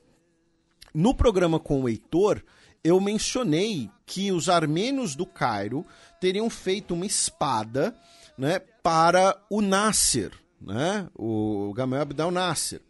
no 0.94 1.14
programa 1.14 1.58
com 1.58 1.82
o 1.82 1.88
Heitor, 1.88 2.42
eu 2.82 3.00
mencionei 3.00 3.90
que 4.06 4.32
os 4.32 4.48
armênios 4.48 5.14
do 5.14 5.26
Cairo 5.26 5.84
teriam 6.20 6.48
feito 6.48 6.94
uma 6.94 7.04
espada 7.04 7.94
né, 8.38 8.60
para 8.82 9.36
o 9.50 9.60
Nasser, 9.60 10.32
né, 10.60 11.08
o 11.14 11.72
Gamal 11.74 12.00
Abdel 12.00 12.30
Nasser. 12.30 12.80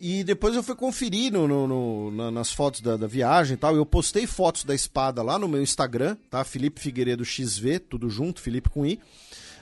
E 0.00 0.24
depois 0.24 0.54
eu 0.54 0.62
fui 0.62 0.74
conferir 0.74 1.32
no, 1.32 1.46
no, 1.48 1.66
no, 2.10 2.30
nas 2.30 2.52
fotos 2.52 2.80
da, 2.80 2.96
da, 2.96 3.06
viagem 3.06 3.54
e 3.54 3.56
tal. 3.56 3.74
Eu 3.76 3.86
postei 3.86 4.26
fotos 4.26 4.64
da 4.64 4.74
espada 4.74 5.22
lá 5.22 5.38
no 5.38 5.48
meu 5.48 5.62
Instagram, 5.62 6.16
tá? 6.28 6.44
Felipe 6.44 6.80
Figueiredo 6.80 7.24
XV, 7.24 7.78
tudo 7.78 8.10
junto, 8.10 8.40
Felipe 8.40 8.68
com 8.68 8.84
I. 8.84 9.00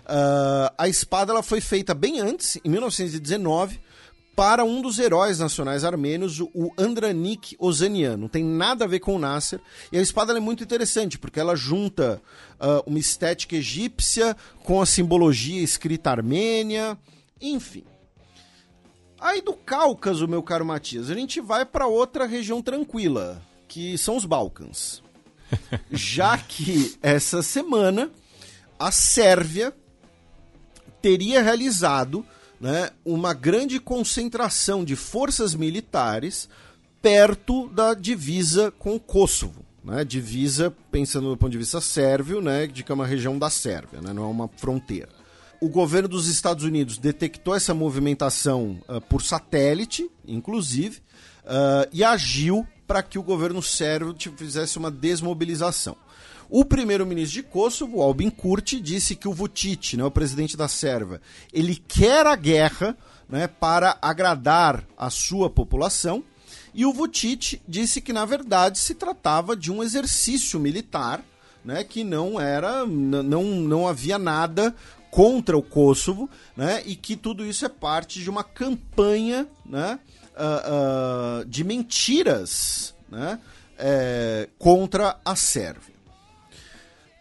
Uh, 0.05 0.73
a 0.77 0.89
espada 0.89 1.33
ela 1.33 1.43
foi 1.43 1.61
feita 1.61 1.95
bem 1.95 2.21
antes, 2.21 2.59
em 2.65 2.69
1919, 2.69 3.81
para 4.35 4.65
um 4.65 4.81
dos 4.81 4.99
heróis 4.99 5.39
nacionais 5.39 5.85
armênios, 5.85 6.41
o 6.41 6.73
Andranik 6.79 7.55
Ozanian. 7.59 8.17
Não 8.17 8.29
tem 8.29 8.43
nada 8.43 8.85
a 8.85 8.89
ver 8.89 9.01
com 9.01 9.15
o 9.15 9.19
Nasser. 9.19 9.61
E 9.93 9.99
a 9.99 10.03
espada 10.03 10.37
é 10.37 10.41
muito 10.41 10.65
interessante, 10.65 11.19
porque 11.19 11.39
ela 11.39 11.55
junta 11.55 12.21
uh, 12.55 12.83
uma 12.89 12.99
estética 12.99 13.57
egípcia 13.57 14.37
com 14.65 14.81
a 14.81 14.87
simbologia 14.87 15.63
escrita 15.63 16.11
armênia, 16.11 16.99
enfim. 17.41 17.85
Aí 19.21 19.41
do 19.41 19.53
Cáucaso, 19.53 20.27
meu 20.27 20.43
caro 20.43 20.65
Matias, 20.65 21.11
a 21.11 21.15
gente 21.15 21.41
vai 21.41 21.65
para 21.65 21.87
outra 21.87 22.27
região 22.27 22.61
tranquila, 22.61 23.41
que 23.69 23.97
são 23.99 24.17
os 24.17 24.25
Balcãs. 24.25 25.03
Já 25.93 26.39
que 26.39 26.97
essa 27.03 27.43
semana 27.43 28.11
a 28.79 28.91
Sérvia 28.91 29.73
teria 31.03 31.43
realizado 31.43 32.25
né, 32.61 32.91
uma 33.05 33.35
grande 33.35 33.81
concentração 33.81 34.85
de 34.85 34.95
forças 34.95 35.55
militares 35.55 36.49
perto 37.03 37.69
da 37.69 37.93
divisa 37.93 38.71
com 38.79 38.95
o 38.95 39.01
Kosovo. 39.01 39.65
Né, 39.85 40.05
divisa, 40.05 40.73
pensando 40.93 41.29
do 41.31 41.37
ponto 41.37 41.51
de 41.51 41.59
vista 41.59 41.81
sérvio, 41.81 42.41
né, 42.41 42.69
de 42.69 42.85
que 42.85 42.93
é 42.93 42.95
uma 42.95 43.05
região 43.05 43.37
da 43.37 43.51
Sérvia, 43.51 44.01
né, 44.01 44.13
não 44.13 44.23
é 44.23 44.27
uma 44.29 44.49
fronteira. 44.57 45.09
O 45.61 45.69
governo 45.69 46.09
dos 46.09 46.29
Estados 46.29 46.63
Unidos 46.65 46.99
detectou 46.99 47.53
essa 47.53 47.75
movimentação 47.75 48.81
uh, 48.89 49.01
por 49.01 49.23
satélite, 49.23 50.09
inclusive, 50.25 50.99
uh, 51.45 51.89
e 51.93 52.05
agiu 52.05 52.65
para 52.87 53.03
que 53.03 53.19
o 53.19 53.23
governo 53.25 53.61
sérvio 53.61 54.15
fizesse 54.37 54.79
uma 54.79 54.91
desmobilização. 54.91 55.97
O 56.55 56.67
primeiro-ministro 56.67 57.41
de 57.41 57.49
Kosovo, 57.49 58.03
Albin 58.03 58.29
Kurti, 58.29 58.79
disse 58.79 59.17
que 59.17 59.27
o 59.27 59.33
Vučić, 59.33 59.97
né, 59.97 60.05
o 60.05 60.11
presidente 60.11 60.55
da 60.55 60.69
Sérvia, 60.69 61.19
ele 61.51 61.75
quer 61.75 62.27
a 62.27 62.37
guerra 62.37 62.95
né, 63.27 63.47
para 63.47 63.97
agradar 64.03 64.85
a 64.95 65.09
sua 65.09 65.49
população. 65.49 66.23
E 66.75 66.85
o 66.85 66.93
Vučić 66.93 67.59
disse 67.67 68.03
que, 68.03 68.13
na 68.13 68.27
verdade, 68.27 68.79
se 68.79 68.95
tratava 68.95 69.57
de 69.57 69.73
um 69.73 69.83
exercício 69.83 70.61
militar, 70.61 71.25
né, 71.65 71.85
que 71.85 72.05
não 72.05 72.39
era, 72.39 72.85
não, 72.85 73.45
não 73.45 73.89
havia 73.89 74.19
nada 74.19 74.75
contra 75.11 75.57
o 75.57 75.63
Kosovo, 75.63 76.29
né, 76.55 76.83
e 76.85 76.95
que 76.95 77.17
tudo 77.17 77.47
isso 77.47 77.65
é 77.65 77.71
parte 77.71 78.21
de 78.21 78.29
uma 78.29 78.45
campanha 78.45 79.49
né, 79.65 79.99
uh, 80.37 81.41
uh, 81.41 81.45
de 81.47 81.65
mentiras 81.65 82.95
né, 83.11 83.41
é, 83.79 84.51
contra 84.59 85.19
a 85.25 85.35
Sérvia. 85.35 85.92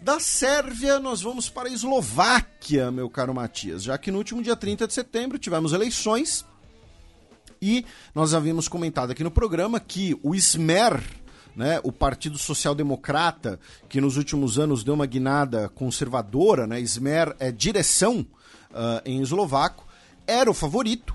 Da 0.01 0.19
Sérvia, 0.19 0.99
nós 0.99 1.21
vamos 1.21 1.47
para 1.47 1.69
a 1.69 1.71
Eslováquia, 1.71 2.89
meu 2.89 3.07
caro 3.07 3.35
Matias, 3.35 3.83
já 3.83 3.99
que 3.99 4.09
no 4.09 4.17
último 4.17 4.41
dia 4.41 4.55
30 4.55 4.87
de 4.87 4.93
setembro 4.95 5.37
tivemos 5.37 5.73
eleições 5.73 6.43
e 7.61 7.85
nós 8.15 8.33
havíamos 8.33 8.67
comentado 8.67 9.11
aqui 9.11 9.23
no 9.23 9.29
programa 9.29 9.79
que 9.79 10.19
o 10.23 10.33
Smer, 10.33 10.99
né, 11.55 11.79
o 11.83 11.91
Partido 11.91 12.39
Social 12.39 12.73
Democrata, 12.73 13.59
que 13.87 14.01
nos 14.01 14.17
últimos 14.17 14.57
anos 14.57 14.83
deu 14.83 14.95
uma 14.95 15.05
guinada 15.05 15.69
conservadora, 15.69 16.65
né, 16.65 16.81
Smer 16.81 17.35
é 17.39 17.51
direção 17.51 18.25
uh, 18.71 19.01
em 19.05 19.21
eslovaco, 19.21 19.85
era 20.25 20.49
o 20.49 20.53
favorito 20.55 21.13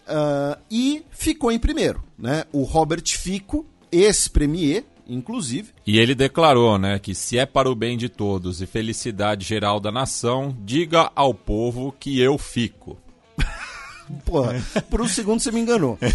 uh, 0.00 0.60
e 0.70 1.02
ficou 1.10 1.50
em 1.50 1.58
primeiro. 1.58 2.04
Né? 2.18 2.44
O 2.52 2.64
Robert 2.64 3.06
Fico, 3.06 3.64
ex-premier, 3.90 4.84
inclusive. 5.08 5.70
E 5.86 5.98
ele 5.98 6.14
declarou, 6.14 6.78
né, 6.78 6.98
que 6.98 7.14
se 7.14 7.38
é 7.38 7.46
para 7.46 7.70
o 7.70 7.74
bem 7.74 7.96
de 7.96 8.08
todos 8.08 8.60
e 8.60 8.66
felicidade 8.66 9.46
geral 9.46 9.80
da 9.80 9.90
nação, 9.90 10.56
diga 10.64 11.10
ao 11.14 11.32
povo 11.32 11.94
que 11.98 12.20
eu 12.20 12.36
fico. 12.36 12.98
Porra, 14.24 14.54
por 14.90 15.00
um 15.00 15.08
segundo 15.08 15.40
você 15.40 15.50
me 15.50 15.60
enganou. 15.60 15.98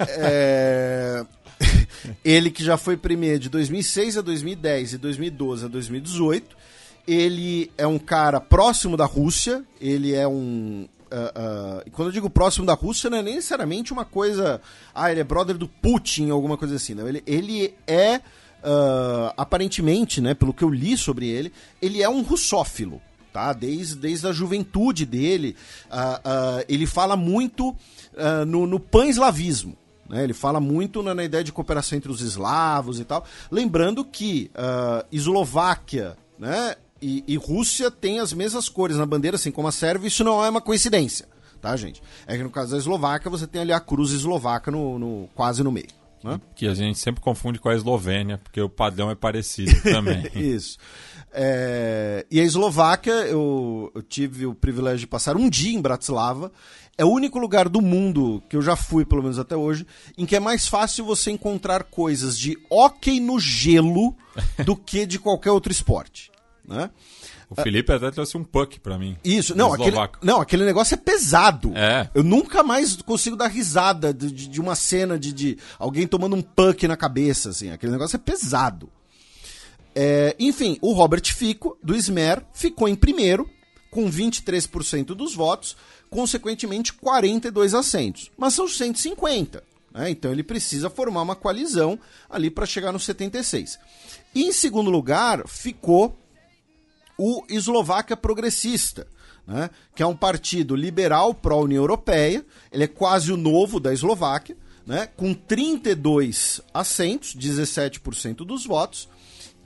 É... 0.00 1.24
Ele 2.24 2.50
que 2.50 2.64
já 2.64 2.76
foi 2.76 2.96
premier 2.96 3.38
de 3.38 3.48
2006 3.48 4.18
a 4.18 4.20
2010 4.20 4.94
e 4.94 4.98
2012 4.98 5.64
a 5.64 5.68
2018. 5.68 6.56
Ele 7.06 7.70
é 7.76 7.86
um 7.86 7.98
cara 7.98 8.40
próximo 8.40 8.96
da 8.96 9.06
Rússia. 9.06 9.64
Ele 9.80 10.14
é 10.14 10.28
um 10.28 10.86
Uh, 11.10 11.86
uh, 11.86 11.90
quando 11.92 12.08
eu 12.08 12.12
digo 12.12 12.28
próximo 12.28 12.66
da 12.66 12.74
Rússia, 12.74 13.08
não 13.08 13.18
é 13.18 13.22
necessariamente 13.22 13.92
uma 13.92 14.04
coisa. 14.04 14.60
Ah, 14.94 15.10
ele 15.10 15.20
é 15.20 15.24
brother 15.24 15.56
do 15.56 15.66
Putin, 15.66 16.30
alguma 16.30 16.56
coisa 16.56 16.76
assim. 16.76 16.94
Não. 16.94 17.08
Ele, 17.08 17.22
ele 17.26 17.74
é, 17.86 18.16
uh, 18.16 19.32
aparentemente, 19.36 20.20
né, 20.20 20.34
pelo 20.34 20.52
que 20.52 20.62
eu 20.62 20.70
li 20.70 20.96
sobre 20.96 21.28
ele, 21.28 21.52
ele 21.80 22.02
é 22.02 22.08
um 22.08 22.22
russófilo. 22.22 23.00
Tá? 23.32 23.52
Desde, 23.52 23.96
desde 23.96 24.26
a 24.26 24.32
juventude 24.32 25.04
dele, 25.04 25.54
ele 26.66 26.86
fala 26.86 27.14
muito 27.14 27.76
no, 28.46 28.66
no 28.66 28.80
pan-eslavismo. 28.80 29.76
Né? 30.08 30.24
Ele 30.24 30.32
fala 30.32 30.58
muito 30.58 31.02
na, 31.02 31.14
na, 31.14 31.22
ideia 31.22 31.44
de 31.44 31.52
cooperação 31.52 31.96
entre 31.96 32.10
os 32.10 32.22
eslavos 32.22 32.98
e 32.98 33.04
tal. 33.04 33.24
Lembrando 33.50 34.02
que 34.02 34.50
Eslováquia 35.12 36.16
né, 36.38 36.74
e, 37.00 37.24
e, 37.26 37.36
Rússia 37.36 37.90
tem 37.90 38.18
as 38.18 38.32
mesmas 38.32 38.68
cores 38.68 38.96
na 38.96 39.06
bandeira, 39.06 39.36
assim 39.36 39.50
como 39.50 39.68
a 39.68 39.72
Sérvia, 39.72 40.08
isso 40.08 40.24
não 40.24 40.44
é 40.44 40.48
uma 40.48 40.60
coincidência, 40.60 41.28
tá, 41.60 41.76
gente? 41.76 42.02
É 42.26 42.36
que 42.36 42.42
no 42.42 42.50
caso 42.50 42.72
da 42.72 42.78
Eslováquia, 42.78 43.30
você 43.30 43.46
tem 43.46 43.62
ali 43.62 43.72
a 43.72 43.80
cruz 43.80 44.12
eslovaca 44.12 44.70
no, 44.70 44.98
no 44.98 45.28
quase 45.34 45.62
no 45.62 45.70
meio. 45.70 45.98
Né? 46.22 46.40
Que 46.54 46.66
a 46.66 46.74
gente 46.74 46.98
sempre 46.98 47.20
confunde 47.20 47.58
com 47.58 47.68
a 47.68 47.74
Eslovênia, 47.74 48.38
porque 48.38 48.60
o 48.60 48.68
padrão 48.68 49.10
é 49.10 49.14
parecido 49.14 49.72
também. 49.82 50.28
isso. 50.34 50.78
É... 51.32 52.26
E 52.30 52.40
a 52.40 52.44
Eslováquia, 52.44 53.12
eu, 53.12 53.92
eu 53.94 54.02
tive 54.02 54.46
o 54.46 54.54
privilégio 54.54 55.00
de 55.00 55.06
passar 55.06 55.36
um 55.36 55.48
dia 55.48 55.76
em 55.76 55.80
Bratislava. 55.80 56.50
É 56.96 57.04
o 57.04 57.10
único 57.10 57.38
lugar 57.38 57.68
do 57.68 57.80
mundo 57.80 58.42
que 58.48 58.56
eu 58.56 58.62
já 58.62 58.74
fui, 58.74 59.04
pelo 59.04 59.22
menos 59.22 59.38
até 59.38 59.56
hoje, 59.56 59.86
em 60.16 60.26
que 60.26 60.34
é 60.34 60.40
mais 60.40 60.66
fácil 60.66 61.04
você 61.04 61.30
encontrar 61.30 61.84
coisas 61.84 62.36
de 62.36 62.58
hóquei 62.68 63.20
no 63.20 63.38
gelo 63.38 64.16
do 64.66 64.74
que 64.74 65.06
de 65.06 65.18
qualquer 65.18 65.52
outro 65.52 65.70
esporte. 65.70 66.32
Né? 66.68 66.90
O 67.48 67.54
Felipe 67.54 67.90
até 67.90 68.10
trouxe 68.10 68.36
um 68.36 68.44
puck 68.44 68.78
para 68.80 68.98
mim. 68.98 69.16
Isso, 69.24 69.56
não 69.56 69.72
aquele, 69.72 69.96
não, 70.22 70.38
aquele 70.38 70.66
negócio 70.66 70.92
é 70.92 70.98
pesado. 70.98 71.72
É. 71.74 72.10
Eu 72.14 72.22
nunca 72.22 72.62
mais 72.62 72.94
consigo 72.96 73.36
dar 73.36 73.46
risada 73.48 74.12
de, 74.12 74.30
de, 74.30 74.60
uma 74.60 74.74
cena 74.74 75.18
de, 75.18 75.32
de, 75.32 75.58
alguém 75.78 76.06
tomando 76.06 76.36
um 76.36 76.42
puck 76.42 76.86
na 76.86 76.96
cabeça, 76.96 77.48
assim. 77.48 77.70
Aquele 77.70 77.92
negócio 77.92 78.16
é 78.16 78.18
pesado. 78.18 78.90
É, 79.94 80.36
enfim, 80.38 80.76
o 80.82 80.92
Robert 80.92 81.24
Fico, 81.34 81.78
do 81.82 81.96
Smer, 81.96 82.44
ficou 82.52 82.86
em 82.86 82.94
primeiro, 82.94 83.48
com 83.90 84.10
23% 84.10 85.06
dos 85.06 85.34
votos, 85.34 85.74
consequentemente 86.10 86.92
42 86.92 87.72
assentos. 87.72 88.30
Mas 88.36 88.52
são 88.52 88.68
150. 88.68 89.64
Né? 89.94 90.10
Então 90.10 90.30
ele 90.30 90.42
precisa 90.42 90.90
formar 90.90 91.22
uma 91.22 91.34
coalizão 91.34 91.98
ali 92.28 92.50
para 92.50 92.66
chegar 92.66 92.92
nos 92.92 93.04
76. 93.04 93.78
E 94.34 94.44
em 94.44 94.52
segundo 94.52 94.90
lugar 94.90 95.48
ficou 95.48 96.14
o 97.18 97.44
Eslováquia 97.48 98.16
Progressista, 98.16 99.08
né, 99.46 99.68
que 99.94 100.02
é 100.02 100.06
um 100.06 100.16
partido 100.16 100.76
liberal 100.76 101.34
pró-União 101.34 101.82
Europeia, 101.82 102.46
ele 102.70 102.84
é 102.84 102.88
quase 102.88 103.32
o 103.32 103.36
novo 103.36 103.80
da 103.80 103.92
Eslováquia, 103.92 104.56
né, 104.86 105.08
com 105.16 105.34
32 105.34 106.60
assentos, 106.72 107.34
17% 107.34 108.36
dos 108.36 108.64
votos, 108.64 109.08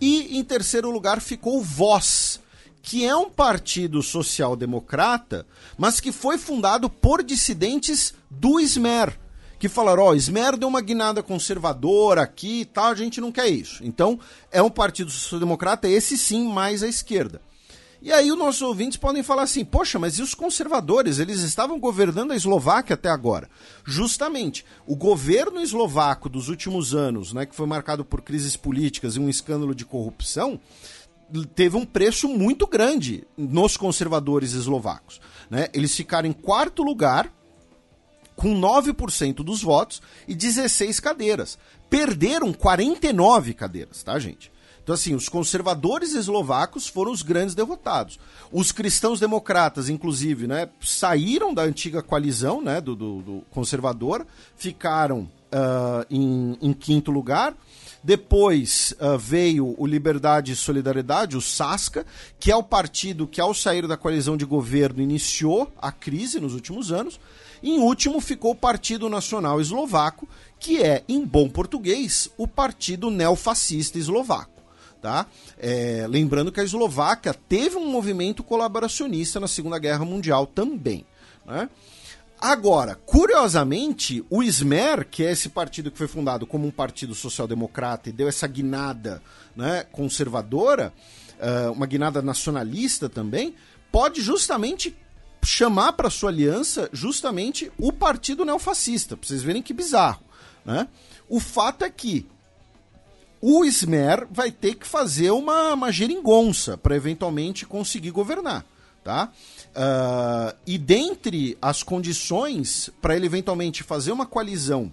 e 0.01 0.39
em 0.39 0.43
terceiro 0.43 0.91
lugar 0.91 1.21
ficou 1.21 1.59
o 1.59 1.63
Voz, 1.63 2.41
que 2.83 3.05
é 3.05 3.15
um 3.15 3.31
partido 3.31 4.03
social-democrata, 4.03 5.47
mas 5.79 6.01
que 6.01 6.11
foi 6.11 6.39
fundado 6.39 6.91
por 6.91 7.23
dissidentes 7.23 8.15
do 8.29 8.59
Smer, 8.59 9.17
que 9.63 9.69
falaram, 9.69 10.03
ó, 10.03 10.11
oh, 10.11 10.15
Smer 10.17 10.57
deu 10.57 10.69
uma 10.69 10.81
guinada 10.81 11.23
conservadora 11.23 12.21
aqui 12.21 12.63
e 12.63 12.65
tal, 12.65 12.87
a 12.87 12.95
gente 12.97 13.21
não 13.21 13.31
quer 13.31 13.47
isso. 13.47 13.85
Então, 13.85 14.19
é 14.51 14.61
um 14.61 14.69
partido 14.69 15.09
social-democrata, 15.09 15.89
esse 15.89 16.19
sim, 16.19 16.49
mais 16.49 16.83
à 16.83 16.89
esquerda. 16.89 17.41
E 18.03 18.11
aí 18.11 18.33
os 18.33 18.37
nossos 18.37 18.61
ouvintes 18.61 18.97
podem 18.97 19.23
falar 19.23 19.45
assim, 19.45 19.65
poxa, 19.65 20.01
mas 20.01 20.19
e 20.19 20.23
os 20.23 20.35
conservadores? 20.35 21.21
Eles 21.21 21.43
estavam 21.43 21.79
governando 21.79 22.33
a 22.33 22.35
Eslováquia 22.35 22.95
até 22.95 23.09
agora. 23.09 23.49
Justamente, 23.85 24.65
o 24.85 24.97
governo 24.97 25.61
eslovaco 25.61 26.29
dos 26.29 26.49
últimos 26.49 26.93
anos, 26.93 27.33
né, 27.33 27.47
que 27.47 27.55
foi 27.55 27.69
marcado 27.69 28.05
por 28.05 28.21
crises 28.21 28.57
políticas 28.57 29.15
e 29.15 29.21
um 29.21 29.29
escândalo 29.29 29.77
de 29.77 29.85
corrupção, 29.85 30.59
teve 31.55 31.77
um 31.77 31.87
preço 31.87 32.27
muito 32.27 32.67
grande 32.67 33.25
nos 33.39 33.77
conservadores 33.77 34.55
eslovacos. 34.55 35.21
Né? 35.49 35.69
Eles 35.73 35.95
ficaram 35.95 36.29
em 36.29 36.33
quarto 36.33 36.83
lugar, 36.83 37.33
com 38.37 38.59
9% 38.59 39.37
dos 39.37 39.63
votos 39.63 40.03
e 40.27 40.35
16 40.35 41.01
cadeiras. 41.01 41.59
Perderam 41.89 42.53
49 42.53 43.55
cadeiras, 43.55 44.03
tá, 44.03 44.19
gente? 44.19 44.51
Então, 44.83 44.95
assim, 44.95 45.15
os 45.15 45.29
conservadores 45.29 46.13
eslovacos 46.13 46.89
foram 46.89 47.13
os 47.13 47.23
grandes 47.23 47.55
derrotados. 47.55 48.19
Os 48.51 48.73
cristãos 48.73 49.21
democratas, 49.21 49.89
inclusive, 49.89 50.49
né, 50.49 50.69
saíram 50.81 51.55
da 51.55 51.63
antiga 51.63 52.03
coalizão 52.03 52.61
né, 52.61 52.81
do, 52.81 52.97
do, 52.97 53.23
do 53.23 53.43
conservador, 53.51 54.27
ficaram 54.57 55.21
uh, 55.21 56.05
em, 56.11 56.59
em, 56.61 56.73
quinto 56.73 57.13
lugar. 57.13 57.55
Depois 58.03 58.93
uh, 59.01 59.17
veio 59.17 59.77
o 59.79 59.87
Liberdade 59.87 60.51
e 60.51 60.57
Solidariedade, 60.57 61.37
o 61.37 61.41
SASCA, 61.41 62.05
que 62.41 62.51
é 62.51 62.57
o 62.57 62.65
partido 62.65 63.29
que, 63.29 63.41
ao 63.41 63.55
sair 63.55 63.87
da 63.87 63.97
coalizão 63.97 64.37
de 64.37 64.45
governo, 64.45 65.01
iniciou 65.01 65.73
a 65.81 65.93
crise 65.93 66.41
nos 66.41 66.55
últimos 66.55 66.91
anos. 66.91 67.21
Em 67.63 67.79
último, 67.79 68.21
ficou 68.21 68.53
o 68.53 68.57
Partido 68.57 69.09
Nacional 69.09 69.61
Eslovaco, 69.61 70.29
que 70.59 70.83
é, 70.83 71.05
em 71.09 71.25
bom 71.25 71.49
português, 71.49 72.29
o 72.37 72.49
Partido 72.49 73.11
Neofascista 73.11 73.99
Eslovaco. 73.99 74.51
Tá? 75.01 75.27
É, 75.59 76.07
lembrando 76.09 76.53
que 76.53 76.61
a 76.61 76.65
Eslováquia 76.65 77.35
teve 77.35 77.77
um 77.77 77.91
movimento 77.91 78.43
colaboracionista 78.45 79.41
na 79.41 79.49
Segunda 79.49 79.79
Guerra 79.79 80.05
Mundial 80.05 80.47
também. 80.47 81.05
Né? 81.45 81.69
Agora, 82.41 82.97
curiosamente, 83.07 84.25
o 84.29 84.43
Smer, 84.43 85.07
que 85.09 85.25
é 85.25 85.31
esse 85.31 85.49
partido 85.49 85.93
que 85.93 85.99
foi 85.99 86.09
fundado 86.09 86.45
como 86.45 86.67
um 86.67 86.73
partido 86.73 87.15
social-democrata 87.15 88.09
e 88.09 88.13
deu 88.13 88.27
essa 88.27 88.49
guinada 88.49 89.23
né, 89.55 89.85
conservadora, 89.93 90.93
uh, 91.39 91.71
uma 91.71 91.87
guinada 91.87 92.21
nacionalista 92.21 93.09
também, 93.09 93.55
pode 93.93 94.21
justamente 94.21 94.97
chamar 95.45 95.93
para 95.93 96.11
sua 96.11 96.31
aliança 96.31 96.89
justamente 96.93 97.71
o 97.79 97.93
partido 97.93 98.45
neofascista, 98.45 99.17
para 99.17 99.27
vocês 99.27 99.43
verem 99.43 99.63
que 99.63 99.75
bizarro. 99.75 100.23
Né? 100.65 100.87
O 101.29 101.41
fato 101.41 101.85
é 101.85 101.91
que 101.91 102.27
o 103.41 103.65
Smer 103.65 104.27
vai 104.31 104.53
ter 104.53 104.77
que 104.77 104.87
fazer 104.87 105.33
uma, 105.33 105.75
uma 105.75 105.91
geringonça 105.91 106.79
para 106.79 106.95
eventualmente 106.95 107.67
conseguir 107.67 108.13
governar. 108.13 108.65
Tá? 109.03 109.33
Uh, 109.71 110.57
e 110.65 110.79
dentre 110.79 111.59
as 111.61 111.83
condições 111.83 112.89
para 113.01 113.17
ele 113.17 113.27
eventualmente 113.27 113.83
fazer 113.83 114.13
uma 114.13 114.25
coalizão 114.25 114.93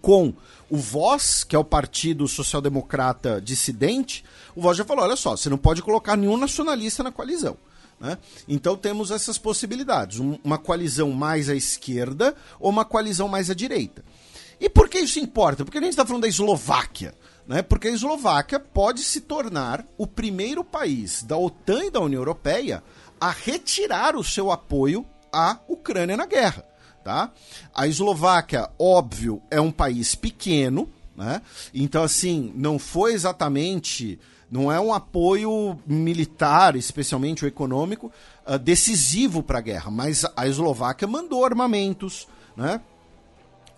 com 0.00 0.32
o 0.70 0.78
Voz, 0.78 1.44
que 1.44 1.54
é 1.54 1.58
o 1.58 1.64
Partido 1.64 2.26
Social 2.26 2.62
Democrata 2.62 3.38
dissidente, 3.38 4.24
o 4.56 4.62
Voz 4.62 4.78
já 4.78 4.84
falou: 4.86 5.04
olha 5.04 5.16
só, 5.16 5.36
você 5.36 5.50
não 5.50 5.58
pode 5.58 5.82
colocar 5.82 6.16
nenhum 6.16 6.38
nacionalista 6.38 7.02
na 7.02 7.12
coalizão. 7.12 7.58
Né? 8.02 8.18
Então 8.46 8.76
temos 8.76 9.10
essas 9.10 9.38
possibilidades: 9.38 10.18
uma 10.18 10.58
coalizão 10.58 11.10
mais 11.12 11.48
à 11.48 11.54
esquerda 11.54 12.34
ou 12.60 12.68
uma 12.68 12.84
coalizão 12.84 13.28
mais 13.28 13.48
à 13.48 13.54
direita. 13.54 14.04
E 14.60 14.68
por 14.68 14.88
que 14.88 14.98
isso 14.98 15.18
importa? 15.18 15.64
Porque 15.64 15.78
a 15.78 15.80
gente 15.80 15.90
está 15.90 16.04
falando 16.04 16.22
da 16.22 16.28
Eslováquia 16.28 17.14
né? 17.46 17.62
porque 17.62 17.88
a 17.88 17.92
Eslováquia 17.92 18.58
pode 18.60 19.02
se 19.02 19.20
tornar 19.20 19.84
o 19.98 20.06
primeiro 20.06 20.64
país 20.64 21.22
da 21.22 21.36
OTAN 21.36 21.84
e 21.84 21.90
da 21.90 22.00
União 22.00 22.20
Europeia 22.20 22.82
a 23.20 23.30
retirar 23.30 24.16
o 24.16 24.24
seu 24.24 24.50
apoio 24.50 25.06
à 25.32 25.58
Ucrânia 25.68 26.16
na 26.16 26.26
guerra. 26.26 26.64
Tá? 27.04 27.32
A 27.74 27.86
Eslováquia, 27.86 28.70
óbvio, 28.78 29.42
é 29.50 29.60
um 29.60 29.72
país 29.72 30.14
pequeno, 30.14 30.88
né? 31.16 31.42
então 31.74 32.02
assim, 32.02 32.52
não 32.54 32.78
foi 32.78 33.12
exatamente 33.12 34.20
não 34.52 34.70
é 34.70 34.78
um 34.78 34.92
apoio 34.92 35.78
militar, 35.86 36.76
especialmente 36.76 37.42
o 37.42 37.48
econômico, 37.48 38.12
uh, 38.46 38.58
decisivo 38.58 39.42
para 39.42 39.58
a 39.58 39.62
guerra, 39.62 39.90
mas 39.90 40.26
a 40.36 40.46
Eslováquia 40.46 41.08
mandou 41.08 41.42
armamentos, 41.42 42.28
né? 42.54 42.82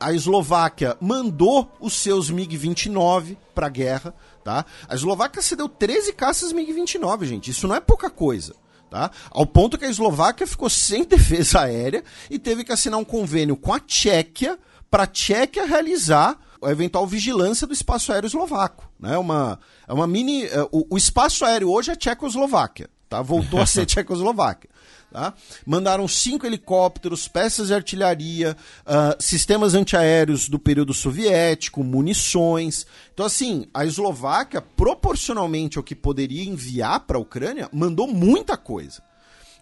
a 0.01 0.13
Eslováquia 0.13 0.97
mandou 1.01 1.71
os 1.81 1.95
seus 1.95 2.29
MiG-29 2.29 3.37
para 3.55 3.69
a 3.69 3.71
guerra, 3.71 4.13
tá? 4.43 4.67
A 4.89 4.95
Eslováquia 4.95 5.41
cedeu 5.41 5.69
13 5.69 6.13
caças 6.13 6.53
MiG-29, 6.53 7.25
gente. 7.25 7.51
Isso 7.53 7.69
não 7.69 7.77
é 7.77 7.81
pouca 7.81 8.11
coisa. 8.11 8.55
Tá? 8.91 9.11
Ao 9.31 9.47
ponto 9.47 9.79
que 9.79 9.85
a 9.85 9.89
Eslováquia 9.89 10.47
ficou 10.47 10.69
sem 10.69 11.03
defesa 11.09 11.61
aérea 11.61 12.05
e 12.29 12.39
teve 12.39 12.65
que 12.65 12.73
assinar 12.73 12.99
um 12.99 13.05
convênio 13.05 13.57
com 13.57 13.73
a 13.73 13.81
Tchequia 13.81 14.59
para 14.91 15.05
a 15.05 15.07
Tchequia 15.07 15.67
realizar 15.67 16.39
a 16.65 16.71
eventual 16.71 17.07
vigilância 17.07 17.67
do 17.67 17.73
espaço 17.73 18.13
aéreo 18.13 18.27
eslovaco. 18.27 18.91
Né? 18.99 19.17
Uma, 19.17 19.59
é 19.87 19.93
uma 19.93 20.07
mini. 20.07 20.45
Uh, 20.47 20.69
o, 20.73 20.95
o, 20.95 20.97
espaço 20.97 21.45
aéreo 21.45 21.71
hoje 21.71 21.91
é 21.91 21.97
Tchecoslováquia. 21.97 22.89
Tá? 23.09 23.23
Voltou 23.23 23.61
a 23.61 23.67
ser 23.67 23.85
Tchecoslováquia. 23.87 24.71
Tá? 25.15 25.33
Mandaram 25.65 26.09
cinco 26.09 26.45
helicópteros, 26.45 27.29
peças 27.29 27.69
de 27.69 27.75
artilharia, 27.75 28.57
uh, 28.85 29.23
sistemas 29.23 29.73
antiaéreos 29.73 30.49
do 30.49 30.59
período 30.59 30.93
soviético, 30.93 31.85
munições. 31.85 32.85
Então, 33.13 33.25
assim, 33.25 33.67
a 33.73 33.87
Eslováquia, 33.87 34.61
proporcionalmente 34.61 35.79
ao 35.79 35.85
que 35.85 35.95
poderia 35.95 36.45
enviar 36.45 36.99
para 37.01 37.17
a 37.17 37.21
Ucrânia, 37.21 37.69
mandou 37.73 38.09
muita 38.09 38.57
coisa. 38.57 39.03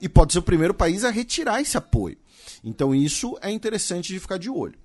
E 0.01 0.09
pode 0.09 0.33
ser 0.33 0.39
o 0.39 0.43
primeiro 0.43 0.73
país 0.73 1.05
a 1.05 1.11
retirar 1.11 1.61
esse 1.61 1.77
apoio. 1.77 2.17
Então, 2.65 2.95
isso 2.95 3.37
é 3.43 3.51
interessante 3.51 4.13
de 4.13 4.19
ficar 4.19 4.39
de 4.39 4.49
olho. 4.49 4.79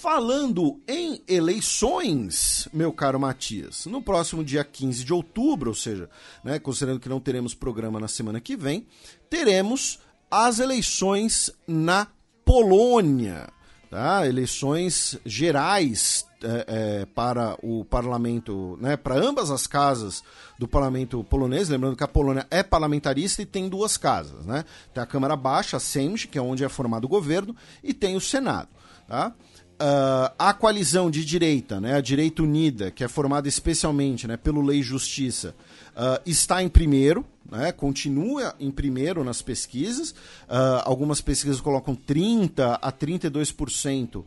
Falando 0.00 0.80
em 0.88 1.22
eleições, 1.28 2.66
meu 2.72 2.92
caro 2.92 3.20
Matias, 3.20 3.84
no 3.84 4.02
próximo 4.02 4.42
dia 4.42 4.64
15 4.64 5.04
de 5.04 5.12
outubro, 5.12 5.68
ou 5.68 5.76
seja, 5.76 6.08
né, 6.42 6.58
considerando 6.58 6.98
que 6.98 7.10
não 7.10 7.20
teremos 7.20 7.54
programa 7.54 8.00
na 8.00 8.08
semana 8.08 8.40
que 8.40 8.56
vem, 8.56 8.86
teremos 9.28 10.00
as 10.30 10.58
eleições 10.58 11.52
na 11.68 12.08
Polônia. 12.42 13.50
Tá? 13.90 14.26
Eleições 14.26 15.18
gerais 15.26 16.26
é, 16.42 16.64
é, 16.66 17.06
para 17.06 17.56
o 17.62 17.84
parlamento, 17.84 18.78
né, 18.80 18.96
para 18.96 19.14
ambas 19.14 19.50
as 19.50 19.66
casas 19.66 20.24
do 20.58 20.66
parlamento 20.66 21.22
polonês. 21.22 21.68
Lembrando 21.68 21.96
que 21.96 22.02
a 22.02 22.08
Polônia 22.08 22.46
é 22.50 22.62
parlamentarista 22.62 23.42
e 23.42 23.46
tem 23.46 23.68
duas 23.68 23.98
casas. 23.98 24.46
Né? 24.46 24.64
Tem 24.94 25.02
a 25.02 25.06
Câmara 25.06 25.36
Baixa, 25.36 25.76
a 25.76 25.80
Sejm, 25.80 26.14
que 26.26 26.38
é 26.38 26.42
onde 26.42 26.64
é 26.64 26.68
formado 26.70 27.04
o 27.04 27.08
governo, 27.08 27.54
e 27.84 27.92
tem 27.92 28.16
o 28.16 28.20
Senado. 28.20 28.70
Tá? 29.06 29.34
Uh, 29.82 30.30
a 30.38 30.54
coalizão 30.54 31.10
de 31.10 31.24
direita, 31.24 31.80
né, 31.80 31.96
a 31.96 32.00
direita 32.00 32.40
unida, 32.40 32.92
que 32.92 33.02
é 33.02 33.08
formada 33.08 33.48
especialmente 33.48 34.28
né, 34.28 34.36
pelo 34.36 34.62
Lei 34.62 34.78
e 34.78 34.82
Justiça, 34.82 35.56
uh, 35.96 36.22
está 36.24 36.62
em 36.62 36.68
primeiro, 36.68 37.26
né, 37.50 37.72
continua 37.72 38.54
em 38.60 38.70
primeiro 38.70 39.24
nas 39.24 39.42
pesquisas. 39.42 40.12
Uh, 40.12 40.84
algumas 40.84 41.20
pesquisas 41.20 41.60
colocam 41.60 41.96
30% 41.96 42.78
a 42.80 42.92
32% 42.92 44.24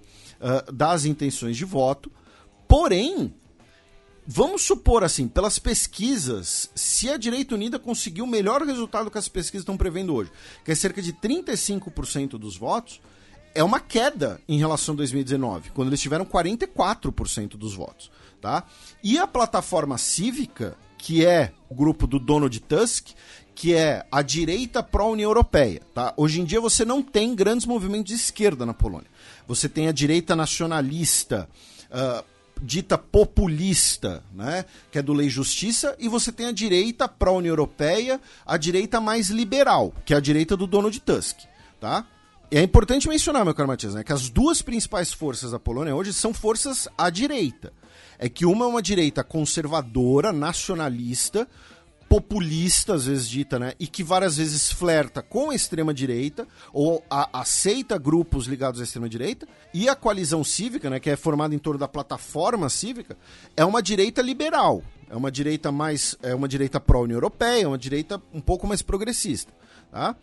das 0.73 1.05
intenções 1.05 1.55
de 1.55 1.63
voto. 1.63 2.11
Porém, 2.67 3.33
vamos 4.27 4.63
supor 4.63 5.05
assim, 5.05 5.25
pelas 5.25 5.57
pesquisas, 5.57 6.69
se 6.75 7.09
a 7.09 7.15
direita 7.15 7.55
unida 7.55 7.79
conseguir 7.79 8.21
o 8.21 8.27
melhor 8.27 8.61
resultado 8.61 9.09
que 9.09 9.17
as 9.17 9.29
pesquisas 9.29 9.61
estão 9.61 9.77
prevendo 9.77 10.13
hoje, 10.13 10.29
que 10.65 10.73
é 10.73 10.75
cerca 10.75 11.01
de 11.01 11.13
35% 11.13 12.31
dos 12.31 12.57
votos 12.57 12.99
é 13.55 13.63
uma 13.63 13.79
queda 13.79 14.39
em 14.47 14.59
relação 14.59 14.93
a 14.93 14.97
2019, 14.97 15.71
quando 15.71 15.87
eles 15.87 16.01
tiveram 16.01 16.25
44% 16.25 17.55
dos 17.55 17.73
votos. 17.73 18.11
Tá? 18.41 18.63
E 19.01 19.17
a 19.17 19.25
plataforma 19.25 19.97
cívica, 19.97 20.77
que 20.97 21.25
é 21.25 21.53
o 21.69 21.73
grupo 21.73 22.05
do 22.05 22.19
Donald 22.19 22.59
Tusk, 22.59 23.07
que 23.55 23.73
é 23.73 24.05
a 24.11 24.21
direita 24.21 24.83
pró-União 24.83 25.29
Europeia. 25.29 25.81
Tá? 25.93 26.13
Hoje 26.17 26.41
em 26.41 26.45
dia 26.45 26.59
você 26.59 26.83
não 26.83 27.01
tem 27.01 27.33
grandes 27.33 27.65
movimentos 27.65 28.09
de 28.09 28.13
esquerda 28.13 28.65
na 28.65 28.73
Polônia. 28.73 29.09
Você 29.47 29.69
tem 29.69 29.87
a 29.87 29.93
direita 29.93 30.35
nacionalista, 30.35 31.49
uh, 31.89 32.23
dita 32.61 32.97
populista, 32.97 34.21
né? 34.33 34.65
que 34.91 34.99
é 34.99 35.01
do 35.01 35.13
Lei 35.13 35.27
e 35.27 35.29
Justiça, 35.29 35.95
e 35.97 36.09
você 36.09 36.31
tem 36.31 36.47
a 36.47 36.51
direita 36.51 37.07
pró-União 37.07 37.53
Europeia, 37.53 38.19
a 38.45 38.57
direita 38.57 38.99
mais 38.99 39.29
liberal, 39.29 39.93
que 40.05 40.13
é 40.13 40.17
a 40.17 40.21
direita 40.21 40.57
do 40.57 40.67
Donald 40.67 40.99
Tusk. 40.99 41.37
Tá? 41.79 42.05
É 42.57 42.63
importante 42.63 43.07
mencionar, 43.09 43.43
meu 43.43 43.53
caro 43.53 43.67
Matias, 43.67 43.93
né, 43.95 44.03
que 44.03 44.13
as 44.13 44.29
duas 44.29 44.61
principais 44.61 45.11
forças 45.11 45.51
da 45.51 45.59
Polônia 45.59 45.95
hoje 45.95 46.13
são 46.13 46.33
forças 46.33 46.87
à 46.97 47.09
direita. 47.09 47.73
É 48.17 48.29
que 48.29 48.45
uma 48.45 48.65
é 48.65 48.67
uma 48.67 48.81
direita 48.81 49.23
conservadora, 49.23 50.31
nacionalista, 50.31 51.47
populista, 52.07 52.93
às 52.93 53.05
vezes 53.07 53.27
dita, 53.27 53.57
né? 53.59 53.73
E 53.79 53.87
que 53.87 54.03
várias 54.03 54.37
vezes 54.37 54.71
flerta 54.71 55.21
com 55.21 55.49
a 55.49 55.55
extrema-direita, 55.55 56.47
ou 56.71 57.03
a- 57.09 57.41
aceita 57.41 57.97
grupos 57.97 58.45
ligados 58.45 58.79
à 58.79 58.83
extrema-direita. 58.83 59.47
E 59.73 59.89
a 59.89 59.95
coalizão 59.95 60.43
cívica, 60.43 60.89
né? 60.89 60.99
Que 60.99 61.09
é 61.09 61.15
formada 61.15 61.53
em 61.55 61.57
torno 61.59 61.79
da 61.79 61.87
plataforma 61.87 62.69
cívica, 62.69 63.17
é 63.57 63.65
uma 63.65 63.81
direita 63.81 64.21
liberal. 64.21 64.83
É 65.09 65.15
uma 65.15 65.31
direita 65.31 65.71
mais. 65.71 66.15
É 66.21 66.33
uma 66.33 66.47
direita 66.47 66.79
pró-União 66.79 67.17
Europeia, 67.17 67.63
é 67.63 67.67
uma 67.67 67.77
direita 67.77 68.21
um 68.33 68.39
pouco 68.39 68.65
mais 68.67 68.81
progressista. 68.81 69.51
Tá? 69.91 70.15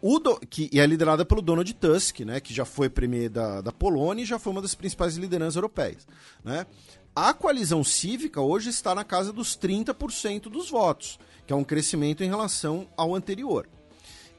O 0.00 0.18
do- 0.18 0.38
que 0.48 0.70
é 0.78 0.86
liderada 0.86 1.24
pelo 1.24 1.42
Donald 1.42 1.72
Tusk, 1.74 2.20
né, 2.20 2.40
que 2.40 2.54
já 2.54 2.64
foi 2.64 2.88
premier 2.88 3.28
da, 3.28 3.60
da 3.60 3.72
Polônia 3.72 4.22
e 4.22 4.26
já 4.26 4.38
foi 4.38 4.52
uma 4.52 4.62
das 4.62 4.74
principais 4.74 5.16
lideranças 5.16 5.56
europeias. 5.56 6.06
Né? 6.44 6.64
A 7.14 7.34
coalizão 7.34 7.82
cívica 7.82 8.40
hoje 8.40 8.70
está 8.70 8.94
na 8.94 9.02
casa 9.04 9.32
dos 9.32 9.56
30% 9.58 10.42
dos 10.42 10.70
votos, 10.70 11.18
que 11.46 11.52
é 11.52 11.56
um 11.56 11.64
crescimento 11.64 12.22
em 12.22 12.28
relação 12.28 12.86
ao 12.96 13.14
anterior. 13.14 13.68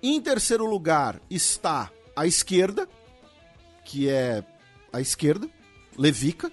Em 0.01 0.21
terceiro 0.21 0.65
lugar 0.65 1.19
está 1.29 1.91
a 2.15 2.25
esquerda, 2.25 2.87
que 3.83 4.07
é 4.07 4.43
a 4.93 5.01
esquerda, 5.01 5.49
Levica. 5.97 6.49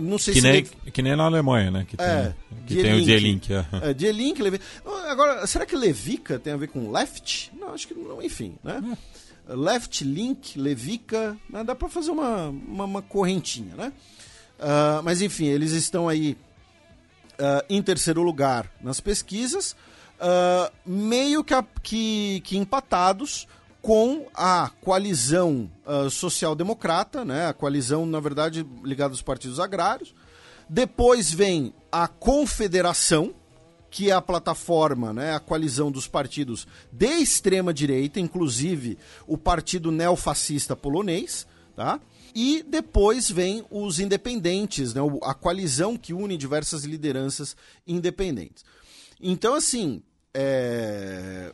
Não 0.00 0.18
sei 0.18 0.34
Que 0.34 0.40
se 0.40 0.46
nem, 0.52 0.64
que 0.64 1.02
nem 1.02 1.16
na 1.16 1.24
Alemanha, 1.24 1.70
né? 1.70 1.84
Que 1.88 1.96
tem, 1.96 2.06
É, 2.06 2.34
que 2.66 2.76
tem 2.82 2.94
o 3.02 3.04
D-Link. 3.04 3.52
É. 3.52 3.66
É, 3.90 3.94
D-Link, 3.94 4.40
Levi... 4.40 4.60
Agora, 5.08 5.46
será 5.46 5.66
que 5.66 5.74
Levica 5.74 6.38
tem 6.38 6.52
a 6.52 6.56
ver 6.56 6.68
com 6.68 6.90
left? 6.92 7.50
Não, 7.58 7.74
acho 7.74 7.88
que 7.88 7.94
não, 7.94 8.22
enfim, 8.22 8.54
né? 8.62 8.96
Left, 9.48 10.04
Link, 10.04 10.58
Levica, 10.58 11.36
né? 11.50 11.62
dá 11.64 11.74
pra 11.74 11.88
fazer 11.88 12.10
uma, 12.10 12.48
uma, 12.48 12.84
uma 12.84 13.02
correntinha, 13.02 13.74
né? 13.74 13.92
Ah, 14.58 15.00
mas 15.04 15.20
enfim, 15.20 15.46
eles 15.46 15.72
estão 15.72 16.08
aí 16.08 16.36
ah, 17.38 17.64
em 17.68 17.82
terceiro 17.82 18.22
lugar 18.22 18.70
nas 18.80 19.00
pesquisas, 19.00 19.76
ah, 20.20 20.70
meio 20.86 21.42
que, 21.44 21.52
a- 21.52 21.64
que, 21.82 22.40
que 22.44 22.56
empatados 22.56 23.46
com 23.84 24.26
a 24.32 24.70
coalizão 24.80 25.70
ah, 25.84 26.08
social-democrata, 26.08 27.22
né? 27.22 27.48
a 27.48 27.52
coalizão, 27.52 28.06
na 28.06 28.18
verdade, 28.18 28.66
ligada 28.82 29.12
aos 29.12 29.20
partidos 29.20 29.60
agrários. 29.60 30.14
Depois 30.66 31.30
vem 31.30 31.74
a 31.92 32.08
confederação, 32.08 33.34
que 33.90 34.08
é 34.08 34.14
a 34.14 34.22
plataforma, 34.22 35.12
né, 35.12 35.34
a 35.34 35.38
coalizão 35.38 35.92
dos 35.92 36.08
partidos 36.08 36.66
de 36.90 37.06
extrema 37.06 37.74
direita, 37.74 38.18
inclusive 38.18 38.96
o 39.26 39.36
partido 39.36 39.92
neofascista 39.92 40.74
polonês, 40.74 41.46
tá? 41.76 42.00
E 42.34 42.64
depois 42.66 43.30
vem 43.30 43.64
os 43.70 44.00
independentes, 44.00 44.94
né, 44.94 45.02
a 45.22 45.34
coalizão 45.34 45.94
que 45.94 46.14
une 46.14 46.38
diversas 46.38 46.84
lideranças 46.84 47.54
independentes. 47.86 48.64
Então, 49.20 49.54
assim, 49.54 50.02
é, 50.32 51.52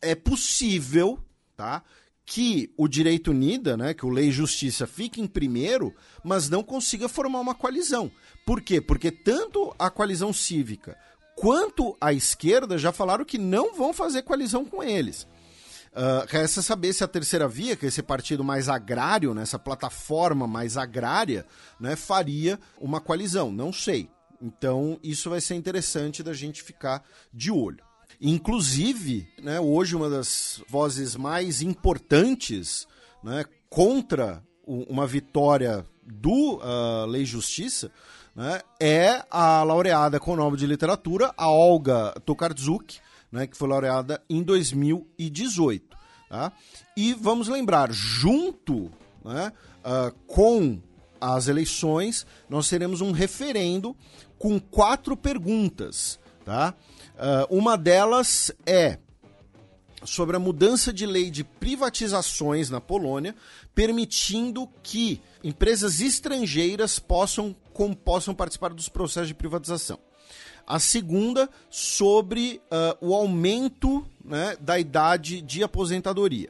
é 0.00 0.14
possível, 0.14 1.18
tá? 1.60 1.82
Que 2.24 2.72
o 2.74 2.88
Direito 2.88 3.32
Unida, 3.32 3.76
né, 3.76 3.92
que 3.92 4.06
o 4.06 4.08
Lei 4.08 4.28
e 4.28 4.32
Justiça 4.32 4.86
fique 4.86 5.20
em 5.20 5.26
primeiro, 5.26 5.94
mas 6.24 6.48
não 6.48 6.62
consiga 6.62 7.06
formar 7.06 7.40
uma 7.40 7.54
coalizão. 7.54 8.10
Por 8.46 8.62
quê? 8.62 8.80
Porque 8.80 9.10
tanto 9.10 9.74
a 9.78 9.90
coalizão 9.90 10.32
cívica 10.32 10.96
quanto 11.36 11.94
a 12.00 12.14
esquerda 12.14 12.78
já 12.78 12.92
falaram 12.92 13.26
que 13.26 13.36
não 13.36 13.74
vão 13.74 13.92
fazer 13.92 14.22
coalizão 14.22 14.64
com 14.64 14.82
eles. 14.82 15.24
Uh, 15.92 16.24
resta 16.28 16.62
saber 16.62 16.94
se 16.94 17.04
a 17.04 17.08
terceira 17.08 17.46
via, 17.46 17.76
que 17.76 17.84
é 17.84 17.88
esse 17.88 18.02
partido 18.02 18.42
mais 18.42 18.70
agrário, 18.70 19.34
né, 19.34 19.42
essa 19.42 19.58
plataforma 19.58 20.46
mais 20.46 20.78
agrária, 20.78 21.44
né, 21.78 21.94
faria 21.94 22.58
uma 22.80 23.02
coalizão. 23.02 23.52
Não 23.52 23.70
sei. 23.70 24.08
Então, 24.40 24.98
isso 25.02 25.28
vai 25.28 25.42
ser 25.42 25.56
interessante 25.56 26.22
da 26.22 26.32
gente 26.32 26.62
ficar 26.62 27.04
de 27.34 27.50
olho. 27.50 27.89
Inclusive, 28.20 29.26
né, 29.42 29.58
hoje 29.58 29.96
uma 29.96 30.10
das 30.10 30.62
vozes 30.68 31.16
mais 31.16 31.62
importantes 31.62 32.86
né, 33.24 33.44
contra 33.68 34.42
uma 34.66 35.06
vitória 35.06 35.86
do 36.04 36.56
uh, 36.56 37.06
Lei 37.06 37.24
Justiça 37.24 37.90
né, 38.34 38.60
é 38.78 39.24
a 39.30 39.62
laureada 39.62 40.20
com 40.20 40.32
o 40.32 40.36
Nobel 40.36 40.56
de 40.56 40.66
Literatura, 40.66 41.32
a 41.36 41.48
Olga 41.48 42.12
Tokarczuk, 42.24 42.98
né, 43.32 43.46
que 43.46 43.56
foi 43.56 43.68
laureada 43.68 44.22
em 44.28 44.42
2018. 44.42 45.96
Tá? 46.28 46.52
E 46.96 47.14
vamos 47.14 47.48
lembrar, 47.48 47.90
junto 47.90 48.90
né, 49.24 49.52
ah, 49.82 50.12
com 50.26 50.80
as 51.20 51.48
eleições, 51.48 52.26
nós 52.48 52.68
teremos 52.68 53.00
um 53.00 53.12
referendo 53.12 53.96
com 54.38 54.58
quatro 54.60 55.16
perguntas. 55.16 56.18
Tá? 56.44 56.74
Ah, 57.22 57.46
uma 57.50 57.76
delas 57.76 58.50
é 58.64 58.96
sobre 60.02 60.36
a 60.36 60.40
mudança 60.40 60.90
de 60.90 61.04
lei 61.04 61.30
de 61.30 61.44
privatizações 61.44 62.70
na 62.70 62.80
Polônia, 62.80 63.34
permitindo 63.74 64.66
que 64.82 65.20
empresas 65.44 66.00
estrangeiras 66.00 66.98
possam, 66.98 67.54
com, 67.74 67.92
possam 67.92 68.34
participar 68.34 68.72
dos 68.72 68.88
processos 68.88 69.28
de 69.28 69.34
privatização. 69.34 69.98
A 70.66 70.78
segunda, 70.78 71.50
sobre 71.68 72.62
ah, 72.70 72.96
o 73.02 73.14
aumento 73.14 74.02
né, 74.24 74.56
da 74.58 74.78
idade 74.78 75.42
de 75.42 75.62
aposentadoria. 75.62 76.48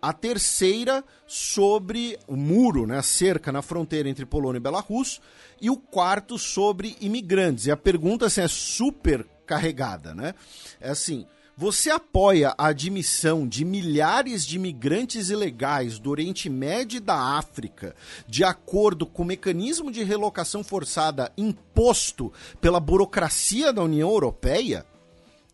A 0.00 0.12
terceira, 0.12 1.04
sobre 1.28 2.18
o 2.26 2.34
muro, 2.34 2.88
né, 2.88 2.98
a 2.98 3.02
cerca 3.04 3.52
na 3.52 3.62
fronteira 3.62 4.08
entre 4.08 4.26
Polônia 4.26 4.58
e 4.58 4.60
Belarus. 4.60 5.20
E 5.60 5.70
o 5.70 5.76
quarto, 5.76 6.36
sobre 6.40 6.96
imigrantes. 7.00 7.66
E 7.66 7.70
a 7.70 7.76
pergunta 7.76 8.26
assim, 8.26 8.40
é 8.40 8.48
super 8.48 9.24
carregada. 9.52 10.14
Né? 10.14 10.34
É 10.80 10.90
assim: 10.90 11.26
você 11.56 11.90
apoia 11.90 12.54
a 12.56 12.68
admissão 12.68 13.46
de 13.46 13.64
milhares 13.64 14.46
de 14.46 14.56
imigrantes 14.56 15.28
ilegais 15.28 15.98
do 15.98 16.10
Oriente 16.10 16.48
Médio 16.48 16.96
e 16.96 17.00
da 17.00 17.36
África, 17.36 17.94
de 18.26 18.42
acordo 18.42 19.04
com 19.04 19.22
o 19.22 19.26
mecanismo 19.26 19.92
de 19.92 20.02
relocação 20.02 20.64
forçada 20.64 21.30
imposto 21.36 22.32
pela 22.60 22.80
burocracia 22.80 23.72
da 23.72 23.82
União 23.82 24.08
Europeia? 24.08 24.86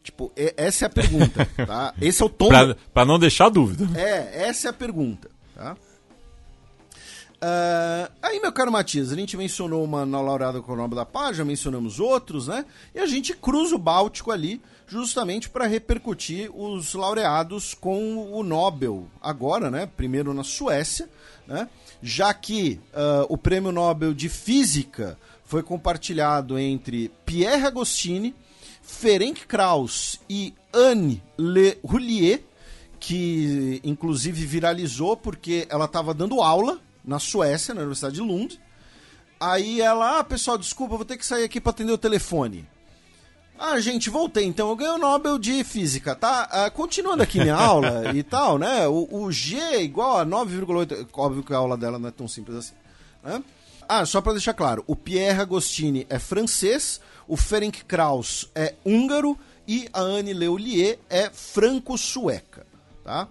Tipo, 0.02 0.32
essa 0.36 0.84
é 0.84 0.86
a 0.86 0.90
pergunta, 0.90 1.44
tá? 1.66 1.92
Esse 2.00 2.22
é 2.22 2.24
o 2.24 2.30
tom. 2.30 2.48
Pra, 2.48 2.76
pra 2.94 3.04
não 3.04 3.18
deixar 3.18 3.48
dúvida. 3.48 3.86
É, 3.98 4.48
essa 4.48 4.68
é 4.68 4.70
a 4.70 4.72
pergunta, 4.72 5.28
tá? 5.54 5.76
Ah, 7.40 8.10
aí, 8.20 8.40
meu 8.40 8.52
caro 8.52 8.72
Matias, 8.72 9.12
a 9.12 9.14
gente 9.14 9.36
mencionou 9.36 9.84
uma 9.84 10.04
na 10.04 10.20
Laureada 10.20 10.60
com 10.60 10.72
o 10.72 10.76
Nobel 10.76 11.04
da 11.04 11.32
já 11.32 11.44
mencionamos 11.44 12.00
outros, 12.00 12.48
né? 12.48 12.64
E 12.94 12.98
a 12.98 13.06
gente 13.06 13.32
cruza 13.32 13.76
o 13.76 13.78
Báltico 13.78 14.32
ali, 14.32 14.60
justamente 14.88 15.48
para 15.48 15.66
repercutir 15.66 16.50
os 16.52 16.94
laureados 16.94 17.74
com 17.74 18.32
o 18.32 18.42
Nobel 18.42 19.06
agora, 19.22 19.70
né? 19.70 19.88
Primeiro 19.96 20.34
na 20.34 20.42
Suécia, 20.42 21.08
né? 21.46 21.68
Já 22.02 22.34
que 22.34 22.80
ah, 22.92 23.24
o 23.28 23.38
Prêmio 23.38 23.70
Nobel 23.70 24.12
de 24.12 24.28
Física 24.28 25.16
foi 25.44 25.62
compartilhado 25.62 26.58
entre 26.58 27.10
Pierre 27.24 27.66
Agostini, 27.66 28.34
Ferenc 28.82 29.46
Krauss 29.46 30.18
e 30.28 30.52
Anne 30.72 31.22
Le 31.38 31.78
Roulier, 31.84 32.42
que 32.98 33.80
inclusive 33.84 34.44
viralizou 34.44 35.16
porque 35.16 35.68
ela 35.70 35.84
estava 35.84 36.12
dando 36.12 36.42
aula 36.42 36.80
na 37.08 37.18
Suécia, 37.18 37.74
na 37.74 37.80
Universidade 37.80 38.16
de 38.16 38.20
Lund. 38.20 38.60
Aí 39.40 39.80
ela, 39.80 40.18
ah, 40.18 40.24
pessoal, 40.24 40.58
desculpa, 40.58 40.96
vou 40.96 41.04
ter 41.04 41.16
que 41.16 41.24
sair 41.24 41.44
aqui 41.44 41.60
para 41.60 41.70
atender 41.70 41.92
o 41.92 41.98
telefone. 41.98 42.68
Ah, 43.58 43.80
gente, 43.80 44.10
voltei. 44.10 44.44
Então 44.44 44.68
eu 44.68 44.76
ganhei 44.76 44.94
o 44.94 44.98
Nobel 44.98 45.38
de 45.38 45.64
Física, 45.64 46.14
tá? 46.14 46.48
Ah, 46.50 46.70
continuando 46.70 47.22
aqui 47.22 47.40
minha 47.40 47.54
aula 47.56 48.12
e 48.14 48.22
tal, 48.22 48.58
né? 48.58 48.86
O, 48.86 49.08
o 49.10 49.32
G 49.32 49.56
é 49.56 49.82
igual 49.82 50.18
a 50.18 50.26
9,8. 50.26 51.08
Óbvio 51.12 51.42
que 51.42 51.52
a 51.52 51.56
aula 51.56 51.76
dela 51.76 51.98
não 51.98 52.08
é 52.08 52.12
tão 52.12 52.28
simples 52.28 52.56
assim. 52.56 52.74
Né? 53.24 53.42
Ah, 53.88 54.04
só 54.04 54.20
para 54.20 54.32
deixar 54.32 54.54
claro: 54.54 54.84
o 54.86 54.94
Pierre 54.94 55.40
Agostini 55.40 56.06
é 56.10 56.18
francês, 56.18 57.00
o 57.26 57.36
Ferenc 57.36 57.84
Krauss 57.84 58.48
é 58.54 58.74
húngaro 58.84 59.36
e 59.66 59.88
a 59.92 60.00
Anne 60.00 60.32
Leulier 60.32 60.98
é 61.08 61.30
franco-sueca, 61.30 62.66
tá? 63.02 63.28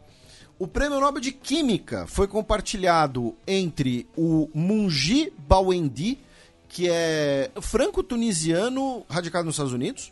O 0.59 0.67
Prêmio 0.67 0.99
Nobel 0.99 1.21
de 1.21 1.31
Química 1.31 2.07
foi 2.07 2.27
compartilhado 2.27 3.35
entre 3.45 4.07
o 4.17 4.49
Mungi 4.55 5.31
Bawendi, 5.37 6.17
que 6.67 6.89
é 6.89 7.51
franco-tunisiano 7.61 9.05
radicado 9.07 9.45
nos 9.45 9.53
Estados 9.53 9.71
Unidos, 9.71 10.11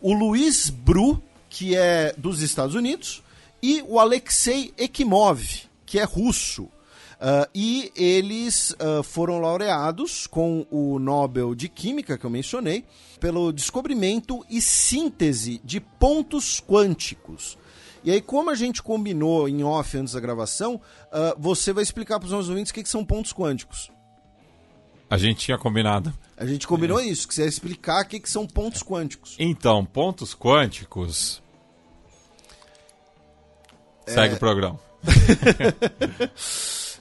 o 0.00 0.14
Luiz 0.14 0.70
Bru, 0.70 1.22
que 1.50 1.76
é 1.76 2.14
dos 2.16 2.40
Estados 2.40 2.74
Unidos, 2.74 3.22
e 3.62 3.84
o 3.86 4.00
Alexei 4.00 4.72
Ekimov, 4.78 5.42
que 5.84 5.98
é 5.98 6.04
russo. 6.04 6.70
Ah, 7.20 7.46
e 7.54 7.92
eles 7.94 8.74
ah, 8.78 9.02
foram 9.02 9.40
laureados 9.40 10.26
com 10.26 10.66
o 10.70 10.98
Nobel 10.98 11.54
de 11.54 11.68
Química, 11.68 12.16
que 12.16 12.24
eu 12.24 12.30
mencionei, 12.30 12.82
pelo 13.20 13.52
descobrimento 13.52 14.42
e 14.48 14.58
síntese 14.58 15.60
de 15.62 15.80
pontos 15.80 16.62
quânticos. 16.66 17.58
E 18.06 18.12
aí, 18.12 18.20
como 18.20 18.50
a 18.50 18.54
gente 18.54 18.84
combinou 18.84 19.48
em 19.48 19.64
off 19.64 19.98
antes 19.98 20.14
da 20.14 20.20
gravação, 20.20 20.80
ah, 21.10 21.34
você 21.36 21.72
vai 21.72 21.82
explicar 21.82 22.20
para 22.20 22.26
os 22.26 22.32
nossos 22.32 22.48
ouvintes 22.48 22.70
o 22.70 22.74
que, 22.74 22.84
que 22.84 22.88
são 22.88 23.04
pontos 23.04 23.32
quânticos. 23.32 23.90
A 25.10 25.18
gente 25.18 25.40
tinha 25.40 25.58
combinado. 25.58 26.14
A 26.36 26.46
gente 26.46 26.68
combinou 26.68 27.00
isso, 27.00 27.26
que 27.26 27.34
você 27.34 27.42
ia 27.42 27.48
explicar 27.48 28.04
o 28.04 28.08
que, 28.08 28.20
que 28.20 28.30
são 28.30 28.46
pontos 28.46 28.80
quânticos. 28.80 29.34
Então, 29.40 29.84
pontos 29.84 30.36
quânticos. 30.36 31.42
Segue 34.06 34.36
o 34.36 34.38
programa. 34.38 34.78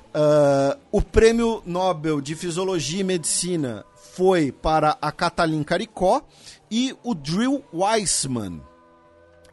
Uh, 0.10 0.80
o 0.92 1.04
prêmio 1.04 1.62
Nobel 1.68 2.20
de 2.20 2.34
Fisiologia 2.34 3.02
e 3.02 3.04
Medicina 3.04 3.86
foi 3.96 4.52
para 4.52 4.98
a 5.00 5.12
Katalin 5.12 5.62
Caricó 5.64 6.24
e 6.72 6.96
o 7.04 7.14
Drill 7.14 7.64
Weissman. 7.72 8.60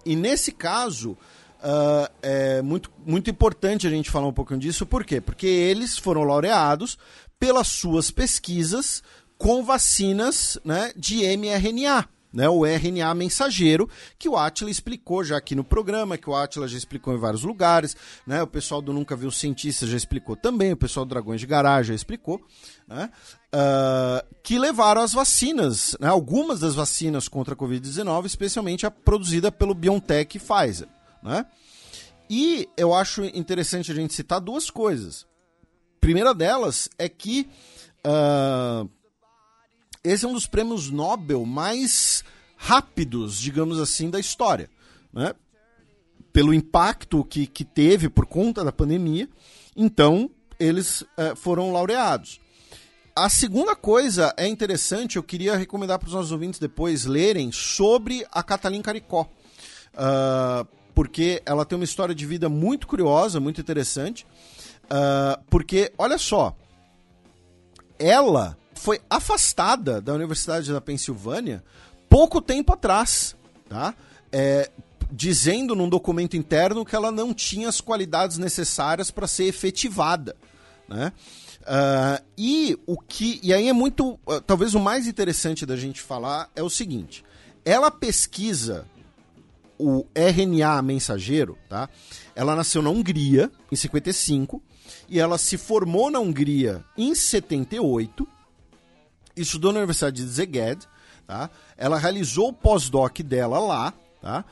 E 0.05 0.17
nesse 0.17 0.51
caso, 0.51 1.17
uh, 1.63 2.13
é 2.23 2.63
muito, 2.63 2.91
muito 3.05 3.31
importante 3.31 3.87
a 3.87 3.91
gente 3.91 4.11
falar 4.11 4.27
um 4.27 4.33
pouquinho 4.33 4.61
disso, 4.61 4.85
por 4.85 5.05
quê? 5.05 5.21
Porque 5.21 5.47
eles 5.47 5.97
foram 5.97 6.25
laureados 6.25 6.99
pelas 7.39 7.69
suas 7.69 8.11
pesquisas 8.11 9.03
com 9.39 9.65
vacinas 9.65 10.59
né, 10.65 10.93
de 10.97 11.25
mRNA 11.37 12.09
né, 12.33 12.49
o 12.49 12.65
RNA 12.65 13.15
mensageiro, 13.15 13.89
que 14.19 14.29
o 14.29 14.37
Atila 14.37 14.71
explicou 14.71 15.23
já 15.23 15.37
aqui 15.37 15.55
no 15.55 15.63
programa, 15.63 16.17
que 16.17 16.31
o 16.31 16.35
Atila 16.35 16.67
já 16.67 16.79
explicou 16.79 17.15
em 17.15 17.19
vários 17.19 17.43
lugares, 17.43 17.95
né, 18.27 18.43
o 18.43 18.47
pessoal 18.47 18.81
do 18.81 18.93
Nunca 18.93 19.15
Viu 19.15 19.31
Cientista 19.31 19.87
já 19.87 19.97
explicou 19.97 20.35
também, 20.35 20.73
o 20.73 20.77
pessoal 20.77 21.05
do 21.05 21.11
Dragões 21.11 21.41
de 21.41 21.47
Garagem 21.47 21.89
já 21.89 21.95
explicou, 21.95 22.41
né, 22.89 23.11
uh, 23.55 24.27
que 24.43 24.59
levaram 24.59 25.03
as 25.03 25.13
vacinas, 25.13 25.97
né, 26.01 26.09
algumas 26.09 26.61
das 26.61 26.75
vacinas 26.75 27.29
contra 27.29 27.55
a 27.55 27.57
Covid-19, 27.57 28.25
especialmente 28.25 28.87
a 28.87 28.91
produzida 28.91 29.53
pelo 29.53 29.75
BioNTech 29.75 30.39
e 30.39 30.41
Pfizer. 30.41 30.89
Né? 31.23 31.47
E 32.29 32.69
eu 32.77 32.95
acho 32.95 33.25
interessante 33.25 33.93
a 33.93 33.95
gente 33.95 34.15
citar 34.15 34.41
duas 34.41 34.71
coisas. 34.71 35.27
Primeira 36.01 36.35
delas 36.35 36.89
é 36.99 37.09
que 37.09 37.49
uh, 38.07 38.89
esse 40.03 40.25
é 40.25 40.29
um 40.29 40.33
dos 40.33 40.47
prêmios 40.47 40.91
Nobel 40.91 41.45
mais 41.47 42.25
rápidos, 42.57 43.39
digamos 43.39 43.79
assim, 43.79 44.11
da 44.11 44.19
história. 44.19 44.69
Né? 45.13 45.35
Pelo 46.33 46.55
impacto 46.55 47.25
que, 47.25 47.47
que 47.47 47.65
teve 47.65 48.09
por 48.09 48.27
conta 48.27 48.65
da 48.65 48.73
pandemia, 48.73 49.29
então 49.77 50.31
eles 50.59 51.05
é, 51.17 51.35
foram 51.35 51.73
laureados. 51.73 52.41
A 53.15 53.29
segunda 53.29 53.77
coisa 53.77 54.33
é 54.39 54.47
interessante, 54.47 55.17
eu 55.17 55.23
queria 55.23 55.55
recomendar 55.55 55.99
para 55.99 56.07
os 56.07 56.15
nossos 56.15 56.33
ouvintes 56.33 56.59
depois 56.59 57.05
lerem 57.05 57.53
sobre 57.53 58.27
a 58.33 58.43
Catalina 58.43 58.83
Caricó. 58.83 59.31
Uh, 59.93 60.67
porque 60.95 61.43
ela 61.45 61.65
tem 61.65 61.77
uma 61.77 61.85
história 61.85 62.15
de 62.15 62.27
vida 62.27 62.49
muito 62.49 62.87
curiosa, 62.87 63.41
muito 63.41 63.61
interessante. 63.61 64.27
Uh, 64.85 65.43
porque, 65.49 65.93
olha 65.97 66.19
só, 66.19 66.55
ela 67.99 68.57
foi 68.75 69.01
afastada 69.09 70.01
da 70.01 70.13
Universidade 70.13 70.73
da 70.73 70.81
Pensilvânia 70.81 71.63
pouco 72.09 72.43
tempo 72.43 72.73
atrás, 72.73 73.35
tá? 73.69 73.95
É, 74.31 74.71
dizendo 75.11 75.75
num 75.77 75.89
documento 75.89 76.37
interno 76.37 76.85
que 76.85 76.97
ela 76.97 77.11
não 77.11 77.33
tinha 77.33 77.69
as 77.69 77.81
qualidades 77.81 78.39
necessárias 78.39 79.11
para 79.11 79.27
ser 79.27 79.45
efetivada, 79.45 80.37
né? 80.89 81.13
Uh, 81.63 82.25
e 82.37 82.77
o 82.87 82.99
que 82.99 83.39
e 83.41 83.55
aí 83.55 83.69
é 83.69 83.73
muito 83.73 84.19
uh, 84.27 84.41
talvez 84.45 84.75
o 84.75 84.81
mais 84.81 85.07
interessante 85.07 85.65
da 85.65 85.77
gente 85.77 86.01
falar 86.01 86.51
é 86.57 86.63
o 86.63 86.69
seguinte 86.69 87.25
ela 87.65 87.89
pesquisa 87.89 88.85
o 89.83 90.07
RNA 90.15 90.81
mensageiro 90.83 91.59
tá 91.69 91.89
ela 92.35 92.55
nasceu 92.55 92.81
na 92.81 92.91
Hungria 92.91 93.51
em 93.71 93.77
55 93.77 94.63
e 95.09 95.19
ela 95.19 95.37
se 95.39 95.59
formou 95.59 96.11
na 96.11 96.19
Hungria 96.19 96.85
em 96.97 97.15
78 97.15 98.27
estudou 99.37 99.73
na 99.73 99.79
Universidade 99.79 100.25
de 100.25 100.31
Szeged, 100.31 100.87
tá? 101.27 101.51
Ela 101.77 101.99
realizou 101.99 102.49
o 102.49 102.53
pós-doc 102.53 103.21
dela 103.21 103.59
lá, 103.59 103.93
tá? 104.21 104.45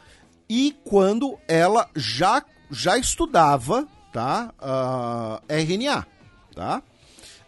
E 0.49 0.76
quando 0.84 1.39
ela 1.47 1.89
já, 1.94 2.42
já 2.70 2.99
estudava, 2.99 3.86
tá? 4.12 4.52
Uh, 4.59 5.52
RNA, 5.52 6.07
tá? 6.55 6.83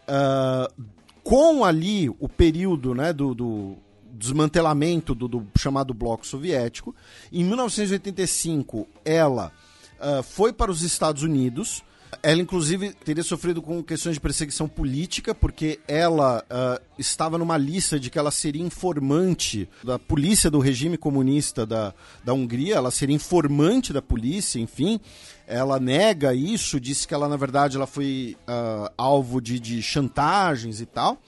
Uh, 0.03 0.83
com 1.23 1.63
ali 1.63 2.09
o 2.09 2.27
período, 2.27 2.93
né, 2.93 3.13
do, 3.13 3.33
do 3.33 3.77
desmantelamento 4.13 5.15
do, 5.15 5.27
do, 5.27 5.47
chamado 5.57 5.93
Bloco 5.93 6.25
Soviético, 6.25 6.95
em 7.31 7.43
1985 7.43 8.87
ela 9.03 9.51
uh, 9.99 10.21
foi 10.23 10.53
para 10.53 10.71
os 10.71 10.83
Estados 10.83 11.23
Unidos, 11.23 11.83
ela, 12.21 12.41
inclusive, 12.41 12.93
teria 12.93 13.23
sofrido 13.23 13.61
com 13.61 13.81
questões 13.81 14.15
de 14.15 14.19
perseguição 14.19 14.67
política, 14.67 15.33
porque 15.33 15.79
ela 15.87 16.43
uh, 16.43 16.83
estava 16.97 17.37
numa 17.37 17.57
lista 17.57 17.99
de 17.99 18.09
que 18.09 18.19
ela 18.19 18.29
seria 18.29 18.61
informante 18.61 19.67
da 19.83 19.97
polícia 19.97 20.51
do 20.51 20.59
regime 20.59 20.97
comunista 20.97 21.65
da, 21.65 21.93
da 22.23 22.33
Hungria, 22.33 22.75
ela 22.75 22.91
seria 22.91 23.15
informante 23.15 23.91
da 23.91 24.01
polícia, 24.01 24.59
enfim. 24.59 24.99
Ela 25.47 25.79
nega 25.79 26.33
isso, 26.33 26.79
disse 26.79 27.07
que 27.07 27.13
ela, 27.13 27.27
na 27.27 27.37
verdade, 27.37 27.77
ela 27.77 27.87
foi 27.87 28.37
uh, 28.47 28.91
alvo 28.97 29.41
de, 29.41 29.59
de 29.59 29.81
chantagens 29.81 30.81
e 30.81 30.85
tal. 30.85 31.21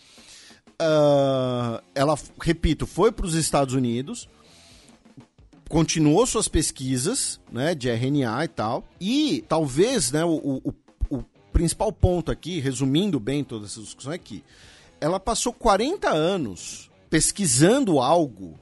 Uh, 0.81 1.81
ela, 1.93 2.17
repito, 2.41 2.85
foi 2.85 3.11
para 3.11 3.25
os 3.25 3.33
Estados 3.33 3.73
Unidos, 3.73 4.27
continuou 5.69 6.25
suas 6.25 6.47
pesquisas 6.47 7.39
né, 7.51 7.73
de 7.73 7.89
RNA 7.89 8.43
e 8.43 8.47
tal. 8.47 8.83
E 8.99 9.43
talvez 9.47 10.11
né, 10.11 10.23
o, 10.25 10.61
o, 10.63 10.73
o 11.09 11.23
principal 11.53 11.91
ponto 11.91 12.31
aqui, 12.31 12.59
resumindo 12.59 13.19
bem 13.19 13.43
toda 13.43 13.65
essa 13.65 13.81
discussão, 13.81 14.11
é 14.11 14.17
que 14.17 14.43
ela 14.99 15.19
passou 15.19 15.53
40 15.53 16.09
anos 16.09 16.89
pesquisando 17.09 17.99
algo, 17.99 18.59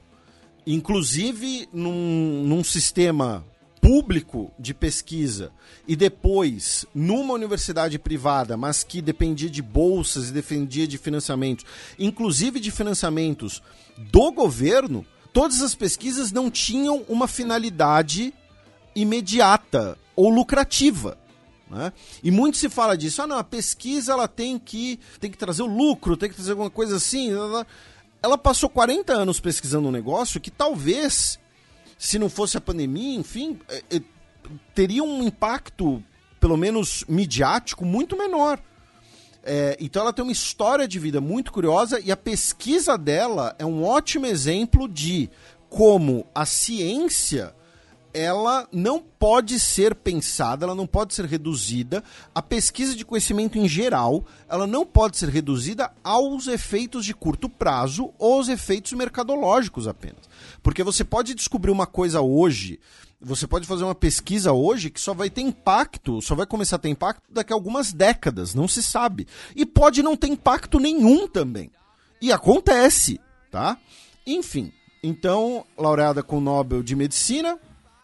inclusive 0.66 1.68
num, 1.72 2.44
num 2.46 2.62
sistema 2.62 3.44
público 3.84 4.50
de 4.58 4.72
pesquisa 4.72 5.52
e 5.86 5.94
depois 5.94 6.86
numa 6.94 7.34
universidade 7.34 7.98
privada, 7.98 8.56
mas 8.56 8.82
que 8.82 9.02
dependia 9.02 9.50
de 9.50 9.60
bolsas 9.60 10.30
e 10.30 10.32
dependia 10.32 10.88
de 10.88 10.96
financiamentos, 10.96 11.66
inclusive 11.98 12.60
de 12.60 12.70
financiamentos 12.70 13.62
do 13.98 14.32
governo, 14.32 15.04
todas 15.34 15.60
as 15.60 15.74
pesquisas 15.74 16.32
não 16.32 16.50
tinham 16.50 17.04
uma 17.10 17.28
finalidade 17.28 18.32
imediata 18.96 19.98
ou 20.16 20.30
lucrativa. 20.30 21.18
Né? 21.70 21.92
E 22.22 22.30
muito 22.30 22.56
se 22.56 22.70
fala 22.70 22.96
disso. 22.96 23.20
Ah, 23.20 23.26
não, 23.26 23.36
a 23.36 23.44
pesquisa 23.44 24.12
ela 24.12 24.26
tem 24.26 24.58
que, 24.58 24.98
tem 25.20 25.30
que 25.30 25.36
trazer 25.36 25.62
o 25.62 25.66
lucro, 25.66 26.16
tem 26.16 26.30
que 26.30 26.36
trazer 26.36 26.52
alguma 26.52 26.70
coisa 26.70 26.96
assim. 26.96 27.30
Ela 28.22 28.38
passou 28.38 28.70
40 28.70 29.12
anos 29.12 29.40
pesquisando 29.40 29.88
um 29.88 29.92
negócio 29.92 30.40
que 30.40 30.50
talvez, 30.50 31.38
se 32.04 32.18
não 32.18 32.28
fosse 32.28 32.58
a 32.58 32.60
pandemia, 32.60 33.18
enfim, 33.18 33.58
é, 33.66 33.82
é, 33.96 34.02
teria 34.74 35.02
um 35.02 35.22
impacto, 35.22 36.04
pelo 36.38 36.54
menos 36.54 37.02
midiático, 37.08 37.82
muito 37.82 38.14
menor. 38.14 38.60
É, 39.42 39.74
então 39.80 40.02
ela 40.02 40.12
tem 40.12 40.22
uma 40.22 40.30
história 40.30 40.86
de 40.86 40.98
vida 40.98 41.18
muito 41.18 41.50
curiosa 41.50 41.98
e 42.00 42.12
a 42.12 42.16
pesquisa 42.16 42.98
dela 42.98 43.56
é 43.58 43.64
um 43.64 43.82
ótimo 43.84 44.26
exemplo 44.26 44.86
de 44.86 45.30
como 45.70 46.26
a 46.34 46.44
ciência 46.44 47.54
ela 48.12 48.68
não 48.70 49.00
pode 49.00 49.58
ser 49.58 49.94
pensada, 49.94 50.66
ela 50.66 50.74
não 50.74 50.86
pode 50.86 51.14
ser 51.14 51.24
reduzida. 51.24 52.04
A 52.34 52.40
pesquisa 52.40 52.94
de 52.94 53.04
conhecimento 53.04 53.58
em 53.58 53.66
geral, 53.66 54.24
ela 54.46 54.66
não 54.66 54.84
pode 54.84 55.16
ser 55.16 55.30
reduzida 55.30 55.90
aos 56.04 56.46
efeitos 56.46 57.04
de 57.04 57.14
curto 57.14 57.48
prazo 57.48 58.12
ou 58.18 58.34
aos 58.34 58.48
efeitos 58.48 58.92
mercadológicos 58.92 59.88
apenas. 59.88 60.28
Porque 60.64 60.82
você 60.82 61.04
pode 61.04 61.32
descobrir 61.34 61.70
uma 61.70 61.86
coisa 61.86 62.20
hoje 62.20 62.80
você 63.24 63.46
pode 63.46 63.66
fazer 63.66 63.84
uma 63.84 63.94
pesquisa 63.94 64.52
hoje 64.52 64.90
que 64.90 65.00
só 65.00 65.14
vai 65.14 65.30
ter 65.30 65.40
impacto, 65.40 66.20
só 66.20 66.34
vai 66.34 66.46
começar 66.46 66.76
a 66.76 66.78
ter 66.78 66.90
impacto 66.90 67.22
daqui 67.30 67.52
a 67.52 67.56
algumas 67.56 67.90
décadas, 67.90 68.54
não 68.54 68.68
se 68.68 68.82
sabe. 68.82 69.26
E 69.56 69.64
pode 69.64 70.02
não 70.02 70.14
ter 70.14 70.26
impacto 70.26 70.78
nenhum 70.78 71.26
também. 71.26 71.70
E 72.20 72.30
acontece, 72.30 73.18
tá? 73.50 73.78
Enfim, 74.26 74.70
então, 75.02 75.64
laureada 75.76 76.22
com 76.22 76.38
o 76.38 76.40
Nobel 76.40 76.82
de 76.82 76.94
Medicina 76.94 77.58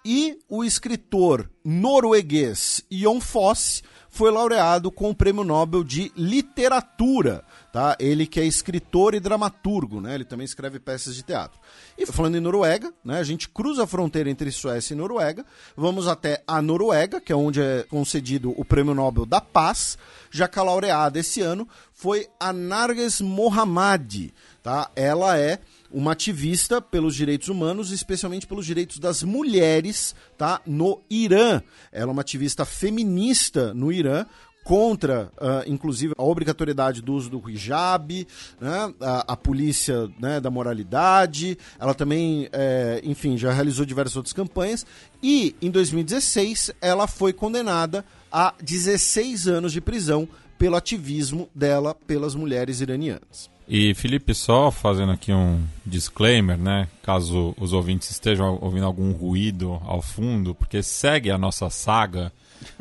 e 0.05 0.39
o 0.49 0.65
escritor 0.65 1.51
norueguês 1.63 2.83
Jon 2.91 3.21
Fosse 3.21 3.83
foi 4.09 4.31
laureado 4.31 4.91
com 4.91 5.11
o 5.11 5.15
Prêmio 5.15 5.45
Nobel 5.45 5.85
de 5.85 6.11
Literatura, 6.17 7.45
tá? 7.73 7.97
Ele 7.99 8.27
que 8.27 8.41
é 8.41 8.45
escritor 8.45 9.15
e 9.15 9.21
dramaturgo, 9.21 10.01
né? 10.01 10.15
Ele 10.15 10.25
também 10.25 10.45
escreve 10.45 10.79
peças 10.79 11.15
de 11.15 11.23
teatro. 11.23 11.59
E 11.97 12.07
falando 12.07 12.37
em 12.37 12.41
Noruega, 12.41 12.93
né? 13.05 13.19
A 13.19 13.25
gente 13.25 13.49
cruza 13.49 13.85
a 13.85 13.87
fronteira 13.87 14.31
entre 14.31 14.51
Suécia 14.51 14.95
e 14.95 14.97
Noruega, 14.97 15.45
vamos 15.77 16.09
até 16.09 16.43
a 16.47 16.61
Noruega, 16.61 17.21
que 17.21 17.33
é 17.33 17.37
onde 17.37 17.61
é 17.61 17.85
concedido 17.85 18.53
o 18.57 18.65
Prêmio 18.65 18.95
Nobel 18.95 19.27
da 19.27 19.41
Paz, 19.41 19.97
já 20.31 20.49
que 20.49 20.59
a 20.59 20.63
laureada 20.63 21.19
esse 21.19 21.41
ano 21.41 21.69
foi 21.93 22.27
a 22.39 22.53
Narges 22.53 23.21
Mohammadi, 23.21 24.33
tá? 24.63 24.91
Ela 24.97 25.39
é 25.39 25.59
uma 25.91 26.13
ativista 26.13 26.81
pelos 26.81 27.17
direitos 27.17 27.49
humanos, 27.49 27.91
especialmente 27.91 28.47
pelos 28.47 28.65
direitos 28.65 28.99
das 28.99 29.23
mulheres, 29.23 30.15
tá? 30.39 30.61
No 30.65 31.03
Irã. 31.11 31.61
Ela 31.91 32.11
é 32.11 32.13
uma 32.13 32.23
ativista 32.23 32.65
feminista 32.65 33.75
no 33.75 33.93
Irã, 33.93 34.25
contra, 34.71 35.33
uh, 35.37 35.69
inclusive, 35.69 36.15
a 36.17 36.23
obrigatoriedade 36.23 37.03
do 37.03 37.13
uso 37.15 37.29
do 37.29 37.51
hijab, 37.51 38.25
né, 38.61 38.95
a, 39.01 39.33
a, 39.33 39.37
polícia 39.37 40.09
né, 40.17 40.39
da 40.39 40.49
moralidade. 40.49 41.59
Ela 41.77 41.93
também, 41.93 42.49
é, 42.53 43.01
enfim, 43.03 43.37
já 43.37 43.53
realizou 43.53 43.85
diversas 43.85 44.15
outras 44.15 44.33
campanhas. 44.33 44.87
E, 45.21 45.57
em 45.61 45.73
2016, 45.73 46.71
ela 46.81 47.09
foi 47.09 47.33
condenada 47.33 48.05
a 48.31 48.55
16 48.63 49.49
anos 49.49 49.73
de 49.73 49.81
prisão 49.81 50.29
pelo 50.57 50.77
ativismo 50.77 51.49
dela 51.53 51.93
pelas 52.07 52.37
mulheres 52.37 52.81
iranianas. 52.81 53.51
E 53.67 53.93
Felipe, 53.95 54.33
só 54.33 54.71
fazendo 54.71 55.11
aqui 55.11 55.33
um 55.33 55.65
disclaimer, 55.85 56.57
né? 56.57 56.87
Caso 57.03 57.57
os 57.59 57.73
ouvintes 57.73 58.09
estejam 58.09 58.57
ouvindo 58.61 58.87
algum 58.87 59.11
ruído 59.11 59.81
ao 59.85 60.01
fundo, 60.01 60.55
porque 60.55 60.81
segue 60.81 61.29
a 61.29 61.37
nossa 61.37 61.69
saga 61.71 62.33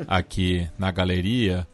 aqui 0.08 0.68
na 0.78 0.92
galeria, 0.92 1.68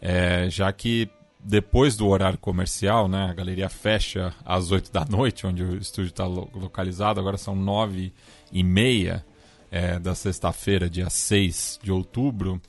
é, 0.00 0.48
já 0.48 0.72
que 0.72 1.08
depois 1.42 1.96
do 1.96 2.06
horário 2.06 2.38
comercial, 2.38 3.08
né? 3.08 3.28
A 3.30 3.32
galeria 3.32 3.68
fecha 3.68 4.34
às 4.44 4.70
8 4.70 4.92
da 4.92 5.04
noite, 5.04 5.46
onde 5.46 5.62
o 5.62 5.76
estúdio 5.76 6.10
está 6.10 6.26
localizado, 6.26 7.18
agora 7.18 7.36
são 7.36 7.54
9 7.54 8.12
e 8.52 8.62
meia 8.62 9.24
é, 9.70 9.98
da 9.98 10.14
sexta-feira, 10.14 10.90
dia 10.90 11.08
6 11.08 11.80
de 11.82 11.90
outubro. 11.90 12.60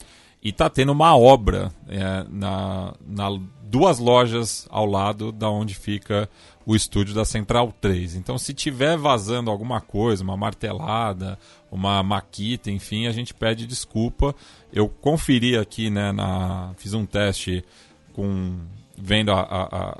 E 0.42 0.52
tá 0.52 0.70
tendo 0.70 0.92
uma 0.92 1.16
obra 1.16 1.72
é, 1.88 2.26
na, 2.30 2.96
na 3.06 3.40
duas 3.72 4.00
lojas 4.00 4.68
ao 4.70 4.86
lado 4.86 5.32
da 5.32 5.50
onde 5.50 5.74
fica 5.74 6.30
o 6.66 6.76
estúdio 6.76 7.16
da 7.16 7.24
Central 7.24 7.74
3. 7.80 8.16
Então, 8.16 8.38
se 8.38 8.54
tiver 8.54 8.98
vazando 8.98 9.50
alguma 9.50 9.80
coisa, 9.80 10.24
uma 10.24 10.36
martelada, 10.36 11.40
uma 11.72 12.04
maquita, 12.04 12.70
enfim, 12.70 13.08
a 13.08 13.14
gente 13.14 13.34
pede 13.34 13.66
desculpa. 13.66 14.36
Eu 14.74 14.90
conferi 14.90 15.58
aqui, 15.58 15.90
né, 15.90 16.12
na, 16.12 16.74
fiz 16.76 16.94
um 16.94 17.06
teste 17.06 17.64
com 18.14 18.60
vendo 18.98 19.32
a, 19.32 19.40
a, 19.40 19.64
a, 19.64 19.98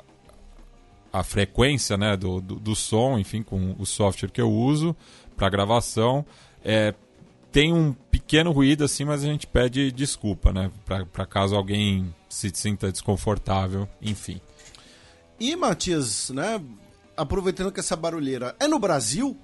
a 1.20 1.22
frequência, 1.22 1.96
né, 1.96 2.14
do, 2.14 2.42
do, 2.42 2.56
do, 2.56 2.76
som, 2.76 3.18
enfim, 3.18 3.42
com 3.42 3.74
o 3.78 3.86
software 3.86 4.30
que 4.30 4.40
eu 4.40 4.52
uso 4.52 4.94
para 5.34 5.48
gravação. 5.48 6.26
É, 6.62 6.94
tem 7.50 7.72
um 7.72 7.94
pequeno 8.10 8.52
ruído 8.52 8.84
assim, 8.84 9.04
mas 9.04 9.24
a 9.24 9.26
gente 9.26 9.46
pede 9.46 9.90
desculpa, 9.90 10.52
né? 10.52 10.70
Para 10.84 11.26
caso 11.26 11.56
alguém 11.56 12.14
se 12.32 12.50
sinta 12.54 12.90
desconfortável, 12.90 13.86
enfim. 14.00 14.40
E, 15.38 15.54
Matias, 15.54 16.30
né? 16.30 16.58
Aproveitando 17.14 17.70
que 17.70 17.78
essa 17.78 17.94
barulheira 17.94 18.56
é 18.58 18.66
no 18.66 18.78
Brasil, 18.78 19.36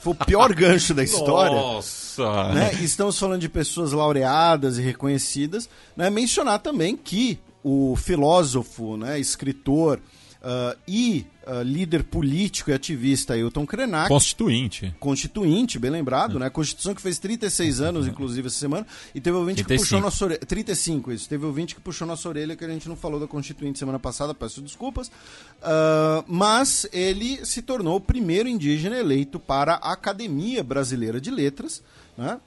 foi 0.00 0.12
o 0.12 0.16
pior 0.16 0.54
gancho 0.54 0.94
da 0.94 1.02
história. 1.02 1.56
Nossa! 1.56 2.54
Né? 2.54 2.74
Estamos 2.74 3.18
falando 3.18 3.40
de 3.40 3.48
pessoas 3.48 3.90
laureadas 3.90 4.78
e 4.78 4.82
reconhecidas. 4.82 5.68
Né? 5.96 6.08
Mencionar 6.10 6.60
também 6.60 6.96
que 6.96 7.40
o 7.64 7.96
filósofo, 7.96 8.96
né, 8.96 9.18
escritor, 9.18 10.00
Uh, 10.38 10.78
e 10.86 11.26
uh, 11.48 11.62
líder 11.62 12.04
político 12.04 12.70
e 12.70 12.72
ativista 12.72 13.34
Ailton 13.34 13.66
Krenak. 13.66 14.08
Constituinte. 14.08 14.94
Constituinte, 15.00 15.80
bem 15.80 15.90
lembrado, 15.90 16.36
é. 16.36 16.40
né? 16.40 16.50
Constituição 16.50 16.94
que 16.94 17.02
fez 17.02 17.18
36 17.18 17.80
anos, 17.80 18.06
inclusive, 18.06 18.46
essa 18.46 18.56
semana. 18.56 18.86
E 19.12 19.20
teve 19.20 19.36
ouvinte 19.36 19.64
35. 19.64 19.66
que 19.66 19.84
puxou 19.84 20.00
nossa 20.00 20.24
orelha. 20.24 20.40
35, 20.40 21.12
isso. 21.12 21.28
Teve 21.28 21.44
ouvinte 21.44 21.74
que 21.74 21.80
puxou 21.80 22.06
nossa 22.06 22.28
orelha 22.28 22.54
que 22.54 22.64
a 22.64 22.68
gente 22.68 22.88
não 22.88 22.94
falou 22.94 23.18
da 23.18 23.26
Constituinte 23.26 23.80
semana 23.80 23.98
passada, 23.98 24.32
peço 24.32 24.62
desculpas. 24.62 25.08
Uh, 25.08 26.22
mas 26.28 26.86
ele 26.92 27.44
se 27.44 27.60
tornou 27.60 27.96
o 27.96 28.00
primeiro 28.00 28.48
indígena 28.48 28.96
eleito 28.96 29.40
para 29.40 29.74
a 29.74 29.92
Academia 29.92 30.62
Brasileira 30.62 31.20
de 31.20 31.32
Letras, 31.32 31.82
né? 32.16 32.38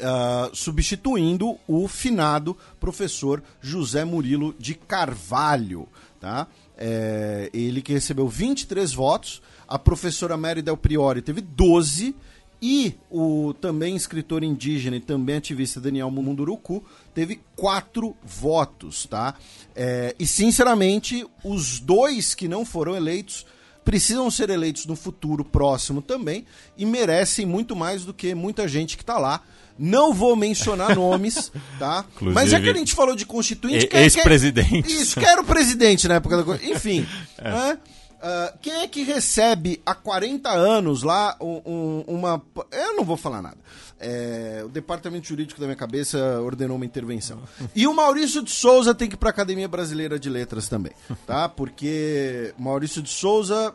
Uh, 0.00 0.56
substituindo 0.56 1.58
o 1.68 1.86
finado 1.86 2.56
professor 2.80 3.42
José 3.60 4.02
Murilo 4.02 4.54
de 4.58 4.74
Carvalho. 4.74 5.86
Tá? 6.18 6.46
É, 6.84 7.48
ele 7.54 7.80
que 7.80 7.92
recebeu 7.92 8.28
23 8.28 8.92
votos, 8.92 9.40
a 9.68 9.78
professora 9.78 10.36
Mary 10.36 10.62
Del 10.62 10.76
Priori 10.76 11.22
teve 11.22 11.40
12 11.40 12.12
e 12.60 12.94
o 13.08 13.54
também 13.60 13.94
escritor 13.94 14.42
indígena 14.42 14.96
e 14.96 15.00
também 15.00 15.36
ativista 15.36 15.80
Daniel 15.80 16.10
Munduruku 16.10 16.84
teve 17.14 17.40
quatro 17.54 18.16
votos, 18.24 19.06
tá? 19.06 19.36
É, 19.76 20.16
e 20.18 20.26
sinceramente, 20.26 21.24
os 21.44 21.78
dois 21.78 22.34
que 22.34 22.48
não 22.48 22.64
foram 22.64 22.96
eleitos 22.96 23.46
precisam 23.84 24.28
ser 24.28 24.50
eleitos 24.50 24.84
no 24.84 24.96
futuro 24.96 25.44
próximo 25.44 26.02
também 26.02 26.44
e 26.76 26.84
merecem 26.84 27.46
muito 27.46 27.76
mais 27.76 28.04
do 28.04 28.12
que 28.12 28.34
muita 28.34 28.66
gente 28.66 28.96
que 28.96 29.04
está 29.04 29.18
lá. 29.18 29.40
Não 29.78 30.12
vou 30.12 30.36
mencionar 30.36 30.94
nomes, 30.96 31.50
tá? 31.78 32.04
Inclusive, 32.14 32.34
Mas 32.34 32.52
é 32.52 32.60
que 32.60 32.70
a 32.70 32.74
gente 32.74 32.94
falou 32.94 33.14
de 33.14 33.26
constituinte. 33.26 33.88
Ex-presidente. 33.92 34.92
Isso, 34.92 35.18
que 35.18 35.26
era 35.26 35.40
o 35.40 35.44
presidente 35.44 36.06
na 36.08 36.16
época 36.16 36.42
da. 36.42 36.56
Enfim. 36.64 37.06
é. 37.38 37.50
né? 37.50 37.78
Uh, 38.22 38.56
quem 38.62 38.72
é 38.82 38.86
que 38.86 39.02
recebe 39.02 39.82
há 39.84 39.96
40 39.96 40.48
anos 40.48 41.02
lá 41.02 41.36
um, 41.40 41.60
um, 41.66 42.04
uma. 42.06 42.40
Eu 42.70 42.94
não 42.94 43.04
vou 43.04 43.16
falar 43.16 43.42
nada. 43.42 43.58
É, 43.98 44.62
o 44.64 44.68
departamento 44.68 45.26
jurídico 45.28 45.60
da 45.60 45.66
minha 45.66 45.76
cabeça 45.76 46.40
ordenou 46.40 46.76
uma 46.76 46.84
intervenção. 46.84 47.40
E 47.74 47.86
o 47.86 47.94
Maurício 47.94 48.42
de 48.42 48.50
Souza 48.50 48.94
tem 48.94 49.08
que 49.08 49.14
ir 49.14 49.16
para 49.16 49.28
a 49.28 49.30
Academia 49.30 49.66
Brasileira 49.66 50.18
de 50.18 50.28
Letras 50.28 50.68
também, 50.68 50.92
tá? 51.26 51.48
Porque 51.48 52.52
Maurício 52.58 53.02
de 53.02 53.10
Souza 53.10 53.74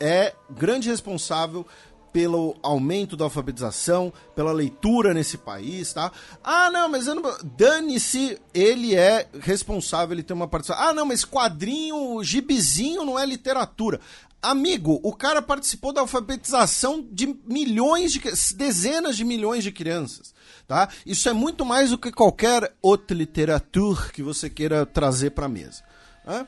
é 0.00 0.34
grande 0.50 0.88
responsável 0.88 1.66
pelo 2.12 2.56
aumento 2.62 3.16
da 3.16 3.24
alfabetização, 3.24 4.12
pela 4.34 4.52
leitura 4.52 5.14
nesse 5.14 5.38
país, 5.38 5.92
tá? 5.92 6.12
Ah, 6.44 6.70
não, 6.70 6.88
mas 6.88 7.06
não... 7.06 7.22
dane-se, 7.56 8.38
ele 8.52 8.94
é 8.94 9.28
responsável, 9.40 10.14
ele 10.14 10.22
tem 10.22 10.36
uma 10.36 10.46
participação. 10.46 10.88
Ah, 10.88 10.92
não, 10.92 11.06
mas 11.06 11.24
quadrinho, 11.24 12.22
gibizinho 12.22 13.04
não 13.04 13.18
é 13.18 13.24
literatura. 13.24 14.00
Amigo, 14.42 14.98
o 15.04 15.14
cara 15.14 15.40
participou 15.40 15.92
da 15.92 16.00
alfabetização 16.00 17.06
de 17.12 17.38
milhões 17.46 18.12
de 18.12 18.20
dezenas 18.56 19.16
de 19.16 19.24
milhões 19.24 19.62
de 19.62 19.70
crianças, 19.70 20.34
tá? 20.66 20.88
Isso 21.06 21.28
é 21.28 21.32
muito 21.32 21.64
mais 21.64 21.90
do 21.90 21.98
que 21.98 22.10
qualquer 22.10 22.74
outra 22.82 23.16
literatura 23.16 24.10
que 24.12 24.20
você 24.20 24.50
queira 24.50 24.84
trazer 24.84 25.30
para 25.30 25.48
mesa. 25.48 25.84
Tá? 26.24 26.46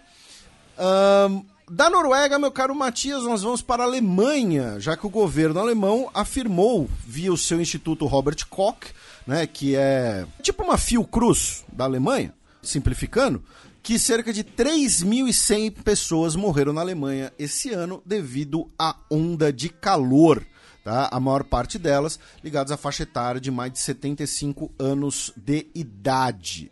Um, 1.31 1.45
da 1.71 1.89
Noruega, 1.89 2.39
meu 2.39 2.53
caro 2.53 2.75
Matias, 2.75 3.23
nós 3.23 3.43
vamos 3.43 3.63
para 3.63 3.83
a 3.83 3.87
Alemanha, 3.87 4.79
já 4.79 4.97
que 4.97 5.07
o 5.07 5.11
governo 5.11 5.59
alemão 5.59 6.11
afirmou, 6.13 6.89
via 7.07 7.33
o 7.33 7.39
seu 7.39 7.61
Instituto 7.61 8.07
Robert 8.07 8.47
Koch, 8.51 8.93
né, 9.27 9.47
que 9.47 9.75
é 9.75 10.27
tipo 10.43 10.63
uma 10.63 10.77
Fiocruz 10.77 11.65
da 11.73 11.85
Alemanha, 11.85 12.35
simplificando, 12.63 13.43
que 13.83 13.99
cerca 13.99 14.33
de 14.33 14.45
3.100 14.45 15.83
pessoas 15.83 16.37
morreram 16.37 16.73
na 16.73 16.83
Alemanha 16.83 17.33
esse 17.39 17.71
ano 17.71 18.03
devido 18.05 18.71
à 18.79 18.97
onda 19.11 19.53
de 19.53 19.69
calor. 19.69 20.45
Tá? 20.83 21.09
A 21.11 21.19
maior 21.19 21.45
parte 21.45 21.79
delas 21.79 22.19
ligadas 22.43 22.73
à 22.73 22.77
faixa 22.77 23.05
etária 23.05 23.41
de 23.41 23.51
mais 23.51 23.73
de 23.73 23.79
75 23.79 24.71
anos 24.79 25.33
de 25.35 25.67
idade. 25.75 26.71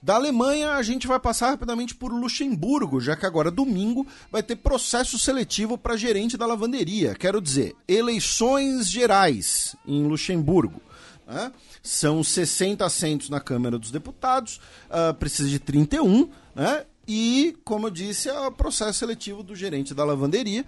Da 0.00 0.14
Alemanha, 0.14 0.74
a 0.74 0.82
gente 0.82 1.08
vai 1.08 1.18
passar 1.18 1.50
rapidamente 1.50 1.92
por 1.92 2.12
Luxemburgo, 2.12 3.00
já 3.00 3.16
que 3.16 3.26
agora 3.26 3.50
domingo 3.50 4.06
vai 4.30 4.44
ter 4.44 4.54
processo 4.54 5.18
seletivo 5.18 5.76
para 5.76 5.96
gerente 5.96 6.36
da 6.36 6.46
lavanderia. 6.46 7.16
Quero 7.16 7.40
dizer, 7.40 7.74
eleições 7.86 8.88
gerais 8.88 9.74
em 9.84 10.04
Luxemburgo. 10.04 10.80
Né? 11.26 11.50
São 11.82 12.22
60 12.22 12.86
assentos 12.86 13.28
na 13.28 13.40
Câmara 13.40 13.76
dos 13.76 13.90
Deputados, 13.90 14.60
uh, 14.88 15.12
precisa 15.14 15.48
de 15.48 15.58
31, 15.58 16.28
né? 16.54 16.84
e, 17.06 17.56
como 17.64 17.88
eu 17.88 17.90
disse, 17.90 18.28
é 18.28 18.40
o 18.40 18.52
processo 18.52 19.00
seletivo 19.00 19.42
do 19.42 19.56
gerente 19.56 19.94
da 19.94 20.04
lavanderia. 20.04 20.64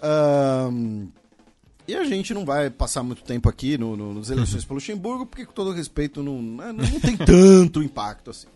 Uh, 0.00 1.08
e 1.88 1.96
a 1.96 2.04
gente 2.04 2.32
não 2.32 2.44
vai 2.44 2.70
passar 2.70 3.02
muito 3.02 3.22
tempo 3.24 3.48
aqui 3.48 3.76
no, 3.76 3.96
no, 3.96 4.14
nas 4.14 4.30
eleições 4.30 4.62
para 4.64 4.74
Luxemburgo, 4.74 5.26
porque, 5.26 5.46
com 5.46 5.52
todo 5.52 5.72
respeito, 5.72 6.22
não, 6.22 6.40
né, 6.40 6.72
não, 6.72 6.84
não 6.86 7.00
tem 7.00 7.16
tanto 7.16 7.82
impacto 7.82 8.30
assim. 8.30 8.46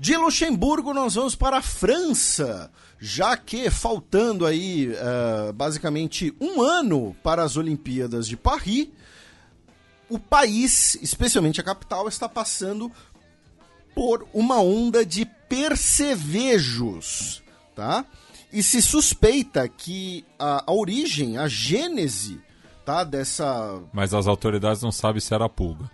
De 0.00 0.16
Luxemburgo, 0.16 0.94
nós 0.94 1.14
vamos 1.14 1.34
para 1.34 1.58
a 1.58 1.62
França, 1.62 2.70
já 2.98 3.36
que 3.36 3.68
faltando 3.68 4.46
aí 4.46 4.88
uh, 4.88 5.52
basicamente 5.52 6.34
um 6.40 6.62
ano 6.62 7.14
para 7.22 7.42
as 7.42 7.58
Olimpíadas 7.58 8.26
de 8.26 8.34
Paris, 8.34 8.88
o 10.08 10.18
país, 10.18 10.94
especialmente 11.02 11.60
a 11.60 11.64
capital, 11.64 12.08
está 12.08 12.26
passando 12.30 12.90
por 13.94 14.26
uma 14.32 14.58
onda 14.58 15.04
de 15.04 15.26
percevejos, 15.50 17.42
tá? 17.76 18.06
E 18.50 18.62
se 18.62 18.80
suspeita 18.80 19.68
que 19.68 20.24
a, 20.38 20.64
a 20.66 20.72
origem, 20.72 21.36
a 21.36 21.46
gênese, 21.46 22.40
tá, 22.86 23.04
dessa... 23.04 23.78
Mas 23.92 24.14
as 24.14 24.26
autoridades 24.26 24.80
não 24.80 24.90
sabem 24.90 25.20
se 25.20 25.34
era 25.34 25.46
pulga. 25.46 25.90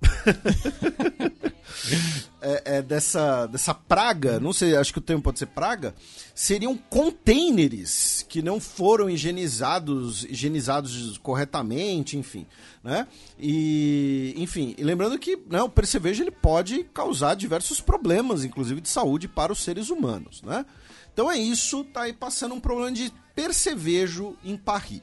é, 2.40 2.76
é, 2.76 2.82
dessa, 2.82 3.46
dessa 3.46 3.74
praga, 3.74 4.40
não 4.40 4.52
sei, 4.52 4.76
acho 4.76 4.92
que 4.92 4.98
o 4.98 5.02
termo 5.02 5.22
pode 5.22 5.38
ser 5.38 5.46
praga, 5.46 5.94
seriam 6.34 6.76
containers 6.76 8.24
que 8.28 8.42
não 8.42 8.60
foram 8.60 9.08
higienizados, 9.08 10.24
higienizados 10.24 11.18
corretamente, 11.18 12.16
enfim, 12.16 12.46
né? 12.82 13.06
E, 13.38 14.34
enfim, 14.36 14.74
e 14.76 14.84
lembrando 14.84 15.18
que 15.18 15.38
né, 15.48 15.62
o 15.62 15.68
percevejo 15.68 16.22
ele 16.22 16.30
pode 16.30 16.84
causar 16.94 17.34
diversos 17.34 17.80
problemas, 17.80 18.44
inclusive 18.44 18.80
de 18.80 18.88
saúde 18.88 19.28
para 19.28 19.52
os 19.52 19.60
seres 19.60 19.90
humanos, 19.90 20.42
né? 20.42 20.64
Então 21.12 21.30
é 21.30 21.38
isso, 21.38 21.84
tá 21.84 22.02
aí 22.02 22.12
passando 22.12 22.54
um 22.54 22.60
problema 22.60 22.92
de 22.92 23.12
percevejo 23.34 24.36
em 24.44 24.56
Paris. 24.56 25.00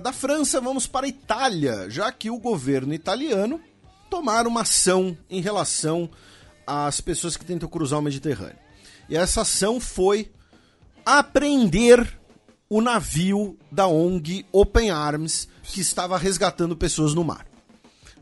Da 0.00 0.12
França 0.12 0.60
vamos 0.60 0.86
para 0.86 1.06
a 1.06 1.08
Itália, 1.08 1.88
já 1.88 2.10
que 2.10 2.28
o 2.28 2.38
governo 2.38 2.92
italiano 2.92 3.60
tomar 4.14 4.46
uma 4.46 4.60
ação 4.60 5.18
em 5.28 5.40
relação 5.40 6.08
às 6.64 7.00
pessoas 7.00 7.36
que 7.36 7.44
tentam 7.44 7.68
cruzar 7.68 7.98
o 7.98 8.02
Mediterrâneo. 8.02 8.56
E 9.08 9.16
essa 9.16 9.40
ação 9.40 9.80
foi 9.80 10.30
apreender 11.04 12.16
o 12.70 12.80
navio 12.80 13.58
da 13.72 13.88
ONG 13.88 14.46
Open 14.52 14.90
Arms 14.90 15.48
que 15.64 15.80
estava 15.80 16.16
resgatando 16.16 16.76
pessoas 16.76 17.12
no 17.12 17.24
mar. 17.24 17.44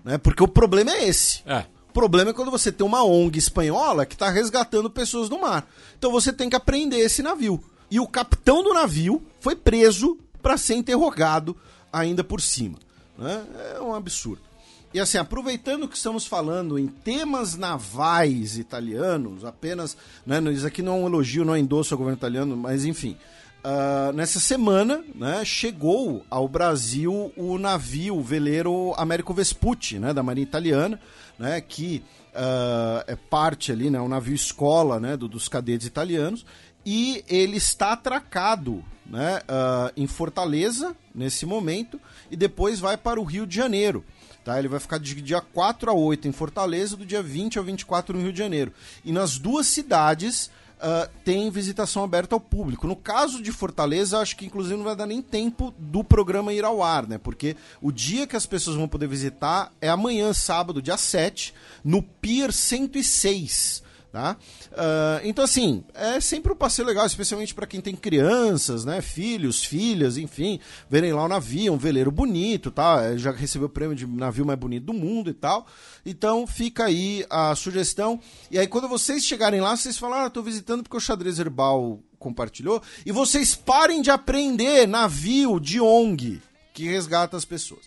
Né? 0.03 0.17
Porque 0.17 0.43
o 0.43 0.49
problema 0.49 0.93
é 0.93 1.07
esse. 1.07 1.43
É. 1.45 1.67
O 1.91 1.93
problema 1.93 2.31
é 2.31 2.33
quando 2.33 2.51
você 2.51 2.73
tem 2.73 2.87
uma 2.87 3.05
ONG 3.05 3.39
espanhola 3.39 4.07
que 4.07 4.15
está 4.15 4.31
resgatando 4.31 4.89
pessoas 4.89 5.29
no 5.29 5.43
mar. 5.43 5.69
Então 5.99 6.11
você 6.11 6.33
tem 6.33 6.49
que 6.49 6.57
apreender 6.57 7.01
esse 7.01 7.23
navio. 7.23 7.63
E 7.91 8.01
o 8.01 8.09
capitão 8.09 8.63
do 8.63 8.73
navio 8.73 9.23
foi 9.41 9.55
preso 9.55 10.19
para 10.41 10.57
ser 10.57 10.75
interrogado 10.75 11.55
ainda 11.93 12.25
por 12.25 12.41
cima. 12.41 12.79
Né? 13.19 13.45
É 13.77 13.81
um 13.83 13.95
absurdo. 13.95 14.52
E 14.95 15.01
assim, 15.01 15.17
aproveitando 15.17 15.89
que 15.89 15.97
estamos 15.97 16.27
falando 16.27 16.79
em 16.79 16.87
temas 16.87 17.57
navais 17.57 18.59
italianos, 18.59 19.45
apenas. 19.45 19.97
Né, 20.27 20.39
isso 20.53 20.67
aqui 20.67 20.83
não 20.83 20.93
é 20.93 20.97
um 20.97 21.07
elogio, 21.07 21.45
não 21.45 21.55
é 21.55 21.59
endosso 21.59 21.95
ao 21.95 21.99
governo 21.99 22.19
italiano, 22.19 22.57
mas 22.57 22.85
enfim. 22.85 23.17
Uh, 23.65 24.13
nessa 24.13 24.41
semana, 24.41 25.05
né, 25.15 25.45
chegou 25.45 26.27
ao 26.29 26.49
Brasil 26.49 27.33
o 27.37 27.59
navio 27.59 28.17
o 28.17 28.23
veleiro 28.23 28.93
Américo 28.97 29.33
Vespucci, 29.33 30.01
né, 30.01 30.13
da 30.13 30.23
Marinha 30.23 30.43
Italiana, 30.43 31.01
né, 31.39 31.61
que 31.61 32.03
uh, 32.35 33.05
é 33.07 33.15
parte 33.15 33.71
ali, 33.71 33.89
né, 33.89 34.01
um 34.01 34.09
navio 34.09 34.35
escola 34.35 34.99
né, 34.99 35.17
do, 35.17 35.29
dos 35.29 35.49
cadetes 35.49 35.87
italianos, 35.87 36.45
e 36.85 37.25
ele 37.29 37.57
está 37.57 37.93
atracado 37.93 38.85
né, 39.07 39.41
uh, 39.43 39.93
em 39.97 40.07
Fortaleza 40.07 40.97
nesse 41.15 41.47
momento 41.47 42.01
e 42.31 42.37
depois 42.37 42.81
vai 42.81 42.97
para 42.97 43.21
o 43.21 43.25
Rio 43.25 43.47
de 43.47 43.55
Janeiro. 43.55 44.05
Tá? 44.45 44.59
Ele 44.59 44.69
vai 44.69 44.81
ficar 44.81 44.99
de 44.99 45.21
dia 45.21 45.41
4 45.41 45.91
a 45.91 45.95
8 45.95 46.27
em 46.27 46.33
Fortaleza, 46.33 46.97
do 46.97 47.07
dia 47.07 47.23
20 47.23 47.59
ao 47.59 47.65
24 47.65 48.17
no 48.17 48.23
Rio 48.23 48.33
de 48.33 48.39
Janeiro. 48.39 48.73
E 49.05 49.13
nas 49.13 49.39
duas 49.39 49.67
cidades 49.67 50.51
uh, 50.83 51.09
tem 51.25 51.49
visitação 51.51 52.03
aberta 52.03 52.35
ao 52.35 52.41
público. 52.41 52.87
No 52.87 52.97
caso 52.97 53.41
de 53.41 53.53
Fortaleza, 53.53 54.19
acho 54.19 54.37
que 54.37 54.45
inclusive 54.45 54.77
não 54.77 54.85
vai 54.85 54.97
dar 54.97 55.07
nem 55.07 55.23
tempo 55.23 55.73
do 55.79 56.03
programa 56.03 56.53
ir 56.53 56.65
ao 56.65 56.83
ar, 56.83 57.07
né? 57.07 57.19
Porque 57.19 57.57
o 57.81 57.93
dia 57.93 58.27
que 58.27 58.37
as 58.37 58.47
pessoas 58.47 58.77
vão 58.77 58.89
poder 58.89 59.07
visitar 59.07 59.73
é 59.81 59.89
amanhã, 59.89 60.33
sábado, 60.33 60.83
dia 60.83 60.97
7, 60.97 61.55
no 61.85 62.03
Pier 62.03 62.53
106. 62.53 63.83
Tá? 64.13 64.37
Uh, 64.73 65.25
então, 65.25 65.43
assim, 65.43 65.83
é 65.95 66.21
sempre 66.21 66.53
um 66.53 66.55
passeio 66.55 66.87
legal, 66.87 67.07
especialmente 67.07 67.55
para 67.55 67.67
quem 67.67 67.81
tem 67.81 67.97
crianças, 67.97 68.85
né? 68.85 69.01
Filhos, 69.01 69.65
filhas, 69.65 70.19
enfim, 70.19 70.61
verem 70.91 71.15
lá 71.15 71.25
o 71.25 71.29
navio, 71.29 71.73
um 71.73 71.79
veleiro 71.79 72.11
bonito, 72.11 72.71
tá? 72.71 73.17
Já 73.17 73.33
recebeu 73.33 73.69
o 73.69 73.71
prêmio 73.71 73.97
de 73.97 74.07
navio 74.07 74.45
mais 74.45 74.59
bonito 74.59 74.85
do 74.85 74.93
mundo 74.93 75.31
e 75.31 75.33
tal. 75.33 75.67
Então, 76.05 76.47
fica 76.47 76.85
aí 76.85 77.25
a 77.31 77.55
sugestão. 77.55 78.21
E 78.51 78.59
aí, 78.59 78.67
quando 78.67 78.87
vocês 78.87 79.25
chegarem 79.25 79.63
lá, 79.63 79.75
vocês 79.75 79.97
falam, 79.97 80.27
ah, 80.27 80.31
tô 80.31 80.43
visitando 80.43 80.83
porque 80.83 80.99
o 80.99 81.01
xadrez 81.01 81.39
herbal 81.39 81.99
compartilhou. 82.19 82.83
E 83.07 83.13
vocês 83.13 83.55
parem 83.55 84.03
de 84.03 84.11
aprender 84.11 84.87
navio 84.87 85.59
de 85.59 85.81
ONG 85.81 86.43
que 86.75 86.85
resgata 86.85 87.35
as 87.35 87.47
pessoas. 87.47 87.87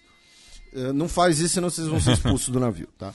Uh, 0.73 0.91
não 0.91 1.07
faz 1.07 1.37
isso, 1.37 1.53
senão 1.53 1.69
vocês 1.69 1.87
vão 1.87 2.01
ser 2.01 2.13
expulsos 2.17 2.49
do 2.49 2.59
navio, 2.59 2.87
tá? 2.97 3.13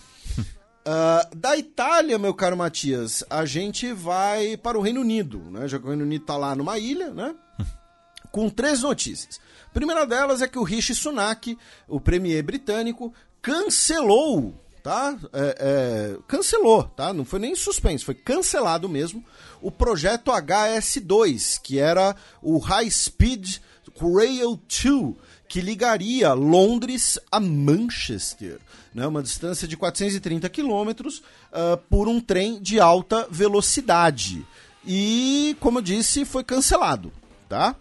Uh, 0.91 1.37
da 1.37 1.57
Itália, 1.57 2.19
meu 2.19 2.35
caro 2.35 2.57
Matias, 2.57 3.23
a 3.31 3.45
gente 3.45 3.93
vai 3.93 4.57
para 4.57 4.77
o 4.77 4.81
Reino 4.81 5.03
Unido, 5.03 5.39
né? 5.49 5.69
Já 5.69 5.79
que 5.79 5.85
o 5.85 5.89
Reino 5.89 6.03
Unido 6.03 6.23
está 6.23 6.37
lá 6.37 6.53
numa 6.53 6.81
ilha, 6.81 7.11
né? 7.15 7.33
Com 8.33 8.51
três 8.51 8.83
notícias. 8.83 9.41
A 9.67 9.71
primeira 9.73 10.05
delas 10.05 10.43
é 10.43 10.49
que 10.49 10.59
o 10.59 10.65
Rishi 10.65 10.93
Sunak, 10.93 11.57
o 11.87 12.01
premier 12.01 12.43
britânico, 12.43 13.15
cancelou, 13.41 14.61
tá? 14.83 15.17
É, 15.33 15.57
é, 15.61 16.19
cancelou, 16.27 16.83
tá? 16.83 17.13
Não 17.13 17.25
foi 17.25 17.39
nem 17.39 17.55
suspenso, 17.55 18.05
foi 18.05 18.17
cancelado 18.17 18.89
mesmo 18.89 19.25
o 19.63 19.71
projeto 19.71 20.33
HS2, 20.33 21.61
que 21.63 21.79
era 21.79 22.17
o 22.43 22.59
High 22.59 22.91
Speed 22.91 23.59
Rail 23.97 24.59
2, 24.67 25.15
que 25.51 25.61
ligaria 25.61 26.33
Londres 26.33 27.19
a 27.29 27.41
Manchester, 27.41 28.61
né, 28.95 29.05
uma 29.05 29.21
distância 29.21 29.67
de 29.67 29.77
430 29.77 30.49
quilômetros 30.49 31.19
uh, 31.19 31.77
por 31.91 32.07
um 32.07 32.21
trem 32.21 32.63
de 32.63 32.79
alta 32.79 33.27
velocidade. 33.29 34.47
E, 34.87 35.57
como 35.59 35.79
eu 35.79 35.83
disse, 35.83 36.25
foi 36.25 36.45
cancelado. 36.45 37.13
Tá? 37.49 37.75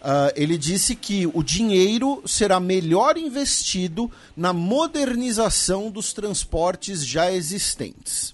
Uh, 0.00 0.34
ele 0.34 0.58
disse 0.58 0.96
que 0.96 1.24
o 1.32 1.40
dinheiro 1.40 2.20
será 2.26 2.58
melhor 2.58 3.16
investido 3.16 4.10
na 4.36 4.52
modernização 4.52 5.92
dos 5.92 6.12
transportes 6.12 7.06
já 7.06 7.30
existentes. 7.30 8.30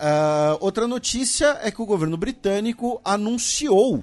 Uh, 0.00 0.58
outra 0.58 0.88
notícia 0.88 1.56
é 1.62 1.70
que 1.70 1.80
o 1.80 1.86
governo 1.86 2.16
britânico 2.16 3.00
anunciou 3.04 4.02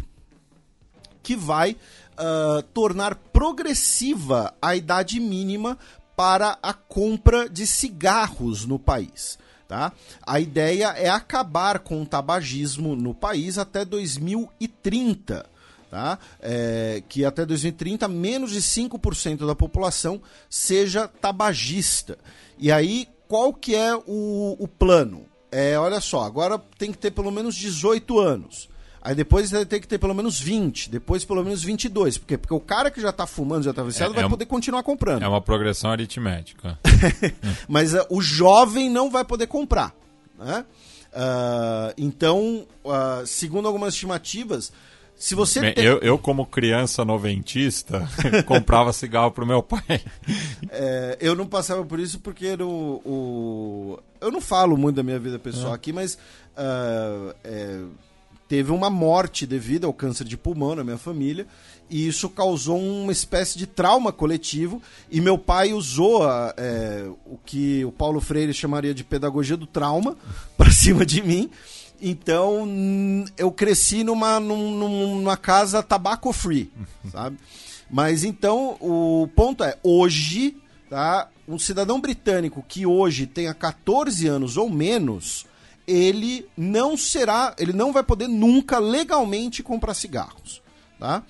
que 1.25 1.35
vai 1.35 1.75
uh, 2.19 2.61
tornar 2.73 3.15
progressiva 3.15 4.53
a 4.61 4.75
idade 4.75 5.19
mínima 5.19 5.77
para 6.15 6.57
a 6.61 6.73
compra 6.73 7.49
de 7.49 7.67
cigarros 7.67 8.65
no 8.65 8.79
país. 8.79 9.37
Tá? 9.67 9.91
A 10.25 10.39
ideia 10.39 10.89
é 10.89 11.09
acabar 11.09 11.79
com 11.79 12.01
o 12.01 12.05
tabagismo 12.05 12.95
no 12.95 13.13
país 13.13 13.57
até 13.57 13.83
2030. 13.83 15.45
Tá? 15.89 16.19
É, 16.41 17.01
que 17.07 17.23
até 17.23 17.45
2030 17.45 18.07
menos 18.07 18.51
de 18.51 18.61
5% 18.61 19.45
da 19.45 19.55
população 19.55 20.21
seja 20.49 21.07
tabagista. 21.07 22.17
E 22.57 22.71
aí, 22.71 23.07
qual 23.27 23.53
que 23.53 23.75
é 23.75 23.95
o, 23.95 24.55
o 24.59 24.67
plano? 24.67 25.25
É, 25.51 25.79
olha 25.79 26.01
só, 26.01 26.23
agora 26.23 26.59
tem 26.77 26.91
que 26.91 26.97
ter 26.97 27.11
pelo 27.11 27.31
menos 27.31 27.55
18 27.55 28.19
anos. 28.19 28.69
Aí 29.05 29.13
depois 29.13 29.51
vai 29.51 29.63
ter 29.67 29.79
que 29.79 29.87
ter 29.87 29.99
pelo 29.99 30.15
menos 30.15 30.39
20, 30.39 30.89
depois 30.89 31.23
pelo 31.23 31.43
menos 31.43 31.63
22. 31.63 32.17
Por 32.17 32.25
quê? 32.25 32.39
Porque 32.39 32.55
o 32.55 32.59
cara 32.59 32.89
que 32.89 32.99
já 32.99 33.11
está 33.11 33.27
fumando, 33.27 33.61
já 33.61 33.69
está 33.69 33.83
viciado, 33.83 34.13
é, 34.13 34.15
vai 34.15 34.25
é 34.25 34.27
poder 34.27 34.47
continuar 34.47 34.81
comprando. 34.81 35.21
É 35.21 35.27
uma 35.27 35.39
progressão 35.39 35.91
aritmética. 35.91 36.79
Mas 37.69 37.93
uh, 37.93 38.03
o 38.09 38.19
jovem 38.19 38.89
não 38.89 39.11
vai 39.11 39.23
poder 39.23 39.45
comprar. 39.45 39.93
Né? 40.39 40.65
Uh, 41.13 41.93
então, 41.99 42.65
uh, 42.83 43.23
segundo 43.27 43.67
algumas 43.67 43.93
estimativas, 43.93 44.73
se 45.15 45.35
você 45.35 45.71
tem... 45.71 45.85
eu, 45.85 45.99
eu, 45.99 46.17
como 46.17 46.43
criança 46.43 47.05
noventista, 47.05 48.09
comprava 48.47 48.91
cigarro 48.91 49.29
pro 49.29 49.45
meu 49.45 49.61
pai. 49.61 49.83
É, 50.77 51.17
eu 51.21 51.35
não 51.35 51.45
passava 51.45 51.85
por 51.85 51.99
isso 51.99 52.19
porque 52.19 52.53
o, 52.55 53.01
o, 53.05 53.99
eu 54.19 54.29
não 54.29 54.41
falo 54.41 54.75
muito 54.75 54.97
da 54.97 55.03
minha 55.03 55.19
vida 55.19 55.39
pessoal 55.39 55.71
é. 55.71 55.75
aqui, 55.75 55.93
mas 55.93 56.15
uh, 56.15 57.33
é, 57.43 57.81
teve 58.47 58.71
uma 58.71 58.89
morte 58.89 59.45
devido 59.45 59.85
ao 59.85 59.93
câncer 59.93 60.23
de 60.25 60.37
pulmão 60.37 60.75
na 60.75 60.83
minha 60.83 60.97
família 60.97 61.47
e 61.89 62.07
isso 62.07 62.29
causou 62.29 62.79
uma 62.79 63.11
espécie 63.11 63.57
de 63.57 63.67
trauma 63.67 64.11
coletivo 64.11 64.81
e 65.09 65.21
meu 65.21 65.37
pai 65.37 65.73
usou 65.73 66.23
a, 66.23 66.53
é, 66.57 67.07
o 67.25 67.37
que 67.37 67.83
o 67.85 67.91
Paulo 67.91 68.19
Freire 68.19 68.53
chamaria 68.53 68.93
de 68.93 69.03
pedagogia 69.03 69.57
do 69.57 69.67
trauma 69.67 70.15
para 70.57 70.71
cima 70.71 71.05
de 71.05 71.21
mim. 71.21 71.49
Então 72.01 72.67
eu 73.37 73.51
cresci 73.51 74.03
numa, 74.03 74.39
numa 74.39 75.37
casa 75.37 75.81
tabaco 75.81 76.33
free 76.33 76.71
sabe? 77.11 77.37
Mas 77.89 78.23
então 78.23 78.77
o 78.79 79.29
ponto 79.35 79.63
é 79.63 79.77
hoje 79.83 80.57
tá 80.89 81.29
um 81.47 81.57
cidadão 81.59 82.01
britânico 82.01 82.63
que 82.67 82.85
hoje 82.85 83.27
tenha 83.27 83.53
14 83.53 84.27
anos 84.27 84.57
ou 84.57 84.69
menos 84.69 85.45
ele 85.87 86.47
não 86.57 86.97
será, 86.97 87.55
ele 87.59 87.73
não 87.73 87.93
vai 87.93 88.03
poder 88.03 88.27
nunca 88.27 88.79
legalmente 88.79 89.61
comprar 89.63 89.93
cigarros, 89.93 90.61
tá? 90.99 91.23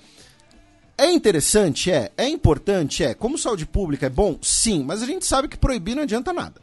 É 0.98 1.10
interessante, 1.12 1.90
é. 1.90 2.10
É 2.16 2.26
importante, 2.26 3.04
é. 3.04 3.12
Como 3.12 3.36
saúde 3.36 3.66
pública 3.66 4.06
é 4.06 4.10
bom, 4.10 4.38
sim. 4.40 4.82
Mas 4.82 5.02
a 5.02 5.06
gente 5.06 5.26
sabe 5.26 5.46
que 5.46 5.58
proibir 5.58 5.94
não 5.94 6.04
adianta 6.04 6.32
nada. 6.32 6.60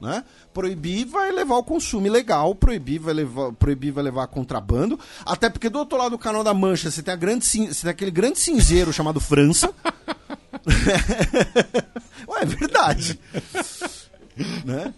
Né? 0.00 0.24
Proibir 0.52 1.06
vai 1.06 1.32
levar 1.32 1.56
ao 1.56 1.64
consumo 1.64 2.06
ilegal, 2.06 2.54
proibir 2.54 3.00
vai 3.00 3.14
levar, 3.14 3.52
proibir 3.52 3.90
vai 3.90 4.04
levar 4.04 4.24
a 4.24 4.28
contrabando. 4.28 4.98
Até 5.24 5.50
porque 5.50 5.68
do 5.68 5.78
outro 5.78 5.98
lado 5.98 6.10
do 6.10 6.18
canal 6.18 6.44
da 6.44 6.54
Mancha 6.54 6.90
você 6.90 7.02
tem, 7.02 7.12
a 7.12 7.16
grande, 7.16 7.44
você 7.44 7.82
tem 7.82 7.90
aquele 7.90 8.10
grande 8.10 8.38
cinzeiro 8.38 8.92
chamado 8.94 9.20
França. 9.20 9.74
Ué, 12.28 12.42
é 12.42 12.44
verdade. 12.44 13.18
né? 14.64 14.94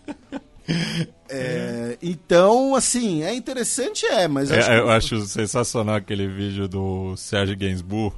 É, 1.29 1.97
então, 2.03 2.75
assim, 2.75 3.23
é 3.23 3.35
interessante, 3.35 4.05
é, 4.07 4.27
mas 4.29 4.51
acho 4.51 4.71
É, 4.71 4.75
que- 4.75 4.81
eu 4.81 4.91
acho 4.91 5.21
sensacional 5.27 5.97
aquele 5.97 6.27
vídeo 6.29 6.69
do 6.69 7.17
Sérgio 7.17 7.57
Gainsbourg, 7.57 8.17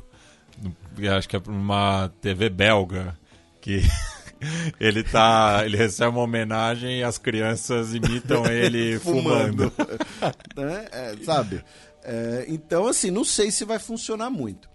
acho 1.17 1.29
que 1.29 1.37
é 1.37 1.41
pra 1.41 1.53
uma 1.53 2.11
TV 2.21 2.49
belga, 2.49 3.17
que 3.61 3.81
ele 4.81 5.03
tá. 5.03 5.63
ele 5.65 5.77
recebe 5.77 6.11
uma 6.11 6.23
homenagem 6.23 7.01
e 7.01 7.03
as 7.03 7.19
crianças 7.19 7.95
imitam 7.95 8.45
ele 8.51 8.99
fumando. 8.99 9.73
né? 10.57 10.87
É, 10.93 11.17
sabe? 11.25 11.65
É, 12.03 12.45
então, 12.49 12.87
assim, 12.87 13.11
não 13.11 13.25
sei 13.25 13.51
se 13.51 13.65
vai 13.65 13.79
funcionar 13.79 14.31
muito. 14.31 14.69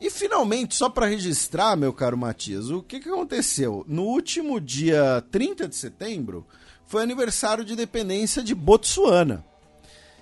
E 0.00 0.10
finalmente, 0.10 0.74
só 0.74 0.88
para 0.88 1.06
registrar, 1.06 1.76
meu 1.76 1.92
caro 1.92 2.18
Matias, 2.18 2.70
o 2.70 2.82
que, 2.82 2.98
que 2.98 3.08
aconteceu? 3.08 3.84
No 3.86 4.02
último 4.02 4.60
dia 4.60 5.22
30 5.30 5.68
de 5.68 5.76
setembro, 5.76 6.44
foi 6.92 7.02
aniversário 7.02 7.64
de 7.64 7.72
independência 7.72 8.42
de 8.42 8.54
Botsuana. 8.54 9.42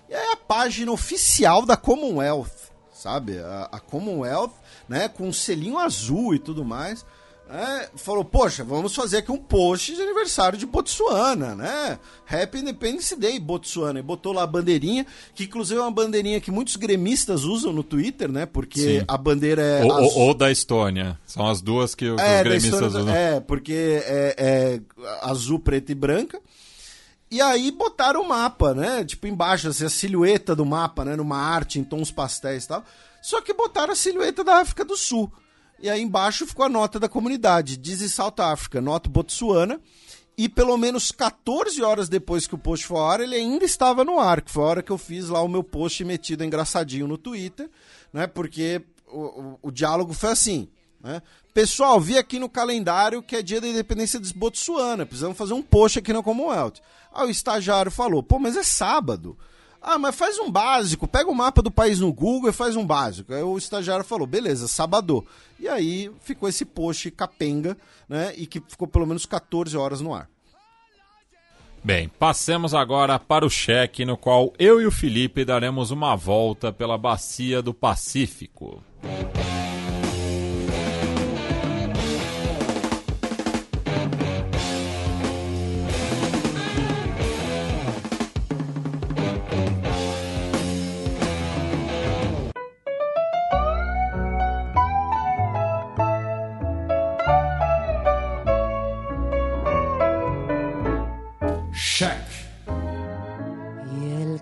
E 0.08 0.14
aí 0.14 0.28
a 0.32 0.36
página 0.36 0.92
oficial 0.92 1.66
da 1.66 1.76
Commonwealth, 1.76 2.46
sabe? 2.94 3.38
A, 3.40 3.68
a 3.72 3.80
Commonwealth, 3.80 4.52
né, 4.88 5.08
com 5.08 5.26
um 5.26 5.32
selinho 5.32 5.78
azul 5.78 6.32
e 6.32 6.38
tudo 6.38 6.64
mais, 6.64 7.04
né, 7.48 7.88
falou, 7.96 8.24
poxa, 8.24 8.62
vamos 8.62 8.94
fazer 8.94 9.16
aqui 9.18 9.32
um 9.32 9.36
post 9.36 9.96
de 9.96 10.00
aniversário 10.00 10.56
de 10.56 10.64
Botsuana, 10.64 11.56
né? 11.56 11.98
Happy 12.28 12.58
Independence 12.58 13.16
Day, 13.16 13.40
Botsuana. 13.40 13.98
E 13.98 14.02
botou 14.02 14.32
lá 14.32 14.44
a 14.44 14.46
bandeirinha, 14.46 15.04
que 15.34 15.42
inclusive 15.44 15.80
é 15.80 15.82
uma 15.82 15.90
bandeirinha 15.90 16.40
que 16.40 16.52
muitos 16.52 16.76
gremistas 16.76 17.42
usam 17.42 17.72
no 17.72 17.82
Twitter, 17.82 18.30
né? 18.30 18.46
Porque 18.46 19.00
Sim. 19.00 19.04
a 19.08 19.16
bandeira 19.18 19.62
é 19.62 19.84
Ou, 19.84 19.92
azul. 19.92 20.18
ou 20.20 20.34
da 20.34 20.48
Estônia. 20.52 21.18
São 21.26 21.48
as 21.48 21.60
duas 21.60 21.96
que, 21.96 22.04
É, 22.06 22.12
os 22.12 22.42
gremistas 22.44 22.92
da- 22.92 23.00
usam. 23.00 23.08
é, 23.14 23.40
porque 23.40 24.00
é, 24.04 24.34
é 24.38 24.80
azul, 25.22 25.58
preta 25.58 25.90
e 25.90 25.94
branca. 25.96 26.40
E 27.30 27.40
aí 27.40 27.70
botaram 27.70 28.22
o 28.22 28.28
mapa, 28.28 28.74
né? 28.74 29.04
Tipo, 29.04 29.28
embaixo, 29.28 29.68
assim, 29.68 29.84
a 29.84 29.90
silhueta 29.90 30.56
do 30.56 30.66
mapa, 30.66 31.04
né? 31.04 31.14
Numa 31.14 31.36
arte 31.36 31.78
em 31.78 31.84
tons 31.84 32.10
pastéis 32.10 32.64
e 32.64 32.68
tal. 32.68 32.84
Só 33.22 33.40
que 33.40 33.54
botaram 33.54 33.92
a 33.92 33.96
silhueta 33.96 34.42
da 34.42 34.56
África 34.56 34.84
do 34.84 34.96
Sul. 34.96 35.32
E 35.78 35.88
aí 35.88 36.02
embaixo 36.02 36.46
ficou 36.46 36.64
a 36.64 36.68
nota 36.68 36.98
da 36.98 37.08
comunidade. 37.08 37.76
Diz 37.76 38.00
South 38.12 38.34
Africa, 38.38 38.80
nota 38.80 39.08
Botsuana. 39.08 39.80
E 40.36 40.48
pelo 40.48 40.76
menos 40.76 41.12
14 41.12 41.82
horas 41.82 42.08
depois 42.08 42.46
que 42.46 42.54
o 42.54 42.58
post 42.58 42.86
foi 42.86 42.98
ao 42.98 43.10
ar, 43.10 43.20
ele 43.20 43.36
ainda 43.36 43.64
estava 43.64 44.04
no 44.04 44.18
ar. 44.18 44.40
Que 44.40 44.50
foi 44.50 44.64
a 44.64 44.66
hora 44.66 44.82
que 44.82 44.90
eu 44.90 44.98
fiz 44.98 45.28
lá 45.28 45.40
o 45.40 45.48
meu 45.48 45.62
post 45.62 46.04
metido 46.04 46.42
engraçadinho 46.42 47.06
no 47.06 47.16
Twitter, 47.16 47.70
né? 48.12 48.26
Porque 48.26 48.82
o, 49.06 49.20
o, 49.20 49.58
o 49.62 49.70
diálogo 49.70 50.12
foi 50.12 50.30
assim, 50.30 50.68
né? 51.02 51.22
Pessoal, 51.52 52.00
vi 52.00 52.16
aqui 52.16 52.38
no 52.38 52.48
calendário 52.48 53.22
que 53.22 53.36
é 53.36 53.42
dia 53.42 53.60
da 53.60 53.68
independência 53.68 54.20
de 54.20 54.32
Botsuana. 54.32 55.06
Precisamos 55.06 55.36
fazer 55.36 55.54
um 55.54 55.62
post 55.62 55.98
aqui 55.98 56.12
na 56.12 56.22
Commonwealth. 56.22 56.80
Aí 57.12 57.26
o 57.26 57.30
estagiário 57.30 57.90
falou, 57.90 58.22
pô, 58.22 58.38
mas 58.38 58.56
é 58.56 58.62
sábado. 58.62 59.36
Ah, 59.82 59.98
mas 59.98 60.14
faz 60.14 60.38
um 60.38 60.50
básico, 60.50 61.08
pega 61.08 61.30
o 61.30 61.34
mapa 61.34 61.62
do 61.62 61.70
país 61.70 62.00
no 62.00 62.12
Google 62.12 62.50
e 62.50 62.52
faz 62.52 62.76
um 62.76 62.86
básico. 62.86 63.32
Aí 63.32 63.42
o 63.42 63.56
estagiário 63.56 64.04
falou, 64.04 64.26
beleza, 64.26 64.68
sábado. 64.68 65.26
E 65.58 65.66
aí 65.66 66.10
ficou 66.20 66.48
esse 66.48 66.66
post 66.66 67.10
capenga, 67.10 67.76
né? 68.06 68.34
E 68.36 68.46
que 68.46 68.62
ficou 68.68 68.86
pelo 68.86 69.06
menos 69.06 69.24
14 69.24 69.76
horas 69.76 70.02
no 70.02 70.14
ar. 70.14 70.28
Bem, 71.82 72.08
passemos 72.18 72.74
agora 72.74 73.18
para 73.18 73.46
o 73.46 73.48
cheque, 73.48 74.04
no 74.04 74.18
qual 74.18 74.52
eu 74.58 74.82
e 74.82 74.86
o 74.86 74.90
Felipe 74.90 75.46
daremos 75.46 75.90
uma 75.90 76.14
volta 76.14 76.70
pela 76.70 76.98
bacia 76.98 77.62
do 77.62 77.72
Pacífico. 77.72 78.84
Cheque. 79.00 79.59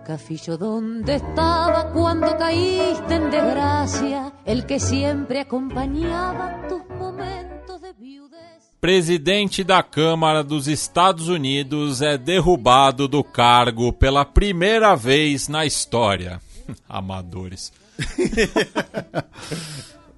Cafillo 0.09 0.57
donde 0.57 1.17
estaba 1.17 1.93
cuando 1.93 2.35
caíste 2.39 3.15
en 3.15 3.31
desgracia, 3.31 4.33
el 4.47 4.65
que 4.65 4.81
siempre 4.81 5.41
acompañaba 5.41 6.67
tus 6.67 6.81
momentos 6.97 7.83
de 7.83 7.93
viudez. 7.93 8.73
Presidente 8.81 9.63
da 9.63 9.83
Câmara 9.83 10.43
dos 10.43 10.67
Estados 10.67 11.29
Unidos 11.29 12.01
é 12.01 12.17
derrubado 12.17 13.07
do 13.07 13.23
cargo 13.23 13.93
pela 13.93 14.25
primeira 14.25 14.97
vez 14.97 15.47
na 15.47 15.67
história. 15.67 16.41
Amadores. 16.89 17.71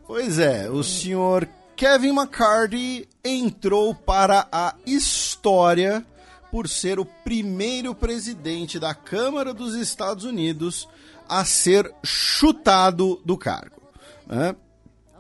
Pois 0.07 0.41
é, 0.41 0.69
o 0.69 0.83
senhor 0.83 1.49
Kevin 1.77 2.09
McCarthy 2.09 3.09
entrou 3.25 3.95
para 3.95 4.49
a 4.51 4.75
história 4.85 6.05
por 6.51 6.69
ser 6.69 6.99
o 6.99 7.05
primeiro 7.05 7.95
presidente 7.95 8.79
da 8.79 8.95
Câmara 8.95 9.55
dos 9.55 9.75
Estados 9.75 10.25
Unidos 10.25 10.89
a 11.29 11.45
ser 11.45 11.93
chutado 12.03 13.21
do 13.25 13.37
cargo. 13.37 13.81
né? 14.27 14.55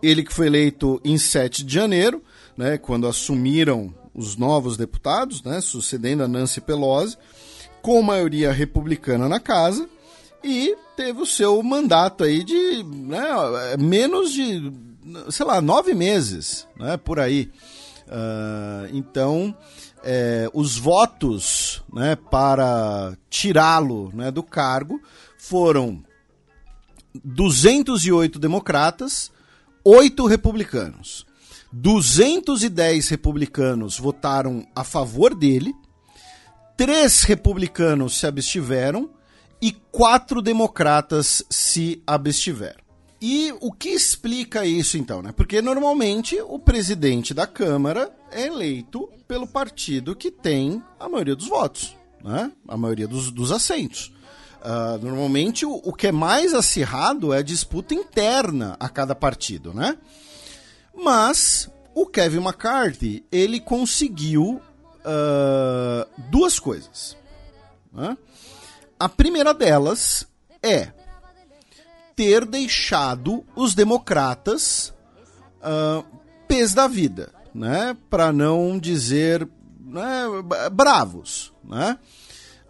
Ele 0.02 0.24
que 0.24 0.32
foi 0.32 0.46
eleito 0.46 1.00
em 1.04 1.16
7 1.18 1.64
de 1.64 1.74
janeiro, 1.74 2.22
né, 2.56 2.78
quando 2.78 3.06
assumiram 3.06 3.94
os 4.14 4.36
novos 4.36 4.76
deputados, 4.76 5.42
né, 5.42 5.60
sucedendo 5.60 6.22
a 6.22 6.28
Nancy 6.28 6.60
Pelosi, 6.60 7.16
com 7.82 8.02
maioria 8.02 8.50
republicana 8.50 9.28
na 9.28 9.38
casa, 9.38 9.88
e 10.42 10.74
teve 10.96 11.20
o 11.20 11.26
seu 11.26 11.62
mandato 11.62 12.24
aí 12.24 12.42
de 12.42 12.82
né, 12.82 13.20
menos 13.78 14.32
de, 14.32 14.72
sei 15.30 15.46
lá, 15.46 15.60
nove 15.60 15.94
meses, 15.94 16.66
né, 16.78 16.96
por 16.96 17.20
aí. 17.20 17.50
Ah, 18.08 18.88
então, 18.92 19.54
é, 20.02 20.48
os 20.52 20.76
votos 20.76 21.82
né, 21.92 22.16
para 22.16 23.16
tirá-lo 23.28 24.10
né, 24.14 24.30
do 24.30 24.42
cargo 24.42 25.00
foram 25.38 26.02
208 27.24 28.38
democratas, 28.38 29.30
8 29.84 30.26
republicanos. 30.26 31.26
210 31.72 33.08
republicanos 33.08 33.98
votaram 33.98 34.66
a 34.74 34.82
favor 34.82 35.34
dele, 35.34 35.72
três 36.76 37.22
republicanos 37.22 38.18
se 38.18 38.26
abstiveram 38.26 39.10
e 39.62 39.70
quatro 39.70 40.42
democratas 40.42 41.44
se 41.48 42.02
abstiveram. 42.06 42.89
E 43.20 43.52
o 43.60 43.70
que 43.70 43.90
explica 43.90 44.64
isso 44.64 44.96
então, 44.96 45.20
né? 45.20 45.30
Porque 45.32 45.60
normalmente 45.60 46.40
o 46.40 46.58
presidente 46.58 47.34
da 47.34 47.46
Câmara 47.46 48.10
é 48.32 48.46
eleito 48.46 49.10
pelo 49.28 49.46
partido 49.46 50.16
que 50.16 50.30
tem 50.30 50.82
a 50.98 51.08
maioria 51.08 51.36
dos 51.36 51.46
votos, 51.46 51.94
né? 52.24 52.50
A 52.66 52.76
maioria 52.78 53.06
dos, 53.06 53.30
dos 53.30 53.52
assentos. 53.52 54.10
Ah, 54.62 54.98
normalmente 55.00 55.66
o, 55.66 55.80
o 55.84 55.92
que 55.92 56.06
é 56.06 56.12
mais 56.12 56.54
acirrado 56.54 57.32
é 57.32 57.38
a 57.38 57.42
disputa 57.42 57.94
interna 57.94 58.76
a 58.80 58.88
cada 58.88 59.14
partido, 59.14 59.74
né? 59.74 59.98
Mas 60.94 61.68
o 61.94 62.06
Kevin 62.06 62.38
McCarthy 62.38 63.24
ele 63.30 63.60
conseguiu 63.60 64.62
ah, 65.04 66.06
duas 66.30 66.58
coisas. 66.58 67.16
né? 67.92 68.16
A 68.98 69.08
primeira 69.08 69.52
delas 69.52 70.26
é 70.62 70.92
ter 72.20 72.44
deixado 72.44 73.42
os 73.56 73.74
democratas 73.74 74.92
ah, 75.62 76.04
pés 76.46 76.74
da 76.74 76.86
vida, 76.86 77.32
né? 77.54 77.96
Para 78.10 78.30
não 78.30 78.78
dizer 78.78 79.48
né, 79.82 80.24
bravos, 80.70 81.50
né? 81.64 81.96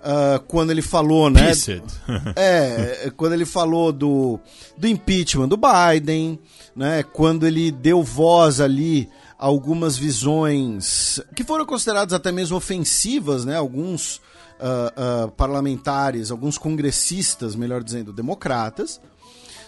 Ah, 0.01 0.41
quando 0.47 0.71
ele 0.71 0.83
falou, 0.83 1.29
né? 1.29 1.51
É, 2.37 3.11
quando 3.17 3.33
ele 3.33 3.45
falou 3.45 3.91
do, 3.91 4.39
do 4.79 4.87
impeachment 4.87 5.49
do 5.49 5.59
Biden, 5.59 6.39
né? 6.77 7.03
Quando 7.03 7.45
ele 7.45 7.73
deu 7.73 8.05
voz 8.05 8.61
ali 8.61 9.09
a 9.37 9.47
algumas 9.47 9.97
visões 9.97 11.21
que 11.35 11.43
foram 11.43 11.67
consideradas 11.67 12.13
até 12.13 12.31
mesmo 12.31 12.57
ofensivas, 12.57 13.45
né? 13.45 13.57
Alguns 13.57 14.23
ah, 14.61 14.93
ah, 14.97 15.29
parlamentares, 15.37 16.31
alguns 16.31 16.57
congressistas, 16.57 17.57
melhor 17.57 17.83
dizendo, 17.83 18.13
democratas. 18.13 19.01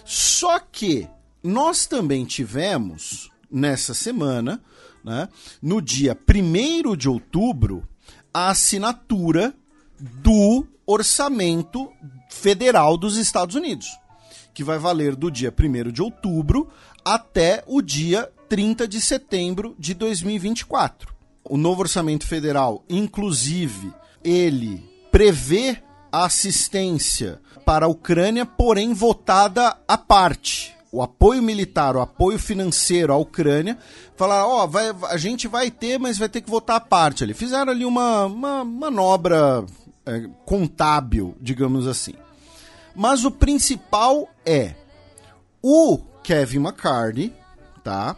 Só 0.05 0.59
que 0.59 1.07
nós 1.43 1.85
também 1.85 2.25
tivemos, 2.25 3.29
nessa 3.49 3.93
semana, 3.93 4.61
né, 5.03 5.27
no 5.61 5.81
dia 5.81 6.17
1 6.27 6.95
de 6.95 7.09
outubro, 7.09 7.87
a 8.33 8.49
assinatura 8.49 9.53
do 9.99 10.65
orçamento 10.85 11.91
federal 12.29 12.97
dos 12.97 13.17
Estados 13.17 13.55
Unidos, 13.55 13.87
que 14.53 14.63
vai 14.63 14.77
valer 14.77 15.15
do 15.15 15.29
dia 15.29 15.53
1 15.53 15.91
de 15.91 16.01
outubro 16.01 16.69
até 17.05 17.63
o 17.67 17.81
dia 17.81 18.31
30 18.49 18.87
de 18.87 19.01
setembro 19.01 19.75
de 19.77 19.93
2024. 19.93 21.13
O 21.43 21.57
novo 21.57 21.81
orçamento 21.81 22.25
federal, 22.25 22.83
inclusive, 22.89 23.93
ele 24.23 24.83
prevê 25.11 25.83
a 26.11 26.25
assistência 26.25 27.41
para 27.63 27.85
a 27.85 27.89
Ucrânia, 27.89 28.45
porém 28.45 28.93
votada 28.93 29.75
à 29.87 29.97
parte. 29.97 30.75
O 30.91 31.01
apoio 31.01 31.41
militar, 31.41 31.95
o 31.95 32.01
apoio 32.01 32.37
financeiro 32.37 33.11
à 33.11 33.17
Ucrânia, 33.17 33.77
falaram, 34.15 34.49
ó, 34.49 34.67
vai, 34.67 34.93
a 35.09 35.17
gente 35.17 35.47
vai 35.47 35.71
ter, 35.71 35.97
mas 35.97 36.19
vai 36.19 36.29
ter 36.29 36.41
que 36.41 36.49
votar 36.49 36.75
à 36.75 36.79
parte 36.79 37.23
ali. 37.23 37.33
Fizeram 37.33 37.71
ali 37.71 37.83
uma, 37.83 38.25
uma 38.25 38.63
manobra 38.63 39.65
é, 40.05 40.29
contábil, 40.45 41.35
digamos 41.41 41.87
assim. 41.87 42.13
Mas 42.95 43.25
o 43.25 43.31
principal 43.31 44.29
é 44.45 44.75
o 45.61 45.97
Kevin 46.21 46.59
McCarthy, 46.59 47.33
tá? 47.83 48.15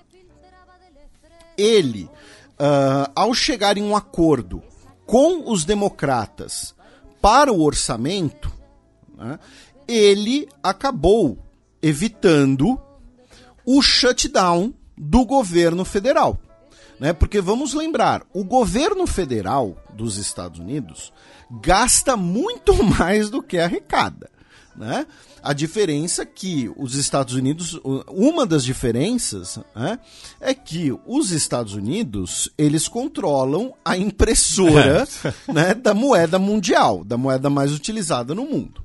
Ele, 1.57 2.09
uh, 2.59 3.09
ao 3.15 3.33
chegar 3.33 3.77
em 3.77 3.83
um 3.83 3.95
acordo 3.95 4.61
com 5.05 5.49
os 5.49 5.63
democratas 5.63 6.75
para 7.21 7.53
o 7.53 7.61
orçamento, 7.61 8.51
né, 9.17 9.39
ele 9.87 10.47
acabou 10.63 11.37
evitando 11.81 12.79
o 13.65 13.81
shutdown 13.81 14.73
do 14.97 15.25
governo 15.25 15.83
federal. 15.83 16.39
Né? 16.99 17.13
Porque 17.13 17.41
vamos 17.41 17.73
lembrar, 17.73 18.23
o 18.33 18.43
governo 18.43 19.05
federal 19.05 19.77
dos 19.93 20.17
Estados 20.17 20.59
Unidos 20.59 21.11
gasta 21.61 22.15
muito 22.15 22.73
mais 22.83 23.29
do 23.29 23.41
que 23.41 23.57
arrecada. 23.57 24.29
Né? 24.75 25.05
A 25.41 25.53
diferença 25.53 26.23
é 26.23 26.25
que 26.25 26.71
os 26.75 26.95
Estados 26.95 27.33
Unidos, 27.33 27.79
uma 28.07 28.45
das 28.45 28.63
diferenças 28.63 29.59
né, 29.75 29.99
é 30.41 30.53
que 30.53 30.91
os 31.05 31.31
Estados 31.31 31.75
Unidos 31.75 32.49
eles 32.57 32.87
controlam 32.87 33.73
a 33.85 33.95
impressora 33.95 35.07
né, 35.47 35.73
da 35.73 35.93
moeda 35.93 36.37
mundial, 36.39 37.03
da 37.05 37.15
moeda 37.15 37.49
mais 37.49 37.71
utilizada 37.71 38.33
no 38.35 38.45
mundo. 38.45 38.84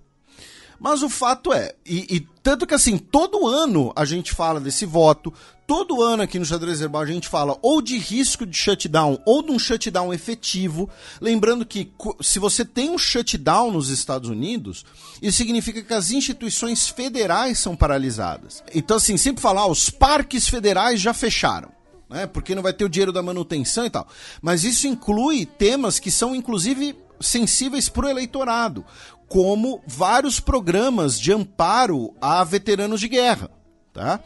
Mas 0.80 1.02
o 1.02 1.10
fato 1.10 1.52
é, 1.52 1.74
e, 1.84 2.16
e, 2.16 2.20
tanto 2.42 2.66
que 2.66 2.72
assim, 2.72 2.96
todo 2.96 3.46
ano 3.46 3.92
a 3.94 4.06
gente 4.06 4.32
fala 4.32 4.58
desse 4.58 4.86
voto, 4.86 5.32
todo 5.66 6.02
ano 6.02 6.22
aqui 6.22 6.38
no 6.38 6.44
Xadrez 6.44 6.80
Herbal 6.80 7.02
a 7.02 7.06
gente 7.06 7.28
fala 7.28 7.58
ou 7.60 7.82
de 7.82 7.98
risco 7.98 8.46
de 8.46 8.56
shutdown 8.56 9.20
ou 9.26 9.42
de 9.42 9.52
um 9.52 9.58
shutdown 9.58 10.12
efetivo. 10.12 10.88
Lembrando 11.20 11.66
que 11.66 11.92
se 12.22 12.38
você 12.38 12.64
tem 12.64 12.88
um 12.88 12.98
shutdown 12.98 13.70
nos 13.70 13.90
Estados 13.90 14.30
Unidos, 14.30 14.84
isso 15.20 15.36
significa 15.36 15.82
que 15.82 15.92
as 15.92 16.10
instituições 16.10 16.88
federais 16.88 17.58
são 17.58 17.76
paralisadas. 17.76 18.64
Então, 18.74 18.96
assim, 18.96 19.18
sempre 19.18 19.42
falar, 19.42 19.60
ah, 19.60 19.70
os 19.70 19.90
parques 19.90 20.48
federais 20.48 20.98
já 20.98 21.12
fecharam. 21.12 21.70
Né, 22.08 22.26
porque 22.26 22.56
não 22.56 22.62
vai 22.64 22.72
ter 22.72 22.84
o 22.84 22.88
dinheiro 22.88 23.12
da 23.12 23.22
manutenção 23.22 23.86
e 23.86 23.90
tal. 23.90 24.08
Mas 24.42 24.64
isso 24.64 24.88
inclui 24.88 25.46
temas 25.46 26.00
que 26.00 26.10
são, 26.10 26.34
inclusive, 26.34 26.96
sensíveis 27.20 27.88
para 27.88 28.06
o 28.06 28.08
eleitorado, 28.08 28.84
como 29.30 29.80
vários 29.86 30.40
programas 30.40 31.18
de 31.18 31.32
amparo 31.32 32.12
a 32.20 32.42
veteranos 32.42 32.98
de 32.98 33.06
guerra, 33.06 33.48
tá? 33.92 34.18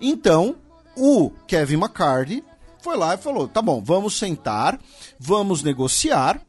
Então, 0.00 0.56
o 0.96 1.30
Kevin 1.46 1.74
McCarthy 1.74 2.42
foi 2.80 2.96
lá 2.96 3.14
e 3.14 3.18
falou: 3.18 3.46
tá 3.46 3.60
bom, 3.60 3.82
vamos 3.84 4.18
sentar, 4.18 4.80
vamos 5.18 5.62
negociar 5.62 6.40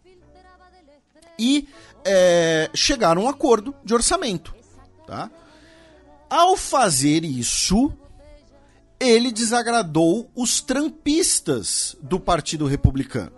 e 1.37 1.67
é, 2.05 2.69
chegar 2.73 3.17
a 3.17 3.19
um 3.19 3.27
acordo 3.27 3.75
de 3.83 3.93
orçamento, 3.93 4.55
tá? 5.05 5.29
Ao 6.29 6.55
fazer 6.55 7.25
isso, 7.25 7.91
ele 8.97 9.33
desagradou 9.33 10.31
os 10.33 10.61
trampistas 10.61 11.97
do 12.01 12.21
Partido 12.21 12.65
Republicano. 12.67 13.33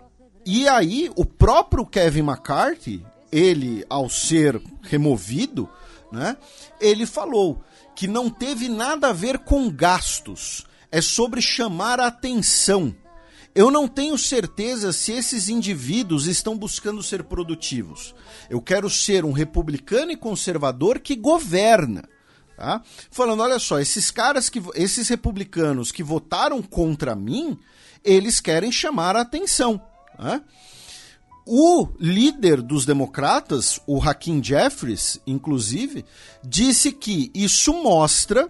E 0.46 0.68
aí, 0.68 1.10
o 1.16 1.24
próprio 1.24 1.84
Kevin 1.84 2.20
McCarthy 2.20 3.04
ele, 3.30 3.84
ao 3.88 4.08
ser 4.08 4.60
removido, 4.82 5.68
né, 6.10 6.36
ele 6.80 7.06
falou 7.06 7.62
que 7.94 8.06
não 8.06 8.30
teve 8.30 8.68
nada 8.68 9.08
a 9.08 9.12
ver 9.12 9.38
com 9.40 9.70
gastos, 9.70 10.66
é 10.90 11.00
sobre 11.00 11.40
chamar 11.40 12.00
a 12.00 12.06
atenção. 12.06 12.94
Eu 13.54 13.70
não 13.70 13.88
tenho 13.88 14.16
certeza 14.16 14.92
se 14.92 15.12
esses 15.12 15.48
indivíduos 15.48 16.26
estão 16.26 16.56
buscando 16.56 17.02
ser 17.02 17.24
produtivos. 17.24 18.14
Eu 18.48 18.60
quero 18.60 18.88
ser 18.88 19.24
um 19.24 19.32
republicano 19.32 20.12
e 20.12 20.16
conservador 20.16 21.00
que 21.00 21.16
governa. 21.16 22.08
Tá? 22.56 22.82
Falando, 23.10 23.42
olha 23.42 23.58
só, 23.58 23.80
esses 23.80 24.10
caras 24.10 24.48
que 24.48 24.62
esses 24.74 25.08
republicanos 25.08 25.90
que 25.90 26.02
votaram 26.02 26.62
contra 26.62 27.16
mim, 27.16 27.58
eles 28.04 28.38
querem 28.38 28.70
chamar 28.70 29.16
a 29.16 29.22
atenção. 29.22 29.80
Tá? 30.16 30.42
O 31.52 31.88
líder 31.98 32.62
dos 32.62 32.86
democratas, 32.86 33.80
o 33.84 33.98
Hakim 33.98 34.40
Jeffries, 34.40 35.20
inclusive, 35.26 36.04
disse 36.44 36.92
que 36.92 37.28
isso 37.34 37.72
mostra 37.72 38.48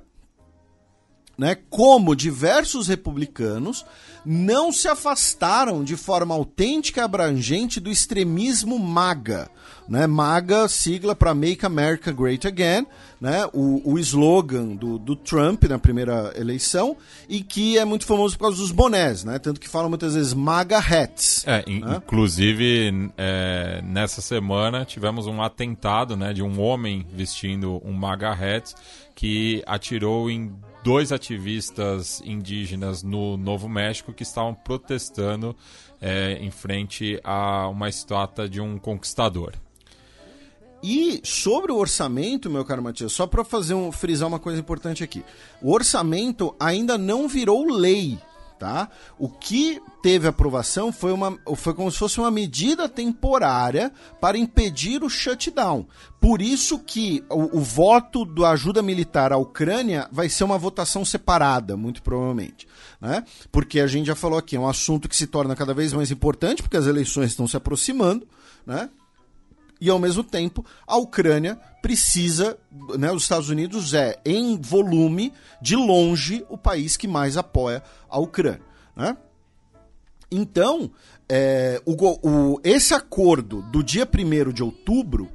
né, 1.41 1.57
como 1.71 2.15
diversos 2.15 2.87
republicanos 2.87 3.87
não 4.27 4.71
se 4.71 4.87
afastaram 4.87 5.83
de 5.83 5.97
forma 5.97 6.35
autêntica 6.35 7.01
e 7.01 7.03
abrangente 7.03 7.81
do 7.81 7.91
extremismo 7.91 8.79
MAGA. 8.79 9.51
Né? 9.89 10.07
MAGA, 10.07 10.69
sigla 10.69 11.17
para 11.17 11.33
Make 11.33 11.65
America 11.65 12.13
Great 12.13 12.47
Again, 12.47 12.87
né? 13.19 13.49
o, 13.55 13.81
o 13.91 13.99
slogan 13.99 14.77
do, 14.77 14.99
do 14.99 15.17
Trump 15.17 15.65
na 15.65 15.79
primeira 15.79 16.31
eleição, 16.37 16.95
e 17.27 17.41
que 17.41 17.79
é 17.79 17.87
muito 17.87 18.05
famoso 18.05 18.37
por 18.37 18.45
causa 18.45 18.59
dos 18.59 18.71
bonés, 18.71 19.25
né? 19.25 19.39
tanto 19.39 19.59
que 19.59 19.69
falam 19.69 19.89
muitas 19.89 20.15
vezes 20.15 20.35
MAGA 20.35 20.79
hats. 20.79 21.43
É, 21.47 21.65
in, 21.67 21.81
né? 21.81 21.97
Inclusive, 21.97 23.11
é, 23.17 23.81
nessa 23.83 24.21
semana 24.21 24.85
tivemos 24.85 25.27
um 25.27 25.41
atentado 25.41 26.19
né, 26.19 26.35
de 26.35 26.43
um 26.43 26.61
homem 26.61 27.07
vestindo 27.11 27.81
um 27.83 27.95
MAGA 27.95 28.33
hat 28.33 28.75
que 29.15 29.63
atirou 29.67 30.31
em 30.31 30.53
dois 30.83 31.13
ativistas 31.13 32.23
indígenas 32.25 33.03
no 33.03 33.37
Novo 33.37 33.69
México 33.69 34.13
que 34.13 34.23
estavam 34.23 34.55
protestando 34.55 35.55
é, 36.01 36.39
em 36.41 36.51
frente 36.51 37.21
a 37.23 37.69
uma 37.69 37.89
estátua 37.89 38.49
de 38.49 38.61
um 38.61 38.79
conquistador. 38.79 39.53
E 40.83 41.21
sobre 41.23 41.73
o 41.73 41.77
orçamento, 41.77 42.49
meu 42.49 42.65
caro 42.65 42.83
Matias, 42.83 43.13
só 43.13 43.27
para 43.27 43.45
fazer 43.45 43.75
um 43.75 43.93
frisar 43.93 44.27
uma 44.27 44.39
coisa 44.39 44.59
importante 44.59 45.05
aqui. 45.05 45.23
O 45.61 45.73
orçamento 45.73 46.55
ainda 46.59 46.97
não 46.97 47.29
virou 47.29 47.71
lei 47.71 48.19
tá? 48.61 48.91
O 49.19 49.27
que 49.27 49.81
teve 50.03 50.29
aprovação 50.29 50.93
foi, 50.93 51.13
uma, 51.13 51.37
foi 51.57 51.73
como 51.73 51.91
se 51.91 51.97
fosse 51.97 52.21
uma 52.21 52.31
medida 52.31 52.87
temporária 52.91 53.91
para 54.21 54.37
impedir 54.37 55.03
o 55.03 55.09
shutdown. 55.09 55.87
Por 56.21 56.43
isso 56.43 56.79
que 56.79 57.25
o, 57.31 57.59
o 57.59 57.61
voto 57.61 58.27
da 58.27 58.51
ajuda 58.51 58.83
militar 58.83 59.33
à 59.33 59.39
Ucrânia 59.39 60.07
vai 60.13 60.29
ser 60.29 60.45
uma 60.45 60.59
votação 60.59 61.07
separada, 61.07 61.75
muito 61.75 62.03
provavelmente. 62.03 62.69
Né? 63.01 63.25
Porque 63.51 63.81
a 63.81 63.87
gente 63.87 64.07
já 64.07 64.15
falou 64.15 64.39
aqui, 64.39 64.57
é 64.57 64.61
um 64.61 64.69
assunto 64.69 65.09
que 65.09 65.17
se 65.17 65.27
torna 65.27 65.57
cada 65.57 65.73
vez 65.73 65.95
mais 65.95 66.11
importante, 66.11 66.63
porque 66.63 66.77
as 66.77 66.87
eleições 66.87 67.31
estão 67.31 67.49
se 67.49 67.57
aproximando, 67.57 68.29
né? 68.67 68.91
E 69.81 69.89
ao 69.89 69.99
mesmo 69.99 70.23
tempo 70.23 70.65
a 70.87 70.97
Ucrânia 70.97 71.59
precisa, 71.81 72.59
né, 72.99 73.11
os 73.11 73.23
Estados 73.23 73.49
Unidos 73.49 73.95
é 73.95 74.21
em 74.25 74.61
volume 74.61 75.33
de 75.61 75.75
longe 75.75 76.45
o 76.49 76.59
país 76.59 76.97
que 76.97 77.09
mais 77.09 77.37
apoia 77.37 77.83
a 78.09 78.19
Ucrânia, 78.19 78.63
né? 78.95 79.17
Então, 80.31 80.91
é, 81.29 81.83
o, 81.85 81.95
o, 82.23 82.61
esse 82.63 82.95
acordo 82.95 83.63
do 83.63 83.83
dia 83.83 84.07
1 84.07 84.53
de 84.53 84.63
outubro 84.63 85.29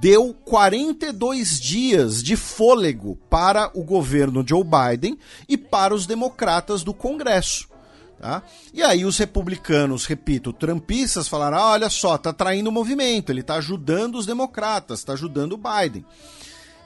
deu 0.00 0.34
42 0.44 1.60
dias 1.60 2.22
de 2.22 2.36
fôlego 2.36 3.16
para 3.28 3.70
o 3.74 3.84
governo 3.84 4.44
Joe 4.46 4.64
Biden 4.64 5.18
e 5.48 5.56
para 5.56 5.94
os 5.94 6.06
democratas 6.06 6.82
do 6.82 6.94
Congresso. 6.94 7.68
Tá? 8.20 8.42
E 8.74 8.82
aí 8.82 9.04
os 9.04 9.16
republicanos, 9.16 10.04
repito, 10.04 10.52
trampistas 10.52 11.28
falaram: 11.28 11.58
ah, 11.58 11.70
olha 11.70 11.88
só, 11.88 12.18
tá 12.18 12.32
traindo 12.32 12.68
o 12.68 12.72
movimento, 12.72 13.30
ele 13.30 13.44
tá 13.44 13.54
ajudando 13.54 14.16
os 14.16 14.26
democratas, 14.26 15.04
tá 15.04 15.12
ajudando 15.12 15.52
o 15.52 15.56
Biden. 15.56 16.04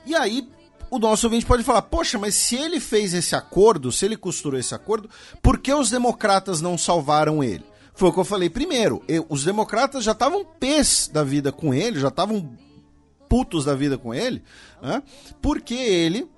E 0.05 0.15
aí 0.15 0.47
o 0.91 0.99
nosso 0.99 1.27
ouvinte 1.27 1.47
pode 1.47 1.62
falar: 1.62 1.83
poxa, 1.83 2.19
mas 2.19 2.35
se 2.35 2.57
ele 2.57 2.78
fez 2.78 3.15
esse 3.15 3.35
acordo, 3.35 3.91
se 3.91 4.05
ele 4.05 4.17
costurou 4.17 4.61
esse 4.61 4.75
acordo, 4.75 5.09
por 5.41 5.59
que 5.59 5.73
os 5.73 5.89
democratas 5.89 6.61
não 6.61 6.77
salvaram 6.77 7.43
ele? 7.43 7.65
Foi 7.94 8.11
o 8.11 8.12
que 8.12 8.20
eu 8.20 8.25
falei 8.25 8.51
primeiro. 8.51 9.02
Eu, 9.09 9.27
os 9.28 9.43
democratas 9.43 10.05
já 10.05 10.12
estavam 10.12 10.44
pés 10.44 11.09
da 11.11 11.25
vida 11.25 11.51
com 11.51 11.73
ele, 11.73 11.99
já 11.99 12.09
estavam 12.09 12.57
putos 13.27 13.65
da 13.65 13.75
vida 13.75 13.97
com 13.97 14.12
ele, 14.12 14.43
né? 14.83 15.02
porque 15.41 15.73
ele 15.73 16.28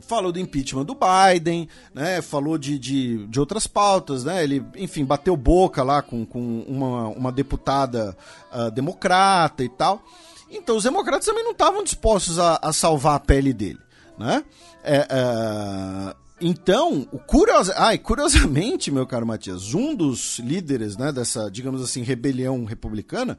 falou 0.00 0.32
do 0.32 0.38
impeachment 0.38 0.84
do 0.84 0.96
Biden, 0.96 1.68
né? 1.94 2.20
Falou 2.22 2.58
de, 2.58 2.78
de, 2.78 3.26
de, 3.26 3.40
outras 3.40 3.66
pautas, 3.66 4.24
né? 4.24 4.42
Ele, 4.42 4.64
enfim, 4.76 5.04
bateu 5.04 5.36
boca 5.36 5.82
lá 5.82 6.02
com, 6.02 6.24
com 6.24 6.60
uma, 6.62 7.08
uma 7.08 7.32
deputada 7.32 8.16
uh, 8.52 8.70
democrata 8.70 9.64
e 9.64 9.68
tal. 9.68 10.02
Então 10.50 10.76
os 10.76 10.84
democratas 10.84 11.26
também 11.26 11.44
não 11.44 11.52
estavam 11.52 11.82
dispostos 11.82 12.38
a, 12.38 12.58
a, 12.62 12.72
salvar 12.72 13.16
a 13.16 13.20
pele 13.20 13.52
dele, 13.52 13.80
né? 14.18 14.44
É, 14.84 15.00
uh, 15.00 16.25
então, 16.38 17.04
curiosa... 17.26 17.72
Ai, 17.78 17.96
curiosamente, 17.96 18.90
meu 18.90 19.06
caro 19.06 19.26
Matias, 19.26 19.72
um 19.72 19.94
dos 19.94 20.38
líderes 20.38 20.96
né, 20.96 21.10
dessa, 21.10 21.50
digamos 21.50 21.82
assim, 21.82 22.02
rebelião 22.02 22.64
republicana 22.66 23.38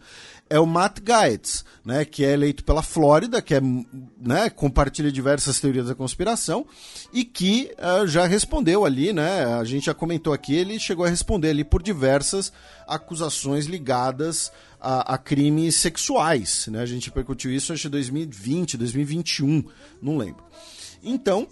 é 0.49 0.59
o 0.59 0.65
Matt 0.65 1.01
Gaetz, 1.01 1.63
né, 1.85 2.05
que 2.05 2.25
é 2.25 2.31
eleito 2.31 2.63
pela 2.63 2.81
Flórida, 2.81 3.39
que 3.39 3.53
é, 3.53 3.61
né, 3.61 4.49
compartilha 4.49 5.11
diversas 5.11 5.59
teorias 5.59 5.87
da 5.87 5.95
conspiração 5.95 6.65
e 7.13 7.23
que 7.23 7.71
uh, 7.77 8.07
já 8.07 8.25
respondeu 8.25 8.83
ali, 8.83 9.13
né, 9.13 9.45
a 9.45 9.63
gente 9.63 9.85
já 9.85 9.93
comentou 9.93 10.33
aqui, 10.33 10.55
ele 10.55 10.79
chegou 10.79 11.05
a 11.05 11.09
responder 11.09 11.49
ali 11.49 11.63
por 11.63 11.83
diversas 11.83 12.51
acusações 12.87 13.65
ligadas 13.65 14.51
a, 14.81 15.13
a 15.13 15.17
crimes 15.19 15.75
sexuais, 15.75 16.67
né, 16.67 16.81
a 16.81 16.85
gente 16.85 17.09
repercutiu 17.09 17.51
isso 17.51 17.73
acho 17.73 17.87
em 17.87 17.91
2020, 17.91 18.77
2021, 18.77 19.65
não 20.01 20.17
lembro. 20.17 20.43
Então, 21.03 21.47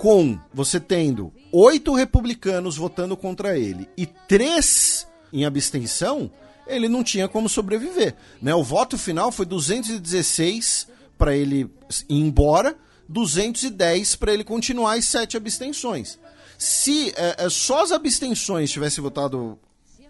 com 0.00 0.38
você 0.50 0.80
tendo 0.80 1.30
oito 1.52 1.92
republicanos 1.92 2.78
votando 2.78 3.14
contra 3.18 3.58
ele 3.58 3.86
e 3.98 4.06
três 4.06 5.06
em 5.30 5.44
abstenção, 5.44 6.32
ele 6.66 6.88
não 6.88 7.04
tinha 7.04 7.28
como 7.28 7.50
sobreviver. 7.50 8.16
Né? 8.40 8.54
O 8.54 8.64
voto 8.64 8.96
final 8.96 9.30
foi 9.30 9.44
216 9.44 10.88
para 11.18 11.36
ele 11.36 11.70
ir 12.08 12.18
embora, 12.18 12.78
210 13.10 14.16
para 14.16 14.32
ele 14.32 14.42
continuar 14.42 14.96
e 14.96 15.02
sete 15.02 15.36
abstenções. 15.36 16.18
Se 16.56 17.12
é, 17.14 17.44
é, 17.44 17.50
só 17.50 17.82
as 17.82 17.92
abstenções 17.92 18.70
tivessem 18.70 19.04
votado 19.04 19.58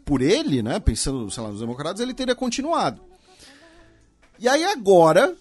por 0.04 0.22
ele, 0.22 0.62
né, 0.62 0.78
pensando 0.78 1.28
sei 1.32 1.42
lá, 1.42 1.48
nos 1.48 1.58
democratas, 1.58 2.00
ele 2.00 2.14
teria 2.14 2.36
continuado. 2.36 3.02
E 4.38 4.48
aí 4.48 4.62
agora, 4.62 5.34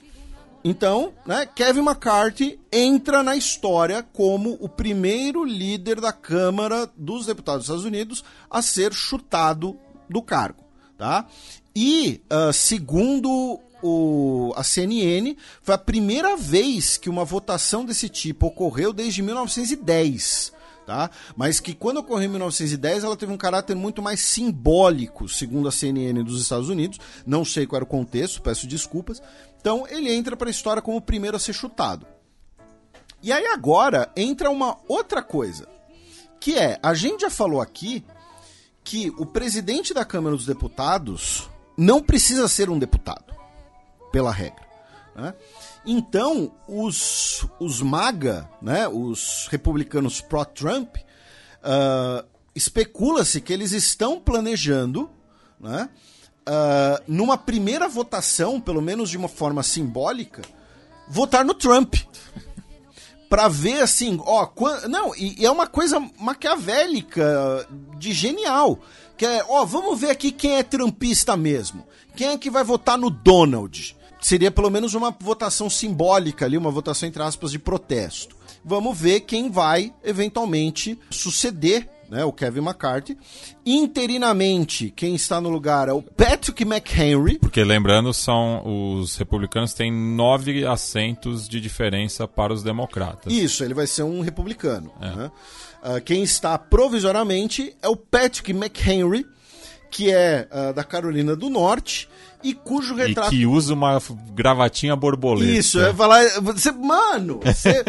então, 0.63 1.13
né, 1.25 1.45
Kevin 1.45 1.81
McCarthy 1.81 2.59
entra 2.71 3.23
na 3.23 3.35
história 3.35 4.03
como 4.03 4.57
o 4.59 4.67
primeiro 4.67 5.43
líder 5.43 6.01
da 6.01 6.11
Câmara 6.11 6.89
dos 6.97 7.25
Deputados 7.25 7.61
dos 7.61 7.67
Estados 7.67 7.85
Unidos 7.85 8.23
a 8.49 8.61
ser 8.61 8.93
chutado 8.93 9.77
do 10.09 10.21
cargo. 10.21 10.63
Tá? 10.97 11.25
E, 11.73 12.21
uh, 12.29 12.51
segundo 12.51 13.59
o, 13.81 14.51
a 14.55 14.63
CNN, 14.63 15.35
foi 15.61 15.75
a 15.75 15.77
primeira 15.77 16.35
vez 16.35 16.97
que 16.97 17.09
uma 17.09 17.23
votação 17.23 17.85
desse 17.85 18.09
tipo 18.09 18.47
ocorreu 18.47 18.91
desde 18.91 19.21
1910. 19.21 20.58
Tá? 20.89 21.11
Mas 21.35 21.59
que 21.59 21.75
quando 21.75 21.97
ocorreu 21.97 22.25
em 22.25 22.29
1910 22.29 23.03
ela 23.03 23.15
teve 23.15 23.31
um 23.31 23.37
caráter 23.37 23.75
muito 23.75 24.01
mais 24.01 24.21
simbólico, 24.21 25.29
segundo 25.29 25.67
a 25.67 25.71
CNN 25.71 26.23
dos 26.23 26.41
Estados 26.41 26.67
Unidos. 26.67 26.97
Não 27.27 27.45
sei 27.45 27.67
qual 27.67 27.77
era 27.77 27.83
o 27.83 27.87
contexto, 27.87 28.41
peço 28.41 28.65
desculpas. 28.65 29.21
Então 29.61 29.85
ele 29.87 30.11
entra 30.11 30.35
para 30.35 30.47
a 30.47 30.49
história 30.49 30.81
como 30.81 30.97
o 30.97 31.01
primeiro 31.01 31.37
a 31.37 31.39
ser 31.39 31.53
chutado. 31.53 32.07
E 33.21 33.31
aí 33.31 33.45
agora 33.45 34.11
entra 34.17 34.49
uma 34.49 34.77
outra 34.87 35.21
coisa, 35.21 35.67
que 36.39 36.57
é, 36.57 36.79
a 36.81 36.95
gente 36.95 37.21
já 37.21 37.29
falou 37.29 37.61
aqui 37.61 38.03
que 38.83 39.13
o 39.19 39.27
presidente 39.27 39.93
da 39.93 40.03
Câmara 40.03 40.35
dos 40.35 40.47
Deputados 40.47 41.47
não 41.77 42.01
precisa 42.01 42.47
ser 42.47 42.67
um 42.67 42.79
deputado, 42.79 43.31
pela 44.11 44.31
regra. 44.31 44.65
Né? 45.15 45.35
Então, 45.85 46.51
os, 46.67 47.45
os 47.59 47.81
MAGA, 47.81 48.49
né, 48.61 48.87
os 48.87 49.47
republicanos 49.49 50.21
pró-Trump, 50.21 50.97
uh, 50.97 52.27
especula-se 52.53 53.39
que 53.41 53.53
eles 53.53 53.71
estão 53.71 54.19
planejando, 54.19 55.09
né, 55.59 55.89
uh, 56.41 57.03
numa 57.07 57.37
primeira 57.37 57.87
votação, 57.87 58.59
pelo 58.59 58.81
menos 58.81 59.09
de 59.09 59.17
uma 59.17 59.29
forma 59.29 59.63
simbólica, 59.63 60.41
votar 61.07 61.45
no 61.45 61.53
Trump 61.53 61.95
para 63.29 63.47
ver 63.47 63.81
assim, 63.81 64.19
ó, 64.25 64.49
não, 64.87 65.15
e, 65.15 65.41
e, 65.41 65.45
é 65.45 65.51
uma 65.51 65.67
coisa 65.67 65.99
maquiavélica 66.19 67.67
de 67.97 68.11
genial, 68.11 68.79
que 69.15 69.25
é, 69.25 69.45
ó, 69.47 69.65
vamos 69.65 69.99
ver 69.99 70.11
aqui 70.11 70.31
quem 70.31 70.57
é 70.57 70.63
trumpista 70.63 71.37
mesmo. 71.37 71.87
Quem 72.15 72.29
é 72.29 72.37
que 72.37 72.49
vai 72.49 72.63
votar 72.63 72.97
no 72.97 73.09
Donald? 73.09 73.95
Seria 74.19 74.51
pelo 74.51 74.69
menos 74.69 74.93
uma 74.93 75.11
votação 75.11 75.69
simbólica 75.69 76.45
ali, 76.45 76.57
uma 76.57 76.71
votação 76.71 77.07
entre 77.07 77.21
aspas 77.23 77.51
de 77.51 77.59
protesto. 77.59 78.35
Vamos 78.63 78.99
ver 78.99 79.21
quem 79.21 79.49
vai 79.49 79.93
eventualmente 80.03 80.99
suceder 81.09 81.89
né, 82.09 82.25
o 82.25 82.33
Kevin 82.33 82.61
McCarthy. 82.61 83.17
Interinamente, 83.65 84.91
quem 84.95 85.15
está 85.15 85.39
no 85.39 85.49
lugar 85.49 85.87
é 85.87 85.93
o 85.93 86.01
Patrick 86.01 86.63
McHenry. 86.63 87.37
Porque 87.39 87.63
lembrando, 87.63 88.13
são 88.13 88.99
os 88.99 89.15
republicanos 89.15 89.73
têm 89.73 89.91
nove 89.91 90.65
assentos 90.65 91.47
de 91.47 91.61
diferença 91.61 92.27
para 92.27 92.51
os 92.51 92.63
democratas. 92.63 93.31
Isso, 93.31 93.63
ele 93.63 93.73
vai 93.73 93.87
ser 93.87 94.03
um 94.03 94.21
republicano. 94.21 94.91
É. 94.99 95.15
Né? 95.15 95.31
Uh, 95.81 96.01
quem 96.01 96.23
está 96.23 96.57
provisoriamente 96.57 97.75
é 97.81 97.87
o 97.87 97.95
Patrick 97.95 98.51
McHenry, 98.51 99.25
que 99.89 100.11
é 100.11 100.47
uh, 100.51 100.73
da 100.73 100.83
Carolina 100.83 101.35
do 101.35 101.49
Norte 101.49 102.09
e 102.43 102.53
cujo 102.53 102.95
retrato. 102.95 103.33
E 103.33 103.39
que 103.39 103.45
usa 103.45 103.73
uma 103.73 104.01
gravatinha 104.33 104.95
borboleta. 104.95 105.51
Isso, 105.51 105.79
eu 105.79 105.87
ia 105.87 105.93
falar. 105.93 106.23
Você, 106.41 106.71
mano, 106.71 107.39
você, 107.45 107.83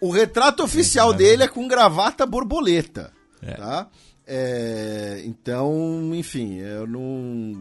o 0.00 0.10
retrato 0.10 0.62
oficial 0.62 1.12
dele 1.12 1.44
é 1.44 1.48
com 1.48 1.68
gravata 1.68 2.24
borboleta. 2.24 3.12
É. 3.42 3.52
Tá? 3.54 3.88
É, 4.26 5.22
então, 5.24 6.12
enfim, 6.14 6.58
eu 6.58 6.86
não. 6.86 7.52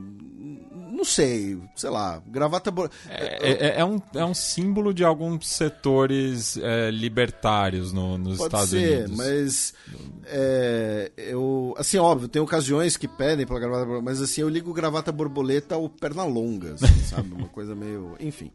Não 0.90 1.06
sei, 1.06 1.58
sei 1.76 1.90
lá, 1.90 2.22
gravata. 2.26 2.74
É, 3.10 3.52
é, 3.52 3.80
é, 3.80 3.86
um, 3.86 4.02
é 4.14 4.26
um 4.26 4.34
símbolo 4.34 4.94
de 4.94 5.04
alguns 5.04 5.48
setores 5.48 6.58
é, 6.58 6.90
libertários 6.90 7.94
no, 7.94 8.18
nos 8.18 8.38
Pode 8.38 8.48
Estados 8.48 8.70
ser, 8.72 9.06
Unidos. 9.06 9.18
Mas 9.18 9.74
é, 10.26 11.12
eu. 11.18 11.76
Assim, 11.78 11.98
óbvio, 11.98 12.28
tem 12.28 12.42
ocasiões 12.42 12.98
que 12.98 13.08
pedem 13.08 13.46
pela 13.46 13.60
gravata 13.60 13.86
borboleta, 13.86 14.06
mas 14.06 14.22
assim, 14.22 14.42
eu 14.42 14.50
ligo 14.50 14.74
gravata 14.74 15.12
borboleta 15.12 15.78
ou 15.78 15.88
perna 15.88 16.24
longa, 16.24 16.74
assim, 16.74 17.00
sabe? 17.06 17.34
Uma 17.34 17.48
coisa 17.48 17.76
meio. 17.76 18.16
Enfim. 18.20 18.52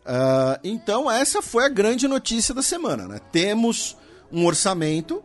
Uh, 0.00 0.58
então, 0.64 1.10
essa 1.10 1.42
foi 1.42 1.64
a 1.64 1.68
grande 1.68 2.08
notícia 2.08 2.54
da 2.54 2.62
semana, 2.62 3.06
né? 3.06 3.20
Temos 3.30 3.96
um 4.32 4.46
orçamento 4.46 5.22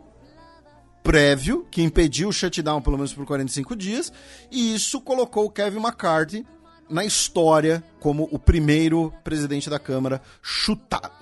prévio 1.06 1.67
que 1.69 1.84
impediu 1.84 2.30
o 2.30 2.34
shutdown 2.34 2.82
pelo 2.82 2.98
menos 2.98 3.14
por 3.14 3.27
45 3.27 3.75
dias, 3.75 4.11
e 4.51 4.74
isso 4.74 5.00
colocou 5.00 5.45
o 5.45 5.51
Kevin 5.51 5.77
McCarthy 5.77 6.43
na 6.90 7.06
história 7.06 7.84
como 8.00 8.27
o 8.32 8.40
primeiro 8.40 9.14
presidente 9.24 9.69
da 9.69 9.77
Câmara 9.77 10.19
chutado. 10.42 11.14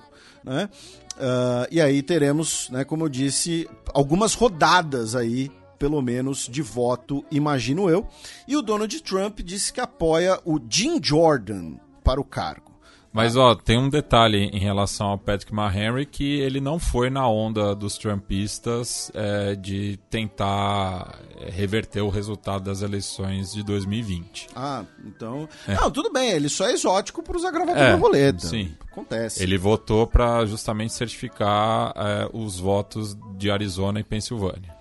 Né? 0.42 0.70
Uh, 1.16 1.68
e 1.70 1.82
aí 1.82 2.02
teremos, 2.02 2.70
né, 2.70 2.82
como 2.82 3.04
eu 3.04 3.08
disse, 3.10 3.68
algumas 3.92 4.32
rodadas 4.32 5.14
aí, 5.14 5.50
pelo 5.78 6.00
menos, 6.00 6.48
de 6.50 6.62
voto, 6.62 7.22
imagino 7.30 7.90
eu. 7.90 8.08
E 8.48 8.56
o 8.56 8.62
Donald 8.62 9.02
Trump 9.02 9.40
disse 9.40 9.70
que 9.70 9.80
apoia 9.80 10.40
o 10.46 10.58
Jim 10.66 10.98
Jordan 11.02 11.74
para 12.02 12.18
o 12.18 12.24
cargo. 12.24 12.73
Mas, 13.14 13.36
ó, 13.36 13.54
tem 13.54 13.78
um 13.78 13.88
detalhe 13.88 14.50
em 14.52 14.58
relação 14.58 15.06
ao 15.06 15.16
Patrick 15.16 15.54
Mahenry 15.54 16.04
que 16.04 16.40
ele 16.40 16.60
não 16.60 16.80
foi 16.80 17.08
na 17.08 17.28
onda 17.28 17.72
dos 17.72 17.96
Trumpistas 17.96 19.08
é, 19.14 19.54
de 19.54 19.96
tentar 20.10 21.20
é, 21.38 21.48
reverter 21.48 22.00
o 22.00 22.08
resultado 22.08 22.64
das 22.64 22.82
eleições 22.82 23.52
de 23.52 23.62
2020. 23.62 24.48
Ah, 24.56 24.84
então... 25.06 25.48
É. 25.68 25.76
Não, 25.76 25.92
tudo 25.92 26.12
bem, 26.12 26.32
ele 26.32 26.48
só 26.48 26.66
é 26.66 26.72
exótico 26.72 27.22
para 27.22 27.36
usar 27.36 27.52
gravata 27.52 27.78
é, 27.78 27.92
borboleta. 27.92 28.48
Sim. 28.48 28.74
Acontece. 28.90 29.40
Ele 29.40 29.56
votou 29.58 30.08
para 30.08 30.44
justamente 30.44 30.92
certificar 30.92 31.92
é, 31.96 32.28
os 32.32 32.58
votos 32.58 33.16
de 33.38 33.48
Arizona 33.48 34.00
e 34.00 34.02
Pensilvânia. 34.02 34.74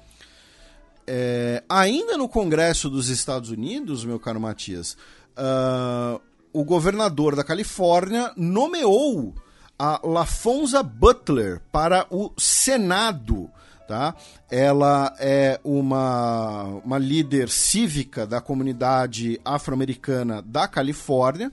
É, 1.05 1.61
ainda 1.69 2.17
no 2.17 2.27
Congresso 2.27 2.89
dos 2.89 3.09
Estados 3.09 3.51
Unidos, 3.51 4.03
meu 4.03 4.19
caro 4.19 4.39
Matias... 4.39 4.97
Uh, 5.35 6.19
o 6.53 6.63
governador 6.63 7.35
da 7.35 7.43
Califórnia 7.43 8.31
nomeou 8.37 9.33
a 9.77 9.99
Lafonza 10.03 10.83
Butler 10.83 11.59
para 11.71 12.05
o 12.09 12.31
Senado. 12.37 13.49
Tá? 13.87 14.15
Ela 14.49 15.13
é 15.19 15.59
uma, 15.61 16.63
uma 16.85 16.97
líder 16.97 17.49
cívica 17.49 18.25
da 18.25 18.39
comunidade 18.39 19.41
afro-americana 19.43 20.41
da 20.41 20.69
Califórnia 20.69 21.51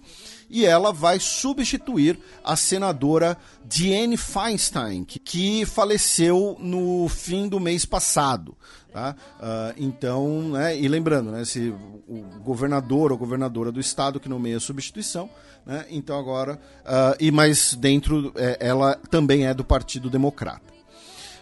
e 0.48 0.64
ela 0.64 0.92
vai 0.92 1.18
substituir 1.18 2.18
a 2.44 2.54
senadora 2.54 3.36
Dianne 3.64 4.16
Feinstein, 4.16 5.04
que, 5.04 5.18
que 5.18 5.66
faleceu 5.66 6.56
no 6.60 7.08
fim 7.08 7.48
do 7.48 7.58
mês 7.58 7.84
passado. 7.84 8.56
Tá? 8.92 9.14
Uh, 9.38 9.74
então, 9.76 10.48
né, 10.50 10.76
e 10.76 10.88
lembrando, 10.88 11.30
né, 11.30 11.44
se 11.44 11.72
o 12.08 12.22
governador 12.42 13.12
ou 13.12 13.18
governadora 13.18 13.70
do 13.70 13.78
estado 13.78 14.18
que 14.18 14.28
nomeia 14.28 14.56
a 14.56 14.60
substituição, 14.60 15.30
né, 15.64 15.86
então 15.90 16.18
agora, 16.18 16.60
uh, 16.80 17.16
e 17.20 17.30
mais 17.30 17.74
dentro, 17.74 18.32
é, 18.34 18.56
ela 18.60 18.96
também 19.08 19.46
é 19.46 19.54
do 19.54 19.64
Partido 19.64 20.10
Democrata. 20.10 20.70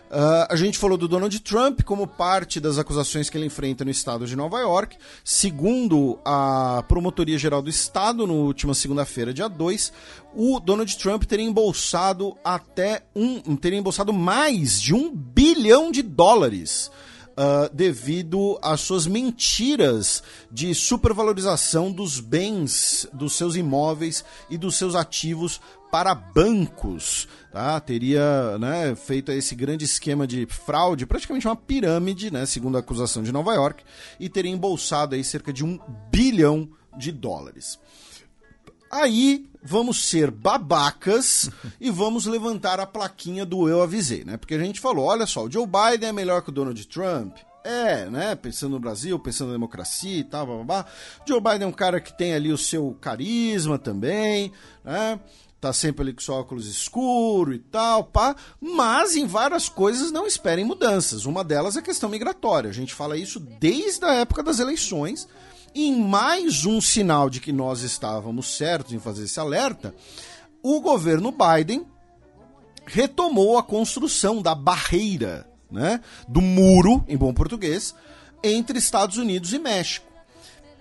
Uh, 0.08 0.48
a 0.48 0.56
gente 0.56 0.78
falou 0.78 0.96
do 0.96 1.06
Donald 1.06 1.38
Trump 1.40 1.82
como 1.82 2.06
parte 2.06 2.58
das 2.60 2.78
acusações 2.78 3.28
que 3.28 3.36
ele 3.36 3.44
enfrenta 3.44 3.84
no 3.84 3.90
estado 3.90 4.26
de 4.26 4.34
Nova 4.34 4.58
York. 4.58 4.96
Segundo 5.22 6.18
a 6.24 6.82
Promotoria 6.88 7.36
Geral 7.36 7.60
do 7.60 7.68
Estado, 7.68 8.26
no 8.26 8.34
última 8.34 8.72
segunda-feira, 8.72 9.34
dia 9.34 9.48
2, 9.48 9.92
o 10.34 10.60
Donald 10.60 10.96
Trump 10.96 11.24
teria 11.24 11.44
embolsado 11.44 12.34
até 12.42 13.02
um. 13.14 13.54
teria 13.56 13.78
embolsado 13.78 14.10
mais 14.10 14.80
de 14.80 14.94
um 14.94 15.14
bilhão 15.14 15.92
de 15.92 16.00
dólares. 16.00 16.90
Uh, 17.39 17.73
devido 17.73 18.58
às 18.60 18.81
suas 18.81 19.07
mentiras 19.07 20.25
de 20.50 20.75
supervalorização 20.75 21.92
dos 21.92 22.18
bens, 22.18 23.07
dos 23.12 23.34
seus 23.34 23.55
imóveis 23.55 24.25
e 24.50 24.58
dos 24.58 24.75
seus 24.75 24.97
ativos 24.97 25.60
para 25.89 26.15
bancos. 26.15 27.28
Tá? 27.52 27.78
Teria 27.81 28.58
né, 28.58 28.94
feito 28.97 29.31
esse 29.31 29.55
grande 29.55 29.84
esquema 29.84 30.26
de 30.26 30.47
fraude, 30.47 31.07
praticamente 31.07 31.47
uma 31.47 31.55
pirâmide, 31.55 32.28
né, 32.31 32.44
segundo 32.44 32.76
a 32.76 32.81
acusação 32.81 33.23
de 33.23 33.31
Nova 33.31 33.55
York, 33.55 33.84
e 34.18 34.28
teria 34.28 34.50
embolsado 34.50 35.15
aí 35.15 35.23
cerca 35.23 35.52
de 35.52 35.65
um 35.65 35.78
bilhão 36.10 36.68
de 36.97 37.12
dólares. 37.12 37.78
Aí 38.91 39.49
vamos 39.62 40.08
ser 40.08 40.31
babacas 40.31 41.50
e 41.81 41.91
vamos 41.91 42.26
levantar 42.26 42.81
a 42.81 42.86
plaquinha 42.86 43.44
do 43.44 43.68
eu 43.68 43.83
avisei, 43.83 44.25
né? 44.25 44.36
Porque 44.36 44.55
a 44.55 44.58
gente 44.58 44.81
falou, 44.81 45.07
olha 45.07 45.26
só, 45.26 45.44
o 45.44 45.50
Joe 45.50 45.67
Biden 45.67 46.08
é 46.08 46.12
melhor 46.12 46.42
que 46.42 46.50
o 46.50 46.52
Donald 46.52 46.86
Trump. 46.86 47.36
É, 47.65 48.07
né? 48.07 48.34
Pensando 48.34 48.73
no 48.73 48.81
Brasil, 48.81 49.18
pensando 49.18 49.49
na 49.49 49.55
democracia 49.55 50.18
e 50.18 50.25
tal, 50.25 50.47
blá, 50.47 50.55
blá, 50.57 50.65
blá. 50.65 50.86
Joe 51.26 51.41
Biden 51.41 51.62
é 51.62 51.67
um 51.67 51.73
cara 51.73 52.00
que 52.00 52.17
tem 52.17 52.33
ali 52.33 52.50
o 52.50 52.57
seu 52.57 52.97
carisma 53.00 53.78
também, 53.78 54.52
né? 54.83 55.20
tá 55.60 55.73
sempre 55.73 56.02
ali 56.02 56.12
com 56.12 56.20
seu 56.20 56.34
óculos 56.34 56.67
escuro 56.67 57.52
e 57.52 57.58
tal, 57.58 58.05
pá, 58.05 58.36
mas 58.60 59.17
em 59.17 59.26
várias 59.26 59.68
coisas 59.68 60.12
não 60.12 60.26
esperem 60.26 60.65
mudanças. 60.65 61.26
Uma 61.26 61.42
delas 61.42 61.76
é 61.76 61.81
a 61.81 61.83
questão 61.83 62.08
migratória. 62.08 62.70
A 62.70 62.73
gente 62.73 62.94
fala 62.94 63.17
isso 63.17 63.41
desde 63.41 64.05
a 64.05 64.15
época 64.15 64.42
das 64.42 64.60
eleições. 64.60 65.28
Em 65.74 66.00
mais 66.00 66.64
um 66.64 66.80
sinal 66.80 67.28
de 67.30 67.40
que 67.40 67.52
nós 67.52 67.82
estávamos 67.82 68.56
certos 68.56 68.92
em 68.92 68.98
fazer 68.98 69.24
esse 69.24 69.38
alerta, 69.38 69.94
o 70.62 70.80
governo 70.80 71.32
Biden 71.32 71.86
retomou 72.86 73.58
a 73.58 73.62
construção 73.62 74.40
da 74.40 74.55
barreira, 74.55 75.48
né, 75.70 76.00
do 76.26 76.40
muro, 76.40 77.05
em 77.06 77.16
bom 77.16 77.32
português, 77.32 77.94
entre 78.42 78.78
Estados 78.78 79.18
Unidos 79.18 79.52
e 79.52 79.58
México. 79.58 80.06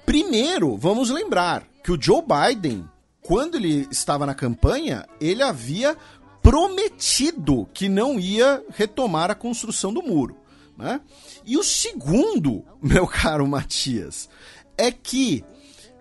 Primeiro, 0.06 0.78
vamos 0.78 1.10
lembrar 1.10 1.64
que 1.84 1.92
o 1.92 2.02
Joe 2.02 2.22
Biden 2.22 2.88
quando 3.28 3.56
ele 3.56 3.86
estava 3.92 4.26
na 4.26 4.34
campanha, 4.34 5.06
ele 5.20 5.44
havia 5.44 5.98
prometido 6.42 7.68
que 7.74 7.90
não 7.90 8.18
ia 8.18 8.64
retomar 8.70 9.30
a 9.30 9.36
construção 9.36 9.94
do 9.94 10.02
muro. 10.02 10.38
Né? 10.78 11.02
E 11.46 11.58
o 11.58 11.64
segundo, 11.64 12.64
meu 12.82 13.06
caro 13.06 13.46
Matias, 13.46 14.30
é 14.78 14.92
que 14.92 15.44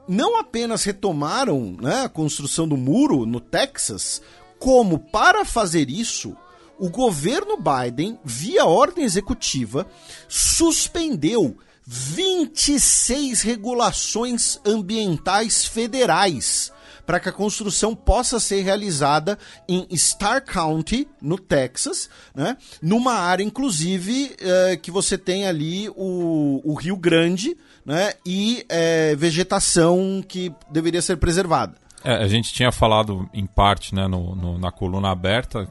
não 0.09 0.39
apenas 0.39 0.85
retomaram 0.85 1.77
né, 1.81 2.05
a 2.05 2.09
construção 2.09 2.69
do 2.69 2.77
muro 2.77 3.27
no 3.27 3.41
Texas, 3.41 4.23
como 4.59 4.99
para 4.99 5.45
fazer 5.45 5.91
isso, 5.91 6.37
o 6.79 6.89
governo 6.89 7.57
Biden, 7.57 8.19
via 8.25 8.65
ordem 8.65 9.05
executiva, 9.05 9.87
suspendeu 10.29 11.57
26 11.87 13.43
regulações 13.43 14.59
ambientais 14.65 15.65
federais 15.65 16.73
para 17.07 17.21
que 17.21 17.29
a 17.29 17.33
construção 17.33 17.95
possa 17.95 18.41
ser 18.41 18.63
realizada 18.63 19.39
em 19.69 19.87
Star 19.97 20.45
County, 20.45 21.07
no 21.23 21.39
Texas, 21.39 22.11
né? 22.35 22.57
numa 22.83 23.15
área, 23.15 23.45
inclusive, 23.45 24.35
é, 24.41 24.77
que 24.77 24.91
você 24.91 25.17
tem 25.17 25.47
ali 25.47 25.89
o, 25.91 26.61
o 26.65 26.75
Rio 26.75 26.97
Grande 26.97 27.57
né? 27.85 28.13
e 28.27 28.67
é, 28.69 29.15
vegetação 29.15 30.23
que 30.27 30.53
deveria 30.71 31.01
ser 31.01 31.17
preservada. 31.17 31.75
É, 32.05 32.15
a 32.15 32.29
gente 32.29 32.53
tinha 32.53 32.71
falado 32.71 33.29
em 33.33 33.47
parte 33.47 33.95
né, 33.95 34.07
no, 34.07 34.35
no, 34.35 34.59
na 34.59 34.71
coluna 34.71 35.11
aberta, 35.11 35.69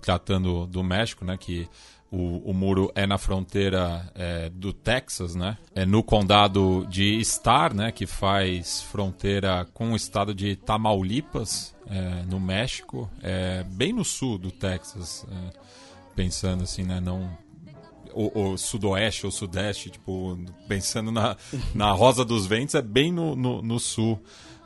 tratando 0.00 0.66
do 0.66 0.82
México, 0.82 1.24
né, 1.24 1.36
que 1.36 1.68
o, 2.12 2.50
o 2.50 2.52
muro 2.52 2.92
é 2.94 3.06
na 3.06 3.16
fronteira 3.16 4.12
é, 4.14 4.50
do 4.50 4.70
Texas, 4.70 5.34
né? 5.34 5.56
É 5.74 5.86
no 5.86 6.02
condado 6.02 6.86
de 6.86 7.24
Star, 7.24 7.74
né? 7.74 7.90
Que 7.90 8.06
faz 8.06 8.82
fronteira 8.82 9.66
com 9.72 9.92
o 9.92 9.96
estado 9.96 10.34
de 10.34 10.54
Tamaulipas, 10.54 11.74
é, 11.88 12.22
no 12.28 12.38
México, 12.38 13.10
é, 13.22 13.64
bem 13.64 13.94
no 13.94 14.04
sul 14.04 14.36
do 14.36 14.50
Texas, 14.50 15.26
é, 15.30 15.58
pensando 16.14 16.64
assim, 16.64 16.82
né? 16.84 17.00
Não 17.00 17.30
o, 18.12 18.50
o, 18.50 18.58
sudoeste 18.58 19.24
ou 19.24 19.32
sudeste, 19.32 19.88
tipo, 19.88 20.38
pensando 20.68 21.10
na, 21.10 21.34
na 21.74 21.92
Rosa 21.92 22.26
dos 22.26 22.46
Ventos, 22.46 22.74
é 22.74 22.82
bem 22.82 23.10
no, 23.10 23.34
no, 23.34 23.62
no 23.62 23.80
sul 23.80 24.22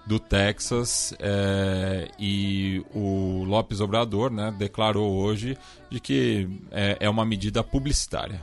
do 0.06 0.20
Texas 0.20 1.12
é, 1.18 2.08
e 2.18 2.84
o 2.94 3.42
Lopes 3.44 3.80
Obrador 3.80 4.30
né, 4.30 4.54
declarou 4.56 5.12
hoje 5.12 5.58
de 5.90 5.98
que 5.98 6.48
é, 6.70 6.96
é 7.00 7.10
uma 7.10 7.24
medida 7.24 7.62
publicitária. 7.64 8.40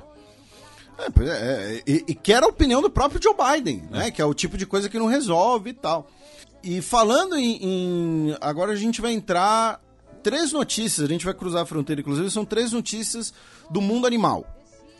É, 1.00 1.30
é, 1.30 1.84
e, 1.88 2.06
e, 2.10 2.16
que 2.16 2.32
era 2.32 2.46
a 2.46 2.50
opinião 2.50 2.82
do 2.82 2.90
próprio 2.90 3.22
Joe 3.22 3.34
Biden, 3.34 3.84
né? 3.90 4.12
Que 4.12 4.22
é 4.22 4.26
o 4.26 4.34
tipo 4.34 4.58
de 4.58 4.66
coisa 4.66 4.88
que 4.88 5.00
não 5.00 5.08
resolve 5.08 5.72
e 5.72 5.74
tal. 5.74 6.08
E 6.64 6.82
falando 6.82 7.36
em, 7.36 7.58
em, 7.62 8.38
Agora 8.40 8.72
a 8.72 8.76
gente 8.76 9.02
vai 9.02 9.14
entrar. 9.14 9.82
Três 10.22 10.54
notícias, 10.54 11.06
a 11.06 11.12
gente 11.12 11.26
vai 11.26 11.34
cruzar 11.34 11.64
a 11.64 11.66
fronteira, 11.66 12.00
inclusive, 12.00 12.32
são 12.32 12.46
três 12.46 12.72
notícias 12.72 13.34
do 13.70 13.82
mundo 13.82 14.08
animal. 14.08 14.48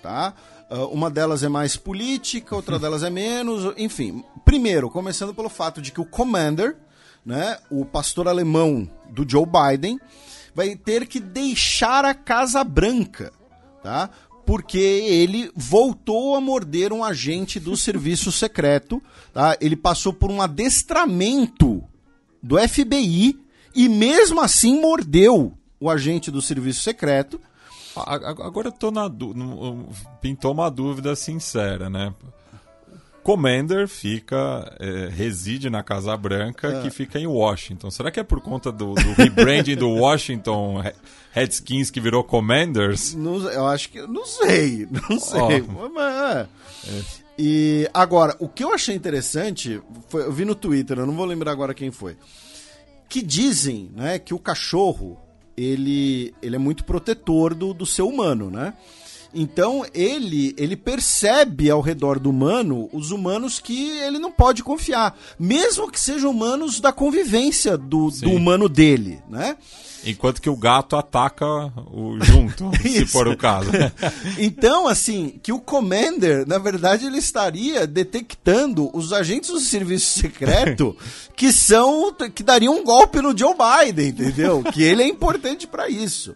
Tá? 0.04 0.34
Uh, 0.70 0.86
uma 0.88 1.10
delas 1.10 1.44
é 1.44 1.48
mais 1.48 1.78
política, 1.78 2.54
outra 2.54 2.78
delas 2.78 3.04
é 3.04 3.10
menos, 3.10 3.74
enfim. 3.78 4.22
Primeiro, 4.44 4.90
começando 4.90 5.34
pelo 5.34 5.48
fato 5.48 5.82
de 5.82 5.94
que 5.94 6.02
o 6.02 6.06
Commander, 6.06 6.76
né, 7.26 7.58
o 7.72 7.86
pastor 7.86 8.28
alemão 8.28 8.90
do 9.10 9.28
Joe 9.28 9.46
Biden, 9.46 9.98
vai 10.54 10.76
ter 10.76 11.08
que 11.08 11.22
deixar 11.22 12.04
a 12.04 12.14
Casa 12.14 12.66
Branca, 12.66 13.32
tá? 13.82 14.10
Porque 14.46 14.78
ele 14.78 15.50
voltou 15.56 16.36
a 16.36 16.42
morder 16.42 16.92
um 16.92 17.02
agente 17.02 17.58
do 17.58 17.78
serviço 17.78 18.30
secreto, 18.30 19.02
tá? 19.34 19.56
Ele 19.62 19.78
passou 19.78 20.12
por 20.12 20.30
um 20.30 20.42
adestramento 20.42 21.82
do 22.42 22.58
FBI 22.60 23.40
e 23.74 23.88
mesmo 23.88 24.42
assim 24.42 24.82
mordeu 24.82 25.58
o 25.80 25.90
agente 25.90 26.30
do 26.30 26.42
serviço 26.42 26.82
secreto 26.82 27.40
Agora 27.96 28.70
eu 28.70 28.72
tô 28.72 28.92
na 28.92 29.10
pintou 30.22 30.52
uma 30.52 30.70
dúvida 30.70 31.16
sincera, 31.16 31.90
né? 31.90 32.14
Commander 33.24 33.88
fica 33.88 34.76
é, 34.80 35.08
reside 35.08 35.70
na 35.70 35.82
Casa 35.82 36.16
Branca, 36.18 36.68
é. 36.68 36.82
que 36.82 36.90
fica 36.90 37.18
em 37.18 37.26
Washington. 37.26 37.90
Será 37.90 38.12
que 38.12 38.20
é 38.20 38.24
por 38.24 38.42
conta 38.42 38.70
do, 38.72 38.94
do 38.94 39.14
rebranding 39.14 39.78
do 39.78 39.90
Washington 39.90 40.84
Redskins 41.32 41.90
que 41.90 42.02
virou 42.02 42.24
Commanders? 42.24 43.16
Não, 43.16 43.50
eu 43.50 43.66
acho 43.66 43.90
que 43.90 44.02
não 44.02 44.26
sei, 44.26 44.88
não 45.10 45.18
sei. 45.18 45.64
Oh. 45.70 45.90
Mas, 45.90 46.14
é. 46.14 46.48
E 47.40 47.90
agora, 47.94 48.36
o 48.40 48.48
que 48.48 48.64
eu 48.64 48.74
achei 48.74 48.94
interessante, 48.94 49.82
foi, 50.10 50.24
eu 50.24 50.32
vi 50.32 50.44
no 50.44 50.54
Twitter, 50.54 51.00
eu 51.00 51.06
não 51.06 51.16
vou 51.16 51.26
lembrar 51.26 51.52
agora 51.52 51.74
quem 51.74 51.92
foi, 51.92 52.18
que 53.08 53.22
dizem, 53.22 53.90
né, 53.96 54.20
que 54.20 54.34
o 54.34 54.40
cachorro 54.40 55.18
ele, 55.58 56.34
ele 56.42 56.56
é 56.56 56.60
muito 56.60 56.84
protetor 56.84 57.54
do, 57.54 57.74
do 57.74 57.86
ser 57.86 58.02
humano, 58.02 58.50
né? 58.50 58.74
Então 59.34 59.86
ele 59.94 60.54
ele 60.58 60.76
percebe 60.76 61.70
ao 61.70 61.82
redor 61.82 62.20
do 62.20 62.30
humano 62.30 62.90
os 62.94 63.12
humanos 63.12 63.60
que 63.60 63.90
ele 64.00 64.20
não 64.20 64.32
pode 64.32 64.64
confiar, 64.64 65.18
mesmo 65.40 65.90
que 65.92 66.00
sejam 66.00 66.32
humanos 66.32 66.80
da 66.80 66.92
convivência 66.92 67.78
do, 67.78 68.10
do 68.12 68.32
humano 68.32 68.70
dele, 68.70 69.20
né? 69.30 69.58
Enquanto 70.06 70.42
que 70.42 70.50
o 70.50 70.58
gato 70.58 70.98
ataca 70.98 71.46
o 71.92 72.20
junto, 72.22 72.70
se 72.82 73.06
for 73.06 73.28
o 73.28 73.38
caso. 73.38 73.72
então, 74.38 74.88
assim, 74.88 75.40
que 75.42 75.52
o 75.52 75.60
Commander, 75.60 76.46
na 76.46 76.58
verdade, 76.58 77.06
ele 77.06 77.18
estaria 77.18 77.88
detectando 77.88 78.90
os 78.94 79.14
agentes 79.14 79.50
do 79.50 79.60
serviço 79.60 80.20
secreto 80.20 80.96
que 81.36 81.54
são 81.54 82.14
que 82.36 82.44
dariam 82.44 82.78
um 82.78 82.84
golpe 82.84 83.22
no 83.22 83.38
Joe 83.38 83.56
Biden, 83.56 84.10
entendeu? 84.10 84.62
Que 84.74 84.84
ele 84.84 85.04
é 85.04 85.08
importante 85.08 85.66
para 85.66 85.88
isso. 85.88 86.36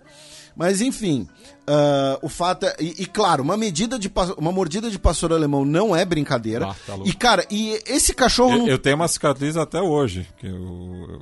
Mas 0.56 0.82
enfim, 0.82 1.27
uh, 1.68 2.18
o 2.22 2.30
fato 2.30 2.66
é, 2.66 2.76
e, 2.80 3.04
e, 3.04 3.06
claro, 3.06 3.44
uma 3.44 3.58
medida 3.58 4.00
de 4.00 4.12
uma 4.38 4.52
mordida 4.52 4.90
de 4.90 4.98
pastor 4.98 5.34
alemão 5.34 5.66
não 5.66 5.96
é 5.96 6.06
brincadeira. 6.06 6.68
Ah, 6.68 6.76
tá 6.86 6.98
e 7.04 7.14
cara, 7.14 7.46
e 7.52 7.80
esse 7.86 8.14
cachorro 8.14 8.54
eu, 8.54 8.58
não... 8.60 8.68
eu 8.68 8.80
tenho 8.80 8.96
uma 8.96 9.08
cicatriz 9.08 9.58
até 9.58 9.82
hoje, 9.82 10.28
que 10.38 10.48
eu, 10.48 11.22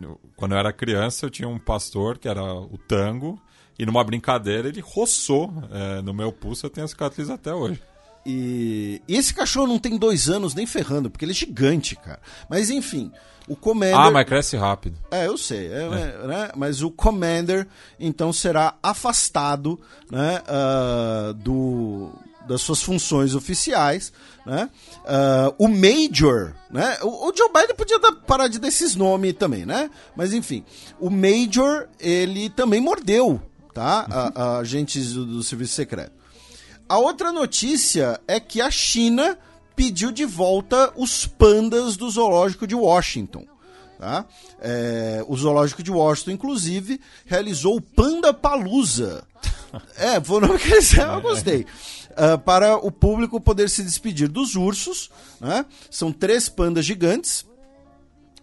eu, 0.00 0.20
quando 0.36 0.52
eu 0.52 0.58
era 0.58 0.72
criança 0.72 1.26
eu 1.26 1.30
tinha 1.30 1.48
um 1.48 1.58
pastor 1.58 2.18
que 2.18 2.28
era 2.28 2.42
o 2.42 2.76
Tango 2.76 3.40
e 3.78 3.86
numa 3.86 4.02
brincadeira 4.04 4.68
ele 4.68 4.80
roçou 4.80 5.52
é, 5.70 6.02
no 6.02 6.12
meu 6.12 6.32
pulso, 6.32 6.66
eu 6.66 6.70
tenho 6.70 6.84
a 6.84 6.88
cicatriz 6.88 7.30
até 7.30 7.54
hoje. 7.54 7.80
e, 8.26 9.00
e 9.06 9.16
esse 9.16 9.32
cachorro 9.32 9.66
não 9.66 9.78
tem 9.78 9.96
dois 9.96 10.28
anos 10.28 10.54
nem 10.54 10.66
ferrando, 10.66 11.10
porque 11.10 11.24
ele 11.24 11.32
é 11.32 11.36
gigante, 11.36 11.96
cara. 11.96 12.20
Mas 12.48 12.70
enfim, 12.70 13.12
o 13.48 13.56
Commander. 13.56 13.98
Ah, 13.98 14.10
mas 14.10 14.26
cresce 14.26 14.56
rápido. 14.56 14.98
É, 15.10 15.26
eu 15.26 15.36
sei, 15.36 15.66
é, 15.68 15.82
é, 15.82 16.26
né? 16.26 16.50
mas 16.56 16.82
o 16.82 16.90
Commander 16.90 17.66
então 17.98 18.32
será 18.32 18.74
afastado 18.82 19.80
né, 20.10 20.42
ah, 20.46 21.32
do, 21.36 22.10
das 22.46 22.60
suas 22.62 22.82
funções 22.82 23.34
oficiais. 23.34 24.12
Né? 24.46 24.70
Ah, 25.06 25.52
o 25.58 25.68
Major, 25.68 26.54
né? 26.70 26.98
o, 27.02 27.28
o 27.28 27.32
Joe 27.36 27.50
Biden 27.52 27.76
podia 27.76 27.98
dar, 27.98 28.12
parar 28.12 28.48
de 28.48 28.58
desses 28.58 28.94
nomes 28.94 29.34
também, 29.34 29.66
né? 29.66 29.90
Mas 30.16 30.32
enfim, 30.32 30.64
o 30.98 31.10
Major 31.10 31.88
ele 31.98 32.48
também 32.50 32.80
mordeu 32.80 33.40
tá? 33.74 34.06
A, 34.08 34.42
a 34.42 34.58
agentes 34.58 35.12
do, 35.12 35.26
do 35.26 35.42
serviço 35.42 35.74
secreto. 35.74 36.12
A 36.88 36.98
outra 36.98 37.32
notícia 37.32 38.20
é 38.28 38.38
que 38.38 38.60
a 38.60 38.70
China 38.70 39.36
pediu 39.74 40.10
de 40.10 40.24
volta 40.24 40.92
os 40.96 41.26
pandas 41.26 41.96
do 41.96 42.08
zoológico 42.10 42.66
de 42.66 42.74
Washington. 42.74 43.44
Tá? 43.98 44.24
É, 44.60 45.24
o 45.28 45.36
zoológico 45.36 45.82
de 45.82 45.90
Washington, 45.90 46.32
inclusive, 46.32 47.00
realizou 47.24 47.76
o 47.76 47.80
Panda 47.80 48.32
Palusa. 48.34 49.24
É, 49.96 50.20
foi 50.20 50.36
o 50.36 50.40
nome 50.40 50.58
que 50.58 50.70
eles 50.70 50.96
eu 50.96 51.20
gostei. 51.20 51.66
Uh, 52.10 52.38
para 52.38 52.76
o 52.76 52.92
público 52.92 53.40
poder 53.40 53.68
se 53.68 53.82
despedir 53.82 54.28
dos 54.28 54.54
ursos. 54.54 55.10
Né? 55.40 55.66
São 55.90 56.12
três 56.12 56.48
pandas 56.48 56.84
gigantes. 56.84 57.44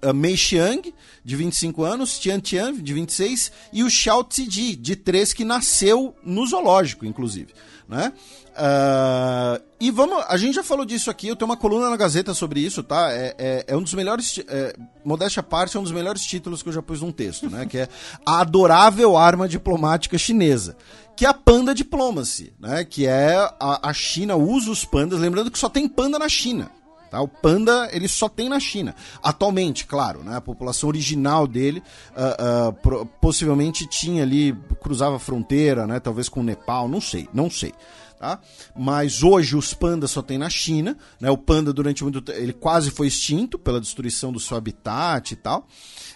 Uh, 0.04 0.14
Mei 0.14 0.36
Xiang, 0.36 0.94
de 1.24 1.36
25 1.36 1.84
anos, 1.84 2.18
Tian 2.20 2.40
Tian, 2.40 2.74
de 2.74 2.94
26, 2.94 3.52
e 3.72 3.84
o 3.84 3.90
Xiao 3.90 4.24
Tiji, 4.24 4.76
de 4.76 4.96
3, 4.96 5.34
que 5.34 5.46
nasceu 5.46 6.16
no 6.24 6.46
zoológico, 6.46 7.06
inclusive 7.06 7.54
né? 7.92 8.14
Uh, 8.52 9.62
e 9.80 9.92
vamos, 9.92 10.24
a 10.30 10.38
gente 10.38 10.56
já 10.56 10.64
falou 10.64 10.86
disso 10.86 11.12
aqui, 11.12 11.28
eu 11.28 11.36
tenho 11.36 11.50
uma 11.50 11.58
coluna 11.58 11.90
na 11.90 11.98
Gazeta 11.98 12.34
sobre 12.34 12.62
isso, 12.62 12.82
tá? 12.82 13.12
É, 13.12 13.36
é, 13.38 13.66
é 13.68 13.76
um 13.76 13.82
dos 13.82 13.94
melhores, 13.94 14.40
é, 14.48 14.74
modéstia 15.04 15.44
parte, 15.44 15.76
é 15.76 15.80
um 15.80 15.84
dos 15.84 15.92
melhores 15.92 16.22
títulos 16.24 16.64
que 16.64 16.70
eu 16.70 16.74
já 16.74 16.82
pus 16.82 17.02
num 17.02 17.12
texto, 17.12 17.50
né? 17.50 17.66
que 17.66 17.80
é 17.80 17.90
A 18.26 18.40
Adorável 18.40 19.18
Arma 19.18 19.48
Diplomática 19.48 20.18
Chinesa, 20.18 20.78
que 21.18 21.26
é 21.26 21.30
a 21.30 21.34
Panda 21.34 21.76
Diplomacy, 21.76 22.54
né? 22.60 22.86
Que 22.86 23.06
é 23.06 23.36
a, 23.60 23.90
a 23.90 23.94
China 23.94 24.38
usa 24.38 24.72
os 24.72 24.86
pandas, 24.86 25.20
lembrando 25.20 25.52
que 25.52 25.60
só 25.60 25.68
tem 25.68 25.88
panda 25.88 26.18
na 26.18 26.30
China. 26.30 26.72
Tá? 27.12 27.22
O 27.22 27.28
panda 27.28 27.90
ele 27.92 28.08
só 28.08 28.30
tem 28.30 28.48
na 28.48 28.58
China. 28.58 28.96
Atualmente, 29.22 29.86
claro, 29.86 30.24
né? 30.24 30.38
a 30.38 30.42
população 30.42 30.88
original 30.88 31.46
dele 31.46 31.84
uh, 32.12 32.70
uh, 32.70 32.74
pro, 32.74 33.06
possivelmente 33.06 33.86
tinha 33.86 34.24
ali, 34.24 34.58
cruzava 34.82 35.18
a 35.18 35.20
fronteira, 35.20 35.86
né? 35.86 36.00
talvez 36.00 36.30
com 36.30 36.40
o 36.40 36.44
Nepal, 36.44 36.88
não 36.88 37.02
sei, 37.02 37.28
não 37.34 37.52
sei. 37.52 37.74
Tá? 38.18 38.40
Mas 38.78 39.24
hoje 39.24 39.58
os 39.58 39.74
pandas 39.74 40.12
só 40.12 40.22
tem 40.22 40.38
na 40.38 40.48
China, 40.48 40.96
né? 41.20 41.32
O 41.32 41.38
panda 41.38 41.74
durante 41.74 42.04
muito 42.04 42.22
tempo, 42.22 42.38
ele 42.38 42.54
quase 42.54 42.92
foi 42.92 43.08
extinto 43.08 43.58
pela 43.58 43.82
destruição 43.82 44.32
do 44.32 44.40
seu 44.40 44.56
habitat 44.56 45.32
e 45.32 45.36
tal. 45.36 45.68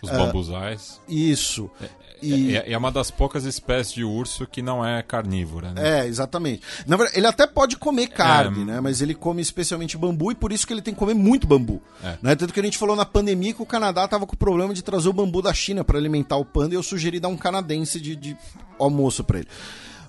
Os 0.03 0.11
bambusais. 0.11 1.01
Uh, 1.07 1.11
isso. 1.11 1.67
É, 2.33 2.37
e... 2.37 2.57
É, 2.57 2.71
é, 2.73 2.77
uma 2.77 2.91
das 2.91 3.11
poucas 3.11 3.45
espécies 3.45 3.93
de 3.93 4.03
urso 4.03 4.45
que 4.45 4.61
não 4.61 4.85
é 4.85 5.01
carnívora, 5.01 5.71
né? 5.71 6.01
É, 6.01 6.07
exatamente. 6.07 6.61
Na 6.85 6.97
verdade, 6.97 7.17
ele 7.17 7.27
até 7.27 7.45
pode 7.47 7.77
comer 7.77 8.07
carne, 8.07 8.61
é... 8.61 8.65
né? 8.65 8.81
Mas 8.81 9.01
ele 9.01 9.13
come 9.13 9.41
especialmente 9.41 9.97
bambu 9.97 10.31
e 10.31 10.35
por 10.35 10.51
isso 10.51 10.65
que 10.65 10.73
ele 10.73 10.81
tem 10.81 10.93
que 10.93 10.99
comer 10.99 11.13
muito 11.13 11.47
bambu. 11.47 11.81
É. 12.03 12.17
Né? 12.21 12.35
Tanto 12.35 12.53
que 12.53 12.59
a 12.59 12.63
gente 12.63 12.77
falou 12.77 12.95
na 12.95 13.05
pandemia 13.05 13.53
que 13.53 13.61
o 13.61 13.65
Canadá 13.65 14.07
tava 14.07 14.25
com 14.25 14.33
o 14.33 14.37
problema 14.37 14.73
de 14.73 14.83
trazer 14.83 15.09
o 15.09 15.13
bambu 15.13 15.41
da 15.41 15.53
China 15.53 15.83
para 15.83 15.97
alimentar 15.97 16.37
o 16.37 16.45
panda 16.45 16.73
e 16.73 16.77
eu 16.77 16.83
sugeri 16.83 17.19
dar 17.19 17.29
um 17.29 17.37
canadense 17.37 17.99
de, 17.99 18.15
de 18.15 18.37
almoço 18.79 19.23
para 19.23 19.39
ele. 19.39 19.47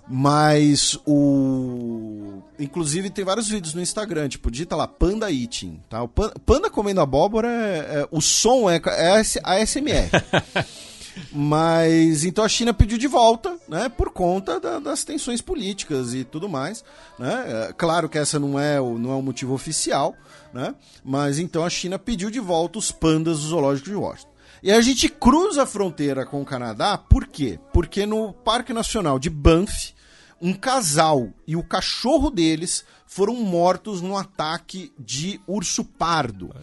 Mas 0.09 0.97
o. 1.05 2.41
Inclusive 2.61 3.11
tem 3.11 3.25
vários 3.25 3.49
vídeos 3.49 3.75
no 3.75 3.83
Instagram, 3.83 4.29
tipo, 4.29 4.51
digita 4.51 4.77
lá 4.77 4.87
Panda 4.87 5.31
Eating. 5.33 5.81
Tá? 5.89 6.03
O 6.03 6.09
panda 6.09 6.71
comendo 6.71 7.01
abóbora, 7.01 7.49
é, 7.49 7.79
é, 7.79 8.09
o 8.11 8.21
som 8.21 8.71
é, 8.71 8.81
é 8.87 9.23
a 9.43 9.67
SMR. 9.67 10.11
Mas 11.33 12.25
então 12.25 12.45
a 12.45 12.49
China 12.49 12.75
pediu 12.75 12.99
de 12.99 13.07
volta, 13.07 13.57
né, 13.69 13.89
por 13.89 14.11
conta 14.11 14.61
da, 14.61 14.79
das 14.79 15.05
tensões 15.05 15.41
políticas 15.41 16.15
e 16.15 16.25
tudo 16.25 16.49
mais, 16.49 16.85
né? 17.19 17.45
É, 17.47 17.73
claro 17.73 18.09
que 18.09 18.19
essa 18.19 18.39
não 18.39 18.59
é 18.59 18.81
o 18.81 18.99
não 18.99 19.13
é 19.13 19.15
o 19.15 19.23
motivo 19.23 19.55
oficial, 19.55 20.15
né? 20.53 20.75
Mas 21.05 21.39
então 21.39 21.65
a 21.65 21.71
China 21.71 21.99
pediu 21.99 22.31
de 22.31 22.41
volta 22.41 22.79
os 22.79 22.91
pandas 22.93 23.41
do 23.41 23.47
zoológico 23.47 23.89
de 23.89 23.97
Washington. 23.97 24.37
E 24.63 24.73
a 24.73 24.81
gente 24.81 25.09
cruza 25.09 25.63
a 25.63 25.67
fronteira 25.67 26.25
com 26.25 26.41
o 26.41 26.45
Canadá, 26.45 26.97
por 26.97 27.27
quê? 27.27 27.59
Porque 27.73 28.07
no 28.07 28.33
Parque 28.33 28.73
Nacional 28.73 29.19
de 29.19 29.31
Banff, 29.31 29.95
um 30.41 30.53
casal 30.53 31.33
e 31.47 31.57
o 31.57 31.63
cachorro 31.63 32.31
deles 32.31 32.85
foram 33.07 33.35
mortos 33.37 34.03
num 34.03 34.17
ataque 34.17 34.93
de 34.99 35.41
urso 35.47 35.85
pardo. 35.85 36.55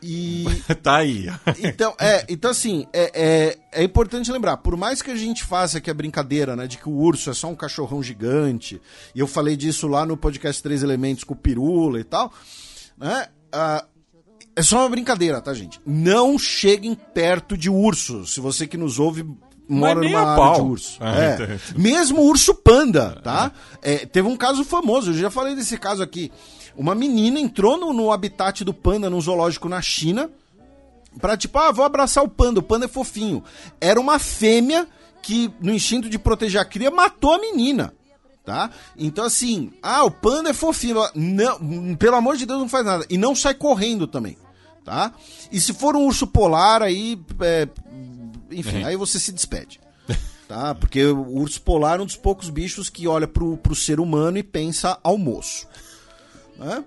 E 0.00 0.44
tá 0.82 0.98
aí. 0.98 1.26
então, 1.62 1.94
é, 1.98 2.24
então 2.28 2.50
assim, 2.50 2.86
é, 2.92 3.10
é, 3.14 3.58
é, 3.80 3.84
importante 3.84 4.32
lembrar, 4.32 4.58
por 4.58 4.76
mais 4.76 5.02
que 5.02 5.10
a 5.10 5.16
gente 5.16 5.44
faça 5.44 5.78
aqui 5.78 5.90
a 5.90 5.94
brincadeira, 5.94 6.56
né, 6.56 6.66
de 6.66 6.78
que 6.78 6.88
o 6.88 6.92
urso 6.92 7.30
é 7.30 7.34
só 7.34 7.48
um 7.48 7.54
cachorrão 7.54 8.02
gigante, 8.02 8.80
e 9.14 9.20
eu 9.20 9.26
falei 9.26 9.56
disso 9.56 9.86
lá 9.86 10.06
no 10.06 10.16
podcast 10.16 10.62
Três 10.62 10.82
Elementos 10.82 11.24
com 11.24 11.34
o 11.34 11.36
Pirula 11.36 12.00
e 12.00 12.04
tal, 12.04 12.32
né? 12.96 13.28
Uh, 13.54 13.92
é 14.54 14.62
só 14.62 14.80
uma 14.80 14.88
brincadeira, 14.88 15.40
tá, 15.40 15.52
gente? 15.54 15.80
Não 15.84 16.38
cheguem 16.38 16.94
perto 16.94 17.56
de 17.56 17.70
ursos. 17.70 18.34
Se 18.34 18.40
você 18.40 18.66
que 18.66 18.76
nos 18.76 18.98
ouve 18.98 19.26
mora 19.68 20.00
numa 20.00 20.20
área 20.20 20.36
pau. 20.36 20.54
de 20.54 20.60
urso. 20.62 20.98
Ah, 21.00 21.16
é. 21.16 21.58
Mesmo 21.76 22.22
urso 22.22 22.54
panda, 22.54 23.20
tá? 23.22 23.52
É, 23.80 24.06
teve 24.06 24.28
um 24.28 24.36
caso 24.36 24.64
famoso, 24.64 25.10
eu 25.10 25.14
já 25.14 25.30
falei 25.30 25.54
desse 25.54 25.76
caso 25.76 26.02
aqui. 26.02 26.30
Uma 26.76 26.94
menina 26.94 27.38
entrou 27.38 27.76
no, 27.76 27.92
no 27.92 28.12
habitat 28.12 28.64
do 28.64 28.72
panda 28.72 29.10
num 29.10 29.20
zoológico 29.20 29.68
na 29.68 29.82
China 29.82 30.30
pra 31.20 31.36
tipo, 31.36 31.58
ah, 31.58 31.70
vou 31.70 31.84
abraçar 31.84 32.24
o 32.24 32.28
panda, 32.28 32.60
o 32.60 32.62
panda 32.62 32.86
é 32.86 32.88
fofinho. 32.88 33.42
Era 33.80 34.00
uma 34.00 34.18
fêmea 34.18 34.88
que, 35.20 35.52
no 35.60 35.72
instinto 35.72 36.08
de 36.08 36.18
proteger 36.18 36.60
a 36.60 36.64
cria, 36.64 36.90
matou 36.90 37.32
a 37.32 37.38
menina. 37.38 37.92
Tá? 38.44 38.70
Então, 38.96 39.24
assim, 39.24 39.72
ah, 39.82 40.02
o 40.04 40.10
panda 40.10 40.50
é 40.50 40.54
fofinho. 40.54 40.96
Não, 41.14 41.94
pelo 41.96 42.16
amor 42.16 42.36
de 42.36 42.44
Deus, 42.44 42.58
não 42.58 42.68
faz 42.68 42.84
nada. 42.84 43.06
E 43.08 43.16
não 43.16 43.36
sai 43.36 43.54
correndo 43.54 44.06
também. 44.06 44.36
Tá? 44.84 45.12
E 45.52 45.60
se 45.60 45.72
for 45.72 45.94
um 45.94 46.06
urso 46.06 46.26
polar, 46.26 46.82
aí 46.82 47.16
é, 47.40 47.68
enfim, 48.52 48.80
uhum. 48.80 48.86
aí 48.86 48.96
você 48.96 49.18
se 49.18 49.32
despede. 49.32 49.80
tá? 50.48 50.74
Porque 50.74 51.04
o 51.04 51.38
urso 51.38 51.60
polar 51.62 51.98
é 51.98 52.02
um 52.02 52.06
dos 52.06 52.16
poucos 52.16 52.50
bichos 52.50 52.90
que 52.90 53.06
olha 53.06 53.26
pro, 53.26 53.56
pro 53.56 53.74
ser 53.74 54.00
humano 54.00 54.38
e 54.38 54.42
pensa 54.42 54.98
almoço. 55.02 55.66
Né? 56.56 56.84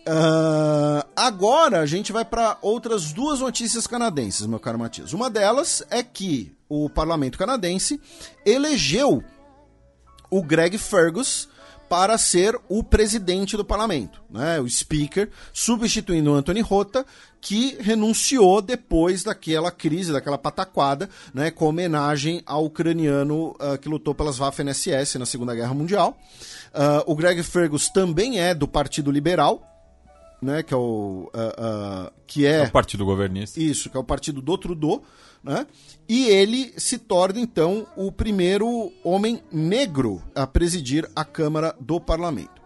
Uh, 0.00 1.06
agora 1.14 1.80
a 1.80 1.86
gente 1.86 2.10
vai 2.10 2.24
para 2.24 2.56
outras 2.62 3.12
duas 3.12 3.40
notícias 3.40 3.86
canadenses, 3.86 4.46
meu 4.46 4.58
caro 4.58 4.78
Matias. 4.78 5.12
Uma 5.12 5.28
delas 5.28 5.84
é 5.90 6.02
que 6.02 6.52
o 6.68 6.88
parlamento 6.88 7.36
canadense 7.36 8.00
elegeu 8.44 9.22
o 10.30 10.42
Greg 10.42 10.78
Fergus 10.78 11.48
para 11.88 12.16
ser 12.16 12.58
o 12.68 12.84
presidente 12.84 13.56
do 13.56 13.64
parlamento, 13.64 14.22
né, 14.30 14.60
o 14.60 14.70
speaker, 14.70 15.28
substituindo 15.52 16.30
o 16.30 16.34
Anthony 16.34 16.60
Rota, 16.60 17.04
que 17.40 17.76
renunciou 17.80 18.60
depois 18.60 19.24
daquela 19.24 19.70
crise, 19.70 20.12
daquela 20.12 20.36
pataquada, 20.36 21.08
né, 21.32 21.50
com 21.50 21.66
homenagem 21.66 22.42
ao 22.44 22.66
ucraniano 22.66 23.56
uh, 23.60 23.78
que 23.80 23.88
lutou 23.88 24.14
pelas 24.14 24.38
Waffen-SS 24.38 25.18
na 25.18 25.26
Segunda 25.26 25.54
Guerra 25.54 25.74
Mundial. 25.74 26.18
Uh, 26.74 27.10
o 27.10 27.16
Greg 27.16 27.42
Fergus 27.42 27.88
também 27.88 28.38
é 28.38 28.54
do 28.54 28.68
Partido 28.68 29.10
Liberal, 29.10 29.62
né, 30.42 30.62
que 30.62 30.74
é 30.74 30.76
o 30.76 31.30
uh, 31.34 32.08
uh, 32.08 32.12
que 32.26 32.46
é, 32.46 32.58
é, 32.58 32.62
o 32.64 32.70
partido 32.70 33.04
governista. 33.04 33.60
Isso, 33.60 33.90
que 33.90 33.96
é 33.96 34.00
o 34.00 34.04
partido 34.04 34.40
do 34.40 34.56
Trudeau, 34.56 35.02
né? 35.42 35.66
E 36.08 36.26
ele 36.26 36.72
se 36.76 36.98
torna 36.98 37.40
então 37.40 37.86
o 37.96 38.12
primeiro 38.12 38.92
homem 39.02 39.42
negro 39.50 40.22
a 40.34 40.46
presidir 40.46 41.10
a 41.16 41.24
Câmara 41.24 41.74
do 41.80 42.00
Parlamento. 42.00 42.60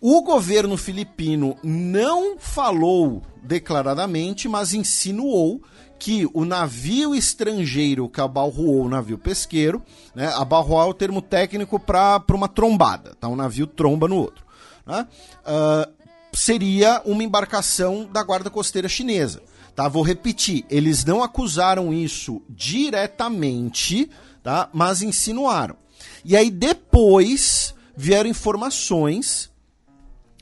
O 0.00 0.22
governo 0.22 0.78
filipino 0.78 1.56
não 1.62 2.38
falou 2.38 3.22
declaradamente, 3.42 4.48
mas 4.48 4.72
insinuou 4.72 5.60
que 5.98 6.26
o 6.32 6.46
navio 6.46 7.14
estrangeiro 7.14 8.08
que 8.08 8.18
abalroou 8.18 8.86
o 8.86 8.88
navio 8.88 9.18
pesqueiro, 9.18 9.82
né, 10.14 10.32
abalroar 10.34 10.86
é 10.86 10.90
o 10.90 10.94
termo 10.94 11.20
técnico 11.20 11.78
para 11.78 12.24
uma 12.32 12.48
trombada, 12.48 13.14
tá? 13.20 13.28
um 13.28 13.36
navio 13.36 13.66
tromba 13.66 14.08
no 14.08 14.16
outro, 14.16 14.42
né, 14.86 15.06
uh, 15.42 15.92
seria 16.32 17.02
uma 17.04 17.22
embarcação 17.22 18.08
da 18.10 18.22
guarda 18.22 18.48
costeira 18.48 18.88
chinesa. 18.88 19.42
Tá? 19.76 19.86
Vou 19.86 20.02
repetir, 20.02 20.64
eles 20.70 21.04
não 21.04 21.22
acusaram 21.22 21.92
isso 21.92 22.40
diretamente, 22.48 24.10
tá? 24.42 24.70
mas 24.72 25.02
insinuaram. 25.02 25.76
E 26.24 26.34
aí 26.34 26.50
depois 26.50 27.74
vieram 27.94 28.30
informações, 28.30 29.49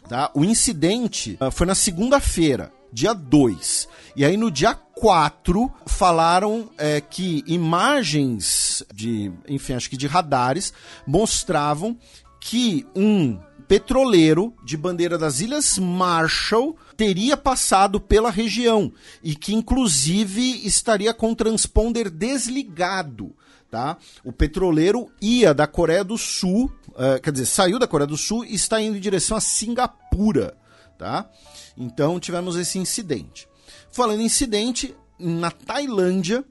tá? 0.09 0.31
o 0.35 0.45
incidente 0.45 1.39
uh, 1.41 1.51
foi 1.51 1.67
na 1.67 1.75
segunda-feira, 1.75 2.73
dia 2.93 3.13
2. 3.13 3.89
E 4.17 4.25
aí 4.25 4.37
no 4.37 4.51
dia 4.51 4.75
4 4.75 5.71
falaram 5.87 6.71
é, 6.77 7.01
que 7.01 7.45
imagens 7.47 8.83
de, 8.93 9.31
enfim, 9.47 9.75
acho 9.75 9.89
que 9.89 9.97
de 9.97 10.07
radares 10.07 10.73
mostravam 11.07 11.97
que 12.41 12.87
um 12.97 13.39
petroleiro 13.69 14.55
de 14.65 14.77
bandeira 14.77 15.19
das 15.19 15.41
Ilhas 15.41 15.79
Marshall 15.79 16.75
teria 16.97 17.37
passado 17.37 18.01
pela 18.01 18.31
região 18.31 18.91
e 19.23 19.37
que 19.37 19.55
inclusive 19.55 20.67
estaria 20.67 21.13
com 21.13 21.33
o 21.33 21.37
transponder 21.37 22.11
desligado. 22.11 23.37
Tá? 23.71 23.99
O 24.25 24.33
petroleiro 24.33 25.11
ia 25.21 25.53
da 25.53 25.67
Coreia 25.67 26.03
do 26.03 26.17
Sul, 26.17 26.73
uh, 26.91 27.21
quer 27.23 27.31
dizer, 27.31 27.47
saiu 27.47 27.79
da 27.79 27.87
Coreia 27.87 28.07
do 28.07 28.17
Sul 28.17 28.45
e 28.45 28.55
está 28.55 28.81
indo 28.81 28.97
em 28.97 29.01
direção 29.01 29.37
a 29.37 29.41
Singapura. 29.41 30.57
Tá? 30.97 31.29
Então 31.77 32.19
tivemos 32.19 32.57
esse 32.57 32.79
incidente. 32.79 33.47
Falando 33.93 34.21
em 34.21 34.25
incidente, 34.27 34.97
na 35.19 35.51
Tailândia 35.51 36.45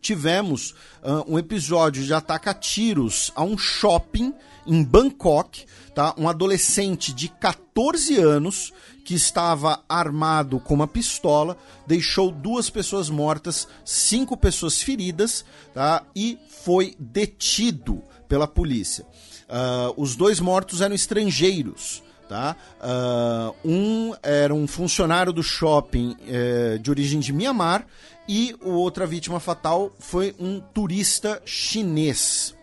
tivemos 0.00 0.70
uh, 1.02 1.24
um 1.26 1.38
episódio 1.38 2.02
de 2.02 2.14
ataque 2.14 2.48
a 2.48 2.54
tiros 2.54 3.32
a 3.34 3.42
um 3.42 3.56
shopping 3.56 4.32
em 4.66 4.82
Bangkok, 4.82 5.66
tá? 5.94 6.14
Um 6.16 6.28
adolescente 6.28 7.12
de 7.12 7.28
14 7.28 8.16
anos 8.16 8.72
que 9.04 9.14
estava 9.14 9.84
armado 9.88 10.58
com 10.58 10.74
uma 10.74 10.88
pistola 10.88 11.56
deixou 11.86 12.30
duas 12.32 12.70
pessoas 12.70 13.10
mortas, 13.10 13.68
cinco 13.84 14.36
pessoas 14.36 14.80
feridas, 14.82 15.44
tá? 15.74 16.02
E 16.16 16.38
foi 16.62 16.96
detido 16.98 18.02
pela 18.26 18.48
polícia. 18.48 19.04
Uh, 19.44 19.94
os 19.96 20.16
dois 20.16 20.40
mortos 20.40 20.80
eram 20.80 20.94
estrangeiros. 20.94 22.02
Tá? 22.26 22.56
Uh, 22.80 23.54
um 23.68 24.14
era 24.22 24.54
um 24.54 24.66
funcionário 24.66 25.30
do 25.30 25.42
shopping 25.42 26.16
uh, 26.22 26.78
de 26.78 26.90
origem 26.90 27.20
de 27.20 27.34
Mianmar 27.34 27.86
e 28.26 28.56
o 28.62 28.70
outra 28.70 29.06
vítima 29.06 29.38
fatal 29.38 29.92
foi 29.98 30.34
um 30.40 30.58
turista 30.58 31.42
chinês. 31.44 32.54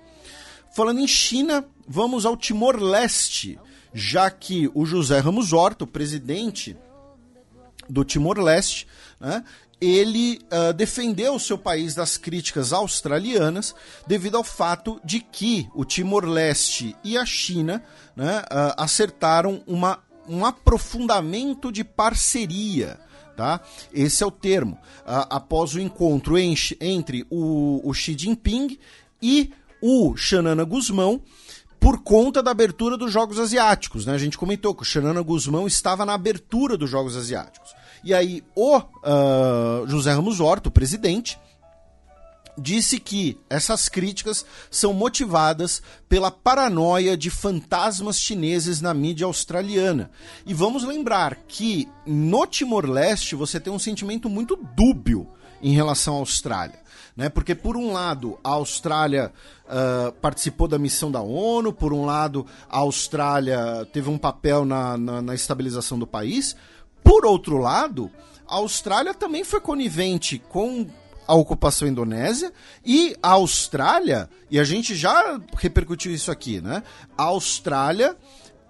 Falando 0.75 0.99
em 0.99 1.07
China, 1.07 1.63
vamos 1.87 2.25
ao 2.25 2.35
Timor-Leste, 2.35 3.59
já 3.93 4.29
que 4.29 4.69
o 4.73 4.85
José 4.85 5.19
Ramos 5.19 5.53
Horta, 5.53 5.83
o 5.83 5.87
presidente 5.87 6.77
do 7.89 8.03
Timor-Leste, 8.03 8.87
né, 9.19 9.43
ele 9.81 10.39
uh, 10.53 10.71
defendeu 10.71 11.33
o 11.33 11.39
seu 11.39 11.57
país 11.57 11.95
das 11.95 12.15
críticas 12.15 12.71
australianas 12.71 13.73
devido 14.05 14.37
ao 14.37 14.43
fato 14.43 15.01
de 15.03 15.19
que 15.19 15.67
o 15.73 15.83
Timor-Leste 15.83 16.95
e 17.03 17.17
a 17.17 17.25
China 17.25 17.83
né, 18.15 18.41
uh, 18.41 18.75
acertaram 18.77 19.63
uma, 19.65 19.99
um 20.29 20.45
aprofundamento 20.45 21.71
de 21.71 21.83
parceria. 21.83 22.99
Tá? 23.35 23.59
Esse 23.91 24.23
é 24.23 24.25
o 24.25 24.29
termo. 24.31 24.75
Uh, 24.99 25.25
após 25.31 25.73
o 25.73 25.79
encontro 25.79 26.37
en 26.37 26.53
entre 26.79 27.25
o, 27.27 27.81
o 27.83 27.91
Xi 27.91 28.15
Jinping 28.15 28.77
e 29.19 29.51
o 29.81 30.15
Xanana 30.15 30.63
Guzmão, 30.63 31.19
por 31.81 32.03
conta 32.03 32.43
da 32.43 32.51
abertura 32.51 32.95
dos 32.95 33.11
Jogos 33.11 33.39
Asiáticos. 33.39 34.05
Né? 34.05 34.13
A 34.13 34.17
gente 34.19 34.37
comentou 34.37 34.75
que 34.75 34.83
o 34.83 34.85
Xanana 34.85 35.19
Guzmão 35.23 35.65
estava 35.65 36.05
na 36.05 36.13
abertura 36.13 36.77
dos 36.77 36.87
Jogos 36.87 37.17
Asiáticos. 37.17 37.73
E 38.03 38.13
aí 38.13 38.43
o 38.55 38.77
uh, 38.77 39.87
José 39.87 40.13
Ramos 40.13 40.39
Horta, 40.39 40.69
o 40.69 40.71
presidente, 40.71 41.39
disse 42.55 42.99
que 42.99 43.39
essas 43.49 43.89
críticas 43.89 44.45
são 44.69 44.93
motivadas 44.93 45.81
pela 46.07 46.29
paranoia 46.29 47.17
de 47.17 47.31
fantasmas 47.31 48.19
chineses 48.19 48.79
na 48.79 48.93
mídia 48.93 49.25
australiana. 49.25 50.11
E 50.45 50.53
vamos 50.53 50.83
lembrar 50.83 51.35
que 51.47 51.89
no 52.05 52.45
Timor-Leste 52.45 53.33
você 53.33 53.59
tem 53.59 53.73
um 53.73 53.79
sentimento 53.79 54.29
muito 54.29 54.55
dúbio 54.55 55.27
em 55.63 55.73
relação 55.73 56.15
à 56.15 56.19
Austrália. 56.19 56.80
Né? 57.21 57.29
Porque, 57.29 57.53
por 57.53 57.77
um 57.77 57.93
lado, 57.93 58.39
a 58.43 58.49
Austrália 58.49 59.31
uh, 59.67 60.11
participou 60.13 60.67
da 60.67 60.79
missão 60.79 61.11
da 61.11 61.21
ONU, 61.21 61.71
por 61.71 61.93
um 61.93 62.03
lado, 62.03 62.47
a 62.67 62.79
Austrália 62.79 63.87
teve 63.93 64.09
um 64.09 64.17
papel 64.17 64.65
na, 64.65 64.97
na, 64.97 65.21
na 65.21 65.35
estabilização 65.35 65.99
do 65.99 66.07
país, 66.07 66.55
por 67.03 67.23
outro 67.23 67.59
lado, 67.59 68.09
a 68.47 68.55
Austrália 68.55 69.13
também 69.13 69.43
foi 69.43 69.61
conivente 69.61 70.41
com 70.49 70.87
a 71.27 71.35
ocupação 71.35 71.87
indonésia 71.87 72.51
e 72.83 73.15
a 73.21 73.33
Austrália, 73.33 74.27
e 74.49 74.59
a 74.59 74.63
gente 74.63 74.95
já 74.95 75.39
repercutiu 75.55 76.11
isso 76.11 76.31
aqui, 76.31 76.59
né? 76.59 76.81
A 77.15 77.25
Austrália 77.25 78.17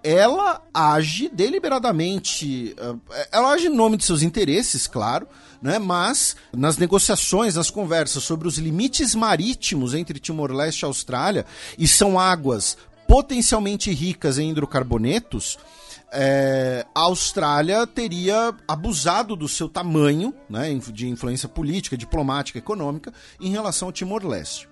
ela 0.02 0.60
age 0.74 1.28
deliberadamente, 1.28 2.74
eh, 2.76 3.26
ela 3.30 3.52
age 3.52 3.68
em 3.68 3.74
nome 3.74 3.96
de 3.96 4.04
seus 4.04 4.22
interesses, 4.22 4.86
claro, 4.86 5.28
né? 5.62 5.78
mas 5.78 6.36
nas 6.52 6.76
negociações, 6.76 7.54
nas 7.54 7.70
conversas 7.70 8.24
sobre 8.24 8.48
os 8.48 8.58
limites 8.58 9.14
marítimos 9.14 9.94
entre 9.94 10.18
Timor-Leste 10.18 10.82
e 10.82 10.86
Austrália, 10.86 11.46
e 11.78 11.86
são 11.86 12.18
águas 12.18 12.76
potencialmente 13.06 13.92
ricas 13.92 14.38
em 14.38 14.50
hidrocarbonetos, 14.50 15.58
é, 16.14 16.84
a 16.94 17.00
Austrália 17.00 17.86
teria 17.86 18.54
abusado 18.68 19.34
do 19.34 19.48
seu 19.48 19.68
tamanho, 19.68 20.34
né, 20.48 20.74
de 20.92 21.08
influência 21.08 21.48
política, 21.48 21.96
diplomática, 21.96 22.58
econômica, 22.58 23.12
em 23.40 23.50
relação 23.50 23.88
ao 23.88 23.92
Timor-Leste. 23.92 24.68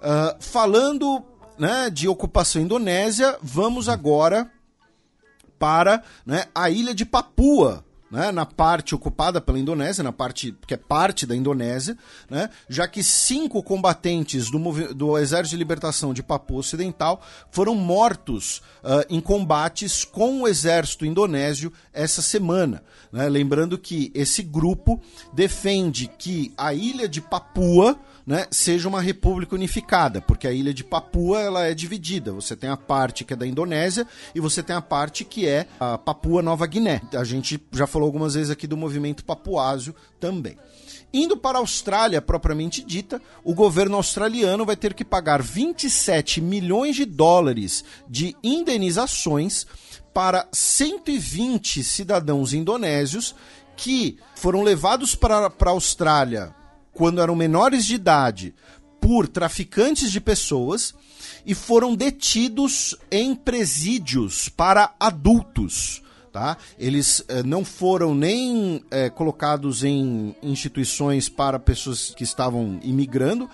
Uh, 0.00 0.36
falando 0.40 1.24
né, 1.56 1.88
de 1.88 2.08
ocupação 2.08 2.60
indonésia, 2.60 3.38
vamos 3.40 3.88
agora 3.88 4.50
para 5.58 6.02
né, 6.26 6.46
a 6.54 6.68
ilha 6.68 6.94
de 6.94 7.06
Papua, 7.06 7.84
né, 8.14 8.30
na 8.30 8.46
parte 8.46 8.94
ocupada 8.94 9.40
pela 9.40 9.58
Indonésia, 9.58 10.04
na 10.04 10.12
parte 10.12 10.56
que 10.68 10.72
é 10.72 10.76
parte 10.76 11.26
da 11.26 11.34
Indonésia, 11.34 11.98
né, 12.30 12.48
já 12.68 12.86
que 12.86 13.02
cinco 13.02 13.60
combatentes 13.60 14.48
do, 14.50 14.94
do 14.94 15.18
Exército 15.18 15.50
de 15.50 15.56
Libertação 15.56 16.14
de 16.14 16.22
Papua 16.22 16.60
Ocidental 16.60 17.20
foram 17.50 17.74
mortos 17.74 18.58
uh, 18.84 19.04
em 19.10 19.20
combates 19.20 20.04
com 20.04 20.42
o 20.42 20.48
exército 20.48 21.04
indonésio 21.04 21.72
essa 21.92 22.22
semana. 22.22 22.84
Né, 23.10 23.28
lembrando 23.28 23.76
que 23.76 24.12
esse 24.14 24.44
grupo 24.44 25.02
defende 25.32 26.06
que 26.06 26.54
a 26.56 26.72
ilha 26.72 27.08
de 27.08 27.20
Papua 27.20 27.98
né, 28.26 28.46
seja 28.50 28.88
uma 28.88 29.00
república 29.00 29.54
unificada, 29.54 30.20
porque 30.20 30.46
a 30.46 30.52
ilha 30.52 30.72
de 30.72 30.82
Papua 30.82 31.40
ela 31.40 31.66
é 31.66 31.74
dividida. 31.74 32.32
Você 32.32 32.56
tem 32.56 32.70
a 32.70 32.76
parte 32.76 33.24
que 33.24 33.34
é 33.34 33.36
da 33.36 33.46
Indonésia 33.46 34.06
e 34.34 34.40
você 34.40 34.62
tem 34.62 34.74
a 34.74 34.80
parte 34.80 35.24
que 35.24 35.46
é 35.46 35.66
a 35.78 35.98
Papua 35.98 36.42
Nova 36.42 36.66
Guiné. 36.66 37.02
A 37.14 37.24
gente 37.24 37.62
já 37.72 37.86
falou 37.86 38.06
algumas 38.06 38.34
vezes 38.34 38.50
aqui 38.50 38.66
do 38.66 38.76
movimento 38.76 39.24
papuásio 39.24 39.94
também. 40.18 40.56
Indo 41.12 41.36
para 41.36 41.58
a 41.58 41.60
Austrália 41.60 42.20
propriamente 42.20 42.82
dita, 42.82 43.22
o 43.44 43.54
governo 43.54 43.96
australiano 43.96 44.64
vai 44.64 44.74
ter 44.74 44.94
que 44.94 45.04
pagar 45.04 45.40
27 45.40 46.40
milhões 46.40 46.96
de 46.96 47.04
dólares 47.04 47.84
de 48.08 48.34
indenizações 48.42 49.66
para 50.12 50.48
120 50.50 51.84
cidadãos 51.84 52.52
indonésios 52.52 53.34
que 53.76 54.18
foram 54.34 54.62
levados 54.62 55.14
para 55.14 55.46
a 55.46 55.70
Austrália 55.70 56.54
quando 56.94 57.20
eram 57.20 57.34
menores 57.34 57.84
de 57.84 57.94
idade 57.94 58.54
por 59.00 59.28
traficantes 59.28 60.10
de 60.10 60.20
pessoas 60.20 60.94
e 61.44 61.54
foram 61.54 61.94
detidos 61.94 62.96
em 63.10 63.34
presídios 63.34 64.48
para 64.48 64.94
adultos. 64.98 66.02
Tá? 66.32 66.56
Eles 66.78 67.22
eh, 67.28 67.42
não 67.44 67.64
foram 67.64 68.14
nem 68.14 68.82
eh, 68.90 69.08
colocados 69.10 69.84
em 69.84 70.34
instituições 70.42 71.28
para 71.28 71.60
pessoas 71.60 72.10
que 72.10 72.24
estavam 72.24 72.80
imigrando, 72.82 73.48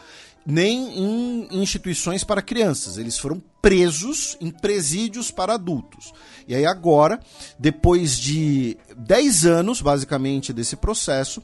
nem 0.47 0.99
em 0.99 1.49
instituições 1.51 2.25
para 2.25 2.41
crianças. 2.41 2.97
Eles 2.97 3.19
foram 3.19 3.43
presos 3.61 4.37
em 4.41 4.51
presídios 4.51 5.31
para 5.31 5.55
adultos. 5.55 6.13
E 6.49 6.55
aí 6.55 6.65
agora, 6.65 7.21
depois 7.59 8.19
de 8.19 8.79
10 8.97 9.45
anos, 9.45 9.83
basicamente, 9.83 10.53
desse 10.53 10.77
processo, 10.77 11.43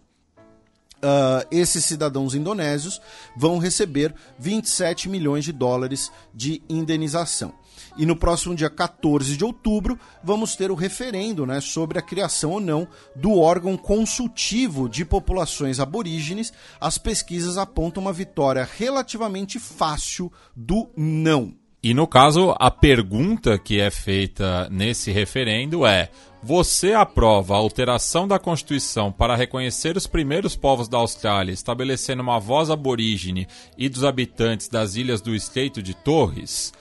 Uh, 0.97 1.47
esses 1.51 1.85
cidadãos 1.85 2.35
indonésios 2.35 3.01
vão 3.37 3.59
receber 3.59 4.15
27 4.39 5.09
milhões 5.09 5.45
de 5.45 5.53
dólares 5.53 6.11
de 6.35 6.63
indenização. 6.69 7.53
E 7.97 8.05
no 8.05 8.17
próximo 8.17 8.55
dia 8.55 8.69
14 8.69 9.37
de 9.37 9.45
outubro, 9.45 9.99
vamos 10.23 10.57
ter 10.57 10.71
o 10.71 10.75
referendo 10.75 11.47
né, 11.47 11.61
sobre 11.61 11.99
a 11.99 12.03
criação 12.03 12.53
ou 12.53 12.61
não 12.61 12.87
do 13.15 13.39
órgão 13.39 13.77
consultivo 13.77 14.89
de 14.89 15.05
populações 15.05 15.81
aborígenes. 15.81 16.53
As 16.81 16.99
pesquisas 16.99 17.57
apontam 17.57 18.03
uma 18.03 18.13
vitória 18.13 18.69
relativamente 18.77 19.59
fácil 19.59 20.33
do 20.55 20.91
não. 20.97 21.55
E 21.87 21.95
no 21.95 22.05
caso, 22.05 22.53
a 22.59 22.69
pergunta 22.69 23.57
que 23.57 23.79
é 23.79 23.93
feita 23.93 24.69
nesse 24.73 25.13
referendo 25.13 25.87
é: 25.87 26.11
você 26.43 26.95
aprova 26.95 27.55
a 27.55 27.59
alteração 27.59 28.27
da 28.27 28.41
Constituição 28.41 29.13
para 29.13 29.37
reconhecer 29.37 29.97
os 29.97 30.05
primeiros 30.05 30.57
povos 30.57 30.89
da 30.89 30.99
Austrália, 30.99 31.53
estabelecendo 31.53 32.25
uma 32.25 32.41
voz 32.41 32.71
aborígene 32.71 33.47
e 33.79 33.89
dos 33.89 34.03
habitantes 34.03 34.67
das 34.67 34.97
ilhas 34.97 35.21
do 35.21 35.33
Estreito 35.33 35.81
de 35.81 35.95
Torres? 35.95 36.75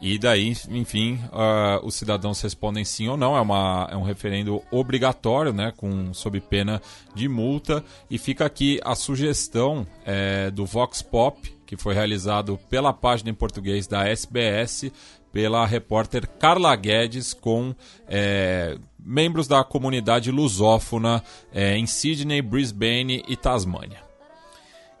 E 0.00 0.16
daí, 0.16 0.56
enfim, 0.70 1.18
uh, 1.32 1.84
os 1.84 1.96
cidadãos 1.96 2.40
respondem 2.40 2.84
sim 2.84 3.08
ou 3.08 3.16
não. 3.16 3.36
É, 3.36 3.40
uma, 3.40 3.88
é 3.90 3.96
um 3.96 4.04
referendo 4.04 4.62
obrigatório, 4.70 5.52
né, 5.52 5.72
com, 5.76 6.14
sob 6.14 6.40
pena 6.40 6.80
de 7.16 7.28
multa. 7.28 7.84
E 8.08 8.16
fica 8.16 8.46
aqui 8.46 8.78
a 8.84 8.94
sugestão 8.94 9.84
é, 10.04 10.52
do 10.52 10.64
Vox 10.64 11.02
Pop, 11.02 11.52
que 11.72 11.82
foi 11.82 11.94
realizado 11.94 12.60
pela 12.68 12.92
página 12.92 13.30
em 13.30 13.34
português 13.34 13.86
da 13.86 14.06
SBS, 14.06 14.92
pela 15.32 15.64
repórter 15.64 16.28
Carla 16.28 16.76
Guedes, 16.76 17.32
com 17.32 17.74
é, 18.06 18.76
membros 18.98 19.48
da 19.48 19.64
comunidade 19.64 20.30
lusófona 20.30 21.24
é, 21.50 21.74
em 21.78 21.86
Sydney, 21.86 22.42
Brisbane 22.42 23.24
e 23.26 23.38
Tasmânia. 23.38 24.02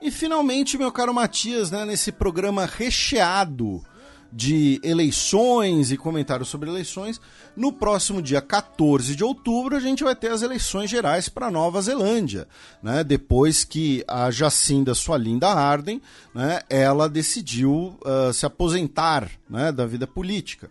E 0.00 0.10
finalmente, 0.10 0.78
meu 0.78 0.90
caro 0.90 1.12
Matias, 1.12 1.70
né, 1.70 1.84
nesse 1.84 2.10
programa 2.10 2.64
recheado 2.64 3.84
de 4.32 4.80
eleições 4.82 5.92
e 5.92 5.96
comentários 5.96 6.48
sobre 6.48 6.70
eleições. 6.70 7.20
No 7.54 7.72
próximo 7.72 8.22
dia 8.22 8.40
14 8.40 9.14
de 9.14 9.22
outubro, 9.22 9.76
a 9.76 9.80
gente 9.80 10.02
vai 10.02 10.16
ter 10.16 10.30
as 10.30 10.40
eleições 10.40 10.88
gerais 10.88 11.28
para 11.28 11.50
Nova 11.50 11.82
Zelândia, 11.82 12.48
né? 12.82 13.04
Depois 13.04 13.62
que 13.62 14.02
a 14.08 14.30
Jacinda 14.30 14.94
Sualinda 14.94 15.48
Arden, 15.48 16.00
né, 16.34 16.60
ela 16.70 17.08
decidiu 17.08 17.98
uh, 18.00 18.32
se 18.32 18.46
aposentar 18.46 19.30
né, 19.50 19.70
da 19.70 19.84
vida 19.84 20.06
política. 20.06 20.70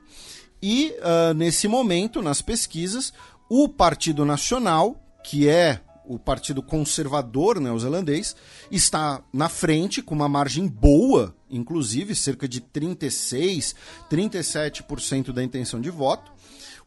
E 0.62 0.94
uh, 1.00 1.34
nesse 1.34 1.68
momento, 1.68 2.22
nas 2.22 2.42
pesquisas, 2.42 3.14
o 3.50 3.70
Partido 3.70 4.26
Nacional, 4.26 5.00
que 5.24 5.48
é 5.48 5.82
o 6.06 6.20
Partido 6.20 6.62
Conservador 6.62 7.60
neozelandês, 7.60 8.36
está 8.70 9.22
na 9.32 9.50
frente 9.50 10.02
com 10.02 10.16
uma 10.16 10.30
margem 10.30 10.68
boa, 10.68 11.36
inclusive 11.50 12.16
cerca 12.16 12.48
de 12.48 12.60
36, 12.60 13.76
37% 14.10 15.32
da 15.32 15.44
intenção 15.44 15.80
de 15.80 15.90
voto. 15.90 16.32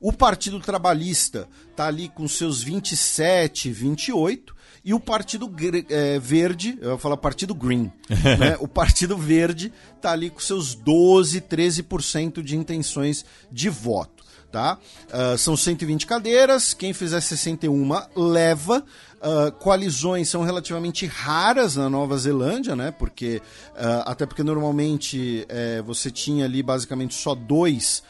O 0.00 0.12
Partido 0.12 0.60
Trabalhista 0.60 1.48
está 1.70 1.86
ali 1.86 2.08
com 2.08 2.28
seus 2.28 2.62
27, 2.62 3.70
28. 3.70 4.54
E 4.84 4.92
o 4.92 5.00
Partido 5.00 5.50
é, 5.88 6.18
Verde, 6.18 6.76
eu 6.78 6.90
vou 6.90 6.98
falar 6.98 7.16
Partido 7.16 7.54
Green, 7.54 7.90
né? 8.38 8.54
o 8.60 8.68
Partido 8.68 9.16
Verde 9.16 9.72
está 9.96 10.12
ali 10.12 10.28
com 10.28 10.40
seus 10.40 10.74
12, 10.74 11.40
13% 11.40 12.42
de 12.42 12.54
intenções 12.54 13.24
de 13.50 13.70
voto 13.70 14.13
tá? 14.54 14.78
Uh, 15.08 15.36
são 15.36 15.56
120 15.56 16.06
cadeiras, 16.06 16.72
quem 16.72 16.92
fizer 16.92 17.20
61 17.20 17.90
leva. 18.14 18.84
Uh, 19.20 19.50
coalizões 19.50 20.28
são 20.28 20.44
relativamente 20.44 21.06
raras 21.06 21.74
na 21.74 21.90
Nova 21.90 22.16
Zelândia, 22.16 22.76
né? 22.76 22.92
Porque 22.92 23.42
uh, 23.70 24.04
até 24.06 24.26
porque 24.26 24.44
normalmente 24.44 25.44
eh, 25.48 25.82
você 25.84 26.08
tinha 26.08 26.44
ali 26.44 26.62
basicamente 26.62 27.14
só 27.14 27.34
dois 27.34 28.02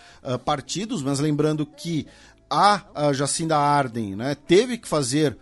partidos, 0.45 1.03
mas 1.03 1.21
lembrando 1.21 1.65
que 1.65 2.07
a, 2.51 2.83
a 2.95 3.13
Jacinda 3.13 3.57
Arden, 3.57 4.17
né, 4.17 4.35
teve 4.35 4.79
que 4.79 4.89
fazer 4.89 5.37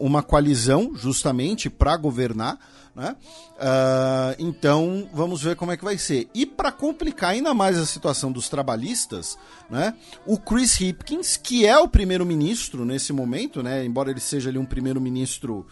uma 0.00 0.24
coalizão 0.24 0.92
justamente 0.96 1.70
para 1.70 1.96
governar. 1.96 2.58
Né? 2.94 3.16
Uh, 3.56 4.36
então 4.38 5.08
vamos 5.12 5.42
ver 5.42 5.56
como 5.56 5.72
é 5.72 5.76
que 5.76 5.84
vai 5.84 5.98
ser. 5.98 6.28
E 6.32 6.46
para 6.46 6.70
complicar 6.70 7.30
ainda 7.30 7.52
mais 7.52 7.76
a 7.76 7.84
situação 7.84 8.30
dos 8.30 8.48
trabalhistas, 8.48 9.36
né, 9.68 9.94
o 10.24 10.38
Chris 10.38 10.80
Hipkins, 10.80 11.36
que 11.36 11.66
é 11.66 11.76
o 11.76 11.88
primeiro-ministro 11.88 12.84
nesse 12.84 13.12
momento, 13.12 13.62
né, 13.62 13.84
embora 13.84 14.10
ele 14.10 14.20
seja 14.20 14.48
ali 14.48 14.58
um 14.58 14.64
primeiro-ministro 14.64 15.66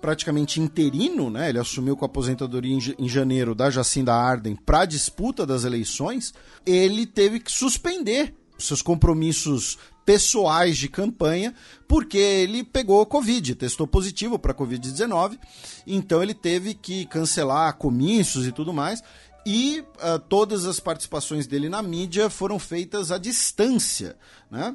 praticamente 0.00 0.60
interino, 0.60 1.28
né, 1.28 1.48
ele 1.48 1.58
assumiu 1.58 1.96
com 1.96 2.04
a 2.04 2.06
aposentadoria 2.06 2.78
em, 2.96 3.08
janeiro 3.08 3.56
da 3.56 3.68
Jacinda 3.68 4.14
Arden 4.14 4.54
para 4.54 4.82
a 4.82 4.86
disputa 4.86 5.44
das 5.44 5.64
eleições, 5.64 6.32
ele 6.64 7.04
teve 7.06 7.40
que 7.40 7.50
suspender 7.50 8.32
seus 8.56 8.82
compromissos 8.82 9.78
pessoais 10.08 10.78
de 10.78 10.88
campanha, 10.88 11.54
porque 11.86 12.16
ele 12.16 12.64
pegou 12.64 13.04
Covid, 13.04 13.54
testou 13.56 13.86
positivo 13.86 14.38
para 14.38 14.54
Covid-19, 14.54 15.38
então 15.86 16.22
ele 16.22 16.32
teve 16.32 16.72
que 16.72 17.04
cancelar 17.04 17.76
comícios 17.76 18.46
e 18.46 18.52
tudo 18.52 18.72
mais. 18.72 19.02
E 19.44 19.84
uh, 20.02 20.18
todas 20.18 20.64
as 20.64 20.80
participações 20.80 21.46
dele 21.46 21.68
na 21.68 21.82
mídia 21.82 22.30
foram 22.30 22.58
feitas 22.58 23.12
à 23.12 23.18
distância. 23.18 24.16
Né? 24.50 24.74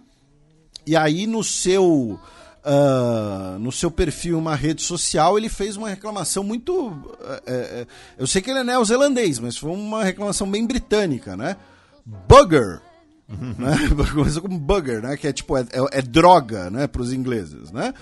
E 0.86 0.96
aí, 0.96 1.26
no 1.26 1.44
seu. 1.44 2.20
Uh, 2.66 3.60
no 3.60 3.74
seu 3.74 3.92
perfil 3.92 4.38
uma 4.38 4.56
rede 4.56 4.82
social, 4.84 5.38
ele 5.38 5.50
fez 5.50 5.76
uma 5.76 5.90
reclamação 5.90 6.44
muito. 6.44 6.88
Uh, 6.88 6.94
uh, 6.94 7.88
eu 8.20 8.28
sei 8.28 8.42
que 8.42 8.52
ele 8.52 8.60
é 8.60 8.64
neozelandês, 8.64 9.40
mas 9.40 9.58
foi 9.58 9.72
uma 9.72 10.04
reclamação 10.04 10.50
bem 10.50 10.66
britânica, 10.66 11.36
né? 11.36 11.58
Bugger! 12.06 12.93
né? 13.58 13.78
Começou 14.14 14.42
como 14.42 14.60
bugger, 14.60 15.02
né? 15.02 15.18
Que 15.18 15.28
é 15.28 15.34
tipo, 15.34 15.58
é, 15.58 15.62
é, 15.62 16.00
é 16.00 16.02
droga, 16.02 16.70
né? 16.70 16.88
Para 16.88 17.02
os 17.02 17.14
ingleses, 17.14 17.72
né? 17.72 17.94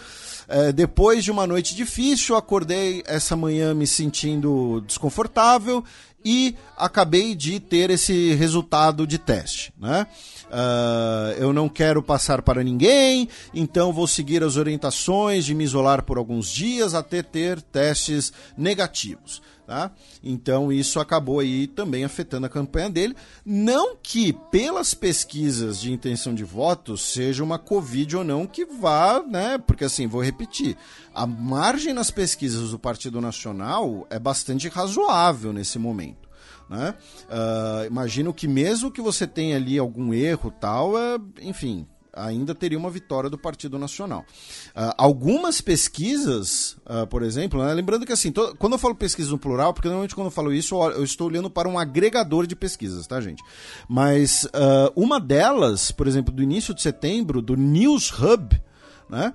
É, 0.47 0.71
depois 0.71 1.23
de 1.23 1.31
uma 1.31 1.47
noite 1.47 1.75
difícil, 1.75 2.35
acordei 2.35 3.03
essa 3.05 3.35
manhã 3.35 3.73
me 3.73 3.87
sentindo 3.87 4.81
desconfortável 4.85 5.83
e 6.23 6.55
acabei 6.77 7.35
de 7.35 7.59
ter 7.59 7.89
esse 7.89 8.33
resultado 8.33 9.07
de 9.07 9.17
teste, 9.17 9.73
né? 9.79 10.05
Uh, 10.47 11.31
eu 11.37 11.53
não 11.53 11.69
quero 11.69 12.03
passar 12.03 12.41
para 12.41 12.61
ninguém, 12.61 13.29
então 13.53 13.93
vou 13.93 14.05
seguir 14.05 14.43
as 14.43 14.57
orientações 14.57 15.45
de 15.45 15.55
me 15.55 15.63
isolar 15.63 16.03
por 16.03 16.17
alguns 16.17 16.49
dias 16.49 16.93
até 16.93 17.23
ter 17.23 17.61
testes 17.61 18.33
negativos. 18.57 19.41
Tá? 19.71 19.89
Então 20.21 20.69
isso 20.69 20.99
acabou 20.99 21.39
aí 21.39 21.65
também 21.65 22.03
afetando 22.03 22.45
a 22.45 22.49
campanha 22.49 22.89
dele. 22.89 23.15
Não 23.45 23.95
que 23.95 24.33
pelas 24.33 24.93
pesquisas 24.93 25.79
de 25.79 25.93
intenção 25.93 26.35
de 26.35 26.43
voto 26.43 26.97
seja 26.97 27.41
uma 27.41 27.57
Covid 27.57 28.17
ou 28.17 28.23
não 28.25 28.45
que 28.45 28.65
vá, 28.65 29.23
né? 29.25 29.57
Porque 29.57 29.85
assim, 29.85 30.07
vou 30.07 30.21
repetir, 30.21 30.75
a 31.15 31.25
margem 31.25 31.93
nas 31.93 32.11
pesquisas 32.11 32.71
do 32.71 32.77
Partido 32.77 33.21
Nacional 33.21 34.05
é 34.09 34.19
bastante 34.19 34.67
razoável 34.67 35.53
nesse 35.53 35.79
momento. 35.79 36.27
Né? 36.69 36.93
Uh, 37.29 37.85
imagino 37.85 38.33
que 38.33 38.49
mesmo 38.49 38.91
que 38.91 38.99
você 38.99 39.25
tenha 39.25 39.55
ali 39.55 39.79
algum 39.79 40.13
erro 40.13 40.51
tal, 40.51 40.99
é, 40.99 41.17
enfim, 41.41 41.87
ainda 42.13 42.53
teria 42.53 42.77
uma 42.77 42.89
vitória 42.89 43.29
do 43.29 43.37
Partido 43.37 43.77
Nacional. 43.79 44.25
Uh, 44.69 44.93
algumas 44.97 45.61
pesquisas, 45.61 46.77
uh, 46.85 47.07
por 47.07 47.23
exemplo, 47.23 47.63
né, 47.63 47.73
lembrando 47.73 48.05
que 48.05 48.11
assim, 48.11 48.31
to, 48.31 48.55
quando 48.57 48.73
eu 48.73 48.79
falo 48.79 48.95
pesquisa 48.95 49.31
no 49.31 49.37
plural, 49.37 49.73
porque 49.73 49.87
normalmente 49.87 50.15
quando 50.15 50.27
eu 50.27 50.31
falo 50.31 50.53
isso, 50.53 50.75
eu 50.91 51.03
estou 51.03 51.27
olhando 51.27 51.49
para 51.49 51.69
um 51.69 51.79
agregador 51.79 52.45
de 52.45 52.55
pesquisas, 52.55 53.07
tá, 53.07 53.19
gente? 53.21 53.43
Mas 53.87 54.45
uh, 54.45 54.91
uma 54.95 55.19
delas, 55.19 55.91
por 55.91 56.07
exemplo, 56.07 56.33
do 56.33 56.43
início 56.43 56.73
de 56.73 56.81
setembro, 56.81 57.41
do 57.41 57.55
News 57.55 58.11
Hub, 58.11 58.61
né, 59.09 59.33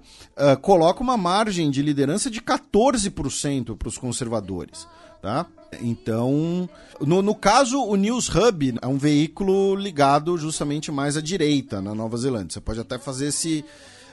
coloca 0.63 1.03
uma 1.03 1.19
margem 1.19 1.71
de 1.71 1.83
liderança 1.83 2.31
de 2.31 2.41
14% 2.41 3.77
para 3.77 3.89
os 3.89 3.99
conservadores. 3.99 4.89
Tá? 5.27 5.45
Então, 5.83 6.71
no, 7.01 7.21
no 7.21 7.35
caso, 7.35 7.83
o 7.83 7.97
News 7.97 8.29
Hub 8.29 8.79
é 8.81 8.87
um 8.87 8.97
veículo 8.97 9.75
ligado 9.75 10.39
justamente 10.39 10.93
mais 10.93 11.17
à 11.17 11.21
direita 11.21 11.83
na 11.83 11.97
Nova 11.97 12.17
Zelândia. 12.17 12.51
Você 12.55 12.61
pode 12.61 12.79
até 12.79 12.97
fazer 12.97 13.27
esse, 13.27 13.65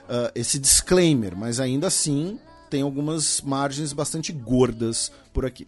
uh, 0.10 0.32
esse 0.34 0.58
disclaimer, 0.58 1.38
mas 1.38 1.60
ainda 1.60 1.86
assim 1.86 2.40
tem 2.68 2.82
algumas 2.82 3.42
margens 3.42 3.94
bastante 3.94 4.32
gordas 4.32 5.12
por 5.32 5.46
aqui. 5.46 5.68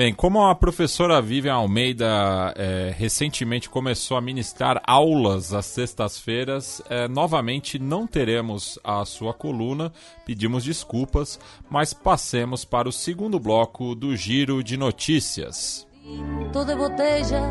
Bem, 0.00 0.14
como 0.14 0.42
a 0.46 0.54
professora 0.54 1.20
Vivian 1.20 1.52
Almeida 1.52 2.54
é, 2.56 2.90
recentemente 2.96 3.68
começou 3.68 4.16
a 4.16 4.20
ministrar 4.22 4.80
aulas 4.86 5.52
às 5.52 5.66
sextas-feiras, 5.66 6.80
é, 6.88 7.06
novamente 7.06 7.78
não 7.78 8.06
teremos 8.06 8.78
a 8.82 9.04
sua 9.04 9.34
coluna, 9.34 9.92
pedimos 10.24 10.64
desculpas, 10.64 11.38
mas 11.68 11.92
passemos 11.92 12.64
para 12.64 12.88
o 12.88 12.92
segundo 12.92 13.38
bloco 13.38 13.94
do 13.94 14.16
Giro 14.16 14.64
de 14.64 14.78
Notícias. 14.78 15.86
de 16.02 16.74
botella, 16.74 17.42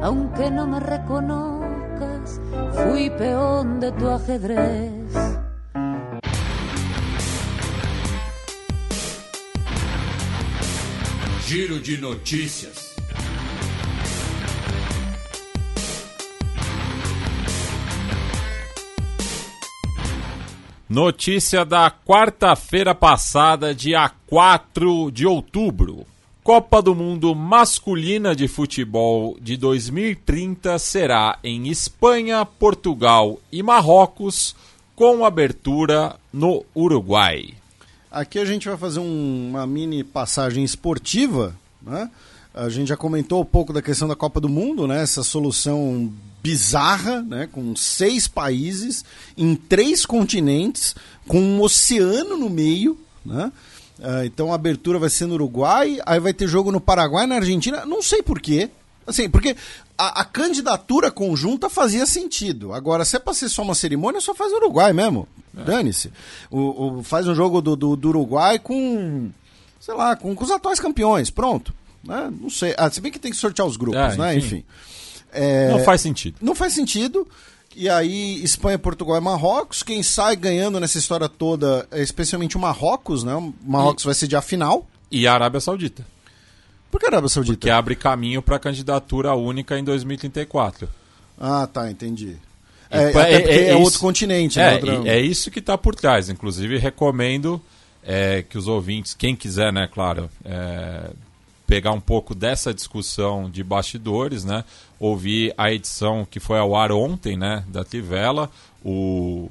aunque 0.00 0.48
no 0.48 0.66
me 0.66 0.78
reconozcas, 0.78 2.40
fui 2.72 3.10
peón 3.10 3.80
de 3.80 3.92
tu 3.92 4.08
ajedrez. 4.08 5.51
Giro 11.52 11.78
de 11.78 11.98
notícias. 11.98 12.96
Notícia 20.88 21.62
da 21.66 21.90
quarta-feira 21.90 22.94
passada, 22.94 23.74
dia 23.74 24.10
4 24.26 25.10
de 25.10 25.26
outubro. 25.26 26.06
Copa 26.42 26.80
do 26.80 26.94
Mundo 26.94 27.34
Masculina 27.34 28.34
de 28.34 28.48
Futebol 28.48 29.36
de 29.38 29.58
2030 29.58 30.78
será 30.78 31.38
em 31.44 31.68
Espanha, 31.68 32.46
Portugal 32.46 33.38
e 33.52 33.62
Marrocos, 33.62 34.56
com 34.96 35.22
abertura 35.22 36.16
no 36.32 36.64
Uruguai. 36.74 37.61
Aqui 38.12 38.38
a 38.38 38.44
gente 38.44 38.68
vai 38.68 38.76
fazer 38.76 39.00
um, 39.00 39.48
uma 39.48 39.66
mini 39.66 40.04
passagem 40.04 40.62
esportiva, 40.62 41.56
né? 41.80 42.10
A 42.52 42.68
gente 42.68 42.88
já 42.88 42.96
comentou 42.96 43.40
um 43.40 43.44
pouco 43.44 43.72
da 43.72 43.80
questão 43.80 44.06
da 44.06 44.14
Copa 44.14 44.38
do 44.38 44.50
Mundo, 44.50 44.86
né? 44.86 45.02
Essa 45.02 45.22
solução 45.22 46.12
bizarra, 46.42 47.22
né? 47.22 47.48
Com 47.50 47.74
seis 47.74 48.28
países 48.28 49.02
em 49.34 49.56
três 49.56 50.04
continentes, 50.04 50.94
com 51.26 51.40
um 51.40 51.62
oceano 51.62 52.36
no 52.36 52.50
meio, 52.50 52.98
né? 53.24 53.50
Uh, 53.98 54.26
então 54.26 54.52
a 54.52 54.56
abertura 54.56 54.98
vai 54.98 55.08
ser 55.08 55.24
no 55.24 55.32
Uruguai, 55.32 55.98
aí 56.04 56.20
vai 56.20 56.34
ter 56.34 56.46
jogo 56.46 56.70
no 56.70 56.82
Paraguai, 56.82 57.26
na 57.26 57.36
Argentina. 57.36 57.86
Não 57.86 58.02
sei 58.02 58.22
porquê. 58.22 58.68
Assim, 59.06 59.28
porque 59.28 59.56
a, 59.98 60.20
a, 60.20 60.24
candidatura 60.24 61.10
conjunta 61.10 61.68
fazia 61.68 62.06
sentido. 62.06 62.72
Agora, 62.72 63.04
se 63.04 63.16
é 63.16 63.18
pra 63.18 63.34
ser 63.34 63.48
só 63.48 63.62
uma 63.62 63.74
cerimônia, 63.74 64.20
só 64.20 64.34
faz 64.34 64.52
no 64.52 64.58
Uruguai 64.58 64.92
mesmo. 64.92 65.26
É. 65.56 65.64
Dane-se. 65.64 66.12
O, 66.50 66.98
o, 66.98 67.02
faz 67.02 67.26
um 67.26 67.34
jogo 67.34 67.60
do, 67.60 67.76
do, 67.76 67.96
do, 67.96 68.08
Uruguai 68.08 68.58
com. 68.58 69.30
Sei 69.80 69.94
lá, 69.94 70.14
com, 70.14 70.34
com 70.34 70.44
os 70.44 70.50
atuais 70.50 70.78
campeões. 70.78 71.30
Pronto. 71.30 71.74
Né? 72.04 72.32
Não 72.40 72.48
sei. 72.48 72.74
Ah, 72.78 72.90
se 72.90 73.00
bem 73.00 73.10
que 73.10 73.18
tem 73.18 73.32
que 73.32 73.36
sortear 73.36 73.66
os 73.66 73.76
grupos, 73.76 74.14
é, 74.14 74.16
né? 74.16 74.36
Enfim. 74.36 74.64
É, 75.32 75.70
não 75.70 75.80
faz 75.80 76.00
sentido. 76.00 76.36
Não 76.40 76.54
faz 76.54 76.72
sentido. 76.72 77.26
E 77.74 77.88
aí, 77.88 78.42
Espanha, 78.44 78.78
Portugal 78.78 79.16
e 79.16 79.20
Marrocos. 79.20 79.82
Quem 79.82 80.02
sai 80.02 80.36
ganhando 80.36 80.78
nessa 80.78 80.98
história 80.98 81.28
toda 81.28 81.86
é 81.90 82.02
especialmente 82.02 82.56
o 82.56 82.60
Marrocos, 82.60 83.24
né? 83.24 83.34
O 83.34 83.52
Marrocos 83.64 84.04
e... 84.04 84.06
vai 84.06 84.14
ser 84.14 84.28
de 84.28 84.36
a 84.36 84.42
final. 84.42 84.86
E 85.10 85.26
a 85.26 85.34
Arábia 85.34 85.60
Saudita. 85.60 86.06
Por 86.92 87.00
que 87.00 87.06
a 87.06 87.08
Arábia 87.08 87.28
Saudita? 87.30 87.56
Porque 87.56 87.70
abre 87.70 87.96
caminho 87.96 88.42
para 88.42 88.58
candidatura 88.58 89.34
única 89.34 89.78
em 89.78 89.82
2034. 89.82 90.86
Ah, 91.40 91.66
tá, 91.66 91.90
entendi. 91.90 92.36
É, 92.90 93.04
é, 93.04 93.12
é, 93.12 93.34
é, 93.34 93.68
é 93.70 93.76
outro 93.76 93.98
continente. 93.98 94.60
É, 94.60 94.78
né, 94.78 95.08
é 95.08 95.18
isso 95.18 95.50
que 95.50 95.58
está 95.58 95.78
por 95.78 95.94
trás. 95.94 96.28
Inclusive, 96.28 96.76
recomendo 96.76 97.58
é, 98.04 98.42
que 98.42 98.58
os 98.58 98.68
ouvintes, 98.68 99.14
quem 99.14 99.34
quiser, 99.34 99.72
né, 99.72 99.88
claro, 99.90 100.28
pegar 101.66 101.92
um 101.92 102.00
pouco 102.00 102.34
dessa 102.34 102.74
discussão 102.74 103.50
de 103.50 103.64
bastidores, 103.64 104.44
né, 104.44 104.62
ouvir 105.00 105.54
a 105.56 105.72
edição 105.72 106.26
que 106.30 106.38
foi 106.38 106.58
ao 106.58 106.76
ar 106.76 106.92
ontem, 106.92 107.38
né, 107.38 107.64
da 107.68 107.82
Tivela, 107.82 108.50
o 108.84 109.48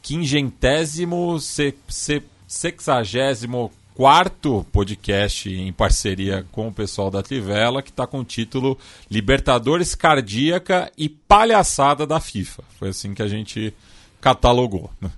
quingentésimo, 0.00 1.38
se, 1.38 1.74
se, 1.86 2.22
sexagésimo 2.48 3.70
quarto 3.94 4.64
podcast 4.72 5.50
em 5.50 5.72
parceria 5.72 6.46
com 6.50 6.68
o 6.68 6.72
pessoal 6.72 7.10
da 7.10 7.22
Trivela, 7.22 7.82
que 7.82 7.90
está 7.90 8.06
com 8.06 8.20
o 8.20 8.24
título 8.24 8.78
Libertadores 9.10 9.94
Cardíaca 9.94 10.90
e 10.96 11.08
Palhaçada 11.08 12.06
da 12.06 12.18
FIFA. 12.18 12.62
Foi 12.78 12.88
assim 12.88 13.14
que 13.14 13.22
a 13.22 13.28
gente 13.28 13.74
catalogou. 14.20 14.90
Né? 15.00 15.10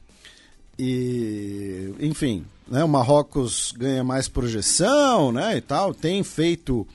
E, 0.79 1.95
enfim, 2.01 2.45
né, 2.67 2.83
o 2.83 2.89
Marrocos 2.89 3.73
ganha 3.77 4.03
mais 4.03 4.29
projeção 4.29 5.31
né, 5.31 5.57
e 5.57 5.61
tal, 5.61 5.95
tem 5.95 6.23
feito 6.25 6.87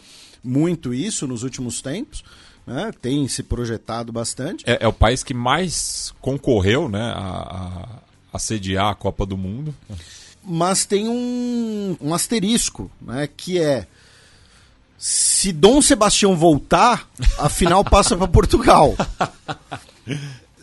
muito 0.44 0.94
isso 0.94 1.28
nos 1.28 1.44
últimos 1.44 1.82
tempos. 1.82 2.24
Né, 2.68 2.92
tem 3.02 3.28
se 3.28 3.42
projetado 3.42 4.12
bastante. 4.12 4.64
É, 4.70 4.78
é, 4.82 4.88
o 4.88 4.94
país 4.94 5.24
que 5.24 5.34
mais 5.34 6.14
concorreu 6.22 6.88
né, 6.88 7.02
a, 7.16 7.18
a, 7.18 8.00
a 8.32 8.38
sediar 8.38 8.92
a 8.92 8.96
Copa 8.96 9.26
do 9.26 9.36
Mundo 9.36 9.74
mas 10.50 10.84
tem 10.84 11.08
um, 11.08 11.96
um 12.02 12.14
asterisco, 12.14 12.90
né, 13.00 13.30
que 13.38 13.60
é 13.60 13.86
se 14.98 15.54
Dom 15.54 15.82
Sebastião 15.82 16.36
voltar, 16.36 17.08
a 17.38 17.48
final 17.48 17.86
passa 17.86 18.18
para 18.18 18.28
Portugal. 18.28 18.96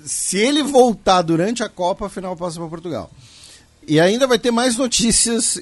Se 0.05 0.37
ele 0.37 0.63
voltar 0.63 1.23
durante 1.23 1.63
a 1.63 1.69
Copa, 1.69 2.07
a 2.07 2.09
final 2.11 2.37
passa 2.37 2.59
para 2.59 2.69
Portugal. 2.69 3.11
E 3.89 3.99
ainda 3.99 4.27
vai 4.27 4.39
ter 4.39 4.51
mais 4.51 4.77
notícias, 4.77 5.59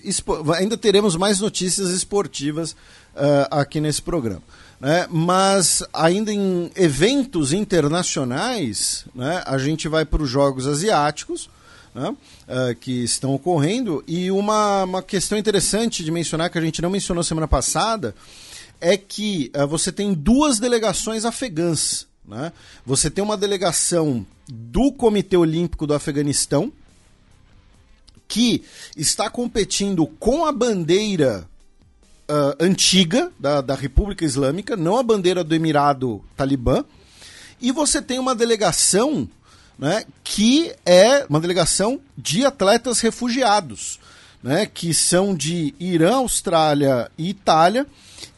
ainda 0.56 0.76
teremos 0.76 1.14
mais 1.14 1.38
notícias 1.38 1.90
esportivas 1.90 2.72
uh, 2.72 3.46
aqui 3.50 3.80
nesse 3.80 4.02
programa. 4.02 4.42
Né? 4.80 5.06
Mas 5.10 5.82
ainda 5.92 6.32
em 6.32 6.70
eventos 6.74 7.52
internacionais, 7.52 9.04
né, 9.14 9.42
a 9.46 9.58
gente 9.58 9.86
vai 9.86 10.04
para 10.04 10.22
os 10.22 10.30
Jogos 10.30 10.66
Asiáticos, 10.66 11.48
né, 11.94 12.08
uh, 12.10 12.74
que 12.80 13.04
estão 13.04 13.34
ocorrendo. 13.34 14.02
E 14.06 14.30
uma, 14.30 14.84
uma 14.84 15.02
questão 15.02 15.38
interessante 15.38 16.02
de 16.02 16.10
mencionar, 16.10 16.50
que 16.50 16.58
a 16.58 16.62
gente 16.62 16.82
não 16.82 16.90
mencionou 16.90 17.22
semana 17.22 17.46
passada, 17.46 18.14
é 18.80 18.96
que 18.96 19.50
uh, 19.56 19.66
você 19.66 19.92
tem 19.92 20.12
duas 20.12 20.58
delegações 20.58 21.24
afegãs. 21.24 22.06
Né? 22.26 22.52
Você 22.84 23.10
tem 23.10 23.22
uma 23.22 23.36
delegação 23.36 24.26
do 24.48 24.92
Comitê 24.92 25.36
Olímpico 25.36 25.86
do 25.86 25.94
Afeganistão, 25.94 26.72
que 28.26 28.64
está 28.96 29.30
competindo 29.30 30.06
com 30.06 30.44
a 30.44 30.52
bandeira 30.52 31.48
uh, 32.28 32.56
antiga 32.58 33.30
da, 33.38 33.60
da 33.60 33.74
República 33.74 34.24
Islâmica, 34.24 34.76
não 34.76 34.98
a 34.98 35.02
bandeira 35.02 35.44
do 35.44 35.54
Emirado 35.54 36.22
Talibã. 36.36 36.84
E 37.60 37.70
você 37.70 38.02
tem 38.02 38.18
uma 38.18 38.34
delegação 38.34 39.28
né, 39.78 40.04
que 40.22 40.74
é 40.84 41.24
uma 41.28 41.40
delegação 41.40 42.00
de 42.16 42.44
atletas 42.44 43.00
refugiados, 43.00 43.98
né, 44.42 44.66
que 44.66 44.92
são 44.94 45.34
de 45.34 45.74
Irã, 45.78 46.16
Austrália 46.16 47.10
e 47.16 47.30
Itália. 47.30 47.86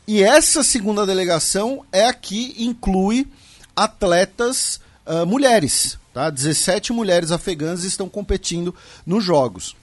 E 0.06 0.22
essa 0.22 0.62
segunda 0.62 1.04
delegação 1.04 1.84
é 1.92 2.06
a 2.06 2.14
que 2.14 2.54
inclui 2.58 3.26
atletas 3.74 4.80
uh, 5.04 5.26
mulheres. 5.26 5.98
Tá? 6.14 6.30
17 6.30 6.92
mulheres 6.92 7.30
afegãs 7.30 7.82
estão 7.82 8.08
competindo 8.08 8.74
nos 9.04 9.24
Jogos. 9.24 9.76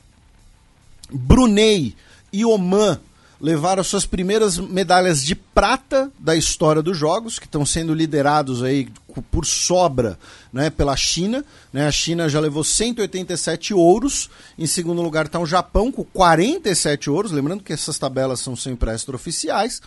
Brunei 1.11 1.95
e 2.31 2.43
Oman 2.43 2.99
levaram 3.39 3.83
suas 3.83 4.05
primeiras 4.05 4.57
medalhas 4.57 5.21
de 5.21 5.35
prata 5.35 6.09
da 6.17 6.33
história 6.33 6.81
dos 6.81 6.97
jogos, 6.97 7.37
que 7.37 7.45
estão 7.45 7.65
sendo 7.65 7.93
liderados 7.93 8.63
aí 8.63 8.87
por 9.29 9.45
sobra 9.45 10.17
né, 10.53 10.69
pela 10.69 10.95
China. 10.95 11.43
Né? 11.73 11.87
A 11.87 11.91
China 11.91 12.29
já 12.29 12.39
levou 12.39 12.63
187 12.63 13.73
ouros. 13.73 14.29
Em 14.57 14.67
segundo 14.67 15.01
lugar 15.01 15.25
está 15.25 15.39
o 15.39 15.45
Japão 15.45 15.91
com 15.91 16.03
47 16.03 17.09
ouros. 17.09 17.31
Lembrando 17.31 17.63
que 17.63 17.73
essas 17.73 17.97
tabelas 17.97 18.39
são 18.39 18.55
sempre 18.55 18.93
extraoficiais. 18.93 19.81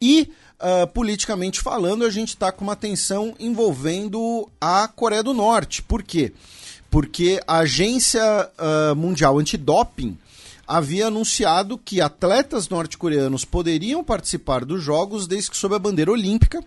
E, 0.00 0.30
uh, 0.60 0.86
politicamente 0.86 1.60
falando, 1.60 2.04
a 2.04 2.10
gente 2.10 2.28
está 2.28 2.52
com 2.52 2.62
uma 2.62 2.76
tensão 2.76 3.34
envolvendo 3.40 4.48
a 4.60 4.86
Coreia 4.86 5.24
do 5.24 5.34
Norte. 5.34 5.82
Por 5.82 6.04
quê? 6.04 6.32
Porque 6.88 7.42
a 7.46 7.58
Agência 7.58 8.22
uh, 8.22 8.94
Mundial 8.94 9.38
Antidoping 9.38 10.16
havia 10.66 11.06
anunciado 11.08 11.76
que 11.76 12.00
atletas 12.00 12.68
norte-coreanos 12.68 13.44
poderiam 13.44 14.04
participar 14.04 14.64
dos 14.64 14.82
Jogos 14.82 15.26
desde 15.26 15.50
que 15.50 15.56
sob 15.56 15.74
a 15.74 15.78
bandeira 15.78 16.12
olímpica. 16.12 16.62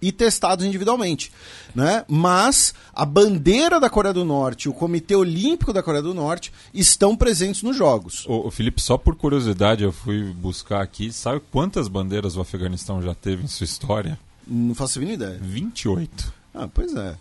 E 0.00 0.12
testados 0.12 0.64
individualmente, 0.64 1.32
né? 1.74 2.04
Mas 2.08 2.74
a 2.94 3.04
bandeira 3.04 3.80
da 3.80 3.90
Coreia 3.90 4.14
do 4.14 4.24
Norte, 4.24 4.68
o 4.68 4.72
Comitê 4.72 5.14
Olímpico 5.14 5.72
da 5.72 5.82
Coreia 5.82 6.02
do 6.02 6.14
Norte 6.14 6.52
estão 6.72 7.16
presentes 7.16 7.62
nos 7.62 7.76
jogos. 7.76 8.24
Ô, 8.28 8.50
Felipe, 8.50 8.80
só 8.80 8.96
por 8.96 9.16
curiosidade 9.16 9.82
eu 9.84 9.92
fui 9.92 10.22
buscar 10.32 10.82
aqui, 10.82 11.12
sabe 11.12 11.40
quantas 11.50 11.88
bandeiras 11.88 12.36
o 12.36 12.40
Afeganistão 12.40 13.02
já 13.02 13.14
teve 13.14 13.44
em 13.44 13.48
sua 13.48 13.64
história? 13.64 14.18
Não 14.46 14.74
faço 14.74 14.98
a 14.98 15.02
mínima 15.02 15.24
ideia. 15.24 15.38
28. 15.42 16.32
Ah, 16.54 16.68
pois 16.72 16.94
é. 16.94 17.14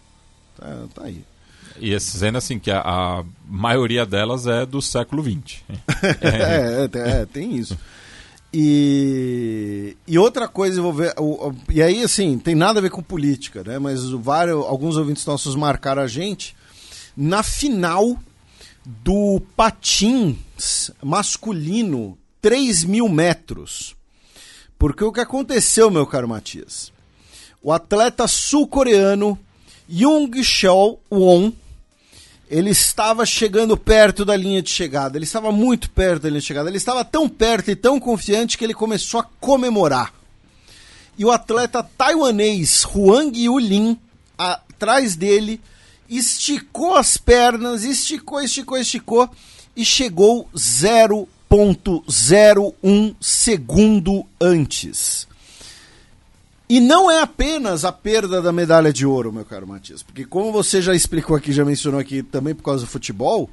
Tá, 0.57 0.85
tá 0.93 1.03
aí. 1.03 1.23
E 1.79 1.99
sendo 1.99 2.37
assim 2.37 2.57
que 2.57 2.71
a, 2.71 2.81
a 2.81 3.23
maioria 3.47 4.05
delas 4.05 4.47
é 4.47 4.65
do 4.65 4.81
século 4.81 5.23
XX. 5.23 5.61
é, 6.21 6.89
é, 6.91 7.21
é, 7.21 7.25
tem 7.25 7.55
isso. 7.55 7.77
E, 8.53 9.95
e 10.07 10.17
outra 10.17 10.47
coisa, 10.47 10.79
eu 10.79 10.83
vou 10.83 10.93
ver. 10.93 11.13
O, 11.17 11.49
o- 11.49 11.55
e 11.69 11.81
aí, 11.81 12.01
assim, 12.03 12.37
tem 12.39 12.55
nada 12.55 12.79
a 12.79 12.81
ver 12.81 12.89
com 12.89 13.01
política, 13.03 13.63
né? 13.63 13.77
Mas 13.79 14.03
vários, 14.09 14.65
alguns 14.65 14.95
ouvintes 14.97 15.25
nossos 15.25 15.55
marcaram 15.55 16.01
a 16.01 16.07
gente 16.07 16.55
na 17.15 17.43
final 17.43 18.17
do 18.85 19.41
patins 19.55 20.91
masculino 21.03 22.17
3 22.41 22.83
mil 22.83 23.09
metros. 23.09 23.95
Porque 24.79 25.03
o 25.03 25.11
que 25.11 25.19
aconteceu, 25.19 25.89
meu 25.91 26.05
caro 26.05 26.27
Matias? 26.27 26.91
O 27.61 27.71
atleta 27.71 28.27
sul-coreano 28.27 29.37
Jung 29.89 30.31
Chol 30.43 31.01
Won 31.11 31.51
ele 32.49 32.69
estava 32.69 33.25
chegando 33.25 33.75
perto 33.75 34.23
da 34.23 34.35
linha 34.35 34.61
de 34.61 34.69
chegada. 34.69 35.17
Ele 35.17 35.25
estava 35.25 35.51
muito 35.51 35.89
perto 35.89 36.23
da 36.23 36.29
linha 36.29 36.39
de 36.39 36.47
chegada. 36.47 36.69
Ele 36.69 36.77
estava 36.77 37.03
tão 37.03 37.27
perto 37.27 37.69
e 37.69 37.75
tão 37.75 37.99
confiante 37.99 38.57
que 38.57 38.63
ele 38.63 38.73
começou 38.73 39.19
a 39.19 39.27
comemorar. 39.39 40.13
E 41.17 41.25
o 41.25 41.31
atleta 41.31 41.83
taiwanês 41.83 42.85
Huang 42.85 43.37
Yulin, 43.37 43.99
atrás 44.37 45.15
dele, 45.15 45.59
esticou 46.07 46.95
as 46.95 47.17
pernas, 47.17 47.83
esticou, 47.83 48.41
esticou, 48.41 48.77
esticou 48.77 49.29
e 49.75 49.83
chegou 49.83 50.47
0.01 50.55 53.15
segundo 53.19 54.25
antes. 54.39 55.26
E 56.69 56.81
não 56.81 57.09
é 57.09 57.21
apenas 57.21 57.85
a 57.85 57.91
perda 57.91 58.41
da 58.41 58.51
medalha 58.51 58.91
de 58.91 59.05
ouro, 59.05 59.31
meu 59.31 59.45
caro 59.45 59.65
Matias, 59.65 60.03
porque 60.03 60.25
como 60.25 60.51
você 60.51 60.81
já 60.81 60.93
explicou 60.93 61.35
aqui, 61.35 61.53
já 61.53 61.63
mencionou 61.63 61.99
aqui 61.99 62.21
também 62.21 62.53
por 62.53 62.63
causa 62.63 62.83
do 62.83 62.89
futebol, 62.89 63.49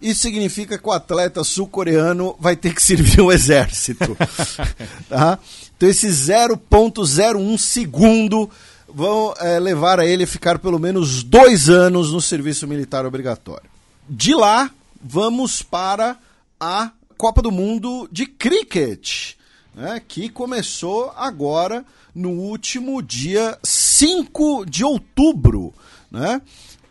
isso 0.00 0.22
significa 0.22 0.78
que 0.78 0.88
o 0.88 0.92
atleta 0.92 1.44
sul-coreano 1.44 2.34
vai 2.40 2.56
ter 2.56 2.74
que 2.74 2.82
servir 2.82 3.20
o 3.20 3.30
exército. 3.30 4.16
tá? 5.08 5.38
Então 5.76 5.88
esse 5.88 6.08
0.01 6.08 7.58
segundo 7.58 8.50
vão 8.88 9.34
é, 9.38 9.58
levar 9.58 10.00
a 10.00 10.06
ele 10.06 10.24
a 10.24 10.26
ficar 10.26 10.58
pelo 10.58 10.78
menos 10.78 11.22
dois 11.22 11.68
anos 11.68 12.12
no 12.12 12.20
serviço 12.20 12.66
militar 12.66 13.04
obrigatório. 13.04 13.68
De 14.08 14.34
lá, 14.34 14.70
vamos 15.02 15.62
para 15.62 16.16
a 16.58 16.90
Copa 17.16 17.42
do 17.42 17.50
Mundo 17.50 18.08
de 18.10 18.26
Cricket, 18.26 19.34
né, 19.74 20.00
que 20.06 20.28
começou 20.28 21.12
agora 21.16 21.84
no 22.14 22.30
último 22.30 23.02
dia 23.02 23.58
5 23.62 24.64
de 24.66 24.84
outubro. 24.84 25.74
Né? 26.10 26.40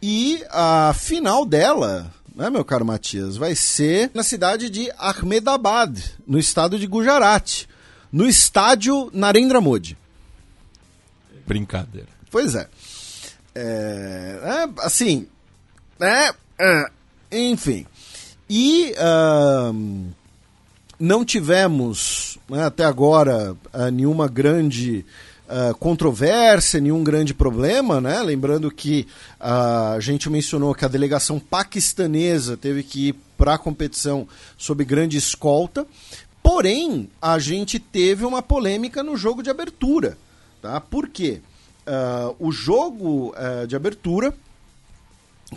E 0.01 0.43
a 0.49 0.93
final 0.93 1.45
dela, 1.45 2.11
né, 2.35 2.49
meu 2.49 2.65
caro 2.65 2.85
Matias, 2.85 3.37
vai 3.37 3.55
ser 3.55 4.11
na 4.13 4.23
cidade 4.23 4.69
de 4.69 4.91
Ahmedabad, 4.97 5.97
no 6.27 6.37
estado 6.37 6.77
de 6.77 6.87
Gujarat, 6.87 7.65
no 8.11 8.27
estádio 8.27 9.09
Narendra 9.13 9.61
Modi. 9.61 9.97
Brincadeira. 11.47 12.09
Pois 12.29 12.55
é. 12.55 12.67
É, 13.55 14.39
é, 14.43 14.85
assim, 14.85 15.27
é, 15.99 16.33
é, 16.59 16.91
enfim. 17.31 17.85
E 18.49 18.93
ahn, 18.97 20.11
não 21.03 21.25
tivemos 21.25 22.37
né, 22.49 22.63
até 22.63 22.85
agora 22.85 23.57
ah, 23.73 23.91
nenhuma 23.91 24.25
grande 24.25 25.05
ah, 25.49 25.73
controvérsia, 25.77 26.79
nenhum 26.79 27.03
grande 27.03 27.33
problema, 27.33 27.99
né? 27.99 28.23
Lembrando 28.23 28.71
que 28.71 29.05
ah, 29.37 29.95
a 29.97 29.99
gente 29.99 30.29
mencionou 30.29 30.73
que 30.73 30.85
a 30.85 30.87
delegação 30.87 31.41
paquistanesa 31.41 32.55
teve 32.55 32.83
que 32.83 33.09
ir 33.09 33.15
para 33.37 33.55
a 33.55 33.57
competição 33.57 34.25
sob 34.57 34.85
grande 34.85 35.17
escolta. 35.17 35.85
Porém, 36.41 37.09
a 37.21 37.37
gente 37.37 37.79
teve 37.79 38.23
uma 38.23 38.41
polêmica 38.41 39.03
no 39.03 39.17
jogo 39.17 39.43
de 39.43 39.49
abertura. 39.49 40.17
Tá? 40.61 40.79
Por 40.79 41.09
quê? 41.09 41.41
Ah, 41.85 42.31
o 42.39 42.49
jogo 42.49 43.35
ah, 43.35 43.65
de 43.65 43.75
abertura 43.75 44.33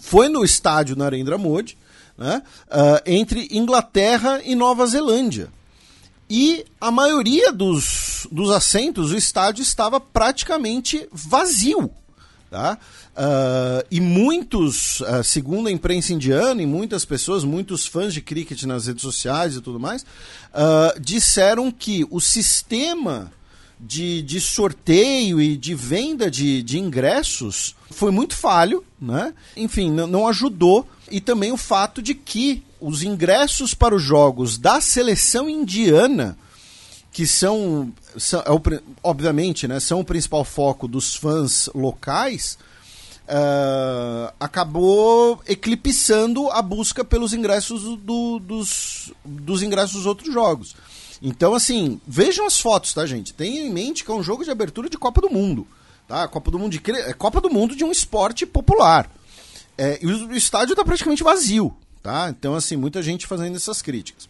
foi 0.00 0.28
no 0.28 0.44
estádio 0.44 0.96
Narendra 0.96 1.38
Modi, 1.38 1.78
né, 2.16 2.42
ah, 2.70 3.02
entre 3.06 3.48
Inglaterra 3.50 4.40
e 4.44 4.54
Nova 4.54 4.86
Zelândia. 4.86 5.48
E 6.28 6.64
a 6.80 6.90
maioria 6.90 7.52
dos, 7.52 8.26
dos 8.32 8.50
assentos, 8.50 9.12
o 9.12 9.16
estádio 9.16 9.62
estava 9.62 10.00
praticamente 10.00 11.08
vazio. 11.12 11.90
Tá? 12.50 12.78
Ah, 13.14 13.84
e 13.90 14.00
muitos, 14.00 15.02
ah, 15.02 15.22
segundo 15.22 15.68
a 15.68 15.72
imprensa 15.72 16.12
indiana, 16.12 16.60
e 16.62 16.66
muitas 16.66 17.04
pessoas, 17.04 17.44
muitos 17.44 17.86
fãs 17.86 18.12
de 18.12 18.20
cricket 18.20 18.62
nas 18.64 18.86
redes 18.86 19.02
sociais 19.02 19.54
e 19.54 19.60
tudo 19.60 19.78
mais, 19.78 20.04
disseram 21.00 21.70
que 21.70 22.06
o 22.10 22.20
sistema 22.20 23.30
de, 23.78 24.22
de 24.22 24.40
sorteio 24.40 25.40
e 25.40 25.56
de 25.56 25.74
venda 25.74 26.30
de, 26.30 26.62
de 26.62 26.78
ingressos 26.78 27.74
foi 27.90 28.10
muito 28.10 28.34
falho, 28.34 28.84
né? 29.00 29.32
Enfim, 29.56 29.90
não, 29.90 30.26
ajudou. 30.28 30.86
E 31.10 31.20
também 31.20 31.52
o 31.52 31.56
fato 31.56 32.02
de 32.02 32.14
que 32.14 32.62
os 32.80 33.02
ingressos 33.02 33.74
para 33.74 33.94
os 33.94 34.02
jogos 34.02 34.58
da 34.58 34.80
seleção 34.80 35.48
indiana, 35.48 36.36
que 37.12 37.26
são, 37.26 37.92
são 38.18 38.42
é 38.44 38.50
o 38.50 38.60
obviamente, 39.02 39.66
né, 39.68 39.78
são 39.80 40.00
o 40.00 40.04
principal 40.04 40.44
foco 40.44 40.86
dos 40.88 41.14
fãs 41.14 41.68
locais, 41.74 42.58
ah, 43.28 44.32
acabou 44.38 45.40
eclipsando 45.46 46.50
a 46.50 46.60
busca 46.62 47.04
pelos 47.04 47.32
ingressos 47.32 47.82
do- 47.98 48.38
dos, 48.38 49.12
dos 49.24 49.62
ingressos 49.62 49.92
dos 49.96 50.06
outros 50.06 50.32
jogos. 50.32 50.74
Então, 51.20 51.54
assim, 51.54 52.00
vejam 52.06 52.46
as 52.46 52.60
fotos, 52.60 52.92
tá, 52.92 53.06
gente? 53.06 53.32
Tenham 53.32 53.66
em 53.66 53.72
mente 53.72 54.04
que 54.04 54.10
é 54.10 54.14
um 54.14 54.22
jogo 54.22 54.44
de 54.44 54.50
abertura 54.50 54.88
de 54.88 54.98
Copa 54.98 55.20
do 55.20 55.30
Mundo. 55.30 55.66
Tá? 56.06 56.28
Copa 56.28 56.50
do 56.50 56.58
Mundo 56.58 56.78
de 56.78 56.90
é 56.90 57.12
Copa 57.12 57.40
do 57.40 57.50
Mundo 57.50 57.74
de 57.74 57.84
um 57.84 57.90
esporte 57.90 58.46
popular. 58.46 59.10
É, 59.78 59.98
e 60.02 60.06
o, 60.06 60.34
estádio 60.34 60.72
está 60.72 60.84
praticamente 60.84 61.22
vazio. 61.22 61.74
Tá? 62.02 62.28
Então, 62.30 62.54
assim, 62.54 62.76
muita 62.76 63.02
gente 63.02 63.26
fazendo 63.26 63.56
essas 63.56 63.82
críticas. 63.82 64.28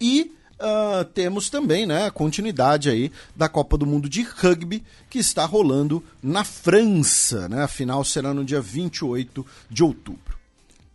E 0.00 0.32
ah, 0.60 1.06
temos 1.14 1.48
também 1.48 1.86
né, 1.86 2.06
a 2.06 2.10
continuidade 2.10 2.90
aí 2.90 3.10
da 3.34 3.48
Copa 3.48 3.78
do 3.78 3.86
Mundo 3.86 4.10
de 4.10 4.22
Rugby, 4.22 4.84
que 5.08 5.18
está 5.18 5.46
rolando 5.46 6.04
na 6.22 6.44
França. 6.44 7.48
Né? 7.48 7.62
A 7.62 7.68
final 7.68 8.04
será 8.04 8.34
no 8.34 8.44
dia 8.44 8.60
28 8.60 9.46
de 9.70 9.82
outubro. 9.82 10.29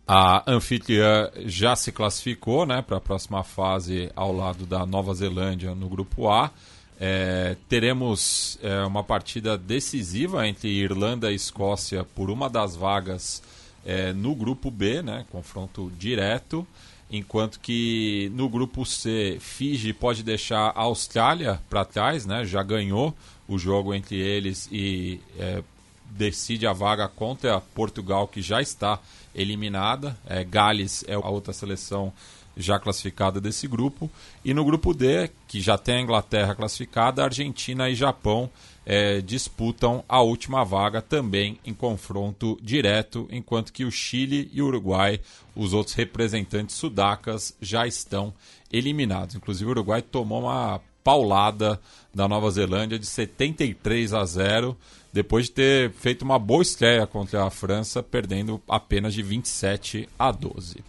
A 0.06 0.44
anfitriã 0.46 1.28
já 1.46 1.74
se 1.74 1.90
classificou 1.90 2.64
né, 2.64 2.80
para 2.80 2.98
a 2.98 3.00
próxima 3.00 3.42
fase 3.42 4.08
ao 4.14 4.32
lado 4.32 4.64
da 4.64 4.86
Nova 4.86 5.12
Zelândia 5.12 5.74
no 5.74 5.88
grupo 5.88 6.30
A. 6.30 6.50
É, 6.98 7.56
teremos 7.68 8.56
é, 8.62 8.84
uma 8.84 9.02
partida 9.02 9.58
decisiva 9.58 10.46
entre 10.46 10.68
Irlanda 10.68 11.32
e 11.32 11.34
Escócia 11.34 12.04
por 12.04 12.30
uma 12.30 12.48
das 12.48 12.76
vagas 12.76 13.42
é, 13.84 14.12
no 14.12 14.34
grupo 14.34 14.70
B, 14.70 15.02
né, 15.02 15.26
confronto 15.30 15.92
direto, 15.98 16.66
enquanto 17.10 17.60
que 17.60 18.30
no 18.34 18.48
grupo 18.48 18.86
C, 18.86 19.38
Fiji 19.40 19.92
pode 19.92 20.22
deixar 20.22 20.72
a 20.74 20.82
Austrália 20.82 21.60
para 21.68 21.84
trás, 21.84 22.24
né, 22.24 22.44
já 22.44 22.62
ganhou 22.62 23.14
o 23.46 23.58
jogo 23.58 23.92
entre 23.92 24.16
eles 24.16 24.68
e 24.72 25.20
é, 25.38 25.62
decide 26.10 26.66
a 26.66 26.72
vaga 26.72 27.08
contra 27.08 27.60
Portugal, 27.60 28.26
que 28.26 28.40
já 28.40 28.60
está 28.62 28.98
eliminada. 29.36 30.16
É, 30.26 30.42
Gales 30.42 31.04
é 31.06 31.14
a 31.14 31.28
outra 31.28 31.52
seleção 31.52 32.12
já 32.56 32.78
classificada 32.78 33.40
desse 33.40 33.68
grupo. 33.68 34.10
E 34.44 34.54
no 34.54 34.64
grupo 34.64 34.94
D, 34.94 35.30
que 35.46 35.60
já 35.60 35.76
tem 35.76 35.96
a 35.96 36.00
Inglaterra 36.00 36.54
classificada, 36.54 37.22
Argentina 37.22 37.88
e 37.90 37.94
Japão 37.94 38.50
é, 38.86 39.20
disputam 39.20 40.02
a 40.08 40.22
última 40.22 40.64
vaga 40.64 41.02
também 41.02 41.58
em 41.64 41.74
confronto 41.74 42.56
direto, 42.62 43.28
enquanto 43.30 43.72
que 43.72 43.84
o 43.84 43.90
Chile 43.90 44.48
e 44.52 44.62
o 44.62 44.66
Uruguai, 44.66 45.20
os 45.54 45.74
outros 45.74 45.94
representantes 45.94 46.76
sudacas, 46.76 47.54
já 47.60 47.86
estão 47.86 48.32
eliminados. 48.72 49.34
Inclusive 49.34 49.66
o 49.66 49.72
Uruguai 49.72 50.00
tomou 50.00 50.42
uma 50.42 50.80
paulada 51.02 51.80
da 52.14 52.26
Nova 52.26 52.50
Zelândia 52.50 52.98
de 52.98 53.06
73 53.06 54.14
a 54.14 54.24
0, 54.24 54.76
depois 55.12 55.46
de 55.46 55.52
ter 55.52 55.90
feito 55.92 56.22
uma 56.22 56.38
boa 56.38 56.62
estreia 56.62 57.06
contra 57.06 57.44
a 57.44 57.50
França, 57.50 58.02
perdendo 58.02 58.60
apenas 58.68 59.14
de 59.14 59.22
27 59.22 60.08
a 60.18 60.30
12. 60.30 60.84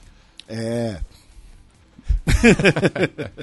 É. 0.48 1.00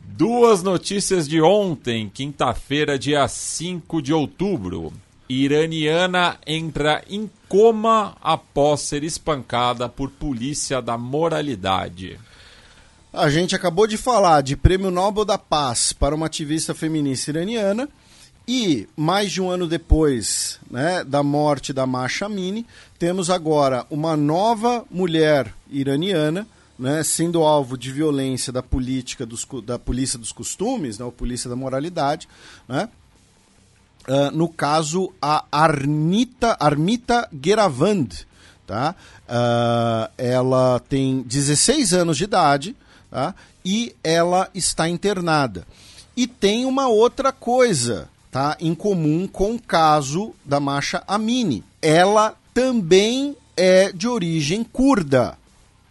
Duas 0.00 0.62
notícias 0.62 1.28
de 1.28 1.40
ontem, 1.40 2.10
quinta-feira, 2.12 2.98
dia 2.98 3.26
5 3.28 4.02
de 4.02 4.12
outubro. 4.12 4.92
Iraniana 5.28 6.38
entra 6.46 7.04
em 7.08 7.30
coma 7.48 8.16
após 8.22 8.80
ser 8.80 9.04
espancada 9.04 9.88
por 9.88 10.10
polícia 10.10 10.80
da 10.80 10.96
moralidade. 10.96 12.18
A 13.12 13.28
gente 13.28 13.54
acabou 13.54 13.86
de 13.86 13.96
falar 13.96 14.42
de 14.42 14.56
Prêmio 14.56 14.90
Nobel 14.90 15.24
da 15.24 15.38
Paz 15.38 15.92
para 15.92 16.14
uma 16.14 16.26
ativista 16.26 16.74
feminista 16.74 17.30
iraniana 17.30 17.88
e 18.48 18.88
mais 18.96 19.30
de 19.30 19.42
um 19.42 19.50
ano 19.50 19.68
depois 19.68 20.58
né, 20.70 21.04
da 21.04 21.22
morte 21.22 21.70
da 21.70 21.86
Masha 21.86 22.24
Amini, 22.24 22.66
temos 22.98 23.28
agora 23.28 23.84
uma 23.90 24.16
nova 24.16 24.86
mulher 24.90 25.52
iraniana 25.68 26.46
né, 26.78 27.02
sendo 27.02 27.42
alvo 27.42 27.76
de 27.76 27.92
violência 27.92 28.50
da 28.50 28.62
política 28.62 29.26
dos, 29.26 29.46
da 29.62 29.78
polícia 29.78 30.18
dos 30.18 30.32
costumes, 30.32 30.98
né, 30.98 31.04
ou 31.04 31.12
polícia 31.12 31.50
da 31.50 31.54
moralidade, 31.54 32.26
né, 32.66 32.88
uh, 34.08 34.34
no 34.34 34.48
caso 34.48 35.12
a 35.20 35.44
Arnita, 35.52 36.56
Armita 36.58 37.28
Geravand, 37.44 38.08
tá? 38.66 38.94
Uh, 39.28 40.10
ela 40.16 40.80
tem 40.88 41.20
16 41.20 41.92
anos 41.92 42.16
de 42.16 42.24
idade 42.24 42.74
tá? 43.10 43.34
e 43.62 43.94
ela 44.02 44.48
está 44.54 44.88
internada. 44.88 45.66
E 46.16 46.26
tem 46.26 46.64
uma 46.64 46.88
outra 46.88 47.30
coisa 47.30 48.08
tá, 48.30 48.56
em 48.60 48.74
comum 48.74 49.26
com 49.26 49.54
o 49.54 49.62
caso 49.62 50.34
da 50.44 50.60
Masha 50.60 51.02
Amini. 51.06 51.64
Ela 51.80 52.34
também 52.52 53.36
é 53.56 53.92
de 53.92 54.08
origem 54.08 54.62
curda. 54.64 55.36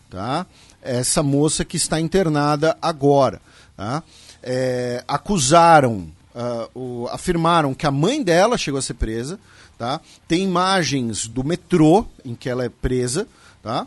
Tá? 0.10 0.46
essa 0.88 1.22
moça 1.22 1.66
que 1.66 1.78
está 1.78 2.00
internada 2.00 2.78
agora. 2.82 3.42
Tá? 3.76 4.02
É, 4.42 5.04
acusaram, 5.08 6.08
uh, 6.34 6.80
o, 6.80 7.08
afirmaram 7.12 7.74
que 7.74 7.86
a 7.86 7.92
mãe 7.92 8.24
dela 8.24 8.58
chegou 8.58 8.80
a 8.80 8.82
ser 8.82 8.94
presa. 8.94 9.40
Tá? 9.78 10.00
Tem 10.28 10.44
imagens 10.44 11.28
do 11.28 11.44
metrô 11.44 12.06
em 12.26 12.34
que 12.34 12.50
ela 12.50 12.66
é 12.66 12.70
presa, 12.70 13.28
tá? 13.62 13.86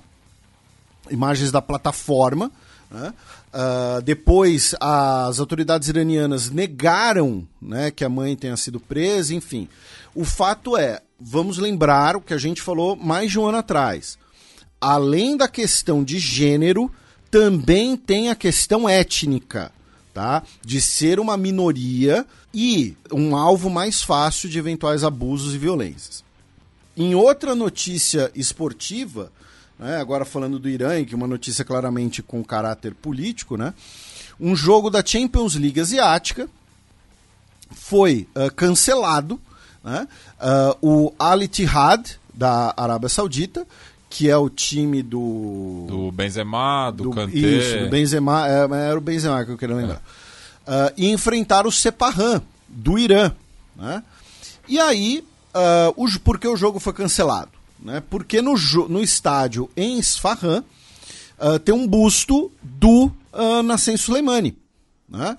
imagens 1.11 1.51
da 1.51 1.61
plataforma. 1.61 2.53
Né? 2.91 3.12
Uh, 3.53 4.01
depois, 4.03 4.75
as 4.81 5.41
autoridades 5.41 5.89
iranianas 5.89 6.51
negaram 6.51 7.47
né, 7.61 7.91
que 7.91 8.05
a 8.05 8.09
mãe 8.09 8.37
tenha 8.37 8.57
sido 8.57 8.79
presa, 8.79 9.35
enfim. 9.35 9.69
O 10.15 10.25
fato 10.25 10.77
é, 10.77 11.01
vamos 11.20 11.59
lembrar 11.59 12.17
o 12.17 12.20
que 12.20 12.33
a 12.33 12.39
gente 12.39 12.62
falou 12.62 12.95
mais 12.95 13.31
de 13.31 13.39
um 13.39 13.47
ano 13.47 13.59
atrás 13.59 14.19
além 14.81 15.37
da 15.37 15.47
questão 15.47 16.03
de 16.03 16.19
gênero, 16.19 16.91
também 17.31 17.97
tem 17.97 18.31
a 18.31 18.35
questão 18.35 18.89
étnica, 18.89 19.70
tá? 20.15 20.43
De 20.65 20.81
ser 20.81 21.20
uma 21.20 21.37
minoria 21.37 22.27
e 22.53 22.97
um 23.12 23.37
alvo 23.37 23.69
mais 23.69 24.03
fácil 24.03 24.49
de 24.49 24.59
eventuais 24.59 25.05
abusos 25.05 25.55
e 25.55 25.59
violências. 25.59 26.25
Em 26.97 27.15
outra 27.15 27.55
notícia 27.55 28.31
esportiva, 28.35 29.31
né, 29.81 29.97
agora 29.97 30.25
falando 30.25 30.59
do 30.59 30.68
Irã, 30.68 31.02
que 31.05 31.15
é 31.15 31.17
uma 31.17 31.26
notícia 31.26 31.65
claramente 31.65 32.23
com 32.23 32.44
caráter 32.44 32.94
político, 32.94 33.57
né? 33.57 33.73
Um 34.39 34.55
jogo 34.55 34.91
da 34.91 35.05
Champions 35.05 35.55
League 35.55 35.81
Asiática 35.81 36.49
foi 37.70 38.28
uh, 38.36 38.52
cancelado. 38.55 39.41
Né? 39.83 40.07
Uh, 40.83 41.07
o 41.07 41.15
Al 41.18 41.42
Ittihad 41.42 42.18
da 42.33 42.75
Arábia 42.76 43.09
Saudita 43.09 43.67
que 44.10 44.28
é 44.28 44.36
o 44.36 44.50
time 44.50 45.02
do. 45.02 45.86
Do 45.86 46.10
Benzema, 46.10 46.91
do, 46.91 47.05
do 47.05 47.10
Kanté. 47.12 47.39
Isso, 47.39 47.78
do 47.78 47.89
Benzema, 47.89 48.49
é, 48.49 48.89
era 48.89 48.99
o 48.99 49.00
Benzema 49.00 49.44
que 49.44 49.52
eu 49.52 49.57
queria 49.57 49.76
lembrar. 49.76 50.02
É. 50.67 50.86
Uh, 50.86 50.92
e 50.97 51.10
enfrentar 51.12 51.65
o 51.65 51.70
Sepahan, 51.70 52.42
do 52.68 52.99
Irã. 52.99 53.33
Né? 53.76 54.02
E 54.68 54.81
aí, 54.81 55.25
uh, 55.55 55.94
o, 55.97 56.20
por 56.20 56.41
que 56.41 56.49
o 56.49 56.57
jogo 56.57 56.81
foi 56.81 56.92
cancelado? 56.92 57.59
Né? 57.83 58.02
Porque 58.09 58.42
no, 58.42 58.55
no 58.89 59.02
estádio 59.02 59.70
em 59.76 59.99
Isfahan 59.99 60.65
uh, 61.39 61.59
tem 61.59 61.75
um 61.75 61.86
busto 61.86 62.50
do 62.62 63.10
uh, 63.33 63.62
Nassim 63.62 63.97
Soleimani. 63.97 64.57
Né? 65.09 65.36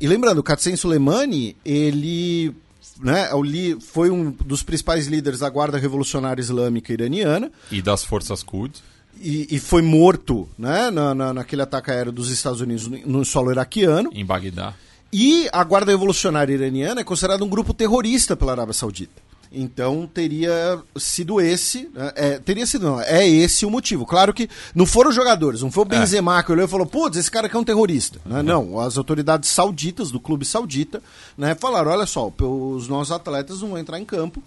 e 0.00 0.08
lembrando, 0.08 0.38
o 0.38 0.42
Qassem 0.42 0.74
Soleimani, 0.74 1.54
ele 1.64 2.52
né, 3.00 3.28
é 3.30 3.80
foi 3.80 4.10
um 4.10 4.32
dos 4.32 4.64
principais 4.64 5.06
líderes 5.06 5.38
da 5.38 5.48
Guarda 5.48 5.78
Revolucionária 5.78 6.40
Islâmica 6.40 6.92
Iraniana. 6.92 7.50
E 7.70 7.80
das 7.80 8.04
Forças 8.04 8.42
Quds. 8.42 8.82
E, 9.20 9.48
e, 9.50 9.58
foi 9.58 9.82
morto 9.82 10.48
né, 10.56 10.90
na, 10.90 11.14
na, 11.14 11.34
naquele 11.34 11.62
ataque 11.62 11.90
aéreo 11.90 12.12
dos 12.12 12.30
Estados 12.30 12.60
Unidos 12.60 12.86
no, 12.86 12.98
no 13.06 13.24
solo 13.24 13.50
iraquiano. 13.50 14.10
Em 14.12 14.24
Bagdá. 14.24 14.74
E 15.12 15.48
a 15.52 15.64
Guarda 15.64 15.90
Revolucionária 15.90 16.52
Iraniana 16.52 17.00
é 17.00 17.04
considerada 17.04 17.42
um 17.42 17.48
grupo 17.48 17.74
terrorista 17.74 18.36
pela 18.36 18.52
Arábia 18.52 18.74
Saudita. 18.74 19.27
Então 19.50 20.06
teria 20.12 20.78
sido 20.96 21.40
esse, 21.40 21.90
né? 21.94 22.12
é, 22.14 22.38
teria 22.38 22.66
sido 22.66 22.86
não, 22.86 23.00
é 23.00 23.26
esse 23.26 23.64
o 23.64 23.70
motivo. 23.70 24.04
Claro 24.04 24.34
que 24.34 24.48
não 24.74 24.84
foram 24.84 25.10
os 25.10 25.16
jogadores, 25.16 25.62
não 25.62 25.70
foi 25.70 25.84
o 25.84 25.86
é. 25.86 25.98
Benzema 25.98 26.38
é. 26.38 26.42
que 26.42 26.52
olhou 26.52 26.66
e 26.66 26.68
falou, 26.68 26.86
putz, 26.86 27.16
esse 27.16 27.30
cara 27.30 27.46
aqui 27.46 27.56
é 27.56 27.58
um 27.58 27.64
terrorista. 27.64 28.20
Né? 28.26 28.38
Uhum. 28.38 28.42
Não, 28.42 28.80
as 28.80 28.98
autoridades 28.98 29.48
sauditas 29.48 30.10
do 30.10 30.20
clube 30.20 30.44
saudita 30.44 31.02
né, 31.36 31.54
falaram, 31.54 31.90
olha 31.90 32.06
só, 32.06 32.30
os 32.40 32.88
nossos 32.88 33.12
atletas 33.12 33.62
não 33.62 33.70
vão 33.70 33.78
entrar 33.78 33.98
em 33.98 34.04
campo, 34.04 34.42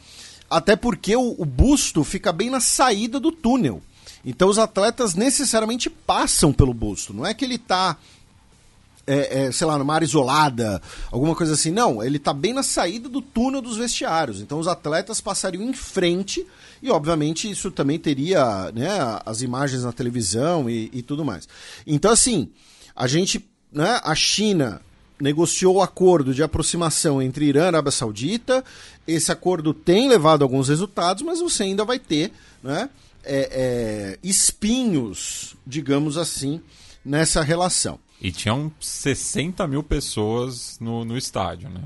até 0.50 0.76
porque 0.76 1.16
o, 1.16 1.36
o 1.38 1.46
busto 1.46 2.04
fica 2.04 2.32
bem 2.32 2.50
na 2.50 2.60
saída 2.60 3.20
do 3.20 3.32
túnel. 3.32 3.82
Então 4.24 4.50
os 4.50 4.60
atletas 4.60 5.16
necessariamente 5.16 5.90
passam 5.90 6.54
pelo 6.54 6.74
busto, 6.76 7.12
não 7.14 7.26
é 7.26 7.34
que 7.34 7.44
ele 7.44 7.56
está 7.56 7.98
é, 9.06 9.46
é, 9.46 9.52
sei 9.52 9.68
lá, 9.68 9.78
numa 9.78 9.94
área 9.94 10.06
isolada, 10.06 10.82
alguma 11.12 11.36
coisa 11.36 11.54
assim. 11.54 11.72
Não, 11.72 12.04
ele 12.04 12.18
está 12.18 12.34
bem 12.34 12.54
na 12.54 12.64
saída 12.64 13.10
do 13.10 13.22
túnel 13.22 13.62
dos 13.62 13.78
vestiários. 13.78 14.42
Então 14.42 14.60
os 14.60 14.68
atletas 14.68 15.20
passariam 15.20 15.64
em 15.64 15.74
frente 15.74 16.46
e, 16.82 16.90
obviamente, 16.90 17.50
isso 17.50 17.72
também 17.72 18.00
teria 18.00 18.72
né, 18.72 18.90
as 19.26 19.42
imagens 19.42 19.84
na 19.84 19.92
televisão 19.92 20.70
e, 20.70 20.90
e 20.94 21.02
tudo 21.02 21.26
mais. 21.26 21.48
Então, 21.86 22.12
assim, 22.12 22.50
a 22.96 23.08
gente, 23.08 23.48
né, 23.72 24.00
a 24.04 24.16
China 24.16 24.82
negociou 25.20 25.76
o 25.76 25.82
acordo 25.82 26.34
de 26.34 26.42
aproximação 26.42 27.22
entre 27.22 27.46
Irã 27.46 27.66
e 27.66 27.68
Arábia 27.68 27.92
Saudita. 27.92 28.64
Esse 29.08 29.32
acordo 29.32 29.74
tem 29.74 30.10
levado 30.10 30.42
alguns 30.42 30.68
resultados, 30.68 31.22
mas 31.22 31.40
você 31.40 31.64
ainda 31.64 31.86
vai 31.86 32.00
ter 32.00 32.32
né, 32.64 32.90
é, 33.24 33.50
é, 33.52 34.20
espinhos, 34.24 35.56
digamos 35.66 36.18
assim, 36.18 36.60
nessa 37.06 37.42
relação. 37.42 38.00
E 38.22 38.32
tinham 38.32 38.72
60 38.80 39.66
mil 39.68 39.82
pessoas 39.82 40.78
no, 40.80 41.04
no 41.04 41.18
estádio, 41.18 41.70
né? 41.70 41.82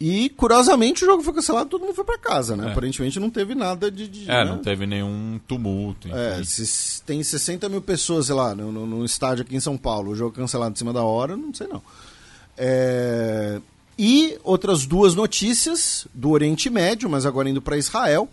E, 0.00 0.28
curiosamente, 0.30 1.02
o 1.02 1.06
jogo 1.06 1.24
foi 1.24 1.34
cancelado 1.34 1.68
todo 1.68 1.80
mundo 1.80 1.94
foi 1.94 2.04
para 2.04 2.18
casa, 2.18 2.56
né? 2.56 2.68
É. 2.68 2.70
Aparentemente 2.70 3.18
não 3.18 3.30
teve 3.30 3.54
nada 3.54 3.90
de. 3.90 4.06
de 4.06 4.30
é, 4.30 4.44
né? 4.44 4.50
não 4.50 4.58
teve 4.58 4.86
nenhum 4.86 5.40
tumulto. 5.48 6.08
É, 6.14 6.42
se 6.44 7.02
tem 7.02 7.20
60 7.20 7.68
mil 7.68 7.82
pessoas, 7.82 8.26
sei 8.26 8.34
lá, 8.34 8.54
no, 8.54 8.70
no, 8.70 8.86
no, 8.86 9.04
estádio 9.04 9.42
aqui 9.42 9.56
em 9.56 9.60
São 9.60 9.76
Paulo, 9.76 10.12
o 10.12 10.14
jogo 10.14 10.30
cancelado 10.30 10.72
em 10.72 10.78
cima 10.78 10.92
da 10.92 11.02
hora, 11.02 11.36
não 11.36 11.52
sei 11.52 11.66
não. 11.66 11.82
É... 12.56 13.60
E 13.98 14.38
outras 14.44 14.86
duas 14.86 15.16
notícias 15.16 16.06
do 16.14 16.30
Oriente 16.30 16.70
Médio, 16.70 17.10
mas 17.10 17.26
agora 17.26 17.50
indo 17.50 17.60
para 17.60 17.76
Israel. 17.76 18.28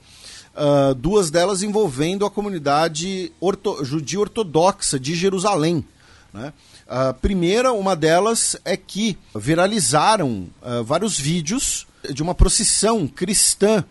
Uh, 0.53 0.93
duas 0.93 1.31
delas 1.31 1.63
envolvendo 1.63 2.25
a 2.25 2.31
comunidade 2.31 3.33
orto... 3.41 3.83
judia 3.83 4.19
ortodoxa 4.19 4.99
de 4.99 5.15
Jerusalém. 5.15 5.83
Né? 6.31 6.53
A 6.87 7.13
primeira, 7.13 7.73
uma 7.73 7.95
delas, 7.95 8.55
é 8.63 8.77
que 8.77 9.17
viralizaram 9.35 10.47
uh, 10.61 10.83
vários 10.83 11.19
vídeos 11.19 11.87
de 12.13 12.21
uma 12.21 12.35
procissão 12.35 13.07
cristã 13.07 13.83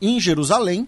em 0.00 0.20
Jerusalém 0.20 0.86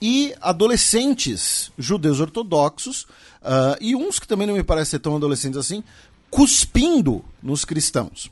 e 0.00 0.34
adolescentes 0.40 1.72
judeus 1.76 2.20
ortodoxos, 2.20 3.02
uh, 3.42 3.76
e 3.80 3.96
uns 3.96 4.18
que 4.18 4.28
também 4.28 4.46
não 4.46 4.54
me 4.54 4.62
parecem 4.62 5.00
tão 5.00 5.16
adolescentes 5.16 5.58
assim, 5.58 5.82
cuspindo 6.30 7.24
nos 7.42 7.64
cristãos. 7.64 8.30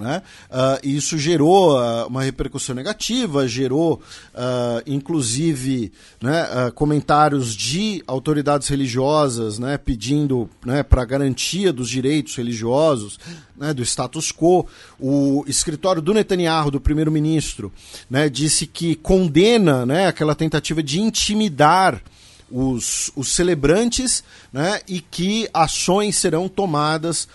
Né? 0.00 0.22
Uh, 0.50 0.88
isso 0.88 1.18
gerou 1.18 1.78
uh, 1.78 2.06
uma 2.06 2.22
repercussão 2.22 2.74
negativa, 2.74 3.46
gerou 3.46 4.00
uh, 4.34 4.82
inclusive 4.86 5.92
né, 6.22 6.70
comentários 6.74 7.54
de 7.54 8.02
autoridades 8.06 8.66
religiosas 8.68 9.58
né, 9.58 9.76
pedindo 9.76 10.48
né, 10.64 10.82
para 10.82 11.04
garantia 11.04 11.70
dos 11.70 11.90
direitos 11.90 12.34
religiosos, 12.34 13.20
né, 13.54 13.74
do 13.74 13.82
status 13.82 14.32
quo. 14.32 14.66
O 14.98 15.44
escritório 15.46 16.00
do 16.00 16.14
Netanyahu, 16.14 16.70
do 16.70 16.80
primeiro-ministro, 16.80 17.70
né, 18.08 18.30
disse 18.30 18.66
que 18.66 18.94
condena 18.94 19.84
né, 19.84 20.06
aquela 20.06 20.34
tentativa 20.34 20.82
de 20.82 20.98
intimidar 20.98 22.02
os, 22.50 23.12
os 23.14 23.28
celebrantes 23.28 24.24
né, 24.50 24.80
e 24.88 25.00
que 25.00 25.46
ações 25.52 26.16
serão 26.16 26.48
tomadas 26.48 27.28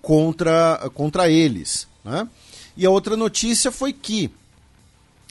contra, 0.00 0.88
contra 0.94 1.28
eles. 1.28 1.90
Né? 2.04 2.28
E 2.76 2.86
a 2.86 2.90
outra 2.90 3.16
notícia 3.16 3.70
foi 3.70 3.92
que 3.92 4.30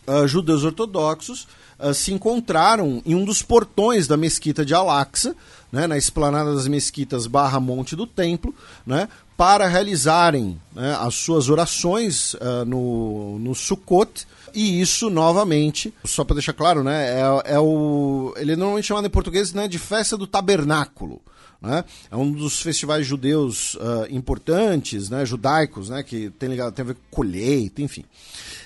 uh, 0.08 0.28
judeus 0.28 0.64
ortodoxos 0.64 1.48
uh, 1.80 1.94
se 1.94 2.14
encontraram 2.14 3.02
em 3.06 3.16
um 3.16 3.26
dos 3.26 3.42
portões 3.42 4.08
da 4.08 4.18
mesquita 4.18 4.66
de 4.66 4.74
Al-Aqsa, 4.74 5.36
né, 5.72 5.88
na 5.88 5.98
esplanada 5.98 6.54
das 6.54 6.68
mesquitas 6.68 7.28
barra 7.28 7.60
Monte 7.60 7.96
do 7.96 8.06
Templo, 8.06 8.54
né, 8.86 9.08
para 9.38 9.68
realizarem 9.68 10.60
né, 10.74 10.96
as 11.00 11.16
suas 11.16 11.50
orações 11.50 12.34
uh, 12.36 12.66
no, 12.66 13.40
no 13.40 13.56
Sukkot, 13.56 14.28
e 14.54 14.82
isso, 14.82 15.10
novamente, 15.10 15.94
só 16.04 16.24
para 16.24 16.36
deixar 16.36 16.54
claro, 16.54 16.84
né, 16.84 17.20
é, 17.20 17.54
é, 17.54 17.60
o. 17.60 18.34
Ele 18.36 18.52
é 18.52 18.56
normalmente 18.56 18.88
chamado 18.88 19.08
em 19.08 19.10
português 19.10 19.54
né, 19.54 19.68
de 19.68 19.80
festa 19.80 20.18
do 20.18 20.28
tabernáculo. 20.28 21.22
Né? 21.62 21.86
É 22.10 22.16
um 22.16 22.32
dos 22.32 22.62
festivais 22.62 23.06
judeus 23.06 23.76
uh, 23.76 24.08
importantes, 24.10 25.10
né, 25.10 25.24
judaicos, 25.26 25.90
né, 25.90 26.02
que 26.02 26.32
tem, 26.32 26.50
ligado, 26.50 26.74
tem 26.74 26.84
a 26.84 26.88
ver 26.88 26.96
com 26.96 27.02
colheita, 27.12 27.82
enfim. 27.82 28.04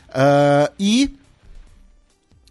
Uh, 0.09 0.73
e 0.79 1.13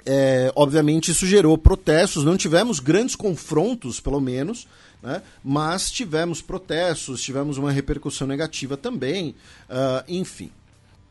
é, 0.05 0.53
obviamente 0.55 1.11
isso 1.11 1.27
gerou 1.27 1.57
protestos, 1.57 2.25
não 2.25 2.37
tivemos 2.37 2.79
grandes 2.79 3.17
confrontos, 3.17 4.01
pelo 4.01 4.21
menos, 4.21 4.67
né? 5.03 5.23
mas 5.43 5.91
tivemos 5.91 6.43
protestos, 6.43 7.23
tivemos 7.23 7.57
uma 7.57 7.73
repercussão 7.73 8.27
negativa 8.27 8.77
também, 8.77 9.35
uh, 9.71 10.05
enfim. 10.07 10.51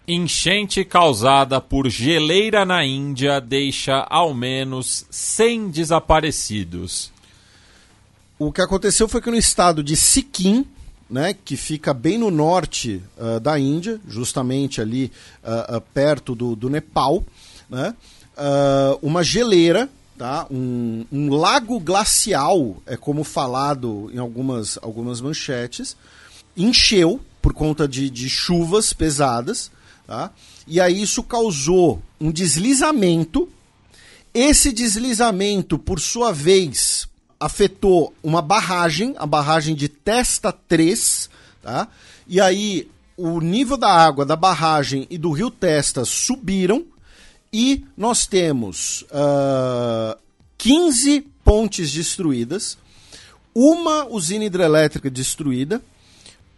Enchente 0.08 0.84
causada 0.84 1.62
por 1.62 1.90
geleira 1.90 2.66
na 2.66 2.86
Índia 2.86 3.40
deixa 3.40 4.06
ao 4.10 4.34
menos 4.34 5.06
100 5.10 5.70
desaparecidos. 5.70 7.12
O 8.46 8.52
que 8.52 8.62
aconteceu 8.62 9.08
foi 9.08 9.22
que 9.22 9.32
no 9.32 9.38
estado 9.38 9.82
de 9.82 9.96
Sikkim, 9.96 10.66
né, 11.10 11.34
que 11.34 11.56
fica 11.56 11.94
bem 11.94 12.18
no 12.18 12.30
norte 12.30 13.02
uh, 13.18 13.40
da 13.40 13.58
Índia, 13.58 14.02
justamente 14.06 14.82
ali 14.82 15.10
uh, 15.42 15.78
uh, 15.78 15.82
perto 15.94 16.36
do, 16.36 16.54
do 16.54 16.70
Nepal, 16.70 17.24
né, 17.70 17.96
uma 19.02 19.24
geleira, 19.24 19.88
tá, 20.18 20.46
um, 20.52 21.06
um, 21.12 21.30
lago 21.30 21.80
glacial, 21.80 22.82
é 22.86 22.98
como 22.98 23.24
falado 23.24 24.12
em 24.14 24.18
algumas, 24.18 24.78
algumas 24.82 25.22
manchetes, 25.22 25.96
encheu 26.58 27.22
por 27.42 27.54
conta 27.54 27.88
de, 27.88 28.10
de 28.10 28.28
chuvas 28.28 28.92
pesadas, 28.92 29.72
tá, 30.06 30.32
e 30.68 30.82
aí 30.82 31.02
isso 31.02 31.24
causou 31.24 32.02
um 32.20 32.32
deslizamento. 32.32 33.48
Esse 34.34 34.74
deslizamento, 34.74 35.78
por 35.78 36.00
sua 36.00 36.34
vez, 36.34 37.08
afetou 37.44 38.14
uma 38.24 38.42
barragem, 38.42 39.16
a 39.18 39.26
barragem 39.26 39.76
de 39.76 39.90
Testa 39.90 40.52
3, 40.52 41.30
tá? 41.62 41.90
E 42.26 42.40
aí 42.40 42.90
o 43.18 43.42
nível 43.42 43.76
da 43.76 43.90
água 43.90 44.26
da 44.26 44.36
barragem 44.36 45.06
e 45.10 45.18
do 45.18 45.32
rio 45.32 45.52
Testa 45.52 46.06
subiram 46.06 46.86
e 47.52 47.86
nós 47.98 48.26
temos 48.26 49.02
uh, 49.04 50.18
15 50.58 51.22
pontes 51.44 51.92
destruídas, 51.92 52.78
uma 53.54 54.08
usina 54.08 54.46
hidrelétrica 54.46 55.12
destruída, 55.12 55.82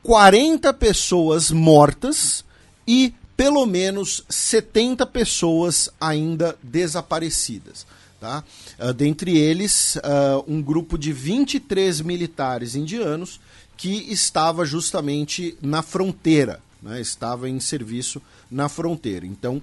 40 0.04 0.72
pessoas 0.76 1.50
mortas 1.50 2.46
e 2.88 3.12
pelo 3.36 3.66
menos 3.66 4.24
70 4.30 5.04
pessoas 5.08 5.90
ainda 6.00 6.56
desaparecidas. 6.62 7.88
Tá? 8.20 8.44
Uh, 8.80 8.94
dentre 8.94 9.38
eles, 9.38 9.96
uh, 9.98 10.44
um 10.48 10.62
grupo 10.62 10.98
de 10.98 11.14
23 11.14 12.02
militares 12.02 12.76
indianos 12.76 13.40
que 13.78 14.12
estava 14.12 14.66
justamente 14.66 15.58
na 15.62 15.82
fronteira, 15.82 16.62
né? 16.82 17.00
estava 17.02 17.50
em 17.50 17.60
serviço 17.60 18.22
na 18.50 18.70
fronteira. 18.70 19.26
Então, 19.26 19.62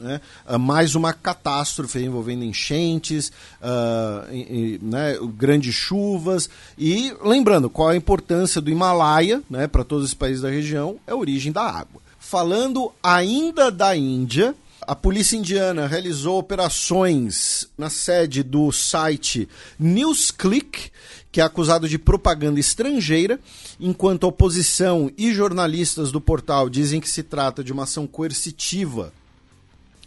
né? 0.00 0.20
Uh, 0.48 0.58
mais 0.58 0.94
uma 0.94 1.12
catástrofe 1.12 1.98
envolvendo 1.98 2.44
enchentes, 2.44 3.30
uh, 3.60 4.32
e, 4.32 4.38
e, 4.38 4.80
né? 4.82 5.16
grandes 5.36 5.74
chuvas. 5.74 6.48
E 6.78 7.14
lembrando, 7.22 7.68
qual 7.68 7.90
a 7.90 7.96
importância 7.96 8.60
do 8.60 8.70
Himalaia 8.70 9.42
né? 9.48 9.66
para 9.66 9.84
todos 9.84 10.06
os 10.06 10.14
países 10.14 10.42
da 10.42 10.50
região? 10.50 10.98
É 11.06 11.12
a 11.12 11.16
origem 11.16 11.52
da 11.52 11.62
água. 11.62 12.00
Falando 12.18 12.92
ainda 13.02 13.70
da 13.70 13.96
Índia, 13.96 14.54
a 14.82 14.96
polícia 14.96 15.36
indiana 15.36 15.86
realizou 15.86 16.38
operações 16.38 17.68
na 17.76 17.90
sede 17.90 18.42
do 18.42 18.72
site 18.72 19.48
NewsClick, 19.78 20.90
que 21.30 21.40
é 21.40 21.44
acusado 21.44 21.88
de 21.88 21.98
propaganda 21.98 22.58
estrangeira, 22.58 23.38
enquanto 23.78 24.24
a 24.24 24.28
oposição 24.28 25.10
e 25.16 25.32
jornalistas 25.32 26.10
do 26.10 26.20
portal 26.20 26.68
dizem 26.68 27.00
que 27.00 27.08
se 27.08 27.22
trata 27.22 27.62
de 27.62 27.72
uma 27.72 27.84
ação 27.84 28.06
coercitiva 28.06 29.12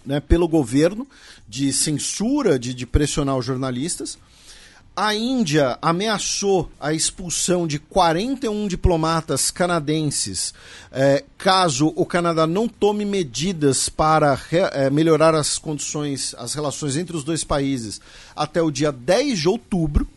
né, 0.06 0.20
pelo 0.20 0.48
governo, 0.48 1.08
de 1.48 1.72
censura, 1.72 2.60
de, 2.60 2.74
de 2.74 2.86
pressionar 2.86 3.38
os 3.38 3.46
jornalistas. 3.46 4.18
A 4.96 5.16
Índia 5.16 5.76
ameaçou 5.82 6.70
a 6.80 6.94
expulsão 6.94 7.66
de 7.66 7.80
41 7.80 8.68
diplomatas 8.68 9.50
canadenses 9.50 10.54
eh, 10.92 11.24
caso 11.36 11.92
o 11.96 12.06
Canadá 12.06 12.46
não 12.46 12.68
tome 12.68 13.04
medidas 13.04 13.90
para 13.90 14.40
eh, 14.52 14.92
melhorar 14.92 15.34
as 15.34 15.58
condições, 15.58 16.36
as 16.38 16.54
relações 16.54 16.96
entre 16.96 17.18
os 17.18 17.24
dois 17.24 17.44
países 17.44 18.00
até 18.36 18.62
o 18.62 18.70
dia 18.70 18.92
10 18.92 19.40
de 19.40 19.50
outubro. 19.50 20.08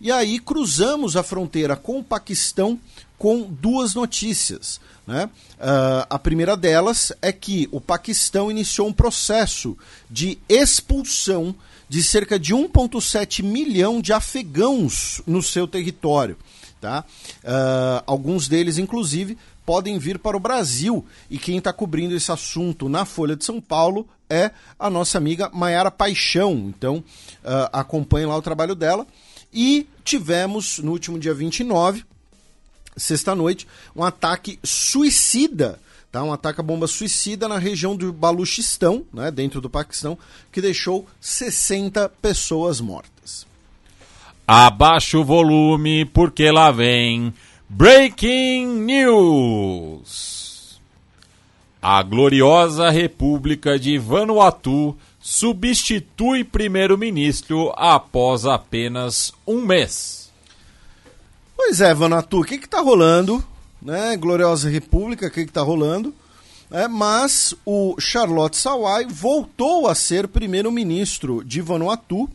E 0.00 0.10
aí 0.10 0.38
cruzamos 0.38 1.18
a 1.18 1.22
fronteira 1.22 1.76
com 1.76 1.98
o 1.98 2.04
Paquistão 2.04 2.80
com 3.18 3.42
duas 3.42 3.94
notícias. 3.94 4.80
Né? 5.06 5.28
Uh, 5.56 6.06
a 6.08 6.18
primeira 6.18 6.56
delas 6.56 7.12
é 7.20 7.30
que 7.30 7.68
o 7.70 7.78
Paquistão 7.78 8.50
iniciou 8.50 8.88
um 8.88 8.92
processo 8.92 9.76
de 10.10 10.38
expulsão 10.48 11.54
de 11.88 12.02
cerca 12.02 12.38
de 12.38 12.54
1,7 12.54 13.42
milhão 13.42 14.00
de 14.00 14.12
afegãos 14.12 15.20
no 15.26 15.42
seu 15.42 15.66
território. 15.66 16.36
Tá? 16.80 17.04
Uh, 17.42 18.02
alguns 18.06 18.46
deles, 18.48 18.78
inclusive, 18.78 19.38
podem 19.64 19.98
vir 19.98 20.18
para 20.18 20.36
o 20.36 20.40
Brasil. 20.40 21.04
E 21.30 21.38
quem 21.38 21.58
está 21.58 21.72
cobrindo 21.72 22.14
esse 22.14 22.30
assunto 22.30 22.88
na 22.88 23.04
Folha 23.04 23.36
de 23.36 23.44
São 23.44 23.60
Paulo 23.60 24.06
é 24.28 24.50
a 24.78 24.90
nossa 24.90 25.18
amiga 25.18 25.50
Maiara 25.52 25.90
Paixão. 25.90 26.72
Então, 26.76 26.96
uh, 26.96 27.70
acompanhe 27.72 28.26
lá 28.26 28.36
o 28.36 28.42
trabalho 28.42 28.74
dela. 28.74 29.06
E 29.52 29.86
tivemos, 30.04 30.78
no 30.78 30.92
último 30.92 31.18
dia 31.18 31.32
29, 31.32 32.04
sexta-noite, 32.96 33.66
um 33.94 34.02
ataque 34.02 34.58
suicida 34.62 35.78
Tá? 36.14 36.22
Um 36.22 36.32
ataque 36.32 36.60
a 36.60 36.62
bomba 36.62 36.86
suicida 36.86 37.48
na 37.48 37.58
região 37.58 37.96
do 37.96 38.12
Baluchistão, 38.12 39.04
né, 39.12 39.32
dentro 39.32 39.60
do 39.60 39.68
Paquistão, 39.68 40.16
que 40.52 40.60
deixou 40.60 41.08
60 41.20 42.08
pessoas 42.22 42.80
mortas. 42.80 43.44
Abaixa 44.46 45.18
o 45.18 45.24
volume, 45.24 46.04
porque 46.04 46.52
lá 46.52 46.70
vem 46.70 47.34
Breaking 47.68 48.64
News. 48.84 50.78
A 51.82 52.00
gloriosa 52.04 52.90
República 52.90 53.76
de 53.76 53.98
Vanuatu 53.98 54.96
substitui 55.20 56.44
primeiro-ministro 56.44 57.72
após 57.74 58.46
apenas 58.46 59.32
um 59.44 59.62
mês. 59.62 60.30
Pois 61.56 61.80
é, 61.80 61.92
Vanuatu, 61.92 62.42
o 62.42 62.44
que 62.44 62.54
está 62.54 62.80
rolando? 62.80 63.44
Né? 63.84 64.16
Gloriosa 64.16 64.70
República, 64.70 65.26
o 65.26 65.30
que 65.30 65.40
está 65.40 65.60
rolando? 65.60 66.14
É, 66.70 66.88
mas 66.88 67.54
o 67.64 67.94
Charlotte 68.00 68.56
Sawai 68.56 69.04
voltou 69.04 69.86
a 69.86 69.94
ser 69.94 70.26
primeiro-ministro 70.26 71.44
de 71.44 71.60
Vanuatu. 71.60 72.28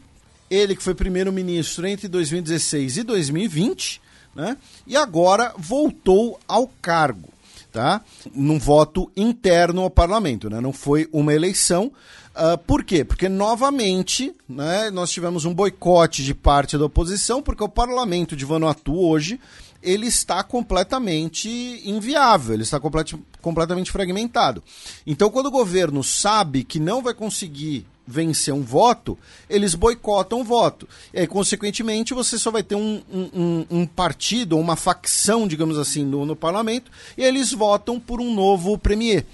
Ele 0.49 0.75
que 0.75 0.83
foi 0.83 0.93
primeiro-ministro 0.93 1.87
entre 1.87 2.07
2016 2.07 2.97
e 2.97 3.03
2020, 3.03 4.01
né? 4.35 4.55
E 4.85 4.95
agora 4.95 5.53
voltou 5.57 6.39
ao 6.47 6.67
cargo, 6.81 7.29
tá? 7.71 8.01
Num 8.33 8.59
voto 8.59 9.11
interno 9.17 9.81
ao 9.81 9.89
parlamento, 9.89 10.49
né? 10.49 10.61
Não 10.61 10.71
foi 10.71 11.09
uma 11.11 11.33
eleição. 11.33 11.91
Uh, 12.35 12.57
por 12.59 12.83
quê? 12.83 13.03
Porque 13.03 13.27
novamente 13.27 14.33
né, 14.47 14.89
nós 14.91 15.11
tivemos 15.11 15.43
um 15.43 15.53
boicote 15.53 16.23
de 16.23 16.33
parte 16.33 16.77
da 16.77 16.85
oposição, 16.85 17.41
porque 17.41 17.63
o 17.63 17.67
parlamento 17.67 18.35
de 18.35 18.45
Vanuatu 18.45 18.97
hoje 18.97 19.39
ele 19.81 20.07
está 20.07 20.43
completamente 20.43 21.49
inviável, 21.85 22.53
ele 22.53 22.63
está 22.63 22.79
complet 22.79 23.15
completamente 23.41 23.91
fragmentado. 23.91 24.61
Então, 25.07 25.29
quando 25.29 25.45
o 25.45 25.51
governo 25.51 26.03
sabe 26.03 26.63
que 26.63 26.79
não 26.79 27.01
vai 27.01 27.13
conseguir 27.13 27.85
vencer 28.05 28.53
um 28.53 28.63
voto, 28.63 29.17
eles 29.49 29.75
boicotam 29.75 30.41
o 30.41 30.43
voto. 30.43 30.89
E 31.13 31.19
aí, 31.19 31.27
consequentemente, 31.27 32.13
você 32.13 32.37
só 32.37 32.49
vai 32.49 32.63
ter 32.63 32.75
um, 32.75 33.01
um, 33.11 33.65
um 33.69 33.85
partido, 33.85 34.57
uma 34.57 34.75
facção, 34.75 35.47
digamos 35.47 35.77
assim, 35.77 36.03
no, 36.03 36.25
no, 36.25 36.35
parlamento, 36.35 36.91
e 37.15 37.23
eles 37.23 37.53
votam 37.53 37.99
por 37.99 38.19
um 38.19 38.33
novo 38.33 38.77
premier. 38.77 39.25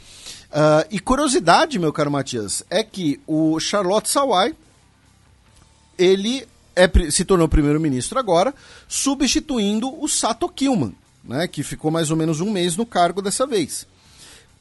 Uh, 0.51 0.85
e 0.91 0.99
curiosidade, 0.99 1.79
meu 1.79 1.93
caro 1.93 2.11
Matias, 2.11 2.63
é 2.69 2.83
que 2.83 3.19
o 3.25 3.59
Charlotte 3.59 4.09
Sawai, 4.09 4.53
ele 5.97 6.45
é, 6.75 6.89
se 7.09 7.23
tornou 7.23 7.47
primeiro-ministro 7.47 8.19
agora, 8.19 8.53
substituindo 8.87 10.01
o 10.01 10.07
Sato 10.07 10.49
Kilman, 10.49 10.93
né, 11.23 11.47
que 11.47 11.63
ficou 11.63 11.89
mais 11.89 12.11
ou 12.11 12.17
menos 12.17 12.41
um 12.41 12.51
mês 12.51 12.75
no 12.75 12.85
cargo 12.85 13.21
dessa 13.21 13.47
vez. 13.47 13.87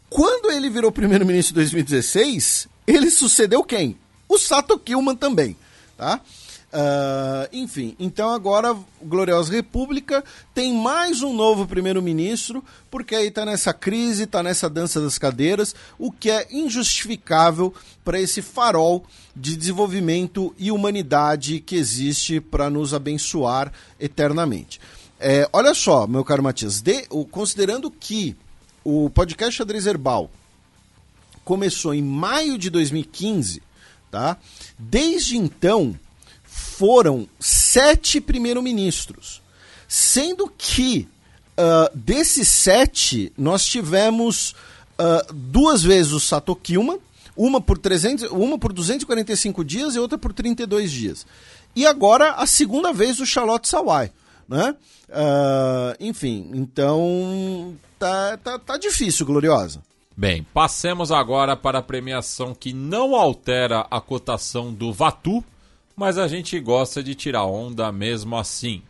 Quando 0.08 0.50
ele 0.52 0.70
virou 0.70 0.92
primeiro-ministro 0.92 1.54
em 1.54 1.56
2016, 1.56 2.68
ele 2.86 3.10
sucedeu 3.10 3.64
quem? 3.64 3.98
O 4.28 4.38
Sato 4.38 4.78
Kilman 4.78 5.16
também. 5.16 5.56
Tá? 5.96 6.20
Uh, 6.74 7.46
enfim, 7.52 7.94
então 8.00 8.30
agora 8.30 8.76
Gloriosa 9.00 9.52
República 9.52 10.24
tem 10.52 10.74
mais 10.74 11.22
um 11.22 11.32
novo 11.32 11.68
primeiro-ministro, 11.68 12.64
porque 12.90 13.14
aí 13.14 13.28
está 13.28 13.46
nessa 13.46 13.72
crise, 13.72 14.24
está 14.24 14.42
nessa 14.42 14.68
dança 14.68 15.00
das 15.00 15.16
cadeiras, 15.16 15.72
o 15.96 16.10
que 16.10 16.28
é 16.28 16.48
injustificável 16.50 17.72
para 18.04 18.20
esse 18.20 18.42
farol 18.42 19.04
de 19.36 19.56
desenvolvimento 19.56 20.52
e 20.58 20.72
humanidade 20.72 21.60
que 21.60 21.76
existe 21.76 22.40
para 22.40 22.68
nos 22.68 22.92
abençoar 22.92 23.72
eternamente. 24.00 24.80
É, 25.20 25.48
olha 25.52 25.74
só, 25.74 26.08
meu 26.08 26.24
caro 26.24 26.42
Matias, 26.42 26.80
de, 26.80 27.06
considerando 27.30 27.88
que 27.88 28.36
o 28.82 29.08
podcast 29.10 29.56
Xadrez 29.56 29.86
Herbal 29.86 30.28
começou 31.44 31.94
em 31.94 32.02
maio 32.02 32.58
de 32.58 32.68
2015, 32.68 33.62
tá? 34.10 34.36
Desde 34.76 35.36
então 35.36 35.96
foram 36.76 37.28
sete 37.38 38.20
primeiros-ministros, 38.20 39.40
sendo 39.86 40.52
que 40.56 41.08
uh, 41.56 41.96
desses 41.96 42.48
sete 42.48 43.32
nós 43.38 43.64
tivemos 43.64 44.54
uh, 44.98 45.32
duas 45.32 45.82
vezes 45.82 46.12
o 46.12 46.20
Sato 46.20 46.54
Kilman, 46.56 46.98
uma 47.36 47.60
por, 47.60 47.78
300, 47.78 48.30
uma 48.30 48.58
por 48.58 48.72
245 48.72 49.64
dias 49.64 49.94
e 49.94 49.98
outra 49.98 50.18
por 50.18 50.32
32 50.32 50.90
dias. 50.90 51.26
E 51.74 51.86
agora 51.86 52.32
a 52.32 52.46
segunda 52.46 52.92
vez 52.92 53.20
o 53.20 53.26
Charlotte 53.26 53.68
Sawai. 53.68 54.10
Né? 54.48 54.74
Uh, 55.08 55.96
enfim, 56.00 56.50
então 56.54 57.74
tá, 57.98 58.36
tá, 58.36 58.58
tá 58.58 58.76
difícil, 58.76 59.24
Gloriosa. 59.26 59.82
Bem, 60.16 60.46
passemos 60.54 61.10
agora 61.10 61.56
para 61.56 61.78
a 61.78 61.82
premiação 61.82 62.54
que 62.54 62.72
não 62.72 63.16
altera 63.16 63.86
a 63.90 64.00
cotação 64.00 64.72
do 64.72 64.92
Vatu, 64.92 65.42
mas 65.96 66.18
a 66.18 66.26
gente 66.26 66.58
gosta 66.58 67.02
de 67.02 67.14
tirar 67.14 67.44
onda 67.44 67.90
mesmo 67.92 68.36
assim. 68.36 68.82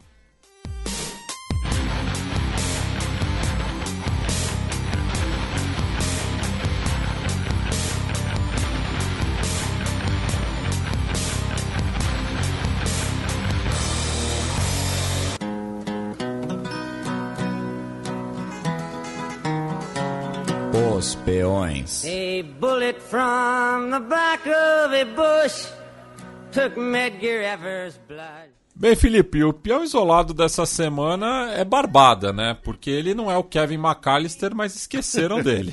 Os 20.97 21.15
peões. 21.16 22.05
A 22.05 22.42
bullet 22.58 22.99
from 23.00 23.91
the 23.91 24.00
back 24.00 24.49
of 24.49 24.94
a 24.94 25.05
bush 25.05 25.84
Bem, 28.76 28.97
Felipe, 28.97 29.44
o 29.44 29.52
peão 29.52 29.84
isolado 29.84 30.34
dessa 30.34 30.66
semana 30.66 31.52
é 31.52 31.65
Barbada, 31.65 32.33
né? 32.33 32.57
Porque 32.65 32.91
ele 32.91 33.15
não 33.15 33.31
é 33.31 33.36
o 33.36 33.44
Kevin 33.44 33.78
McAllister, 33.78 34.55
mas 34.55 34.74
esqueceram 34.74 35.41
dele. 35.42 35.73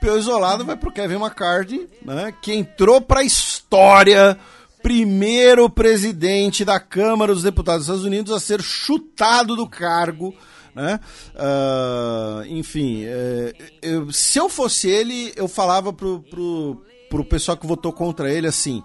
peão 0.00 0.18
isolado 0.18 0.64
vai 0.64 0.76
pro 0.76 0.90
Kevin 0.90 1.16
McCarthy, 1.16 1.88
né? 2.04 2.34
Que 2.42 2.54
entrou 2.54 3.00
pra 3.00 3.22
história 3.22 4.38
primeiro 4.82 5.68
presidente 5.68 6.64
da 6.64 6.80
Câmara 6.80 7.32
dos 7.32 7.42
Deputados 7.42 7.86
dos 7.86 7.96
Estados 7.96 8.04
Unidos 8.04 8.32
a 8.32 8.40
ser 8.40 8.62
chutado 8.62 9.54
do 9.54 9.68
cargo. 9.68 10.34
Né? 10.74 11.00
Uh, 11.34 12.46
enfim, 12.46 13.04
é, 13.04 13.52
eu, 13.82 14.12
se 14.12 14.38
eu 14.38 14.48
fosse 14.48 14.88
ele, 14.88 15.32
eu 15.34 15.48
falava 15.48 15.92
pro, 15.92 16.20
pro, 16.30 16.82
pro 17.08 17.24
pessoal 17.24 17.56
que 17.56 17.66
votou 17.66 17.92
contra 17.92 18.32
ele 18.32 18.46
assim: 18.46 18.82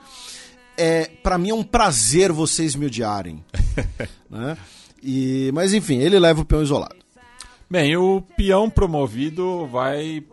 é, 0.78 1.10
para 1.22 1.38
mim 1.38 1.50
é 1.50 1.54
um 1.54 1.64
prazer 1.64 2.32
vocês 2.32 2.76
me 2.76 2.86
odiarem. 2.86 3.44
né? 4.30 4.58
e, 5.02 5.52
mas 5.54 5.74
enfim, 5.74 6.00
ele 6.00 6.20
leva 6.20 6.42
o 6.42 6.46
peão 6.46 6.62
isolado. 6.62 6.96
Bem, 7.70 7.96
o 7.98 8.22
peão 8.36 8.70
promovido 8.70 9.66
vai 9.68 10.24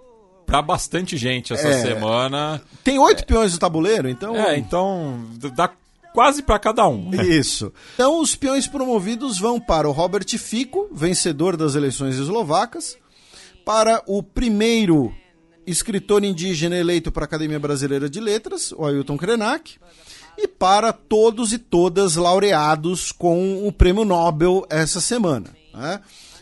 para 0.47 0.61
bastante 0.61 1.17
gente 1.17 1.53
essa 1.53 1.69
é, 1.69 1.81
semana. 1.81 2.61
Tem 2.83 2.99
oito 2.99 3.23
é, 3.23 3.27
peões 3.27 3.53
no 3.53 3.59
tabuleiro, 3.59 4.09
então. 4.09 4.37
É, 4.37 4.59
então 4.59 5.25
dá 5.55 5.71
quase 6.13 6.43
para 6.43 6.59
cada 6.59 6.87
um. 6.89 7.11
Né? 7.11 7.23
Isso. 7.29 7.73
Então 7.95 8.21
os 8.21 8.35
peões 8.35 8.67
promovidos 8.67 9.39
vão 9.39 9.61
para 9.61 9.89
o 9.89 9.93
Robert 9.93 10.27
Fico, 10.39 10.89
vencedor 10.93 11.57
das 11.57 11.75
eleições 11.75 12.17
eslovacas, 12.17 12.99
para 13.65 14.03
o 14.07 14.23
primeiro 14.23 15.15
escritor 15.67 16.25
indígena 16.25 16.77
eleito 16.77 17.13
para 17.13 17.25
a 17.25 17.27
Academia 17.27 17.59
Brasileira 17.59 18.09
de 18.09 18.21
Letras, 18.21 18.73
o 18.73 18.85
Ailton 18.85 19.17
Krenak, 19.17 19.79
e 20.37 20.49
para 20.49 20.93
todos 20.93 21.53
e 21.53 21.59
todas 21.59 22.17
laureados 22.17 23.13
com 23.13 23.67
o 23.67 23.73
Prêmio 23.73 24.05
Nobel 24.05 24.67
essa 24.71 25.01
semana. 25.01 25.55
Né? 25.75 26.01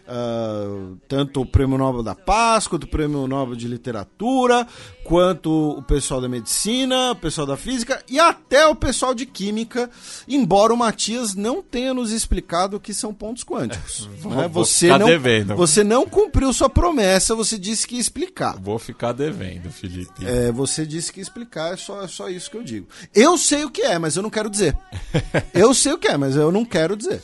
Uh, 0.08 0.96
tanto 1.06 1.42
o 1.42 1.46
Prêmio 1.46 1.76
Nobel 1.76 2.02
da 2.02 2.14
Paz, 2.14 2.66
quanto 2.66 2.84
o 2.84 2.88
Prêmio 2.88 3.26
Nobel 3.26 3.54
de 3.54 3.68
Literatura, 3.68 4.66
quanto 5.04 5.78
o 5.78 5.82
pessoal 5.82 6.18
da 6.18 6.28
Medicina, 6.28 7.12
o 7.12 7.16
pessoal 7.16 7.46
da 7.46 7.58
Física 7.58 8.02
e 8.08 8.18
até 8.18 8.66
o 8.66 8.74
pessoal 8.74 9.14
de 9.14 9.26
Química, 9.26 9.90
embora 10.26 10.72
o 10.72 10.76
Matias 10.78 11.34
não 11.34 11.62
tenha 11.62 11.92
nos 11.92 12.10
explicado 12.10 12.78
o 12.78 12.80
que 12.80 12.94
são 12.94 13.12
pontos 13.12 13.44
quânticos. 13.44 14.08
É, 14.24 14.28
né? 14.28 14.48
você, 14.48 14.88
não, 14.96 15.06
devendo. 15.06 15.54
você 15.54 15.84
não 15.84 16.06
cumpriu 16.06 16.54
sua 16.54 16.70
promessa, 16.70 17.34
você 17.34 17.58
disse 17.58 17.86
que 17.86 17.96
ia 17.96 18.00
explicar. 18.00 18.58
Vou 18.58 18.78
ficar 18.78 19.12
devendo, 19.12 19.70
Felipe. 19.70 20.24
É, 20.24 20.50
você 20.50 20.86
disse 20.86 21.12
que 21.12 21.20
ia 21.20 21.22
explicar, 21.22 21.74
é 21.74 21.76
só, 21.76 22.02
é 22.02 22.08
só 22.08 22.30
isso 22.30 22.50
que 22.50 22.56
eu 22.56 22.62
digo. 22.62 22.86
Eu 23.14 23.36
sei 23.36 23.64
o 23.64 23.70
que 23.70 23.82
é, 23.82 23.98
mas 23.98 24.16
eu 24.16 24.22
não 24.22 24.30
quero 24.30 24.48
dizer. 24.48 24.74
eu 25.52 25.74
sei 25.74 25.92
o 25.92 25.98
que 25.98 26.08
é, 26.08 26.16
mas 26.16 26.34
eu 26.34 26.50
não 26.50 26.64
quero 26.64 26.96
dizer. 26.96 27.22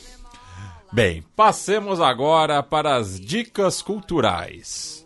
Bem, 0.95 1.25
passemos 1.35 1.99
agora 1.99 2.63
para 2.63 2.95
as 2.95 3.19
dicas 3.19 3.81
culturais. 3.81 5.05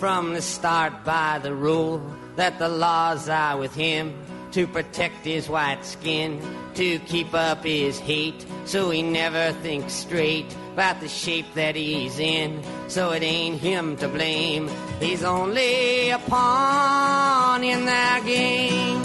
From 0.00 0.32
the 0.32 0.42
start 0.42 1.04
by 1.04 1.38
the 1.40 1.54
rule 1.54 2.02
that 2.34 2.58
the 2.58 2.66
laws 2.66 3.28
are 3.28 3.56
with 3.56 3.72
him 3.72 4.12
to 4.50 4.66
protect 4.66 5.24
his 5.24 5.48
white 5.48 5.84
skin, 5.84 6.40
to 6.74 6.98
keep 7.06 7.32
up 7.34 7.62
his 7.62 8.00
hate, 8.00 8.44
so 8.64 8.90
he 8.90 9.00
never 9.00 9.52
thinks 9.62 9.92
straight 9.92 10.52
about 10.72 10.98
the 10.98 11.08
shape 11.08 11.46
that 11.54 11.76
he's 11.76 12.18
in. 12.18 12.60
So 12.88 13.12
it 13.12 13.22
ain't 13.22 13.60
him 13.60 13.96
to 13.98 14.08
blame, 14.08 14.68
he's 14.98 15.22
only 15.22 16.10
a 16.10 16.18
pawn 16.18 17.62
in 17.62 17.86
their 17.86 18.20
game. 18.24 19.04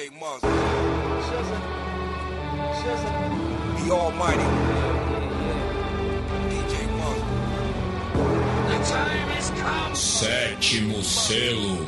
DJ. 0.00 0.10
The 3.84 3.92
Almighty. 3.92 4.48
DJ. 6.48 6.74
The 8.66 8.78
time 8.88 9.28
has 9.36 9.50
come. 9.50 9.94
Sétimo 9.94 11.02
selo. 11.02 11.84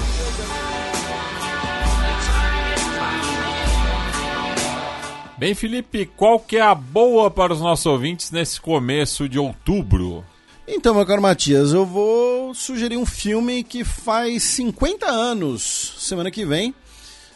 Bem, 5.38 5.54
Felipe, 5.54 6.04
qual 6.04 6.38
que 6.38 6.58
é 6.58 6.60
a 6.60 6.74
boa 6.74 7.30
para 7.30 7.54
os 7.54 7.60
nossos 7.60 7.86
ouvintes 7.86 8.30
nesse 8.30 8.60
começo 8.60 9.26
de 9.26 9.38
outubro? 9.38 10.22
Então, 10.68 10.94
meu 10.94 11.06
caro 11.06 11.22
Matias, 11.22 11.72
eu 11.72 11.86
vou 11.86 12.54
sugerir 12.54 12.96
um 12.98 13.06
filme 13.06 13.64
que 13.64 13.84
faz 13.84 14.42
50 14.42 15.06
anos, 15.06 15.94
semana 15.98 16.30
que 16.30 16.44
vem, 16.44 16.74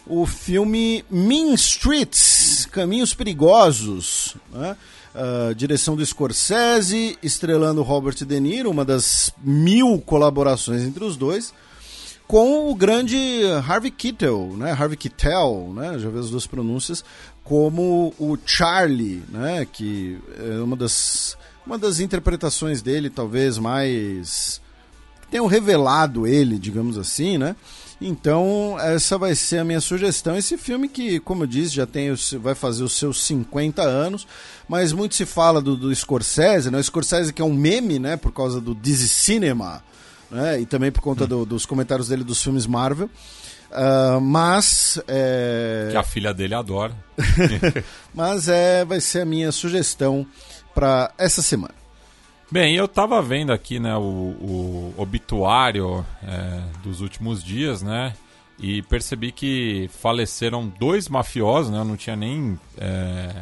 o 0.07 0.25
filme 0.25 1.05
Mean 1.11 1.55
Streets, 1.55 2.67
Caminhos 2.71 3.13
Perigosos, 3.13 4.37
né? 4.53 4.77
Uh, 5.15 5.55
direção 5.55 5.97
do 5.97 6.05
Scorsese, 6.05 7.19
estrelando 7.23 7.83
Robert 7.83 8.15
De 8.15 8.39
Niro, 8.39 8.71
uma 8.71 8.85
das 8.85 9.33
mil 9.43 9.99
colaborações 9.99 10.83
entre 10.83 11.03
os 11.03 11.17
dois, 11.17 11.55
com 12.27 12.71
o 12.71 12.75
grande 12.75 13.17
Harvey 13.67 13.91
Keitel, 13.91 14.55
né? 14.59 14.73
Harvey 14.73 14.97
Keitel, 14.97 15.73
né? 15.75 15.99
Já 15.99 16.11
vi 16.11 16.19
as 16.19 16.29
duas 16.29 16.47
pronúncias, 16.47 17.03
como 17.43 18.13
o 18.19 18.37
Charlie, 18.45 19.23
né? 19.31 19.67
Que 19.71 20.19
é 20.39 20.61
uma 20.61 20.77
das, 20.77 21.37
uma 21.67 21.79
das 21.79 21.99
interpretações 21.99 22.83
dele, 22.83 23.09
talvez 23.09 23.57
mais 23.59 24.61
tenham 25.31 25.47
revelado 25.47 26.27
ele, 26.27 26.59
digamos 26.59 26.99
assim, 26.99 27.39
né? 27.39 27.57
Então, 28.01 28.77
essa 28.79 29.17
vai 29.17 29.35
ser 29.35 29.59
a 29.59 29.65
minha 29.65 29.81
sugestão. 29.81 30.37
Esse 30.37 30.59
filme 30.59 30.89
que, 30.89 31.19
como 31.21 31.45
eu 31.45 31.47
disse, 31.47 31.75
já 31.75 31.87
tem, 31.87 32.15
vai 32.39 32.55
fazer 32.55 32.85
os 32.85 32.93
seus 32.99 33.23
50 33.25 33.83
anos, 33.83 34.27
mas 34.69 34.93
muito 34.93 35.15
se 35.15 35.25
fala 35.25 35.63
do, 35.63 35.77
do 35.77 35.95
Scorsese, 35.95 36.71
né? 36.71 36.79
O 36.79 36.83
Scorsese 36.83 37.33
que 37.33 37.41
é 37.41 37.45
um 37.45 37.55
meme, 37.55 37.99
né? 37.99 38.17
Por 38.17 38.33
causa 38.33 38.61
do 38.61 38.75
Dizzy 38.75 39.09
Cinema, 39.09 39.83
né? 40.31 40.61
E 40.61 40.67
também 40.67 40.93
por 40.93 41.01
conta 41.01 41.25
hum. 41.25 41.29
do, 41.29 41.47
dos 41.47 41.65
comentários 41.65 42.09
dele 42.09 42.23
dos 42.23 42.43
filmes 42.43 42.67
Marvel. 42.67 43.09
Uh, 43.71 44.21
mas. 44.21 45.01
É... 45.09 45.89
Que 45.91 45.97
a 45.97 46.03
filha 46.03 46.35
dele 46.35 46.55
adora. 46.55 46.95
mas 48.15 48.49
é, 48.49 48.85
vai 48.85 49.01
ser 49.01 49.23
a 49.23 49.27
minha 49.27 49.51
sugestão 49.51 50.27
para 50.75 51.11
essa 51.17 51.41
semana. 51.41 51.86
Bem, 52.49 52.77
eu 52.77 52.87
tava 52.87 53.21
vendo 53.21 53.53
aqui, 53.53 53.81
né, 53.81 53.97
o, 53.97 54.01
o 54.01 54.95
obituário 54.97 56.07
é, 56.23 56.63
dos 56.81 57.01
últimos 57.01 57.43
dias, 57.43 57.83
né, 57.83 58.15
e 58.57 58.83
percebi 58.83 59.33
que 59.33 59.91
faleceram 60.01 60.69
dois 60.69 61.09
mafiosos, 61.09 61.73
né, 61.73 61.79
eu 61.79 61.85
não 61.85 61.97
tinha 61.97 62.15
nem... 62.15 62.59
É, 62.79 63.35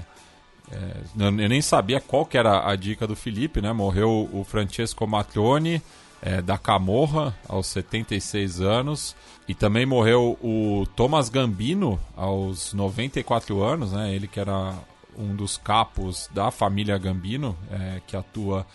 é, 0.73 0.97
eu 1.19 1.31
nem 1.31 1.61
sabia 1.61 2.01
qual 2.01 2.25
que 2.25 2.39
era 2.39 2.67
a 2.67 2.75
dica 2.77 3.07
do 3.07 3.15
Felipe, 3.15 3.61
né, 3.61 3.75
morreu 3.75 4.27
o 4.33 4.43
Francesco 4.43 5.07
Matrioni, 5.07 5.83
é, 6.23 6.41
da 6.41 6.57
Camorra, 6.57 7.37
aos 7.47 7.67
76 7.67 8.63
anos, 8.63 9.15
e 9.47 9.55
também 9.55 9.85
morreu 9.85 10.39
o 10.43 10.87
Thomas 10.97 11.29
Gambino, 11.29 12.01
aos 12.17 12.73
94 12.73 13.63
anos, 13.63 13.93
né, 13.93 14.15
ele 14.15 14.27
que 14.27 14.41
era 14.41 14.73
um 15.17 15.37
dos 15.37 15.59
capos 15.59 16.29
da 16.33 16.51
família 16.51 16.97
Gambino, 16.97 17.55
é, 17.71 18.01
que 18.07 18.17
atua 18.17 18.67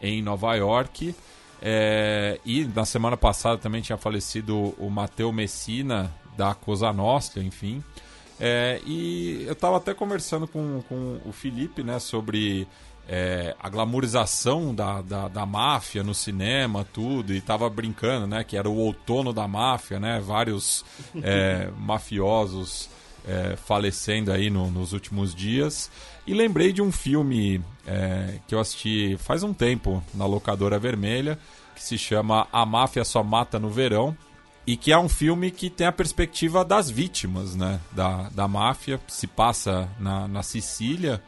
em 0.00 0.22
Nova 0.22 0.54
York. 0.54 1.14
É, 1.60 2.38
e 2.44 2.64
na 2.64 2.84
semana 2.84 3.16
passada 3.16 3.58
também 3.58 3.82
tinha 3.82 3.98
falecido 3.98 4.74
o 4.78 4.88
Matteo 4.88 5.32
Messina, 5.32 6.12
da 6.36 6.54
Cosa 6.54 6.92
Nostra, 6.92 7.42
enfim. 7.42 7.82
É, 8.40 8.80
e 8.86 9.44
eu 9.46 9.52
estava 9.52 9.76
até 9.76 9.92
conversando 9.92 10.46
com, 10.46 10.80
com 10.88 11.20
o 11.24 11.32
Felipe 11.32 11.82
né, 11.82 11.98
sobre 11.98 12.68
é, 13.08 13.56
a 13.58 13.68
glamorização 13.68 14.72
da, 14.72 15.02
da, 15.02 15.26
da, 15.26 15.44
máfia 15.44 16.04
no 16.04 16.14
cinema, 16.14 16.86
tudo, 16.92 17.34
e 17.34 17.40
tava 17.40 17.68
brincando, 17.68 18.28
né, 18.28 18.44
que 18.44 18.56
era 18.56 18.68
o 18.68 18.76
outono 18.76 19.32
da 19.32 19.48
máfia, 19.48 19.98
né, 19.98 20.20
vários 20.20 20.84
é, 21.20 21.68
mafiosos 21.76 22.88
é, 23.26 23.56
falecendo 23.56 24.32
aí 24.32 24.50
no, 24.50 24.70
nos 24.70 24.92
últimos 24.92 25.34
dias. 25.34 25.90
E 26.26 26.34
lembrei 26.34 26.72
de 26.72 26.82
um 26.82 26.92
filme 26.92 27.60
é, 27.86 28.38
que 28.46 28.54
eu 28.54 28.60
assisti 28.60 29.16
faz 29.18 29.42
um 29.42 29.52
tempo 29.52 30.02
na 30.14 30.26
locadora 30.26 30.78
vermelha, 30.78 31.38
que 31.74 31.82
se 31.82 31.96
chama 31.96 32.46
A 32.52 32.66
Máfia 32.66 33.04
Só 33.04 33.22
Mata 33.22 33.58
no 33.58 33.70
Verão. 33.70 34.16
E 34.66 34.76
que 34.76 34.92
é 34.92 34.98
um 34.98 35.08
filme 35.08 35.50
que 35.50 35.70
tem 35.70 35.86
a 35.86 35.92
perspectiva 35.92 36.62
das 36.62 36.90
vítimas 36.90 37.56
né, 37.56 37.80
da, 37.90 38.28
da 38.28 38.46
máfia, 38.46 39.00
se 39.08 39.26
passa 39.26 39.88
na, 39.98 40.28
na 40.28 40.42
Sicília. 40.42 41.22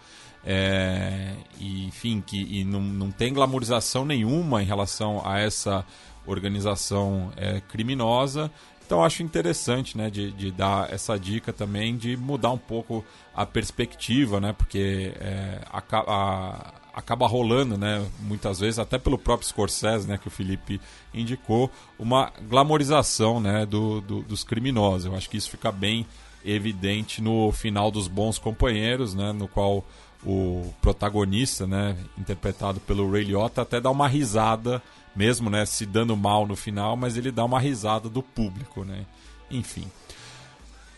É, 0.44 1.34
e, 1.58 1.86
enfim, 1.86 2.22
que 2.26 2.62
não, 2.64 2.82
não 2.82 3.10
tem 3.10 3.32
glamorização 3.32 4.04
nenhuma 4.04 4.62
em 4.62 4.66
relação 4.66 5.26
a 5.26 5.38
essa 5.38 5.86
organização 6.26 7.32
é, 7.36 7.60
criminosa. 7.60 8.50
Então 8.90 9.04
acho 9.04 9.22
interessante 9.22 9.96
né, 9.96 10.10
de, 10.10 10.32
de 10.32 10.50
dar 10.50 10.92
essa 10.92 11.16
dica 11.16 11.52
também 11.52 11.96
de 11.96 12.16
mudar 12.16 12.50
um 12.50 12.58
pouco 12.58 13.04
a 13.32 13.46
perspectiva, 13.46 14.40
né? 14.40 14.52
Porque 14.52 15.12
é, 15.20 15.60
a, 15.72 16.72
acaba 16.92 17.28
rolando, 17.28 17.78
né? 17.78 18.04
Muitas 18.18 18.58
vezes, 18.58 18.80
até 18.80 18.98
pelo 18.98 19.16
próprio 19.16 19.46
Scorsese, 19.46 20.08
né? 20.08 20.18
Que 20.18 20.26
o 20.26 20.30
Felipe 20.30 20.80
indicou, 21.14 21.70
uma 22.00 22.32
glamorização 22.48 23.38
né, 23.38 23.64
do, 23.64 24.00
do, 24.00 24.22
dos 24.22 24.42
criminosos. 24.42 25.06
Eu 25.06 25.14
acho 25.14 25.30
que 25.30 25.36
isso 25.36 25.50
fica 25.50 25.70
bem 25.70 26.04
evidente 26.44 27.22
no 27.22 27.52
final 27.52 27.92
dos 27.92 28.08
Bons 28.08 28.40
Companheiros, 28.40 29.14
né? 29.14 29.32
No 29.32 29.46
qual 29.46 29.86
o 30.26 30.74
protagonista, 30.82 31.64
né? 31.64 31.96
Interpretado 32.18 32.80
pelo 32.80 33.08
Ray 33.08 33.22
Liotta, 33.22 33.62
até 33.62 33.80
dá 33.80 33.88
uma 33.88 34.08
risada 34.08 34.82
mesmo 35.14 35.50
né, 35.50 35.66
se 35.66 35.84
dando 35.84 36.16
mal 36.16 36.46
no 36.46 36.56
final, 36.56 36.96
mas 36.96 37.16
ele 37.16 37.30
dá 37.30 37.44
uma 37.44 37.60
risada 37.60 38.08
do 38.08 38.22
público, 38.22 38.84
né? 38.84 39.04
Enfim. 39.50 39.86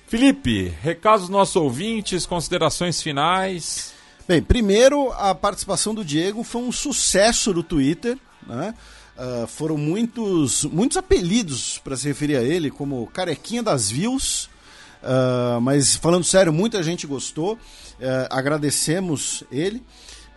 Felipe, 0.07 0.73
recados 0.83 1.23
dos 1.23 1.31
nossos 1.31 1.57
ouvintes, 1.57 2.27
considerações 2.27 3.01
finais. 3.01 3.95
Bem, 4.29 4.43
primeiro, 4.43 5.11
a 5.13 5.35
participação 5.35 5.95
do 5.95 6.05
Diego 6.05 6.45
foi 6.45 6.63
um 6.63 6.71
sucesso 6.71 7.55
no 7.55 7.63
Twitter, 7.63 8.19
né? 8.47 8.75
Uh, 9.17 9.47
foram 9.47 9.77
muitos, 9.77 10.65
muitos 10.65 10.97
apelidos 10.97 11.79
para 11.79 11.97
se 11.97 12.09
referir 12.09 12.37
a 12.37 12.43
ele, 12.43 12.71
como 12.71 13.07
Carequinha 13.09 13.63
das 13.63 13.91
Views, 13.91 14.51
uh, 15.03 15.61
mas 15.61 15.97
falando 15.97 16.25
sério, 16.25 16.53
muita 16.53 16.83
gente 16.83 17.07
gostou, 17.07 17.55
uh, 17.55 17.59
agradecemos 18.31 19.45
ele. 19.51 19.83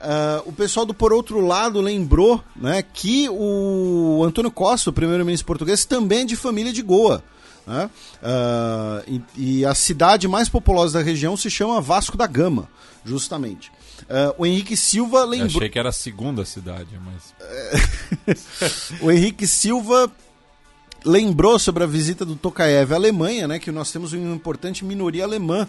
Uh, 0.06 0.50
o 0.50 0.54
pessoal 0.54 0.86
do 0.86 0.94
Por 0.94 1.12
Outro 1.12 1.40
Lado 1.40 1.82
lembrou 1.82 2.44
né, 2.56 2.84
que 2.84 3.28
o 3.28 4.24
Antônio 4.24 4.52
Costa, 4.52 4.92
o 4.92 4.94
primeiro-ministro 4.94 5.48
português, 5.48 5.84
também 5.84 6.20
é 6.20 6.26
de 6.26 6.36
família 6.36 6.72
de 6.72 6.84
Goa. 6.84 7.24
Né? 7.66 7.90
Uh, 8.22 9.22
e, 9.36 9.60
e, 9.60 9.66
a 9.66 9.74
cidade 9.74 10.28
mais 10.28 10.48
populosa 10.48 11.00
da 11.00 11.04
região 11.04 11.36
se 11.36 11.50
chama 11.50 11.82
Vasco 11.82 12.16
da 12.16 12.28
Gama, 12.28 12.70
justamente. 13.04 13.72
Uh, 14.02 14.36
o 14.38 14.46
Henrique 14.46 14.78
Silva 14.78 15.24
lembrou. 15.26 15.54
Eu 15.54 15.58
achei 15.58 15.70
que 15.70 15.80
era 15.80 15.90
a 15.90 15.94
segunda 15.94 16.46
cidade, 16.46 17.00
mas. 17.04 18.38
o 19.02 19.12
Henrique 19.12 19.48
Silva 19.48 20.12
lembrou 21.04 21.58
sobre 21.58 21.84
a 21.84 21.88
visita 21.88 22.24
do 22.24 22.36
Tokayev 22.36 22.94
à 22.94 22.96
Alemanha, 22.96 23.48
né, 23.48 23.58
que 23.58 23.72
nós 23.72 23.92
temos 23.92 24.14
uma 24.14 24.36
importante 24.36 24.86
minoria 24.86 25.24
alemã 25.24 25.68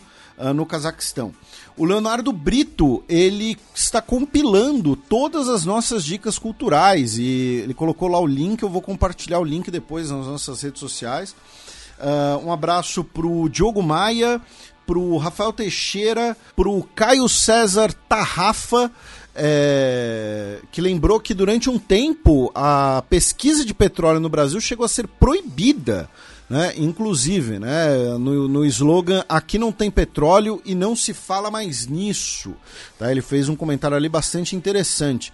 no 0.54 0.66
Cazaquistão. 0.66 1.32
O 1.76 1.84
Leonardo 1.84 2.32
Brito, 2.32 3.04
ele 3.06 3.54
está 3.74 4.00
compilando 4.00 4.96
todas 4.96 5.46
as 5.46 5.66
nossas 5.66 6.04
dicas 6.04 6.38
culturais 6.38 7.18
e 7.18 7.60
ele 7.62 7.74
colocou 7.74 8.08
lá 8.08 8.18
o 8.18 8.26
link, 8.26 8.62
eu 8.62 8.70
vou 8.70 8.80
compartilhar 8.80 9.40
o 9.40 9.44
link 9.44 9.70
depois 9.70 10.10
nas 10.10 10.26
nossas 10.26 10.62
redes 10.62 10.80
sociais. 10.80 11.36
Uh, 11.98 12.46
um 12.46 12.52
abraço 12.52 13.04
pro 13.04 13.46
Diogo 13.50 13.82
Maia, 13.82 14.40
pro 14.86 15.18
Rafael 15.18 15.52
Teixeira, 15.52 16.34
pro 16.54 16.82
Caio 16.94 17.28
César 17.28 17.92
Tarrafa, 18.08 18.90
é, 19.34 20.60
que 20.72 20.80
lembrou 20.80 21.20
que 21.20 21.34
durante 21.34 21.68
um 21.68 21.78
tempo 21.78 22.50
a 22.54 23.04
pesquisa 23.10 23.66
de 23.66 23.74
petróleo 23.74 24.18
no 24.18 24.30
Brasil 24.30 24.60
chegou 24.62 24.86
a 24.86 24.88
ser 24.88 25.06
proibida 25.06 26.08
né? 26.48 26.72
Inclusive, 26.76 27.58
né, 27.58 28.16
no, 28.18 28.48
no 28.48 28.64
slogan 28.64 29.24
aqui 29.28 29.58
não 29.58 29.72
tem 29.72 29.90
petróleo 29.90 30.62
e 30.64 30.72
não 30.74 30.94
se 30.94 31.12
fala 31.12 31.50
mais 31.50 31.86
nisso. 31.86 32.54
Tá? 32.98 33.10
Ele 33.10 33.20
fez 33.20 33.48
um 33.48 33.56
comentário 33.56 33.96
ali 33.96 34.08
bastante 34.08 34.54
interessante. 34.54 35.32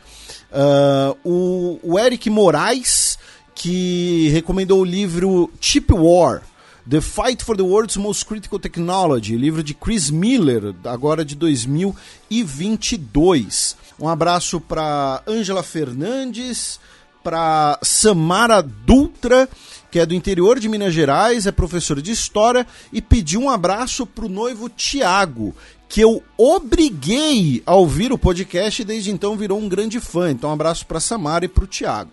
Uh, 0.51 1.15
o, 1.25 1.79
o 1.83 1.99
Eric 1.99 2.31
Moraes, 2.31 3.19
que 3.55 4.31
recomendou 4.31 4.81
o 4.81 4.85
livro 4.85 5.53
Chip 5.61 5.93
War, 5.93 6.43
The 6.89 7.01
Fight 7.01 7.45
for 7.45 7.57
the 7.57 7.63
World's 7.63 7.97
Most 7.97 8.25
Critical 8.25 8.59
Technology, 8.59 9.37
livro 9.37 9.63
de 9.63 9.73
Chris 9.73 10.11
Miller, 10.11 10.75
agora 10.85 11.25
de 11.25 11.37
2022. 11.37 13.77
Um 14.01 14.09
abraço 14.09 14.61
para 14.61 15.23
Angela 15.27 15.63
Fernandes, 15.63 16.81
para 17.23 17.79
Samara 17.83 18.63
Dutra 18.63 19.49
que 19.93 20.01
é 20.01 20.07
do 20.07 20.15
interior 20.15 20.59
de 20.59 20.71
Minas 20.71 20.95
Gerais, 20.95 21.47
é 21.47 21.53
professor 21.53 22.01
de 22.01 22.11
história 22.11 22.67
e 22.91 23.03
pediu 23.03 23.43
um 23.43 23.51
abraço 23.51 24.07
pro 24.07 24.27
noivo 24.27 24.71
Tiago, 24.71 25.55
que 25.87 26.01
eu 26.01 26.23
obriguei 26.39 27.63
a 27.67 27.75
ouvir 27.75 28.11
o 28.11 28.17
podcast 28.17 28.81
e 28.81 28.87
desde 28.87 29.11
então 29.11 29.37
virou 29.37 29.59
um 29.59 29.69
grande 29.69 30.01
fã. 30.01 30.31
Então, 30.31 30.49
um 30.49 30.55
abraço 30.55 30.87
para 30.87 30.99
Samara 30.99 31.45
e 31.45 31.49
para 31.49 31.65
o 31.65 31.67
Tiago. 31.67 32.11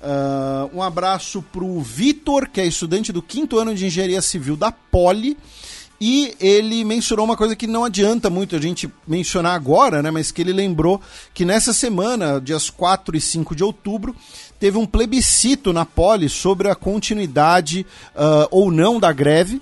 Uh, 0.00 0.78
um 0.78 0.80
abraço 0.80 1.42
para 1.42 1.64
o 1.64 1.80
Vitor, 1.82 2.48
que 2.48 2.60
é 2.60 2.64
estudante 2.64 3.10
do 3.10 3.20
quinto 3.20 3.58
ano 3.58 3.74
de 3.74 3.86
engenharia 3.86 4.22
civil 4.22 4.56
da 4.56 4.70
Poli. 4.70 5.36
E 6.00 6.34
ele 6.40 6.82
mencionou 6.82 7.26
uma 7.26 7.36
coisa 7.36 7.54
que 7.54 7.66
não 7.66 7.84
adianta 7.84 8.30
muito 8.30 8.56
a 8.56 8.60
gente 8.60 8.90
mencionar 9.06 9.54
agora, 9.54 10.00
né? 10.00 10.10
Mas 10.10 10.32
que 10.32 10.40
ele 10.40 10.52
lembrou 10.52 10.98
que 11.34 11.44
nessa 11.44 11.74
semana, 11.74 12.40
dias 12.40 12.70
4 12.70 13.14
e 13.14 13.20
5 13.20 13.54
de 13.54 13.62
outubro, 13.62 14.16
teve 14.60 14.76
um 14.78 14.86
plebiscito 14.86 15.72
na 15.72 15.86
Poli 15.86 16.28
sobre 16.28 16.68
a 16.68 16.74
continuidade 16.74 17.86
uh, 18.14 18.46
ou 18.50 18.70
não 18.70 19.00
da 19.00 19.10
greve. 19.10 19.60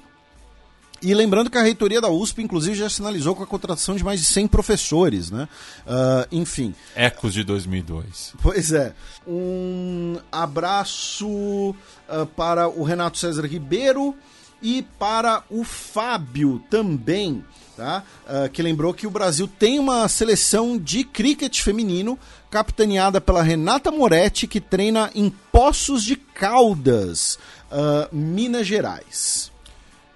E 1.01 1.15
lembrando 1.15 1.49
que 1.49 1.57
a 1.57 1.63
reitoria 1.63 2.01
da 2.01 2.09
USP, 2.09 2.43
inclusive, 2.43 2.77
já 2.77 2.91
sinalizou 2.91 3.35
com 3.35 3.45
a 3.45 3.47
contratação 3.47 3.95
de 3.95 4.03
mais 4.03 4.19
de 4.19 4.27
100 4.27 4.49
professores, 4.49 5.31
né? 5.31 5.49
Uh, 5.87 6.27
enfim. 6.33 6.75
Ecos 6.97 7.33
de 7.33 7.45
2002. 7.45 8.35
Pois 8.43 8.73
é. 8.73 8.93
Um 9.25 10.19
abraço 10.33 11.29
uh, 11.29 12.27
para 12.35 12.69
o 12.69 12.83
Renato 12.83 13.17
César 13.17 13.47
Ribeiro 13.47 14.13
e 14.61 14.85
para 14.99 15.45
o 15.49 15.63
Fábio 15.63 16.61
também, 16.69 17.45
tá? 17.77 18.03
Uh, 18.27 18.51
que 18.51 18.61
lembrou 18.61 18.93
que 18.93 19.07
o 19.07 19.11
Brasil 19.11 19.47
tem 19.47 19.79
uma 19.79 20.09
seleção 20.09 20.77
de 20.77 21.05
cricket 21.05 21.61
feminino 21.63 22.19
capitaneada 22.51 23.21
pela 23.21 23.43
Renata 23.43 23.91
Moretti, 23.91 24.47
que 24.47 24.61
treina 24.61 25.11
em 25.15 25.31
Poços 25.31 26.03
de 26.05 26.17
Caldas, 26.17 27.39
uh, 27.71 28.15
Minas 28.15 28.67
Gerais. 28.67 29.53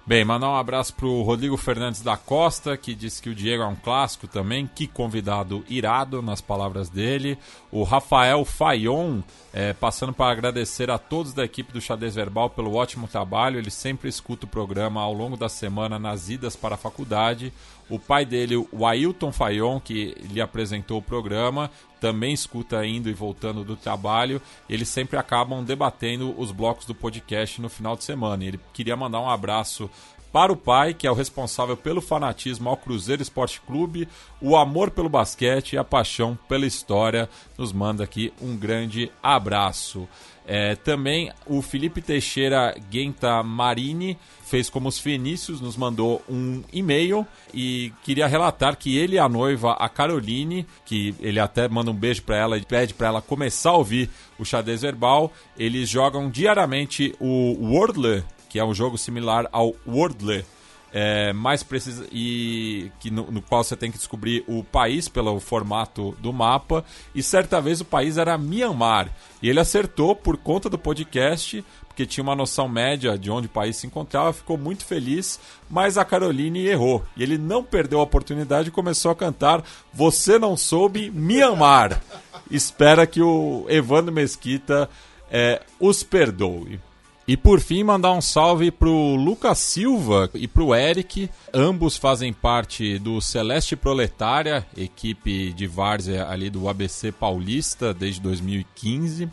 Bem, 0.05 0.25
mandar 0.25 0.49
um 0.49 0.57
abraço 0.57 0.93
pro 0.93 1.21
Rodrigo 1.21 1.55
Fernandes 1.55 2.01
da 2.01 2.17
Costa, 2.17 2.75
que 2.75 2.93
disse 2.93 3.21
que 3.21 3.29
o 3.29 3.35
Diego 3.35 3.63
é 3.63 3.65
um 3.65 3.75
clássico 3.75 4.27
também. 4.27 4.69
Que 4.75 4.85
convidado 4.85 5.63
irado, 5.69 6.21
nas 6.21 6.41
palavras 6.41 6.89
dele. 6.89 7.37
O 7.71 7.83
Rafael 7.83 8.43
Fayon, 8.43 9.21
é, 9.53 9.71
passando 9.71 10.11
para 10.11 10.29
agradecer 10.29 10.91
a 10.91 10.97
todos 10.97 11.31
da 11.31 11.45
equipe 11.45 11.71
do 11.71 11.79
Xadrez 11.79 12.15
Verbal 12.15 12.49
pelo 12.49 12.75
ótimo 12.75 13.07
trabalho. 13.07 13.57
Ele 13.57 13.71
sempre 13.71 14.09
escuta 14.09 14.45
o 14.45 14.49
programa 14.49 14.99
ao 14.99 15.13
longo 15.13 15.37
da 15.37 15.47
semana 15.47 15.97
nas 15.97 16.27
idas 16.27 16.53
para 16.53 16.75
a 16.75 16.77
faculdade. 16.77 17.53
O 17.89 17.99
pai 17.99 18.25
dele, 18.25 18.55
o 18.55 18.85
Ailton 18.85 19.31
Fayon, 19.31 19.79
que 19.79 20.15
lhe 20.31 20.41
apresentou 20.41 20.99
o 20.99 21.01
programa, 21.01 21.69
também 21.99 22.33
escuta 22.33 22.85
indo 22.85 23.09
e 23.09 23.13
voltando 23.13 23.63
do 23.63 23.75
trabalho. 23.75 24.41
Eles 24.69 24.89
sempre 24.89 25.17
acabam 25.17 25.63
debatendo 25.63 26.33
os 26.39 26.51
blocos 26.51 26.85
do 26.85 26.95
podcast 26.95 27.61
no 27.61 27.69
final 27.69 27.95
de 27.95 28.03
semana. 28.03 28.43
Ele 28.43 28.59
queria 28.73 28.95
mandar 28.95 29.21
um 29.21 29.29
abraço 29.29 29.89
para 30.33 30.51
o 30.51 30.57
pai, 30.57 30.95
que 30.95 31.05
é 31.05 31.11
o 31.11 31.13
responsável 31.13 31.77
pelo 31.77 32.01
fanatismo 32.01 32.67
ao 32.67 32.75
Cruzeiro 32.75 33.21
Esporte 33.21 33.61
Clube, 33.61 34.09
o 34.41 34.57
amor 34.57 34.89
pelo 34.89 35.07
basquete 35.07 35.73
e 35.73 35.77
a 35.77 35.83
paixão 35.83 36.37
pela 36.49 36.65
história. 36.65 37.29
Nos 37.55 37.71
manda 37.71 38.03
aqui 38.03 38.33
um 38.41 38.57
grande 38.57 39.11
abraço. 39.21 40.09
É, 40.45 40.75
também 40.75 41.31
o 41.45 41.61
Felipe 41.61 42.01
Teixeira 42.01 42.75
Genta 42.91 43.43
Marini 43.43 44.17
fez 44.53 44.69
como 44.69 44.87
os 44.87 44.99
Fenícios, 44.99 45.59
nos 45.59 45.75
mandou 45.75 46.21
um 46.29 46.61
e-mail 46.71 47.25
e 47.51 47.91
queria 48.03 48.27
relatar 48.27 48.77
que 48.77 48.95
ele 48.95 49.15
e 49.15 49.19
a 49.19 49.27
noiva, 49.27 49.71
a 49.71 49.89
Caroline, 49.89 50.67
que 50.85 51.15
ele 51.19 51.39
até 51.39 51.67
manda 51.67 51.89
um 51.89 51.95
beijo 51.95 52.21
para 52.21 52.37
ela 52.37 52.55
e 52.55 52.63
pede 52.63 52.93
para 52.93 53.07
ela 53.07 53.19
começar 53.19 53.71
a 53.71 53.77
ouvir 53.77 54.11
o 54.37 54.45
xadrez 54.45 54.83
verbal, 54.83 55.33
eles 55.57 55.89
jogam 55.89 56.29
diariamente 56.29 57.15
o 57.19 57.57
Wordle, 57.65 58.23
que 58.47 58.59
é 58.59 58.63
um 58.63 58.75
jogo 58.75 58.95
similar 58.95 59.49
ao 59.51 59.73
Wordle, 59.87 60.45
é, 60.93 61.33
mais 61.33 61.63
precisa 61.63 62.05
e 62.11 62.91
que 62.99 63.09
no, 63.09 63.31
no, 63.31 63.41
qual 63.41 63.63
você 63.63 63.75
tem 63.75 63.91
que 63.91 63.97
descobrir 63.97 64.43
o 64.47 64.63
país 64.63 65.09
pelo 65.09 65.39
formato 65.39 66.15
do 66.19 66.31
mapa. 66.31 66.85
E 67.15 67.23
certa 67.23 67.59
vez 67.59 67.81
o 67.81 67.85
país 67.85 68.19
era 68.19 68.37
Myanmar 68.37 69.09
e 69.41 69.49
ele 69.49 69.59
acertou 69.59 70.15
por 70.15 70.37
conta 70.37 70.69
do 70.69 70.77
podcast 70.77 71.65
porque 71.93 72.07
tinha 72.07 72.23
uma 72.23 72.35
noção 72.35 72.67
média 72.67 73.17
de 73.17 73.29
onde 73.29 73.45
o 73.45 73.51
país 73.51 73.77
se 73.77 73.85
encontrava 73.85 74.33
ficou 74.33 74.57
muito 74.57 74.83
feliz 74.83 75.39
mas 75.69 75.97
a 75.97 76.03
Caroline 76.03 76.65
errou 76.65 77.03
e 77.15 77.21
ele 77.21 77.37
não 77.37 77.63
perdeu 77.63 77.99
a 77.99 78.03
oportunidade 78.03 78.69
e 78.69 78.71
começou 78.71 79.11
a 79.11 79.15
cantar 79.15 79.63
você 79.93 80.39
não 80.39 80.57
soube 80.57 81.11
Myanmar 81.11 82.01
espera 82.49 83.05
que 83.05 83.21
o 83.21 83.65
Evandro 83.69 84.11
Mesquita 84.11 84.89
é, 85.31 85.61
os 85.79 86.01
perdoe 86.01 86.79
e 87.25 87.37
por 87.37 87.61
fim, 87.61 87.83
mandar 87.83 88.11
um 88.11 88.19
salve 88.19 88.69
pro 88.69 89.15
Lucas 89.15 89.57
Silva 89.59 90.29
e 90.33 90.45
pro 90.45 90.75
Eric. 90.75 91.29
Ambos 91.53 91.95
fazem 91.95 92.33
parte 92.33 92.99
do 92.99 93.21
Celeste 93.21 93.77
Proletária, 93.77 94.65
equipe 94.75 95.53
de 95.53 95.65
várzea 95.65 96.27
ali 96.27 96.49
do 96.49 96.67
ABC 96.67 97.13
Paulista 97.13 97.93
desde 97.93 98.19
2015. 98.19 99.29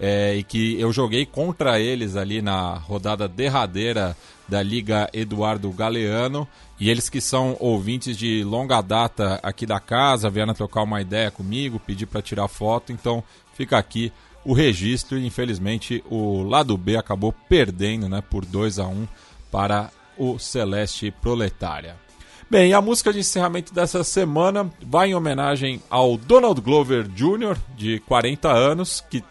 É, 0.00 0.36
e 0.36 0.44
que 0.44 0.80
eu 0.80 0.92
joguei 0.92 1.26
contra 1.26 1.80
eles 1.80 2.14
ali 2.14 2.40
na 2.40 2.74
rodada 2.74 3.26
derradeira 3.26 4.16
da 4.48 4.62
Liga 4.62 5.08
Eduardo 5.12 5.70
Galeano. 5.70 6.46
E 6.78 6.88
eles 6.88 7.08
que 7.08 7.20
são 7.20 7.56
ouvintes 7.58 8.16
de 8.16 8.44
longa 8.44 8.80
data 8.80 9.40
aqui 9.42 9.66
da 9.66 9.80
casa, 9.80 10.30
vieram 10.30 10.54
trocar 10.54 10.82
uma 10.82 11.00
ideia 11.00 11.30
comigo, 11.30 11.80
pedir 11.80 12.06
para 12.06 12.22
tirar 12.22 12.46
foto. 12.46 12.92
Então 12.92 13.22
fica 13.54 13.76
aqui 13.76 14.12
o 14.44 14.52
registro 14.52 15.18
infelizmente 15.18 16.02
o 16.08 16.42
lado 16.42 16.76
B 16.76 16.96
acabou 16.96 17.34
perdendo 17.48 18.08
né, 18.08 18.22
por 18.22 18.44
2 18.44 18.78
a 18.78 18.86
1 18.86 19.08
para 19.50 19.90
o 20.16 20.38
Celeste 20.38 21.10
Proletária. 21.10 21.96
Bem, 22.50 22.72
a 22.72 22.80
música 22.80 23.12
de 23.12 23.18
encerramento 23.18 23.74
dessa 23.74 24.02
semana 24.02 24.70
vai 24.80 25.10
em 25.10 25.14
homenagem 25.14 25.82
ao 25.90 26.16
Donald 26.16 26.58
Glover 26.62 27.06
Jr., 27.08 27.58
de 27.76 28.00
40 28.00 28.50
anos, 28.50 29.04
que 29.10 29.22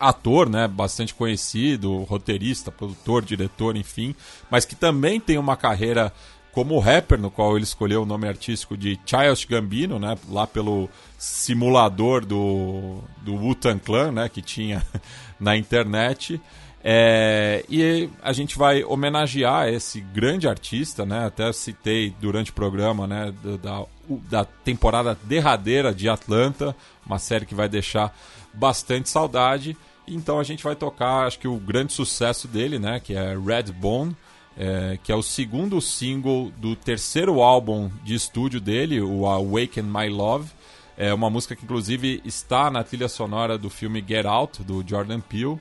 ator, 0.00 0.48
né, 0.48 0.66
bastante 0.66 1.14
conhecido, 1.14 2.02
roteirista, 2.04 2.72
produtor, 2.72 3.22
diretor, 3.22 3.76
enfim, 3.76 4.14
mas 4.50 4.64
que 4.64 4.74
também 4.74 5.20
tem 5.20 5.36
uma 5.36 5.56
carreira 5.56 6.12
como 6.52 6.78
rapper, 6.80 7.20
no 7.20 7.30
qual 7.30 7.54
ele 7.54 7.64
escolheu 7.64 8.02
o 8.02 8.06
nome 8.06 8.26
artístico 8.26 8.76
de 8.76 8.98
Childish 9.06 9.44
Gambino, 9.44 9.98
né, 9.98 10.16
lá 10.28 10.46
pelo 10.46 10.88
simulador 11.18 12.24
do, 12.24 12.98
do 13.22 13.34
Wu-Tang 13.34 13.78
Clan, 13.78 14.10
né, 14.10 14.28
que 14.28 14.42
tinha 14.42 14.82
na 15.38 15.56
internet. 15.56 16.40
É, 16.82 17.62
e 17.68 18.08
a 18.22 18.32
gente 18.32 18.56
vai 18.56 18.82
homenagear 18.82 19.68
esse 19.68 20.00
grande 20.00 20.48
artista, 20.48 21.04
né? 21.04 21.26
Até 21.26 21.52
citei 21.52 22.14
durante 22.18 22.50
o 22.50 22.54
programa, 22.54 23.06
né? 23.06 23.34
Da, 23.62 23.84
da 24.30 24.44
temporada 24.46 25.16
derradeira 25.24 25.94
de 25.94 26.08
Atlanta, 26.08 26.74
uma 27.04 27.18
série 27.18 27.44
que 27.44 27.54
vai 27.54 27.68
deixar 27.68 28.16
bastante 28.54 29.10
saudade. 29.10 29.76
Então 30.06 30.38
a 30.40 30.44
gente 30.44 30.64
vai 30.64 30.74
tocar, 30.74 31.26
acho 31.26 31.38
que 31.38 31.48
o 31.48 31.56
grande 31.56 31.92
sucesso 31.92 32.48
dele, 32.48 32.78
né? 32.78 33.00
Que 33.00 33.14
é 33.14 33.36
Red 33.36 33.72
Bone 33.72 34.16
é, 34.56 34.98
que 35.02 35.10
é 35.10 35.14
o 35.14 35.22
segundo 35.22 35.80
single 35.80 36.52
do 36.58 36.76
terceiro 36.76 37.40
álbum 37.40 37.90
de 38.04 38.14
estúdio 38.14 38.60
dele, 38.60 39.00
o 39.00 39.26
Awaken 39.26 39.84
My 39.84 40.08
Love. 40.08 40.50
É 40.98 41.14
uma 41.14 41.30
música 41.30 41.56
que 41.56 41.64
inclusive 41.64 42.20
está 42.26 42.70
na 42.70 42.84
trilha 42.84 43.08
sonora 43.08 43.56
do 43.56 43.70
filme 43.70 44.04
Get 44.06 44.26
Out, 44.26 44.62
do 44.62 44.84
Jordan 44.86 45.20
Peele, 45.20 45.58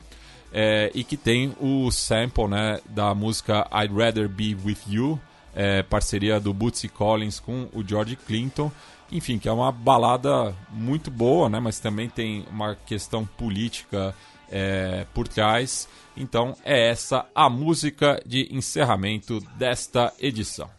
é, 0.52 0.92
e 0.94 1.04
que 1.04 1.16
tem 1.16 1.56
o 1.62 1.90
sample 1.92 2.48
né, 2.48 2.82
da 2.90 3.16
música 3.16 3.66
I'd 3.72 3.94
Rather 3.94 4.28
Be 4.28 4.58
With 4.66 4.80
You, 4.90 5.20
é, 5.56 5.82
parceria 5.84 6.40
do 6.40 6.54
Bootsy 6.54 6.90
Collins 6.90 7.40
com 7.40 7.70
o 7.74 7.88
George 7.88 8.18
Clinton. 8.18 8.70
Enfim, 9.12 9.40
que 9.40 9.50
é 9.50 9.52
uma 9.52 9.72
balada 9.72 10.56
muito 10.70 11.10
boa, 11.10 11.50
né, 11.50 11.60
mas 11.60 11.80
também 11.80 12.08
tem 12.08 12.46
uma 12.52 12.76
questão 12.76 13.26
política 13.26 14.14
é, 14.52 15.06
por 15.14 15.28
trás. 15.28 15.88
Então 16.16 16.56
é 16.64 16.90
essa 16.90 17.26
a 17.34 17.50
música 17.50 18.22
de 18.26 18.48
encerramento 18.52 19.40
desta 19.58 20.14
edição. 20.20 20.79